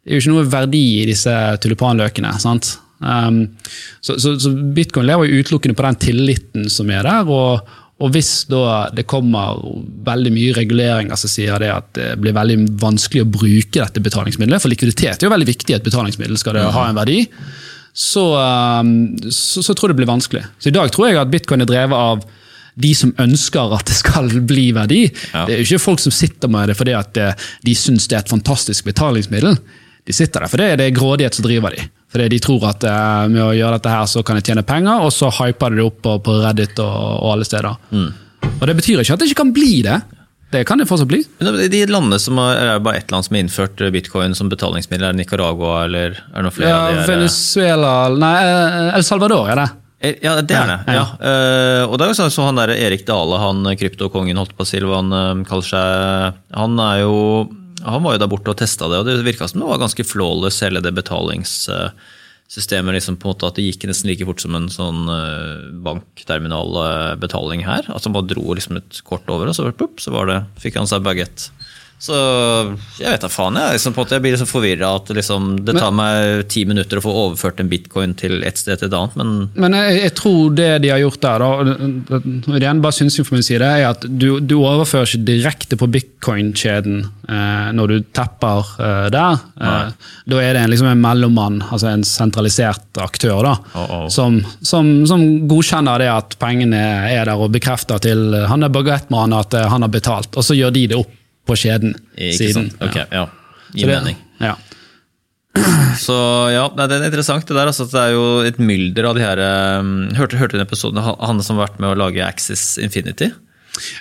det 0.04 0.10
er 0.10 0.18
jo 0.18 0.24
ikke 0.24 0.32
noe 0.34 0.48
verdi 0.50 0.82
i 0.98 1.06
disse 1.08 1.32
tulipanløkene. 1.62 2.34
sant? 2.42 2.74
Um, 2.98 3.54
så, 4.04 4.18
så, 4.20 4.34
så 4.40 4.50
bitcoin 4.74 5.06
lever 5.08 5.30
jo 5.30 5.40
utelukkende 5.40 5.78
på 5.78 5.86
den 5.86 6.00
tilliten 6.02 6.68
som 6.72 6.90
er 6.92 7.06
der. 7.06 7.30
og, 7.30 7.70
og 8.02 8.10
hvis 8.10 8.30
da 8.50 8.88
det 8.94 9.06
kommer 9.06 9.60
veldig 10.06 10.32
mye 10.34 10.54
reguleringer 10.56 11.18
som 11.18 11.30
sier 11.30 11.62
det 11.62 11.70
at 11.70 11.92
det 11.94 12.08
blir 12.20 12.34
veldig 12.34 12.56
vanskelig 12.82 13.22
å 13.22 13.28
bruke 13.36 13.78
dette 13.78 14.02
betalingsmiddelet, 14.02 14.62
for 14.62 14.72
likviditet 14.72 15.22
er 15.22 15.28
jo 15.28 15.34
veldig 15.34 15.50
viktig 15.52 15.76
et 15.76 15.86
betalingsmiddel, 15.86 16.38
skal 16.40 16.58
det 16.58 16.64
ha 16.74 16.88
en 16.88 16.98
verdi, 16.98 17.20
så, 17.94 18.24
um, 18.82 19.14
så, 19.30 19.62
så 19.62 19.76
tror 19.76 19.88
jeg 19.88 19.94
det 19.94 20.00
blir 20.02 20.10
vanskelig. 20.10 20.42
Så 20.58 20.72
i 20.72 20.74
dag 20.74 20.90
tror 20.90 21.08
jeg 21.08 21.20
at 21.20 21.30
bitcoin 21.30 21.62
er 21.62 21.70
drevet 21.70 21.94
av 21.94 22.26
de 22.74 22.90
som 22.98 23.12
ønsker 23.22 23.76
at 23.76 23.86
det 23.86 23.96
skal 24.00 24.32
bli 24.42 24.68
verdi. 24.74 25.04
Ja. 25.30 25.44
Det 25.46 25.54
er 25.54 25.62
jo 25.62 25.68
ikke 25.68 25.84
folk 25.86 26.02
som 26.02 26.14
sitter 26.14 26.50
med 26.50 26.72
det 26.72 26.78
fordi 26.78 26.96
at 26.98 27.20
eh, 27.22 27.46
de 27.62 27.74
syns 27.78 28.08
det 28.10 28.18
er 28.18 28.24
et 28.24 28.32
fantastisk 28.34 28.88
betalingsmiddel. 28.88 29.54
De 30.04 30.16
sitter 30.16 30.42
der 30.42 30.50
fordi 30.50 30.72
det 30.80 30.88
er 30.88 30.96
grådighet 30.96 31.38
som 31.38 31.46
driver 31.46 31.76
de. 31.76 31.86
Fordi 32.14 32.28
de 32.30 32.38
tror 32.38 32.68
at 32.70 32.84
eh, 32.86 33.24
med 33.34 33.42
å 33.42 33.52
gjøre 33.58 33.78
dette 33.80 33.90
her 33.90 34.04
så 34.06 34.22
kan 34.22 34.38
jeg 34.38 34.46
tjene 34.52 34.62
penger, 34.66 35.02
og 35.02 35.10
så 35.10 35.32
hyper 35.34 35.74
de 35.74 35.80
det 35.82 35.86
opp 35.88 35.96
på, 36.04 36.12
på 36.22 36.36
Reddit 36.44 36.78
og, 36.84 36.92
og 37.24 37.32
alle 37.34 37.46
steder. 37.48 37.74
Og 38.54 38.66
Det 38.70 38.76
betyr 38.78 39.02
ikke 39.02 39.16
at 39.16 39.22
det 39.24 39.32
ikke 39.32 39.42
kan 39.42 39.54
bli 39.56 39.72
det. 39.82 39.98
Det 40.54 40.60
kan 40.68 40.78
det 40.78 40.86
fortsatt 40.86 41.08
bli. 41.10 41.18
De 41.42 41.80
landene 41.90 42.20
som 42.22 42.38
er, 42.38 42.60
er 42.76 42.82
bare 42.84 43.00
ett 43.00 43.10
land 43.10 43.26
som 43.26 43.34
har 43.34 43.42
innført 43.42 43.80
bitcoin 43.90 44.36
som 44.38 44.46
betalingsmiddel, 44.52 45.08
er 45.08 45.16
det 45.16 45.24
Nicaragua 45.24 45.80
eller 45.88 46.14
er 46.14 46.36
det 46.36 46.44
noen 46.46 46.54
flere? 46.54 46.70
Ja, 46.70 46.92
de? 46.94 47.06
Venezuela 47.10 47.94
Nei, 48.14 48.36
eh, 48.46 48.92
El 49.00 49.06
Salvador 49.08 49.50
er 49.50 49.58
det. 49.64 49.66
Eh, 50.04 50.14
Ja, 50.22 50.36
det 50.38 50.54
er 50.54 50.70
det. 50.70 50.78
Ja. 50.94 51.02
Eh, 51.18 51.82
og 51.88 51.96
det 51.98 52.06
er 52.06 52.12
jo 52.12 52.18
sånn 52.20 52.30
så 52.30 52.46
han 52.46 52.60
der 52.60 52.70
Erik 52.76 53.02
Dale, 53.08 53.40
han 53.42 53.66
kryptokongen, 53.80 54.38
holdt 54.38 54.54
på 54.54 54.62
å 54.62 54.68
si, 54.70 54.78
hva 54.84 55.00
han 55.02 55.10
eh, 55.18 55.42
kaller 55.48 55.66
seg, 55.72 56.38
han 56.54 56.78
er 56.86 57.02
jo 57.02 57.16
han 57.84 58.04
var 58.04 58.16
jo 58.16 58.22
der 58.22 58.32
borte 58.32 58.52
og 58.52 58.60
testa 58.60 58.88
det, 58.90 59.00
og 59.00 59.08
det 59.08 59.26
virka 59.26 59.48
som 59.50 59.62
det 59.62 59.68
var 59.68 59.82
ganske 59.82 60.06
flawless, 60.08 60.62
hele 60.64 60.82
det 60.84 60.94
betalingssystemet. 60.96 62.96
Liksom 62.96 63.18
på 63.20 63.28
en 63.28 63.34
måte 63.34 63.50
At 63.50 63.58
det 63.58 63.66
gikk 63.66 63.86
nesten 63.90 64.10
like 64.10 64.28
fort 64.28 64.44
som 64.44 64.56
en 64.56 64.70
sånn 64.72 65.04
eh, 65.12 65.68
bankterminalbetaling 65.84 67.66
her. 67.68 67.88
At 67.88 67.98
Altså 67.98 68.14
bare 68.14 68.30
dro 68.32 68.56
liksom 68.56 68.80
et 68.80 69.02
kort 69.06 69.28
over, 69.28 69.50
og 69.50 69.56
så, 69.56 69.68
plupp, 69.72 70.00
så 70.02 70.24
det, 70.30 70.40
fikk 70.64 70.80
han 70.80 70.90
seg 70.90 71.06
bagett. 71.06 71.50
Så 72.02 72.14
jeg 72.98 73.08
vet 73.08 73.22
da 73.24 73.30
faen. 73.32 73.56
Jeg, 73.56 73.78
liksom 73.78 73.94
jeg 73.96 74.22
blir 74.24 74.34
liksom 74.34 74.48
forvirra 74.50 74.90
at 74.98 75.10
liksom, 75.16 75.50
det 75.64 75.76
tar 75.78 75.94
meg 75.94 76.44
ti 76.52 76.64
minutter 76.68 77.00
å 77.00 77.04
få 77.04 77.14
overført 77.22 77.62
en 77.62 77.70
bitcoin 77.70 78.12
til 78.18 78.42
et 78.44 78.60
sted 78.60 78.80
til 78.80 78.90
et 78.90 78.96
annet, 78.98 79.16
men 79.16 79.32
Men 79.54 79.76
jeg, 79.78 80.00
jeg 80.02 80.14
tror 80.18 80.52
det 80.58 80.68
de 80.84 80.90
har 80.92 81.00
gjort 81.00 81.22
der, 81.24 81.44
da, 81.44 82.18
og 82.18 82.58
igjen 82.58 82.82
bare 82.84 82.98
synsing 82.98 83.26
for 83.26 83.38
min 83.38 83.46
side, 83.46 83.64
er 83.64 83.88
at 83.88 84.04
du, 84.04 84.40
du 84.40 84.56
overfører 84.60 85.08
ikke 85.08 85.30
direkte 85.30 85.78
på 85.80 85.88
bitcoin-kjeden 85.94 87.00
eh, 87.04 87.72
når 87.78 87.94
du 87.94 87.96
tepper 88.16 88.74
eh, 88.84 89.08
der. 89.14 89.40
Eh, 89.56 90.12
da 90.28 90.42
er 90.42 90.58
det 90.58 90.64
en, 90.64 90.74
liksom 90.74 90.90
en 90.92 91.04
mellommann, 91.04 91.60
altså 91.70 91.92
en 91.94 92.04
sentralisert 92.04 93.00
aktør, 93.00 93.40
da, 93.46 93.56
oh, 93.80 93.98
oh. 94.02 94.06
Som, 94.12 94.42
som, 94.60 94.92
som 95.08 95.24
godkjenner 95.48 96.04
det 96.04 96.12
at 96.12 96.38
pengene 96.42 96.84
er 97.14 97.24
der, 97.24 97.36
og 97.38 97.54
bekrefter 97.54 98.02
til 98.02 98.34
han 98.50 98.66
er 98.66 98.72
bagettmann 98.74 99.36
at 99.36 99.56
eh, 99.56 99.70
han 99.72 99.86
har 99.86 99.92
betalt, 99.92 100.34
og 100.36 100.44
så 100.44 100.58
gjør 100.58 100.74
de 100.74 100.88
det 100.92 101.00
opp 101.00 101.20
på 101.44 101.56
skjeden 101.58 101.96
ikke 102.14 102.38
siden. 102.38 102.70
sant? 102.70 102.84
Ok, 102.84 103.00
ja. 103.12 103.26
Gir 103.74 103.90
mening. 103.90 104.18
Ja. 104.42 104.54
Så 106.04 106.16
ja, 106.50 106.66
det 106.74 106.88
er 106.90 107.06
interessant 107.06 107.46
det 107.46 107.56
der. 107.56 107.70
Altså, 107.70 107.86
det 107.90 108.00
er 108.00 108.14
jo 108.16 108.26
et 108.46 108.58
mylder 108.58 109.10
av 109.10 109.18
de 109.18 109.22
her 109.22 109.42
um, 109.80 109.94
Hørte 110.18 110.38
du 110.40 110.56
den 110.56 110.64
episoden 110.64 111.02
han 111.02 111.42
som 111.46 111.58
har 111.58 111.68
vært 111.68 111.82
med 111.82 111.92
å 111.92 111.98
lage 112.06 112.24
Axis 112.26 112.74
Infinity? 112.82 113.30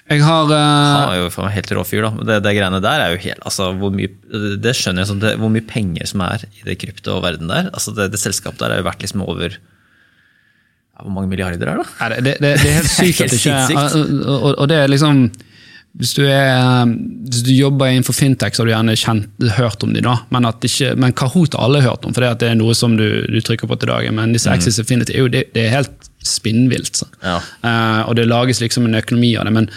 Jeg 0.10 0.22
har 0.22 0.50
uh, 0.50 0.54
Han 0.54 1.12
er 1.12 1.20
jo 1.24 1.30
meg 1.42 1.56
helt 1.56 1.72
rå 1.74 1.84
fyr, 1.88 2.06
da. 2.06 2.26
Det, 2.30 2.40
det 2.46 2.56
greiene 2.58 2.82
der 2.84 3.06
er 3.06 3.14
jo 3.16 3.22
helt 3.24 3.46
altså, 3.46 3.72
hvor 3.78 3.94
mye, 3.94 4.10
Det 4.62 4.74
skjønner 4.78 5.04
jeg 5.04 5.12
sånn, 5.12 5.22
det, 5.24 5.36
hvor 5.42 5.54
mye 5.54 5.66
penger 5.66 6.10
som 6.10 6.26
er 6.26 6.46
i 6.46 6.66
det 6.68 6.78
kryptoverdenen 6.82 7.54
der. 7.54 7.72
Altså, 7.74 7.94
det, 7.98 8.12
det 8.14 8.22
selskapet 8.22 8.62
der 8.62 8.76
er 8.76 8.84
jo 8.84 8.90
verdt 8.90 9.06
liksom 9.06 9.26
over 9.26 9.58
ja, 9.58 11.00
Hvor 11.02 11.14
mange 11.14 11.32
milliarder 11.32 11.74
er 11.74 11.82
det? 11.82 11.88
da? 11.98 12.12
Det, 12.18 12.38
det, 12.42 12.54
det 12.62 12.70
er 12.70 12.78
helt 12.82 12.94
sykt 12.94 13.26
at 13.26 13.32
det 13.34 13.42
ikke 13.42 13.58
er 13.58 13.98
og, 13.98 14.38
og, 14.38 14.52
og 14.54 14.70
det 14.70 14.84
er 14.84 14.94
liksom 14.94 15.28
hvis 15.94 16.16
du, 16.18 16.24
er, 16.26 16.90
hvis 17.30 17.44
du 17.46 17.52
jobber 17.54 17.92
innenfor 17.92 18.16
fintech, 18.18 18.56
så 18.56 18.64
har 18.64 18.70
du 18.70 18.72
gjerne 18.74 18.96
kjent, 18.98 19.44
hørt 19.60 19.84
om 19.86 19.92
de 19.94 20.02
da, 20.02 20.16
men, 20.34 20.48
ikke, 20.66 20.96
men 20.98 21.14
Kahoot 21.14 21.54
har 21.54 21.68
alle 21.68 21.84
hørt 21.86 22.08
om, 22.08 22.16
for 22.16 22.26
det 22.26 22.48
er 22.48 22.58
noe 22.58 22.74
som 22.78 22.96
du, 22.98 23.06
du 23.30 23.38
trykker 23.46 23.70
på 23.70 23.78
til 23.78 23.92
dagen. 23.92 24.18
Men 24.18 24.34
disse 24.34 24.50
Axis 24.50 24.82
Infinity 24.82 25.14
er 25.14 25.22
jo 25.22 25.30
det, 25.36 25.44
det 25.54 25.68
er 25.68 25.76
helt 25.76 26.10
spinnvilt. 26.26 27.04
Så. 27.04 27.10
Ja. 27.22 27.38
Uh, 27.62 28.02
og 28.08 28.18
det 28.18 28.26
lages 28.26 28.64
liksom 28.64 28.90
en 28.90 28.98
økonomi 28.98 29.36
av 29.38 29.46
det. 29.46 29.54
Men, 29.60 29.70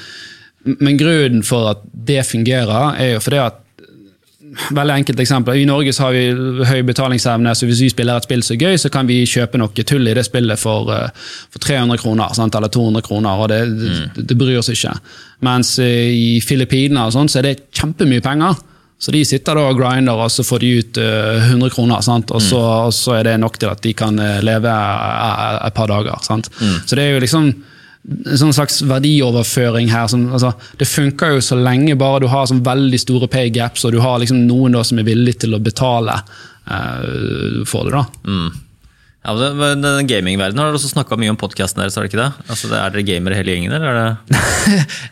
men 0.80 1.00
grunnen 1.02 1.44
for 1.44 1.74
at 1.74 1.84
det 2.08 2.24
fungerer, 2.30 2.96
er 2.96 3.16
jo 3.16 3.22
fordi 3.26 3.42
at 3.44 3.60
Veldig 4.76 4.94
enkelt 4.94 5.20
eksempel. 5.20 5.58
I 5.60 5.66
Norge 5.68 5.92
så 5.92 6.06
har 6.06 6.14
vi 6.16 6.64
høy 6.68 6.82
betalingsevne, 6.88 7.54
så 7.56 7.68
hvis 7.68 7.82
vi 7.84 7.90
spiller 7.92 8.18
et 8.18 8.28
spill 8.28 8.44
som 8.44 8.56
er 8.56 8.62
gøy, 8.66 8.78
så 8.80 8.90
kan 8.92 9.08
vi 9.08 9.18
kjøpe 9.28 9.60
noe 9.60 9.86
tull 9.86 10.08
i 10.08 10.14
det 10.16 10.24
spillet 10.26 10.60
for, 10.60 10.92
eh, 10.94 11.26
for 11.52 11.62
300 11.62 12.00
kroner, 12.02 12.32
sant? 12.36 12.56
eller 12.56 12.72
200 12.72 13.04
kroner, 13.06 13.42
og 13.42 13.50
det, 13.52 13.60
det, 13.80 14.24
det 14.30 14.38
bryr 14.38 14.60
oss 14.62 14.72
ikke. 14.72 14.94
Mens 15.46 15.76
eh, 15.82 16.08
i 16.14 16.30
Filippinene 16.44 17.10
sånn, 17.12 17.30
så 17.30 17.42
er 17.42 17.50
det 17.50 17.58
kjempemye 17.76 18.24
penger. 18.24 18.56
Så 18.98 19.12
de 19.12 19.20
sitter 19.28 19.58
da 19.58 19.66
og 19.68 19.76
grinder, 19.76 20.16
og 20.16 20.32
så 20.32 20.44
får 20.46 20.62
de 20.62 20.72
ut 20.80 20.98
eh, 21.02 21.48
100 21.52 21.72
kroner, 21.74 22.00
sant? 22.04 22.32
Og, 22.32 22.40
så, 22.40 22.60
og 22.88 22.94
så 22.96 23.18
er 23.18 23.28
det 23.28 23.38
nok 23.42 23.58
til 23.60 23.68
at 23.68 23.82
de 23.84 23.92
kan 23.96 24.16
eh, 24.22 24.38
leve 24.44 24.72
eh, 24.72 25.58
et 25.68 25.76
par 25.76 25.90
dager. 25.92 26.16
Sant? 26.24 26.48
Så 26.86 26.96
det 26.96 27.04
er 27.04 27.16
jo 27.16 27.24
liksom 27.26 27.50
sånn 28.38 28.52
slags 28.54 28.80
verdioverføring 28.86 29.88
her. 29.90 30.06
Som, 30.12 30.28
altså, 30.32 30.52
det 30.78 30.88
funker 30.90 31.36
jo 31.36 31.40
så 31.44 31.58
lenge 31.58 31.96
bare 31.98 32.22
du 32.24 32.28
har 32.32 32.46
sånn 32.50 32.64
veldig 32.66 33.00
store 33.02 33.28
pay 33.32 33.50
gaps, 33.54 33.84
og 33.88 33.96
du 33.96 34.00
har 34.04 34.20
liksom 34.22 34.44
noen 34.46 34.76
da 34.78 34.84
som 34.86 34.98
er 35.02 35.08
villig 35.08 35.38
til 35.42 35.56
å 35.56 35.62
betale 35.62 36.20
uh, 36.70 37.64
for 37.66 37.88
det. 37.90 37.96
da. 37.98 38.06
Ja, 39.26 39.32
men 39.34 39.80
det- 39.82 39.90
den 39.98 40.06
Gamingverdenen 40.06 40.60
har 40.62 40.70
du 40.70 40.78
også 40.78 40.92
snakka 40.92 41.16
mye 41.18 41.32
om 41.32 41.36
podkasten 41.36 41.80
deres, 41.82 41.96
har 41.98 42.04
du 42.06 42.08
ikke 42.12 42.20
det? 42.22 42.32
Altså, 42.48 42.68
det 42.70 42.78
er 42.78 42.90
dere 42.94 43.02
gamere 43.08 43.34
hele 43.34 43.56
gjengen, 43.56 43.72
eller 43.74 43.88
er 43.90 43.96
det 43.98 44.42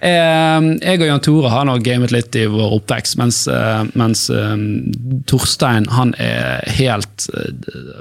Eh, 0.04 0.60
jeg 0.82 1.00
og 1.00 1.06
Jan 1.08 1.20
Tore 1.22 1.50
har 1.50 1.64
nå 1.66 1.74
gamet 1.82 2.10
litt 2.14 2.34
i 2.38 2.44
vår 2.50 2.76
oppvekst, 2.76 3.16
mens, 3.18 3.40
eh, 3.50 3.82
mens 3.98 4.28
um, 4.30 4.64
Torstein 5.30 5.86
han 5.94 6.12
er 6.22 6.62
helt 6.78 7.26
uh, 7.34 7.50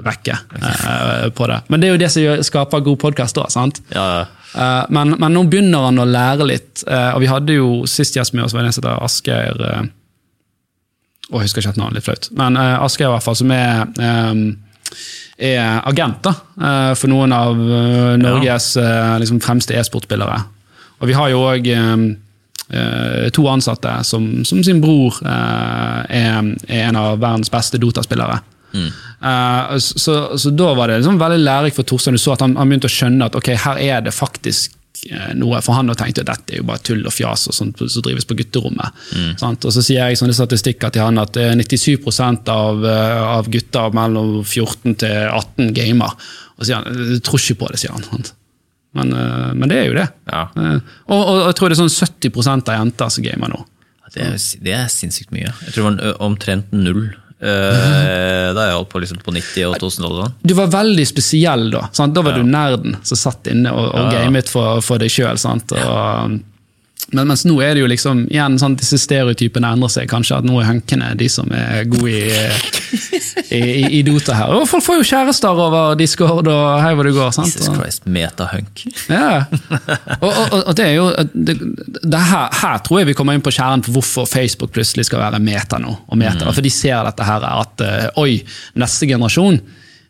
vekke 0.06 0.38
uh, 0.58 1.30
på 1.34 1.46
det. 1.50 1.60
Men 1.70 1.80
det 1.82 1.88
er 1.88 1.94
jo 1.94 2.00
det 2.02 2.10
som 2.14 2.42
skaper 2.46 2.82
god 2.86 2.98
podkast 3.08 3.38
da. 3.38 3.46
sant? 3.50 3.82
Ja, 3.94 4.06
ja. 4.20 4.24
Eh, 4.54 4.84
men, 4.94 5.16
men 5.18 5.34
nå 5.34 5.44
begynner 5.50 5.88
han 5.88 5.98
å 5.98 6.06
lære 6.08 6.46
litt. 6.46 6.84
eh, 6.86 7.10
og 7.14 7.20
vi 7.24 7.30
hadde 7.30 7.56
jo 7.58 7.68
sist 7.90 8.16
gjest 8.16 8.34
med 8.36 8.44
oss, 8.46 8.54
var 8.54 8.64
en 8.66 8.74
som 8.74 8.84
heter 8.84 9.04
Asgeir 9.04 9.64
eh, 9.70 9.84
Å, 11.30 11.38
jeg 11.40 11.46
husker 11.48 11.62
ikke 11.64 11.72
et 11.72 11.80
navn, 11.80 11.94
litt 11.96 12.04
flaut. 12.04 12.28
Men 12.36 12.58
Asker, 12.60 13.08
i 13.08 13.12
hvert 13.14 13.24
fall, 13.24 13.36
som 13.38 13.50
er, 13.54 13.86
er 15.40 15.78
agent 15.88 16.18
da, 16.26 16.34
eh, 16.60 16.90
for 17.00 17.08
noen 17.08 17.32
av 17.32 17.56
eh, 17.64 18.10
Norges 18.20 18.66
eh, 18.76 19.14
liksom, 19.22 19.40
fremste 19.42 19.72
e-sportspillere. 19.80 20.36
Og 21.00 21.08
vi 21.08 21.16
har 21.16 21.32
jo 21.32 21.40
òg 21.48 21.70
to 23.34 23.42
ansatte 23.50 23.90
som, 24.08 24.24
som 24.48 24.60
sin 24.64 24.78
bror 24.80 25.18
er, 25.28 26.06
er 26.08 26.86
en 26.88 26.96
av 26.96 27.18
verdens 27.20 27.50
beste 27.52 27.76
Dota-spillere. 27.78 28.38
Eh, 28.74 29.78
så, 29.78 30.38
så, 30.38 30.50
da 30.50 30.74
var 30.74 30.88
det 30.88 31.00
liksom 31.00 31.18
veldig 31.20 31.42
lærerikt 31.42 31.80
for 31.80 31.88
Torstein. 31.88 32.16
Du 32.16 32.22
så 32.22 32.34
at 32.34 32.44
han, 32.44 32.56
han, 32.58 32.70
begynte 32.70 32.90
å 32.90 32.94
skjønne 32.94 33.28
at 33.30 33.38
ok, 33.38 33.52
her 33.64 33.80
er 33.80 34.04
det 34.04 34.14
faktisk 34.14 34.76
eh, 35.08 35.32
noe 35.38 35.60
for 35.64 35.78
han 35.78 35.92
og 35.92 35.98
tenkte 36.00 36.24
at 36.24 36.32
dette 36.32 36.56
er 36.56 36.62
jo 36.62 36.68
bare 36.68 36.82
tull 36.84 37.04
og 37.06 37.14
fjas 37.14 37.48
og 37.50 37.56
sånt 37.56 37.82
som 37.82 38.04
drives 38.04 38.28
på 38.28 38.36
gutterommet. 38.38 39.02
Mm. 39.16 39.34
Og 39.54 39.68
så 39.72 39.80
sier 39.80 40.02
jeg 40.02 40.20
sånne 40.20 40.36
statistikker 40.36 40.94
til 40.94 41.06
han 41.06 41.20
at 41.22 41.38
97% 41.38 42.54
av, 42.54 42.86
eh, 42.86 43.26
av 43.40 43.50
gutter 43.52 43.96
mellom 43.96 44.40
14 44.44 44.98
til 45.04 45.20
18 45.28 45.74
gamer. 45.76 46.16
Og 46.58 46.66
sier 46.66 46.80
han 46.80 47.04
jeg 47.14 47.22
tror 47.26 47.42
ikke 47.42 47.62
på 47.64 47.70
det, 47.72 47.84
sier 47.84 47.94
han. 47.96 48.32
Men, 48.94 49.08
men 49.58 49.66
det 49.66 49.78
er 49.80 49.88
jo 49.88 49.94
det. 49.96 50.06
Ja. 50.30 50.44
Og, 51.10 51.18
og, 51.18 51.38
jeg 51.48 51.54
tror 51.58 51.72
det 51.72 51.74
er 51.74 51.80
sånn 51.88 51.96
70 52.30 52.68
av 52.70 52.76
jenter 52.76 53.08
som 53.10 53.24
gamer 53.26 53.50
nå. 53.50 53.64
Det 54.14 54.22
er, 54.22 54.36
det 54.62 54.74
er 54.76 54.84
sinnssykt 54.92 55.32
mye. 55.34 55.48
Jeg 55.64 55.74
tror 55.74 55.96
det 55.96 56.12
var 56.12 56.20
omtrent 56.22 56.70
null 56.70 57.08
Uh, 57.42 58.54
da 58.56 58.68
jeg 58.68 58.76
holdt 58.78 58.90
på 58.92 59.00
liksom 59.02 59.18
på 59.24 59.34
90- 59.34 59.66
og 59.68 59.74
2000-tallet. 59.82 60.36
Du 60.40 60.54
var 60.56 60.70
veldig 60.72 61.04
spesiell 61.08 61.66
da. 61.74 61.88
Sant? 61.92 62.14
Da 62.16 62.22
var 62.24 62.38
ja. 62.38 62.42
du 62.42 62.48
nerden 62.48 62.96
som 63.02 63.20
satt 63.20 63.50
inne 63.52 63.72
og, 63.74 63.90
og 63.90 64.14
ja. 64.14 64.22
gamet 64.22 64.50
for, 64.50 64.80
for 64.84 65.02
deg 65.02 65.12
sjøl. 65.12 65.36
Men 67.12 67.28
mens 67.28 67.44
nå 67.44 67.54
er 67.62 67.74
det 67.76 67.82
jo 67.82 67.88
liksom 67.90 68.22
igjen 68.32 68.56
sånn 68.58 68.74
disse 68.80 68.96
stereotypene 68.98 69.68
endrer 69.76 69.92
seg. 69.92 70.08
Kanskje 70.10 70.38
at 70.40 70.46
nå 70.48 70.56
er 70.60 70.70
hunkene 70.70 71.10
de 71.18 71.28
som 71.30 71.50
er 71.54 71.84
gode 71.90 72.10
i, 72.10 72.22
i, 73.52 73.60
i, 73.60 73.82
i 73.98 74.00
Dota 74.06 74.38
her. 74.38 74.54
Og 74.56 74.64
folk 74.70 74.86
får 74.86 74.98
jo 75.02 75.06
kjærester 75.10 75.60
over 75.66 75.98
Discord 76.00 76.48
og 76.50 76.64
hei 76.80 76.94
hvor 76.96 77.06
det 77.06 77.14
går. 77.16 77.34
sant? 77.36 77.52
Jesus 77.52 77.68
Christ, 77.76 78.08
metahunk. 78.08 78.86
Ja. 79.12 79.44
Og, 80.16 80.30
og, 80.30 80.56
og, 80.62 80.72
det 80.78 80.88
er 80.88 80.96
jo 80.96 81.06
det, 81.34 81.58
det 82.00 82.24
her, 82.32 82.48
her, 82.62 82.80
tror 82.86 83.02
jeg 83.02 83.12
vi 83.12 83.16
kommer 83.18 83.36
inn 83.36 83.44
på 83.44 83.52
kjernen 83.52 83.84
for 83.84 83.98
hvorfor 83.98 84.28
Facebook 84.30 84.72
plutselig 84.74 85.06
skal 85.10 85.22
være 85.26 85.42
meta 85.44 85.78
nå. 85.82 85.92
og 86.08 86.18
meta, 86.20 86.48
mm. 86.48 86.56
For 86.56 86.64
de 86.64 86.72
ser 86.72 87.04
dette 87.04 87.28
her 87.28 87.46
at 87.52 87.84
eh, 87.84 88.10
oi, 88.22 88.38
neste 88.80 89.10
generasjon 89.10 89.60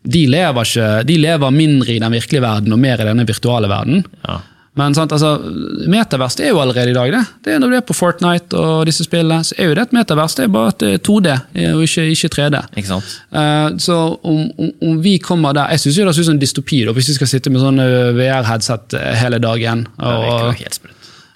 de 0.05 0.25
lever, 0.29 0.67
ikke, 0.69 0.89
de 1.09 1.15
lever 1.17 1.53
mindre 1.53 1.95
i 1.95 2.01
den 2.01 2.13
virkelige 2.13 2.43
verden 2.43 2.75
og 2.75 2.81
mer 2.81 3.01
i 3.01 3.07
denne 3.07 3.25
virtuale 3.27 3.69
verden. 3.69 4.05
Ja. 4.25 4.39
Men 4.75 4.95
sant, 4.95 5.13
altså, 5.15 5.37
metavers 5.87 6.35
er 6.43 6.49
jo 6.51 6.59
allerede 6.59 6.91
i 6.91 6.95
dag. 6.95 7.11
det. 7.13 7.21
Det 7.45 7.53
er 7.53 7.59
Når 7.63 7.71
du 7.71 7.75
er 7.77 7.83
på 7.87 7.95
Fortnite 7.95 8.57
og 8.59 8.85
disse 8.89 9.05
spillene, 9.07 9.43
så 9.47 9.55
er 9.57 9.69
jo 9.69 9.75
det 9.77 9.85
et 9.85 9.93
metavers. 9.95 10.35
Det 10.35 10.43
er 10.43 10.51
bare 10.51 10.73
at 10.73 10.83
det 10.83 10.89
er 10.97 11.03
2D 11.05 11.35
og 11.71 11.83
ikke, 11.85 12.03
ikke 12.11 12.31
3D. 12.35 12.61
Ikke? 12.81 12.97
Uh, 13.31 13.77
så 13.79 13.95
om, 14.19 14.41
om, 14.59 14.73
om, 14.89 14.99
vi 15.03 15.17
kommer 15.23 15.55
der 15.55 15.71
Jeg 15.71 15.85
syns 15.85 15.95
det 15.95 16.03
høres 16.03 16.19
ut 16.19 16.27
som 16.27 16.35
en 16.35 16.41
dystopi 16.43 16.81
da, 16.83 16.95
hvis 16.95 17.13
vi 17.13 17.17
skal 17.21 17.31
sitte 17.31 17.53
med 17.53 17.63
sånne 17.63 17.87
VR-headset 18.17 18.97
eh, 18.99 19.15
hele 19.21 19.39
dagen. 19.39 19.87
Og, 19.95 20.59
jeg, 20.59 20.75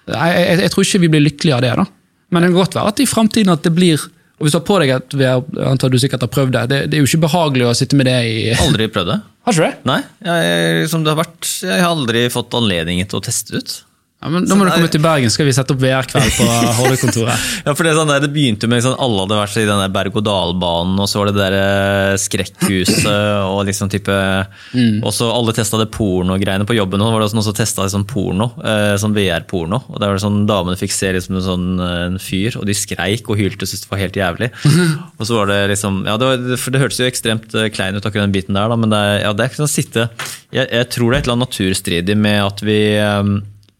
jeg, 0.09 0.59
jeg, 0.65 0.71
tror 0.73 0.87
ikke 0.87 1.03
vi 1.05 1.13
blir 1.15 1.27
lykkelige 1.29 1.55
av 1.55 1.63
det. 1.63 1.73
da. 1.79 1.87
Men 2.29 2.43
det 2.43 2.51
kan 2.51 2.59
godt 2.59 2.79
være 2.79 2.91
at 2.91 3.03
i 3.03 3.07
framtiden 3.09 3.55
at 3.55 3.63
det 3.63 3.75
blir 3.75 4.09
og 4.39 4.45
hvis 4.47 4.53
du 4.55 4.55
har 4.55 4.67
på 4.67 4.75
deg 4.79 4.91
et 4.95 5.13
VR, 5.19 5.41
antar 5.67 5.91
du 5.91 5.97
sikkert 5.99 6.21
har 6.23 6.29
prøvd 6.31 6.53
det, 6.55 6.61
det, 6.71 6.77
det 6.87 6.95
er 6.95 7.01
jo 7.03 7.09
ikke 7.09 7.25
behagelig 7.25 7.65
å 7.67 7.73
sitte 7.75 7.97
med 7.99 8.07
det 8.07 8.19
i 8.23 8.35
Aldri 8.55 8.87
prøvd 8.87 9.09
det. 9.11 9.17
Har 9.49 9.55
du 9.57 9.63
det? 9.63 9.71
Nei, 9.89 10.01
jeg, 10.21 10.89
som 10.91 11.01
det 11.01 11.09
har 11.09 11.23
vært, 11.23 11.47
jeg 11.65 11.81
har 11.81 11.89
aldri 11.89 12.27
fått 12.29 12.53
anledning 12.53 13.01
til 13.09 13.17
å 13.17 13.23
teste 13.25 13.57
ut. 13.57 13.71
Ja, 14.19 14.27
men 14.27 14.43
Da 14.43 14.55
må 14.59 14.65
du 14.67 14.73
komme 14.73 14.89
til 14.91 14.99
Bergen, 14.99 15.31
skal 15.31 15.47
vi 15.47 15.53
sette 15.55 15.71
opp 15.71 15.79
VR-kveld 15.79 16.33
på 16.35 16.45
Hordekontoret. 16.81 17.43
ja, 17.63 17.71
for 17.71 17.87
det, 17.87 17.93
sånn 17.95 18.11
det 18.19 18.31
begynte 18.33 18.67
med 18.67 18.83
sånn, 18.83 18.97
Alle 18.99 19.23
hadde 19.23 19.37
vært 19.39 19.59
i 19.61 19.67
den 19.69 19.93
berg-og-dal-banen, 19.95 20.97
og 20.99 21.07
så 21.07 21.21
var 21.21 21.29
det 21.29 21.35
det 21.37 21.45
der 21.45 21.55
eh, 21.59 22.15
skrekkhuset 22.19 23.07
og 23.47 23.61
liksom 23.69 23.91
type 23.91 24.11
mm. 24.11 24.99
Og 25.07 25.13
så 25.15 25.29
alle 25.31 25.53
testa 25.55 25.79
det 25.79 25.87
pornogreiene 25.95 26.67
på 26.67 26.75
jobben. 26.75 26.99
Og 26.99 27.13
var 27.15 27.23
det 27.23 27.29
noen 27.31 27.45
som 27.47 27.55
testa 27.55 27.85
liksom 27.85 28.03
porno, 28.09 28.49
eh, 28.59 28.97
sånn 28.99 29.15
VR-porno. 29.15 29.85
og 29.87 30.01
der 30.01 30.11
var 30.11 30.19
det 30.19 30.25
sånn 30.25 30.41
Damene 30.49 30.79
fikk 30.79 30.95
se 30.95 31.13
liksom 31.15 31.37
en 31.39 31.45
sånn 31.45 31.69
eh, 31.85 32.01
en 32.09 32.19
fyr, 32.19 32.57
og 32.59 32.67
de 32.67 32.75
skreik 32.75 33.29
og 33.31 33.39
hylte 33.39 33.63
og 33.63 33.71
syntes 33.71 33.85
det 33.85 33.93
var 33.93 34.03
helt 34.03 34.19
jævlig. 34.19 34.49
og 35.19 35.23
så 35.29 35.37
var 35.37 35.53
det 35.53 35.61
liksom, 35.71 36.01
ja, 36.09 36.17
det, 36.19 36.27
var, 36.27 36.59
for 36.59 36.75
det 36.75 36.83
hørtes 36.83 36.99
jo 36.99 37.07
ekstremt 37.07 37.55
klein 37.71 37.95
ut, 37.95 38.03
akkurat 38.03 38.27
den 38.27 38.35
biten 38.35 38.59
der, 38.59 38.67
da, 38.67 38.75
men 38.79 38.91
det, 38.91 39.01
ja, 39.23 39.31
det 39.31 39.45
er 39.45 39.53
ikke 39.53 39.61
sånn 39.61 39.71
å 39.71 39.77
sitte 39.77 40.09
jeg, 40.49 40.65
jeg, 40.65 40.85
tror 40.91 41.11
det 41.11 41.15
er 41.15 41.21
et 41.21 41.27
eller 41.29 41.37
annet 41.37 41.47
naturstridig 41.47 42.15
med 42.19 42.39
at 42.43 42.63
vi 42.65 42.79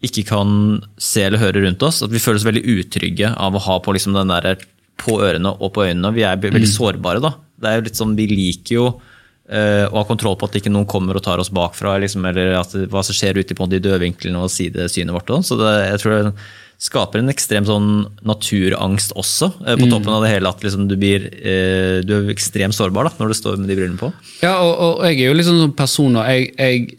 ikke 0.06 0.26
kan 0.30 0.52
se 1.02 1.26
eller 1.28 1.42
høre 1.42 1.64
rundt 1.66 1.84
oss. 1.84 2.02
At 2.06 2.14
vi 2.14 2.22
føles 2.24 2.46
veldig 2.48 2.64
utrygge 2.78 3.34
av 3.36 3.56
å 3.56 3.64
ha 3.66 3.80
på 3.84 3.96
liksom 3.96 4.16
den 4.16 4.32
der 4.32 4.62
på 5.00 5.20
ørene 5.24 5.54
og 5.58 5.74
på 5.76 5.86
øynene. 5.88 6.14
Vi 6.16 6.26
er 6.28 6.40
veldig 6.40 6.68
mm. 6.68 6.74
sårbare. 6.74 7.24
da. 7.24 7.34
Det 7.60 7.70
er 7.70 7.80
jo 7.80 7.88
litt 7.88 8.00
sånn, 8.00 8.16
Vi 8.20 8.28
liker 8.32 8.76
jo 8.76 8.86
uh, 9.50 9.86
å 9.90 10.00
ha 10.00 10.06
kontroll 10.08 10.38
på 10.40 10.50
at 10.50 10.58
ikke 10.60 10.72
noen 10.72 10.88
kommer 10.90 11.20
og 11.20 11.26
tar 11.26 11.42
oss 11.42 11.52
bakfra, 11.56 11.98
liksom, 12.04 12.28
eller 12.30 12.58
at, 12.62 12.76
hva 12.92 13.04
som 13.06 13.16
skjer 13.16 13.42
ute 13.42 13.58
på 13.58 13.68
de 13.72 13.82
dødvinklene 13.84 14.40
og 14.40 14.52
sidesynet 14.54 15.16
vårt. 15.16 15.30
Da. 15.32 15.42
Så 15.46 15.60
det, 15.60 15.76
jeg 15.90 16.04
tror 16.04 16.18
det 16.18 16.34
skaper 16.80 17.20
en 17.20 17.32
ekstrem 17.32 17.66
sånn 17.68 17.90
naturangst 18.28 19.12
også, 19.20 19.52
uh, 19.66 19.74
på 19.76 19.88
mm. 19.88 19.92
toppen 19.92 20.16
av 20.16 20.24
det 20.24 20.32
hele. 20.36 20.52
At 20.52 20.64
liksom, 20.64 20.88
du, 20.92 20.96
blir, 21.00 21.28
uh, 21.44 22.00
du 22.08 22.16
er 22.22 22.34
ekstremt 22.36 22.78
sårbar 22.78 23.10
da, 23.10 23.16
når 23.20 23.34
du 23.34 23.40
står 23.40 23.60
med 23.60 23.72
de 23.72 23.80
brillene 23.80 24.00
på. 24.00 24.14
Ja, 24.44 24.58
og, 24.64 24.76
og 24.80 25.06
jeg 25.08 25.20
er 25.20 25.32
jo 25.32 25.40
liksom 25.40 25.60
sånn 25.64 25.78
person, 25.80 26.20
og 26.20 26.28
jeg 26.32 26.52
jeg 26.56 26.99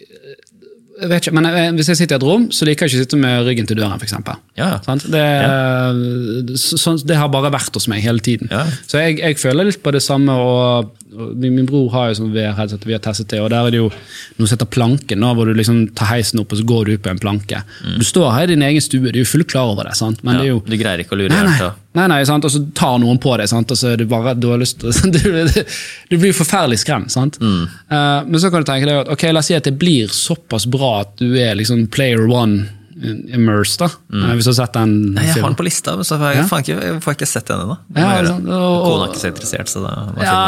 vet 1.09 1.27
ikke, 1.27 1.35
men 1.41 1.77
Hvis 1.79 1.89
jeg 1.89 2.01
sitter 2.03 2.17
i 2.17 2.21
et 2.21 2.27
rom, 2.27 2.49
så 2.53 2.67
liker 2.69 2.87
jeg 2.87 2.93
ikke 2.93 3.01
å 3.01 3.05
sitte 3.05 3.21
med 3.21 3.47
ryggen 3.49 3.69
til 3.69 3.79
døren. 3.81 3.97
For 3.97 4.09
eksempel. 4.09 4.41
ja. 4.59 4.71
det, 4.85 5.25
ja. 5.25 6.57
så, 6.61 6.97
det, 7.01 7.17
har 7.17 7.31
bare 7.33 7.53
vært 7.53 7.77
hos 7.77 7.89
meg 7.89 8.05
hele 8.05 8.21
tiden. 8.21 8.51
Ja. 8.53 8.67
Så 8.87 9.01
jeg, 9.01 9.21
jeg, 9.23 9.39
føler 9.41 9.71
litt 9.71 9.83
på 9.83 9.95
det 9.95 10.03
samme. 10.05 10.37
og, 10.37 10.91
og 10.91 11.00
Min, 11.11 11.55
min 11.57 11.67
bror 11.67 11.89
har 11.91 12.11
jo 12.11 12.19
sånn 12.21 12.33
VR-headset 12.35 12.85
vi 12.87 12.95
har 12.95 13.03
testet 13.03 13.33
det, 13.33 13.41
og 13.43 13.51
der 13.51 13.67
er 13.67 13.75
det 13.75 13.81
jo 13.81 13.89
noe 13.91 14.47
som 14.47 14.55
heter 14.55 14.69
planken, 14.71 15.25
hvor 15.37 15.49
du 15.49 15.57
liksom 15.59 15.83
tar 15.99 16.13
heisen 16.13 16.43
opp 16.43 16.55
og 16.55 16.61
så 16.61 16.67
går 16.69 16.87
du 16.87 16.93
ut 16.95 17.05
på 17.05 17.11
en 17.13 17.21
planke. 17.21 17.63
Mm. 17.83 17.99
Du 17.99 18.07
står 18.07 18.31
her 18.37 18.47
i 18.47 18.55
din 18.55 18.65
egen 18.67 18.85
stue, 18.85 19.09
du 19.09 19.19
er 19.19 19.23
jo 19.25 19.31
fullt 19.33 19.51
klar 19.51 19.73
over 19.73 19.89
det. 19.89 19.97
sant? 19.99 20.23
Men 20.27 20.39
det 20.39 20.47
er 20.47 20.53
jo, 20.53 20.63
du 20.67 20.77
greier 20.79 21.03
ikke 21.03 21.17
å 21.17 21.21
lure 21.21 21.35
nei, 21.35 21.43
nei, 21.49 21.71
nei, 21.99 22.09
nei, 22.15 22.21
sant? 22.29 22.47
Og 22.47 22.55
så 22.55 22.63
tar 22.79 22.99
noen 23.03 23.21
på 23.23 23.35
deg, 23.41 23.51
sant? 23.51 23.75
og 23.75 23.81
så 23.81 23.93
er 23.93 23.99
du 24.03 24.07
bare 24.11 24.37
du 24.39 24.51
har 24.53 24.63
lyst 24.63 24.83
til 24.83 25.15
du, 25.17 25.63
du 26.13 26.19
blir 26.19 26.37
forferdelig 26.37 26.83
skremt. 26.85 27.13
sant? 27.15 27.41
Mm. 27.43 27.63
Uh, 27.91 28.21
men 28.29 28.43
så 28.43 28.53
kan 28.53 28.63
du 28.63 28.71
tenke 28.71 28.91
deg 28.91 29.05
at 29.05 29.15
ok, 29.15 29.31
la 29.35 29.43
oss 29.43 29.51
si 29.51 29.59
at 29.59 29.67
det 29.67 29.77
blir 29.81 30.13
såpass 30.15 30.69
bra 30.71 31.01
at 31.05 31.17
du 31.19 31.35
er 31.35 31.59
liksom 31.59 31.89
player 31.93 32.29
one 32.31 32.69
immersed. 33.03 33.79
da, 33.81 33.91
mm. 34.13 34.27
Hvis 34.37 34.49
du 34.49 34.53
har 34.53 34.59
sett 34.61 34.75
den 34.77 34.97
Nei, 35.17 35.27
Jeg 35.27 35.39
har 35.41 35.49
den 35.49 35.59
på 35.59 35.67
lista, 35.67 35.95
men 35.97 36.07
så 36.07 36.19
får 36.21 36.35
jeg, 36.35 36.41
ja. 36.41 36.59
ikke, 36.65 36.79
jeg 36.87 37.05
får 37.05 37.19
ikke 37.19 37.31
sett 37.31 37.47
den 37.51 37.63
ennå. 37.65 37.77
Ja, 37.97 38.09
sånn, 38.27 38.43
Kona 38.49 39.07
er 39.07 39.13
ikke 39.13 39.23
så 39.23 39.31
interessert, 39.33 39.73
så 39.73 39.85
da 39.85 39.95
må 40.11 40.27
ja, 40.27 40.41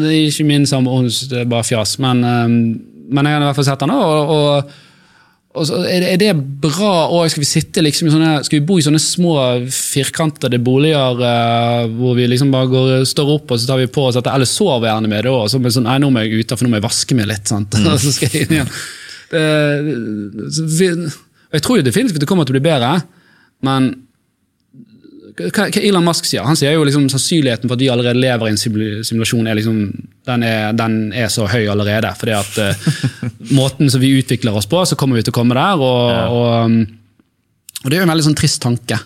Det 0.00 0.08
er 0.10 0.16
ikke 0.22 0.48
min 0.48 0.66
samboer, 0.68 1.10
det 1.30 1.44
er 1.44 1.52
bare 1.52 1.66
fjas. 1.66 1.98
Men, 2.02 2.24
um, 2.24 2.56
men 3.14 3.28
jeg 3.28 3.38
har 3.38 3.44
i 3.44 3.48
hvert 3.50 3.60
fall 3.60 3.70
sett 3.70 3.84
den. 3.84 3.94
og, 3.94 4.34
og 4.34 4.82
er 5.54 6.02
det, 6.02 6.08
er 6.08 6.18
det 6.18 6.32
bra 6.64 7.06
og 7.14 7.28
skal 7.30 7.44
vi 7.44 7.46
sitte 7.46 7.82
liksom 7.84 8.08
i 8.08 8.12
sånne, 8.14 8.30
skal 8.42 8.58
vi 8.58 8.66
bo 8.66 8.78
i 8.80 8.82
sånne 8.82 8.98
små 8.98 9.34
firkantede 9.70 10.58
boliger 10.58 11.20
uh, 11.20 11.84
hvor 11.94 12.16
vi 12.18 12.26
liksom 12.26 12.50
bare 12.50 12.66
går, 12.72 12.94
står 13.06 13.30
opp 13.36 13.54
og 13.54 13.60
så 13.62 13.70
tar 13.70 13.78
vi 13.78 13.86
på 13.86 14.08
oss 14.08 14.18
dette, 14.18 14.32
eller 14.34 14.50
sover 14.50 14.88
gjerne 14.90 15.12
med 15.12 15.22
det 15.22 15.30
òg. 15.30 15.46
Så 15.52 15.62
sånn, 15.62 15.86
nei, 15.86 16.00
nå 16.02 16.10
må 16.10 16.24
jeg 16.24 16.42
ut, 16.42 16.56
for 16.56 16.66
nå 16.66 16.72
må 16.72 16.80
jeg 16.80 16.88
vaske 16.88 17.18
meg 17.18 17.30
litt. 17.30 17.46
sant? 17.46 17.78
Mm. 17.78 17.92
så 18.02 18.16
skal 18.16 18.34
jeg 18.34 18.48
inn 18.48 18.58
igjen. 18.58 18.74
Uh, 19.34 21.22
jeg 21.54 21.64
tror 21.64 21.78
jo 21.78 21.86
definitivt 21.86 22.22
det 22.22 22.28
kommer 22.28 22.46
til 22.46 22.54
å 22.54 22.58
bli 22.58 22.66
bedre, 22.66 22.96
men 23.64 23.92
hva, 25.34 25.66
hva 25.66 25.82
Elon 25.82 26.04
Musk 26.06 26.28
sier 26.28 26.46
Han 26.46 26.58
sier 26.58 26.76
jo 26.76 26.84
liksom 26.86 27.08
sannsynligheten 27.10 27.66
for 27.66 27.76
at 27.76 27.82
vi 27.82 27.90
allerede 27.90 28.20
lever 28.22 28.48
i 28.48 28.54
en 28.54 28.60
simulasjon, 28.60 29.48
er 29.50 29.58
liksom, 29.58 29.78
den, 30.28 30.44
er, 30.46 30.74
den 30.78 30.98
er 31.16 31.32
så 31.32 31.48
høy 31.50 31.64
allerede. 31.70 32.12
fordi 32.18 32.36
at 32.36 32.60
uh, 32.60 32.92
Måten 33.58 33.90
som 33.90 34.02
vi 34.02 34.14
utvikler 34.20 34.54
oss 34.54 34.68
på, 34.70 34.84
så 34.86 34.98
kommer 34.98 35.18
vi 35.18 35.24
til 35.26 35.34
å 35.34 35.38
komme 35.38 35.56
der. 35.58 35.82
Og, 35.82 36.12
ja. 36.12 36.28
og, 36.30 36.70
um, 36.70 37.82
og 37.82 37.90
det 37.90 37.98
er 37.98 38.04
jo 38.04 38.06
en 38.06 38.14
veldig 38.14 38.28
sånn 38.28 38.38
trist 38.38 38.62
tanke. 38.62 39.00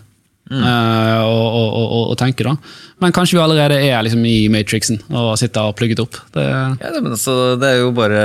Mm. 0.49 0.61
Uh, 0.65 1.25
å, 1.29 1.65
å, 1.69 2.03
å, 2.13 2.17
tenke 2.17 2.45
da. 2.47 2.55
Men 3.03 3.13
kanskje 3.17 3.37
vi 3.37 3.43
allerede 3.45 3.81
er 3.85 4.05
liksom 4.05 4.23
i 4.25 4.37
Matrixen 4.53 5.01
og 5.09 5.35
sitter 5.41 5.69
og 5.69 5.77
plugget 5.81 6.01
opp. 6.05 6.21
Det, 6.35 6.45
ja, 6.45 6.93
men 7.01 7.13
altså, 7.13 7.57
det 7.61 7.73
er 7.73 7.83
jo 7.83 7.91
bare 7.97 8.23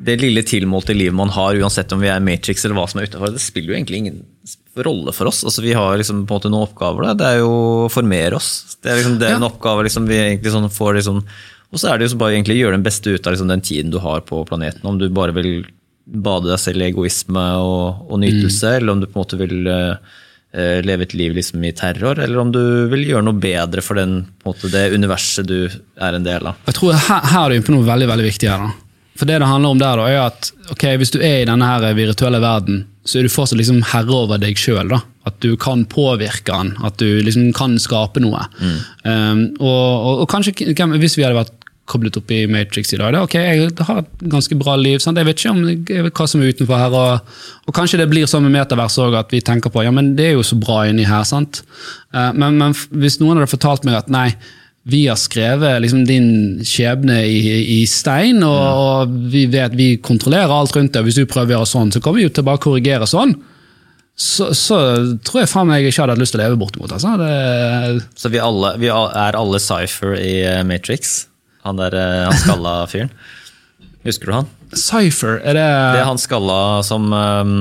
det 0.00 0.16
lille 0.16 0.42
tilmålte 0.46 0.94
livet 0.96 1.16
man 1.16 1.32
har, 1.34 1.58
uansett 1.60 1.92
om 1.92 2.00
vi 2.00 2.08
er 2.08 2.22
Matrix 2.24 2.64
eller 2.64 2.78
hva 2.78 2.86
som 2.88 3.02
er 3.02 3.10
utafor, 3.10 3.34
det 3.34 3.42
spiller 3.44 3.72
jo 3.72 3.76
egentlig 3.76 4.00
ingen 4.00 4.20
rolle 4.80 5.12
for 5.12 5.28
oss. 5.28 5.42
Altså, 5.44 5.62
vi 5.62 5.74
har 5.76 5.98
liksom 6.00 6.22
på 6.24 6.34
en 6.34 6.38
måte 6.38 6.52
noen 6.52 6.68
oppgaver. 6.68 7.08
Da. 7.10 7.16
Det 7.18 7.26
er 7.28 7.40
jo 7.42 7.50
å 7.84 7.90
formere 7.92 8.38
oss. 8.38 8.78
Det 8.80 8.88
er, 8.88 9.00
liksom, 9.00 9.18
det 9.20 9.28
er 9.28 9.36
en 9.36 9.48
oppgave 9.50 9.84
liksom, 9.84 10.06
vi 10.08 10.16
egentlig 10.22 10.54
sånn 10.54 10.70
får 10.72 10.96
liksom, 11.00 11.20
Og 11.70 11.82
så 11.82 11.90
er 11.90 12.00
det 12.00 12.08
jo 12.08 12.18
bare 12.18 12.38
egentlig 12.38 12.56
gjøre 12.58 12.78
den 12.78 12.86
beste 12.86 13.12
ut 13.12 13.26
av 13.26 13.36
liksom, 13.36 13.52
den 13.52 13.66
tiden 13.66 13.92
du 13.92 14.00
har 14.02 14.24
på 14.26 14.40
planeten. 14.48 14.86
Om 14.88 14.98
du 15.02 15.08
bare 15.12 15.36
vil 15.36 15.66
bade 16.10 16.48
deg 16.48 16.58
selv 16.58 16.82
i 16.82 16.88
egoisme 16.88 17.44
og, 17.60 18.06
og 18.08 18.18
nytelse, 18.22 18.66
mm. 18.66 18.76
eller 18.80 18.92
om 18.94 19.02
du 19.02 19.06
på 19.06 19.18
en 19.18 19.20
måte 19.20 19.38
vil 19.38 19.68
uh, 19.68 20.16
leve 20.82 21.06
et 21.06 21.14
liv 21.14 21.36
liksom, 21.36 21.62
i 21.62 21.74
terror, 21.76 22.18
eller 22.18 22.40
om 22.40 22.50
du 22.50 22.62
vil 22.90 23.04
gjøre 23.12 23.28
noe 23.28 23.38
bedre 23.38 23.84
for 23.84 24.00
den, 24.00 24.24
måte, 24.46 24.72
det 24.72 24.88
universet 24.96 25.46
du 25.46 25.68
er 25.68 26.16
en 26.16 26.26
del 26.26 26.50
av. 26.50 26.58
Jeg 26.66 26.80
tror 26.80 26.96
Her, 26.96 27.28
her 27.34 27.44
er 27.44 27.52
du 27.52 27.60
inne 27.60 27.68
på 27.68 27.76
noe 27.76 27.86
veldig 27.86 28.08
veldig 28.10 28.26
viktig. 28.32 28.50
her 28.50 28.64
da. 28.64 28.89
For 29.20 29.28
det 29.28 29.42
det 29.42 29.48
handler 29.50 29.74
om 29.74 29.80
der, 29.80 30.00
da, 30.00 30.08
er 30.08 30.22
at 30.30 30.50
okay, 30.72 30.96
hvis 30.96 31.12
du 31.12 31.20
er 31.20 31.42
i 31.42 31.48
denne 31.48 31.66
her 31.68 31.84
virtuelle 31.98 32.40
verden, 32.40 32.86
så 33.04 33.18
er 33.20 33.26
du 33.26 33.32
fortsatt 33.32 33.58
liksom 33.60 33.82
herre 33.92 34.16
over 34.16 34.40
deg 34.40 34.56
sjøl. 34.56 34.94
At 35.28 35.36
du 35.44 35.52
kan 35.60 35.84
påvirke 35.92 36.48
den, 36.48 36.72
at 36.86 36.96
du 37.02 37.20
liksom 37.20 37.50
kan 37.56 37.76
skape 37.82 38.22
noe. 38.24 38.46
Um, 39.04 39.50
og, 39.60 39.66
og, 39.68 40.22
og 40.24 40.30
kanskje 40.32 40.54
hvis 40.56 41.18
vi 41.18 41.26
hadde 41.26 41.36
vært 41.36 41.56
koblet 41.90 42.16
opp 42.20 42.30
i 42.32 42.44
Matrix 42.46 42.92
i 42.94 43.00
dag. 43.00 43.12
Da, 43.16 43.24
ok, 43.26 43.34
Jeg 43.34 43.70
har 43.88 44.02
et 44.04 44.24
ganske 44.30 44.56
bra 44.60 44.76
liv. 44.78 45.00
Sant? 45.02 45.18
Jeg 45.18 45.26
vet 45.26 45.40
ikke 45.40 45.52
om 45.52 45.64
jeg 45.66 46.04
vet 46.06 46.20
hva 46.20 46.26
som 46.30 46.42
er 46.42 46.54
utenfor 46.54 46.78
her. 46.78 46.96
Og, 46.96 47.34
og 47.66 47.76
kanskje 47.76 48.00
det 48.00 48.08
blir 48.12 48.30
sånn 48.30 48.46
med 48.46 48.54
metavers 48.54 48.98
òg, 49.02 49.16
at 49.18 49.34
vi 49.34 49.42
tenker 49.44 49.74
på 49.74 49.84
ja, 49.84 49.92
men 49.94 50.14
det 50.18 50.30
er 50.30 50.38
jo 50.38 50.46
så 50.46 50.58
bra 50.60 50.84
inni 50.88 51.08
her. 51.08 51.26
sant? 51.28 51.64
Uh, 52.14 52.30
men, 52.30 52.60
men 52.62 52.76
hvis 53.02 53.18
noen 53.22 53.40
hadde 53.40 53.50
fortalt 53.50 53.84
meg 53.88 53.98
at 53.98 54.12
nei, 54.12 54.28
vi 54.82 55.02
har 55.06 55.18
skrevet 55.20 55.82
liksom, 55.84 56.04
din 56.08 56.28
skjebne 56.64 57.20
i, 57.28 57.40
i 57.80 57.86
stein, 57.88 58.40
og, 58.46 58.60
og 58.80 59.16
vi 59.32 59.44
vet 59.52 59.74
vi 59.76 59.92
kontrollerer 60.00 60.52
alt 60.54 60.74
rundt 60.76 60.94
det, 60.94 61.02
og 61.02 61.08
hvis 61.10 61.18
du 61.20 61.26
prøver 61.28 61.52
å 61.52 61.58
gjøre 61.58 61.68
sånn, 61.68 61.92
så 61.92 62.00
kommer 62.00 62.22
vi 62.22 62.28
jo 62.28 62.32
til 62.32 62.46
å 62.46 62.48
bare 62.48 62.62
korrigere 62.64 63.08
sånn. 63.10 63.34
Så, 64.20 64.50
så 64.56 64.78
tror 65.24 65.42
jeg 65.42 65.48
faen 65.48 65.68
meg 65.70 65.86
ikke 65.88 66.02
hadde 66.02 66.16
hatt 66.16 66.20
lyst 66.20 66.34
til 66.34 66.40
å 66.40 66.44
leve 66.44 66.60
bortimot. 66.60 66.92
Altså. 66.92 67.12
Det, 67.20 68.06
Så 68.20 68.32
vi, 68.32 68.40
alle, 68.42 68.74
vi 68.80 68.90
er 68.92 69.38
alle 69.38 69.60
Cypher 69.62 70.16
i 70.20 70.34
eh, 70.44 70.60
Matrix. 70.68 71.22
Han 71.64 71.80
der 71.80 71.96
eh, 71.96 72.24
han 72.28 72.36
skalla 72.42 72.74
fyren. 72.92 73.12
Husker 74.04 74.28
du 74.28 74.34
han? 74.34 74.50
Cypher, 74.76 75.40
er 75.44 75.56
det, 75.56 75.64
Det 75.64 76.02
er 76.02 76.08
han 76.08 76.20
skalla 76.20 76.60
som, 76.84 77.08
eh, 77.16 77.54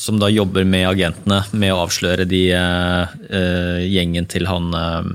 som 0.00 0.20
da 0.20 0.28
jobber 0.32 0.68
med 0.68 0.88
agentene 0.90 1.42
med 1.52 1.72
å 1.72 1.82
avsløre 1.86 2.28
de 2.28 2.44
eh, 2.56 3.84
gjengen 3.88 4.28
til 4.28 4.48
han 4.48 4.68
eh, 4.76 5.12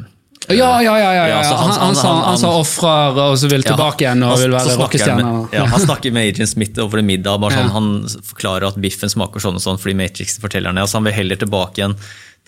Ja, 0.49 0.81
ja, 0.81 0.93
ja. 0.99 1.09
ja, 1.13 1.23
ja. 1.27 1.41
Ja, 1.41 1.55
Han, 1.57 1.69
han- 1.71 1.79
han, 1.87 1.95
sa- 1.95 2.23
han- 2.25 2.37
sa 2.39 2.51
ofrer 2.59 3.17
og 3.19 3.37
så 3.37 3.49
vil 3.51 3.63
tilbake 3.67 4.05
igjen 4.05 4.23
og 4.23 4.37
vil 4.39 4.53
være 4.55 4.77
rockestjerne. 4.79 5.31
Ja, 5.53 5.65
han 5.65 5.81
snakker 5.83 6.13
med 6.15 6.29
Agent 6.33 6.49
Smith 6.53 6.79
over 6.79 6.99
en 7.01 7.05
middag. 7.09 7.39
Bare 7.41 7.51
sånn, 7.57 7.69
Han 7.75 7.89
forklarer 8.23 8.67
at 8.69 8.79
biffen 8.79 9.09
smaker 9.11 9.43
sånn 9.43 9.55
og 9.59 9.61
sånn 9.65 9.77
fordi 9.81 9.95
Matrix 9.99 10.37
forteller 10.39 10.71
han 10.71 10.75
det. 10.79 10.85
Altså, 10.87 11.01
han 11.01 11.03
vil 11.09 11.13
heller 11.19 11.35
tilbake 11.41 11.81
igjen 11.81 11.97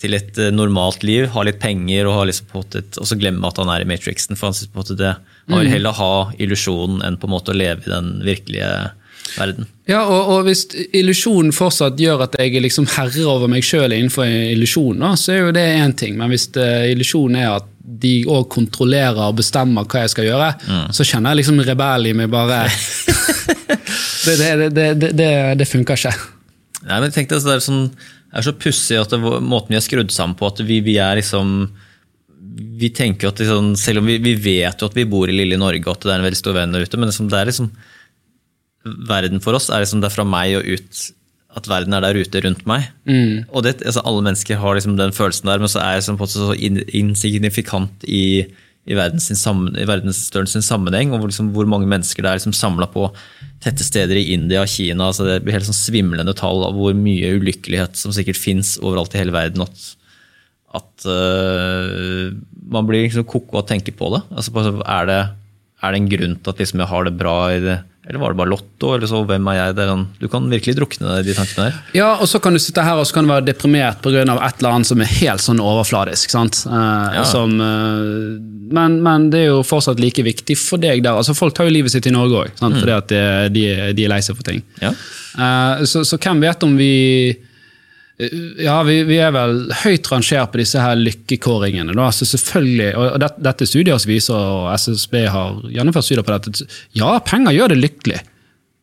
til 0.00 0.14
et 0.16 0.38
eh, 0.40 0.48
normalt 0.50 1.02
liv, 1.04 1.26
ha 1.34 1.42
litt 1.44 1.58
penger 1.60 2.06
og, 2.08 2.14
ha 2.16 2.22
liksom 2.24 2.46
på 2.48 2.62
et, 2.78 2.96
og 2.96 3.04
så 3.04 3.18
glemme 3.20 3.44
at 3.46 3.58
han 3.60 3.68
er 3.68 3.82
i 3.84 3.88
Matrixen. 3.90 4.32
For 4.38 4.48
han, 4.48 4.54
synes 4.56 4.72
på 4.72 4.96
det, 4.96 5.12
han 5.16 5.58
Mm. 5.58 5.60
vil 5.60 5.70
heller 5.74 5.92
ha 5.92 6.32
illusjonen 6.38 7.02
enn 7.04 7.16
på 7.20 7.26
en 7.28 7.32
måte 7.34 7.52
å 7.52 7.56
leve 7.58 7.82
i 7.84 7.90
den 7.90 8.22
virkelige 8.24 8.70
verden. 9.36 9.66
Ja, 9.90 10.04
og, 10.06 10.28
og 10.30 10.44
hvis 10.46 10.64
illusjonen 10.96 11.52
fortsatt 11.52 11.98
gjør 12.00 12.22
at 12.24 12.36
jeg 12.38 12.54
er 12.56 12.62
liksom 12.64 12.86
herre 12.96 13.24
over 13.28 13.50
meg 13.50 13.62
sjøl 13.66 13.92
innenfor 13.92 14.24
illusjonen, 14.30 15.16
så 15.20 15.32
er 15.34 15.38
jo 15.44 15.52
det 15.52 15.66
én 15.82 15.92
ting. 15.98 16.16
Men 16.16 16.30
hvis 16.32 16.48
eh, 16.56 16.88
illusjonen 16.94 17.36
er 17.42 17.50
at 17.58 17.69
de 17.80 18.14
òg 18.28 18.46
kontrollerer 18.52 19.22
og 19.24 19.38
bestemmer 19.40 19.86
hva 19.88 20.04
jeg 20.04 20.12
skal 20.12 20.28
gjøre, 20.28 20.48
så 20.94 21.06
kjenner 21.06 21.32
jeg 21.32 21.42
liksom 21.42 21.62
rebell 21.64 22.10
i 22.10 22.16
meg 22.16 22.32
bare 22.32 22.64
Det, 24.20 24.36
det, 24.76 24.86
det, 25.16 25.28
det, 25.56 25.64
funker 25.64 25.96
ikke. 25.96 26.12
Nei, 26.84 26.98
men 27.00 27.12
tenk 27.14 27.30
deg, 27.30 27.40
så 27.40 27.48
det 27.48 27.54
er, 27.54 27.62
sånn, 27.64 27.86
er 28.36 28.44
så 28.44 28.52
pussig 28.52 28.98
at 29.00 29.12
det, 29.14 29.20
måten 29.20 29.72
vi 29.72 29.78
er 29.78 29.84
skrudd 29.84 30.12
sammen 30.12 30.36
på, 30.36 30.50
at 30.50 30.60
vi, 30.68 30.82
vi 30.84 30.98
er 31.00 31.16
liksom 31.16 31.70
vi 32.80 32.90
tenker 32.92 33.30
at 33.30 33.40
liksom, 33.40 33.72
Selv 33.78 34.02
om 34.02 34.08
vi, 34.08 34.18
vi 34.22 34.34
vet 34.40 34.80
jo 34.80 34.88
at 34.88 34.96
vi 34.96 35.06
bor 35.08 35.30
i 35.30 35.36
lille 35.36 35.58
Norge 35.60 35.84
og 35.84 35.94
at 35.94 36.04
det 36.04 36.12
er 36.12 36.20
en 36.20 36.26
veldig 36.26 36.40
stor 36.40 36.56
venn 36.56 36.74
der 36.74 36.84
ute, 36.84 37.00
men 37.00 37.10
liksom, 37.10 37.30
det 37.32 37.38
er 37.38 37.50
liksom 37.50 37.70
Verden 39.08 39.42
for 39.44 39.56
oss 39.56 39.68
er 39.68 39.82
liksom 39.84 40.00
det 40.00 40.08
er 40.08 40.14
fra 40.14 40.24
meg 40.24 40.56
og 40.58 40.68
ut 40.68 41.02
at 41.56 41.66
verden 41.66 41.96
er 41.96 42.04
der 42.04 42.18
ute 42.18 42.42
rundt 42.44 42.64
meg. 42.68 42.88
Og 43.50 43.64
det, 43.66 43.80
altså, 43.82 44.02
Alle 44.06 44.22
mennesker 44.26 44.60
har 44.60 44.76
liksom 44.76 44.96
den 44.98 45.14
følelsen 45.14 45.50
der, 45.50 45.62
men 45.62 45.70
så 45.70 45.82
er 45.82 45.98
jeg 45.98 46.16
måte 46.18 46.38
så 46.38 46.54
insignifikant 46.54 48.06
i, 48.06 48.46
i, 48.86 48.96
verdens 48.98 49.30
sammen, 49.40 49.74
i 49.74 49.86
verdensstørrelsens 49.88 50.70
sammenheng, 50.70 51.12
og 51.12 51.20
hvor, 51.20 51.32
liksom, 51.32 51.50
hvor 51.56 51.66
mange 51.70 51.90
mennesker 51.90 52.22
det 52.22 52.30
er 52.30 52.40
liksom 52.40 52.56
samla 52.56 52.86
på 52.90 53.08
tette 53.64 53.84
steder 53.84 54.20
i 54.20 54.28
India 54.36 54.62
og 54.62 54.70
Kina. 54.70 55.10
altså 55.10 55.26
Det 55.26 55.40
blir 55.44 55.58
helt 55.58 55.68
sånn 55.68 55.76
svimlende 55.76 56.36
tall 56.38 56.62
av 56.68 56.78
hvor 56.78 56.94
mye 56.96 57.34
ulykkelighet 57.40 57.98
som 57.98 58.14
sikkert 58.14 58.38
fins 58.40 58.76
overalt 58.80 59.16
i 59.16 59.24
hele 59.24 59.34
verden. 59.36 59.66
at 59.66 59.96
at 60.70 61.06
uh, 61.10 62.30
man 62.70 62.86
blir 62.86 63.02
liksom 63.02 63.26
koko 63.26 63.58
å 63.58 63.66
tenke 63.66 63.90
på 63.96 64.12
det. 64.14 64.20
Altså, 64.30 64.52
er, 64.86 65.08
det 65.08 65.20
er 65.82 65.92
det 65.94 66.00
en 66.02 66.10
grunn 66.12 66.34
til 66.42 66.52
at 66.52 66.58
liksom 66.60 66.80
jeg 66.82 66.88
har 66.90 67.04
det 67.08 67.16
bra 67.18 67.38
i 67.54 67.60
det? 67.64 67.78
Eller 68.10 68.18
var 68.18 68.32
det 68.32 68.38
bare 68.40 68.48
Lotto? 68.50 68.94
eller 68.96 69.06
så, 69.06 69.20
Hvem 69.28 69.44
er 69.52 69.56
jeg? 69.58 69.74
Sånn, 69.76 70.06
du 70.18 70.24
kan 70.32 70.46
virkelig 70.50 70.72
drukne 70.78 71.18
i 71.20 71.22
de 71.22 71.34
tankene 71.36 71.66
der. 71.68 71.74
Ja, 71.94 72.08
og 72.16 72.26
så 72.26 72.40
kan 72.42 72.56
du 72.56 72.58
sitte 72.58 72.82
her 72.82 72.98
og 72.98 73.06
så 73.06 73.14
kan 73.14 73.26
du 73.28 73.30
være 73.30 73.44
deprimert 73.46 74.00
pga. 74.02 74.22
et 74.24 74.58
eller 74.62 74.72
annet 74.72 74.86
som 74.88 75.00
er 75.04 75.10
helt 75.20 75.40
sånn 75.44 75.60
overfladisk. 75.62 76.30
sant? 76.32 76.64
Eh, 76.66 77.14
Ja. 77.20 77.24
som, 77.28 77.52
eh, 77.60 78.40
men, 78.72 79.02
men 79.02 79.28
det 79.30 79.40
er 79.44 79.46
jo 79.52 79.60
fortsatt 79.62 80.00
like 80.00 80.24
viktig 80.26 80.56
for 80.58 80.78
deg 80.78 81.02
der. 81.04 81.12
altså 81.20 81.36
Folk 81.36 81.54
tar 81.54 81.66
jo 81.68 81.70
livet 81.76 81.92
sitt 81.92 82.06
i 82.06 82.10
Norge 82.10 82.46
òg, 82.48 82.50
fordi 82.58 82.92
at 82.96 83.08
de, 83.08 83.22
de, 83.54 83.92
de 83.94 84.04
er 84.04 84.08
lei 84.16 84.20
seg 84.20 84.34
for 84.36 84.42
ting. 84.48 84.62
Ja. 84.80 84.90
Eh, 85.38 85.84
så, 85.86 86.02
så 86.04 86.18
hvem 86.18 86.40
vet 86.40 86.62
om 86.66 86.76
vi 86.80 86.92
eh, 87.30 87.36
ja, 88.60 88.76
vi, 88.84 88.98
vi 89.08 89.16
er 89.22 89.32
vel 89.34 89.62
høyt 89.82 90.10
rangert 90.12 90.52
på 90.52 90.60
disse 90.60 90.82
her 90.82 90.98
lykkekåringene. 91.00 91.94
Da. 91.96 92.10
Så 92.14 92.28
selvfølgelig, 92.28 92.90
og 92.98 93.16
det, 93.22 93.30
Dette 93.46 93.68
studiet 93.68 93.94
også 93.96 94.10
viser, 94.10 94.36
og 94.36 94.68
SSB 94.74 95.16
har 95.32 95.62
gjennomført 95.72 96.08
studier 96.08 96.26
på 96.26 96.36
dette, 96.36 96.68
ja, 96.98 97.14
penger 97.24 97.56
gjør 97.56 97.74
det 97.74 97.80
lykkelig. 97.80 98.20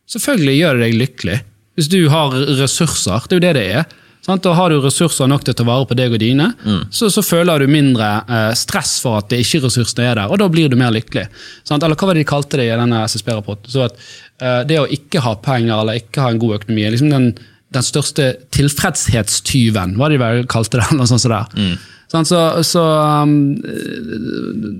Selvfølgelig 0.08 0.58
gjør 0.58 0.78
det 0.78 0.88
deg 0.88 1.00
lykkelig. 1.04 1.40
Hvis 1.78 1.90
du 1.94 2.00
har 2.10 2.34
ressurser, 2.58 3.26
det 3.28 3.36
er 3.36 3.40
jo 3.40 3.46
det 3.46 3.56
det 3.60 3.66
er. 3.82 3.98
Sant? 4.28 4.48
Og 4.50 4.58
har 4.58 4.74
du 4.74 4.82
ressurser 4.84 5.30
nok 5.30 5.46
til 5.46 5.54
å 5.54 5.58
ta 5.60 5.66
vare 5.68 5.88
på 5.88 5.96
deg 5.96 6.16
og 6.16 6.20
dine, 6.20 6.50
så, 6.92 7.08
så 7.14 7.22
føler 7.24 7.64
du 7.64 7.72
mindre 7.72 8.08
eh, 8.28 8.50
stress 8.60 8.98
for 9.04 9.22
at 9.22 9.30
det 9.32 9.40
ikke 9.44 9.62
ressursene 9.68 10.08
er 10.10 10.18
der, 10.20 10.32
og 10.34 10.42
da 10.42 10.50
blir 10.52 10.72
du 10.72 10.76
mer 10.80 10.92
lykkelig. 10.96 11.28
Sant? 11.68 11.86
Eller 11.86 11.96
hva 11.96 12.10
var 12.10 12.18
det 12.18 12.26
de 12.26 12.32
kalte 12.32 12.60
det 12.60 12.66
i 12.68 12.74
denne 12.74 13.04
SSB-rapporten? 13.08 13.70
Så 13.72 13.86
at 13.86 13.96
eh, 14.42 14.64
Det 14.68 14.82
å 14.82 14.90
ikke 14.98 15.24
ha 15.24 15.38
penger 15.46 15.78
eller 15.78 16.02
ikke 16.02 16.26
ha 16.26 16.34
en 16.34 16.42
god 16.42 16.58
økonomi 16.58 16.84
er 16.88 16.96
liksom 16.96 17.14
den, 17.14 17.30
den 17.76 17.84
største 17.84 18.30
tilfredshetstyven, 18.56 19.96
hva 20.00 20.08
de 20.10 20.18
vel 20.22 20.46
kalte 20.50 20.78
det. 20.80 20.86
eller 20.88 20.98
noe 21.04 21.10
sånt 21.12 21.22
som 21.26 21.38
Mm. 21.58 21.78
Sånn, 22.08 22.24
Så, 22.24 22.40
så 22.64 22.82
um, 23.28 23.32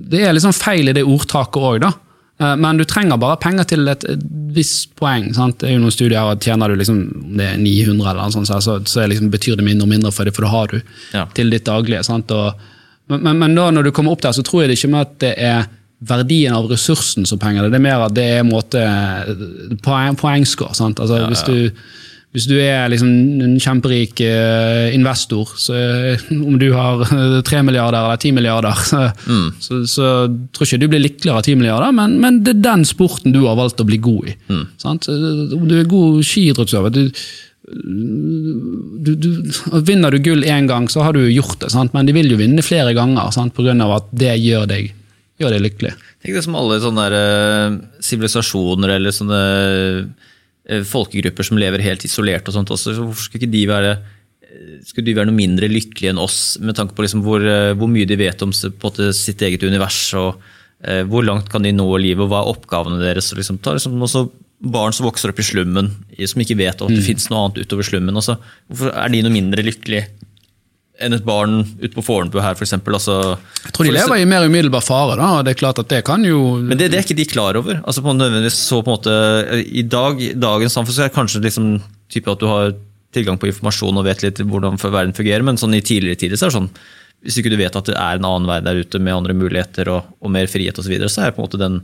det 0.08 0.22
er 0.24 0.32
liksom 0.32 0.54
feil 0.56 0.88
i 0.88 0.94
det 0.96 1.02
ordtaket 1.04 1.60
òg, 1.60 1.80
da. 1.84 1.90
Eh, 2.40 2.54
Men 2.56 2.78
du 2.80 2.84
trenger 2.88 3.18
bare 3.20 3.36
penger 3.42 3.66
til 3.68 3.88
et, 3.92 4.06
visst 4.56 4.94
poeng. 4.96 5.26
Sant? 5.36 5.58
Det 5.60 5.68
er 5.68 5.74
jo 5.76 5.82
noen 5.82 5.92
studier 5.92 6.24
at 6.32 6.40
Tjener 6.40 6.72
du 6.72 6.78
liksom, 6.80 7.02
om 7.26 7.36
det 7.36 7.50
er 7.52 7.58
900, 7.60 8.08
eller 8.14 8.22
noe 8.22 8.32
sånt, 8.32 8.48
så, 8.48 8.78
så 8.88 9.04
liksom, 9.10 9.28
betyr 9.34 9.58
det 9.60 9.66
mindre 9.66 9.84
og 9.84 9.92
mindre 9.92 10.12
for 10.14 10.24
det, 10.24 10.32
for 10.38 10.46
det 10.46 10.54
har 10.54 10.72
du 10.72 10.78
Ja. 11.12 11.26
til 11.36 11.50
ditt 11.52 11.66
daglige. 11.68 12.00
Sant? 12.08 12.32
Og, 12.32 12.54
men, 13.12 13.20
men, 13.28 13.38
men 13.44 13.54
da 13.60 13.68
når 13.76 13.90
du 13.90 13.92
kommer 13.92 14.16
opp 14.16 14.24
der, 14.24 14.32
så 14.32 14.42
tror 14.46 14.62
jeg 14.64 14.72
det 14.72 14.78
ikke 14.80 14.92
med 14.96 15.04
at 15.04 15.18
det 15.26 15.34
er 15.36 15.68
verdien 16.08 16.54
av 16.56 16.68
ressursen 16.70 17.26
som 17.28 17.38
penger. 17.42 17.68
Det 17.68 17.76
er 17.76 17.84
mer 17.90 18.06
at 18.08 18.14
det 18.16 18.24
er 18.24 18.40
en 18.44 18.52
måte 18.54 18.80
poeng, 19.84 20.16
poengscore. 20.16 20.72
Sant? 20.78 21.00
Altså, 21.02 21.20
Hvis 21.28 21.44
du 21.44 21.70
hvis 22.36 22.44
du 22.44 22.58
er 22.60 22.90
liksom 22.92 23.08
en 23.40 23.54
kjemperik 23.62 24.20
eh, 24.20 24.92
investor, 24.92 25.48
så 25.56 25.72
eh, 25.74 26.24
om 26.36 26.58
du 26.60 26.66
har 26.76 27.00
tre 27.08 27.58
3 27.58 27.62
milliarder 27.64 27.98
eller 28.02 28.20
10 28.20 28.34
milliarder, 28.36 28.82
så, 28.84 29.06
så, 29.64 29.80
så 29.88 30.10
tror 30.52 30.68
ikke 30.68 30.80
du 30.82 30.88
blir 30.92 31.02
lykkeligere 31.06 31.40
av 31.40 31.48
10 31.48 31.56
milliarder, 31.62 31.94
men, 31.96 32.18
men 32.20 32.42
det 32.44 32.58
er 32.58 32.66
den 32.68 32.84
sporten 32.88 33.32
du 33.32 33.40
har 33.46 33.56
valgt 33.58 33.80
å 33.80 33.88
bli 33.88 34.00
god 34.04 34.28
i. 34.28 34.36
Sant? 34.80 35.08
Om 35.08 35.64
du 35.70 35.78
er 35.80 35.88
god 35.88 36.20
skiidrettsutøver 36.26 36.94
du, 36.98 37.02
Vinner 39.84 40.14
du 40.14 40.22
gull 40.24 40.44
én 40.48 40.68
gang, 40.68 40.86
så 40.88 41.02
har 41.04 41.16
du 41.16 41.24
gjort 41.28 41.58
det, 41.64 41.72
sant? 41.72 41.92
men 41.96 42.08
de 42.08 42.14
vil 42.16 42.30
jo 42.32 42.38
vinne 42.40 42.64
flere 42.64 42.94
ganger 42.96 43.28
pga. 43.32 43.48
på 43.56 43.66
grunn 43.66 43.82
av 43.84 43.98
at 43.98 44.12
det 44.12 44.36
gjør 44.40 44.68
deg, 44.68 44.92
gjør 45.40 45.56
deg 45.56 45.64
lykkelig. 45.66 45.96
Tenk 46.24 46.38
det 46.38 46.44
som 46.44 46.56
alle 46.60 46.80
sånne 46.82 47.04
eh, 47.18 47.76
sivilisasjoner 48.04 48.96
eller 48.96 49.14
sånne 49.14 49.42
eh, 49.58 50.00
folkegrupper 50.68 51.46
som 51.46 51.60
lever 51.60 51.84
helt 51.84 52.04
isolert 52.04 52.48
og 52.48 52.56
sånt 52.56 52.72
også. 52.74 52.96
Hvorfor 52.98 53.24
skulle 53.24 53.42
ikke 53.42 53.54
de 53.54 53.64
være 53.70 53.92
eh, 53.94 54.74
skulle 54.86 55.08
de 55.08 55.16
være 55.16 55.30
noe 55.30 55.38
mindre 55.38 55.70
lykkelige 55.70 56.12
enn 56.12 56.20
oss, 56.22 56.58
med 56.60 56.76
tanke 56.78 56.96
på 56.96 57.06
liksom 57.06 57.24
hvor, 57.26 57.44
eh, 57.44 57.72
hvor 57.78 57.90
mye 57.90 58.08
de 58.08 58.18
vet 58.20 58.44
om 58.44 58.52
måte 58.52 59.12
sitt 59.16 59.44
eget 59.46 59.64
univers, 59.64 60.02
og 60.18 60.36
eh, 60.84 61.04
hvor 61.08 61.24
langt 61.26 61.48
kan 61.52 61.64
de 61.64 61.72
nå 61.72 61.88
i 61.96 62.04
livet, 62.10 62.26
og 62.26 62.32
hva 62.32 62.44
er 62.44 62.52
oppgavene 62.52 63.00
deres? 63.02 63.32
Og 63.32 63.40
liksom, 63.40 63.62
ta 63.64 63.76
liksom 63.76 63.96
også 64.04 64.28
barn 64.58 64.92
som 64.92 65.06
vokser 65.06 65.30
opp 65.30 65.38
i 65.38 65.46
slummen, 65.46 65.92
som 66.18 66.42
ikke 66.42 66.58
vet 66.58 66.80
at 66.82 66.90
det 66.90 67.04
finnes 67.06 67.28
noe 67.30 67.44
annet 67.44 67.60
utover 67.62 67.86
slummen. 67.86 68.16
Også. 68.18 68.34
hvorfor 68.66 68.90
er 68.90 69.12
de 69.12 69.20
noe 69.22 69.34
mindre 69.34 69.62
lykkelige 69.62 70.08
enn 70.98 71.14
et 71.14 71.24
barn 71.26 71.60
ute 71.78 71.92
på 71.94 72.02
Fornebu 72.02 72.40
her, 72.42 72.56
f.eks.? 72.58 72.74
Altså, 72.74 73.16
Jeg 73.64 73.74
tror 73.76 73.86
de 73.86 73.94
lever 73.94 74.22
i 74.22 74.26
mer 74.28 74.46
umiddelbar 74.48 74.82
fare, 74.82 75.16
da, 75.20 75.30
og 75.38 75.46
det 75.46 75.54
er 75.54 75.60
klart 75.60 75.78
at 75.82 75.90
det 75.92 76.02
kan 76.06 76.24
jo 76.26 76.58
men 76.58 76.78
det, 76.78 76.90
det 76.92 77.00
er 77.00 77.06
ikke 77.06 77.18
de 77.18 77.28
klar 77.30 77.58
over. 77.60 77.80
Altså 77.84 78.02
på 78.02 78.14
nødvendigvis 78.16 78.58
så 78.66 78.82
på 78.82 78.90
en 78.90 78.96
måte, 78.96 79.16
I 79.62 79.86
dag, 79.86 80.22
dagens 80.38 80.74
samfunn 80.74 80.96
så 80.96 81.06
er 81.06 81.10
det 81.12 81.16
kanskje 81.16 81.42
liksom, 81.44 81.76
type 82.10 82.34
at 82.34 82.42
du 82.42 82.48
har 82.50 82.74
tilgang 83.14 83.38
på 83.40 83.48
informasjon 83.48 84.00
og 84.00 84.06
vet 84.08 84.24
litt 84.26 84.42
hvordan 84.42 84.80
verden 84.82 85.16
fungerer, 85.16 85.46
men 85.46 85.60
sånn 85.60 85.76
i 85.78 85.84
tidligere 85.84 86.20
tider 86.20 86.40
så 86.40 86.48
er 86.48 86.52
det 86.52 86.58
sånn 86.58 86.72
hvis 87.24 87.40
ikke 87.40 87.50
du 87.50 87.58
vet 87.58 87.74
at 87.74 87.88
det 87.88 87.96
er 87.98 88.18
en 88.18 88.26
annen 88.28 88.46
verden 88.46 88.68
der 88.68 88.84
ute 88.84 89.00
med 89.02 89.16
andre 89.16 89.34
muligheter 89.34 89.88
og, 89.90 90.12
og 90.22 90.30
mer 90.30 90.46
frihet 90.50 90.76
osv., 90.78 90.86
så, 90.86 90.92
videre, 90.92 91.10
så 91.10 91.24
er 91.24 91.30
det 91.30 91.38
på 91.38 91.42
en 91.42 91.48
måte 91.48 91.60
den 91.60 91.80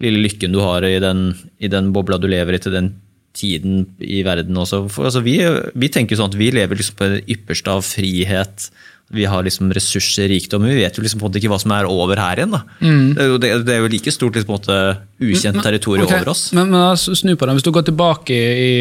lille 0.00 0.22
lykken 0.22 0.54
du 0.54 0.62
har 0.62 0.86
i 0.86 0.96
den, 1.02 1.32
i 1.60 1.68
den 1.68 1.90
bobla 1.92 2.16
du 2.20 2.28
lever 2.30 2.56
i 2.56 2.62
til 2.62 2.72
den 2.72 2.92
tiden 3.38 3.86
i 4.02 4.20
verden 4.26 4.58
også. 4.58 4.84
For, 4.92 5.08
altså, 5.08 5.22
vi, 5.24 5.38
vi 5.78 5.90
tenker 5.92 6.18
sånn 6.18 6.32
at 6.32 6.38
vi 6.38 6.50
lever 6.54 6.80
liksom 6.80 6.98
på 6.98 7.10
det 7.14 7.24
ypperste 7.30 7.74
av 7.74 7.84
frihet. 7.86 8.68
Vi 9.08 9.24
har 9.24 9.44
liksom 9.44 9.70
ressurser, 9.72 10.28
rikdom, 10.28 10.62
men 10.62 10.74
vi 10.74 10.82
vet 10.82 10.98
jo 10.98 11.02
liksom 11.04 11.20
på 11.20 11.24
en 11.24 11.30
måte 11.30 11.40
ikke 11.40 11.52
hva 11.54 11.60
som 11.62 11.72
er 11.72 11.88
over 11.88 12.20
her 12.20 12.42
igjen. 12.42 12.52
Da. 12.52 12.60
Det, 12.82 13.22
er 13.22 13.30
jo, 13.30 13.38
det, 13.40 13.52
det 13.64 13.74
er 13.74 13.80
jo 13.80 13.92
like 13.94 14.12
stort 14.12 14.36
liksom, 14.36 14.50
på 14.50 14.58
en 14.58 14.60
måte, 14.60 14.80
ukjent 15.24 15.62
territorium 15.64 16.04
okay. 16.04 16.20
over 16.20 16.34
oss. 16.34 16.42
Men, 16.56 16.74
men 16.74 17.00
snu 17.00 17.32
på 17.32 17.48
det. 17.48 17.54
Hvis 17.56 17.64
du 17.64 17.72
går 17.72 17.86
tilbake 17.88 18.36
i, 18.36 18.74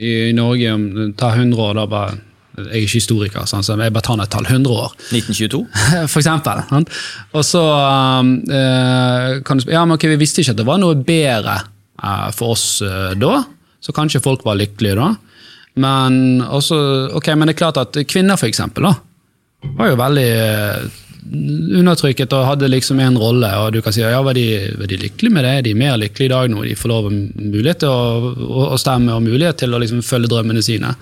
i 0.00 0.14
Norge 0.36 0.72
om 0.72 1.12
ta 1.20 1.34
100 1.34 1.64
år, 1.66 1.76
da 1.82 1.86
bare 1.90 2.18
Jeg 2.60 2.66
er 2.66 2.82
ikke 2.82 2.98
historiker, 2.98 3.44
sånn, 3.48 3.62
så 3.64 3.76
jeg 3.78 3.92
bare 3.94 4.04
tar 4.04 4.20
et 4.20 4.32
tall. 4.32 4.48
100 4.48 4.72
år. 4.72 4.96
1922? 5.12 5.60
For 6.12 6.20
eksempel. 6.20 6.88
Og 7.36 7.44
så 7.46 7.62
um, 7.62 8.32
eh, 8.48 9.36
kan 9.46 9.60
du 9.60 9.64
spørre, 9.64 9.76
ja, 9.76 9.84
men 9.84 9.96
okay, 9.96 10.10
Vi 10.12 10.18
visste 10.24 10.42
ikke 10.42 10.56
at 10.56 10.60
det 10.60 10.66
var 10.68 10.80
noe 10.82 10.96
bedre 10.96 11.60
for 12.36 12.56
oss 12.56 12.80
eh, 12.84 13.12
da, 13.20 13.42
så 13.80 13.94
kanskje 13.96 14.22
folk 14.24 14.44
var 14.46 14.58
lykkelige 14.60 14.98
da. 14.98 15.12
Men, 15.80 16.40
også, 16.42 16.80
ok, 17.16 17.30
men 17.38 17.48
det 17.48 17.54
er 17.54 17.62
klart 17.62 17.78
at 17.80 18.00
kvinner, 18.10 18.40
for 18.40 18.50
eksempel, 18.50 18.88
da, 18.88 18.96
var 19.76 19.92
jo 19.92 20.00
veldig 20.00 20.26
eh, 20.34 20.98
undertrykket 21.80 22.32
og 22.34 22.46
hadde 22.48 22.70
liksom 22.72 23.00
en 23.04 23.18
rolle. 23.20 23.50
og 23.60 23.74
du 23.74 23.80
kan 23.84 23.94
si, 23.94 24.02
ja, 24.02 24.22
Var 24.24 24.34
de, 24.34 24.46
var 24.78 24.88
de 24.90 25.00
lykkelige 25.00 25.34
med 25.34 25.44
det? 25.44 25.50
Er 25.50 25.62
de 25.62 25.74
mer 25.74 25.98
lykkelige 26.00 26.30
i 26.30 26.32
dag 26.32 26.50
når 26.50 26.70
de 26.70 26.78
får 26.80 26.92
lov 26.92 27.10
og 27.10 27.12
mulighet 27.12 27.82
til 27.84 27.92
å, 27.92 28.70
å 28.74 28.78
stemme 28.80 29.14
og 29.14 29.26
mulighet 29.26 29.60
til 29.62 29.74
å 29.74 29.82
liksom 29.82 30.02
følge 30.02 30.32
drømmene 30.32 30.64
sine? 30.64 30.94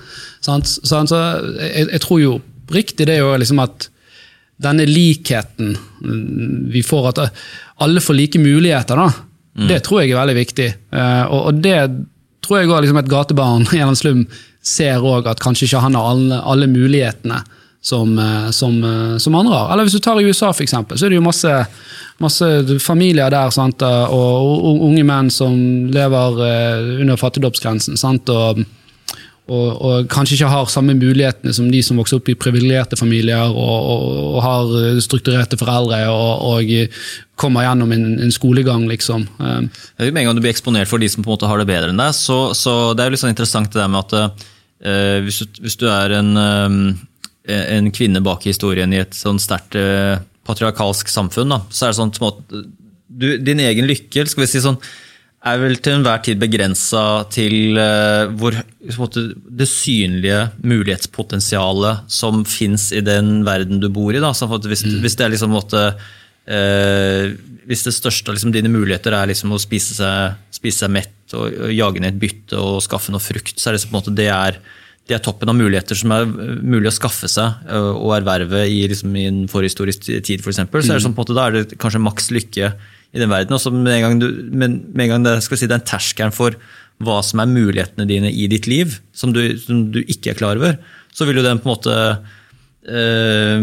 Sant? 0.45 0.67
så, 0.69 1.05
Så 1.07 1.23
jeg, 1.63 1.89
jeg 1.95 2.03
tror 2.05 2.21
jo 2.23 2.35
riktig 2.69 3.07
det 3.09 3.17
er 3.17 3.25
jo 3.25 3.39
liksom 3.41 3.63
at 3.65 3.89
denne 4.59 4.85
likheten 4.89 5.77
mm, 5.79 6.69
vi 6.75 6.83
får, 6.83 7.09
at 7.13 7.41
alle 7.85 8.03
får 8.03 8.17
like 8.19 8.43
muligheter, 8.43 8.99
da, 8.99 9.28
det 9.67 9.83
tror 9.87 10.03
jeg 10.03 10.13
er 10.13 10.21
veldig 10.21 10.39
viktig. 10.39 10.69
Eh, 10.95 11.25
og, 11.27 11.51
og 11.51 11.63
det 11.65 11.79
tror 12.45 12.61
jeg 12.61 12.71
òg 12.71 12.83
liksom 12.85 13.01
et 13.03 13.11
gatebarn 13.11 13.69
i 13.77 13.83
en 13.85 13.99
slum 13.99 14.27
ser 14.65 15.05
òg, 15.05 15.29
at 15.31 15.43
kanskje 15.43 15.69
ikke 15.69 15.85
han 15.87 15.97
har 15.99 16.11
alle, 16.13 16.41
alle 16.45 16.69
mulighetene 16.71 17.41
som, 17.81 18.13
eh, 18.19 18.51
som, 18.55 18.79
eh, 18.85 19.17
som 19.23 19.39
andre 19.39 19.57
har. 19.57 19.73
Eller 19.73 19.89
hvis 19.89 19.97
du 19.99 20.05
tar 20.05 20.21
i 20.21 20.27
USA, 20.29 20.53
for 20.53 20.67
eksempel, 20.67 20.99
så 20.99 21.07
er 21.07 21.15
det 21.15 21.21
jo 21.21 21.27
masse, 21.27 21.55
masse 22.23 22.79
familier 22.85 23.33
der 23.35 23.55
sant? 23.55 23.83
Og, 23.83 24.67
og 24.71 24.83
unge 24.91 25.07
menn 25.07 25.31
som 25.33 25.55
lever 25.95 26.43
under 27.01 27.21
fattigdomsgrensen. 27.21 27.99
Sant? 28.01 28.29
Og, 28.35 28.65
og, 29.49 29.69
og, 29.81 30.09
kanskje 30.13 30.37
ikke 30.37 30.51
har 30.53 30.69
samme 30.73 30.95
mulighetene 30.99 31.55
som 31.57 31.71
de 31.73 31.81
som 31.85 31.99
vokser 32.01 32.21
opp 32.21 32.29
i 32.29 32.37
privilegerte 32.39 32.99
familier 33.01 33.49
og, 33.49 33.79
og, 33.79 34.05
og, 34.35 34.39
har 34.45 35.01
strukturerte 35.05 35.59
foreldre 35.61 36.03
og, 36.13 36.45
og 36.51 37.01
kommer 37.39 37.65
gjennom 37.65 37.95
en, 37.95 38.07
en, 38.19 38.35
skolegang, 38.35 38.85
liksom. 38.91 39.25
Jo 39.39 40.11
Med 40.11 40.23
en 40.23 40.29
gang 40.29 40.37
du 40.37 40.43
blir 40.45 40.53
eksponert 40.53 40.91
for 40.91 41.01
de 41.01 41.09
som 41.11 41.25
på 41.25 41.31
en 41.31 41.37
måte 41.37 41.51
har 41.51 41.63
det 41.63 41.69
bedre 41.71 41.93
enn 41.95 42.03
deg, 42.03 42.15
så, 42.17 42.39
så 42.57 42.93
det 42.93 43.05
er 43.05 43.11
jo 43.11 43.17
litt 43.17 43.25
sånn 43.25 43.35
interessant 43.35 43.73
det 43.73 43.81
der 43.81 43.93
med 43.93 44.05
at 44.05 44.17
uh, 44.19 45.19
hvis, 45.25 45.41
du, 45.41 45.63
hvis, 45.65 45.79
du, 45.81 45.87
er 45.93 46.19
en, 46.19 46.33
uh, 46.37 47.55
en 47.79 47.93
kvinne 47.95 48.23
bak 48.27 48.45
historien 48.49 48.93
i 48.93 49.01
et 49.05 49.17
sånn 49.17 49.41
sterkt 49.43 49.79
uh, 49.79 50.19
patriarkalsk 50.49 51.11
samfunn, 51.13 51.55
da, 51.55 51.63
så 51.71 51.87
er 51.87 51.95
det 51.95 52.01
sånn 52.01 52.15
at 52.33 52.43
du, 53.09 53.29
din 53.41 53.63
egen 53.65 53.89
lykke 53.89 54.27
skal 54.29 54.45
vi 54.45 54.51
si 54.51 54.63
sånn, 54.65 54.81
er 55.47 55.61
vel 55.63 55.77
til 55.79 55.99
enhver 55.99 56.23
tid 56.27 56.39
begrensa 56.41 57.03
til 57.31 57.79
uh, 57.79 58.27
hvor 58.39 58.57
det 58.59 59.69
synlige 59.71 60.41
mulighetspotensialet 60.67 62.09
som 62.11 62.43
fins 62.49 62.89
i 62.97 63.03
den 63.07 63.45
verden 63.47 63.79
du 63.83 63.87
bor 63.95 64.11
i. 64.15 64.23
Da. 64.23 64.33
Hvis, 64.35 64.83
mm. 64.83 64.99
hvis, 65.05 65.19
det 65.19 65.27
er 65.27 65.33
liksom 65.37 65.55
måte, 65.55 65.85
uh, 65.95 67.23
hvis 67.71 67.87
det 67.87 67.95
største 67.95 68.33
av 68.33 68.39
liksom, 68.39 68.57
dine 68.57 68.73
muligheter 68.73 69.15
er 69.15 69.31
liksom 69.31 69.55
å 69.55 69.63
spise 69.63 70.01
seg, 70.01 70.43
spise 70.59 70.85
seg 70.85 70.93
mett 70.99 71.39
og, 71.39 71.47
og, 71.47 71.71
jage 71.71 72.03
ned 72.03 72.17
et 72.17 72.21
bytte 72.27 72.59
og 72.59 72.83
skaffe 72.83 73.15
noe 73.15 73.23
frukt, 73.23 73.55
så 73.55 73.71
er 73.71 73.77
det, 73.77 73.85
liksom, 73.85 73.95
måte, 73.95 74.17
det, 74.19 74.29
er, 74.35 74.59
det 75.07 75.21
er 75.21 75.23
toppen 75.23 75.55
av 75.55 75.61
muligheter 75.61 76.03
som 76.03 76.19
er 76.19 76.27
mulig 76.27 76.91
å 76.91 76.99
skaffe 76.99 77.31
seg 77.31 77.63
uh, 77.71 77.95
og 77.95 78.19
erverve 78.19 78.67
i, 78.67 78.83
liksom, 78.91 79.15
i 79.15 79.31
en 79.31 79.43
forhistorisk 79.51 80.11
tid, 80.11 80.43
f.eks. 80.43 80.43
For 80.43 80.57
eksempel. 80.57 80.83
så 80.83 80.97
er 80.97 80.99
det 80.99 81.07
sånn, 81.07 81.19
måte, 81.19 81.39
da 81.39 81.47
er 81.47 81.61
det 81.61 81.79
kanskje 81.79 82.03
maks 82.11 82.33
lykke 82.35 82.75
i 83.15 83.23
den 83.23 83.31
verden. 83.31 83.57
Også 83.57 83.73
med 83.75 83.95
en 83.95 84.05
gang, 84.05 84.19
du, 84.21 84.29
med, 84.51 84.81
med 84.93 85.07
en 85.07 85.15
gang 85.15 85.27
det, 85.27 85.39
skal 85.47 85.61
si, 85.61 85.69
den 85.69 85.79
er 85.79 85.83
en 85.83 85.89
terskelen 85.89 86.35
for 86.35 86.59
hva 87.05 87.21
som 87.23 87.43
er 87.43 87.51
mulighetene 87.51 88.09
dine 88.09 88.31
i 88.33 88.49
ditt 88.51 88.67
liv, 88.71 88.99
som 89.15 89.33
du, 89.35 89.43
som 89.63 89.87
du 89.95 90.01
ikke 90.03 90.33
er 90.33 90.39
klar 90.39 90.59
over, 90.59 90.79
så 91.15 91.27
vil 91.27 91.39
jo 91.39 91.47
den 91.47 91.61
på 91.63 91.69
en 91.69 91.75
måte 91.77 91.97
øh, 92.91 93.61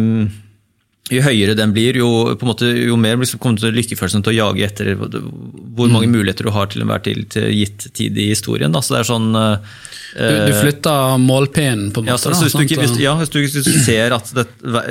jo 1.13 1.21
høyere 1.21 1.53
den 1.53 1.73
blir, 1.73 1.99
jo, 1.99 2.07
måte, 2.47 2.65
jo 2.65 2.95
mer 2.97 3.19
kommer 3.37 3.59
du 3.59 3.67
til 3.67 3.75
lykkefølelsen 3.77 4.23
til 4.25 4.33
å 4.33 4.37
jage 4.39 4.65
etter 4.65 4.95
hvor 4.97 5.91
mange 5.91 6.07
mm. 6.09 6.15
muligheter 6.15 6.47
du 6.47 6.53
har 6.55 6.71
til 6.71 6.81
enhver 6.81 7.03
til, 7.05 7.21
til 7.29 7.45
gitt 7.53 7.85
tid 7.93 8.17
i 8.17 8.31
historien. 8.31 8.73
Da. 8.73 8.81
Så 8.81 8.95
det 8.95 9.03
er 9.03 9.09
sånn, 9.11 9.27
uh, 9.37 9.75
du, 10.17 10.39
du, 10.49 10.53
flytter 10.57 11.21
målpinnen, 11.21 11.91
på 11.93 12.01
en 12.01 12.09
måte? 12.09 12.15
Ja, 12.15 12.17
så, 12.17 12.33
hvis, 12.33 12.57
du 12.57 12.65
ikke, 12.65 12.81
hvis, 12.81 12.97
ja, 13.03 13.13
hvis, 13.19 13.33
du, 13.33 13.37
hvis, 13.43 13.53
du, 13.53 13.71
ser 13.85 14.17
at 14.17 14.33
det, 14.33 14.47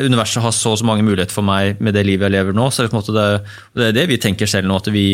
universet 0.06 0.44
har 0.44 0.54
så 0.54 0.76
og 0.76 0.80
så 0.80 0.86
mange 0.86 1.06
muligheter 1.06 1.34
for 1.34 1.46
meg 1.46 1.82
med 1.82 1.98
det 1.98 2.06
livet 2.06 2.28
jeg 2.28 2.36
lever 2.36 2.56
nå, 2.56 2.70
så 2.70 2.82
er 2.82 2.86
det, 2.86 2.94
på 2.94 3.00
en 3.00 3.02
måte 3.02 3.18
det, 3.18 3.28
det 3.74 3.90
er 3.90 3.98
det 3.98 4.08
vi 4.14 4.22
tenker 4.22 4.50
selv 4.50 4.70
nå. 4.70 4.78
at 4.78 4.94
vi 4.94 5.08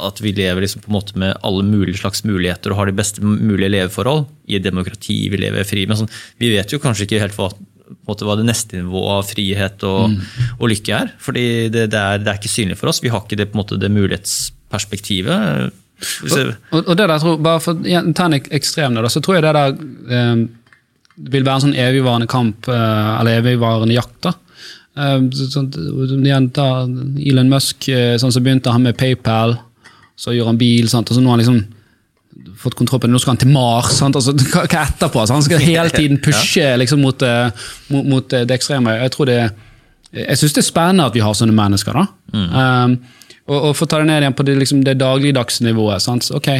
at 0.00 0.20
vi 0.22 0.30
lever 0.32 0.64
liksom 0.64 0.80
på 0.80 0.88
en 0.88 0.94
måte 0.94 1.18
med 1.18 1.34
alle 1.44 1.64
mulige 1.66 1.98
slags 2.00 2.22
muligheter 2.24 2.72
og 2.72 2.78
har 2.78 2.88
de 2.88 2.94
beste 2.96 3.20
mulige 3.20 3.68
leveforhold. 3.68 4.22
I 4.48 4.56
et 4.56 4.64
demokrati 4.64 5.16
vi 5.28 5.40
lever 5.42 5.66
fri. 5.68 5.82
Men 5.86 5.98
sånn, 5.98 6.12
vi 6.40 6.48
vet 6.54 6.72
jo 6.72 6.80
kanskje 6.80 7.04
ikke 7.04 7.20
helt 7.20 7.36
hva 7.36 7.50
måte, 8.08 8.26
hva 8.26 8.36
det 8.38 8.46
neste 8.48 8.80
nivået 8.80 9.12
av 9.16 9.28
frihet 9.30 9.84
og, 9.88 10.12
mm. 10.12 10.56
og 10.58 10.70
lykke 10.72 10.96
er. 10.96 11.12
fordi 11.22 11.44
det, 11.72 11.86
det, 11.92 12.00
er, 12.00 12.22
det, 12.22 12.28
er, 12.30 12.40
ikke 12.40 12.52
synlig 12.52 12.78
for 12.80 12.92
oss. 12.92 13.02
Vi 13.02 13.12
har 13.12 13.24
ikke 13.24 13.38
det, 13.40 13.50
måte, 13.56 13.78
det 13.80 13.90
mulighetsperspektivet. 13.94 15.72
Og, 16.00 16.78
og, 16.80 16.94
det 16.96 17.06
der, 17.06 17.18
tror, 17.20 17.40
bare 17.44 17.62
for 17.62 17.76
å 17.76 18.04
ta 18.16 18.28
en 18.28 18.38
ekstrem 18.40 18.96
der, 18.96 19.08
så 19.12 19.22
tror 19.24 19.38
jeg 19.38 19.44
det 19.44 19.56
der 19.56 19.74
eh, 20.16 20.44
vil 21.30 21.44
være 21.44 21.58
en 21.58 21.66
sånn 21.66 21.80
evigvarende 21.80 22.30
kamp, 22.30 22.70
eh, 22.72 23.10
eller 23.18 23.42
evigvarende 23.42 23.96
jakt. 23.98 24.20
da. 24.28 24.32
Eh, 25.00 25.18
sånn, 25.52 25.68
Elon 27.20 27.52
Musk 27.52 27.90
sånn 27.90 28.32
så 28.32 28.44
begynte 28.44 28.72
han 28.72 28.86
med 28.86 28.96
PayPal, 29.00 29.58
så 30.20 30.34
gjør 30.36 30.52
han 30.52 30.60
bil, 30.60 30.88
sant? 30.92 31.10
og 31.10 31.16
så 31.16 31.22
nå 31.22 31.32
har 31.32 31.38
han 31.38 31.44
liksom 31.44 31.60
fått 32.60 32.76
kontroll 32.78 33.00
på 33.00 33.08
det. 33.08 33.14
Nå 33.14 33.20
skal 33.22 33.34
han 33.34 33.42
til 33.42 33.52
Mars. 33.54 34.00
Altså, 34.02 34.34
hva, 34.52 34.66
etterpå? 34.66 35.24
Så 35.26 35.36
han 35.36 35.46
skal 35.46 35.64
hele 35.70 35.88
tiden 35.94 36.20
pushe 36.22 36.66
liksom, 36.80 37.02
mot, 37.04 37.22
uh, 37.22 37.50
mot, 37.92 38.06
mot, 38.14 38.36
eh, 38.36 38.46
det 38.48 38.58
ekstreme. 38.58 38.98
Jeg, 39.00 39.14
tror 39.16 39.30
det, 39.30 39.40
jeg 40.16 40.40
syns 40.40 40.58
det 40.58 40.64
er 40.64 40.68
spennende 40.68 41.08
at 41.10 41.16
vi 41.16 41.24
har 41.24 41.36
sånne 41.36 41.56
mennesker. 41.56 41.96
da. 41.96 42.06
Mm. 42.34 42.46
Um, 42.54 42.96
og, 43.50 43.58
og 43.58 43.74
for 43.74 43.86
å 43.86 43.90
ta 43.90 44.00
det 44.02 44.10
ned 44.10 44.24
igjen 44.24 44.38
på 44.38 44.46
det, 44.46 44.56
liksom, 44.60 44.84
det 44.86 44.98
dagligdagsnivået. 45.00 46.04
Sant? 46.04 46.30
ok, 46.36 46.50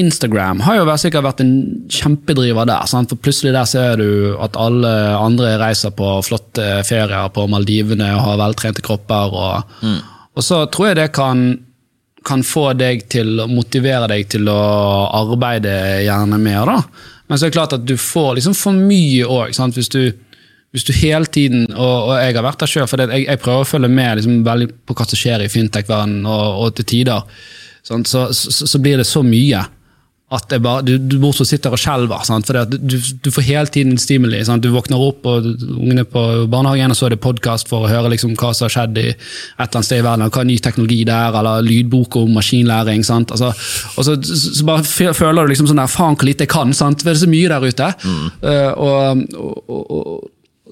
Instagram 0.00 0.62
har 0.64 0.78
jo 0.78 0.94
sikkert 0.96 1.26
vært 1.26 1.42
en 1.44 1.52
kjempedriver 1.92 2.68
der. 2.68 2.88
Sant? 2.88 3.12
for 3.12 3.20
Plutselig 3.20 3.52
der 3.54 3.68
ser 3.68 4.00
du 4.00 4.38
at 4.40 4.56
alle 4.56 4.92
andre 5.18 5.58
reiser 5.60 5.92
på 5.94 6.14
flotte 6.24 6.80
ferier 6.88 7.28
på 7.34 7.44
Maldivene 7.52 8.08
og 8.16 8.24
har 8.24 8.40
veltrente 8.40 8.84
kropper. 8.84 9.36
Og, 9.36 9.76
mm. 9.84 10.00
og 10.32 10.46
så 10.46 10.64
tror 10.72 10.90
jeg 10.90 11.00
det 11.02 11.12
kan 11.16 11.44
kan 12.24 12.42
få 12.46 12.72
deg 12.78 13.06
til 13.12 13.40
å 13.42 13.48
motivere 13.50 14.08
deg 14.10 14.28
til 14.30 14.48
å 14.50 14.60
arbeide 15.22 15.74
gjerne 16.06 16.38
mer. 16.42 16.68
da. 16.68 17.08
Men 17.26 17.38
så 17.38 17.46
er 17.46 17.52
det 17.52 17.56
klart 17.56 17.76
at 17.76 17.86
du 17.88 17.96
får 17.96 18.36
liksom 18.38 18.54
for 18.58 18.76
mye 18.76 19.26
òg. 19.26 19.54
Hvis, 19.74 19.90
hvis, 20.72 20.86
du 20.86 20.92
hele 20.96 21.28
tiden 21.28 21.66
Og, 21.72 22.08
og 22.08 22.14
jeg 22.20 22.36
har 22.36 22.44
vært 22.44 22.64
der 22.64 22.70
sjøl, 22.70 22.88
for 22.90 23.02
jeg, 23.02 23.26
jeg, 23.26 23.40
prøver 23.42 23.64
å 23.64 23.68
følge 23.68 23.92
med 23.92 24.20
liksom, 24.20 24.40
veldig 24.46 24.70
på 24.86 24.96
hva 24.98 25.08
som 25.08 25.20
skjer 25.20 25.44
i 25.44 25.52
fintech-verdenen, 25.52 26.26
og, 26.28 26.48
og, 26.62 26.74
til 26.78 26.88
tider 26.94 27.24
så, 27.82 27.98
så, 28.06 28.26
så, 28.30 28.78
blir 28.78 29.00
det 29.00 29.08
så 29.08 29.24
mye 29.26 29.64
at 30.32 30.54
bare, 30.64 30.80
du, 30.86 30.94
du 30.96 31.18
bortsett 31.20 31.50
sitter 31.50 31.74
og 31.74 31.80
skjelver. 31.80 32.24
For 32.24 32.64
du, 32.72 32.96
du, 32.96 33.28
får 33.34 33.44
hele 33.44 33.72
tiden 33.72 33.98
stimuli. 34.00 34.40
Sant? 34.46 34.64
Du 34.64 34.72
våkner 34.72 35.00
opp, 35.00 35.26
og 35.28 35.46
ungene 35.76 36.06
på 36.08 36.22
barnehagen, 36.52 36.94
og 36.94 36.98
så 36.98 37.08
er 37.08 37.16
det 37.16 37.22
podkast 37.24 37.68
for 37.68 37.84
å 37.84 37.90
høre 37.90 38.14
liksom, 38.14 38.34
hva 38.40 38.54
som 38.56 38.66
har 38.66 38.74
skjedd 38.76 39.00
i 39.02 39.06
et 39.12 39.20
eller 39.58 39.68
annet 39.68 39.88
sted 39.90 40.00
i 40.00 40.06
verden, 40.06 40.26
hva 40.32 40.42
er 40.44 40.48
ny 40.48 40.58
teknologi 40.64 41.00
der, 41.08 41.38
eller 41.42 41.66
lydbok 41.66 42.18
om 42.22 42.32
maskinlæring. 42.38 43.04
Altså, 43.12 43.52
og 43.52 44.08
så, 44.08 44.16
så, 44.24 44.66
bare 44.68 45.14
føler 45.14 45.44
du 45.44 45.52
liksom 45.52 45.68
sånn 45.70 45.82
der, 45.82 45.92
faen 45.92 46.16
hvor 46.16 46.28
lite 46.28 46.46
jeg 46.46 46.54
kan, 46.54 46.72
sant? 46.76 47.04
det 47.04 47.12
er 47.12 47.22
så 47.22 47.30
mye 47.30 47.52
der 47.52 47.68
ute. 47.68 47.92
Mm. 48.02 48.28
Uh, 48.42 48.70
og, 48.72 49.24
og, 49.36 49.80
og, 49.82 49.96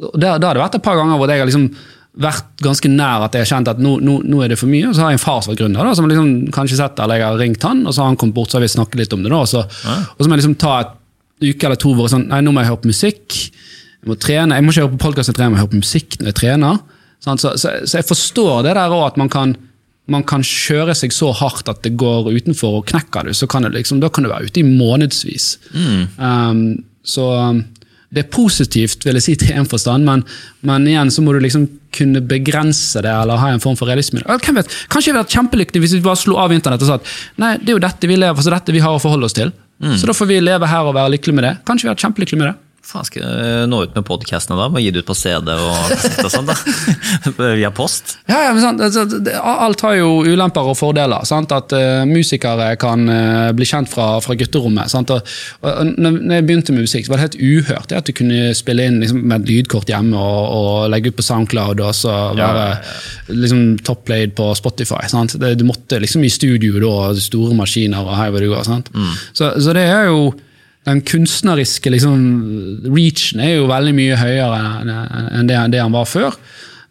og 0.00 0.14
der, 0.16 0.38
der 0.40 0.48
har 0.48 0.56
det 0.56 0.64
vært 0.64 0.78
et 0.78 0.84
par 0.84 0.96
ganger 0.96 1.20
hvor 1.20 1.28
jeg 1.28 1.42
har 1.42 1.50
liksom 1.50 1.72
vært 2.18 2.62
ganske 2.64 2.90
nær 2.90 3.26
at 3.26 3.36
jeg 3.36 3.44
har 3.44 3.50
kjent 3.52 3.70
at 3.70 3.80
nå, 3.82 3.96
nå, 4.02 4.16
nå, 4.26 4.40
er 4.42 4.52
det 4.52 4.58
for 4.58 4.70
mye. 4.70 4.88
Og 4.88 4.96
så 4.96 5.04
har 5.04 5.12
jeg 5.12 5.20
en 5.20 5.22
far 5.22 5.42
som 5.44 5.52
var 5.52 5.60
gründer, 5.60 5.86
da, 5.86 5.94
som 5.96 6.08
liksom 6.10 6.30
kanskje 6.54 6.80
sett 6.80 7.02
eller 7.02 7.20
jeg 7.20 7.28
har 7.28 7.38
ringt 7.40 7.66
han, 7.66 7.84
og 7.86 7.94
så 7.94 8.02
har 8.02 8.10
han 8.10 8.18
kommet 8.20 8.36
bort 8.36 8.50
så 8.50 8.58
har 8.58 8.66
vi 8.66 8.72
snakket 8.72 9.04
litt 9.04 9.14
om 9.16 9.22
det. 9.22 9.30
da, 9.30 9.42
og 9.44 9.50
så, 9.50 9.62
ja. 9.84 9.96
og 10.10 10.20
så 10.20 10.26
må 10.26 10.34
jeg 10.34 10.42
liksom 10.42 10.58
ta 10.60 10.74
et 10.82 10.96
uke 11.40 11.68
eller 11.68 11.80
to 11.80 11.94
hvor 11.94 12.08
jeg 12.08 12.14
sånn, 12.16 12.28
nei, 12.32 12.42
nå 12.44 12.52
må 12.52 12.64
jeg 12.64 12.72
høre 12.72 12.82
på 12.82 12.90
musikk. 12.90 13.38
Jeg 14.00 14.10
må 14.10 14.16
trene, 14.20 14.58
jeg 14.58 14.66
må 14.66 14.74
ikke 14.74 14.84
høre 14.84 14.94
på 14.96 15.02
podkast 15.06 15.32
jeg 15.32 15.38
trener, 15.38 15.50
jeg 15.50 15.56
må 15.56 15.62
høre 15.62 15.72
på 15.74 15.82
musikk 15.84 16.18
når 16.18 16.32
jeg 16.32 16.38
trener. 16.40 16.78
Så, 17.20 17.36
så, 17.36 17.56
så, 17.60 17.98
jeg 17.98 18.08
forstår 18.08 18.62
det 18.64 18.76
der 18.76 18.94
òg, 18.96 19.02
at 19.10 19.18
man 19.20 19.32
kan, 19.32 19.54
man 20.10 20.24
kan 20.26 20.44
kjøre 20.46 20.96
seg 20.96 21.12
så 21.14 21.30
hardt 21.36 21.68
at 21.70 21.82
det 21.84 21.94
går 22.00 22.30
utenfor 22.32 22.80
og 22.80 22.86
knekker 22.90 23.28
du, 23.28 23.34
så 23.36 23.48
kan 23.50 23.66
det 23.66 23.74
liksom, 23.76 24.00
da 24.02 24.08
kan 24.12 24.24
du 24.24 24.32
være 24.32 24.48
ute 24.48 24.62
i 24.62 24.66
månedsvis. 24.66 25.52
Mm. 25.76 26.06
Um, 26.16 26.64
så 27.04 27.26
det 28.10 28.24
er 28.24 28.30
positivt, 28.34 29.04
vil 29.06 29.18
jeg 29.20 29.22
si, 29.22 29.34
til 29.38 29.54
en 29.54 29.68
forstand, 29.70 30.02
men, 30.06 30.24
men, 30.66 30.86
igjen 30.90 31.12
så 31.14 31.22
må 31.22 31.34
du 31.34 31.38
liksom 31.44 31.68
kunne 31.94 32.22
begrense 32.26 33.02
det, 33.04 33.10
eller 33.10 33.38
ha 33.38 33.52
en 33.54 33.62
form 33.62 33.76
for 33.78 33.90
realisme. 33.90 34.22
Hvem 34.26 34.58
vet, 34.58 34.72
Kanskje 34.90 35.10
jeg 35.10 35.14
hadde 35.14 35.24
vært 35.24 35.36
kjempelykkelig 35.36 35.82
hvis 35.84 35.94
vi 35.98 36.02
bare 36.04 36.18
slo 36.18 36.38
av 36.42 36.54
internett 36.54 36.82
og 36.82 36.90
sa 36.90 36.98
at 36.98 37.12
nei, 37.42 37.52
det 37.62 37.70
er 37.70 37.78
jo 37.78 37.84
dette 37.86 38.10
vi 38.10 38.18
lever 38.18 38.34
for, 38.34 38.46
så 38.46 38.54
dette 38.56 38.74
vi 38.74 38.82
har 38.82 38.96
å 38.96 39.02
forholde 39.02 39.30
oss 39.30 39.36
til. 39.38 39.54
Mm. 39.80 39.94
Så 39.96 40.10
da 40.10 40.16
får 40.16 40.28
vi 40.28 40.40
leve 40.42 40.68
her 40.68 40.90
og 40.90 40.96
være 40.98 41.14
lykkelige 41.14 41.38
med 41.38 41.46
det. 41.46 41.54
Kanskje 41.68 41.86
vi 41.86 41.90
hadde 41.90 41.96
vært 41.96 42.06
kjempelykkelige 42.08 42.42
med 42.42 42.50
det. 42.50 42.56
Faen, 42.80 43.04
skal 43.04 43.20
jeg 43.20 43.64
nå 43.68 43.82
ut 43.84 43.92
med 43.92 44.04
podkastene 44.08 44.56
da? 44.56 44.70
Må 44.72 44.80
gi 44.80 44.88
det 44.94 45.02
ut 45.02 45.08
på 45.10 45.14
CD 45.18 45.50
og 45.52 45.90
og 46.24 46.30
sånn, 46.32 46.48
da? 46.48 46.54
Via 47.60 47.68
post? 47.76 48.14
Ja, 48.24 48.38
ja, 48.46 48.54
men 48.56 48.62
sant, 48.64 48.80
altså, 48.80 49.04
Alt 49.36 49.84
har 49.84 49.98
jo 49.98 50.08
ulemper 50.24 50.70
og 50.72 50.78
fordeler. 50.80 51.26
Sant? 51.28 51.52
At 51.52 51.74
uh, 51.76 52.08
musikere 52.08 52.72
kan 52.80 53.04
uh, 53.04 53.52
bli 53.56 53.68
kjent 53.68 53.92
fra, 53.92 54.08
fra 54.24 54.36
gutterommet. 54.40 54.88
Sant? 54.92 55.12
Og, 55.12 55.36
og, 55.60 55.92
når 56.00 56.38
jeg 56.38 56.48
begynte 56.48 56.74
med 56.74 56.88
musikk, 56.88 57.04
så 57.04 57.12
var 57.12 57.20
det 57.20 57.28
helt 57.28 57.38
uhørt 57.40 57.92
det 57.92 58.00
at 58.00 58.08
du 58.08 58.16
kunne 58.16 58.50
spille 58.56 58.88
inn 58.88 59.00
liksom, 59.04 59.22
med 59.28 59.44
et 59.44 59.52
lydkort 59.52 59.92
hjemme 59.92 60.16
og, 60.16 60.42
og 60.56 60.90
legge 60.94 61.12
ut 61.12 61.20
på 61.20 61.28
Soundcloud 61.28 61.84
og 61.84 61.94
så 61.96 62.18
være 62.38 62.68
Liksom, 63.30 63.64
topplayed 63.86 64.32
på 64.38 64.50
Spotify. 64.56 65.04
Sant? 65.12 65.36
Det, 65.38 65.52
du 65.60 65.68
måtte 65.68 66.00
liksom 66.00 66.24
i 66.24 66.32
studio 66.32 66.80
da, 66.80 66.94
store 67.20 67.54
maskiner 67.58 68.08
og 68.08 68.16
hei 68.16 68.30
hvor 68.32 68.42
du 68.42 68.50
går. 68.50 68.64
Sant? 68.66 68.88
Så, 69.36 69.52
så 69.60 69.76
det 69.76 69.84
er 69.84 70.08
jo 70.08 70.30
den 70.88 71.02
kunstneriske 71.04 71.92
liksom, 71.92 72.20
reachen 72.88 73.42
er 73.44 73.58
jo 73.58 73.68
veldig 73.70 73.94
mye 73.96 74.18
høyere 74.20 74.60
enn 75.36 75.48
det, 75.50 75.58
det 75.74 75.82
han 75.82 75.94
var 75.94 76.08
før. 76.08 76.36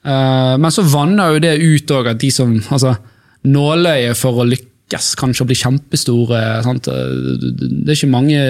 Uh, 0.06 0.56
men 0.61 0.72
så 0.72 0.85
vanner 0.88 1.35
jo 1.35 1.43
det 1.43 1.58
ut 1.59 1.92
òg 1.98 2.14
at 2.14 2.22
de 2.22 2.30
som 2.32 2.53
altså, 2.69 2.95
Nåløyet 3.50 4.19
for 4.19 4.42
å 4.42 4.45
lykkes 4.48 5.14
kanskje 5.19 5.45
å 5.45 5.48
bli 5.48 5.56
kjempestore 5.56 6.40
sant? 6.66 6.90
Det 6.90 7.88
er 7.88 7.95
ikke 7.95 8.09
mange 8.11 8.42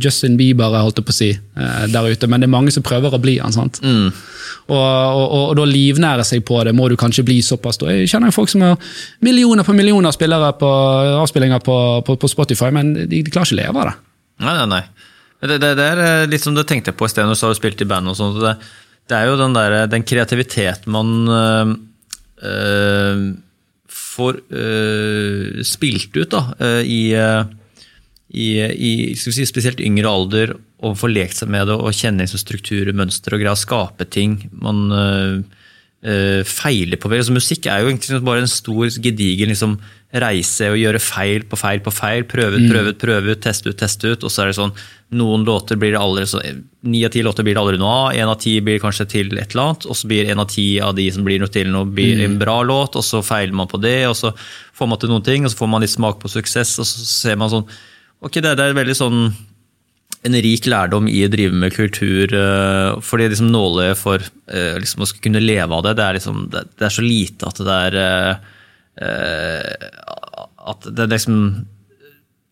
Justin 0.00 0.38
Bieber 0.40 0.72
holdt 0.72 0.96
jeg 0.96 1.04
på 1.04 1.12
å 1.12 1.16
si, 1.16 1.28
eh, 1.36 1.82
der 1.92 2.08
ute, 2.08 2.28
men 2.30 2.40
det 2.40 2.48
er 2.48 2.54
mange 2.54 2.72
som 2.72 2.86
prøver 2.86 3.12
å 3.12 3.20
bli 3.20 3.36
han. 3.36 3.52
sant? 3.52 3.82
Og, 3.84 4.78
og, 4.80 5.26
og, 5.26 5.42
og 5.50 5.58
da 5.58 5.66
livnære 5.68 6.24
seg 6.24 6.46
på 6.48 6.62
det 6.64 6.72
må 6.72 6.88
du 6.88 6.96
kanskje 6.96 7.26
bli 7.28 7.36
såpass. 7.44 7.82
Da. 7.82 7.92
Jeg 7.92 8.08
kjenner 8.14 8.32
folk 8.32 8.48
som 8.48 8.64
har 8.64 8.96
millioner 9.20 9.66
på 9.66 9.76
millioner 9.76 10.16
spillere 10.16 10.54
på 10.56 10.72
avspillinger 11.20 11.60
på, 11.64 11.76
på, 12.06 12.16
på 12.16 12.32
Spotify, 12.32 12.72
men 12.72 12.94
de, 13.02 13.20
de 13.20 13.28
klarer 13.28 13.52
ikke 13.52 13.58
å 13.58 13.60
leve 13.60 13.84
av 13.84 13.92
det. 13.92 13.96
Nei, 14.42 14.54
nei, 14.58 14.66
nei. 14.70 14.84
Det, 15.44 15.58
det, 15.60 15.74
det 15.76 15.84
er 15.84 16.00
eh, 16.00 16.26
litt 16.30 16.44
som 16.44 16.56
du 16.56 16.62
tenkte 16.64 16.94
på 16.96 17.06
i 17.06 17.12
sted 17.12 17.26
når 17.28 17.36
du 17.36 17.58
spilte 17.58 17.84
i 17.84 17.90
band. 17.90 18.10
og 18.10 18.18
sånt. 18.18 18.40
Det, 18.40 18.54
det 19.10 19.18
er 19.18 19.28
jo 19.28 19.40
den, 19.40 19.56
der, 19.56 19.84
den 19.92 20.06
kreativiteten 20.06 20.92
man 20.94 21.10
øh, 21.28 23.24
får 23.94 24.38
øh, 24.48 25.60
spilt 25.66 26.16
ut 26.16 26.32
da, 26.32 26.42
i, 26.80 27.02
i, 28.34 28.46
i 28.72 28.92
si, 29.18 29.44
spesielt 29.46 29.82
yngre 29.84 30.08
alder, 30.10 30.54
og 30.84 30.96
får 31.00 31.12
lekt 31.12 31.38
seg 31.38 31.52
med 31.52 31.68
det 31.68 31.76
og 31.76 31.96
kjenne 31.96 32.24
liksom 32.24 32.40
strukturer, 32.40 32.96
mønstre 32.96 33.36
og 33.36 33.44
greier, 33.44 33.60
skape 33.60 34.08
ting. 34.12 34.38
Man 34.52 34.88
øh, 34.92 36.42
feiler 36.48 37.00
på 37.00 37.08
vei. 37.12 37.20
Altså, 37.20 37.36
musikk 37.36 37.68
er 37.68 37.84
jo 37.84 37.92
egentlig 37.92 38.20
bare 38.24 38.44
en 38.44 38.50
stor, 38.50 38.88
gedigen 39.04 39.52
liksom, 39.52 39.78
reise 40.22 40.68
og 40.70 40.78
gjøre 40.78 41.00
feil 41.02 41.44
på 41.48 41.58
feil 41.58 41.80
på 41.82 41.92
feil. 41.94 42.26
Prøve 42.30 42.60
ut, 42.60 42.66
prøve 42.70 42.92
ut, 42.92 42.98
prøve 43.00 43.34
ut, 43.34 43.40
teste 43.42 43.70
ut, 43.70 43.78
teste 43.78 44.12
ut. 44.12 44.26
Og 44.26 44.32
så 44.32 44.44
er 44.44 44.50
det 44.50 44.58
sånn 44.58 44.74
noen 45.14 45.44
låter 45.46 45.78
blir 45.78 45.94
det 45.94 46.00
aldri 46.00 46.26
så, 46.26 46.40
Ni 46.84 47.04
av 47.06 47.12
ti 47.14 47.22
låter 47.22 47.46
blir 47.46 47.56
det 47.56 47.62
aldri 47.62 47.80
noe 47.80 47.94
av. 47.94 48.18
Én 48.18 48.30
av 48.30 48.38
ti 48.42 48.56
blir 48.64 48.82
kanskje 48.82 49.08
til 49.10 49.32
et 49.38 49.54
eller 49.54 49.64
annet. 49.64 49.88
Og 49.88 49.98
så 49.98 50.10
blir 50.10 50.30
en 50.30 50.42
av 50.42 50.50
ti 50.50 50.66
av 50.82 50.94
de 50.98 51.08
som 51.14 51.26
blir 51.26 51.40
noe 51.42 51.52
til 51.54 51.70
noe, 51.72 51.88
blir 51.88 52.22
en 52.26 52.38
bra 52.40 52.60
låt. 52.66 52.98
Og 53.00 53.06
så 53.06 53.22
feiler 53.26 53.56
man 53.56 53.70
på 53.70 53.80
det, 53.82 53.98
og 54.10 54.16
så 54.18 54.34
får 54.74 54.90
man 54.90 55.02
til 55.02 55.14
noen 55.14 55.26
ting, 55.26 55.44
og 55.46 55.52
så 55.54 55.62
får 55.62 55.72
man 55.74 55.84
litt 55.84 55.94
smak 55.94 56.22
på 56.22 56.30
suksess, 56.30 56.78
og 56.82 56.88
så 56.88 57.08
ser 57.10 57.40
man 57.40 57.52
sånn 57.52 57.66
Ok, 58.24 58.38
det, 58.40 58.54
det 58.56 58.64
er 58.64 58.76
veldig 58.78 58.94
sånn 58.96 59.18
en 60.24 60.36
rik 60.40 60.64
lærdom 60.70 61.08
i 61.10 61.20
å 61.26 61.30
drive 61.32 61.52
med 61.52 61.74
kultur. 61.74 62.32
for 62.32 63.02
fordi 63.04 63.28
liksom 63.28 63.50
nåløyet 63.52 64.00
for 64.00 64.22
eh, 64.48 64.78
liksom 64.80 65.04
å 65.04 65.08
skulle 65.08 65.26
kunne 65.26 65.44
leve 65.44 65.74
av 65.74 65.82
det, 65.84 65.96
det 65.98 66.04
er, 66.04 66.18
liksom, 66.18 66.38
det, 66.52 66.62
det 66.78 66.86
er 66.86 66.94
så 66.94 67.04
lite 67.04 67.50
at 67.50 67.60
det 67.60 67.76
er 67.88 67.98
eh, 68.00 68.30
eh, 68.30 68.53
At 69.00 70.86
det 70.86 71.02
er 71.02 71.10
liksom 71.10 71.38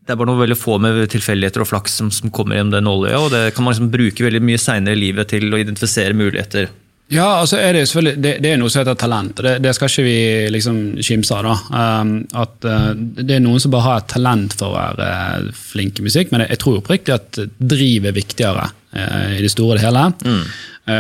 det 0.03 0.11
er 0.11 0.19
bare 0.19 0.33
noe 0.33 0.41
veldig 0.41 0.59
få 0.59 0.79
med 0.83 1.05
tilfeldigheter 1.12 1.62
og 1.62 1.69
flaks 1.71 2.01
som, 2.01 2.09
som 2.11 2.31
kommer 2.35 2.59
gjennom 2.59 2.73
det 2.75 2.81
nåløyet. 2.83 3.19
Og 3.21 3.29
det 3.31 3.43
kan 3.55 3.62
man 3.62 3.75
liksom 3.75 3.93
bruke 3.93 4.25
veldig 4.27 4.41
mye 4.43 4.59
seinere 4.59 4.99
i 4.99 5.03
livet 5.05 5.31
til 5.31 5.47
å 5.47 5.61
identifisere 5.61 6.17
muligheter. 6.19 6.73
Ja, 7.12 7.27
altså 7.43 7.59
er 7.61 7.77
det, 7.77 7.85
selvfølgelig, 7.91 8.23
det, 8.25 8.33
det 8.43 8.51
er 8.51 8.61
noe 8.61 8.73
som 8.73 8.81
heter 8.81 8.97
talent, 8.99 9.39
og 9.39 9.45
det, 9.47 9.55
det 9.62 9.75
skal 9.77 9.91
ikke 9.91 10.05
vi 10.07 10.19
liksom 10.55 10.79
kimse 11.05 11.37
av. 11.37 11.49
da. 11.49 11.57
Um, 12.01 12.12
at 12.41 12.67
uh, 12.67 12.93
Det 12.97 13.37
er 13.37 13.43
noen 13.45 13.62
som 13.62 13.75
bare 13.75 13.87
har 13.87 14.03
et 14.03 14.12
talent 14.15 14.57
for 14.57 14.73
å 14.73 14.79
være 14.79 15.09
uh, 15.45 15.51
flink 15.73 16.01
i 16.01 16.07
musikk, 16.07 16.33
men 16.33 16.45
jeg, 16.45 16.55
jeg 16.55 16.62
tror 16.65 16.79
oppriktig 16.81 17.15
at 17.15 17.43
driv 17.61 18.09
er 18.09 18.17
viktigere 18.17 18.71
i 18.93 19.41
det 19.41 19.51
store 19.53 19.75
og 19.75 19.79
det 19.79 19.87
hele. 19.87 20.05
Mm. 20.27 20.45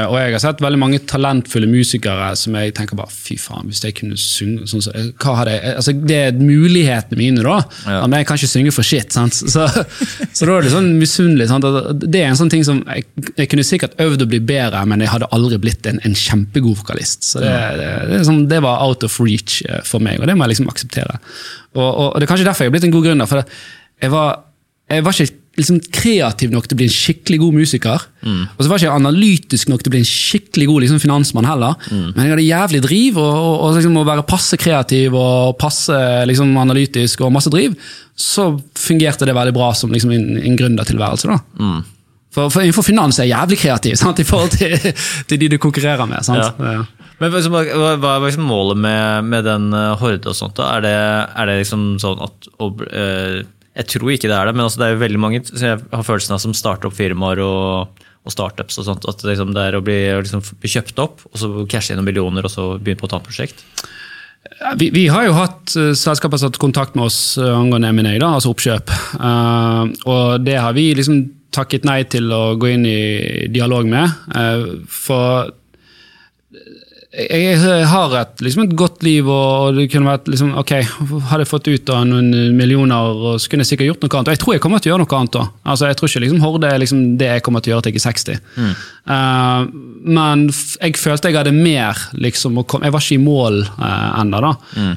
og 0.08 0.14
jeg 0.16 0.32
har 0.32 0.40
sett 0.40 0.60
veldig 0.62 0.78
mange 0.78 1.00
talentfulle 1.10 1.66
musikere 1.68 2.28
som 2.38 2.54
jeg 2.56 2.72
tenker 2.76 2.96
bare 2.96 3.10
fy 3.12 3.34
faen, 3.40 3.66
hvis 3.68 3.82
jeg 3.84 3.96
kunne 3.98 4.16
synge 4.20 4.68
sånn 4.70 4.84
så, 4.84 4.92
hva 5.20 5.34
hadde 5.40 5.56
jeg, 5.56 5.74
altså 5.80 5.94
Det 5.98 6.18
er 6.28 6.38
mulighetene 6.38 7.18
mine, 7.18 7.42
da. 7.44 7.56
Ja. 7.84 7.98
Men 8.06 8.20
jeg 8.20 8.28
kan 8.30 8.38
ikke 8.38 8.50
synge 8.52 8.72
for 8.72 8.86
shit. 8.86 9.12
Sant? 9.12 9.36
Så, 9.52 9.66
så 9.68 10.46
da 10.48 10.54
er 10.54 10.64
det 10.64 10.72
sånn 10.72 10.92
misunnelig. 10.96 11.48
Det 12.06 12.22
er 12.22 12.30
en 12.30 12.38
sånn 12.38 12.52
ting 12.52 12.64
som 12.64 12.80
jeg, 12.86 13.04
jeg 13.36 13.50
kunne 13.50 13.66
sikkert 13.66 13.98
øvd 14.00 14.24
å 14.24 14.28
bli 14.30 14.40
bedre, 14.52 14.84
men 14.88 15.02
jeg 15.04 15.12
hadde 15.12 15.28
aldri 15.34 15.58
blitt 15.60 15.88
en, 15.90 16.00
en 16.06 16.16
kjempegod 16.16 16.78
vokalist. 16.80 17.26
Så 17.28 17.42
det, 17.42 17.52
det, 17.80 17.90
det, 18.08 18.22
sånn, 18.28 18.46
det 18.50 18.62
var 18.64 18.80
out 18.86 19.04
of 19.04 19.18
reach 19.20 19.60
eh, 19.66 19.82
for 19.88 20.04
meg, 20.04 20.22
og 20.22 20.30
det 20.30 20.38
må 20.38 20.46
jeg 20.46 20.54
liksom 20.54 20.72
akseptere. 20.72 21.18
Og, 21.74 21.84
og, 21.84 22.08
og 22.12 22.16
det 22.16 22.26
er 22.26 22.32
kanskje 22.32 22.48
derfor 22.48 22.64
jeg 22.64 22.72
har 22.72 22.78
blitt 22.78 22.88
en 22.88 22.96
god 22.96 23.06
gründer. 23.10 23.28
for 23.30 23.42
jeg 24.02 24.10
var, 24.10 24.42
jeg 24.92 25.04
var 25.06 25.16
ikke 25.16 25.38
liksom 25.60 25.78
kreativ 25.92 26.52
nok 26.54 26.64
til 26.64 26.76
å 26.76 26.80
bli 26.80 26.86
en 26.88 26.94
skikkelig 26.94 27.38
god 27.42 27.56
musiker. 27.58 28.04
Og 28.24 28.60
så 28.64 28.70
var 28.70 28.80
jeg 28.80 28.88
ikke 28.88 29.00
analytisk 29.02 29.68
nok 29.68 29.82
til 29.84 29.90
å 29.90 29.94
bli 29.94 30.00
en 30.00 30.08
skikkelig 30.08 30.68
god 30.70 30.84
liksom, 30.86 31.00
finansmann 31.02 31.48
heller. 31.48 31.74
Men 31.92 32.22
jeg 32.24 32.32
hadde 32.32 32.46
jævlig 32.46 32.80
driv, 32.86 33.18
og, 33.20 33.32
og, 33.36 33.56
og 33.66 33.76
liksom, 33.76 33.98
å 34.00 34.06
være 34.08 34.24
passe 34.30 34.56
kreativ 34.60 35.18
og 35.18 35.58
passe 35.60 35.98
liksom, 36.30 36.54
analytisk 36.62 37.20
og 37.26 37.34
masse 37.36 37.52
driv, 37.52 37.76
så 38.16 38.48
fungerte 38.80 39.28
det 39.28 39.36
veldig 39.36 39.56
bra 39.56 39.72
som 39.76 39.92
liksom, 39.92 40.14
en, 40.16 40.40
en 40.40 40.56
gründertilværelse. 40.56 41.28
da. 41.28 41.68
For, 42.32 42.48
for 42.48 42.64
innenfor 42.64 42.86
finans 42.86 43.20
er 43.20 43.28
jeg 43.28 43.36
jævlig 43.36 43.60
kreativ 43.60 43.96
sant? 44.00 44.20
i 44.22 44.24
forhold 44.24 44.54
til, 44.56 44.76
til 45.28 45.40
de 45.42 45.52
du 45.52 45.58
konkurrerer 45.60 46.08
med. 46.08 46.24
sant? 46.24 46.62
Ja. 46.64 46.84
Men 47.20 47.34
hva, 47.52 47.60
hva 48.00 48.14
er 48.16 48.24
liksom 48.24 48.48
målet 48.48 48.80
med, 48.82 49.28
med 49.28 49.44
den 49.46 49.68
eh, 49.76 49.92
Horde 50.00 50.32
og 50.32 50.38
sånt? 50.38 50.56
da? 50.56 50.72
Er 50.78 50.86
det, 50.86 50.94
er 51.38 51.50
det 51.50 51.58
liksom 51.60 51.84
sånn 52.02 52.22
at 52.24 52.48
å, 52.56 52.70
eh, 52.88 53.42
Jeg 53.78 53.88
tror 53.88 54.12
ikke 54.12 54.28
det 54.28 54.36
er 54.36 54.48
det, 54.48 54.56
men 54.56 54.66
altså 54.66 54.82
det 54.82 54.86
er 54.86 54.94
jo 54.94 55.02
veldig 55.02 55.20
mange 55.20 55.40
jeg 55.40 55.80
har 55.80 56.04
følelsen 56.04 56.36
av 56.36 56.42
som 56.42 56.56
starter 56.56 56.90
opp 56.90 56.96
firmaer 56.98 57.40
og, 57.40 58.02
og 58.20 58.34
startups. 58.34 58.76
og 58.82 58.88
sånt, 58.88 59.08
At 59.08 59.24
liksom 59.24 59.54
det 59.56 59.64
er 59.64 59.78
å 59.78 59.84
bli, 59.84 59.98
liksom 60.20 60.44
bli 60.60 60.72
kjøpt 60.74 61.00
opp, 61.00 61.24
og 61.30 61.40
så 61.40 61.50
cashe 61.72 61.96
noen 61.96 62.10
millioner 62.10 62.44
og 62.44 62.52
så 62.52 62.68
begynne 62.76 63.00
på 63.00 63.08
et 63.08 63.16
annet 63.16 63.30
prosjekt. 63.30 63.64
Vi, 64.76 64.90
vi 64.92 65.06
har 65.08 65.24
jo 65.28 65.36
hatt 65.38 65.72
uh, 65.78 65.92
selskaper 65.96 66.36
som 66.36 66.48
har 66.50 66.54
tatt 66.54 66.62
kontakt 66.62 66.98
med 66.98 67.06
oss 67.06 67.38
uh, 67.40 67.54
angående 67.54 67.92
M&A, 67.94 68.16
altså 68.26 68.52
oppkjøp. 68.52 68.92
Uh, 69.16 69.88
og 70.10 70.44
det 70.44 70.58
har 70.60 70.76
vi 70.76 70.90
liksom 70.98 71.22
takket 71.52 71.86
nei 71.88 72.02
til 72.10 72.28
å 72.32 72.54
gå 72.60 72.74
inn 72.74 72.84
i 72.88 73.48
dialog 73.52 73.88
med. 73.88 74.08
For 74.88 75.50
jeg, 77.12 77.86
har 77.90 78.14
et, 78.16 78.40
liksom 78.40 78.62
et 78.64 78.74
godt 78.76 79.02
liv, 79.04 79.26
og 79.28 79.76
det 79.76 79.88
kunne 79.92 80.08
vært 80.14 80.30
liksom, 80.32 80.54
ok, 80.56 80.70
hadde 81.28 81.42
jeg 81.42 81.50
fått 81.50 81.68
ut 81.68 81.92
av 81.92 82.06
noen 82.08 82.56
millioner, 82.56 83.10
og 83.12 83.42
så 83.42 83.52
kunne 83.52 83.66
jeg 83.66 83.74
sikkert 83.74 83.90
gjort 83.90 84.06
noe 84.06 84.16
annet. 84.16 84.30
Og 84.30 84.36
jeg 84.36 84.42
tror 84.42 84.56
jeg 84.56 84.62
kommer 84.64 84.80
til 84.80 84.90
å 84.90 84.94
gjøre 84.94 85.04
noe 85.04 85.18
annet 85.18 85.38
òg. 85.42 85.50
Altså, 85.74 85.90
jeg 85.90 85.98
tror 86.00 86.08
ikke 86.08 86.22
liksom, 86.24 86.40
Horde 86.46 86.70
er 86.72 86.80
liksom 86.80 87.04
det 87.20 87.28
jeg 87.34 87.44
kommer 87.44 87.64
til 87.64 87.72
å 87.72 87.76
gjøre 87.76 87.86
til 87.86 87.92
jeg 87.92 88.00
er 88.00 88.06
60. 88.06 88.40
Eh, 89.12 89.66
men 90.16 90.46
jeg 90.48 91.00
følte 91.02 91.32
jeg 91.32 91.40
hadde 91.42 91.54
mer, 91.56 92.00
liksom, 92.16 92.62
kom, 92.64 92.86
jeg 92.86 92.96
var 92.96 93.04
ikke 93.04 93.18
i 93.18 93.22
mål 93.26 93.60
uh, 93.76 94.08
ennå. 94.22 94.40
da. 94.48 94.54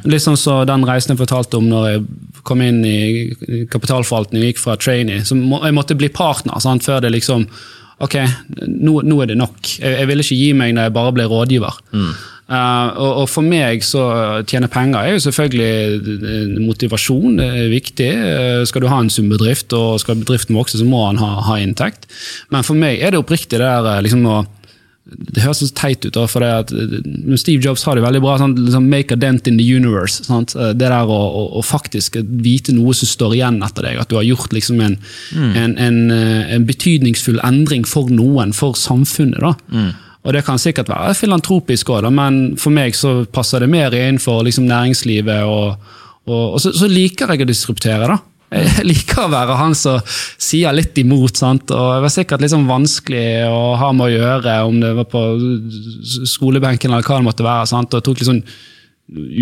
Litt 0.08 0.24
sånn 0.24 0.40
så 0.40 0.62
den 0.70 0.88
reisen 0.88 1.14
jeg 1.14 1.22
fortalte 1.26 1.60
om 1.60 1.68
når 1.70 1.90
jeg 1.92 2.06
kom 2.48 2.62
inn 2.62 2.84
i 2.86 2.96
i 2.96 3.64
kapitalforvaltning 3.72 4.44
og 4.44 4.52
gikk 4.52 4.62
fra 4.62 4.76
trainee. 4.80 5.24
Så 5.26 5.38
må, 5.38 5.60
jeg 5.66 5.76
måtte 5.76 5.98
bli 6.00 6.10
partner 6.14 6.62
sant, 6.64 6.86
før 6.86 7.04
det 7.04 7.12
liksom 7.16 7.48
Ok, 8.04 8.18
nå, 8.68 9.00
nå 9.08 9.20
er 9.24 9.32
det 9.32 9.38
nok. 9.40 9.60
Jeg, 9.80 10.00
jeg 10.02 10.08
ville 10.10 10.26
ikke 10.26 10.40
gi 10.40 10.56
meg 10.58 10.74
når 10.76 10.90
jeg 10.90 10.96
bare 10.98 11.14
ble 11.16 11.28
rådgiver. 11.32 11.78
Eh, 12.46 12.90
og, 13.02 13.24
og 13.24 13.30
for 13.32 13.42
meg 13.42 13.82
så 13.82 14.04
tjene 14.46 14.70
penger 14.70 15.00
er 15.00 15.16
jo 15.16 15.24
selvfølgelig 15.24 16.18
eh, 16.30 16.58
motivasjon. 16.62 17.40
Det 17.40 17.48
er 17.48 17.72
viktig. 17.72 18.10
Uh, 18.12 18.62
skal 18.70 18.86
du 18.86 18.90
ha 18.92 19.00
en 19.02 19.10
sunn 19.14 19.32
bedrift, 19.32 19.74
og 19.74 20.02
skal 20.04 20.20
bedriften 20.22 20.58
vokse, 20.58 20.78
så 20.82 20.86
må 20.88 21.08
han 21.08 21.22
ha, 21.22 21.32
ha 21.48 21.58
inntekt. 21.62 22.06
Men 22.54 22.68
for 22.68 22.78
meg 22.78 23.02
er 23.02 23.16
det 23.16 23.24
oppriktig 23.24 23.58
det 23.58 23.66
der 23.66 23.90
eh, 23.96 24.04
liksom 24.06 24.28
å 24.30 24.44
det 25.06 25.44
høres 25.44 25.60
så 25.62 25.68
teit 25.78 26.02
ut, 26.08 26.14
da, 26.16 26.24
for 26.26 26.42
at 26.42 26.72
eh, 26.74 26.96
Steve 27.38 27.62
Jobs 27.62 27.84
har 27.86 27.94
det 27.98 28.02
veldig 28.06 28.22
bra. 28.24 28.38
Sånn, 28.42 28.56
liksom, 28.58 28.88
make 28.90 29.14
a 29.14 29.20
dent 29.22 29.46
in 29.48 29.60
the 29.60 29.66
universe. 29.78 30.24
Sant? 30.26 30.56
Eh, 30.58 30.72
Det 30.74 30.90
der 30.90 30.96
å, 31.06 31.20
å, 31.30 31.44
å 31.60 31.62
faktisk 31.66 32.18
vite 32.42 32.74
noe 32.74 32.96
som 32.98 33.10
står 33.12 33.36
igjen 33.38 33.60
etter 33.66 33.86
deg. 33.86 34.00
At 34.02 34.10
du 34.10 34.18
har 34.18 34.26
gjort 34.26 34.56
liksom 34.56 34.82
en, 34.82 34.98
en, 35.38 35.78
en, 35.78 36.00
eh, 36.16 36.56
en 36.56 36.66
betydningsfull 36.66 37.38
endring 37.46 37.86
for 37.86 38.10
noen, 38.10 38.54
for 38.58 38.74
samfunnet. 38.74 39.42
da. 39.46 39.54
Og 40.26 40.34
Det 40.34 40.42
kan 40.48 40.58
sikkert 40.58 40.90
være 40.90 41.14
filantropisk 41.14 41.92
òg, 41.94 42.08
men 42.10 42.56
for 42.58 42.74
meg 42.74 42.98
så 42.98 43.20
passer 43.30 43.62
det 43.62 43.70
mer 43.70 43.94
innenfor 43.94 44.42
liksom, 44.48 44.66
næringslivet. 44.66 45.44
Og, 45.46 45.76
og, 46.26 46.56
og 46.56 46.64
så, 46.64 46.74
så 46.74 46.90
liker 46.90 47.30
jeg 47.30 47.46
å 47.46 47.52
disruptere. 47.54 48.10
da. 48.10 48.18
Jeg 48.54 48.86
liker 48.92 49.26
å 49.26 49.32
være 49.34 49.58
han 49.60 49.74
som 49.78 50.04
sier 50.06 50.76
litt 50.76 50.98
imot. 51.02 51.40
Sant? 51.40 51.72
og 51.74 51.98
Det 51.98 52.06
var 52.06 52.14
sikkert 52.14 52.46
litt 52.46 52.54
sånn 52.54 52.70
vanskelig 52.70 53.26
å 53.50 53.76
ha 53.82 53.92
med 53.96 54.08
å 54.08 54.14
gjøre, 54.14 54.60
om 54.70 54.80
det 54.84 54.94
var 55.02 55.10
på 55.12 55.26
skolebenken 56.36 56.94
eller 56.94 57.06
hva 57.06 57.20
det 57.20 57.30
måtte 57.30 57.48
være. 57.48 57.70
Sant? 57.72 57.94
og 57.96 58.06
tok 58.06 58.22
litt 58.22 58.32
sånn 58.32 58.46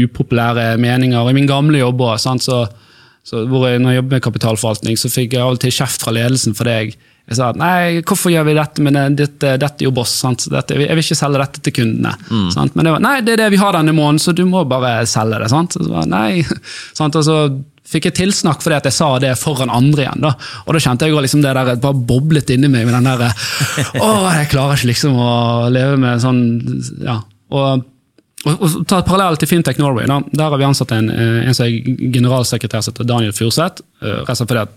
upopulære 0.03 0.73
meninger. 0.81 1.29
I 1.29 1.37
min 1.37 1.49
gamle 1.49 1.79
jobb 1.79 2.03
også. 2.09 2.35
Så, 2.43 2.59
så 3.23 3.45
hvor 3.47 3.69
jeg, 3.69 3.81
når 3.83 3.95
jeg 3.95 4.03
jobbet 4.03 4.17
med 4.17 4.27
kapitalforvaltning, 4.27 4.99
så 4.99 5.11
fikk 5.11 5.35
jeg 5.37 5.43
av 5.43 5.55
og 5.55 5.63
til 5.63 5.75
kjeft 5.75 6.03
fra 6.03 6.15
ledelsen 6.15 6.55
for 6.57 6.67
deg. 6.67 6.95
Jeg 7.23 7.37
sa 7.37 7.53
at 7.53 7.59
nei, 7.59 8.01
hvorfor 8.03 8.33
gjør 8.33 8.49
vi 8.49 8.55
dette, 8.57 8.83
men 8.83 8.97
dette, 9.15 9.53
dette 9.55 9.79
er 9.79 9.87
jo 9.87 9.93
boss. 9.95 10.17
Dette, 10.51 10.75
jeg 10.75 10.91
vil 10.91 11.05
ikke 11.05 11.15
selge 11.15 11.39
dette 11.39 11.61
til 11.63 11.75
kundene. 11.77 12.11
Sant? 12.51 12.75
Men 12.75 12.83
det 12.83 12.95
var 12.97 13.03
nei, 13.05 13.13
det 13.23 13.37
er 13.37 13.45
det 13.45 13.53
vi 13.53 13.61
har 13.61 13.77
denne 13.77 13.93
måneden, 13.95 14.19
så 14.19 14.35
du 14.35 14.43
må 14.49 14.65
bare 14.67 15.05
selge 15.07 15.39
det. 15.39 15.47
Sant? 15.53 15.77
Så 15.79 16.03
nei. 16.11 16.43
Sant? 16.99 17.15
Og 17.15 17.23
så 17.23 17.37
fikk 17.93 18.09
jeg 18.09 18.17
tilsnakk 18.17 18.61
fordi 18.65 18.77
at 18.79 18.89
jeg 18.89 18.97
sa 18.97 19.07
det 19.23 19.31
foran 19.39 19.71
andre 19.73 20.05
igjen. 20.07 20.21
Da. 20.25 20.33
Og 20.65 20.75
da 20.75 20.81
kjente 20.83 21.07
jeg 21.07 21.13
jo 21.15 21.21
liksom 21.23 21.43
det 21.45 21.53
der 21.55 21.73
bare 21.83 22.03
boblet 22.11 22.51
inni 22.55 22.69
meg 22.73 22.85
med 22.89 22.97
den 22.97 23.07
derre 23.11 23.31
Å, 24.03 24.11
jeg 24.39 24.51
klarer 24.51 24.77
ikke 24.79 24.91
liksom 24.91 25.17
å 25.21 25.31
leve 25.73 25.97
med 26.01 26.21
sånn 26.23 26.43
Ja. 27.05 27.21
Og 27.53 27.89
og, 28.43 28.59
og 28.59 28.73
ta 28.91 28.97
et 28.99 29.07
parallell 29.07 29.37
til 29.39 29.47
Fintech 29.47 29.77
Norway. 29.79 30.03
Da. 30.09 30.17
Der 30.35 30.49
har 30.51 30.59
vi 30.59 30.65
ansatt 30.67 30.89
en, 30.91 31.05
eh, 31.07 31.45
en 31.47 31.55
som 31.55 31.63
er 31.63 31.77
generalsekretær, 32.11 32.81
som 32.83 32.91
heter 32.91 33.07
Daniel 33.07 33.31
Furseth. 33.31 33.79
eh, 34.03 34.17
rett 34.19 34.33
og 34.33 34.35
slett 34.35 34.49
fordi 34.51 34.63
at 34.65 34.73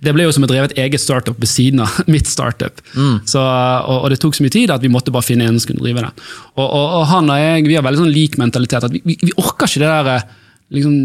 det 0.00 0.14
ble 0.16 0.24
jo 0.24 0.32
som 0.32 0.46
å 0.46 0.48
drive 0.48 0.70
et 0.70 0.78
eget 0.80 1.02
startup 1.02 1.36
ved 1.36 1.50
siden 1.50 1.82
av 1.84 1.98
mitt 2.14 2.24
startup. 2.30 2.80
Så, 3.28 3.36
og, 3.42 4.06
og 4.06 4.08
det 4.08 4.22
tok 4.22 4.38
så 4.38 4.46
mye 4.46 4.54
tid 4.54 4.72
at 4.72 4.80
vi 4.80 4.88
måtte 4.88 5.12
bare 5.12 5.26
finne 5.26 5.44
en 5.50 5.60
som 5.60 5.68
kunne 5.74 5.84
drive 5.84 6.06
det. 6.06 6.12
Og, 6.56 6.64
og, 6.64 6.86
og 7.02 7.04
han 7.12 7.28
og 7.28 7.42
jeg 7.42 7.66
vi 7.68 7.76
har 7.76 7.84
veldig 7.84 8.00
sånn 8.06 8.14
lik 8.14 8.38
mentalitet. 8.40 8.88
at 8.88 8.96
Vi, 8.96 9.02
vi, 9.04 9.18
vi 9.20 9.36
orker 9.36 9.68
ikke 9.68 9.82
det 9.84 9.92
der 9.92 10.10
eh, 10.14 10.24
liksom, 10.78 10.96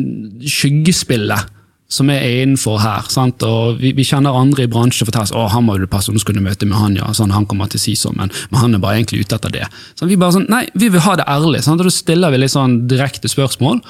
skyggespillet 0.56 1.52
som 1.88 2.10
er 2.10 2.24
innenfor 2.42 2.80
her. 2.82 3.06
Sant? 3.14 3.44
Og 3.46 3.78
vi, 3.80 3.92
vi 3.96 4.06
kjenner 4.08 4.36
andre 4.36 4.66
i 4.66 4.70
bransjen 4.72 5.04
som 5.04 5.10
forteller 5.10 5.30
oss 5.30 5.36
å, 5.38 5.46
han 5.54 5.66
må 5.68 5.76
du 5.78 5.86
passe, 5.90 6.12
nå 6.12 6.22
skulle 6.22 6.42
møte 6.44 6.66
med 6.66 6.80
han, 6.80 6.96
ja. 6.98 7.12
Sånn, 7.14 7.34
han 7.36 7.46
kommer 7.50 7.70
til 7.70 7.82
CISO, 7.82 8.12
men, 8.18 8.32
men 8.50 8.62
han 8.62 8.74
er 8.74 8.82
bare 8.82 8.98
egentlig 8.98 9.22
ute 9.22 9.38
etter 9.38 9.54
det. 9.54 9.68
Så 9.94 10.10
vi 10.10 10.18
bare 10.20 10.34
sånn, 10.36 10.48
nei, 10.52 10.64
vi 10.74 10.90
vil 10.94 11.04
ha 11.06 11.16
det 11.20 11.28
ærlig. 11.30 11.62
Sant? 11.66 11.84
Og 11.84 11.90
da 11.90 11.94
stiller 11.94 12.34
vi 12.34 12.42
litt 12.42 12.54
sånn 12.56 12.80
direkte 12.90 13.30
spørsmål. 13.32 13.84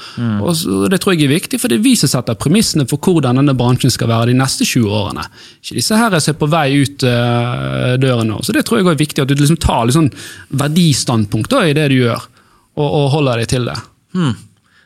Og 0.44 0.52
så, 0.60 0.80
det 0.92 1.00
tror 1.04 1.16
jeg 1.16 1.30
er 1.30 1.36
viktig, 1.38 1.60
for 1.62 1.72
det 1.72 1.80
er 1.80 1.86
vi 1.86 1.96
som 2.00 2.12
setter 2.12 2.40
premissene 2.40 2.88
for 2.90 3.00
hvordan 3.00 3.40
denne 3.40 3.56
bransjen 3.58 3.94
skal 3.94 4.12
være 4.12 4.34
de 4.34 4.40
neste 4.42 4.68
20 4.68 4.98
årene. 5.00 5.28
Ikke 5.64 5.80
disse 5.80 6.00
her 6.00 6.18
som 6.20 6.34
er 6.36 6.40
på 6.42 6.52
vei 6.52 6.66
ut 6.82 7.06
uh, 7.08 7.94
døren 8.02 8.34
nå. 8.34 8.42
Så 8.44 8.56
det 8.56 8.66
tror 8.68 8.82
jeg 8.82 8.92
er 8.92 9.00
viktig, 9.00 9.24
at 9.24 9.32
du 9.32 9.40
liksom 9.40 9.62
tar 9.64 9.88
litt 9.88 9.96
sånn 9.98 10.12
verdistandpunkt 10.52 11.54
da, 11.56 11.64
i 11.64 11.78
det 11.78 11.88
du 11.94 12.02
gjør, 12.02 12.28
og, 12.76 12.86
og 12.86 13.08
holder 13.16 13.42
deg 13.42 13.56
til 13.56 13.72
det. 13.72 13.80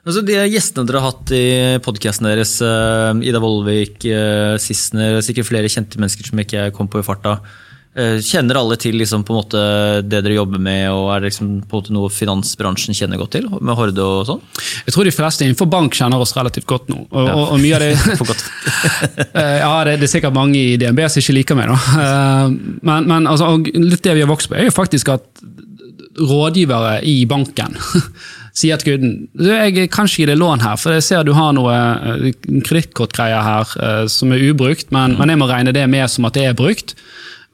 Altså, 0.08 0.22
de 0.26 0.36
gjestene 0.50 0.88
dere 0.88 1.02
har 1.04 1.12
hatt 1.12 1.32
i 1.36 1.46
podkasten 1.86 2.26
deres, 2.30 2.56
eh, 2.64 3.24
Ida 3.30 3.42
Vollvik, 3.44 4.00
uh, 4.08 4.56
Sissener, 4.62 5.20
sikkert 5.26 5.50
flere 5.50 5.70
kjente 5.70 6.00
mennesker 6.00 6.30
som 6.30 6.40
ikke 6.40 6.70
kom 6.78 6.88
på 6.90 7.02
i 7.02 7.06
farta. 7.06 7.40
eh, 8.00 8.20
kjenner 8.24 8.56
alle 8.56 8.78
til 8.80 8.96
liksom, 8.96 9.26
måte, 9.28 9.60
det 10.08 10.22
dere 10.24 10.38
jobber 10.38 10.62
med, 10.62 10.86
og 10.94 11.10
er 11.12 11.20
det 11.26 11.32
liksom, 11.34 11.50
noe 11.92 12.10
finansbransjen 12.14 12.96
kjenner 12.96 13.20
godt 13.20 13.34
til? 13.36 13.50
Med 13.60 13.76
Horde 13.76 14.00
og 14.06 14.26
sånn? 14.30 14.42
Jeg 14.86 14.94
tror 14.96 15.10
de 15.10 15.12
fleste 15.12 15.44
innenfor 15.44 15.68
bank 15.68 15.98
kjenner 15.98 16.22
oss 16.22 16.32
relativt 16.38 16.70
godt 16.70 16.88
nå. 16.94 17.02
Og, 17.10 17.28
og, 17.28 17.44
og 17.56 17.60
mye 17.60 17.76
av 17.76 17.84
det. 17.84 17.94
Eh, 19.40 19.58
ja, 19.60 19.74
det, 19.86 19.98
det 20.00 20.08
er 20.08 20.12
sikkert 20.14 20.36
mange 20.36 20.58
i 20.58 20.78
DNB 20.80 21.02
som 21.10 21.20
ikke 21.22 21.36
liker 21.42 21.58
meg, 21.60 21.70
da. 21.74 21.78
Eh, 22.00 22.56
Men, 22.88 23.10
men 23.10 23.28
altså, 23.28 23.52
litt 23.60 24.06
det 24.06 24.16
vi 24.16 24.24
har 24.24 24.32
vokst 24.32 24.50
på, 24.52 24.56
er 24.58 24.70
jo 24.70 24.76
faktisk 24.76 25.12
at 25.18 25.44
rådgivere 26.20 27.00
i 27.08 27.24
banken 27.30 27.76
sier 28.60 28.80
til 28.82 28.96
kunden 28.98 29.14
du, 29.40 29.46
jeg 29.50 29.90
kan 29.94 30.08
ikke 30.10 30.22
gi 30.24 30.28
deg 30.30 30.38
lån 30.42 30.64
her, 30.66 30.76
for 30.82 30.96
jeg 30.98 31.06
ser 31.08 31.24
du 31.28 31.32
har 31.38 31.54
noe 31.56 31.74
eh, 31.76 32.30
kredittkortgreier 32.68 33.44
her 33.46 33.74
eh, 33.86 34.06
som 34.12 34.32
er 34.36 34.44
ubrukt, 34.52 34.92
men, 34.96 35.16
men 35.20 35.32
jeg 35.34 35.40
må 35.42 35.48
regne 35.50 35.74
det 35.76 35.86
med 35.92 36.10
som 36.12 36.28
at 36.30 36.38
det 36.38 36.48
er 36.50 36.58
brukt. 36.60 36.96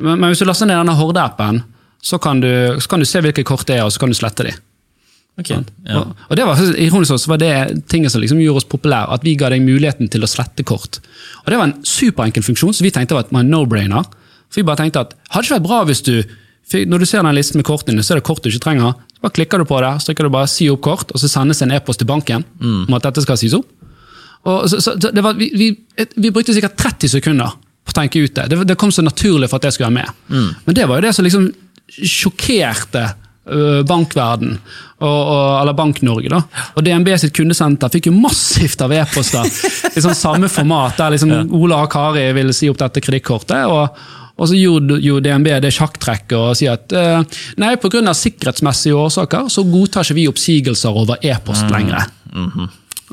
Men, 0.01 0.19
men 0.19 0.32
hvis 0.32 0.42
du 0.43 0.48
laster 0.50 0.67
ned 0.69 0.80
denne 0.82 0.95
Horde-appen, 1.00 1.64
så, 2.06 2.19
kan 2.22 2.42
du- 2.43 2.77
så 2.82 2.90
kan 2.92 3.01
du 3.01 3.08
se 3.09 3.22
hvilke 3.25 3.45
kort 3.48 3.66
det 3.69 3.77
er, 3.80 3.85
og 3.88 3.93
så 3.95 4.01
kan 4.03 4.11
du 4.14 4.17
slette 4.17 4.45
de. 4.50 4.53
Ok, 5.35 5.50
ja. 5.51 6.00
Og, 6.00 6.11
og 6.32 6.38
det 6.40 6.45
var 6.48 6.59
ironisk 6.80 7.11
også, 7.17 7.25
så 7.25 7.32
var 7.34 7.40
det 7.42 7.53
tinget 7.92 8.14
som 8.14 8.22
liksom 8.24 8.40
gjorde 8.40 8.61
oss 8.61 8.69
populære, 8.72 9.09
at 9.17 9.25
vi 9.27 9.34
ga 9.40 9.50
deg 9.51 9.66
muligheten 9.66 10.08
til 10.14 10.24
å 10.24 10.30
slette 10.32 10.64
kort. 10.64 11.01
Og 11.43 11.50
Det 11.51 11.58
var 11.59 11.67
en 11.72 11.80
superenkel 11.84 12.45
funksjon, 12.45 12.72
så 12.77 12.85
vi 12.85 12.92
tenkte 12.95 13.17
var 13.17 13.27
en 13.42 13.51
no-brainer. 13.51 14.08
For 14.48 14.61
vi 14.61 14.67
bare 14.69 14.80
tenkte 14.85 15.01
at 15.03 15.16
hadde 15.34 15.48
ikke 15.50 15.58
vært 15.58 15.66
bra 15.67 15.80
hvis 15.90 16.03
du 16.06 16.14
Når 16.85 16.98
du 17.01 17.06
ser 17.06 17.22
den 17.22 17.35
listen 17.35 17.59
med 17.59 17.66
kortene 17.67 18.01
så 18.01 18.16
er 18.16 18.17
det 18.22 18.25
kort 18.25 18.42
du 18.42 18.48
ikke 18.50 18.64
trenger. 18.64 18.95
Bare 19.25 19.33
klikker 19.33 19.57
du 19.57 19.65
på 19.65 19.79
det, 19.81 19.89
så 19.99 20.11
trykker 20.11 20.27
du 20.27 20.33
bare 20.35 20.47
'si 20.51 20.69
opp 20.69 20.83
kort', 20.85 21.09
og 21.09 21.17
så 21.17 21.27
sendes 21.31 21.61
en 21.65 21.71
e-post 21.73 21.97
til 21.99 22.05
banken 22.05 22.45
om 22.61 22.93
at 22.93 23.07
dette 23.07 23.23
skal 23.25 23.39
sies 23.41 23.55
opp. 23.57 23.65
Så, 24.69 24.77
så, 24.77 24.93
det 24.93 25.23
var, 25.25 25.33
vi, 25.33 25.49
vi, 25.57 25.69
vi 26.21 26.29
brukte 26.29 26.53
sikkert 26.53 26.77
30 26.77 27.09
sekunder 27.17 27.55
på 27.85 27.89
å 27.89 27.97
tenke 27.97 28.21
ut 28.21 28.35
det. 28.37 28.45
Det, 28.51 28.59
det 28.69 28.75
kom 28.77 28.91
så 28.93 29.01
naturlig 29.01 29.49
for 29.49 29.57
at 29.57 29.65
det 29.65 29.73
skulle 29.73 29.89
være 29.89 30.05
med. 30.05 30.51
Men 30.67 30.75
det 30.77 30.85
var 30.85 30.99
jo 31.01 31.07
det 31.07 31.13
som 31.17 31.25
liksom 31.25 31.47
sjokkerte 31.89 33.07
ø, 33.49 33.81
bankverden, 33.89 34.59
og, 35.01 35.19
og, 35.21 35.61
eller 35.61 35.73
Bank-Norge. 35.77 36.29
da. 36.29 36.41
Og 36.75 36.85
DNB 36.85 37.09
sitt 37.21 37.33
kundesenter 37.35 37.89
fikk 37.93 38.11
jo 38.11 38.13
massivt 38.17 38.81
av 38.85 38.93
e-poster 38.93 39.49
i 39.95 40.01
sånn 40.05 40.17
samme 40.17 40.49
format, 40.49 40.97
der 40.97 41.15
liksom 41.15 41.33
Ola 41.61 41.81
og 41.85 41.91
Kari 41.93 42.27
ville 42.37 42.53
si 42.53 42.69
opp 42.69 42.79
dette 42.81 43.01
kredittkortet. 43.01 43.65
og 43.65 43.97
og 44.35 44.49
så 44.51 44.57
gjorde 44.59 44.97
jo 45.03 45.22
DNB 45.23 45.47
det 45.64 45.72
sjakktrekket 45.72 46.35
og 46.35 46.57
sier 46.59 46.75
at 46.75 46.91
eh, 46.95 47.38
nei, 47.61 47.75
pga. 47.80 48.01
sikkerhetsmessige 48.11 48.97
årsaker 48.99 49.47
så 49.51 49.64
godtar 49.64 50.03
ikke 50.03 50.17
vi 50.17 50.27
oppsigelser 50.27 50.99
over 51.03 51.22
e-post 51.23 51.72
lenger. 51.72 52.09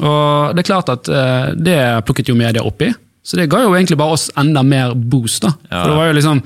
Og 0.02 0.56
det 0.56 0.64
er 0.64 0.66
klart 0.66 0.90
at 0.90 1.08
eh, 1.12 1.52
det 1.54 1.78
plukket 2.08 2.32
jo 2.32 2.38
media 2.38 2.64
opp 2.66 2.82
i. 2.82 2.90
Så 3.22 3.38
det 3.38 3.46
ga 3.52 3.60
jo 3.62 3.74
egentlig 3.76 4.00
bare 4.00 4.16
oss 4.16 4.30
enda 4.40 4.64
mer 4.66 4.96
boost. 4.98 5.44
da. 5.44 5.52
Ja. 5.70 5.82
For 5.82 5.92
det 5.92 5.98
var 6.00 6.10
jo 6.10 6.18
liksom, 6.18 6.42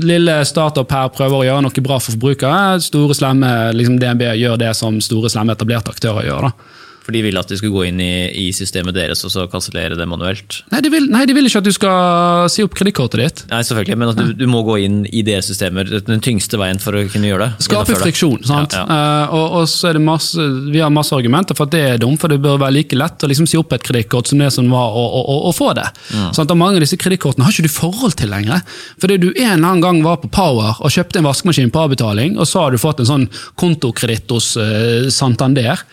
Lille 0.00 0.38
startup 0.48 0.90
her 0.96 1.10
prøver 1.12 1.36
å 1.36 1.44
gjøre 1.44 1.64
noe 1.66 1.82
bra 1.84 1.98
for 2.00 2.14
forbrukere. 2.14 2.80
Store 2.82 3.14
slemme 3.14 3.50
liksom 3.76 3.98
DNB 4.00 4.24
gjør 4.40 4.56
det 4.62 4.70
som 4.78 4.96
store 5.04 5.28
slemme 5.30 5.52
etablerte 5.52 5.92
aktører 5.92 6.24
gjør. 6.24 6.48
da. 6.48 6.70
For 7.04 7.12
de 7.12 7.20
ville 7.26 7.40
at 7.40 7.50
de 7.50 7.58
skulle 7.60 7.74
gå 7.74 7.84
inn 7.90 8.00
i, 8.00 8.12
i 8.46 8.46
systemet 8.56 8.96
deres 8.96 9.20
og 9.26 9.32
så 9.32 9.44
kansellere 9.52 9.98
det 9.98 10.06
manuelt? 10.08 10.62
Nei, 10.72 10.80
de 10.84 10.90
vil, 10.92 11.08
nei, 11.12 11.24
de 11.28 11.34
vil 11.36 11.48
ikke 11.48 11.60
at 11.60 11.66
du 11.66 11.74
skal 11.74 12.48
si 12.52 12.64
opp 12.64 12.76
kredittkortet 12.78 13.20
ditt. 13.20 13.42
Nei, 13.50 13.60
selvfølgelig, 13.68 13.98
men 14.00 14.12
at 14.12 14.20
du, 14.20 14.32
du 14.40 14.46
må 14.48 14.62
gå 14.64 14.78
inn 14.86 15.02
i 15.12 15.24
deres 15.26 15.50
systemer. 15.50 15.90
Den 16.08 16.22
tyngste 16.24 16.60
veien 16.60 16.80
for 16.80 16.96
å 16.96 17.04
kunne 17.12 17.28
gjøre 17.28 17.50
det. 17.50 17.66
Skape 17.66 17.98
friksjon. 18.00 18.40
sant? 18.48 18.72
Ja, 18.72 18.86
ja. 18.88 19.00
Uh, 19.28 19.36
og, 19.36 19.58
og 19.60 19.68
så 19.68 19.90
er 19.90 19.98
det 19.98 20.04
masse, 20.06 20.48
Vi 20.72 20.80
har 20.80 20.92
masse 20.94 21.12
argumenter 21.16 21.58
for 21.58 21.68
at 21.68 21.74
det 21.74 21.82
er 21.90 22.00
dumt, 22.00 22.20
for 22.22 22.32
det 22.32 22.40
bør 22.44 22.62
være 22.62 22.78
like 22.78 22.96
lett 22.96 23.26
å 23.26 23.30
liksom 23.30 23.48
si 23.50 23.60
opp 23.60 23.76
et 23.76 23.84
kredittkort 23.84 24.30
som 24.30 24.40
det 24.40 24.48
som 24.54 24.72
var 24.72 24.96
å, 24.96 25.04
å, 25.20 25.36
å, 25.50 25.52
få 25.54 25.74
det. 25.76 25.86
Sånn 26.08 26.46
at 26.46 26.56
Mange 26.64 26.78
av 26.78 26.84
disse 26.86 26.96
kredittkortene 26.96 27.44
har 27.44 27.52
ikke 27.52 27.66
du 27.66 27.74
forhold 27.74 28.16
til 28.16 28.30
lenger. 28.32 28.64
Fordi 29.02 29.18
du 29.20 29.28
en 29.34 29.58
eller 29.58 29.68
annen 29.74 29.84
gang 29.84 30.02
var 30.06 30.20
på 30.22 30.30
Power 30.32 30.78
og 30.80 30.94
kjøpte 30.94 31.20
en 31.20 31.28
vaskemaskin 31.28 31.72
på 31.74 31.84
avbetaling, 31.84 32.38
og 32.38 32.48
så 32.48 32.64
har 32.64 32.72
du 32.72 32.80
fått 32.80 33.02
en 33.02 33.10
sånn 33.10 33.26
kontokreditt 33.60 34.32
hos 34.32 34.54
uh, 34.56 35.10
Santander. 35.12 35.84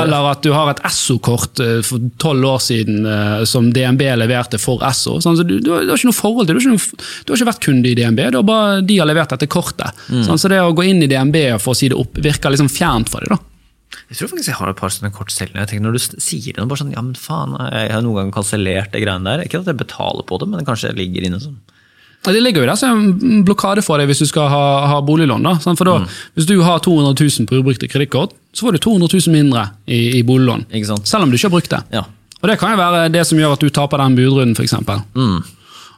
Eller 0.00 0.28
at 0.30 0.42
du 0.44 0.50
har 0.54 0.72
et 0.72 0.82
Esso-kort 0.88 1.62
eh, 1.62 1.80
for 1.86 2.10
tolv 2.22 2.48
år 2.50 2.62
siden 2.64 3.06
eh, 3.06 3.44
som 3.48 3.70
DNB 3.74 4.02
leverte 4.18 4.60
for 4.62 4.82
Esso. 4.86 5.16
Sånn, 5.22 5.38
så 5.38 5.46
du, 5.46 5.56
du, 5.60 5.70
har, 5.74 5.86
du 5.86 5.94
har 5.94 6.00
ikke 6.00 6.10
noe 6.10 6.18
forhold 6.18 6.50
til 6.50 6.58
det. 6.58 6.64
Du, 6.66 7.00
du 7.24 7.32
har 7.32 7.40
ikke 7.40 7.50
vært 7.52 7.64
kunde 7.68 7.90
i 7.90 7.96
DNB, 7.98 8.22
det 8.34 8.40
er 8.40 8.46
bare 8.48 8.84
de 8.84 9.00
har 9.00 9.10
levert 9.10 9.34
dette 9.36 9.50
kortet. 9.50 10.04
Sånn, 10.10 10.40
så 10.40 10.50
det 10.50 10.60
å 10.62 10.74
gå 10.76 10.86
inn 10.90 11.04
i 11.04 11.10
DNB 11.10 11.40
for 11.62 11.74
å 11.74 11.78
si 11.78 11.90
det 11.92 11.98
opp 11.98 12.18
virker 12.24 12.54
liksom 12.54 12.72
fjernt 12.72 13.12
for 13.12 13.24
dem. 13.24 13.36
da. 13.36 13.42
Jeg 14.10 14.18
tror 14.18 14.30
faktisk 14.32 14.50
jeg 14.50 14.58
har 14.58 14.70
et 14.70 14.78
par 14.78 14.92
sånne 14.92 15.12
kort 15.14 15.32
selv. 15.32 15.54
Jeg 15.54 15.70
tenker 15.70 15.84
Når 15.86 15.96
du 15.96 16.02
sier 16.22 16.50
det, 16.56 16.64
bare 16.66 16.80
sånn, 16.80 16.92
ja, 16.94 17.02
men 17.04 17.14
faen, 17.18 17.54
jeg 17.70 17.92
har 17.94 18.02
noen 18.04 18.18
gang 18.20 18.34
kansellert 18.34 18.92
det 18.94 19.02
greiene 19.04 19.30
der. 19.30 19.44
Ikke 19.46 19.62
at 19.62 19.70
jeg 19.70 19.80
betaler 19.80 20.26
på 20.26 20.38
det, 20.40 20.50
men 20.50 20.60
det 20.60 20.68
kanskje 20.68 20.92
ligger 20.98 21.26
inne 21.26 21.40
sånn. 21.42 21.60
Det 22.24 22.40
ligger 22.40 22.64
jo 22.64 22.68
der 22.70 22.78
som 22.80 23.02
en 23.20 23.44
blokade 23.44 23.82
for 23.84 24.00
deg 24.00 24.08
hvis 24.08 24.22
du 24.24 24.28
skal 24.30 24.48
ha, 24.48 24.64
ha 24.88 25.00
boliglån. 25.04 25.44
da. 25.44 25.56
For 25.60 25.84
da, 25.84 25.98
Hvis 26.34 26.48
du 26.48 26.56
har 26.64 26.80
200 26.80 27.14
000 27.20 27.48
på 27.50 27.60
ubrukte 27.60 27.88
kredittkort, 27.90 28.32
så 28.54 28.66
får 28.66 28.76
du 28.76 28.78
200 28.86 29.08
000 29.26 29.34
mindre 29.34 29.66
i, 29.86 30.20
i 30.20 30.22
boliglån. 30.22 30.64
Selv 31.04 31.24
om 31.26 31.30
du 31.30 31.36
ikke 31.36 31.50
har 31.50 31.56
brukt 31.56 31.74
det. 31.74 31.82
Ja. 31.92 32.04
Og 32.40 32.48
Det 32.48 32.58
kan 32.60 32.74
jo 32.74 32.80
være 32.80 33.08
det 33.12 33.26
som 33.26 33.38
gjør 33.40 33.56
at 33.56 33.62
du 33.64 33.70
taper 33.72 34.00
den 34.02 34.16
budrunden, 34.16 34.56
f.eks. 34.56 34.74
Mm. 35.14 35.38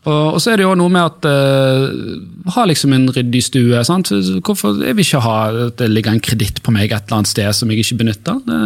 Og, 0.07 0.35
og 0.35 0.41
så 0.43 0.53
er 0.53 0.61
det 0.61 0.67
jo 0.67 0.75
noe 0.79 0.93
med 0.95 1.03
at 1.03 1.27
uh, 1.27 2.53
ha 2.55 2.67
liksom 2.71 2.93
en 2.95 3.09
ryddig 3.11 3.43
stue. 3.43 3.81
sant? 3.85 4.13
Hvorfor 4.47 4.79
Jeg 4.85 4.95
vil 4.95 5.07
ikke 5.07 5.23
ha 5.25 5.39
at 5.67 5.81
det 5.81 5.91
ligger 5.91 6.15
en 6.15 6.23
kreditt 6.23 6.63
på 6.63 6.75
meg 6.75 6.93
et 6.93 7.01
eller 7.09 7.19
annet 7.19 7.33
sted 7.33 7.51
som 7.59 7.73
jeg 7.73 7.83
ikke 7.83 7.99
benytter. 8.05 8.39
Det, 8.47 8.61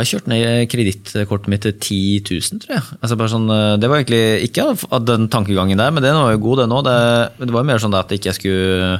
Jeg 0.00 0.06
har 0.06 0.10
kjørt 0.14 0.30
ned 0.32 0.70
kredittkortet 0.72 1.50
mitt 1.52 1.66
til 1.66 1.74
10 1.76 1.98
000, 2.30 2.62
tror 2.62 2.74
jeg. 2.78 2.98
Altså 3.00 3.28
sånn, 3.34 3.50
eh, 3.52 3.76
det 3.80 3.90
var 3.90 4.00
egentlig 4.00 4.48
ikke 4.48 4.66
av 4.72 5.04
den 5.04 5.28
tankegangen 5.32 5.80
der, 5.80 5.92
men 5.92 6.04
den 6.04 6.16
var 6.16 6.32
jo 6.32 6.42
god, 6.46 6.62
den 6.62 6.74
òg. 6.76 6.88
Det, 6.88 7.52
var 7.52 7.68
mer 7.68 7.82
sånn 7.82 7.96
at 7.98 8.12
jeg 8.12 8.22
ikke 8.22 8.36
skulle 8.38 8.90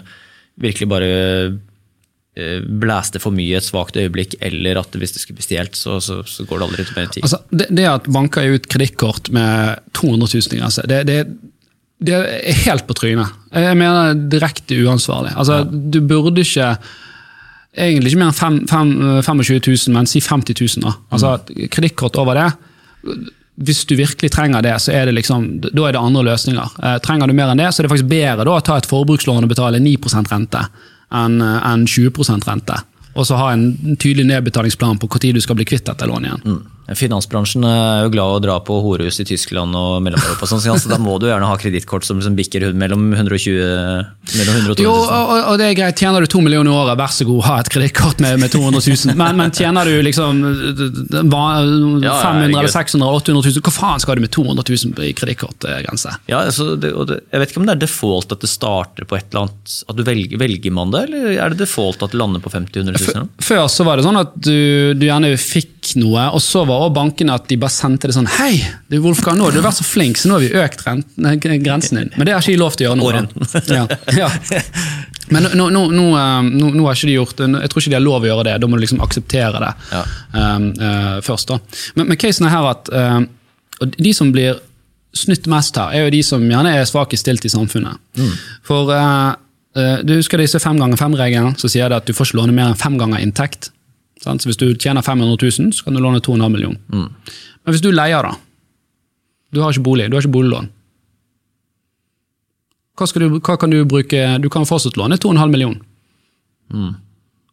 virkelig 0.60 0.90
bare 0.92 1.10
eh, 2.36 2.60
blæste 2.60 3.22
for 3.22 3.32
mye 3.32 3.56
et 3.56 3.64
svakt 3.66 3.96
øyeblikk, 3.96 4.36
eller 4.44 4.82
at 4.82 5.00
hvis 5.00 5.16
det 5.16 5.24
skulle 5.24 5.40
bli 5.40 5.48
stjålet, 5.48 5.80
så, 5.80 5.96
så, 6.04 6.20
så 6.28 6.44
går 6.44 6.60
det 6.60 6.68
aldri 6.68 6.84
til 6.84 6.98
mer 6.98 7.08
enn 7.08 7.14
10 7.16 7.24
Altså, 7.24 7.40
det, 7.48 7.70
det 7.80 7.88
at 7.88 8.10
banker 8.12 8.56
ut 8.58 8.68
kredittkort 8.70 9.32
med 9.32 9.80
200 9.96 10.34
000 10.36 10.58
i 10.58 10.60
grense, 10.60 10.88
det, 10.90 11.02
det, 11.08 11.20
det 12.00 12.16
er 12.20 12.64
helt 12.66 12.84
på 12.88 12.96
trynet. 13.00 13.40
Jeg 13.56 13.76
mener 13.80 14.20
direkte 14.32 14.78
uansvarlig. 14.84 15.32
Altså, 15.36 15.62
Du 15.64 16.00
burde 16.04 16.44
ikke 16.44 16.74
Egentlig 17.76 18.12
ikke 18.12 18.22
mer 18.22 18.32
enn 18.32 18.38
fem, 18.38 18.56
fem, 18.66 18.94
25 19.22 19.60
000, 19.62 19.94
men 19.94 20.08
si 20.10 20.22
50 20.24 20.56
000. 20.58 20.86
Da. 20.86 20.96
Altså, 21.14 21.36
Kredittkort 21.70 22.18
over 22.18 22.38
det 22.38 22.48
hvis 23.60 23.82
du 23.84 23.92
virkelig 23.98 24.30
trenger 24.32 24.64
det, 24.64 24.72
så 24.80 24.92
er 24.96 25.08
det 25.08 25.18
liksom, 25.18 25.46
da 25.60 25.82
er 25.84 25.92
det 25.92 26.00
andre 26.00 26.22
løsninger. 26.30 26.76
Eh, 26.80 26.96
trenger 27.04 27.28
du 27.28 27.34
mer 27.36 27.52
enn 27.52 27.60
det, 27.60 27.68
så 27.72 27.82
er 27.82 27.86
det 27.86 27.92
faktisk 27.92 28.08
bedre 28.08 28.46
da, 28.46 28.54
å 28.56 28.64
ta 28.64 28.78
et 28.80 28.88
forbrukslån 28.88 29.44
og 29.44 29.52
betale 29.52 29.82
9 29.82 29.98
rente 30.30 30.62
enn 31.10 31.42
en 31.42 31.84
20% 31.84 32.46
rente. 32.48 32.78
Og 33.18 33.26
så 33.26 33.36
ha 33.36 33.50
en 33.52 33.96
tydelig 33.98 34.28
nedbetalingsplan 34.30 35.00
på 35.02 35.08
når 35.10 35.34
du 35.34 35.40
skal 35.42 35.58
bli 35.58 35.66
kvitt 35.66 35.84
dette 35.84 36.06
lånet 36.06 36.30
igjen. 36.30 36.44
Mm. 36.46 36.60
Finansbransjen 36.98 37.64
er 37.66 38.04
jo 38.06 38.12
glad 38.14 38.36
å 38.36 38.40
dra 38.42 38.56
på 38.64 38.78
horehus 38.82 39.20
i 39.22 39.26
Tyskland 39.28 39.76
og 39.78 40.00
Mellom-Europa, 40.04 40.48
sånn, 40.50 40.62
så 40.62 40.90
da 40.90 40.98
må 41.00 41.18
du 41.22 41.28
gjerne 41.28 41.46
ha 41.46 41.56
kredittkort 41.60 42.06
som, 42.06 42.20
som 42.24 42.34
bikker 42.38 42.70
mellom 42.74 43.12
120 43.14 43.60
mellom 44.36 44.56
100 44.60 44.72
og 44.72 44.80
200 44.80 44.84
Jo, 44.84 44.94
000. 44.94 45.10
og, 45.10 45.32
og 45.52 45.58
det 45.60 45.68
er 45.70 45.76
greit. 45.78 46.00
Tjener 46.00 46.24
du 46.24 46.30
to 46.30 46.40
millioner 46.44 46.72
i 46.72 46.74
året, 46.74 46.98
vær 47.00 47.12
så 47.14 47.26
god, 47.28 47.40
ha 47.46 47.56
et 47.62 47.70
kredittkort 47.72 48.22
med, 48.24 48.38
med 48.42 48.52
200 48.54 48.82
000. 48.86 49.16
Men, 49.20 49.38
men 49.40 49.54
tjener 49.54 49.88
du 49.90 49.96
liksom 50.06 50.40
500 50.44 52.06
Ja, 52.06 52.16
eller 52.30 52.54
herregud. 52.54 52.70
600 52.74 53.10
800 53.20 53.50
000, 53.50 53.64
hva 53.66 53.74
faen 53.74 54.02
skal 54.02 54.18
du 54.18 54.24
med 54.24 54.32
200 54.34 54.64
000 54.94 55.04
i 55.08 55.12
kredittkortgrense? 55.16 56.14
Ja, 56.30 56.42
altså, 56.46 56.74
det, 56.80 56.92
det, 57.10 57.20
jeg 57.32 57.42
vet 57.42 57.52
ikke 57.54 57.62
om 57.62 57.68
det 57.68 57.76
er 57.76 57.82
default 57.84 58.34
at 58.34 58.44
det 58.44 58.50
starter 58.50 59.06
på 59.08 59.18
et 59.18 59.28
eller 59.30 59.46
annet 59.46 59.76
At 59.90 59.98
du 59.98 60.04
velger, 60.06 60.40
velger 60.40 60.74
man 60.76 60.92
det, 60.94 61.04
eller 61.08 61.30
er 61.36 61.54
det 61.54 61.62
default 61.64 62.02
at 62.06 62.14
det 62.14 62.20
lander 62.20 62.42
på 62.44 62.52
50 62.52 62.82
000-100 62.82 63.00
000? 63.00 63.14
eller? 63.14 63.28
Før 63.50 63.66
så 63.72 63.86
var 63.88 63.98
det 64.00 64.06
sånn 64.06 64.20
at 64.20 64.34
du, 64.36 64.56
du 64.98 65.06
gjerne 65.06 65.32
fikk 65.40 65.94
noe, 66.00 66.28
og 66.36 66.42
så 66.44 66.64
var 66.68 66.79
også 66.80 66.94
bankene 66.96 67.36
at 67.36 67.46
de 67.50 67.58
bare 67.60 67.74
sendte 67.74 68.08
det 68.08 68.16
sånn 68.16 68.28
Hei, 68.38 68.54
du 68.90 68.98
Wolfgang, 69.04 69.38
nå 69.38 69.48
har 69.48 69.56
du 69.56 69.62
vært 69.64 69.78
så 69.80 69.86
flink, 69.86 70.18
så 70.20 70.30
nå 70.30 70.38
har 70.38 70.44
vi 70.44 70.50
økt 70.62 70.84
renten, 70.86 71.40
grensen 71.64 72.00
din. 72.00 72.12
Men 72.16 72.28
det 72.28 72.34
har 72.36 72.44
ikke 72.44 72.56
de 72.56 72.60
lov 72.60 72.76
til 72.76 72.86
å 72.86 72.90
gjøre 72.90 73.00
nå. 73.00 73.08
Og 73.10 73.74
Ja, 73.76 73.86
ja. 74.16 74.30
Men 75.30 75.46
nå, 75.54 75.68
nå, 75.70 75.84
nå, 75.94 76.06
eh, 76.18 76.48
nå, 76.58 76.86
har 76.86 76.96
ikke 76.96 77.10
de 77.10 77.18
gjort. 77.18 77.42
Jeg 77.44 77.70
tror 77.70 77.82
ikke 77.82 77.92
de 77.92 77.98
har 77.98 78.04
lov 78.04 78.24
å 78.24 78.30
gjøre 78.30 78.46
det. 78.48 78.56
Da 78.62 78.70
må 78.70 78.78
du 78.78 78.84
liksom 78.84 79.02
akseptere 79.04 79.60
det 79.62 79.74
Ja. 79.92 80.00
um, 80.34 80.70
uh, 80.80 81.20
først. 81.22 81.52
da. 81.52 81.60
Men, 81.94 82.08
men 82.10 82.18
casen 82.18 82.48
er 82.48 82.54
her 82.54 82.70
at 82.72 82.90
uh, 82.90 83.20
de 83.86 84.14
som 84.16 84.32
blir 84.34 84.58
snytt 85.16 85.46
mest 85.50 85.78
her, 85.78 85.94
er 85.94 86.06
jo 86.06 86.14
de 86.14 86.22
som 86.26 86.42
gjerne 86.42 86.74
er 86.78 86.88
svakest 86.88 87.26
stilt 87.26 87.46
i 87.46 87.52
samfunnet. 87.52 87.98
For 88.66 88.90
uh, 88.90 89.34
du 90.02 90.16
husker 90.16 90.42
disse 90.42 90.58
fem 90.62 90.78
ganger 90.82 90.98
fem-regelen, 90.98 91.54
så 91.58 91.70
sier 91.70 91.90
det 91.90 92.02
at 92.02 92.10
du 92.10 92.14
får 92.16 92.30
ikke 92.30 92.40
låne 92.42 92.54
mer 92.56 92.72
enn 92.72 92.78
fem 92.78 92.98
ganger 92.98 93.22
inntekt. 93.22 93.70
Så 94.20 94.34
Hvis 94.44 94.58
du 94.60 94.66
tjener 94.76 95.02
500 95.02 95.36
000, 95.40 95.72
så 95.72 95.84
kan 95.84 95.96
du 95.96 96.00
låne 96.04 96.20
2,5 96.20 96.48
million. 96.52 96.76
Men 96.92 97.72
hvis 97.72 97.82
du 97.84 97.90
leier, 97.90 98.22
da. 98.22 98.34
Du 99.52 99.62
har 99.62 99.72
ikke 99.72 99.86
bolig, 99.86 100.10
du 100.10 100.16
har 100.16 100.22
ikke 100.22 100.34
boliglån. 100.36 100.68
Hva, 103.00 103.06
skal 103.08 103.24
du, 103.24 103.38
hva 103.40 103.54
kan 103.56 103.72
du 103.72 103.78
bruke 103.88 104.18
Du 104.42 104.50
kan 104.52 104.66
fortsatt 104.68 104.98
låne 105.00 105.16
2,5 105.16 105.48
million. 105.54 105.78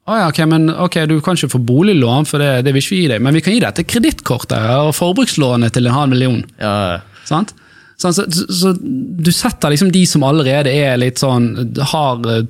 Å 0.08 0.18
ja, 0.22 0.26
ok, 0.32 0.42
men 0.48 0.70
ok, 0.72 1.02
Du 1.10 1.18
kan 1.24 1.40
ikke 1.40 1.54
få 1.56 1.62
boliglån, 1.68 2.28
for 2.28 2.44
det, 2.44 2.66
det 2.68 2.74
vil 2.76 2.84
ikke 2.84 2.96
vi 2.96 3.00
gi 3.02 3.08
deg, 3.14 3.24
men 3.24 3.36
vi 3.36 3.44
kan 3.46 3.56
gi 3.56 3.64
deg 3.64 3.76
til 3.80 3.88
kredittkortet 3.96 4.68
og 4.84 4.92
forbrukslånet 4.96 5.74
til 5.76 5.88
en 5.88 5.96
halv 5.96 6.14
million. 6.14 6.44
Ja, 6.62 7.00
Sant? 7.28 7.56
Sånn, 7.98 8.14
så, 8.14 8.28
så, 8.30 8.46
så 8.54 8.72
du 8.78 9.32
setter 9.34 9.74
liksom 9.74 9.90
de 9.92 10.04
som 10.08 10.24
allerede 10.28 10.70
er 10.70 11.00
litt 11.02 11.18
sånn 11.18 11.48
har 11.92 12.22
eh, 12.30 12.44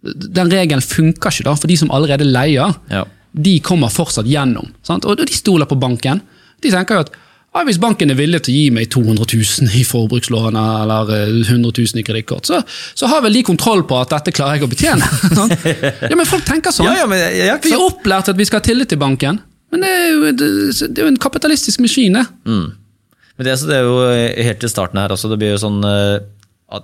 Den 0.00 0.48
regelen 0.52 0.80
funker 0.84 1.28
ikke, 1.32 1.44
da, 1.46 1.52
for 1.60 1.68
de 1.68 1.76
som 1.80 1.92
allerede 1.94 2.26
leier, 2.28 2.72
ja. 2.92 3.02
De 3.34 3.58
kommer 3.66 3.90
fortsatt 3.90 4.28
gjennom. 4.30 4.70
Sant? 4.86 5.04
Og 5.04 5.18
de 5.18 5.26
stoler 5.34 5.66
på 5.66 5.78
banken. 5.80 6.20
De 6.62 6.70
tenker 6.72 6.98
jo 6.98 7.04
at 7.06 7.14
ja, 7.54 7.62
hvis 7.62 7.78
banken 7.78 8.10
er 8.10 8.16
villig 8.18 8.40
til 8.42 8.50
å 8.50 8.56
gi 8.58 8.70
meg 8.74 8.88
200 8.90 9.26
000 9.30 9.74
i 9.78 9.84
forbrukslån 9.86 10.56
eller 10.58 11.10
eh, 11.14 11.28
100 11.44 11.70
000 11.70 12.00
i 12.00 12.02
kredittkort, 12.06 12.48
så, 12.50 12.58
så 12.98 13.06
har 13.10 13.22
vel 13.22 13.36
de 13.38 13.44
kontroll 13.46 13.84
på 13.86 13.98
at 14.00 14.10
dette 14.10 14.34
klarer 14.34 14.58
jeg 14.58 14.66
å 14.66 14.70
betjene. 14.72 15.10
sant? 15.38 15.54
ja, 15.62 16.10
Men 16.18 16.26
folk 16.26 16.42
tenker 16.48 16.74
sånn. 16.74 16.88
Ja, 16.90 17.04
ja, 17.04 17.10
men 17.10 17.22
jeg, 17.22 17.60
Vi 17.62 17.76
er 17.76 17.84
opplært 17.84 18.32
at 18.32 18.40
vi 18.40 18.46
skal 18.48 18.58
ha 18.58 18.66
tillit 18.66 18.90
til 18.90 18.98
banken, 18.98 19.38
men 19.70 19.86
det 19.86 19.92
er 19.92 20.08
jo, 20.10 20.32
det, 20.34 20.48
det 20.82 21.02
er 21.02 21.06
jo 21.06 21.12
en 21.12 21.20
kapitalistisk 21.22 21.82
maskin. 21.82 22.18
det. 22.18 22.24
Men 22.42 23.46
det, 23.46 23.54
det 23.70 23.78
er 23.78 23.86
jo 23.86 24.02
helt 24.50 24.60
til 24.62 24.70
starten 24.74 24.98
her 25.02 25.14
også, 25.14 25.30
det 25.30 25.38
blir 25.42 25.54
jo 25.54 25.62
sånn 25.62 25.78
eh, 25.86 26.18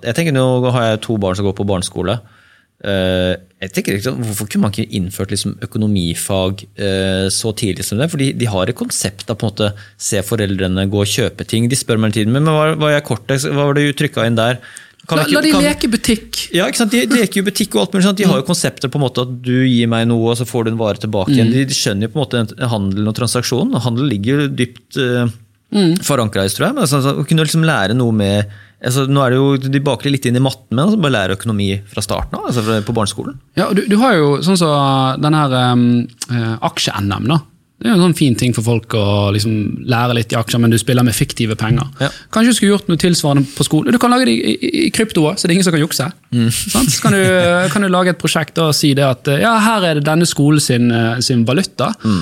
Jeg 0.07 0.17
tenker 0.19 0.35
Nå 0.35 0.47
har 0.75 0.89
jeg 0.93 1.03
to 1.07 1.19
barn 1.23 1.39
som 1.39 1.47
går 1.47 1.55
på 1.59 1.67
barneskole. 1.67 2.21
Eh, 2.81 3.35
jeg 3.61 3.73
tenker 3.77 3.93
liksom, 3.99 4.23
Hvorfor 4.25 4.47
kunne 4.49 4.65
man 4.65 4.73
ikke 4.73 4.95
innført 4.97 5.33
liksom 5.35 5.59
økonomifag 5.67 6.63
eh, 6.81 7.27
så 7.29 7.53
tidlig 7.53 7.85
som 7.85 8.01
det? 8.01 8.09
Fordi 8.13 8.31
de 8.41 8.49
har 8.49 8.71
et 8.73 8.79
konsept 8.79 9.29
av 9.29 9.37
på 9.41 9.45
en 9.49 9.53
måte 9.53 9.73
se 10.01 10.23
foreldrene 10.25 10.87
gå 10.89 11.03
og 11.03 11.11
kjøpe 11.11 11.45
ting. 11.49 11.69
De 11.69 11.77
spør 11.77 12.01
meg 12.01 12.15
hele 12.15 12.23
tiden 12.25 12.37
men 12.39 12.49
hva, 12.49 12.71
hva, 12.81 12.95
er 12.97 13.05
kortet, 13.05 13.45
hva 13.51 13.69
var 13.69 13.77
det 13.77 13.91
du 13.91 13.99
trykka 14.01 14.25
inn 14.31 14.39
der? 14.41 14.63
Kan 15.09 15.19
La, 15.19 15.25
ikke- 15.25 15.35
la 15.35 15.41
de 15.45 15.51
kan- 15.53 15.63
leke 15.65 15.89
butikk. 15.93 16.41
Ja, 16.57 16.67
ikke 16.69 16.77
sant? 16.83 16.93
De 16.93 17.05
de 17.09 17.21
leker 17.21 17.41
jo 17.41 17.47
butikk 17.51 17.75
og 17.75 17.83
alt 17.83 17.93
mulig. 17.93 18.05
Sant? 18.05 18.19
De 18.21 18.25
har 18.31 18.41
jo 18.41 18.47
konsepter 18.49 18.89
på 18.89 18.97
en 19.01 19.05
måte 19.05 19.23
at 19.27 19.37
du 19.43 19.55
gir 19.67 19.89
meg 19.89 20.07
noe, 20.09 20.31
og 20.33 20.37
så 20.41 20.47
får 20.49 20.65
du 20.65 20.71
en 20.73 20.81
vare 20.81 21.01
tilbake 21.01 21.33
igjen. 21.37 21.51
De, 21.53 21.65
de 21.69 21.75
skjønner 21.77 22.09
jo 22.09 22.13
på 22.15 22.21
en 22.21 22.25
måte 22.25 22.69
handelen 22.73 23.09
og 23.09 23.17
transaksjonen. 23.17 23.81
Handel 23.81 24.09
ligger 24.13 24.45
jo 24.45 24.49
dypt 24.61 25.01
uh, 25.01 25.29
forankra 26.05 26.45
i, 26.45 26.53
tror 26.53 26.69
jeg. 26.69 26.75
Men 26.77 26.85
altså, 26.85 27.01
altså, 27.01 27.17
å 27.21 27.27
kunne 27.29 27.45
liksom 27.45 27.65
lære 27.65 27.97
noe 27.97 28.13
med 28.13 28.53
altså, 28.85 29.07
Nå 29.11 29.23
er 29.25 29.33
det 29.33 29.39
jo, 29.41 29.71
De 29.77 29.83
baker 29.85 30.13
litt 30.13 30.27
inn 30.29 30.39
i 30.39 30.43
matten, 30.43 30.73
men 30.73 30.85
altså, 30.87 31.01
bare 31.01 31.17
lære 31.17 31.39
økonomi 31.39 31.71
fra 31.91 32.05
starten 32.05 32.39
av, 32.39 32.49
altså 32.51 32.81
på 32.87 32.97
barneskolen. 32.97 33.39
Ja, 33.59 33.69
og 33.69 33.79
du, 33.79 33.85
du 33.91 33.97
har 34.01 34.17
jo 34.19 34.35
sånn 34.47 34.59
som 34.61 35.23
den 35.23 35.37
her 35.37 35.57
um, 35.73 35.87
eh, 36.31 36.55
aksje-NM, 36.71 37.31
da. 37.31 37.41
Det 37.81 37.89
er 37.89 37.95
jo 37.95 37.97
en 37.97 38.11
sånn 38.11 38.19
fin 38.19 38.35
ting 38.37 38.53
for 38.53 38.67
folk 38.67 38.93
å 38.93 39.05
liksom 39.33 39.85
lære 39.89 40.19
litt 40.19 40.35
i 40.35 40.37
aksjer, 40.37 40.61
men 40.61 40.73
du 40.73 40.77
spiller 40.81 41.07
med 41.07 41.17
fiktive 41.17 41.57
penger. 41.57 41.87
Ja. 42.03 42.11
Kanskje 42.29 42.53
du 42.53 42.59
skulle 42.59 42.75
gjort 42.75 42.91
noe 42.93 43.01
tilsvarende 43.01 43.49
på 43.57 43.65
skolen. 43.65 43.95
Du 43.97 44.01
kan 44.03 44.13
lage 44.13 44.29
det 44.29 44.35
i, 44.37 44.53
i, 44.53 44.73
i 44.85 44.91
krypto 44.93 45.25
òg, 45.25 45.39
så 45.41 45.49
det 45.49 45.55
er 45.55 45.57
ingen 45.57 45.69
som 45.69 45.77
kan 45.77 45.81
jukse. 45.81 46.11
Sant? 46.31 46.93
Så 46.93 47.03
kan 47.03 47.13
du, 47.13 47.23
kan 47.73 47.83
du 47.83 47.89
lage 47.91 48.13
et 48.13 48.19
prosjekt 48.21 48.59
og 48.63 48.71
si 48.77 48.93
det 48.95 49.03
at 49.03 49.31
ja, 49.41 49.57
her 49.65 49.87
er 49.89 49.99
det 49.99 50.05
denne 50.07 50.29
skolen 50.29 50.63
sin, 50.63 50.91
eh, 50.95 51.19
sin 51.25 51.43
valuta. 51.47 51.91
Mm. 52.05 52.21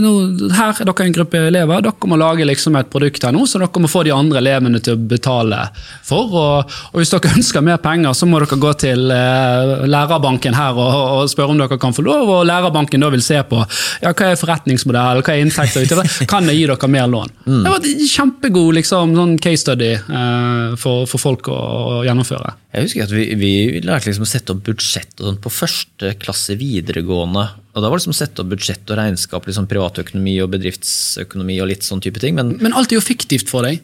Nå, 0.00 0.12
her 0.56 0.72
er 0.72 0.88
dere 0.88 1.06
en 1.06 1.16
gruppe 1.18 1.42
elever, 1.50 1.84
dere 1.84 2.08
må 2.08 2.16
lage 2.20 2.46
liksom 2.48 2.78
et 2.80 2.88
produkt 2.92 3.26
her 3.26 3.34
nå, 3.36 3.44
så 3.44 3.60
dere 3.60 3.82
må 3.84 3.90
få 3.90 4.04
de 4.06 4.14
andre 4.16 4.40
elevene 4.40 4.80
til 4.80 4.96
å 4.96 5.02
betale 5.10 5.60
for. 6.06 6.32
Og, 6.32 6.72
og 6.92 6.96
hvis 7.02 7.12
dere 7.12 7.34
ønsker 7.36 7.66
mer 7.66 7.82
penger, 7.84 8.16
så 8.16 8.28
må 8.30 8.40
dere 8.40 8.60
gå 8.64 8.72
til 8.80 9.12
eh, 9.12 9.74
lærerbanken 9.92 10.56
her 10.56 10.80
og, 10.80 10.96
og 11.20 11.32
spørre 11.32 11.52
om 11.52 11.60
dere 11.60 11.80
kan 11.82 11.96
få 11.96 12.06
lov, 12.06 12.32
og 12.38 12.48
lærerbanken 12.48 13.04
da 13.04 13.12
vil 13.12 13.24
se 13.24 13.42
på 13.50 13.60
ja, 13.60 14.14
hva 14.14 14.30
er 14.30 14.40
forretningsmodell, 14.40 15.20
hva 15.20 15.36
er 15.36 15.44
inntekter 15.44 15.84
utover, 15.84 16.08
kan 16.30 16.48
jeg 16.48 16.62
gi 16.62 16.64
dere 16.72 16.92
mer 16.96 17.12
lån. 17.12 17.36
Det 17.44 17.68
var 17.68 17.78
et 17.84 18.08
kjempegod 18.08 18.80
liksom, 18.80 19.14
sånn 19.20 19.36
case 19.42 19.66
study 19.66 19.92
eh, 19.92 20.74
for, 20.80 21.04
for 21.10 21.20
folk 21.20 21.52
å, 21.52 21.60
å 21.60 22.02
gjennomføre. 22.08 22.56
Jeg 22.70 22.86
husker 22.86 23.02
at 23.08 23.12
vi, 23.14 23.24
vi 23.34 23.49
lærte 23.84 24.08
liksom 24.10 24.26
å 24.26 24.30
sette 24.30 24.54
opp 24.54 24.62
budsjett 24.66 25.20
og 25.24 25.38
på 25.44 25.50
første 25.52 26.12
klasse 26.22 26.56
videregående. 26.60 27.44
og 27.74 27.78
Da 27.82 27.88
var 27.88 27.96
det 27.98 28.02
liksom 28.02 28.14
å 28.16 28.20
sette 28.20 28.42
opp 28.44 28.50
budsjett 28.52 28.90
og 28.92 28.98
regnskap, 29.00 29.46
liksom 29.48 29.68
privatøkonomi 29.70 30.34
og 30.44 30.50
bedriftsøkonomi 30.56 31.60
og 31.62 31.70
litt 31.72 31.86
sånn 31.86 32.02
type 32.04 32.20
ting. 32.22 32.34
men 32.34 32.56
Men 32.60 32.72
alt 32.74 32.92
er 32.92 32.98
jo 33.00 33.04
fiktivt 33.06 33.48
for 33.48 33.62
deg. 33.68 33.80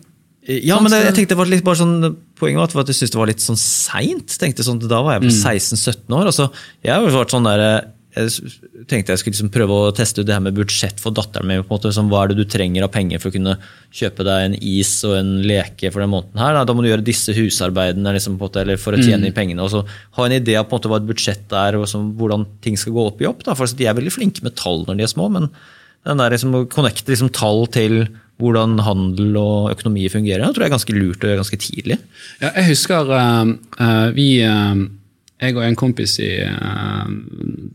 Ja, 0.46 0.78
men 0.78 0.92
det, 0.92 1.00
jeg 1.02 1.14
tenkte 1.16 1.34
det 1.34 1.38
var 1.40 1.48
litt 1.50 1.64
bare 1.66 1.80
sånn, 1.80 2.16
Poenget 2.38 2.72
var 2.74 2.82
at- 2.84 2.88
jeg 2.92 2.96
syntes 3.00 3.10
det 3.10 3.18
var 3.18 3.26
litt 3.26 3.40
sånn 3.42 3.56
seint. 3.58 4.28
Sånn, 4.62 4.78
da 4.86 5.02
var 5.02 5.18
jeg 5.18 5.22
på 5.22 5.32
16-17 5.32 6.12
år. 6.12 6.26
Altså, 6.28 6.52
jeg 6.84 6.92
har 6.94 7.00
jo 7.02 7.16
vært 7.16 7.32
sånn 7.32 7.44
der, 7.48 7.88
jeg 8.16 8.86
tenkte 8.88 9.12
jeg 9.12 9.20
skulle 9.20 9.34
liksom 9.34 9.50
prøve 9.52 9.76
å 9.76 9.92
teste 9.94 10.22
ut 10.22 10.28
det 10.28 10.32
her 10.32 10.44
med 10.44 10.56
budsjett 10.56 11.00
for 11.02 11.12
datteren 11.14 11.50
min. 11.50 11.60
på 11.60 11.68
en 11.68 11.76
måte, 11.76 11.92
sånn, 11.92 12.08
Hva 12.08 12.22
er 12.24 12.32
det 12.32 12.38
du 12.38 12.46
trenger 12.48 12.86
av 12.86 12.92
penger 12.94 13.20
for 13.20 13.28
å 13.28 13.36
kunne 13.36 13.56
kjøpe 13.92 14.24
deg 14.24 14.46
en 14.46 14.56
is 14.56 14.92
og 15.04 15.18
en 15.18 15.32
leke 15.44 15.90
for 15.92 16.00
den 16.00 16.12
måneden 16.14 16.40
her? 16.40 16.56
Da, 16.56 16.76
må 16.76 16.84
du 16.84 16.88
gjøre 16.88 17.04
disse 17.04 17.36
husarbeidene 17.36 18.16
liksom, 18.16 18.38
på 18.40 18.46
en 18.46 18.50
måte, 18.50 18.62
eller 18.64 18.80
for 18.80 18.96
å 18.96 19.02
tjene 19.02 19.28
inn 19.28 19.36
pengene. 19.36 19.62
og 19.66 19.72
så 19.74 19.84
Ha 20.16 20.26
en 20.26 20.36
idé 20.38 20.56
av 20.56 20.64
på 20.64 20.76
en 20.76 20.80
måte 20.80 20.92
hva 20.92 21.00
et 21.02 21.10
budsjett 21.10 21.56
er, 21.60 21.76
og 21.76 21.88
sånn, 21.92 22.14
hvordan 22.16 22.46
ting 22.64 22.80
skal 22.80 22.96
gå 22.96 23.08
opp 23.12 23.20
i 23.20 23.28
opp. 23.28 23.44
Da, 23.44 23.56
for 23.58 23.68
De 23.68 23.88
er 23.88 23.98
veldig 23.98 24.14
flinke 24.16 24.46
med 24.46 24.56
tall 24.56 24.86
når 24.86 24.96
de 24.96 25.04
er 25.04 25.12
små, 25.12 25.28
men 25.32 25.50
den 26.06 26.22
der 26.22 26.32
liksom, 26.32 26.54
å 26.56 26.66
connecte 26.72 27.12
liksom, 27.12 27.34
tall 27.36 27.66
til 27.74 28.06
hvordan 28.40 28.78
handel 28.84 29.36
og 29.40 29.70
økonomi 29.72 30.08
fungerer, 30.12 30.44
det 30.44 30.56
tror 30.56 30.66
jeg 30.66 30.70
er 30.70 30.76
ganske 30.76 30.96
lurt 30.96 31.24
å 31.24 31.30
gjøre 31.30 31.40
ganske 31.40 31.58
tidlig. 31.60 31.96
Ja, 32.42 32.50
jeg 32.50 32.70
husker 32.72 33.08
uh, 33.08 33.52
uh, 33.80 34.08
vi 34.16 34.26
eh, 34.44 34.82
Jeg 35.42 35.56
og 35.56 35.64
en 35.66 35.76
kompis 35.76 36.16
i, 36.24 36.30
eh, 36.40 37.08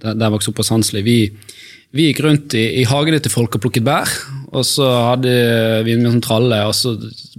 der, 0.02 0.18
jeg 0.18 0.34
vokste 0.34 0.50
opp 0.52 0.60
på 0.62 0.66
Sandsli, 0.66 1.04
vi, 1.06 1.18
vi 1.94 2.08
gikk 2.08 2.24
rundt 2.26 2.56
i, 2.58 2.64
i 2.82 2.88
hagene 2.90 3.20
til 3.22 3.34
folk 3.34 3.58
og 3.58 3.62
plukket 3.66 3.86
bær. 3.86 4.10
Og 4.52 4.66
så 4.68 4.88
hadde 5.12 5.32
vi 5.86 5.94
en 5.96 6.10
sånn 6.10 6.26
tralle, 6.26 6.58
og 6.68 6.74
så 6.76 6.96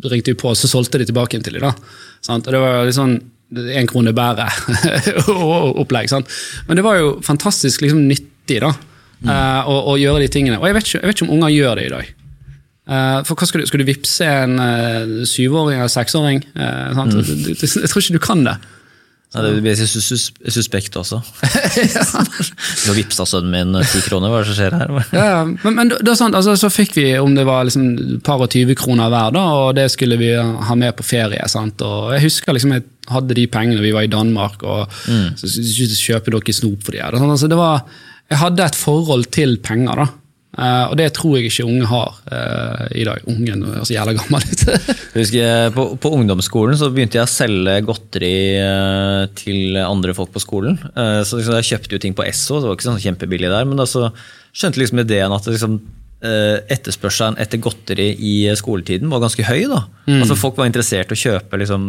ringte 0.07 0.33
vi 0.33 0.39
på, 0.39 0.53
og 0.53 0.59
så 0.59 0.71
solgte 0.71 1.01
de 1.03 1.09
tilbake 1.11 1.41
til 1.43 1.59
dem. 1.59 1.67
Og 1.67 2.47
det 2.47 2.63
var 2.63 2.87
litt 2.87 2.97
sånn 2.97 3.19
én 3.53 3.89
krone 3.91 4.15
bæret-opplegg. 4.17 6.15
Men 6.69 6.79
det 6.79 6.87
var 6.87 7.01
jo 7.01 7.13
fantastisk 7.27 7.83
liksom, 7.85 8.07
nyttig 8.09 8.63
da, 8.65 8.71
mm. 9.27 9.33
å, 9.69 9.77
å 9.93 9.99
gjøre 10.01 10.23
de 10.25 10.31
tingene. 10.33 10.61
Og 10.63 10.71
jeg 10.71 10.79
vet, 10.79 10.89
ikke, 10.89 11.01
jeg 11.03 11.11
vet 11.11 11.19
ikke 11.19 11.29
om 11.29 11.35
unger 11.37 11.53
gjør 11.53 11.81
det 11.81 11.85
i 11.85 11.93
dag. 11.93 12.13
Eh, 12.83 13.19
for 13.29 13.39
hva 13.39 13.47
skal 13.47 13.63
du, 13.63 13.69
skal 13.69 13.83
du 13.83 13.87
vippse 13.87 14.27
en 14.27 14.55
syvåring 15.29 15.83
eller 15.83 15.93
seksåring? 15.93 16.43
Eh, 16.55 17.03
du, 17.13 17.21
jeg 17.59 17.91
tror 17.91 18.01
ikke 18.01 18.17
du 18.17 18.25
kan 18.25 18.47
det. 18.47 18.57
Ja, 19.33 19.43
det 19.47 19.63
blir 19.65 19.77
sus 19.79 19.95
sus 20.05 20.27
suspekt 20.53 20.97
også. 21.01 21.23
Nå 22.87 22.97
vippsa 22.99 23.25
sønnen 23.29 23.55
min 23.73 23.87
ti 23.89 24.03
kroner, 24.05 24.29
hva 24.29 24.43
er 24.43 24.45
det 24.45 24.51
som 24.51 24.59
skjer 24.59 24.77
her? 24.77 24.93
Ja, 25.17 25.25
ja, 25.25 25.39
men, 25.47 25.79
men 25.79 25.93
da, 25.95 26.17
sant, 26.19 26.37
altså, 26.37 26.53
så 26.61 26.69
fikk 26.73 26.99
vi 26.99 27.07
om 27.17 27.33
det 27.37 27.47
var 27.49 27.65
liksom 27.65 28.21
par 28.27 28.45
og 28.45 28.53
tyve 28.53 28.77
kroner 28.77 29.09
hver, 29.13 29.33
da, 29.33 29.47
og 29.63 29.73
det 29.79 29.89
skulle 29.95 30.21
vi 30.21 30.35
ha 30.37 30.77
med 30.77 30.93
på 30.99 31.07
ferie. 31.15 31.41
Sant? 31.49 31.81
Og 31.87 32.13
jeg 32.17 32.27
husker 32.27 32.59
liksom 32.59 32.77
jeg 32.77 32.85
hadde 33.13 33.37
de 33.39 33.49
pengene 33.51 33.83
vi 33.83 33.95
var 33.97 34.05
i 34.05 34.13
Danmark, 34.13 34.63
og 34.69 34.93
så, 35.41 35.49
så, 35.49 35.65
så 35.65 36.03
kjøpe 36.13 36.35
noe 36.35 36.57
snop 36.61 36.85
for 36.85 36.95
de 36.95 37.01
her. 37.01 37.17
Altså, 37.17 37.49
det 37.49 37.59
var, 37.59 37.87
jeg 38.29 38.43
hadde 38.43 38.69
et 38.69 38.79
forhold 38.79 39.31
til 39.33 39.57
penger, 39.65 40.05
da. 40.05 40.11
Eh, 40.53 40.85
og 40.91 40.99
det 41.01 41.07
tror 41.17 41.39
jeg 41.39 41.49
ikke 41.49 41.65
unge 41.65 41.87
har 41.89 42.17
uh, 42.29 42.83
i 42.93 43.07
dag. 43.09 43.23
Ungen 43.33 43.63
er 43.71 43.87
så 43.89 43.95
jævla 43.95 44.13
gammel. 44.19 44.45
Husker 45.17 45.39
jeg, 45.41 45.73
på, 45.73 45.87
på 46.03 46.11
ungdomsskolen 46.19 46.77
så 46.77 46.91
begynte 46.93 47.17
jeg 47.17 47.25
å 47.25 47.33
selge 47.33 47.79
godteri 47.89 48.35
uh, 48.61 49.23
til 49.39 49.79
andre 49.81 50.13
folk 50.19 50.35
på 50.35 50.43
skolen. 50.45 50.77
Eh, 50.93 51.23
så 51.25 51.41
liksom, 51.41 51.57
Jeg 51.63 51.71
kjøpte 51.71 51.97
jo 51.97 52.03
ting 52.05 52.17
på 52.19 52.27
Esso, 52.29 52.61
det 52.61 52.69
var 52.69 52.77
ikke 52.77 52.91
sånn 52.91 53.01
kjempebillig 53.07 53.49
der. 53.53 53.65
Men 53.71 53.81
da 53.81 53.89
så 53.89 54.11
skjønte 54.53 54.83
liksom 54.83 55.01
ideen 55.01 55.33
at 55.33 55.49
liksom, 55.49 55.79
eh, 56.21 56.59
etterspørselen 56.77 57.41
etter 57.41 57.63
godteri 57.65 58.11
i 58.21 58.35
skoletiden 58.59 59.09
var 59.13 59.25
ganske 59.25 59.47
høy. 59.49 59.65
da. 59.73 59.87
Altså 60.21 60.37
Folk 60.37 60.61
var 60.61 60.69
interessert 60.69 61.09
i 61.09 61.17
å 61.17 61.23
kjøpe 61.25 61.63
liksom, 61.65 61.89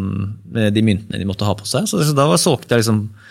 de 0.72 0.86
myntene 0.88 1.20
de 1.20 1.28
måtte 1.28 1.44
ha 1.48 1.56
på 1.60 1.68
seg. 1.68 1.90
Så, 1.92 2.00
liksom, 2.00 2.16
da 2.16 2.32
var- 2.32 2.40
solgte 2.42 2.78
jeg 2.78 2.86
liksom 2.86 3.04
eh, 3.12 3.23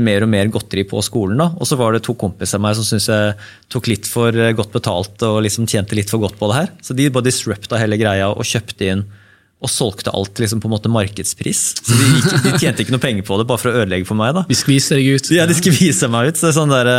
mer 0.00 0.24
og 0.24 0.30
mer 0.32 0.48
godteri 0.52 0.86
på 0.88 1.02
skolen. 1.04 1.38
da. 1.40 1.50
Og 1.60 1.68
så 1.68 1.78
var 1.78 1.92
det 1.92 2.04
to 2.06 2.14
kompiser 2.18 2.58
av 2.58 2.64
meg 2.66 2.78
som 2.78 2.86
syntes 2.86 3.10
jeg 3.12 3.36
tok 3.72 3.90
litt 3.90 4.08
for 4.08 4.34
eh, 4.34 4.54
godt 4.56 4.72
betalt 4.74 5.22
og 5.26 5.42
liksom 5.46 5.68
tjente 5.70 5.98
litt 5.98 6.12
for 6.12 6.22
godt 6.22 6.38
på 6.40 6.50
det 6.50 6.58
her. 6.60 6.72
Så 6.82 6.96
de 6.96 7.10
bare 7.12 7.28
disrupta 7.28 7.80
hele 7.80 7.98
greia 8.00 8.30
og 8.32 8.46
kjøpte 8.46 8.90
inn 8.92 9.06
og 9.56 9.70
solgte 9.72 10.12
alt 10.12 10.36
liksom 10.36 10.60
på 10.60 10.68
en 10.68 10.74
måte 10.74 10.90
markedspris. 10.92 11.60
Så 11.80 11.94
de, 11.96 12.06
gikk, 12.18 12.34
de 12.44 12.50
tjente 12.60 12.84
ikke 12.84 12.92
noe 12.92 13.00
penger 13.00 13.24
på 13.24 13.38
det, 13.40 13.46
bare 13.48 13.62
for 13.62 13.70
å 13.72 13.80
ødelegge 13.80 14.04
for 14.04 14.18
meg. 14.18 14.34
da. 14.36 14.42
De 14.50 14.56
skviser 14.58 15.00
deg 15.00 15.16
ut. 15.16 15.30
Ja, 15.32 15.46
de 15.48 15.56
skviser 15.56 15.80
vise 15.80 16.10
meg 16.12 16.28
ut. 16.28 16.36
Så, 16.36 16.50
sånn 16.52 16.68
der, 16.74 16.90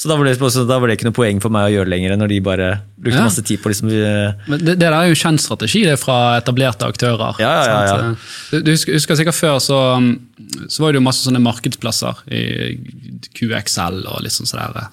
så 0.00 0.08
da, 0.08 0.16
var 0.16 0.24
det, 0.30 0.32
så 0.40 0.64
da 0.64 0.78
var 0.80 0.88
det 0.88 0.96
ikke 0.96 1.10
noe 1.10 1.16
poeng 1.18 1.42
for 1.44 1.52
meg 1.52 1.68
å 1.68 1.74
gjøre 1.74 1.90
det 1.90 1.92
lenger, 1.92 2.14
når 2.22 2.32
de 2.32 2.38
bare 2.46 2.68
brukte 2.96 3.20
Ja. 3.20 3.26
masse 3.28 3.44
tid 3.44 3.60
på 3.60 3.68
liksom, 3.68 3.92
Men 3.92 4.64
det, 4.64 4.78
det 4.78 4.78
der 4.80 4.96
er 4.96 5.10
jo 5.12 5.18
kjent 5.20 5.44
strategi 5.44 5.82
det 5.84 5.92
er 5.98 6.00
fra 6.00 6.16
etablerte 6.40 6.88
aktører. 6.88 7.36
Ja, 7.42 7.52
ja, 7.52 7.66
ja, 7.68 7.98
ja. 8.00 8.14
Du, 8.48 8.56
du 8.64 8.72
husker, 8.72 8.96
husker 8.96 9.20
sikkert 9.20 9.36
før 9.36 9.60
så, 9.60 9.80
så 10.72 10.80
var 10.86 10.94
det 10.96 11.02
jo 11.02 11.04
masse 11.04 11.26
sånne 11.28 11.44
markedsplasser 11.44 12.24
i 12.32 12.42
QXL 13.36 14.00
og 14.08 14.24
litt 14.24 14.34
sånn 14.38 14.48
sådär. 14.48 14.88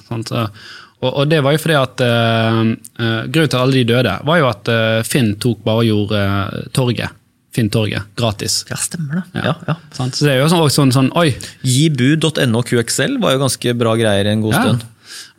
Og, 0.97 1.11
og 1.11 1.29
det 1.29 1.43
var 1.45 1.53
jo 1.53 1.61
fordi 1.61 1.77
at 1.77 2.01
eh, 2.01 2.59
eh, 2.97 3.21
Grunnen 3.29 3.51
til 3.51 3.57
at 3.57 3.61
alle 3.61 3.77
de 3.77 3.85
døde, 3.91 4.17
var 4.25 4.41
jo 4.41 4.49
at 4.49 4.71
uh, 4.73 5.05
Finn 5.05 5.35
tok 5.41 5.61
bare 5.65 5.83
og 5.83 5.89
gjorde 5.89 6.21
uh, 6.25 6.71
torget. 6.73 7.13
Finn 7.53 7.69
torget 7.73 8.09
gratis. 8.17 8.63
Ja, 8.69 8.79
stemmer 8.81 9.19
det. 9.19 9.43
Ja, 9.43 9.53
ja. 9.53 9.75
ja. 9.75 9.77
Så 9.93 10.25
det 10.25 10.33
er 10.33 10.41
jo 10.41 10.49
sånn, 10.49 10.63
også 10.65 10.81
sånn, 10.81 10.95
sånn 10.95 11.11
Oi! 11.17 11.29
Gibu.no 11.65 12.63
QXL 12.65 13.19
var 13.21 13.35
jo 13.35 13.43
ganske 13.45 13.77
bra 13.77 13.95
greier 13.99 14.29
en 14.31 14.45
god 14.45 14.57
Ja. 14.57 14.65
stund. 14.65 14.87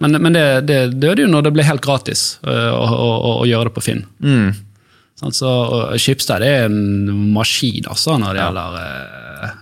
Men, 0.03 0.15
men 0.23 0.35
det, 0.35 0.47
det 0.67 0.79
døde 0.97 1.25
jo 1.25 1.29
når 1.31 1.49
det 1.49 1.53
ble 1.55 1.67
helt 1.67 1.83
gratis 1.85 2.39
å, 2.47 2.55
å, 2.55 3.09
å, 3.29 3.47
gjøre 3.47 3.69
det 3.69 3.75
på 3.77 3.83
Finn. 3.85 4.05
Mm. 4.23 4.55
Sånn, 5.19 5.35
så 5.35 5.51
Skipstad 5.99 6.43
er 6.47 6.69
en 6.69 7.31
maskin 7.35 7.87
altså, 7.91 8.15
når 8.23 8.39
det 8.39 8.45
gjelder 8.45 8.79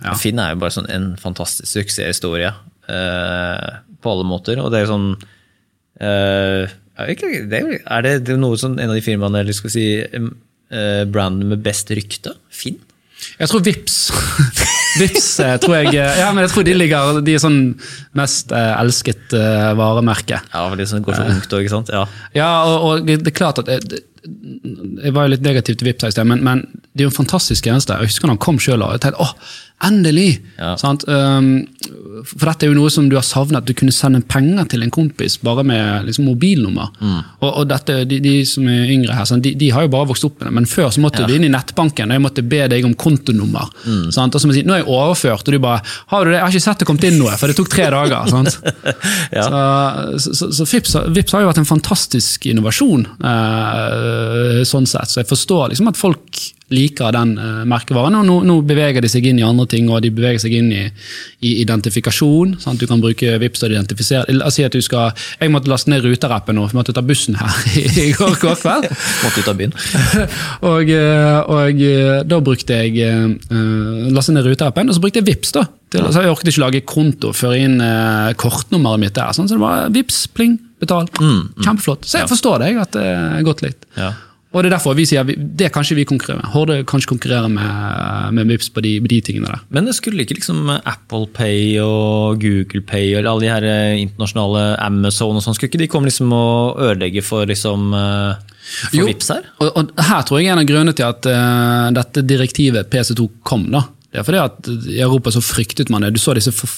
ja. 0.05 0.13
Finn 0.17 0.41
er 0.41 0.53
jo 0.53 0.61
bare 0.61 0.73
sånn 0.73 0.89
en 0.93 1.07
fantastisk 1.21 1.69
suksesshistorie 1.69 2.49
eh, 2.89 3.67
på 4.01 4.13
alle 4.13 4.27
måter. 4.27 4.61
Og 4.61 4.71
det 4.71 4.79
er 4.79 4.85
jo 4.85 4.93
sånn 4.93 5.09
eh, 6.01 6.75
ikke, 7.13 7.31
det 7.49 7.61
er, 7.61 7.71
er 7.83 8.05
det, 8.05 8.13
det 8.27 8.35
er 8.35 8.41
noe 8.41 8.57
som 8.59 8.77
en 8.77 8.89
av 8.89 8.97
de 8.97 9.05
firmaene 9.05 9.43
eller 9.43 9.55
skal 9.55 9.73
si, 9.73 9.87
uh, 10.01 11.03
brandene 11.09 11.53
med 11.53 11.63
best 11.65 11.93
rykte? 11.93 12.33
Finn? 12.49 12.79
Jeg 13.37 13.49
tror 13.49 13.63
Vips 13.65 13.95
Vips 14.99 15.27
eh, 15.43 15.55
tror 15.61 15.75
jeg 15.79 15.93
eh, 15.97 16.19
Ja, 16.21 16.29
men 16.33 16.45
jeg 16.45 16.53
tror 16.53 16.65
de 16.67 16.75
ligger 16.77 17.21
De 17.25 17.33
er 17.37 17.41
sånn 17.41 17.59
mest 18.17 18.53
eh, 18.55 18.73
elsket 18.81 19.33
uh, 19.35 19.73
varemerke. 19.77 20.39
Ja, 20.41 20.63
for 20.69 20.77
de 20.79 20.87
som 20.89 21.03
går 21.05 21.17
så 21.17 21.25
ungt 21.29 21.53
og 21.53 21.63
ikke 21.63 21.73
sant? 21.73 21.91
Ja. 21.93 22.05
Ja, 22.37 22.49
og, 22.65 22.85
og 22.87 23.09
det 23.09 23.19
er 23.21 23.35
klart 23.35 23.61
at 23.61 23.69
jeg, 23.69 24.01
jeg 24.23 25.13
var 25.13 25.27
jo 25.27 25.33
litt 25.35 25.45
negativ 25.45 25.77
til 25.77 25.89
Vips 25.89 26.07
i 26.07 26.13
sted, 26.15 26.25
men, 26.29 26.41
men 26.45 26.63
det 26.93 27.03
er 27.03 27.07
jo 27.07 27.13
en 27.13 27.19
fantastisk 27.19 27.67
tjeneste. 27.67 27.97
Jeg 28.01 28.09
husker 28.11 28.29
når 28.29 28.37
han 28.37 28.45
kom 28.47 28.61
sjøl 28.61 28.85
og 28.85 28.95
jeg 28.95 29.05
tenkte 29.05 29.27
åh, 29.27 29.53
endelig! 29.85 30.39
Ja. 30.57 30.73
Um, 31.07 31.67
for 32.25 32.49
dette 32.49 32.65
er 32.65 32.71
jo 32.71 32.77
noe 32.79 32.89
som 32.91 33.05
du 33.11 33.15
har 33.17 33.25
savnet, 33.25 33.67
du 33.67 33.75
kunne 33.77 33.93
sende 33.93 34.23
penger 34.25 34.65
til 34.71 34.81
en 34.83 34.91
kompis 34.93 35.35
bare 35.45 35.63
med 35.67 36.07
liksom, 36.07 36.25
mobilnummer. 36.27 36.89
Mm. 36.97 37.19
Og, 37.43 37.49
og 37.51 37.67
dette, 37.69 37.99
de, 38.09 38.17
de 38.23 38.33
som 38.49 38.65
er 38.71 38.89
yngre 38.93 39.13
her. 39.13 39.29
De, 39.43 39.53
de 39.59 39.69
har 39.75 39.85
jo 39.85 39.91
bare 39.93 40.09
vokst 40.09 40.25
opp 40.27 40.39
med 40.41 40.49
det, 40.49 40.55
men 40.57 40.69
før 40.69 40.89
så 40.93 41.03
måtte 41.03 41.27
du 41.29 41.35
inn 41.35 41.45
i 41.45 41.51
nettbanken 41.53 42.09
og 42.09 42.17
jeg 42.17 42.25
måtte 42.25 42.45
be 42.49 42.63
deg 42.73 42.87
om 42.89 42.95
kontonummer. 42.97 43.69
Mm. 43.85 44.07
Sant? 44.15 44.33
Og 44.35 44.41
så 44.41 44.49
må 44.49 44.55
jeg 44.55 44.63
si, 44.63 44.67
nå 44.67 44.75
er 44.77 44.81
jeg 44.81 44.89
overført, 44.89 45.45
og 45.45 45.53
du 45.55 45.61
bare 45.63 45.83
har 46.13 46.25
du 46.25 46.31
det? 46.33 46.39
Jeg 46.39 46.45
har 46.47 46.55
ikke 46.57 46.65
sett 46.67 46.81
det 46.81 46.89
kommet 46.89 47.07
inn 47.11 47.19
noe, 47.21 47.37
for 47.37 47.51
det 47.53 47.57
tok 47.59 47.71
tre 47.73 47.89
dager. 47.93 48.33
Sant? 48.33 48.57
Ja. 49.37 49.43
Så, 50.21 50.31
så, 50.37 50.47
så, 50.55 50.65
Vips, 50.69 50.93
har- 50.95 51.09
Vips 51.13 51.33
har 51.35 51.43
jo 51.43 51.49
vært 51.49 51.59
en 51.61 51.67
fantastisk 51.67 52.45
innovasjon, 52.49 53.03
eh, 53.27 54.61
sånn 54.67 54.87
sett. 54.89 55.11
Så 55.11 55.21
jeg 55.21 55.29
forstår 55.29 55.71
liksom 55.73 55.89
at 55.91 55.99
folk 55.99 56.39
liker 56.73 57.13
den 57.15 57.35
uh, 57.39 57.61
merkevaren. 57.69 58.17
Og 58.19 58.25
nå, 58.27 58.37
nå 58.47 58.57
beveger 58.67 59.03
de 59.03 59.11
seg 59.11 59.27
inn 59.29 59.39
i 59.39 59.45
andre 59.45 59.67
ting, 59.71 59.87
og 59.91 60.01
de 60.03 60.11
beveger 60.13 60.41
seg 60.43 60.57
inn 60.57 60.69
i, 60.75 60.83
i 61.47 61.53
identifikasjon. 61.63 62.57
Sant? 62.63 62.81
Du 62.81 62.89
kan 62.89 63.01
bruke 63.03 63.37
Vips 63.41 63.63
til 63.63 63.71
å 63.71 63.77
identifisere. 63.77 64.35
La 64.35 64.49
oss 64.49 64.57
si 64.59 64.65
at 64.67 64.75
du 64.75 64.83
skal, 64.83 65.15
Jeg 65.39 65.53
måtte 65.53 65.71
laste 65.71 65.91
ned 65.93 66.05
Ruter-appen 66.05 66.57
nå, 66.57 66.67
for 66.67 66.75
jeg 66.75 66.81
måtte 66.81 66.95
ta 66.97 67.05
bussen 67.05 67.39
her 67.39 67.55
i 68.03 68.11
går, 68.17 68.35
kveld. 68.41 68.89
Måtte 69.23 69.43
ut 69.43 69.49
av 69.51 69.57
byen. 69.59 69.73
og, 70.71 70.91
eh, 70.91 71.39
og 71.55 71.81
eh, 71.87 72.21
da 72.27 72.39
brukte 72.43 72.81
jeg 72.83 73.07
uh, 73.07 74.07
laste 74.13 74.35
ned 74.35 74.47
Ruter-appen, 74.47 74.91
og 74.91 74.97
så 74.97 75.03
brukte 75.03 75.23
jeg 75.23 75.29
Vips 75.31 75.55
da. 75.55 75.67
Til, 75.93 76.03
så 76.11 76.25
jeg 76.25 76.33
orket 76.33 76.51
ikke 76.51 76.65
lage 76.65 76.83
konto, 76.83 77.31
føre 77.35 77.61
inn 77.63 77.79
uh, 77.79 78.33
kortnummeret 78.39 79.05
mitt 79.05 79.15
der. 79.15 79.31
Sånn, 79.35 79.47
så 79.47 79.55
det 79.55 79.63
var 79.63 79.91
Vips, 79.95 80.25
pling, 80.35 80.57
betal. 80.83 81.07
Kjempeflott. 81.15 82.03
Så 82.03 82.19
jeg 82.21 82.31
forstår 82.31 82.65
deg 82.65 82.81
at 82.83 82.97
det 82.97 83.07
er 83.07 83.45
gått 83.47 83.63
litt. 83.63 83.87
Ja. 83.95 84.11
Og 84.57 84.63
det 84.65 84.71
er 84.71 84.73
derfor 84.73 84.95
vi 84.97 85.05
sier 85.05 85.27
det 85.37 85.69
kanskje 85.73 85.99
vi 85.99 86.05
konkurrerer 86.09 86.41
med. 86.41 86.49
Horde 86.55 86.79
kanskje 86.89 87.11
konkurrerer 87.11 87.51
med, 87.53 88.33
med 88.33 88.49
Vips 88.49 88.71
på 88.73 88.81
de, 88.81 88.95
med 89.03 89.11
de 89.13 89.19
tingene 89.21 89.51
der. 89.51 89.61
Men 89.69 89.85
det 89.85 89.93
skulle 89.97 90.25
ikke 90.25 90.39
liksom 90.39 90.71
Apple 90.73 91.27
Pay 91.37 91.77
og 91.83 92.41
Google 92.41 92.81
Pay 92.81 93.11
og 93.13 93.21
alle 93.21 93.45
de 93.45 93.51
her 93.51 93.67
eh, 93.69 94.01
internasjonale 94.01 94.63
Amazon 94.81 95.37
og 95.37 95.45
sånn, 95.45 95.57
skulle 95.57 95.69
ikke 95.69 95.83
de 95.83 95.89
komme 95.93 96.09
liksom 96.09 96.33
og 96.33 96.81
ødelegge 96.87 97.21
for 97.25 97.45
liksom 97.49 97.93
eh, 97.93 98.55
for 98.67 98.97
Jo. 98.97 99.05
Vips 99.11 99.29
her? 99.31 99.45
Og, 99.61 99.69
og 99.69 99.93
her 100.09 100.25
tror 100.27 100.41
jeg 100.41 100.51
en 100.51 100.63
av 100.63 100.67
grunnene 100.67 100.95
til 100.97 101.07
at 101.07 101.29
uh, 101.29 101.87
dette 101.95 102.25
direktivet 102.27 102.89
PC2 102.91 103.29
kom. 103.47 103.69
da. 103.71 103.85
Det 104.11 104.19
er 104.19 104.27
fordi 104.27 104.41
at 104.41 104.69
I 104.97 104.99
Europa 105.05 105.31
så 105.31 105.43
fryktet 105.43 105.91
man 105.93 106.03
det. 106.03 106.15
Du 106.15 106.19
så 106.19 106.35
disse 106.35 106.51
for, 106.55 106.71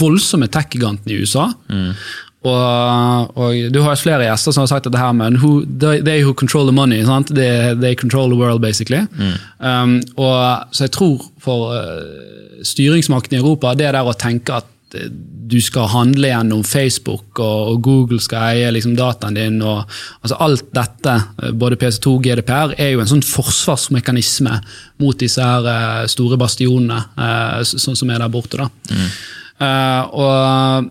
voldsomme 0.00 0.48
tech-gigantene 0.52 1.14
i 1.14 1.22
USA. 1.22 1.48
Og, 2.46 3.36
og 3.36 3.74
Du 3.74 3.80
har 3.82 3.98
flere 3.98 4.28
gjester 4.28 4.54
som 4.54 4.64
har 4.64 4.70
sagt 4.70 4.86
at 4.86 4.94
det 4.94 5.02
her 5.02 5.14
med 5.16 5.40
who, 5.42 5.64
they, 5.66 6.22
who 6.22 6.34
control 6.34 6.68
the 6.68 6.74
money. 6.76 7.02
They, 7.30 7.74
they 7.74 7.94
control 7.94 8.30
the 8.30 8.38
world, 8.38 8.62
basically. 8.62 9.06
Um, 9.58 10.00
og, 10.16 10.66
så 10.72 10.86
jeg 10.86 10.94
tror 10.96 11.24
for 11.42 11.74
uh, 11.74 12.36
styringsmakten 12.64 13.36
i 13.36 13.40
Europa, 13.40 13.74
det 13.74 13.92
der 13.94 14.06
å 14.06 14.14
tenke 14.18 14.60
at 14.60 14.96
eh, 14.96 15.10
du 15.46 15.60
skal 15.62 15.86
handle 15.92 16.30
gjennom 16.30 16.64
Facebook, 16.66 17.38
og, 17.38 17.70
og 17.70 17.80
Google 17.84 18.18
skal 18.22 18.56
eie 18.56 18.72
liksom, 18.74 18.96
dataen 18.98 19.38
din. 19.38 19.60
Og, 19.62 19.84
altså 20.22 20.38
alt 20.42 20.66
dette, 20.74 21.16
eh, 21.42 21.54
både 21.54 21.78
PC2 21.80 22.16
og 22.16 22.26
GDPR, 22.26 22.74
er 22.82 22.94
jo 22.94 23.02
en 23.04 23.12
sånn 23.12 23.24
forsvarsmekanisme 23.26 24.58
mot 25.02 25.18
disse 25.20 25.42
her 25.42 25.66
uh, 25.66 26.04
store 26.10 26.38
bastionene 26.40 27.02
uh, 27.18 27.60
som, 27.66 27.94
som 27.94 28.10
er 28.10 28.22
der 28.22 28.32
borte. 28.32 28.64
da. 28.64 28.70
Eh, 28.94 29.18
og 29.60 30.90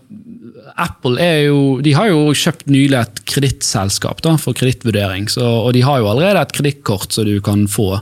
Apple 0.76 1.20
er 1.22 1.38
jo, 1.46 1.58
de 1.80 1.92
har 1.96 2.10
jo 2.10 2.32
kjøpt 2.36 2.66
nylig 2.68 2.98
et 2.98 3.20
kredittselskap 3.30 4.20
for 4.42 4.56
kredittvurdering. 4.56 5.28
Og 5.40 5.72
de 5.76 5.84
har 5.86 6.00
jo 6.02 6.10
allerede 6.10 6.42
et 6.42 6.54
kredittkort 6.56 7.12
som 7.14 7.24
du 7.28 7.38
kan 7.40 7.66
få. 7.70 8.00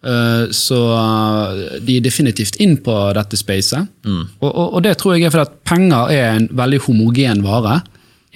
Eh, 0.00 0.46
Så 0.54 0.78
eh, 0.96 1.80
de 1.84 1.98
er 1.98 2.04
definitivt 2.06 2.56
inn 2.62 2.78
på 2.80 2.94
dette 3.16 3.36
spacet. 3.36 3.88
Og, 4.40 4.48
og, 4.48 4.66
og 4.78 4.82
det 4.86 4.96
tror 5.00 5.16
jeg 5.16 5.26
er 5.28 5.34
fordi 5.34 5.48
at 5.48 5.58
penger 5.68 6.14
er 6.14 6.28
en 6.38 6.48
veldig 6.56 6.80
homogen 6.86 7.42
vare. 7.44 7.80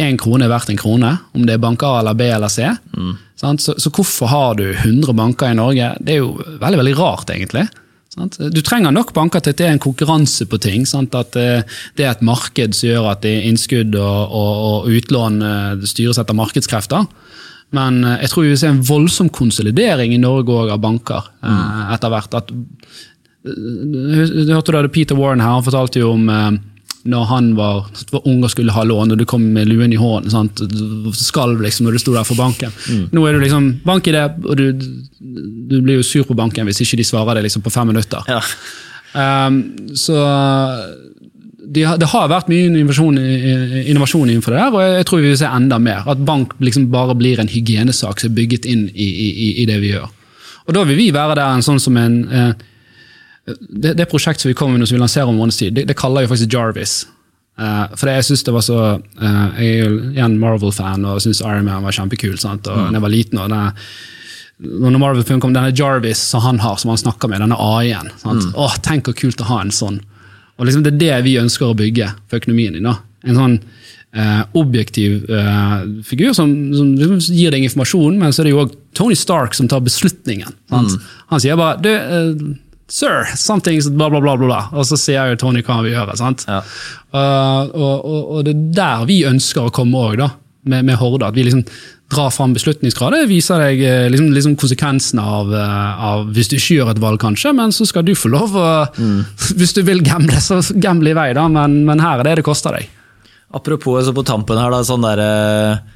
Én 0.03 0.19
krone 0.19 0.45
er 0.45 0.51
verdt 0.51 0.73
en 0.75 0.81
krone, 0.81 1.13
om 1.39 1.47
det 1.47 1.55
er 1.55 1.63
banker 1.63 1.87
A 1.87 2.01
eller 2.03 2.17
B 2.19 2.27
eller 2.27 2.51
C. 2.51 2.67
Mm. 2.99 3.15
Så, 3.39 3.77
så 3.79 3.91
hvorfor 3.95 4.27
har 4.31 4.55
du 4.59 4.67
100 4.73 5.15
banker 5.15 5.53
i 5.53 5.57
Norge? 5.59 5.93
Det 6.03 6.17
er 6.17 6.23
jo 6.25 6.35
veldig, 6.61 6.81
veldig 6.83 6.95
rart, 6.99 7.31
egentlig. 7.31 7.69
Sant? 8.15 8.39
Du 8.39 8.61
trenger 8.63 8.95
nok 8.95 9.13
banker 9.17 9.43
til 9.43 9.55
at 9.55 9.61
det 9.61 9.67
er 9.67 9.73
en 9.75 9.83
konkurranse 9.83 10.47
på 10.47 10.61
ting. 10.63 10.87
Sant? 10.87 11.17
At 11.19 11.35
eh, 11.41 11.65
det 11.99 12.07
er 12.07 12.13
et 12.13 12.25
marked 12.27 12.77
som 12.77 12.91
gjør 12.91 13.11
at 13.11 13.25
det 13.27 13.35
innskudd 13.49 13.97
og, 13.99 14.21
og, 14.31 14.53
og 14.69 14.93
utlån 14.95 15.41
eh, 15.43 15.89
styres 15.91 16.21
etter 16.23 16.39
markedskrefter. 16.39 17.09
Men 17.75 18.05
eh, 18.05 18.21
jeg 18.23 18.33
tror 18.33 18.47
vi 18.47 18.53
vil 18.53 18.61
se 18.63 18.71
en 18.71 18.85
voldsom 18.87 19.33
konsolidering 19.35 20.15
i 20.15 20.23
Norge 20.23 20.55
òg 20.55 20.71
av 20.77 20.85
banker 20.85 21.27
mm. 21.43 21.91
etter 21.97 22.15
hvert. 22.15 22.39
At, 22.39 22.55
du 23.45 24.55
hørte 24.55 24.89
Peter 24.89 25.19
Warren 25.19 25.43
her, 25.43 25.59
han 25.59 25.67
fortalte 25.67 26.01
jo 26.01 26.15
om 26.15 26.31
når 27.05 27.25
han 27.29 27.51
var, 27.59 27.91
var 28.13 28.23
ung 28.31 28.41
og 28.47 28.51
skulle 28.53 28.73
ha 28.73 28.83
lån, 28.89 29.11
og 29.13 29.19
du 29.21 29.25
kom 29.29 29.43
med 29.53 29.69
luen 29.69 29.93
i 29.93 29.99
hånden. 30.01 30.31
Sant? 30.33 30.63
Skalv 31.21 31.61
liksom 31.61 31.85
når 31.85 31.99
du 31.99 32.01
sto 32.01 32.15
der 32.15 32.25
for 32.25 32.39
banken. 32.41 32.73
Nå 33.13 33.27
er 33.29 33.37
du 33.37 33.43
liksom 33.45 33.67
bank 33.85 34.09
i 34.09 34.15
det, 34.17 34.23
og 34.45 34.57
du, 34.57 34.71
du 35.69 35.77
blir 35.85 35.99
jo 36.01 36.07
sur 36.07 36.25
på 36.25 36.37
banken 36.39 36.65
hvis 36.65 36.81
ikke 36.85 36.97
de 37.03 37.05
svarer 37.05 37.37
deg 37.37 37.45
liksom 37.49 37.65
på 37.67 37.73
fem 37.75 37.91
minutter. 37.93 38.25
Ja. 38.31 38.41
Um, 39.15 39.59
så 39.95 40.17
de, 41.75 41.83
har- 41.85 41.99
det 42.01 42.09
har 42.13 42.29
vært 42.33 42.49
mye 42.53 42.67
innovasjon, 42.69 43.17
innovasjon 43.89 44.29
innenfor 44.31 44.53
det 44.57 44.61
der, 44.65 44.75
og 44.75 44.83
jeg 44.99 45.07
tror 45.09 45.23
vi 45.23 45.31
vil 45.33 45.39
se 45.41 45.49
enda 45.61 45.79
mer. 45.81 46.05
At 46.11 46.25
bank 46.27 46.53
liksom 46.65 46.89
bare 46.93 47.17
blir 47.19 47.41
en 47.41 47.49
hygienesak 47.51 48.21
som 48.21 48.33
er 48.33 48.37
bygget 48.41 48.69
inn 48.71 48.87
i, 48.93 49.09
i, 49.29 49.49
i 49.63 49.67
det 49.71 49.79
vi 49.83 49.93
gjør. 49.95 50.09
Og 50.65 50.77
da 50.77 50.85
vil 50.89 50.97
vi 50.97 51.11
være 51.13 51.37
der 51.37 51.53
en 51.59 51.65
sånn 51.65 51.81
som 51.83 51.97
en 52.01 52.19
eh, 52.33 52.53
det, 53.45 53.93
det 53.99 54.09
prosjektet 54.09 54.43
som 54.43 54.49
vi 54.49 54.57
kommer 54.57 54.79
med 54.79 54.89
som 54.89 54.97
vi 54.97 55.03
lanserer 55.03 55.29
om 55.29 55.35
en 55.35 55.43
måneds 55.43 55.61
tid, 55.61 55.75
det, 55.77 55.85
det 55.91 55.97
kaller 55.99 56.25
jeg 56.25 56.33
faktisk 56.33 56.55
Jarvis. 56.55 56.95
Uh, 57.61 57.87
for 57.95 58.11
jeg 58.11 58.27
synes 58.27 58.43
det 58.43 58.51
var 58.51 58.65
så 58.67 58.77
uh, 58.99 59.51
Jeg 59.63 59.67
er 59.69 59.85
jo 59.85 59.91
igjen 60.11 60.33
Marvel-fan 60.43 61.05
og 61.07 61.21
syns 61.23 61.39
Iron 61.45 61.69
Man 61.69 61.85
var 61.87 61.95
kjempekul. 61.95 62.35
Sant? 62.41 62.67
Og 62.67 62.89
da 62.89 62.97
jeg 62.97 63.05
var 63.05 63.13
liten, 63.13 63.39
og 63.39 63.53
denne, 63.53 63.71
når 64.65 64.99
Marvel-filmen 65.03 65.45
kom, 65.45 65.55
denne 65.55 65.75
Jarvis 65.77 66.23
som 66.33 66.43
han 66.43 66.59
har, 66.65 66.81
som 66.81 66.91
han 66.91 67.01
snakker 67.05 67.31
med, 67.31 67.45
denne 67.45 67.61
AI-en. 67.61 68.11
sant? 68.23 68.51
Åh, 68.59 68.77
Tenk 68.83 69.11
hvor 69.11 69.19
kult 69.21 69.45
å 69.45 69.49
ha 69.53 69.61
en 69.63 69.75
sånn. 69.75 70.01
Og 70.59 70.67
liksom 70.67 70.85
Det 70.87 70.95
er 70.95 71.01
det 71.03 71.23
vi 71.29 71.39
ønsker 71.39 71.69
å 71.69 71.79
bygge 71.79 72.13
for 72.27 72.43
økonomien 72.43 72.77
din. 72.79 72.91
da. 72.91 72.99
en 73.27 73.41
sånn 73.41 73.59
Uh, 74.15 74.45
objektiv 74.55 75.25
uh, 75.27 75.81
figur 76.07 76.31
som, 76.39 76.47
som 76.71 77.17
gir 77.35 77.51
deg 77.51 77.65
informasjon, 77.67 78.15
men 78.15 78.31
så 78.31 78.45
er 78.45 78.47
det 78.47 78.53
jo 78.53 78.61
òg 78.63 78.77
Tony 78.95 79.17
Stark 79.19 79.57
som 79.59 79.67
tar 79.67 79.83
beslutningen. 79.83 80.53
sant? 80.71 80.95
Han 81.33 81.43
sier 81.43 81.59
bare 81.59 81.81
du, 81.83 81.89
eh, 81.91 82.45
Sir, 82.89 83.25
something's 83.35 83.89
bla, 83.89 84.11
bla, 84.13 84.21
bla, 84.21 84.37
bla. 84.37 84.61
Og 84.77 84.85
så 84.87 84.99
sier 85.01 85.33
jo 85.33 85.41
Tony 85.41 85.63
hva 85.65 85.79
han 85.79 85.87
vil 85.87 85.97
gjøre. 85.97 86.17
sant? 86.21 86.45
Ja. 86.49 86.61
Uh, 87.15 87.71
og, 87.73 88.05
og, 88.05 88.23
og 88.37 88.47
det 88.47 88.55
er 88.55 88.65
der 88.77 89.05
vi 89.09 89.23
ønsker 89.29 89.69
å 89.69 89.75
komme 89.75 90.09
òg, 90.11 90.25
med, 90.65 90.85
med 90.85 90.97
Horde. 91.01 91.29
At 91.29 91.37
vi 91.37 91.47
liksom 91.47 91.65
drar 92.13 92.31
fram 92.31 92.53
beslutningsgrader. 92.55 93.27
Viser 93.29 93.63
deg 93.63 93.81
eh, 93.85 94.07
liksom, 94.13 94.29
liksom 94.37 94.57
konsekvensene 94.61 95.25
av, 95.25 95.53
eh, 95.57 96.05
av 96.11 96.27
hvis 96.37 96.51
du 96.51 96.57
ikke 96.59 96.79
gjør 96.79 96.93
et 96.93 97.01
valg, 97.03 97.21
kanskje, 97.23 97.55
men 97.57 97.73
så 97.75 97.87
skal 97.89 98.05
du 98.07 98.13
få 98.19 98.31
lov 98.33 98.57
å 98.61 98.67
Hvis 99.59 99.75
du 99.77 99.83
vil 99.87 100.05
gamble, 100.05 100.39
så 100.43 100.61
gamble 100.81 101.15
i 101.15 101.17
vei, 101.17 101.31
da, 101.37 101.47
men, 101.51 101.81
men 101.89 102.03
her 102.05 102.21
er 102.21 102.29
det 102.29 102.39
det 102.41 102.47
koster 102.47 102.77
deg. 102.77 102.93
Apropos 103.55 104.05
så 104.07 104.15
på 104.15 104.25
tampen 104.27 104.59
her, 104.61 104.73
da, 104.75 104.83
sånn 104.87 105.05
der, 105.07 105.23
eh, 105.25 105.94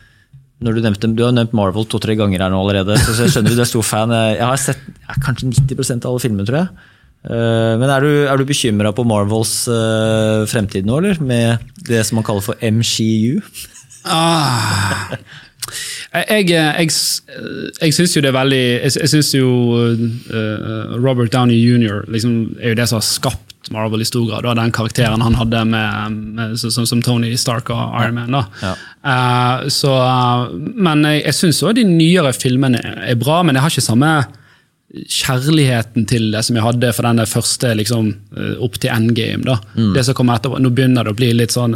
når 0.65 0.75
du, 0.75 0.83
nevnte, 0.83 1.11
du 1.15 1.23
har 1.23 1.35
nevnt 1.35 1.55
Marvel 1.55 1.87
to-tre 1.87 2.17
ganger 2.19 2.43
her 2.43 2.51
nå 2.51 2.61
allerede, 2.65 2.97
så 2.99 3.15
jeg 3.23 3.35
skjønner 3.35 3.55
du 3.55 3.63
er 3.63 3.69
stor 3.71 3.85
fan. 3.87 4.15
Jeg 4.35 4.43
har 4.43 4.59
sett 4.59 4.81
ja, 4.91 5.19
kanskje 5.23 5.53
90% 5.53 6.07
av 6.07 6.15
alle 6.15 6.25
filmene, 6.25 6.47
tror 6.49 6.59
jeg. 6.65 6.87
Eh, 7.29 7.75
Men 7.79 7.91
er 7.91 8.05
du, 8.05 8.11
er 8.27 8.39
du 8.39 8.47
bekymra 8.49 8.93
på 8.95 9.05
Marvels 9.07 9.53
uh, 9.71 10.47
fremtid 10.51 10.87
nå, 10.87 10.99
eller? 11.03 11.21
Med 11.23 11.69
det 11.89 12.03
som 12.07 12.19
man 12.19 12.27
kaller 12.27 12.45
for 12.45 12.59
MCU? 12.59 13.39
Ah. 14.09 15.15
Jeg, 16.15 16.49
jeg, 16.49 16.89
jeg 16.89 17.93
syns 17.93 18.15
jo 18.17 18.23
det 18.25 18.31
er 18.31 18.37
veldig 18.39 18.61
Jeg, 18.63 18.93
jeg 19.03 19.11
syns 19.13 19.35
jo 19.37 19.49
uh, 19.77 20.95
Robert 20.97 21.31
Downey 21.35 21.59
jr. 21.61 22.07
Liksom, 22.09 22.39
er 22.63 22.73
jo 22.73 22.79
det 22.79 22.89
som 22.89 23.03
har 23.03 23.07
skapt 23.07 23.48
Marvel 23.75 24.03
i 24.03 24.09
stor 24.09 24.27
grad. 24.29 24.45
Da, 24.47 24.55
den 24.59 24.73
karakteren 24.75 25.23
han 25.25 25.37
hadde 25.39 25.65
med, 25.69 26.19
med, 26.39 26.57
som, 26.61 26.87
som 26.87 27.03
Tony 27.05 27.35
Stark 27.41 27.71
og 27.75 27.95
Iron 28.03 28.15
Man. 28.21 28.35
Da. 28.39 28.43
Ja. 28.63 28.75
Uh, 29.09 29.69
så, 29.73 29.93
eh, 30.05 30.57
men 30.89 31.05
jeg, 31.07 31.23
jeg 31.29 31.39
syns 31.39 31.63
òg 31.65 31.79
de 31.79 31.85
nyere 31.89 32.33
filmene 32.37 32.81
er 33.09 33.19
bra, 33.21 33.43
men 33.47 33.57
jeg 33.59 33.65
har 33.67 33.75
ikke 33.75 33.87
samme 33.91 34.13
kjærligheten 34.89 36.07
til 36.09 36.31
det 36.33 36.41
som 36.47 36.57
jeg 36.57 36.65
hadde 36.65 36.91
for 36.97 37.05
den 37.05 37.21
første 37.29 37.75
liksom, 37.77 38.07
eh, 38.37 38.55
opp 38.65 38.79
til 38.81 38.91
endgame. 38.91 39.45
da. 39.45 39.59
Det 39.95 40.05
som 40.07 40.17
kommer 40.17 40.39
etterpå, 40.39 40.61
Nå 40.65 40.71
begynner 40.73 41.05
det 41.05 41.13
å 41.13 41.19
bli 41.19 41.33
litt 41.37 41.53
sånn 41.53 41.75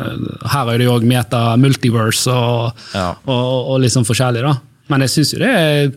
Her 0.49 0.71
er 0.73 0.79
det 0.81 0.87
jo 0.87 0.95
òg 0.99 1.05
meta 1.05 1.57
multiverse 1.61 2.33
og, 2.33 2.73
Ja. 2.95 3.11
og, 3.27 3.69
og 3.75 3.81
litt 3.85 3.93
sånn 3.93 4.09
forskjellig. 4.09 4.43
da. 4.43 4.55
Men 4.89 5.05
jeg 5.05 5.11
syns 5.11 5.35
jo 5.35 5.43
det 5.45 5.53
er 5.53 5.93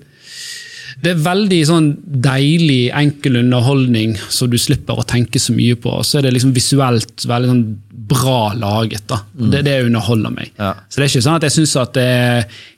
det 1.03 1.11
er 1.11 1.23
veldig 1.25 1.59
sånn 1.67 1.87
deilig, 2.23 2.89
enkel 2.95 3.41
underholdning 3.41 4.15
som 4.31 4.49
du 4.51 4.57
slipper 4.61 4.99
å 5.01 5.07
tenke 5.07 5.41
så 5.41 5.55
mye 5.55 5.75
på. 5.79 5.91
Og 5.99 6.07
så 6.07 6.19
er 6.19 6.27
det 6.27 6.35
liksom 6.37 6.53
visuelt 6.55 7.25
veldig 7.27 7.51
sånn 7.51 7.65
bra 8.05 8.53
laget. 8.53 9.03
da. 9.09 9.19
Det, 9.33 9.63
det 9.65 9.75
underholder 9.85 10.33
meg. 10.33 10.51
Ja. 10.59 10.73
Så 10.89 10.99
det 10.99 11.07
er 11.07 11.11
ikke 11.11 11.25
sånn 11.25 11.39
at 11.39 11.47
jeg 11.47 11.55
syns 11.57 11.75
at 11.81 11.93
det, 11.97 12.09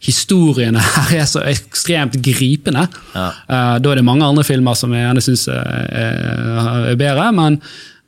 historiene 0.07 0.83
her 0.95 1.15
er 1.21 1.29
så 1.29 1.43
ekstremt 1.47 2.17
gripende. 2.23 2.87
Ja. 3.13 3.29
Uh, 3.49 3.75
da 3.83 3.93
er 3.93 4.01
det 4.01 4.07
mange 4.07 4.27
andre 4.27 4.45
filmer 4.47 4.77
som 4.79 4.95
jeg 4.95 5.05
gjerne 5.05 5.25
syns 5.25 5.47
er, 5.53 5.81
er, 6.03 6.71
er 6.93 6.99
bedre, 6.99 7.31
men, 7.35 7.59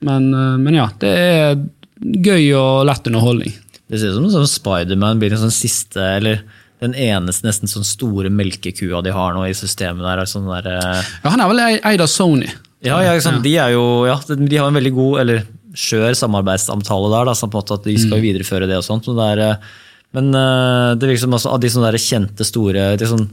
men, 0.07 0.29
uh, 0.33 0.55
men 0.61 0.79
ja. 0.79 0.87
Det 0.99 1.11
er 1.11 1.59
gøy 1.99 2.53
og 2.55 2.87
lett 2.87 3.11
underholdning. 3.11 3.53
Det 3.89 3.99
ser 3.99 4.15
ut 4.15 4.31
som 4.33 4.47
Spiderman 4.47 5.19
blir 5.21 5.33
den 5.33 5.41
sånn 5.41 5.53
siste, 5.53 6.01
eller 6.19 6.43
den 6.79 6.95
eneste 6.95 7.47
nesten 7.47 7.67
sånn 7.67 7.87
store 7.87 8.31
melkekua 8.31 9.01
de 9.03 9.11
har 9.15 9.35
nå 9.35 9.43
i 9.49 9.55
systemet 9.57 10.05
der. 10.05 10.21
er 10.21 10.29
Sånn 10.29 10.47
der 10.47 10.69
eh, 10.71 11.07
Ja, 11.23 11.33
Han 11.33 11.43
er 11.43 11.51
vel 11.51 11.63
eid 11.91 12.03
av 12.03 12.11
Sony. 12.11 12.47
Ja, 12.85 13.01
ja, 13.03 13.13
liksom? 13.17 13.41
De 13.43 13.51
jo, 13.51 13.83
ja, 14.07 14.15
de 14.29 14.59
har 14.59 14.69
en 14.69 14.79
veldig 14.79 14.93
god, 14.95 15.19
eller 15.25 15.43
skjør 15.75 16.15
samarbeidsavtale 16.17 17.11
der, 17.11 17.27
da, 17.27 17.35
sånn 17.35 17.51
på 17.51 17.59
en 17.59 17.65
måte 17.65 17.77
at 17.81 17.85
de 17.87 17.97
skal 17.99 18.17
jo 18.17 18.25
videreføre 18.25 18.69
det 18.69 18.79
og 18.79 18.85
sånt. 18.87 19.05
Så 19.05 19.15
det 19.17 19.27
er, 19.35 19.43
eh, 19.43 19.75
men 20.15 20.31
eh, 20.33 20.95
det 20.95 21.09
virker 21.09 21.25
som 21.25 21.35
altså, 21.35 21.51
av 21.53 21.61
de 21.61 21.71
sånne 21.73 22.01
kjente 22.01 22.47
store 22.47 22.87
er 22.95 23.05
sånn, 23.11 23.27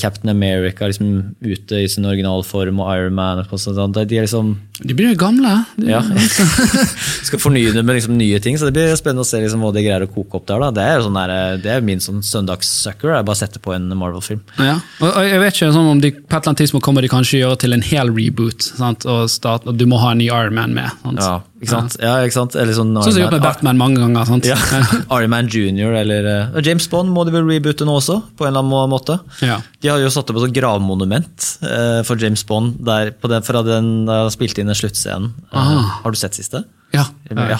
Captain 0.00 0.30
America 0.30 0.86
liksom 0.86 1.34
ute 1.40 1.82
i 1.84 1.88
sin 1.88 2.06
originalform 2.08 2.80
og 2.82 2.88
Iron 2.96 3.14
Man 3.14 3.44
og 3.44 3.60
sånt. 3.60 3.94
De 3.94 4.16
er 4.18 4.26
liksom 4.26 4.56
De 4.82 4.94
blir 4.94 5.12
jo 5.12 5.18
gamle. 5.18 5.52
De, 5.76 5.90
ja, 5.92 6.00
skal 7.28 7.42
fornye 7.42 7.72
det 7.74 7.84
med 7.86 7.98
liksom 7.98 8.16
nye 8.18 8.40
ting, 8.42 8.58
så 8.58 8.68
det 8.68 8.74
blir 8.76 8.94
spennende 8.98 9.22
å 9.22 9.28
se 9.28 9.40
liksom 9.42 9.62
hva 9.62 9.72
de 9.74 9.84
greier 9.86 10.06
å 10.06 10.10
koke 10.10 10.40
opp 10.40 10.48
der. 10.50 10.62
da. 10.66 10.70
Det 10.74 10.86
er 10.86 10.98
jo 10.98 11.06
sånn 11.08 11.18
der, 11.18 11.34
det 11.62 11.72
er 11.76 11.86
min 11.86 12.02
sånn 12.02 12.24
søndagssucker, 12.26 13.14
jeg 13.14 13.28
bare 13.28 13.40
setter 13.40 13.62
på 13.62 13.74
en 13.76 13.86
Marvel-film. 13.98 14.42
Ja. 14.58 14.78
Og, 15.00 15.08
og 15.10 15.28
jeg 15.28 15.42
vet 15.44 15.58
ikke 15.58 15.70
sånn 15.74 15.92
om 15.92 16.02
de, 16.02 16.12
På 16.18 16.36
et 16.36 16.40
eller 16.40 16.52
annet 16.52 16.64
tidspunkt 16.64 16.86
kommer 16.88 17.04
de 17.04 17.12
kanskje 17.12 17.42
gjøre 17.42 17.60
til 17.62 17.76
en 17.76 17.84
hel 17.86 18.12
reboot. 18.14 18.66
Sant? 18.78 19.06
Og, 19.08 19.26
start, 19.30 19.66
og 19.68 19.78
du 19.78 19.86
må 19.90 20.00
ha 20.02 20.14
en 20.14 20.22
ny 20.22 20.28
Iron 20.30 20.58
Man 20.58 20.74
med. 20.76 20.90
Sant? 21.04 21.22
Ja, 21.22 21.38
ikke 21.58 21.72
sant? 21.72 21.96
Ja, 22.02 22.12
ikke 22.26 22.36
sant? 22.36 22.58
Eller 22.58 22.76
sånn 22.76 22.92
Sånn 22.98 23.10
som 23.10 23.16
de 23.18 23.24
gjort 23.24 23.34
med 23.38 23.46
Batman 23.46 23.80
mange 23.80 24.02
ganger. 24.02 24.28
Sant? 24.28 24.46
Ja, 24.48 24.58
Iron 25.16 25.32
Man 25.34 25.50
Junior 25.50 25.96
eller 25.98 26.28
uh, 26.54 26.60
James 26.62 26.86
Bond 26.90 27.10
må 27.14 27.26
de 27.26 27.34
vel 27.34 27.46
reboote 27.48 27.86
nå 27.88 27.98
også, 27.98 28.20
på 28.38 28.46
en 28.46 28.52
eller 28.52 28.66
annen 28.66 28.92
måte. 28.92 29.18
Ja. 29.44 29.58
De 29.82 29.90
har 29.92 30.00
jo 30.02 30.10
satt 30.10 30.30
opp 30.32 30.40
et 30.42 30.56
gravmonument 30.56 31.48
eh, 31.66 32.00
for 32.06 32.18
James 32.20 32.42
Bond 32.48 32.80
der, 32.86 33.12
på 33.14 33.30
den, 33.30 33.44
fra 33.46 33.62
den 33.66 34.08
spilte 34.34 34.62
inn 34.62 34.70
den 34.70 34.78
sluttscenen. 34.78 35.32
Eh, 35.52 35.92
har 36.02 36.14
du 36.14 36.18
sett 36.18 36.38
siste? 36.38 36.64
Ja. 36.94 37.04
Ja. 37.28 37.58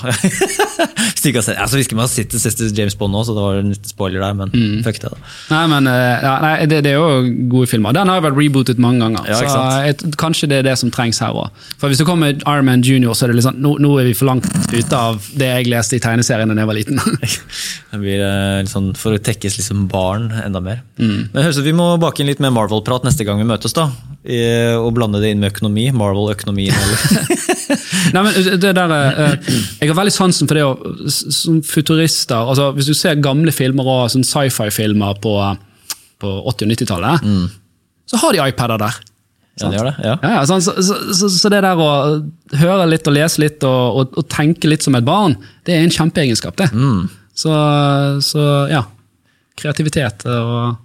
Du 1.18 1.34
altså, 1.36 1.76
vi 1.76 1.98
har 1.98 2.06
sett 2.08 2.32
siste 2.40 2.68
James 2.72 2.94
Bond 2.96 3.12
nå, 3.12 3.20
så 3.26 3.34
det 3.36 3.42
var 3.44 3.58
en 3.60 3.72
liten 3.74 3.90
spoiler 3.90 4.22
der, 4.22 4.34
men 4.38 4.48
Mm. 4.54 4.82
fuck 4.84 5.00
det. 5.02 5.10
da. 5.10 5.16
Nei, 5.50 5.66
men 5.68 5.86
eh, 5.90 6.22
ja, 6.22 6.34
nei, 6.40 6.52
det, 6.70 6.78
det 6.86 6.92
er 6.94 6.96
jo 6.96 7.48
gode 7.52 7.68
filmer. 7.68 7.92
Den 7.92 8.08
har 8.08 8.20
jo 8.20 8.24
vært 8.28 8.38
rebootet 8.38 8.78
mange 8.80 9.02
ganger. 9.02 9.26
Ja, 9.28 9.40
så 9.44 9.64
et, 9.90 10.04
kanskje 10.16 10.48
det 10.48 10.60
er 10.62 10.68
det 10.70 10.76
som 10.80 10.90
trengs 10.94 11.20
her 11.20 11.36
òg. 11.36 11.50
Hvis 11.82 12.00
det 12.00 12.06
kommer 12.08 12.32
Iron 12.38 12.64
Man 12.70 12.82
Junior, 12.86 13.12
så 13.18 13.26
er 13.26 13.32
det 13.32 13.40
litt 13.40 13.48
sånn, 13.48 13.60
nå, 13.60 13.74
nå 13.82 13.92
er 14.00 14.08
vi 14.08 14.14
for 14.16 14.30
langt 14.30 14.48
ute 14.72 14.96
av 14.96 15.20
det 15.36 15.50
jeg 15.50 15.68
leste 15.74 15.98
i 15.98 16.02
tegneserien 16.02 16.48
da 16.48 16.56
jeg 16.62 16.70
var 16.70 16.78
liten. 16.78 17.02
Det 17.88 17.96
blir 18.02 18.20
eh, 18.20 18.58
litt 18.62 18.68
sånn 18.72 18.90
For 19.00 19.16
å 19.16 19.20
tekkes 19.24 19.54
liksom 19.58 19.86
barn 19.88 20.26
enda 20.44 20.60
mer. 20.60 20.82
Mm. 21.00 21.30
Men 21.32 21.44
høres 21.46 21.60
Vi 21.64 21.72
må 21.76 21.86
bake 22.00 22.20
inn 22.22 22.28
litt 22.28 22.40
mer 22.44 22.52
Marvel-prat 22.54 23.06
neste 23.08 23.24
gang 23.24 23.40
vi 23.40 23.46
møtes, 23.48 23.72
da. 23.76 23.88
I, 24.28 24.40
og 24.76 24.90
blande 24.96 25.22
det 25.22 25.30
inn 25.32 25.40
med 25.40 25.54
økonomi. 25.54 25.86
Marvel-økonomien. 25.96 26.74
eller 26.76 27.48
Nei, 28.14 28.22
men 28.24 28.60
det 28.60 28.72
der, 28.76 28.92
eh, 28.92 29.17
jeg 29.18 29.90
har 29.90 29.98
veldig 29.98 30.14
sansen 30.14 30.48
for 30.50 30.58
det 30.58 30.64
å, 30.66 30.72
som 31.10 31.60
futurister 31.66 32.50
altså 32.52 32.70
Hvis 32.76 32.90
du 32.90 32.94
ser 32.96 33.20
gamle 33.24 33.52
filmer 33.54 33.88
og 33.88 34.12
sånn 34.12 34.26
sci-fi-filmer 34.26 35.18
på, 35.22 35.34
på 36.22 36.34
80- 36.52 36.68
og 36.68 36.72
90-tallet, 36.74 37.28
så 38.08 38.20
har 38.22 38.34
de 38.34 38.42
iPader 38.48 38.80
der. 38.80 38.98
Ja, 39.58 39.68
de 39.68 39.78
gjør 39.78 39.88
det, 39.90 39.94
ja. 40.06 40.16
Ja, 40.22 40.42
sånn, 40.46 40.62
så, 40.62 40.74
så, 40.80 41.28
så, 41.34 41.50
det 41.50 41.62
der 41.64 41.80
å 41.82 41.88
høre 42.60 42.86
litt 42.88 43.08
og 43.10 43.16
lese 43.16 43.42
litt 43.42 43.64
og, 43.66 44.02
og, 44.02 44.18
og 44.20 44.28
tenke 44.30 44.70
litt 44.70 44.86
som 44.86 44.94
et 44.94 45.06
barn, 45.06 45.34
det 45.66 45.74
er 45.74 45.82
en 45.82 45.94
kjempeegenskap, 45.94 46.54
det. 46.60 46.70
Så, 47.38 47.54
så 48.24 48.44
ja. 48.70 48.84
Kreativitet 49.58 50.22
og 50.30 50.76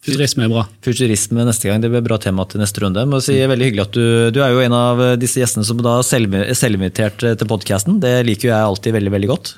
futurisme 0.00 0.46
er 0.46 0.50
bra. 0.52 0.62
Futurisme 0.84 1.44
neste 1.44 1.68
gang, 1.68 1.80
det 1.82 1.90
blir 1.92 2.00
bra 2.06 2.16
tema 2.22 2.46
til 2.48 2.60
neste 2.62 2.80
runde. 2.80 3.02
Må 3.10 3.18
si 3.22 3.34
Veldig 3.50 3.66
hyggelig 3.68 3.82
at 3.84 3.92
du, 3.96 4.04
du 4.32 4.38
er 4.42 4.54
jo 4.54 4.62
en 4.64 4.72
av 4.76 5.02
disse 5.20 5.40
gjestene 5.42 5.64
som 5.68 5.76
da 5.84 5.98
er 6.00 6.06
selv- 6.08 6.36
selvinvitert 6.56 7.18
til 7.20 7.48
podkasten. 7.50 7.98
Det 8.00 8.14
liker 8.24 8.48
jo 8.48 8.52
jeg 8.54 8.68
alltid 8.70 8.96
veldig 8.96 9.12
veldig 9.16 9.28
godt. 9.32 9.52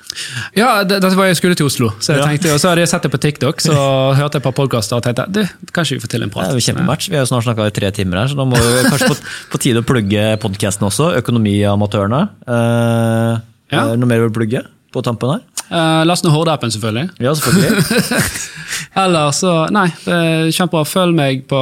Ja, 0.59 0.83
det, 0.83 0.99
dette 1.03 1.15
var 1.15 1.29
jeg 1.31 1.39
skulle 1.39 1.55
til 1.59 1.69
Oslo, 1.69 1.93
så 2.03 2.13
jeg 2.17 2.19
Ja. 2.23 2.27
tenkte, 2.27 2.51
og 2.53 2.59
så 2.59 2.73
hadde 2.73 2.83
jeg 2.83 2.91
sett 2.91 3.07
det 3.07 3.13
på 3.15 3.21
TikTok, 3.23 3.63
så 3.63 3.77
hørte 4.19 4.35
jeg 4.39 4.43
et 4.43 4.47
par 4.49 4.57
podkaster 4.59 4.99
og 4.99 5.03
tenkte 5.07 5.27
det, 5.39 5.45
kanskje 5.71 5.95
vi 5.97 6.03
får 6.03 6.13
til 6.17 6.27
en 6.27 6.33
prat. 6.35 6.49
Det 6.51 6.57
er 6.57 6.59
jo 6.59 6.67
kjempematch. 6.67 7.09
Vi 7.09 7.15
har 7.19 7.23
jo 7.23 7.31
snart 7.31 7.47
snakka 7.47 7.69
i 7.71 7.75
tre 7.79 7.91
timer 7.95 8.23
her, 8.23 8.27
så 8.33 8.35
da 8.41 8.45
må 8.49 8.59
vi 8.59 8.83
kanskje 8.91 9.11
på, 9.13 9.19
på 9.55 9.63
tide 9.63 9.79
å 9.79 9.87
plugge 9.87 10.27
podkasten 10.43 10.89
også. 10.91 11.13
Økonomiamatørene. 11.23 12.21
Eh, 12.47 13.41
Ja. 13.73 13.87
Noe 13.97 14.05
mer 14.05 14.19
du 14.21 14.27
vil 14.27 14.35
plugge 14.35 14.59
på 14.93 15.01
tampen 15.01 15.31
her? 15.33 15.41
Eh, 15.69 16.03
Last 16.05 16.23
ned 16.25 16.33
Horde-appen, 16.33 16.71
selvfølgelig. 16.71 17.09
Ja, 17.23 17.33
selvfølgelig. 17.33 17.83
Eller 18.95 19.31
så 19.33 19.51
Nei, 19.73 19.87
er 20.09 20.49
kjempebra. 20.53 20.83
Følg 20.85 21.15
meg 21.17 21.43
på 21.49 21.57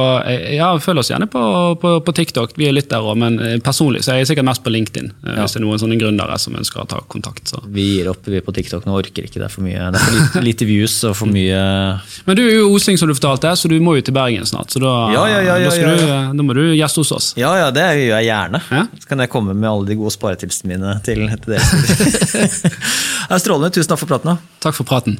Ja, 0.52 0.70
følg 0.82 1.00
oss 1.00 1.08
gjerne 1.12 1.28
på, 1.32 1.40
på, 1.80 1.92
på 2.04 2.12
TikTok. 2.16 2.52
Vi 2.60 2.66
er 2.68 2.74
litt 2.76 2.90
der 2.92 3.04
òg, 3.04 3.16
men 3.20 3.38
eh, 3.40 3.54
personlig 3.64 4.02
så 4.04 4.12
er 4.14 4.20
jeg 4.20 4.28
sikkert 4.32 4.48
mest 4.50 4.62
på 4.64 4.72
LinkedIn. 4.72 5.08
eh, 5.24 5.32
Ja. 5.32 5.44
Hvis 5.46 5.54
det 5.56 5.60
er 5.62 5.64
noen 5.66 5.80
sånne 5.80 5.96
gründere 6.00 6.36
som 6.40 6.56
ønsker 6.58 6.82
å 6.82 6.86
ta 6.90 7.00
kontakt. 7.12 7.46
Så. 7.48 7.62
Vi 7.72 7.86
gir 7.96 8.10
opp 8.12 8.26
vi 8.28 8.40
på 8.44 8.52
TikTok 8.56 8.84
nå, 8.88 8.96
orker 9.00 9.24
ikke. 9.28 9.40
Det 9.40 9.46
er 9.48 9.52
for 9.54 9.64
mye. 9.64 9.86
Det 9.94 10.00
er 10.00 10.04
for 10.04 10.18
lite, 10.18 10.42
lite 10.50 10.68
views 10.68 10.98
og 11.08 11.16
for 11.22 11.32
mye 11.32 11.62
Men 12.28 12.36
du 12.38 12.42
er 12.44 12.52
jo 12.58 12.68
osing, 12.76 12.98
som 13.00 13.08
du 13.08 13.14
fortalte, 13.16 13.54
så 13.56 13.70
du 13.72 13.78
må 13.84 13.96
jo 13.98 14.04
til 14.08 14.16
Bergen 14.16 14.44
snart. 14.48 14.72
Så 14.74 14.82
da, 14.82 14.92
Ja, 15.14 15.24
ja, 15.32 15.40
ja, 15.46 15.56
ja, 15.64 15.70
da, 15.72 15.76
Du, 15.96 16.04
eh, 16.08 16.32
da 16.36 16.46
må 16.48 16.56
du 16.58 16.62
gjeste 16.76 17.00
hos 17.04 17.14
oss. 17.16 17.30
Ja, 17.40 17.54
ja, 17.60 17.70
det 17.74 17.86
gjør 18.02 18.18
jeg 18.18 18.28
gjerne. 18.28 18.60
Så 19.00 19.08
kan 19.08 19.24
jeg 19.24 19.32
komme 19.32 19.56
med 19.56 19.68
alle 19.70 19.88
de 19.88 19.96
gode 20.00 20.12
sparetipsene 20.14 20.74
mine 20.76 20.96
til, 21.06 21.24
til 21.28 21.56
dere. 21.56 21.64
Det 23.22 23.38
er 23.38 23.40
strålende. 23.40 23.70
Tusen 23.72 23.91
takk 23.92 23.98
for 23.98 24.06
praten. 24.06 24.40
Takk 24.58 24.74
for 24.74 24.84
praten. 24.84 25.18